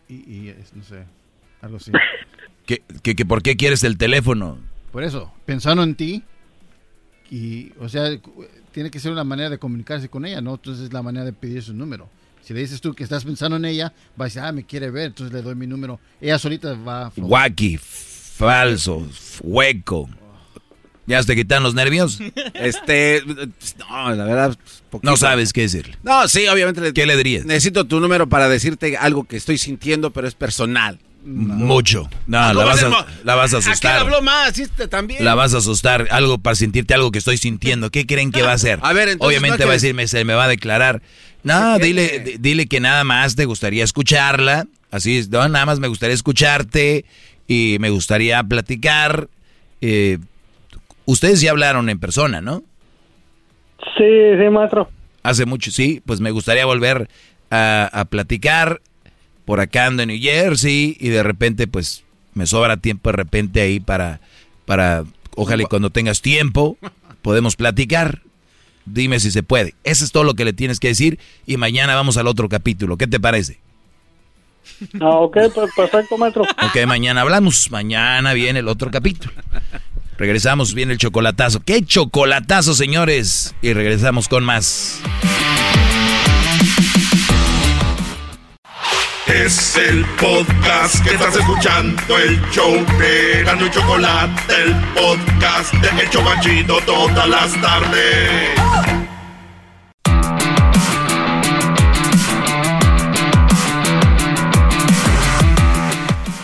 y, 0.08 0.52
no 0.74 0.84
sé, 0.84 1.04
algo 1.60 1.78
así. 1.78 1.90
¿Qué, 2.66 2.82
que, 3.02 3.24
por 3.24 3.42
qué 3.42 3.56
quieres 3.56 3.84
el 3.84 3.96
teléfono? 3.96 4.58
Por 4.92 5.04
eso, 5.04 5.32
pensando 5.44 5.82
en 5.82 5.94
ti 5.94 6.22
y, 7.30 7.72
o 7.80 7.88
sea, 7.88 8.10
tiene 8.72 8.90
que 8.90 9.00
ser 9.00 9.12
una 9.12 9.24
manera 9.24 9.50
de 9.50 9.58
comunicarse 9.58 10.08
con 10.08 10.26
ella, 10.26 10.40
¿no? 10.40 10.54
Entonces 10.54 10.86
es 10.86 10.92
la 10.92 11.02
manera 11.02 11.24
de 11.24 11.32
pedir 11.32 11.62
su 11.62 11.72
número. 11.74 12.08
Si 12.42 12.54
le 12.54 12.60
dices 12.60 12.80
tú 12.80 12.94
que 12.94 13.04
estás 13.04 13.24
pensando 13.24 13.56
en 13.56 13.64
ella, 13.64 13.92
va 14.20 14.24
a 14.24 14.28
decir, 14.28 14.42
ah, 14.42 14.52
me 14.52 14.64
quiere 14.64 14.90
ver, 14.90 15.06
entonces 15.06 15.34
le 15.34 15.42
doy 15.42 15.54
mi 15.54 15.66
número. 15.66 15.98
Ella 16.20 16.38
solita 16.38 16.74
va 16.74 17.06
a... 17.06 17.12
Wacky, 17.16 17.78
falso, 17.78 19.06
hueco. 19.42 20.08
¿Ya 21.06 21.22
te 21.22 21.36
quitan 21.36 21.62
los 21.62 21.74
nervios? 21.74 22.18
Este, 22.54 23.22
no, 23.78 24.14
la 24.14 24.24
verdad. 24.24 24.58
No 25.02 25.16
sabes 25.16 25.52
qué 25.52 25.62
decirle. 25.62 25.96
No, 26.02 26.26
sí, 26.26 26.46
obviamente. 26.48 26.92
¿Qué 26.92 27.06
le 27.06 27.16
dirías? 27.16 27.44
Necesito 27.44 27.84
tu 27.84 28.00
número 28.00 28.28
para 28.28 28.48
decirte 28.48 28.96
algo 28.96 29.24
que 29.24 29.36
estoy 29.36 29.58
sintiendo, 29.58 30.12
pero 30.12 30.26
es 30.26 30.34
personal. 30.34 30.98
Mucho. 31.26 32.08
No, 32.28 32.54
la 32.54 32.64
vas, 32.64 32.84
a, 32.84 33.04
la 33.24 33.34
vas 33.34 33.52
a 33.52 33.58
asustar. 33.58 33.98
habló 33.98 34.22
más? 34.22 34.54
también. 34.88 35.24
La 35.24 35.34
vas 35.34 35.54
a 35.54 35.58
asustar. 35.58 36.06
Algo 36.12 36.38
para 36.38 36.54
sentirte 36.54 36.94
algo 36.94 37.10
que 37.10 37.18
estoy 37.18 37.36
sintiendo. 37.36 37.90
¿Qué 37.90 38.06
creen 38.06 38.30
que 38.30 38.42
va 38.42 38.52
a 38.52 38.54
hacer? 38.54 38.78
A 38.82 38.92
ver, 38.92 39.08
entonces, 39.08 39.36
Obviamente 39.36 39.64
va 39.64 39.70
a 39.70 39.74
decirme, 39.74 40.06
se 40.06 40.24
me 40.24 40.34
va 40.34 40.44
a 40.44 40.48
declarar. 40.48 41.02
No, 41.42 41.80
dile, 41.80 42.36
dile 42.38 42.66
que 42.66 42.78
nada 42.78 43.02
más 43.02 43.34
te 43.34 43.44
gustaría 43.44 43.82
escucharla. 43.82 44.66
Así 44.92 45.18
es, 45.18 45.28
no, 45.28 45.48
nada 45.48 45.66
más 45.66 45.80
me 45.80 45.88
gustaría 45.88 46.14
escucharte 46.14 47.04
y 47.48 47.78
me 47.80 47.90
gustaría 47.90 48.40
platicar. 48.44 49.28
Eh, 49.80 50.18
ustedes 51.06 51.40
ya 51.40 51.50
hablaron 51.50 51.88
en 51.88 51.98
persona, 51.98 52.40
¿no? 52.40 52.62
Sí, 53.98 54.04
sí, 54.38 54.48
maestro. 54.50 54.88
Hace 55.24 55.44
mucho, 55.44 55.72
sí. 55.72 56.02
Pues 56.06 56.20
me 56.20 56.30
gustaría 56.30 56.66
volver 56.66 57.08
a, 57.50 57.90
a 57.92 58.04
platicar. 58.04 58.80
Por 59.46 59.60
acá 59.60 59.86
ando 59.86 60.02
en 60.02 60.08
New 60.08 60.20
Jersey 60.20 60.96
y 61.00 61.08
de 61.08 61.22
repente, 61.22 61.66
pues 61.66 62.04
me 62.34 62.46
sobra 62.46 62.76
tiempo 62.76 63.08
de 63.10 63.16
repente 63.16 63.62
ahí 63.62 63.80
para, 63.80 64.20
para, 64.66 65.04
ojalá 65.36 65.62
y 65.62 65.66
cuando 65.66 65.88
tengas 65.88 66.20
tiempo, 66.20 66.76
podemos 67.22 67.56
platicar. 67.56 68.20
Dime 68.84 69.18
si 69.18 69.30
se 69.30 69.42
puede. 69.42 69.74
Eso 69.84 70.04
es 70.04 70.12
todo 70.12 70.22
lo 70.22 70.34
que 70.34 70.44
le 70.44 70.52
tienes 70.52 70.78
que 70.78 70.88
decir 70.88 71.18
y 71.46 71.56
mañana 71.56 71.94
vamos 71.94 72.18
al 72.18 72.26
otro 72.26 72.48
capítulo. 72.48 72.96
¿Qué 72.96 73.06
te 73.06 73.18
parece? 73.18 73.58
Ah, 75.00 75.16
ok, 75.20 75.36
pues 75.54 75.70
perfecto, 75.74 76.18
maestro. 76.18 76.42
Ok, 76.42 76.86
mañana 76.86 77.22
hablamos. 77.22 77.70
Mañana 77.70 78.32
viene 78.32 78.60
el 78.60 78.68
otro 78.68 78.90
capítulo. 78.90 79.32
Regresamos, 80.18 80.74
viene 80.74 80.94
el 80.94 80.98
chocolatazo. 80.98 81.60
¡Qué 81.60 81.84
chocolatazo, 81.84 82.74
señores! 82.74 83.54
Y 83.62 83.72
regresamos 83.72 84.28
con 84.28 84.44
más. 84.44 85.00
Es 89.26 89.76
el 89.76 90.04
podcast 90.20 91.02
que 91.02 91.10
estás 91.10 91.34
escuchando, 91.34 92.16
el 92.16 92.40
show 92.52 92.72
de 92.96 93.42
Gano 93.42 93.66
y 93.66 93.70
Chocolate, 93.70 94.54
el 94.62 94.72
podcast 94.94 95.74
de 95.74 96.00
El 96.00 96.10
Chocachito 96.10 96.78
todas 96.86 97.28
las 97.28 97.60
tardes. 97.60 98.50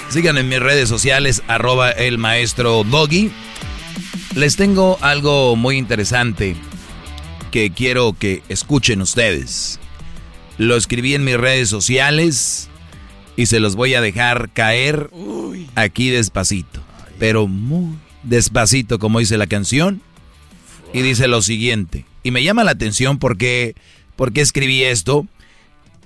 Sigan 0.08 0.38
en 0.38 0.48
mis 0.48 0.58
redes 0.58 0.88
sociales, 0.88 1.44
arroba 1.46 1.92
el 1.92 2.18
maestro 2.18 2.82
Doggy. 2.82 3.30
Les 4.34 4.56
tengo 4.56 4.98
algo 5.02 5.54
muy 5.54 5.76
interesante 5.76 6.56
que 7.52 7.70
quiero 7.70 8.12
que 8.18 8.42
escuchen 8.48 9.02
ustedes. 9.02 9.78
Lo 10.58 10.76
escribí 10.76 11.14
en 11.14 11.22
mis 11.22 11.36
redes 11.36 11.68
sociales 11.68 12.68
y 13.36 13.46
se 13.46 13.60
los 13.60 13.76
voy 13.76 13.94
a 13.94 14.00
dejar 14.00 14.50
caer 14.52 15.10
aquí 15.74 16.10
despacito. 16.10 16.80
Pero 17.18 17.46
muy 17.46 17.96
despacito, 18.22 18.98
como 18.98 19.18
dice 19.18 19.38
la 19.38 19.46
canción. 19.46 20.02
Y 20.92 21.00
dice 21.02 21.28
lo 21.28 21.40
siguiente. 21.40 22.04
Y 22.22 22.30
me 22.30 22.42
llama 22.42 22.64
la 22.64 22.72
atención 22.72 23.18
porque, 23.18 23.74
porque 24.16 24.42
escribí 24.42 24.82
esto. 24.82 25.26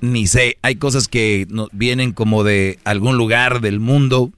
Ni 0.01 0.27
sé, 0.27 0.59
hay 0.63 0.77
cosas 0.77 1.09
que 1.09 1.49
vienen 1.73 2.13
como 2.13 2.45
de 2.45 2.79
algún 2.85 3.17
lugar 3.17 3.61
del 3.63 3.81
mundo, 3.81 4.31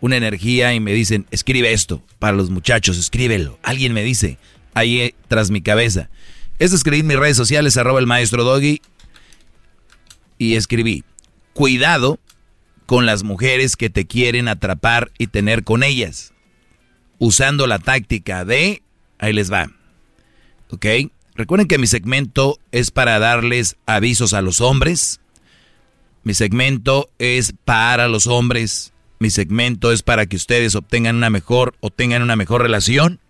una 0.00 0.16
energía 0.16 0.74
y 0.74 0.80
me 0.80 0.92
dicen, 0.92 1.26
escribe 1.30 1.72
esto 1.72 2.02
para 2.18 2.36
los 2.36 2.50
muchachos, 2.50 2.98
escríbelo. 2.98 3.58
Alguien 3.62 3.92
me 3.92 4.02
dice, 4.02 4.36
ahí 4.74 5.00
eh, 5.00 5.14
tras 5.28 5.50
mi 5.50 5.62
cabeza. 5.62 6.10
Esto 6.58 6.76
escribí 6.76 7.00
en 7.00 7.06
mis 7.06 7.18
redes 7.18 7.36
sociales, 7.36 7.76
arroba 7.76 8.00
el 8.00 8.06
maestro 8.06 8.42
Doggy. 8.42 8.82
Y 10.38 10.56
escribí, 10.56 11.04
cuidado 11.54 12.18
con 12.86 13.04
las 13.04 13.24
mujeres 13.24 13.76
que 13.76 13.90
te 13.90 14.06
quieren 14.06 14.48
atrapar 14.48 15.10
y 15.18 15.26
tener 15.26 15.64
con 15.64 15.82
ellas, 15.82 16.32
usando 17.18 17.66
la 17.66 17.78
táctica 17.80 18.44
de, 18.44 18.82
ahí 19.18 19.32
les 19.32 19.52
va, 19.52 19.70
¿ok? 20.70 20.86
Recuerden 21.34 21.68
que 21.68 21.78
mi 21.78 21.86
segmento 21.86 22.58
es 22.72 22.90
para 22.90 23.18
darles 23.18 23.76
avisos 23.84 24.32
a 24.32 24.40
los 24.40 24.60
hombres, 24.60 25.20
mi 26.22 26.32
segmento 26.32 27.10
es 27.18 27.54
para 27.64 28.08
los 28.08 28.26
hombres, 28.26 28.92
mi 29.18 29.30
segmento 29.30 29.92
es 29.92 30.02
para 30.02 30.26
que 30.26 30.36
ustedes 30.36 30.74
obtengan 30.74 31.16
una 31.16 31.30
mejor 31.30 31.74
o 31.80 31.90
tengan 31.90 32.22
una 32.22 32.36
mejor 32.36 32.62
relación, 32.62 33.20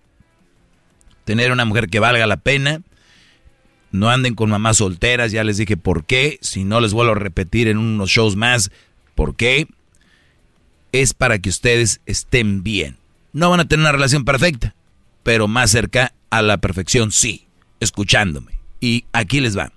tener 1.25 1.51
una 1.51 1.65
mujer 1.65 1.89
que 1.89 1.99
valga 1.99 2.27
la 2.27 2.37
pena, 2.37 2.83
no 3.91 4.11
anden 4.11 4.35
con 4.35 4.51
mamás 4.51 4.79
solteras, 4.79 5.33
ya 5.33 5.45
les 5.45 5.57
dije 5.57 5.77
por 5.77 6.05
qué, 6.05 6.39
si 6.43 6.65
no 6.65 6.81
les 6.81 6.93
vuelvo 6.93 7.13
a 7.13 7.17
repetir 7.17 7.69
en 7.69 7.79
unos 7.79 8.11
shows 8.11 8.37
más 8.37 8.71
¿Por 9.17 9.35
qué? 9.35 9.67
Es 10.93 11.15
para 11.15 11.41
que 11.41 11.49
ustedes 11.49 12.01
estén 12.07 12.63
bien. 12.63 12.99
No 13.33 13.51
van 13.51 13.61
a 13.61 13.65
tener 13.67 13.81
una 13.81 13.93
relación 13.93 14.25
perfecta, 14.25 14.77
pero 15.25 15.49
más 15.49 15.71
cerca 15.71 16.13
a 16.31 16.43
la 16.43 16.59
perfección 16.59 17.11
sí, 17.11 17.49
escuchándome. 17.81 18.61
Y 18.81 19.07
aquí 19.13 19.41
les 19.41 19.59
va. 19.59 19.73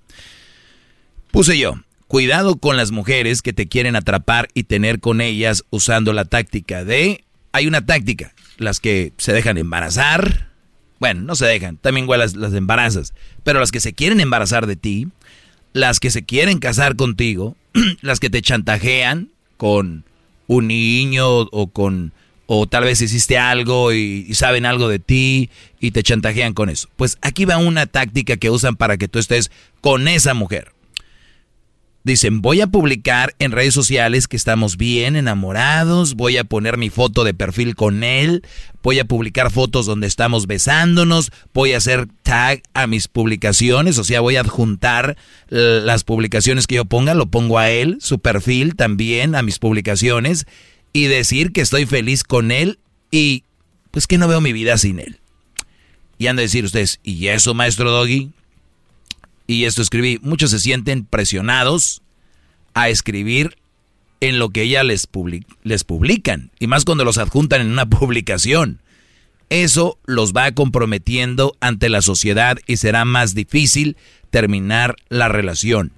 Puse 1.32 1.58
yo, 1.58 1.80
cuidado 2.08 2.58
con 2.58 2.76
las 2.76 2.92
mujeres 2.92 3.42
que 3.42 3.54
te 3.54 3.68
quieren 3.68 3.96
atrapar 3.96 4.50
y 4.54 4.64
tener 4.64 5.00
con 5.00 5.22
ellas 5.22 5.64
usando 5.72 6.14
la 6.14 6.26
táctica 6.26 6.84
de... 6.84 7.24
Hay 7.52 7.66
una 7.66 7.84
táctica, 7.84 8.36
las 8.58 8.80
que 8.80 9.14
se 9.18 9.34
dejan 9.34 9.58
embarazar. 9.58 10.50
Bueno, 11.00 11.22
no 11.22 11.36
se 11.36 11.46
dejan, 11.46 11.78
también 11.78 12.04
igual 12.04 12.20
las, 12.20 12.36
las 12.36 12.54
embarazas. 12.54 13.14
Pero 13.44 13.60
las 13.60 13.72
que 13.72 13.80
se 13.80 13.94
quieren 13.94 14.20
embarazar 14.20 14.68
de 14.68 14.76
ti, 14.76 15.08
las 15.74 16.00
que 16.00 16.12
se 16.12 16.24
quieren 16.24 16.60
casar 16.60 16.96
contigo, 16.96 17.56
las 18.02 18.20
que 18.20 18.30
te 18.30 18.42
chantajean 18.42 19.30
con 19.58 20.06
un 20.48 20.68
niño 20.68 21.28
o 21.28 21.68
con 21.68 22.14
o 22.52 22.66
tal 22.66 22.86
vez 22.86 23.00
hiciste 23.00 23.38
algo 23.38 23.94
y, 23.94 24.26
y, 24.28 24.34
saben 24.34 24.66
algo 24.66 24.88
de 24.88 24.98
ti 24.98 25.52
y 25.80 25.92
te 25.92 26.02
chantajean 26.02 26.56
con 26.56 26.70
eso. 26.70 26.90
Pues 26.96 27.20
aquí 27.22 27.46
va 27.46 27.58
una 27.58 27.86
táctica 27.86 28.38
que 28.38 28.50
usan 28.50 28.76
para 28.76 28.98
que 28.98 29.08
tú 29.08 29.20
estés 29.20 29.52
con 29.82 30.08
esa 30.08 30.34
mujer. 30.34 30.72
Dicen, 32.10 32.42
voy 32.42 32.60
a 32.60 32.66
publicar 32.66 33.36
en 33.38 33.52
redes 33.52 33.76
sociales 33.76 34.28
que 34.28 34.36
estamos 34.36 34.78
bien 34.78 35.16
enamorados, 35.16 36.16
voy 36.16 36.38
a 36.38 36.44
poner 36.44 36.76
mi 36.76 36.90
foto 36.90 37.24
de 37.24 37.36
perfil 37.36 37.76
con 37.76 38.04
él, 38.04 38.42
voy 38.82 38.98
a 38.98 39.06
publicar 39.06 39.52
fotos 39.52 39.86
donde 39.86 40.08
estamos 40.08 40.48
besándonos, 40.48 41.32
voy 41.54 41.74
a 41.74 41.78
hacer 41.78 42.08
tag 42.24 42.64
a 42.74 42.88
mis 42.88 43.08
publicaciones, 43.08 44.00
o 44.00 44.04
sea, 44.04 44.22
voy 44.22 44.38
a 44.38 44.42
adjuntar 44.42 45.18
las 45.50 46.04
publicaciones 46.04 46.66
que 46.66 46.78
yo 46.78 46.86
ponga, 46.86 47.14
lo 47.14 47.28
pongo 47.28 47.60
a 47.60 47.70
él, 47.70 48.00
su 48.02 48.18
perfil 48.18 48.76
también 48.76 49.36
a 49.36 49.44
mis 49.44 49.60
publicaciones 49.60 50.48
y 50.92 51.04
decir 51.04 51.52
que 51.52 51.62
estoy 51.62 51.86
feliz 51.86 52.24
con 52.24 52.50
él 52.50 52.80
y 53.12 53.44
pues 53.92 54.08
que 54.08 54.18
no 54.18 54.28
veo 54.28 54.42
mi 54.42 54.52
vida 54.52 54.80
sin 54.80 54.98
él. 54.98 55.20
Y 56.18 56.26
han 56.26 56.38
de 56.38 56.42
decir 56.42 56.66
ustedes, 56.66 57.00
¿y 57.04 57.28
eso, 57.28 57.54
maestro 57.54 57.92
Doggy? 57.92 58.32
Y 59.50 59.66
esto 59.66 59.82
escribí, 59.82 60.20
muchos 60.22 60.52
se 60.52 60.60
sienten 60.60 61.06
presionados 61.06 62.04
a 62.76 62.90
escribir 62.90 63.58
en 64.20 64.38
lo 64.38 64.52
que 64.52 64.62
ella 64.62 64.84
les, 64.84 65.10
les 65.64 65.84
publican, 65.84 66.52
y 66.60 66.68
más 66.68 66.86
cuando 66.86 67.04
los 67.04 67.18
adjuntan 67.18 67.62
en 67.62 67.72
una 67.72 67.86
publicación. 67.90 68.80
Eso 69.50 69.98
los 70.06 70.34
va 70.34 70.52
comprometiendo 70.52 71.58
ante 71.62 71.90
la 71.90 72.04
sociedad 72.04 72.60
y 72.68 72.78
será 72.78 73.06
más 73.06 73.34
difícil 73.34 73.98
terminar 74.30 74.98
la 75.10 75.30
relación. 75.30 75.94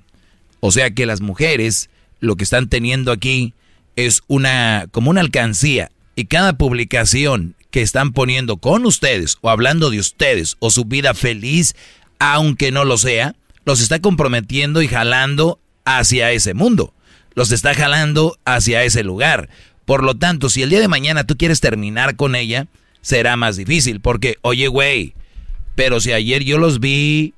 O 0.62 0.72
sea 0.72 0.92
que 0.92 1.06
las 1.06 1.20
mujeres 1.20 1.90
lo 2.22 2.38
que 2.38 2.46
están 2.46 2.70
teniendo 2.70 3.12
aquí 3.12 3.54
es 3.98 4.22
una 4.28 4.88
como 4.92 5.10
una 5.10 5.20
alcancía 5.20 5.92
y 6.16 6.28
cada 6.28 6.54
publicación 6.54 7.56
que 7.70 7.82
están 7.82 8.14
poniendo 8.14 8.56
con 8.56 8.86
ustedes 8.86 9.40
o 9.42 9.50
hablando 9.50 9.90
de 9.90 10.00
ustedes 10.00 10.56
o 10.60 10.72
su 10.72 10.86
vida 10.86 11.14
feliz, 11.14 11.76
aunque 12.18 12.72
no 12.72 12.86
lo 12.86 12.98
sea, 12.98 13.36
los 13.66 13.82
está 13.82 14.00
comprometiendo 14.00 14.82
y 14.82 14.88
jalando 14.88 15.60
hacia 15.86 16.32
ese 16.32 16.54
mundo. 16.54 16.94
Los 17.34 17.52
está 17.52 17.74
jalando 17.74 18.38
hacia 18.46 18.84
ese 18.84 19.04
lugar. 19.04 19.50
Por 19.86 20.04
lo 20.04 20.16
tanto, 20.16 20.50
si 20.50 20.62
el 20.62 20.70
día 20.70 20.80
de 20.80 20.88
mañana 20.88 21.26
tú 21.26 21.38
quieres 21.38 21.62
terminar 21.62 22.16
con 22.16 22.36
ella, 22.36 22.68
será 23.02 23.36
más 23.36 23.58
difícil. 23.58 24.02
Porque, 24.02 24.38
oye, 24.42 24.68
güey, 24.68 25.16
pero 25.76 26.00
si 26.00 26.12
ayer 26.12 26.44
yo 26.44 26.58
los 26.58 26.80
vi, 26.80 27.34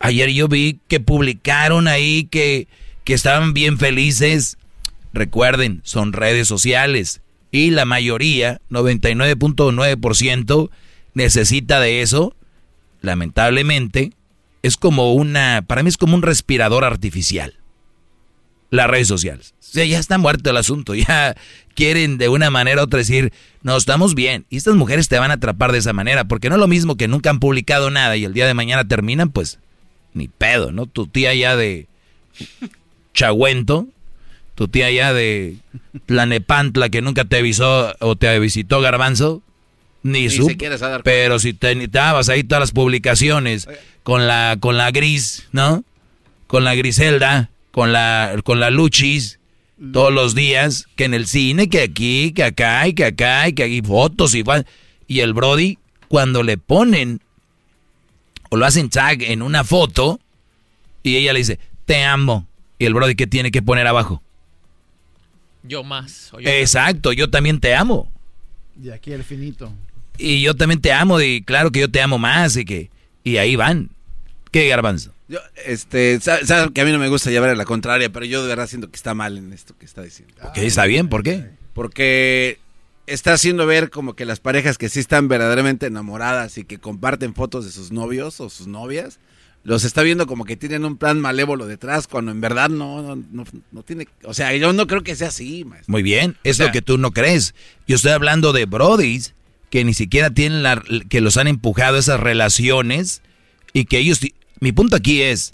ayer 0.00 0.30
yo 0.30 0.48
vi 0.48 0.80
que 0.88 1.00
publicaron 1.00 1.88
ahí 1.88 2.24
que, 2.24 2.68
que 3.04 3.14
estaban 3.14 3.54
bien 3.54 3.78
felices. 3.78 4.58
Recuerden, 5.12 5.80
son 5.84 6.12
redes 6.12 6.48
sociales. 6.48 7.20
Y 7.50 7.70
la 7.70 7.84
mayoría, 7.84 8.60
99.9%, 8.70 10.70
necesita 11.14 11.80
de 11.80 12.02
eso. 12.02 12.34
Lamentablemente, 13.00 14.12
es 14.64 14.78
como 14.78 15.12
una, 15.12 15.62
para 15.66 15.82
mí 15.82 15.90
es 15.90 15.98
como 15.98 16.14
un 16.14 16.22
respirador 16.22 16.84
artificial. 16.84 17.52
Las 18.70 18.88
redes 18.88 19.06
sociales. 19.06 19.52
O 19.60 19.72
sea, 19.74 19.84
ya 19.84 19.98
está 19.98 20.16
muerto 20.16 20.48
el 20.48 20.56
asunto, 20.56 20.94
ya 20.94 21.36
quieren 21.74 22.16
de 22.16 22.30
una 22.30 22.48
manera 22.48 22.80
u 22.80 22.84
otra 22.84 22.96
decir, 22.98 23.30
no, 23.62 23.76
estamos 23.76 24.14
bien. 24.14 24.46
Y 24.48 24.56
estas 24.56 24.74
mujeres 24.74 25.08
te 25.08 25.18
van 25.18 25.30
a 25.30 25.34
atrapar 25.34 25.70
de 25.70 25.78
esa 25.78 25.92
manera, 25.92 26.24
porque 26.24 26.48
no 26.48 26.54
es 26.54 26.60
lo 26.60 26.66
mismo 26.66 26.96
que 26.96 27.08
nunca 27.08 27.28
han 27.28 27.40
publicado 27.40 27.90
nada 27.90 28.16
y 28.16 28.24
el 28.24 28.32
día 28.32 28.46
de 28.46 28.54
mañana 28.54 28.88
terminan, 28.88 29.30
pues, 29.30 29.58
ni 30.14 30.28
pedo, 30.28 30.72
¿no? 30.72 30.86
Tu 30.86 31.08
tía 31.08 31.34
ya 31.34 31.56
de 31.56 31.86
Chagüento, 33.12 33.86
tu 34.54 34.68
tía 34.68 34.90
ya 34.90 35.12
de 35.12 35.58
Planepantla 36.06 36.88
que 36.88 37.02
nunca 37.02 37.26
te 37.26 37.36
avisó 37.36 37.94
o 38.00 38.16
te 38.16 38.38
visitó 38.38 38.80
Garbanzo, 38.80 39.42
ni, 40.02 40.30
su. 40.30 40.50
Pero 41.02 41.38
si 41.38 41.52
te 41.52 41.74
necesitabas 41.74 42.30
ahí 42.30 42.44
todas 42.44 42.60
las 42.60 42.72
publicaciones 42.72 43.68
con 44.04 44.28
la 44.28 44.56
con 44.60 44.76
la 44.76 44.92
gris, 44.92 45.48
¿no? 45.50 45.82
Con 46.46 46.62
la 46.62 46.76
Griselda, 46.76 47.50
con 47.72 47.92
la 47.92 48.40
con 48.44 48.60
la 48.60 48.70
Luchis 48.70 49.40
todos 49.92 50.12
los 50.12 50.36
días, 50.36 50.86
que 50.94 51.04
en 51.04 51.14
el 51.14 51.26
cine, 51.26 51.68
que 51.68 51.82
aquí, 51.82 52.32
que 52.32 52.44
acá, 52.44 52.86
y 52.86 52.94
que 52.94 53.06
acá, 53.06 53.48
y 53.48 53.54
que 53.54 53.64
aquí 53.64 53.82
fotos 53.82 54.36
y 54.36 54.44
y 55.08 55.20
el 55.20 55.34
Brody 55.34 55.78
cuando 56.06 56.44
le 56.44 56.56
ponen 56.56 57.20
o 58.50 58.56
lo 58.56 58.64
hacen 58.64 58.88
tag 58.88 59.22
en 59.22 59.42
una 59.42 59.64
foto 59.64 60.20
y 61.02 61.16
ella 61.16 61.32
le 61.32 61.40
dice, 61.40 61.58
"Te 61.84 62.04
amo." 62.04 62.46
Y 62.78 62.86
el 62.86 62.94
Brody 62.94 63.16
que 63.16 63.26
tiene 63.26 63.50
que 63.50 63.62
poner 63.62 63.86
abajo? 63.86 64.22
Yo 65.64 65.82
más. 65.82 66.30
Exacto, 66.38 67.12
yo 67.12 67.30
también 67.30 67.58
te 67.58 67.74
amo. 67.74 68.10
Y 68.80 68.90
aquí 68.90 69.12
el 69.12 69.24
finito 69.24 69.72
y 70.18 70.42
yo 70.42 70.54
también 70.54 70.80
te 70.80 70.92
amo 70.92 71.20
y 71.20 71.42
claro 71.42 71.70
que 71.70 71.80
yo 71.80 71.90
te 71.90 72.00
amo 72.00 72.18
más 72.18 72.56
y 72.56 72.64
que 72.64 72.90
y 73.22 73.38
ahí 73.38 73.56
van. 73.56 73.90
¿Qué 74.54 74.68
garbanzo? 74.68 75.12
Yo, 75.26 75.40
este, 75.66 76.20
sabes 76.20 76.70
que 76.72 76.80
a 76.80 76.84
mí 76.84 76.92
no 76.92 77.00
me 77.00 77.08
gusta 77.08 77.28
llevar 77.28 77.50
a 77.50 77.56
la 77.56 77.64
contraria, 77.64 78.12
pero 78.12 78.24
yo 78.24 78.40
de 78.40 78.46
verdad 78.46 78.68
siento 78.68 78.88
que 78.88 78.94
está 78.94 79.12
mal 79.12 79.36
en 79.36 79.52
esto 79.52 79.76
que 79.76 79.84
está 79.84 80.02
diciendo. 80.02 80.32
¿Qué 80.54 80.64
está 80.64 80.84
bien? 80.84 81.08
¿Por 81.08 81.24
qué? 81.24 81.50
Porque 81.72 82.60
está 83.08 83.32
haciendo 83.32 83.66
ver 83.66 83.90
como 83.90 84.14
que 84.14 84.24
las 84.24 84.38
parejas 84.38 84.78
que 84.78 84.88
sí 84.88 85.00
están 85.00 85.26
verdaderamente 85.26 85.86
enamoradas 85.86 86.56
y 86.56 86.64
que 86.64 86.78
comparten 86.78 87.34
fotos 87.34 87.64
de 87.64 87.72
sus 87.72 87.90
novios 87.90 88.38
o 88.38 88.48
sus 88.48 88.68
novias, 88.68 89.18
los 89.64 89.82
está 89.82 90.02
viendo 90.02 90.28
como 90.28 90.44
que 90.44 90.56
tienen 90.56 90.84
un 90.84 90.98
plan 90.98 91.18
malévolo 91.20 91.66
detrás, 91.66 92.06
cuando 92.06 92.30
en 92.30 92.40
verdad 92.40 92.68
no, 92.68 93.16
no, 93.16 93.44
no, 93.72 93.82
tiene... 93.82 94.06
O 94.22 94.34
sea, 94.34 94.54
yo 94.54 94.72
no 94.72 94.86
creo 94.86 95.02
que 95.02 95.16
sea 95.16 95.28
así, 95.28 95.64
maestro. 95.64 95.90
Muy 95.90 96.04
bien, 96.04 96.36
es 96.44 96.60
lo 96.60 96.70
que 96.70 96.80
tú 96.80 96.96
no 96.96 97.10
crees. 97.10 97.56
Yo 97.88 97.96
estoy 97.96 98.12
hablando 98.12 98.52
de 98.52 98.66
brodis 98.66 99.34
que 99.68 99.84
ni 99.84 99.94
siquiera 99.94 100.30
tienen 100.30 100.62
la, 100.62 100.80
que 101.08 101.20
los 101.20 101.38
han 101.38 101.48
empujado 101.48 101.98
esas 101.98 102.20
relaciones 102.20 103.20
y 103.72 103.86
que 103.86 103.98
ellos, 103.98 104.20
mi 104.64 104.72
punto 104.72 104.96
aquí 104.96 105.20
es, 105.20 105.52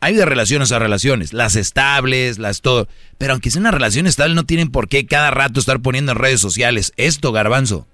hay 0.00 0.14
de 0.14 0.26
relaciones 0.26 0.70
a 0.70 0.78
relaciones, 0.78 1.32
las 1.32 1.56
estables, 1.56 2.38
las 2.38 2.60
todo, 2.60 2.86
pero 3.16 3.32
aunque 3.32 3.50
sea 3.50 3.60
una 3.60 3.70
relación 3.70 4.06
estable 4.06 4.34
no 4.34 4.44
tienen 4.44 4.70
por 4.70 4.88
qué 4.88 5.06
cada 5.06 5.30
rato 5.30 5.58
estar 5.58 5.80
poniendo 5.80 6.12
en 6.12 6.18
redes 6.18 6.38
sociales 6.38 6.92
esto, 6.98 7.32
garbanzo. 7.32 7.86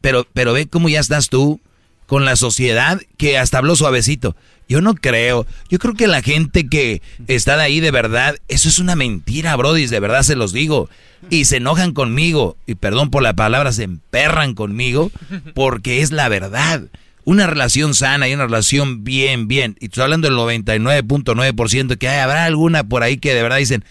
Pero, 0.00 0.26
pero 0.32 0.52
ve 0.52 0.66
cómo 0.66 0.88
ya 0.88 0.98
estás 0.98 1.28
tú 1.28 1.60
con 2.06 2.24
la 2.24 2.34
sociedad 2.34 3.00
que 3.18 3.38
hasta 3.38 3.58
habló 3.58 3.76
suavecito. 3.76 4.34
Yo 4.68 4.80
no 4.80 4.96
creo. 4.96 5.46
Yo 5.70 5.78
creo 5.78 5.94
que 5.94 6.08
la 6.08 6.22
gente 6.22 6.68
que 6.68 7.00
está 7.28 7.56
de 7.56 7.62
ahí 7.62 7.78
de 7.78 7.92
verdad, 7.92 8.36
eso 8.48 8.68
es 8.68 8.80
una 8.80 8.96
mentira, 8.96 9.54
Brody, 9.54 9.86
de 9.86 10.00
verdad 10.00 10.24
se 10.24 10.34
los 10.34 10.52
digo. 10.52 10.90
Y 11.30 11.44
se 11.44 11.58
enojan 11.58 11.92
conmigo, 11.92 12.56
y 12.66 12.74
perdón 12.74 13.10
por 13.10 13.22
la 13.22 13.34
palabra, 13.34 13.70
se 13.70 13.84
emperran 13.84 14.54
conmigo, 14.54 15.12
porque 15.54 16.00
es 16.02 16.10
la 16.10 16.28
verdad. 16.28 16.88
Una 17.28 17.46
relación 17.46 17.92
sana 17.92 18.26
y 18.26 18.32
una 18.32 18.46
relación 18.46 19.04
bien, 19.04 19.48
bien. 19.48 19.76
Y 19.80 19.84
estoy 19.84 20.02
hablando 20.02 20.30
del 20.30 20.38
99.9%, 20.38 21.98
que 21.98 22.08
hay, 22.08 22.20
habrá 22.20 22.46
alguna 22.46 22.88
por 22.88 23.02
ahí 23.02 23.18
que 23.18 23.34
de 23.34 23.42
verdad 23.42 23.58
dicen, 23.58 23.84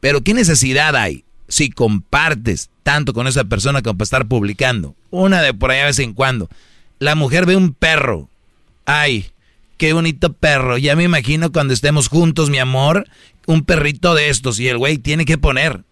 pero 0.00 0.22
¿qué 0.22 0.34
necesidad 0.34 0.96
hay 0.96 1.22
si 1.46 1.70
compartes 1.70 2.68
tanto 2.82 3.12
con 3.12 3.28
esa 3.28 3.44
persona 3.44 3.80
como 3.82 3.96
para 3.96 4.06
estar 4.06 4.26
publicando? 4.26 4.96
Una 5.10 5.40
de 5.40 5.54
por 5.54 5.70
ahí 5.70 5.78
de 5.78 5.84
vez 5.84 6.00
en 6.00 6.14
cuando. 6.14 6.48
La 6.98 7.14
mujer 7.14 7.46
ve 7.46 7.54
un 7.54 7.74
perro. 7.74 8.28
Ay, 8.86 9.30
qué 9.76 9.92
bonito 9.92 10.32
perro. 10.32 10.76
Ya 10.76 10.96
me 10.96 11.04
imagino 11.04 11.52
cuando 11.52 11.72
estemos 11.72 12.08
juntos, 12.08 12.50
mi 12.50 12.58
amor, 12.58 13.06
un 13.46 13.64
perrito 13.64 14.16
de 14.16 14.30
estos. 14.30 14.58
Y 14.58 14.66
el 14.66 14.78
güey 14.78 14.98
tiene 14.98 15.26
que 15.26 15.38
poner. 15.38 15.84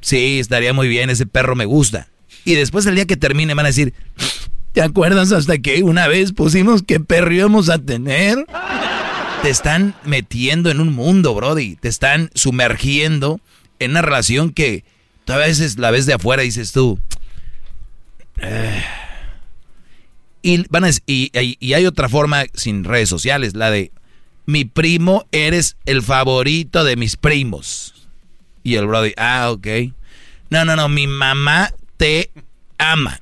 Sí, 0.00 0.38
estaría 0.40 0.72
muy 0.72 0.88
bien, 0.88 1.10
ese 1.10 1.26
perro 1.26 1.54
me 1.54 1.66
gusta. 1.66 2.08
Y 2.46 2.54
después 2.54 2.86
el 2.86 2.94
día 2.94 3.04
que 3.04 3.18
termine 3.18 3.52
van 3.52 3.66
a 3.66 3.68
decir, 3.68 3.92
¿te 4.74 4.82
acuerdas 4.82 5.30
hasta 5.30 5.58
que 5.58 5.84
una 5.84 6.08
vez 6.08 6.32
pusimos 6.32 6.82
qué 6.82 6.98
perro 6.98 7.32
íbamos 7.32 7.70
a 7.70 7.78
tener? 7.78 8.44
Te 9.40 9.48
están 9.48 9.94
metiendo 10.04 10.68
en 10.68 10.80
un 10.80 10.92
mundo, 10.92 11.32
Brody. 11.32 11.76
Te 11.76 11.88
están 11.88 12.30
sumergiendo 12.34 13.40
en 13.78 13.92
una 13.92 14.02
relación 14.02 14.50
que 14.52 14.84
tú 15.24 15.32
a 15.32 15.36
veces 15.36 15.78
la 15.78 15.92
ves 15.92 16.06
de 16.06 16.14
afuera 16.14 16.42
y 16.42 16.46
dices 16.46 16.72
tú. 16.72 16.98
Eh, 18.38 18.82
y, 20.42 20.64
van 20.68 20.90
y, 21.06 21.30
hay 21.72 21.86
otra 21.86 22.08
forma 22.08 22.42
sin 22.52 22.82
redes 22.82 23.08
sociales, 23.08 23.54
la 23.54 23.70
de 23.70 23.92
mi 24.44 24.64
primo, 24.64 25.24
eres 25.30 25.76
el 25.86 26.02
favorito 26.02 26.82
de 26.82 26.96
mis 26.96 27.16
primos. 27.16 28.08
Y 28.64 28.74
el 28.74 28.88
brother, 28.88 29.14
ah, 29.18 29.52
ok. 29.52 29.66
No, 30.50 30.64
no, 30.64 30.74
no, 30.74 30.88
mi 30.88 31.06
mamá 31.06 31.72
te 31.96 32.32
ama. 32.76 33.20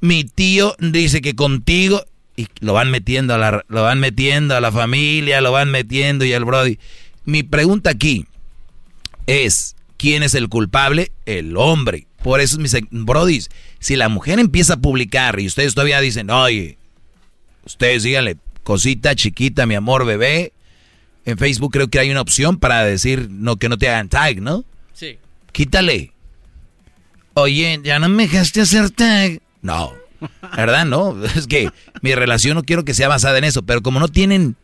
Mi 0.00 0.24
tío 0.24 0.76
dice 0.78 1.20
que 1.20 1.34
contigo, 1.34 2.04
y 2.36 2.46
lo 2.60 2.72
van 2.72 2.90
metiendo 2.90 3.34
a 3.34 3.38
la, 3.38 3.64
lo 3.68 3.82
van 3.82 4.00
metiendo 4.00 4.56
a 4.56 4.60
la 4.60 4.70
familia, 4.70 5.40
lo 5.40 5.52
van 5.52 5.70
metiendo 5.70 6.24
y 6.24 6.32
el 6.32 6.44
brody. 6.44 6.78
Mi 7.24 7.42
pregunta 7.42 7.90
aquí 7.90 8.26
es, 9.26 9.76
¿quién 9.96 10.22
es 10.22 10.34
el 10.34 10.48
culpable? 10.48 11.10
El 11.26 11.56
hombre. 11.56 12.06
Por 12.22 12.40
eso, 12.40 12.58
mis 12.58 12.76
brodis, 12.90 13.48
si 13.78 13.96
la 13.96 14.08
mujer 14.08 14.38
empieza 14.38 14.74
a 14.74 14.80
publicar 14.80 15.38
y 15.40 15.46
ustedes 15.46 15.74
todavía 15.74 16.00
dicen, 16.00 16.30
oye, 16.30 16.78
ustedes 17.64 18.02
díganle, 18.02 18.36
cosita 18.62 19.14
chiquita, 19.14 19.66
mi 19.66 19.74
amor, 19.74 20.04
bebé. 20.04 20.52
En 21.24 21.38
Facebook 21.38 21.72
creo 21.72 21.88
que 21.88 21.98
hay 21.98 22.10
una 22.10 22.20
opción 22.20 22.58
para 22.58 22.84
decir 22.84 23.28
no 23.30 23.56
que 23.56 23.68
no 23.68 23.78
te 23.78 23.88
hagan 23.88 24.08
tag, 24.08 24.40
¿no? 24.40 24.64
Sí. 24.94 25.18
Quítale. 25.52 26.12
Oye, 27.34 27.80
ya 27.84 27.98
no 27.98 28.08
me 28.08 28.24
dejaste 28.24 28.62
hacer 28.62 28.90
tag. 28.90 29.40
No, 29.68 29.94
¿verdad? 30.56 30.86
No, 30.86 31.22
es 31.36 31.46
que 31.46 31.68
mi 32.00 32.14
relación 32.14 32.54
no 32.54 32.62
quiero 32.62 32.86
que 32.86 32.94
sea 32.94 33.06
basada 33.06 33.36
en 33.36 33.44
eso, 33.44 33.62
pero 33.64 33.82
como 33.82 34.00
no 34.00 34.08
tienen 34.08 34.56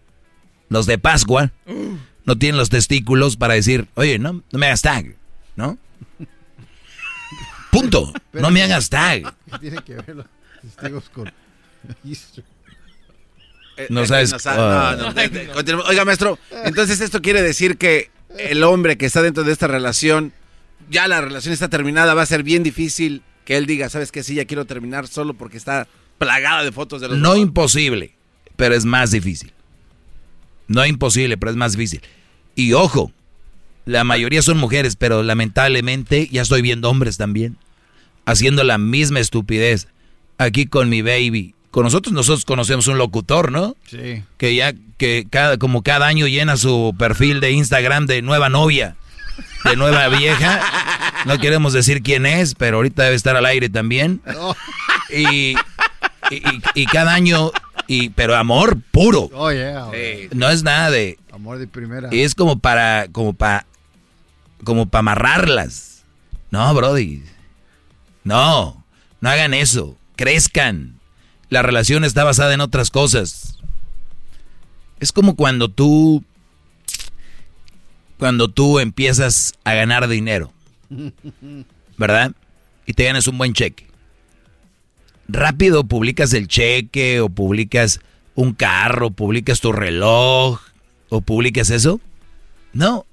los 0.70 0.86
de 0.86 0.97
Pascua, 0.97 1.52
no 2.24 2.39
tienen 2.39 2.57
los 2.57 2.70
testículos 2.70 3.36
para 3.36 3.52
decir, 3.52 3.86
oye, 3.97 4.18
no, 4.18 4.42
no 4.50 4.58
me 4.58 4.65
hagas 4.66 4.81
tag, 4.81 5.15
¿no? 5.57 5.76
Punto. 7.70 8.15
no 8.33 8.50
me 8.50 8.62
hagas 8.62 8.89
tag. 8.89 9.34
¿Qué 9.52 9.58
tiene 9.58 9.83
que 9.83 9.94
ver 9.97 10.16
los 10.16 10.26
testigos 10.62 11.10
con 11.10 11.31
No 13.91 14.07
sabes. 14.07 14.33
No 14.33 14.39
sabe- 14.39 14.97
no, 14.97 15.12
no, 15.12 15.52
continuemos. 15.52 15.86
Oiga, 15.86 16.07
maestro, 16.07 16.39
entonces 16.65 16.99
esto 17.02 17.20
quiere 17.20 17.42
decir 17.42 17.76
que 17.76 18.10
el 18.39 18.65
hombre 18.65 18.97
que 18.97 19.05
está 19.05 19.20
dentro 19.20 19.44
de 19.44 19.52
esta 19.52 19.66
relación, 19.66 20.33
ya 20.89 21.07
la 21.08 21.20
relación 21.20 21.52
está 21.52 21.68
terminada, 21.68 22.15
va 22.15 22.23
a 22.23 22.26
ser 22.26 22.42
bien 22.42 22.62
difícil 22.62 23.23
que 23.44 23.56
él 23.56 23.66
diga, 23.66 23.89
¿sabes 23.89 24.12
qué? 24.12 24.23
Sí, 24.23 24.34
ya 24.34 24.44
quiero 24.44 24.64
terminar 24.64 25.06
solo 25.06 25.34
porque 25.34 25.56
está 25.56 25.86
plagada 26.18 26.64
de 26.64 26.73
fotos 26.73 27.00
de 27.00 27.08
los 27.08 27.18
No 27.18 27.36
imposible, 27.36 28.14
pero 28.56 28.74
es 28.74 28.84
más 28.84 29.10
difícil. 29.10 29.52
No 30.68 30.86
imposible, 30.86 31.36
pero 31.36 31.50
es 31.50 31.56
más 31.56 31.73
difícil. 31.73 32.00
Y 32.55 32.73
ojo, 32.73 33.12
la 33.84 34.05
mayoría 34.05 34.42
son 34.42 34.56
mujeres, 34.56 34.97
pero 34.97 35.23
lamentablemente 35.23 36.28
ya 36.31 36.42
estoy 36.42 36.62
viendo 36.62 36.89
hombres 36.89 37.16
también 37.16 37.58
haciendo 38.26 38.64
la 38.64 38.78
misma 38.78 39.20
estupidez. 39.20 39.89
Aquí 40.39 40.66
con 40.66 40.89
mi 40.89 41.02
baby. 41.02 41.55
Con 41.70 41.84
nosotros, 41.84 42.12
nosotros 42.12 42.44
conocemos 42.44 42.86
un 42.86 42.98
locutor, 42.98 43.50
¿no? 43.50 43.76
Sí. 43.86 44.23
Que 44.36 44.55
ya, 44.55 44.74
que 44.97 45.26
cada, 45.28 45.58
como 45.58 45.82
cada 45.82 46.06
año 46.06 46.26
llena 46.26 46.56
su 46.56 46.94
perfil 46.98 47.40
de 47.40 47.50
Instagram 47.52 48.06
de 48.06 48.23
nueva 48.23 48.48
novia, 48.48 48.97
de 49.65 49.76
nueva 49.76 50.09
vieja. 50.09 50.60
No 51.26 51.39
queremos 51.39 51.73
decir 51.73 52.02
quién 52.02 52.26
es, 52.26 52.55
pero 52.55 52.76
ahorita 52.78 53.02
debe 53.05 53.17
estar 53.17 53.36
al 53.36 53.47
aire 53.47 53.68
también. 53.68 54.20
Y, 55.10 55.52
y, 55.52 55.57
y- 56.31 56.62
y 56.75 56.86
cada 56.86 57.15
año, 57.15 57.51
y, 57.86 58.10
pero 58.10 58.36
amor 58.36 58.78
puro. 58.91 59.31
Oh, 59.33 59.51
yeah. 59.52 59.89
No 60.33 60.49
es 60.51 60.62
nada 60.62 60.91
de... 60.91 61.18
Amor 61.33 61.59
de 61.59 61.67
primera. 61.67 62.09
Y 62.12 62.20
es 62.20 62.34
como 62.34 62.59
para, 62.59 63.09
como 63.10 63.33
para, 63.34 63.67
como 64.62 64.86
para 64.86 65.01
amarrarlas. 65.01 66.05
No, 66.51 66.73
Brody. 66.75 67.23
No, 68.23 68.84
no 69.20 69.28
hagan 69.31 69.52
eso. 69.55 69.97
Crezcan. 70.17 71.01
La 71.51 71.62
relación 71.62 72.05
está 72.05 72.25
basada 72.25 72.55
en 72.55 72.60
otras 72.60 72.91
cosas. 72.91 73.59
Es 75.01 75.12
como 75.12 75.36
cuando 75.36 75.68
tú, 75.68 76.25
cuando 78.25 78.49
tú 78.49 78.81
empiezas 78.81 79.53
a 79.65 79.75
ganar 79.75 80.09
dinero, 80.09 80.51
¿verdad? 81.99 82.33
Y 82.86 82.94
te 82.94 83.05
ganas 83.05 83.27
un 83.27 83.36
buen 83.36 83.53
cheque. 83.53 83.86
Rápido 85.28 85.85
publicas 85.85 86.33
el 86.33 86.49
cheque 86.49 87.20
o 87.20 87.28
publicas 87.28 88.01
un 88.35 88.55
carro, 88.55 89.11
publicas 89.11 89.61
tu 89.61 89.73
reloj 89.73 90.59
o 91.11 91.20
publicas 91.20 91.69
eso. 91.69 92.01
No, 92.73 93.05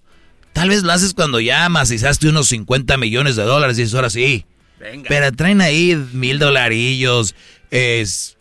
tal 0.54 0.70
vez 0.70 0.84
lo 0.84 0.94
haces 0.94 1.14
cuando 1.14 1.42
ya 1.42 1.68
macizaste 1.68 2.30
unos 2.30 2.48
50 2.48 2.96
millones 2.96 3.36
de 3.36 3.44
dólares 3.44 3.78
y 3.78 3.82
dices, 3.82 3.96
ahora 3.96 4.10
sí. 4.10 4.46
Pero 5.10 5.34
traen 5.34 5.60
ahí 5.60 5.94
mil 6.14 6.40
dolarillos, 6.40 7.36
es 7.70 8.38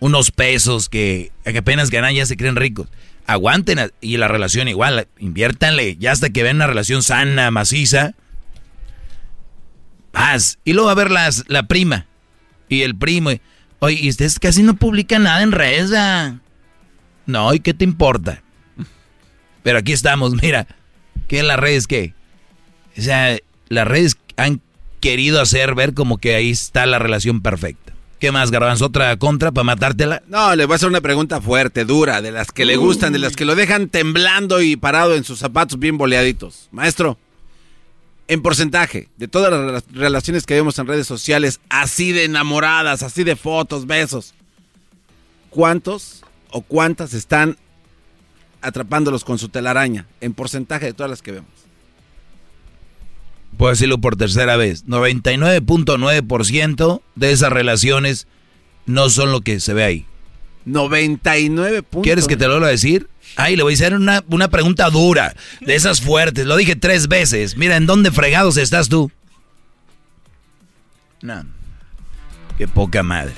unos 0.00 0.32
pesos 0.32 0.88
que, 0.88 1.30
que 1.44 1.58
apenas 1.58 1.90
ganan 1.90 2.16
ya 2.16 2.26
se 2.26 2.36
creen 2.36 2.56
ricos. 2.56 2.88
Aguanten 3.26 3.90
y 4.00 4.16
la 4.18 4.28
relación 4.28 4.68
igual, 4.68 5.08
inviértanle, 5.18 5.96
ya 5.96 6.12
hasta 6.12 6.30
que 6.30 6.42
ven 6.42 6.56
una 6.56 6.66
relación 6.66 7.02
sana, 7.02 7.50
maciza. 7.50 8.14
Paz. 10.12 10.58
Y 10.64 10.74
luego 10.74 10.90
a 10.90 10.94
ver 10.94 11.10
las, 11.10 11.44
la 11.48 11.64
prima 11.66 12.06
y 12.68 12.82
el 12.82 12.94
primo. 12.96 13.32
y, 13.32 13.40
Oye, 13.80 13.98
y 14.00 14.08
ustedes 14.08 14.38
casi 14.38 14.62
no 14.62 14.74
publican 14.74 15.24
nada 15.24 15.42
en 15.42 15.52
redes. 15.52 15.92
ah?". 15.96 16.38
No, 17.26 17.54
¿y 17.54 17.60
qué 17.60 17.72
te 17.74 17.84
importa? 17.84 18.42
Pero 19.62 19.78
aquí 19.78 19.92
estamos, 19.92 20.34
mira. 20.42 20.66
¿Qué 21.28 21.38
en 21.38 21.46
las 21.48 21.58
redes 21.58 21.86
qué? 21.86 22.12
O 22.98 23.00
sea, 23.00 23.38
las 23.70 23.88
redes 23.88 24.18
han 24.36 24.60
querido 25.00 25.40
hacer 25.40 25.74
ver 25.74 25.94
como 25.94 26.18
que 26.18 26.34
ahí 26.34 26.50
está 26.50 26.84
la 26.84 26.98
relación 26.98 27.40
perfecta. 27.40 27.93
¿Qué 28.18 28.32
más, 28.32 28.50
Garbanzo? 28.50 28.86
¿Otra 28.86 29.16
contra 29.18 29.52
para 29.52 29.64
matártela? 29.64 30.22
No, 30.28 30.54
le 30.56 30.64
voy 30.64 30.74
a 30.74 30.76
hacer 30.76 30.88
una 30.88 31.00
pregunta 31.00 31.40
fuerte, 31.40 31.84
dura, 31.84 32.22
de 32.22 32.32
las 32.32 32.52
que 32.52 32.64
le 32.64 32.76
gustan, 32.76 33.12
de 33.12 33.18
las 33.18 33.36
que 33.36 33.44
lo 33.44 33.54
dejan 33.54 33.88
temblando 33.88 34.62
y 34.62 34.76
parado 34.76 35.14
en 35.14 35.24
sus 35.24 35.38
zapatos 35.40 35.78
bien 35.78 35.98
boleaditos. 35.98 36.68
Maestro, 36.70 37.18
en 38.28 38.40
porcentaje 38.40 39.08
de 39.18 39.28
todas 39.28 39.50
las 39.50 39.60
rela- 39.60 39.92
relaciones 39.92 40.46
que 40.46 40.54
vemos 40.54 40.78
en 40.78 40.86
redes 40.86 41.06
sociales, 41.06 41.60
así 41.68 42.12
de 42.12 42.24
enamoradas, 42.24 43.02
así 43.02 43.24
de 43.24 43.36
fotos, 43.36 43.86
besos, 43.86 44.32
¿cuántos 45.50 46.22
o 46.50 46.62
cuántas 46.62 47.12
están 47.12 47.58
atrapándolos 48.62 49.24
con 49.24 49.38
su 49.38 49.50
telaraña? 49.50 50.06
En 50.22 50.32
porcentaje 50.32 50.86
de 50.86 50.92
todas 50.94 51.10
las 51.10 51.20
que 51.20 51.32
vemos. 51.32 51.50
Puedo 53.56 53.70
decirlo 53.70 53.98
por 53.98 54.16
tercera 54.16 54.56
vez. 54.56 54.84
99.9% 54.86 57.02
de 57.14 57.32
esas 57.32 57.52
relaciones 57.52 58.26
no 58.86 59.10
son 59.10 59.32
lo 59.32 59.42
que 59.42 59.60
se 59.60 59.74
ve 59.74 59.84
ahí. 59.84 60.06
99 60.64 61.82
puntos. 61.82 62.04
¿Quieres 62.04 62.26
que 62.26 62.36
te 62.36 62.46
lo 62.46 62.52
vuelva 62.52 62.68
a 62.68 62.72
decir? 62.72 63.08
Ay, 63.36 63.56
le 63.56 63.62
voy 63.62 63.74
a 63.74 63.76
hacer 63.76 63.94
una, 63.94 64.24
una 64.28 64.48
pregunta 64.48 64.88
dura, 64.90 65.34
de 65.60 65.74
esas 65.74 66.00
fuertes. 66.00 66.46
Lo 66.46 66.56
dije 66.56 66.76
tres 66.76 67.08
veces. 67.08 67.56
Mira, 67.56 67.76
¿en 67.76 67.86
dónde 67.86 68.10
fregados 68.10 68.56
estás 68.56 68.88
tú? 68.88 69.10
No. 71.20 71.44
Qué 72.58 72.68
poca 72.68 73.02
madre. 73.02 73.34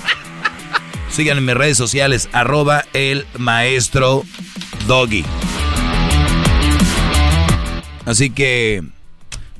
Sigan 1.10 1.38
en 1.38 1.44
mis 1.44 1.54
redes 1.54 1.76
sociales, 1.76 2.28
arroba 2.32 2.84
el 2.92 3.26
maestro 3.36 4.24
Doggy. 4.86 5.24
Así 8.10 8.30
que, 8.30 8.82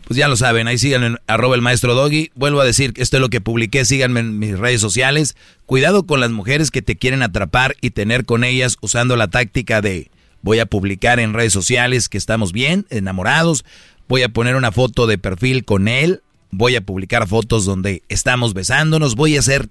pues 0.09 0.19
ya 0.19 0.27
lo 0.27 0.35
saben, 0.35 0.67
ahí 0.67 0.77
sigan 0.77 1.05
en 1.05 1.19
arroba 1.29 1.55
el 1.55 1.62
maestro 1.62 1.95
Doggy. 1.95 2.33
Vuelvo 2.35 2.61
a 2.61 2.65
decir 2.65 2.93
que 2.93 3.01
esto 3.01 3.17
es 3.17 3.20
lo 3.20 3.29
que 3.29 3.41
publiqué, 3.41 3.85
síganme 3.85 4.19
en 4.19 4.41
mis 4.41 4.59
redes 4.59 4.81
sociales. 4.81 5.37
Cuidado 5.67 6.05
con 6.05 6.19
las 6.19 6.33
mujeres 6.33 6.73
que 6.73 6.83
te 6.83 6.97
quieren 6.97 7.23
atrapar 7.23 7.77
y 7.81 7.91
tener 7.91 8.25
con 8.25 8.43
ellas 8.43 8.77
usando 8.81 9.15
la 9.15 9.29
táctica 9.29 9.81
de 9.81 10.11
voy 10.43 10.59
a 10.59 10.67
publicar 10.67 11.20
en 11.20 11.33
redes 11.33 11.53
sociales 11.53 12.09
que 12.09 12.19
estamos 12.19 12.53
bien, 12.53 12.87
enamorados, 12.91 13.65
voy 14.09 14.23
a 14.23 14.29
poner 14.31 14.57
una 14.57 14.73
foto 14.73 15.07
de 15.07 15.17
perfil 15.17 15.65
con 15.65 15.87
él, 15.87 16.23
voy 16.51 16.75
a 16.75 16.81
publicar 16.81 17.29
fotos 17.29 17.65
donde 17.65 18.03
estamos 18.09 18.53
besándonos, 18.53 19.15
voy 19.15 19.37
a 19.37 19.41
hacer, 19.41 19.69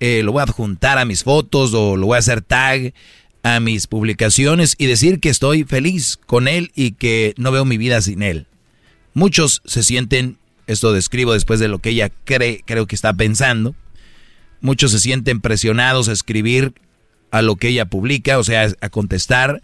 eh, 0.00 0.22
lo 0.24 0.32
voy 0.32 0.40
a 0.40 0.44
adjuntar 0.44 0.98
a 0.98 1.04
mis 1.04 1.22
fotos 1.22 1.74
o 1.74 1.96
lo 1.96 2.06
voy 2.06 2.16
a 2.16 2.18
hacer 2.18 2.40
tag 2.40 2.92
a 3.42 3.60
mis 3.60 3.86
publicaciones 3.86 4.74
y 4.78 4.86
decir 4.86 5.20
que 5.20 5.30
estoy 5.30 5.64
feliz 5.64 6.18
con 6.26 6.48
él 6.48 6.72
y 6.74 6.92
que 6.92 7.34
no 7.36 7.52
veo 7.52 7.64
mi 7.64 7.78
vida 7.78 8.00
sin 8.02 8.22
él. 8.22 8.46
Muchos 9.14 9.62
se 9.64 9.82
sienten, 9.82 10.36
esto 10.66 10.92
describo 10.92 11.32
después 11.32 11.58
de 11.60 11.68
lo 11.68 11.78
que 11.78 11.90
ella 11.90 12.10
cree, 12.24 12.62
creo 12.64 12.86
que 12.86 12.94
está 12.94 13.12
pensando, 13.14 13.74
muchos 14.60 14.92
se 14.92 14.98
sienten 14.98 15.40
presionados 15.40 16.08
a 16.08 16.12
escribir 16.12 16.74
a 17.30 17.42
lo 17.42 17.56
que 17.56 17.68
ella 17.68 17.86
publica, 17.86 18.38
o 18.38 18.44
sea, 18.44 18.68
a 18.80 18.88
contestar. 18.88 19.62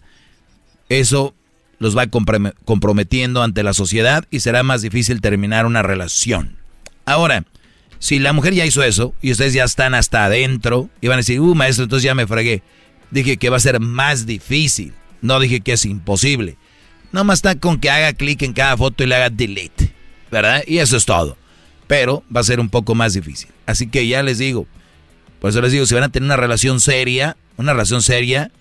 Eso 0.89 1.35
los 1.79 1.95
va 1.95 2.05
comprom- 2.05 2.55
comprometiendo 2.65 3.43
ante 3.43 3.61
la 3.61 3.73
sociedad 3.73 4.25
y 4.31 4.39
será 4.39 4.63
más 4.63 4.81
difícil 4.81 5.21
terminar 5.21 5.65
una 5.65 5.83
relación. 5.83 6.57
Ahora, 7.05 7.45
si 7.99 8.19
la 8.19 8.33
mujer 8.33 8.53
ya 8.53 8.65
hizo 8.65 8.83
eso 8.83 9.13
y 9.21 9.31
ustedes 9.31 9.53
ya 9.53 9.63
están 9.63 9.95
hasta 9.95 10.25
adentro 10.25 10.89
y 11.01 11.07
van 11.07 11.15
a 11.15 11.17
decir, 11.17 11.39
uh, 11.39 11.55
maestro, 11.55 11.83
entonces 11.83 12.03
ya 12.03 12.15
me 12.15 12.27
fregué. 12.27 12.63
Dije 13.11 13.37
que 13.37 13.49
va 13.49 13.57
a 13.57 13.61
ser 13.61 13.79
más 13.79 14.25
difícil. 14.25 14.93
No 15.21 15.39
dije 15.39 15.61
que 15.61 15.73
es 15.73 15.85
imposible. 15.85 16.57
Nomás 17.11 17.39
está 17.39 17.55
con 17.55 17.79
que 17.79 17.89
haga 17.89 18.13
clic 18.13 18.41
en 18.41 18.53
cada 18.53 18.77
foto 18.77 19.03
y 19.03 19.07
le 19.07 19.15
haga 19.15 19.29
delete. 19.29 19.93
¿Verdad? 20.31 20.63
Y 20.67 20.79
eso 20.79 20.97
es 20.97 21.05
todo. 21.05 21.37
Pero 21.87 22.23
va 22.33 22.41
a 22.41 22.43
ser 22.43 22.59
un 22.59 22.69
poco 22.69 22.95
más 22.95 23.13
difícil. 23.13 23.49
Así 23.65 23.87
que 23.87 24.07
ya 24.07 24.23
les 24.23 24.37
digo. 24.37 24.67
Por 25.39 25.49
eso 25.49 25.61
les 25.61 25.71
digo, 25.71 25.85
si 25.85 25.95
van 25.95 26.03
a 26.03 26.09
tener 26.09 26.25
una 26.25 26.35
relación 26.35 26.79
seria, 26.79 27.37
una 27.55 27.71
relación 27.73 28.01
seria, 28.01 28.51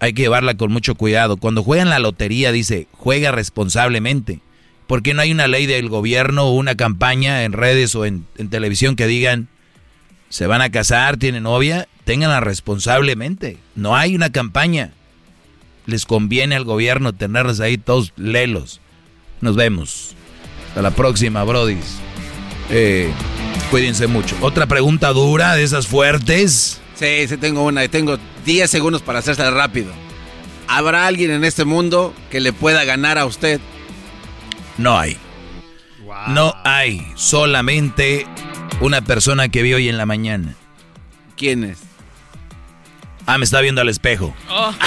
hay 0.00 0.12
que 0.12 0.22
llevarla 0.22 0.54
con 0.56 0.70
mucho 0.70 0.96
cuidado. 0.96 1.38
Cuando 1.38 1.62
juegan 1.62 1.88
la 1.88 1.98
lotería, 1.98 2.52
dice, 2.52 2.88
juega 2.92 3.32
responsablemente. 3.32 4.40
¿Por 4.86 5.02
qué 5.02 5.14
no 5.14 5.22
hay 5.22 5.32
una 5.32 5.48
ley 5.48 5.64
del 5.64 5.88
gobierno 5.88 6.44
o 6.44 6.54
una 6.54 6.74
campaña 6.74 7.44
en 7.44 7.52
redes 7.52 7.94
o 7.94 8.04
en, 8.04 8.26
en 8.36 8.50
televisión 8.50 8.96
que 8.96 9.06
digan, 9.06 9.48
se 10.28 10.46
van 10.46 10.60
a 10.60 10.70
casar, 10.70 11.16
tienen 11.16 11.44
novia, 11.44 11.88
ténganla 12.04 12.40
responsablemente? 12.40 13.58
No 13.74 13.96
hay 13.96 14.14
una 14.14 14.30
campaña. 14.30 14.92
Les 15.86 16.06
conviene 16.06 16.56
al 16.56 16.64
gobierno 16.64 17.12
tenerlos 17.12 17.60
ahí 17.60 17.78
todos 17.78 18.12
lelos. 18.16 18.80
Nos 19.40 19.56
vemos. 19.56 20.14
Hasta 20.68 20.82
la 20.82 20.90
próxima, 20.90 21.44
brodis. 21.44 21.98
Eh, 22.70 23.10
cuídense 23.70 24.06
mucho. 24.06 24.36
Otra 24.40 24.66
pregunta 24.66 25.12
dura 25.12 25.54
de 25.54 25.62
esas 25.62 25.86
fuertes. 25.86 26.80
Sí, 26.94 27.28
sí 27.28 27.36
tengo 27.36 27.64
una 27.64 27.84
y 27.84 27.88
tengo 27.88 28.18
10 28.46 28.70
segundos 28.70 29.02
para 29.02 29.18
hacerse 29.18 29.48
rápido. 29.50 29.92
¿Habrá 30.68 31.06
alguien 31.06 31.30
en 31.30 31.44
este 31.44 31.64
mundo 31.64 32.14
que 32.30 32.40
le 32.40 32.52
pueda 32.52 32.84
ganar 32.84 33.18
a 33.18 33.26
usted? 33.26 33.60
No 34.78 34.98
hay. 34.98 35.16
No 36.28 36.54
hay 36.64 37.06
solamente 37.16 38.26
una 38.80 39.02
persona 39.02 39.48
que 39.48 39.62
vi 39.62 39.74
hoy 39.74 39.88
en 39.88 39.98
la 39.98 40.06
mañana. 40.06 40.54
¿Quién 41.36 41.64
es? 41.64 41.78
Ah, 43.26 43.38
me 43.38 43.44
está 43.44 43.60
viendo 43.60 43.80
al 43.80 43.88
espejo. 43.88 44.34
Oh. 44.50 44.74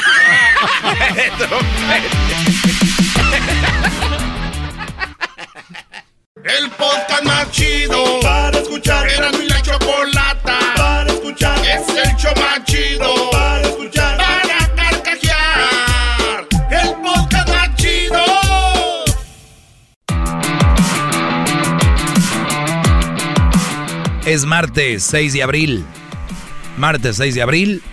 El 6.43 6.69
podcast 6.71 7.23
más 7.23 7.51
chido 7.51 8.19
para 8.21 8.59
escuchar. 8.59 9.09
Era 9.09 9.31
mi 9.31 9.47
la 9.47 9.61
chocolata 9.61 10.59
para 10.75 11.11
escuchar. 11.11 11.57
Es 11.65 11.89
el 11.89 12.15
show 12.15 12.31
más 12.37 12.63
chido 12.65 13.31
para 13.31 13.61
escuchar. 13.61 14.17
Para 14.17 14.75
carcajear. 14.75 16.47
El 16.69 16.93
podcast 17.01 17.49
más 17.49 17.75
chido. 17.75 18.23
Es 24.25 24.45
martes 24.45 25.03
6 25.03 25.33
de 25.33 25.43
abril. 25.43 25.85
Martes 26.77 27.17
6 27.17 27.33
de 27.35 27.41
abril. 27.41 27.83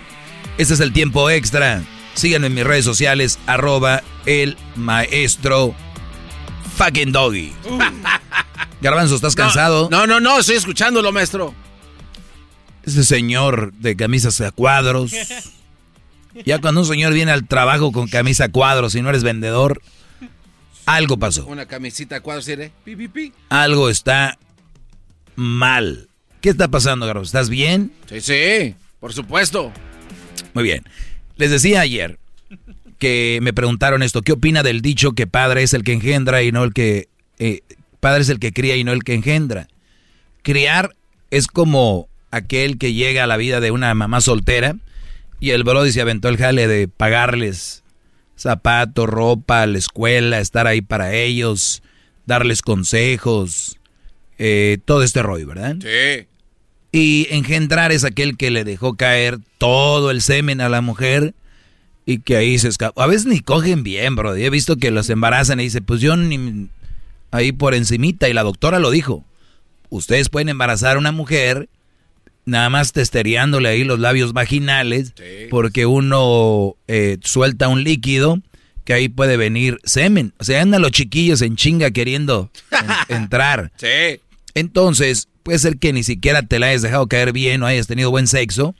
Este 0.57 0.73
es 0.73 0.79
el 0.79 0.93
tiempo 0.93 1.29
extra. 1.29 1.83
Síganme 2.13 2.47
en 2.47 2.53
mis 2.53 2.63
redes 2.63 2.85
sociales, 2.85 3.39
arroba 3.45 4.01
el 4.25 4.57
maestro 4.75 5.75
fucking 6.77 7.11
doggy. 7.11 7.53
Garbanzo, 8.81 9.15
¿estás 9.15 9.35
cansado? 9.35 9.89
No, 9.91 10.07
no, 10.07 10.19
no, 10.19 10.39
estoy 10.39 10.55
escuchándolo, 10.55 11.11
maestro. 11.11 11.53
Ese 12.83 13.03
señor 13.03 13.73
de 13.73 13.95
camisas 13.95 14.39
a 14.41 14.51
cuadros. 14.51 15.11
Ya 16.43 16.59
cuando 16.59 16.81
un 16.81 16.85
señor 16.85 17.13
viene 17.13 17.31
al 17.31 17.47
trabajo 17.47 17.93
con 17.93 18.09
camisa 18.09 18.43
a 18.43 18.49
cuadros 18.49 18.93
y 18.95 19.01
no 19.01 19.07
eres 19.07 19.23
vendedor, 19.23 19.81
algo 20.85 21.15
pasó. 21.15 21.45
Una 21.45 21.65
camisita 21.65 22.17
a 22.17 22.19
cuadros, 22.19 22.43
¿sí? 22.43 22.55
Pi, 22.83 22.97
pi, 22.97 23.07
pi. 23.07 23.33
Algo 23.47 23.89
está 23.89 24.37
mal. 25.37 26.09
¿Qué 26.41 26.49
está 26.49 26.67
pasando, 26.67 27.05
Garbanzo? 27.05 27.27
¿Estás 27.27 27.47
bien? 27.47 27.93
Sí, 28.09 28.19
sí, 28.19 28.75
por 28.99 29.13
supuesto. 29.13 29.71
Muy 30.55 30.63
bien. 30.63 30.83
Les 31.35 31.51
decía 31.51 31.81
ayer 31.81 32.17
que 32.97 33.39
me 33.41 33.53
preguntaron 33.53 34.01
esto, 34.01 34.21
¿qué 34.21 34.31
opina 34.31 34.63
del 34.63 34.81
dicho 34.81 35.11
que 35.11 35.27
padre 35.27 35.63
es 35.63 35.73
el 35.73 35.83
que 35.83 35.93
engendra 35.93 36.41
y 36.41 36.51
no 36.51 36.63
el 36.63 36.73
que... 36.73 37.09
eh, 37.37 37.59
padre 37.99 38.21
es 38.21 38.29
el 38.29 38.39
que 38.39 38.53
cría 38.53 38.77
y 38.77 38.83
no 38.83 38.93
el 38.93 39.03
que 39.03 39.13
engendra? 39.13 39.67
Criar 40.41 40.95
es 41.29 41.47
como 41.47 42.07
aquel 42.31 42.77
que 42.77 42.93
llega 42.93 43.25
a 43.25 43.27
la 43.27 43.37
vida 43.37 43.59
de 43.59 43.71
una 43.71 43.93
mamá 43.93 44.21
soltera 44.21 44.77
y 45.41 45.49
el 45.49 45.63
brody 45.63 45.91
se 45.91 46.01
aventó 46.01 46.29
el 46.29 46.37
jale 46.37 46.67
de 46.67 46.87
pagarles 46.87 47.83
zapatos, 48.37 49.07
ropa, 49.07 49.65
la 49.65 49.77
escuela, 49.77 50.39
estar 50.39 50.67
ahí 50.67 50.81
para 50.81 51.13
ellos, 51.13 51.83
darles 52.25 52.61
consejos, 52.61 53.77
eh, 54.37 54.77
todo 54.85 55.03
este 55.03 55.21
rollo, 55.21 55.47
¿verdad? 55.47 55.75
Sí. 55.81 56.27
Y 56.95 57.27
engendrar 57.29 57.91
es 57.91 58.03
aquel 58.05 58.37
que 58.37 58.51
le 58.51 58.63
dejó 58.63 58.95
caer 58.95 59.39
todo 59.57 60.11
el 60.11 60.21
semen 60.21 60.61
a 60.61 60.69
la 60.69 60.79
mujer 60.81 61.33
y 62.05 62.19
que 62.19 62.37
ahí 62.37 62.57
se 62.57 62.69
escapa. 62.69 63.03
A 63.03 63.07
veces 63.07 63.25
ni 63.25 63.39
cogen 63.41 63.83
bien, 63.83 64.15
bro. 64.15 64.35
He 64.35 64.49
visto 64.49 64.77
que 64.77 64.91
los 64.91 65.09
embarazan 65.09 65.59
y 65.59 65.63
dice, 65.63 65.81
pues 65.81 65.99
yo 65.99 66.15
ni 66.15 66.69
ahí 67.31 67.51
por 67.51 67.73
encimita 67.73 68.29
y 68.29 68.33
la 68.33 68.43
doctora 68.43 68.79
lo 68.79 68.91
dijo. 68.91 69.25
Ustedes 69.89 70.29
pueden 70.29 70.49
embarazar 70.49 70.95
a 70.95 70.99
una 70.99 71.11
mujer 71.11 71.67
nada 72.45 72.69
más 72.69 72.91
testereándole 72.93 73.67
ahí 73.69 73.83
los 73.83 73.99
labios 73.99 74.31
vaginales 74.31 75.13
porque 75.49 75.85
uno 75.87 76.75
eh, 76.87 77.17
suelta 77.23 77.67
un 77.67 77.83
líquido 77.83 78.39
que 78.85 78.93
ahí 78.93 79.09
puede 79.09 79.35
venir 79.35 79.79
semen. 79.83 80.33
O 80.37 80.43
sea, 80.43 80.61
andan 80.61 80.81
los 80.81 80.91
chiquillos 80.91 81.41
en 81.41 81.55
chinga 81.57 81.91
queriendo 81.91 82.51
en- 83.09 83.15
entrar. 83.17 83.71
Sí. 83.77 84.21
Entonces, 84.53 85.27
puede 85.45 85.59
ser 85.59 85.77
que 85.77 85.93
ni 85.93 86.03
siquiera 86.03 86.41
te 86.41 86.57
la 86.57 86.65
hayas 86.65 86.81
dejado 86.81 87.07
caer 87.07 87.31
bien 87.31 87.61
o 87.61 87.67
hayas 87.67 87.85
tenido 87.85 88.09
buen 88.09 88.25
sexo 88.25 88.73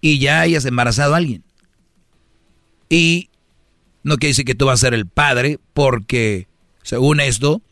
y 0.00 0.18
ya 0.18 0.40
hayas 0.40 0.64
embarazado 0.64 1.14
a 1.14 1.18
alguien. 1.18 1.44
Y 2.88 3.30
no 4.02 4.16
quiere 4.16 4.30
decir 4.30 4.44
que 4.44 4.56
tú 4.56 4.66
vas 4.66 4.80
a 4.80 4.86
ser 4.88 4.94
el 4.94 5.06
padre 5.06 5.60
porque, 5.72 6.48
según 6.82 7.20
esto, 7.20 7.62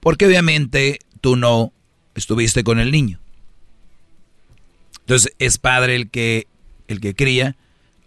porque 0.00 0.26
obviamente 0.26 0.98
tú 1.22 1.36
no 1.36 1.72
estuviste 2.14 2.64
con 2.64 2.80
el 2.80 2.92
niño. 2.92 3.18
Entonces, 4.98 5.32
es 5.38 5.56
padre 5.56 5.96
el 5.96 6.10
que, 6.10 6.48
el 6.86 7.00
que 7.00 7.14
cría, 7.14 7.56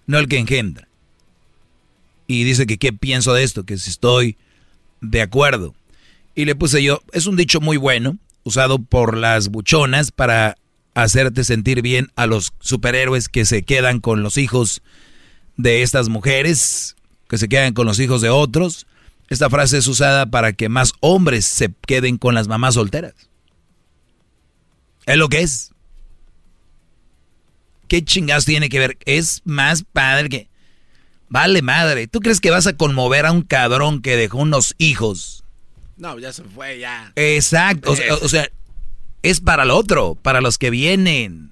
no 0.05 0.19
el 0.19 0.27
que 0.27 0.37
engendra. 0.37 0.87
Y 2.27 2.43
dice 2.43 2.67
que 2.67 2.77
qué 2.77 2.93
pienso 2.93 3.33
de 3.33 3.41
esto, 3.41 3.63
que 3.63 3.79
si 3.79 3.89
estoy 3.89 4.37
de 5.01 5.23
acuerdo. 5.23 5.73
Y 6.35 6.45
le 6.45 6.53
puse 6.53 6.83
yo, 6.83 7.01
es 7.11 7.25
un 7.25 7.37
dicho 7.37 7.59
muy 7.59 7.77
bueno, 7.77 8.19
usado 8.43 8.79
por 8.79 9.17
las 9.17 9.49
buchonas 9.49 10.11
para 10.11 10.55
hacerte 10.93 11.43
sentir 11.43 11.81
bien 11.81 12.11
a 12.15 12.27
los 12.27 12.53
superhéroes 12.59 13.29
que 13.29 13.45
se 13.45 13.63
quedan 13.63 13.99
con 13.99 14.23
los 14.23 14.37
hijos 14.37 14.81
de 15.57 15.81
estas 15.81 16.09
mujeres, 16.09 16.95
que 17.27 17.37
se 17.37 17.49
quedan 17.49 17.73
con 17.73 17.85
los 17.85 17.99
hijos 17.99 18.21
de 18.21 18.29
otros. 18.29 18.85
Esta 19.29 19.49
frase 19.49 19.77
es 19.77 19.87
usada 19.87 20.27
para 20.27 20.53
que 20.53 20.69
más 20.69 20.93
hombres 20.99 21.45
se 21.45 21.73
queden 21.87 22.17
con 22.17 22.35
las 22.35 22.47
mamás 22.47 22.75
solteras. 22.75 23.13
Es 25.05 25.17
lo 25.17 25.29
que 25.29 25.41
es. 25.41 25.71
¿Qué 27.87 28.03
chingados 28.03 28.45
tiene 28.45 28.69
que 28.69 28.79
ver? 28.79 28.97
Es 29.05 29.41
más 29.45 29.83
padre 29.83 30.29
que... 30.29 30.49
Vale 31.29 31.63
madre, 31.63 32.07
¿tú 32.07 32.19
crees 32.19 32.39
que 32.39 32.51
vas 32.51 32.67
a 32.67 32.77
conmover 32.77 33.25
a 33.25 33.31
un 33.31 33.41
cabrón 33.41 34.01
que 34.01 34.15
dejó 34.15 34.37
unos 34.37 34.75
hijos? 34.77 35.42
No, 36.03 36.19
ya 36.19 36.33
se 36.33 36.43
fue, 36.43 36.79
ya. 36.79 37.13
Exacto, 37.15 37.93
o 37.93 38.27
sea, 38.27 38.49
es 39.21 39.39
para 39.39 39.63
el 39.63 39.71
otro, 39.71 40.15
para 40.21 40.41
los 40.41 40.57
que 40.57 40.69
vienen, 40.69 41.51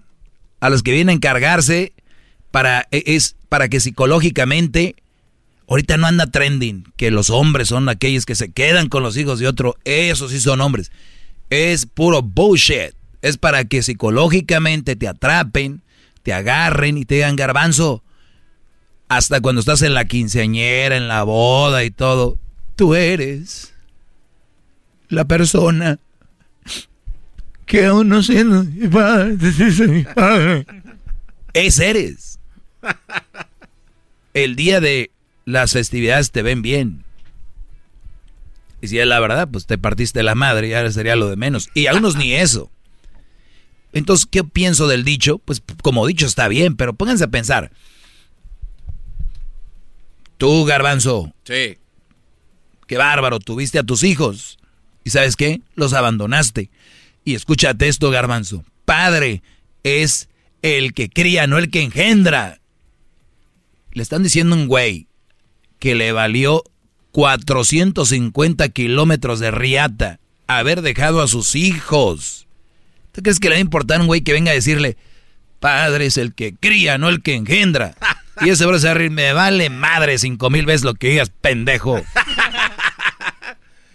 a 0.59 0.69
los 0.69 0.83
que 0.83 0.91
vienen 0.91 1.07
a 1.07 1.13
encargarse, 1.13 1.93
para, 2.51 2.85
e- 2.91 3.03
es 3.05 3.37
para 3.47 3.69
que 3.69 3.79
psicológicamente, 3.79 4.97
ahorita 5.69 5.95
no 5.95 6.05
anda 6.05 6.27
trending, 6.27 6.83
que 6.97 7.11
los 7.11 7.29
hombres 7.29 7.69
son 7.69 7.87
aquellos 7.87 8.25
que 8.25 8.35
se 8.35 8.51
quedan 8.51 8.89
con 8.89 9.03
los 9.03 9.15
hijos 9.15 9.39
de 9.39 9.47
otro, 9.47 9.77
esos 9.85 10.31
sí 10.31 10.41
son 10.41 10.59
hombres. 10.59 10.91
Es 11.49 11.85
puro 11.85 12.21
bullshit, 12.21 12.93
es 13.21 13.37
para 13.37 13.63
que 13.63 13.81
psicológicamente 13.81 14.97
te 14.97 15.07
atrapen, 15.07 15.81
te 16.23 16.33
agarren 16.33 16.97
y 16.97 17.05
te 17.05 17.15
digan 17.15 17.37
garbanzo, 17.37 18.03
hasta 19.07 19.39
cuando 19.39 19.61
estás 19.61 19.81
en 19.81 19.93
la 19.93 20.03
quinceañera, 20.03 20.97
en 20.97 21.07
la 21.07 21.23
boda 21.23 21.85
y 21.85 21.91
todo, 21.91 22.37
tú 22.75 22.95
eres 22.95 23.71
la 25.11 25.25
persona 25.25 25.99
que 27.65 27.85
aún 27.85 28.09
no 28.09 28.23
siendo 28.23 28.63
mi 28.63 28.87
padre, 28.87 29.37
dice 29.37 29.87
mi 29.87 30.03
padre. 30.03 30.65
Ese 31.53 31.89
eres. 31.89 32.39
El 34.33 34.55
día 34.55 34.79
de 34.81 35.11
las 35.45 35.73
festividades 35.73 36.31
te 36.31 36.41
ven 36.41 36.61
bien. 36.61 37.03
Y 38.81 38.87
si 38.87 38.97
es 38.99 39.05
la 39.05 39.19
verdad, 39.19 39.47
pues 39.51 39.67
te 39.67 39.77
partiste 39.77 40.23
la 40.23 40.33
madre 40.33 40.69
y 40.69 40.73
ahora 40.73 40.91
sería 40.91 41.15
lo 41.15 41.29
de 41.29 41.35
menos. 41.35 41.69
Y 41.73 41.87
a 41.87 41.93
unos 41.93 42.15
ni 42.15 42.33
eso. 42.33 42.71
Entonces, 43.93 44.25
¿qué 44.25 44.43
pienso 44.43 44.87
del 44.87 45.03
dicho? 45.03 45.37
Pues 45.39 45.61
como 45.83 46.07
dicho 46.07 46.25
está 46.25 46.47
bien, 46.47 46.75
pero 46.77 46.93
pónganse 46.93 47.25
a 47.25 47.27
pensar. 47.27 47.71
Tú, 50.37 50.65
garbanzo, 50.65 51.31
Sí. 51.43 51.77
qué 52.87 52.97
bárbaro, 52.97 53.39
tuviste 53.39 53.77
a 53.77 53.83
tus 53.83 54.03
hijos. 54.03 54.57
¿Y 55.03 55.09
sabes 55.09 55.35
qué? 55.35 55.61
Los 55.75 55.93
abandonaste. 55.93 56.69
Y 57.23 57.35
escúchate 57.35 57.87
esto, 57.87 58.09
garbanzo. 58.09 58.63
Padre 58.85 59.41
es 59.83 60.29
el 60.61 60.93
que 60.93 61.09
cría, 61.09 61.47
no 61.47 61.57
el 61.57 61.69
que 61.69 61.81
engendra. 61.81 62.59
Le 63.93 64.03
están 64.03 64.23
diciendo 64.23 64.55
a 64.55 64.59
un 64.59 64.67
güey 64.67 65.07
que 65.79 65.95
le 65.95 66.11
valió 66.11 66.63
450 67.11 68.69
kilómetros 68.69 69.39
de 69.39 69.51
riata 69.51 70.19
haber 70.47 70.81
dejado 70.81 71.21
a 71.21 71.27
sus 71.27 71.55
hijos. 71.55 72.47
¿Tú 73.11 73.21
crees 73.21 73.39
que 73.39 73.49
le 73.49 73.55
va 73.55 73.57
a 73.57 73.61
importar 73.61 73.97
a 73.97 74.01
un 74.01 74.07
güey 74.07 74.21
que 74.21 74.33
venga 74.33 74.51
a 74.51 74.55
decirle, 74.55 74.97
padre 75.59 76.05
es 76.05 76.17
el 76.17 76.33
que 76.33 76.55
cría, 76.55 76.97
no 76.97 77.09
el 77.09 77.21
que 77.21 77.35
engendra? 77.35 77.95
Y 78.43 78.49
ese 78.49 78.65
bro 78.65 78.79
se 78.79 78.87
va 78.87 78.91
a 78.91 78.95
reír, 78.95 79.11
me 79.11 79.33
vale 79.33 79.69
madre 79.69 80.17
cinco 80.17 80.49
mil 80.49 80.65
veces 80.65 80.83
lo 80.83 80.95
que 80.95 81.09
digas, 81.09 81.31
pendejo. 81.41 82.01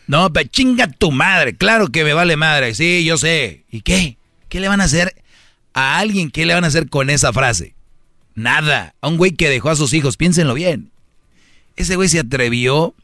No, 0.06 0.32
pero 0.32 0.48
chinga 0.48 0.86
tu 0.88 1.10
madre, 1.10 1.56
claro 1.56 1.88
que 1.88 2.04
me 2.04 2.12
vale 2.12 2.36
madre, 2.36 2.74
sí, 2.74 3.04
yo 3.04 3.18
sé. 3.18 3.64
¿Y 3.70 3.80
qué? 3.80 4.18
¿Qué 4.48 4.60
le 4.60 4.68
van 4.68 4.80
a 4.80 4.84
hacer 4.84 5.22
a 5.74 5.98
alguien? 5.98 6.30
¿Qué 6.30 6.46
le 6.46 6.54
van 6.54 6.64
a 6.64 6.68
hacer 6.68 6.88
con 6.88 7.10
esa 7.10 7.32
frase? 7.32 7.74
Nada. 8.34 8.94
A 9.00 9.08
un 9.08 9.16
güey 9.16 9.32
que 9.32 9.50
dejó 9.50 9.70
a 9.70 9.76
sus 9.76 9.92
hijos, 9.94 10.16
piénsenlo 10.16 10.54
bien. 10.54 10.92
Ese 11.74 11.96
güey 11.96 12.08
se 12.08 12.20
atrevió 12.20 12.94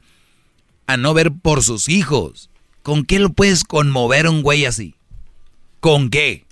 a 0.86 0.96
no 0.96 1.14
ver 1.14 1.32
por 1.32 1.62
sus 1.62 1.88
hijos. 1.88 2.50
¿Con 2.82 3.04
qué 3.04 3.18
lo 3.18 3.30
puedes 3.30 3.64
conmover 3.64 4.26
a 4.26 4.30
un 4.30 4.42
güey 4.42 4.64
así? 4.64 4.94
¿Con 5.80 6.10
qué? 6.10 6.44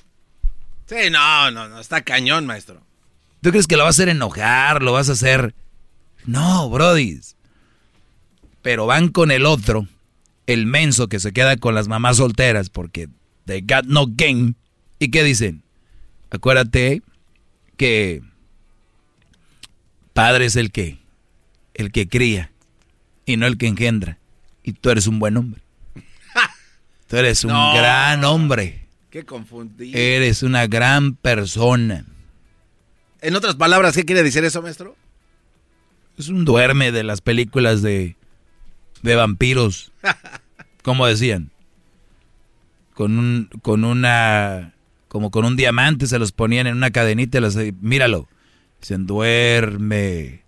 Sí, 0.86 1.10
no, 1.10 1.50
no, 1.50 1.68
no, 1.68 1.78
está 1.78 2.02
cañón, 2.02 2.46
maestro. 2.46 2.82
¿Tú 3.42 3.50
crees 3.50 3.66
que 3.66 3.76
lo 3.76 3.84
vas 3.84 3.94
a 3.94 4.02
hacer 4.02 4.08
enojar? 4.08 4.82
¿Lo 4.82 4.92
vas 4.92 5.08
a 5.08 5.12
hacer...? 5.12 5.54
No, 6.26 6.68
brodis. 6.68 7.36
Pero 8.62 8.86
van 8.86 9.08
con 9.08 9.30
el 9.30 9.46
otro, 9.46 9.86
el 10.52 10.66
menso 10.66 11.08
que 11.08 11.20
se 11.20 11.32
queda 11.32 11.56
con 11.56 11.76
las 11.76 11.86
mamás 11.86 12.16
solteras 12.16 12.70
porque 12.70 13.08
they 13.46 13.60
got 13.60 13.84
no 13.84 14.06
game. 14.08 14.54
¿Y 14.98 15.12
qué 15.12 15.22
dicen? 15.22 15.62
Acuérdate 16.30 17.02
que 17.76 18.20
padre 20.12 20.46
es 20.46 20.56
el 20.56 20.72
que, 20.72 20.98
el 21.74 21.92
que 21.92 22.08
cría 22.08 22.50
y 23.26 23.36
no 23.36 23.46
el 23.46 23.58
que 23.58 23.68
engendra. 23.68 24.18
Y 24.64 24.72
tú 24.72 24.90
eres 24.90 25.06
un 25.06 25.20
buen 25.20 25.36
hombre. 25.36 25.62
Tú 27.06 27.16
eres 27.16 27.44
un 27.44 27.50
gran 27.74 28.24
hombre. 28.24 28.88
Qué 29.08 29.24
confundido. 29.24 29.96
Eres 29.96 30.42
una 30.42 30.66
gran 30.66 31.14
persona. 31.14 32.04
En 33.20 33.36
otras 33.36 33.54
palabras, 33.54 33.94
¿qué 33.94 34.04
quiere 34.04 34.24
decir 34.24 34.44
eso, 34.44 34.62
maestro? 34.62 34.96
Es 36.18 36.28
un 36.28 36.44
duerme 36.44 36.90
de 36.90 37.04
las 37.04 37.20
películas 37.20 37.82
de, 37.82 38.16
de 39.02 39.14
vampiros. 39.14 39.92
como 40.82 41.06
decían. 41.06 41.50
Con 42.94 43.18
un, 43.18 43.48
con 43.62 43.84
una, 43.84 44.74
como 45.08 45.30
con 45.30 45.44
un 45.44 45.56
diamante 45.56 46.06
se 46.06 46.18
los 46.18 46.32
ponían 46.32 46.66
en 46.66 46.76
una 46.76 46.90
cadenita 46.90 47.38
y 47.38 47.40
los, 47.40 47.56
míralo. 47.80 48.28
Dicen, 48.80 49.06
duerme, 49.06 50.42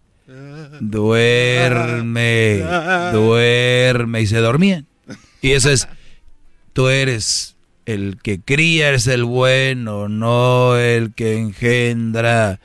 duerme, 0.81 2.63
duerme. 3.13 4.21
Y 4.23 4.27
se 4.27 4.39
dormían. 4.39 4.87
Y 5.41 5.53
eso 5.53 5.71
es, 5.71 5.89
tú 6.73 6.89
eres 6.89 7.57
el 7.87 8.19
que 8.23 8.41
cría, 8.41 8.89
eres 8.89 9.07
el 9.07 9.25
bueno, 9.25 10.09
no 10.09 10.77
el 10.77 11.13
que 11.15 11.39
engendra, 11.39 12.61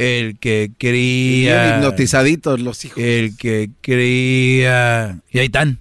el 0.00 0.38
que 0.38 0.72
cría. 0.78 1.76
hipnotizaditos 1.76 2.58
los 2.58 2.86
hijos. 2.86 2.98
El 2.98 3.36
que 3.36 3.68
cría. 3.82 5.20
Y 5.30 5.38
ahí 5.38 5.46
están. 5.46 5.78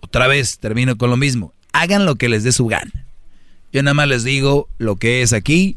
Otra 0.00 0.26
vez 0.26 0.58
termino 0.58 0.98
con 0.98 1.08
lo 1.08 1.16
mismo. 1.16 1.54
Hagan 1.72 2.04
lo 2.04 2.16
que 2.16 2.28
les 2.28 2.42
dé 2.42 2.50
su 2.50 2.66
gana. 2.66 3.06
Yo 3.72 3.82
nada 3.84 3.94
más 3.94 4.08
les 4.08 4.24
digo 4.24 4.68
lo 4.78 4.96
que 4.96 5.22
es 5.22 5.32
aquí. 5.32 5.76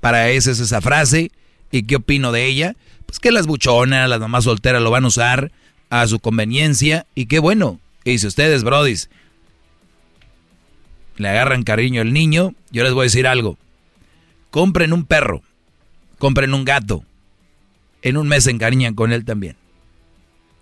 Para 0.00 0.30
eso 0.30 0.52
es 0.52 0.60
esa 0.60 0.80
frase. 0.80 1.32
¿Y 1.72 1.82
qué 1.82 1.96
opino 1.96 2.30
de 2.30 2.46
ella? 2.46 2.76
Pues 3.06 3.18
que 3.18 3.32
las 3.32 3.48
buchonas, 3.48 4.08
las 4.08 4.20
mamás 4.20 4.44
solteras 4.44 4.80
lo 4.80 4.92
van 4.92 5.04
a 5.04 5.08
usar 5.08 5.50
a 5.90 6.06
su 6.06 6.20
conveniencia. 6.20 7.06
Y 7.16 7.26
qué 7.26 7.40
bueno. 7.40 7.80
Y 8.04 8.18
si 8.18 8.28
ustedes, 8.28 8.62
brodis, 8.62 9.10
le 11.16 11.28
agarran 11.28 11.64
cariño 11.64 12.02
al 12.02 12.12
niño, 12.12 12.54
yo 12.70 12.84
les 12.84 12.92
voy 12.92 13.02
a 13.02 13.10
decir 13.10 13.26
algo. 13.26 13.58
Compren 14.50 14.92
un 14.92 15.04
perro, 15.04 15.42
compren 16.18 16.54
un 16.54 16.64
gato. 16.64 17.04
En 18.02 18.16
un 18.16 18.28
mes 18.28 18.44
se 18.44 18.50
encariñan 18.50 18.94
con 18.94 19.12
él 19.12 19.24
también. 19.24 19.56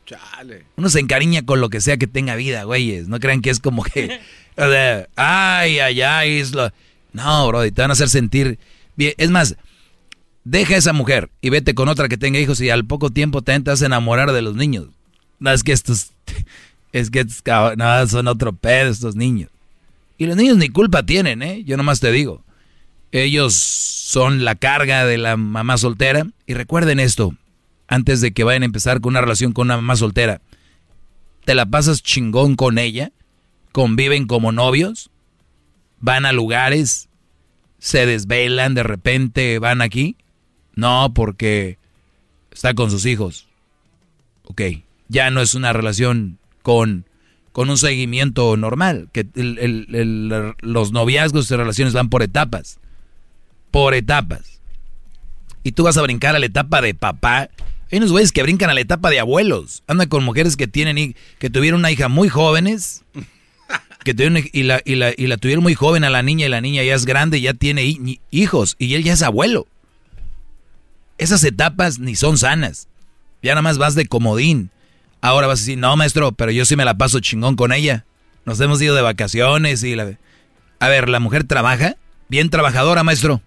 Chale. 0.07 0.65
Uno 0.77 0.89
se 0.89 1.01
encariña 1.01 1.43
con 1.43 1.61
lo 1.61 1.71
que 1.71 1.81
sea 1.81 1.97
que 1.97 2.07
tenga 2.07 2.37
vida, 2.37 2.65
güeyes. 2.65 3.09
No 3.09 3.21
crean 3.21 3.41
que 3.41 3.51
es 3.51 3.61
como 3.61 3.83
que. 3.83 4.21
o 4.57 4.69
sea, 4.69 5.09
ay, 5.17 5.79
ay, 5.79 6.03
ay. 6.03 6.39
Es 6.39 6.53
lo... 6.53 6.71
No, 7.13 7.47
bro, 7.49 7.63
te 7.63 7.83
van 7.83 7.91
a 7.91 7.93
hacer 7.93 8.09
sentir 8.09 8.59
bien. 8.97 9.15
Es 9.19 9.31
más, 9.31 9.57
deja 10.45 10.75
a 10.75 10.79
esa 10.79 10.93
mujer 10.93 11.31
y 11.41 11.51
vete 11.51 11.75
con 11.75 11.89
otra 11.89 12.09
que 12.09 12.17
tenga 12.17 12.39
hijos 12.39 12.61
y 12.61 12.71
al 12.71 12.85
poco 12.85 13.11
tiempo 13.11 13.43
te 13.43 13.59
vas 13.59 13.83
a 13.83 13.87
enamorar 13.87 14.33
de 14.33 14.43
los 14.43 14.55
niños. 14.55 14.87
No, 15.39 15.51
es 15.53 15.63
que 15.63 15.73
estos. 15.73 16.13
Es 16.93 17.11
que 17.11 17.21
estos, 17.21 17.43
no, 17.79 18.07
son 18.07 18.29
otro 18.29 18.53
pedo 18.53 18.91
estos 18.91 19.17
niños. 19.17 19.49
Y 20.19 20.27
los 20.27 20.37
niños 20.37 20.59
ni 20.59 20.69
culpa 20.69 21.07
tienen, 21.07 21.41
¿eh? 21.41 21.65
Yo 21.65 21.79
nomás 21.79 22.01
te 22.01 22.13
digo. 22.13 22.42
Ellos 23.13 23.55
son 23.55 24.45
la 24.45 24.55
carga 24.55 25.05
de 25.05 25.19
la 25.19 25.37
mamá 25.37 25.77
soltera. 25.79 26.27
Y 26.47 26.55
recuerden 26.55 26.99
esto, 26.99 27.35
antes 27.87 28.21
de 28.21 28.33
que 28.33 28.45
vayan 28.45 28.63
a 28.63 28.67
empezar 28.67 29.01
con 29.01 29.13
una 29.13 29.21
relación 29.21 29.53
con 29.53 29.69
una 29.69 29.77
mamá 29.77 29.97
soltera. 29.97 30.41
Te 31.45 31.55
la 31.55 31.67
pasas 31.67 32.03
chingón 32.03 32.57
con 32.57 32.79
ella, 32.79 33.13
conviven 33.73 34.27
como 34.27 34.53
novios, 34.53 35.11
van 36.01 36.25
a 36.25 36.33
lugares, 36.33 37.09
se 37.79 38.07
desvelan, 38.07 38.75
de 38.75 38.83
repente 38.83 39.59
van 39.59 39.83
aquí. 39.83 40.17
No, 40.75 41.13
porque 41.15 41.79
está 42.51 42.75
con 42.75 42.91
sus 42.91 43.05
hijos. 43.07 43.47
Ok, 44.45 44.63
ya 45.09 45.31
no 45.31 45.41
es 45.41 45.55
una 45.55 45.73
relación 45.73 46.39
con 46.63 47.07
con 47.53 47.69
un 47.69 47.77
seguimiento 47.77 48.57
normal, 48.57 49.11
que 49.13 49.27
los 50.63 50.93
noviazgos 50.93 51.51
y 51.51 51.57
relaciones 51.57 51.93
van 51.93 52.09
por 52.09 52.23
etapas, 52.23 52.81
por 53.73 53.95
etapas. 53.95 54.61
Y 55.65 55.73
tú 55.73 55.83
vas 55.83 55.97
a 55.97 56.03
brincar 56.03 56.37
a 56.37 56.39
la 56.39 56.47
etapa 56.47 56.81
de 56.81 56.95
papá. 56.95 57.49
Hay 57.91 57.99
unos 57.99 58.13
güeyes 58.13 58.31
que 58.31 58.43
brincan 58.43 58.71
a 58.71 58.75
la 58.75 58.81
etapa 58.81 59.11
de 59.11 59.19
abuelos. 59.19 59.83
Andan 59.89 60.09
con 60.09 60.23
mujeres 60.23 60.57
que 60.57 60.69
tienen 60.69 61.17
que 61.41 61.51
tuvieron 61.51 61.81
una 61.81 61.91
hija 61.91 62.09
muy 62.09 62.29
jóvenes, 62.29 63.03
que 64.05 64.15
tuvieron, 64.15 64.45
y, 64.53 64.63
la, 64.63 64.81
y, 64.85 64.95
la, 64.95 65.13
y 65.17 65.27
la 65.27 65.37
tuvieron 65.39 65.63
muy 65.63 65.75
joven 65.75 66.05
a 66.05 66.11
la 66.11 66.23
niña 66.23 66.47
y 66.47 66.49
la 66.49 66.61
niña 66.61 66.83
ya 66.85 66.95
es 66.95 67.07
grande, 67.07 67.41
ya 67.41 67.55
tiene 67.55 67.97
hijos 68.31 68.77
y 68.79 68.95
él 68.95 69.03
ya 69.03 69.15
es 69.15 69.23
abuelo. 69.23 69.67
Esas 71.19 71.43
etapas 71.45 71.99
ni 71.99 72.15
son 72.15 72.39
sanas. 72.39 72.89
Ya 73.43 73.53
nada 73.53 73.63
más 73.63 73.79
vas 73.79 73.95
de 73.95 74.07
comodín. 74.07 74.71
Ahora 75.21 75.47
vas 75.47 75.61
a 75.61 75.63
decir, 75.63 75.79
no, 75.79 75.97
maestro, 75.97 76.33
pero 76.33 76.51
yo 76.51 76.65
sí 76.65 76.77
me 76.77 76.85
la 76.85 76.99
paso 76.99 77.21
chingón 77.21 77.57
con 77.57 77.73
ella. 77.73 78.05
Nos 78.45 78.61
hemos 78.61 78.83
ido 78.83 78.95
de 78.95 79.03
vacaciones 79.03 79.83
y 79.85 79.95
la... 79.95 80.19
A 80.81 80.89
ver, 80.89 81.09
¿la 81.09 81.21
mujer 81.21 81.45
trabaja? 81.45 81.97
Bien 82.29 82.51
trabajadora, 82.51 83.05
maestro. 83.05 83.41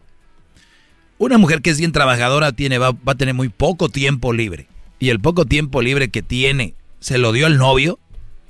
Una 1.17 1.37
mujer 1.37 1.61
que 1.61 1.69
es 1.69 1.77
bien 1.77 1.91
trabajadora 1.91 2.51
tiene, 2.51 2.77
va, 2.77 2.91
va 2.91 3.13
a 3.13 3.15
tener 3.15 3.33
muy 3.33 3.49
poco 3.49 3.89
tiempo 3.89 4.33
libre. 4.33 4.67
Y 4.99 5.09
el 5.09 5.19
poco 5.19 5.45
tiempo 5.45 5.81
libre 5.81 6.09
que 6.09 6.21
tiene, 6.21 6.73
¿se 6.99 7.17
lo 7.17 7.31
dio 7.31 7.45
al 7.45 7.57
novio 7.57 7.99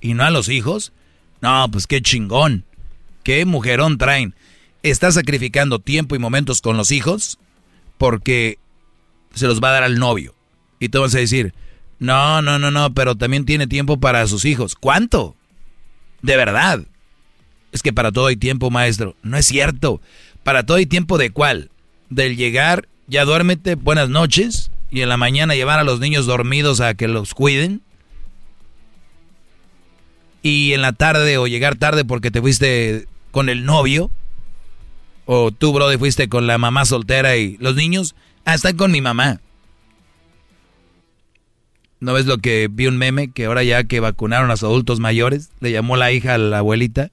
y 0.01 0.13
no 0.13 0.23
a 0.23 0.31
los 0.31 0.49
hijos? 0.49 0.93
No, 1.41 1.69
pues 1.71 1.87
qué 1.87 2.01
chingón. 2.01 2.65
Qué 3.23 3.45
mujerón 3.45 3.97
traen. 3.97 4.35
Está 4.83 5.11
sacrificando 5.11 5.79
tiempo 5.79 6.15
y 6.15 6.19
momentos 6.19 6.61
con 6.61 6.77
los 6.77 6.91
hijos 6.91 7.39
porque 7.97 8.59
se 9.33 9.47
los 9.47 9.61
va 9.61 9.69
a 9.69 9.73
dar 9.73 9.83
al 9.83 9.99
novio. 9.99 10.33
Y 10.79 10.89
tú 10.89 11.01
vas 11.01 11.15
a 11.15 11.19
decir, 11.19 11.53
no, 11.99 12.41
no, 12.41 12.59
no, 12.59 12.71
no, 12.71 12.93
pero 12.93 13.15
también 13.15 13.45
tiene 13.45 13.67
tiempo 13.67 13.99
para 13.99 14.27
sus 14.27 14.45
hijos. 14.45 14.75
¿Cuánto? 14.75 15.35
De 16.21 16.35
verdad. 16.37 16.85
Es 17.71 17.81
que 17.81 17.93
para 17.93 18.11
todo 18.11 18.27
hay 18.27 18.37
tiempo, 18.37 18.69
maestro. 18.69 19.15
No 19.21 19.37
es 19.37 19.45
cierto. 19.45 20.01
Para 20.43 20.65
todo 20.65 20.77
hay 20.77 20.85
tiempo 20.85 21.17
de 21.17 21.31
cuál? 21.31 21.71
Del 22.09 22.37
llegar, 22.37 22.87
ya 23.07 23.25
duérmete, 23.25 23.75
buenas 23.75 24.09
noches, 24.09 24.71
y 24.91 25.01
en 25.01 25.09
la 25.09 25.17
mañana 25.17 25.55
llevar 25.55 25.79
a 25.79 25.83
los 25.83 25.99
niños 25.99 26.25
dormidos 26.25 26.81
a 26.81 26.93
que 26.93 27.07
los 27.07 27.33
cuiden. 27.33 27.81
Y 30.41 30.73
en 30.73 30.81
la 30.81 30.93
tarde 30.93 31.37
o 31.37 31.47
llegar 31.47 31.75
tarde 31.75 32.05
porque 32.05 32.31
te 32.31 32.39
fuiste 32.39 33.07
con 33.31 33.49
el 33.49 33.65
novio. 33.65 34.11
O 35.25 35.51
tú, 35.51 35.73
brother, 35.73 35.97
fuiste 35.97 36.29
con 36.29 36.45
la 36.45 36.57
mamá 36.57 36.85
soltera 36.85 37.35
y 37.35 37.57
los 37.57 37.75
niños, 37.75 38.15
ah, 38.45 38.53
están 38.53 38.77
con 38.77 38.91
mi 38.91 39.01
mamá. 39.01 39.41
¿No 41.99 42.13
ves 42.13 42.27
lo 42.27 42.37
que 42.37 42.69
vi 42.71 42.85
un 42.85 42.97
meme 42.97 43.31
que 43.31 43.45
ahora 43.45 43.63
ya 43.63 43.83
que 43.85 43.99
vacunaron 43.99 44.45
a 44.45 44.53
los 44.53 44.63
adultos 44.63 44.99
mayores, 44.99 45.49
le 45.59 45.71
llamó 45.71 45.97
la 45.97 46.11
hija 46.11 46.35
a 46.35 46.37
la 46.37 46.59
abuelita? 46.59 47.09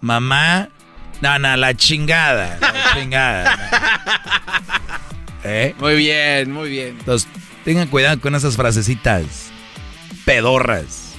Mamá, 0.00 0.70
no, 1.22 1.38
no, 1.38 1.56
la 1.56 1.74
chingada, 1.74 2.58
la 2.60 2.94
chingada. 2.94 3.58
¿Eh? 5.44 5.74
Muy 5.80 5.96
bien, 5.96 6.52
muy 6.52 6.68
bien. 6.68 6.96
Entonces, 6.98 7.28
tengan 7.64 7.88
cuidado 7.88 8.20
con 8.20 8.34
esas 8.34 8.56
frasecitas 8.56 9.50
pedorras. 10.24 11.14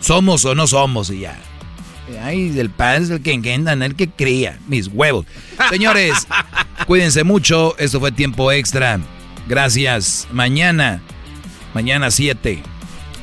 Somos 0.00 0.44
o 0.44 0.54
no 0.54 0.66
somos 0.68 1.10
y 1.10 1.20
ya. 1.20 1.36
Ay, 2.22 2.56
el 2.56 2.70
padre 2.70 3.02
es 3.02 3.10
el 3.10 3.22
que 3.22 3.32
engendan, 3.32 3.82
el 3.82 3.96
que 3.96 4.08
cría. 4.08 4.58
Mis 4.68 4.86
huevos. 4.86 5.26
Señores, 5.70 6.28
cuídense 6.86 7.24
mucho. 7.24 7.76
Esto 7.78 7.98
fue 7.98 8.12
tiempo 8.12 8.52
extra. 8.52 9.00
Gracias. 9.48 10.28
Mañana 10.30 11.00
Mañana 11.76 12.10
7 12.10 12.62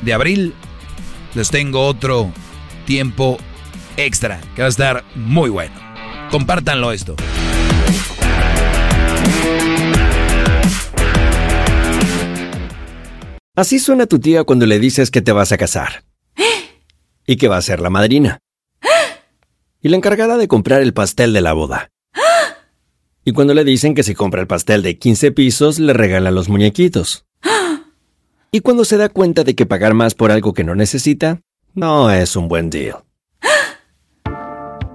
de 0.02 0.12
abril 0.12 0.54
les 1.34 1.50
tengo 1.50 1.88
otro 1.88 2.32
tiempo 2.86 3.36
extra 3.36 3.53
que 3.96 4.62
va 4.62 4.66
a 4.66 4.68
estar 4.68 5.04
muy 5.14 5.50
bueno. 5.50 5.74
Compártanlo 6.30 6.92
esto. 6.92 7.16
Así 13.56 13.78
suena 13.78 14.06
tu 14.06 14.18
tía 14.18 14.42
cuando 14.42 14.66
le 14.66 14.80
dices 14.80 15.10
que 15.12 15.22
te 15.22 15.32
vas 15.32 15.52
a 15.52 15.56
casar. 15.56 16.04
Y 17.26 17.36
que 17.36 17.48
va 17.48 17.56
a 17.56 17.62
ser 17.62 17.80
la 17.80 17.90
madrina. 17.90 18.40
Y 19.80 19.88
la 19.90 19.96
encargada 19.96 20.36
de 20.36 20.48
comprar 20.48 20.82
el 20.82 20.92
pastel 20.92 21.32
de 21.32 21.40
la 21.40 21.52
boda. 21.52 21.90
Y 23.24 23.32
cuando 23.32 23.54
le 23.54 23.64
dicen 23.64 23.94
que 23.94 24.02
si 24.02 24.14
compra 24.14 24.40
el 24.40 24.48
pastel 24.48 24.82
de 24.82 24.98
15 24.98 25.30
pisos, 25.30 25.78
le 25.78 25.92
regalan 25.92 26.34
los 26.34 26.48
muñequitos. 26.48 27.26
Y 28.50 28.60
cuando 28.60 28.84
se 28.84 28.96
da 28.96 29.08
cuenta 29.08 29.44
de 29.44 29.54
que 29.54 29.66
pagar 29.66 29.94
más 29.94 30.14
por 30.14 30.30
algo 30.30 30.52
que 30.52 30.64
no 30.64 30.74
necesita, 30.74 31.40
no 31.74 32.10
es 32.10 32.36
un 32.36 32.48
buen 32.48 32.70
deal. 32.70 33.03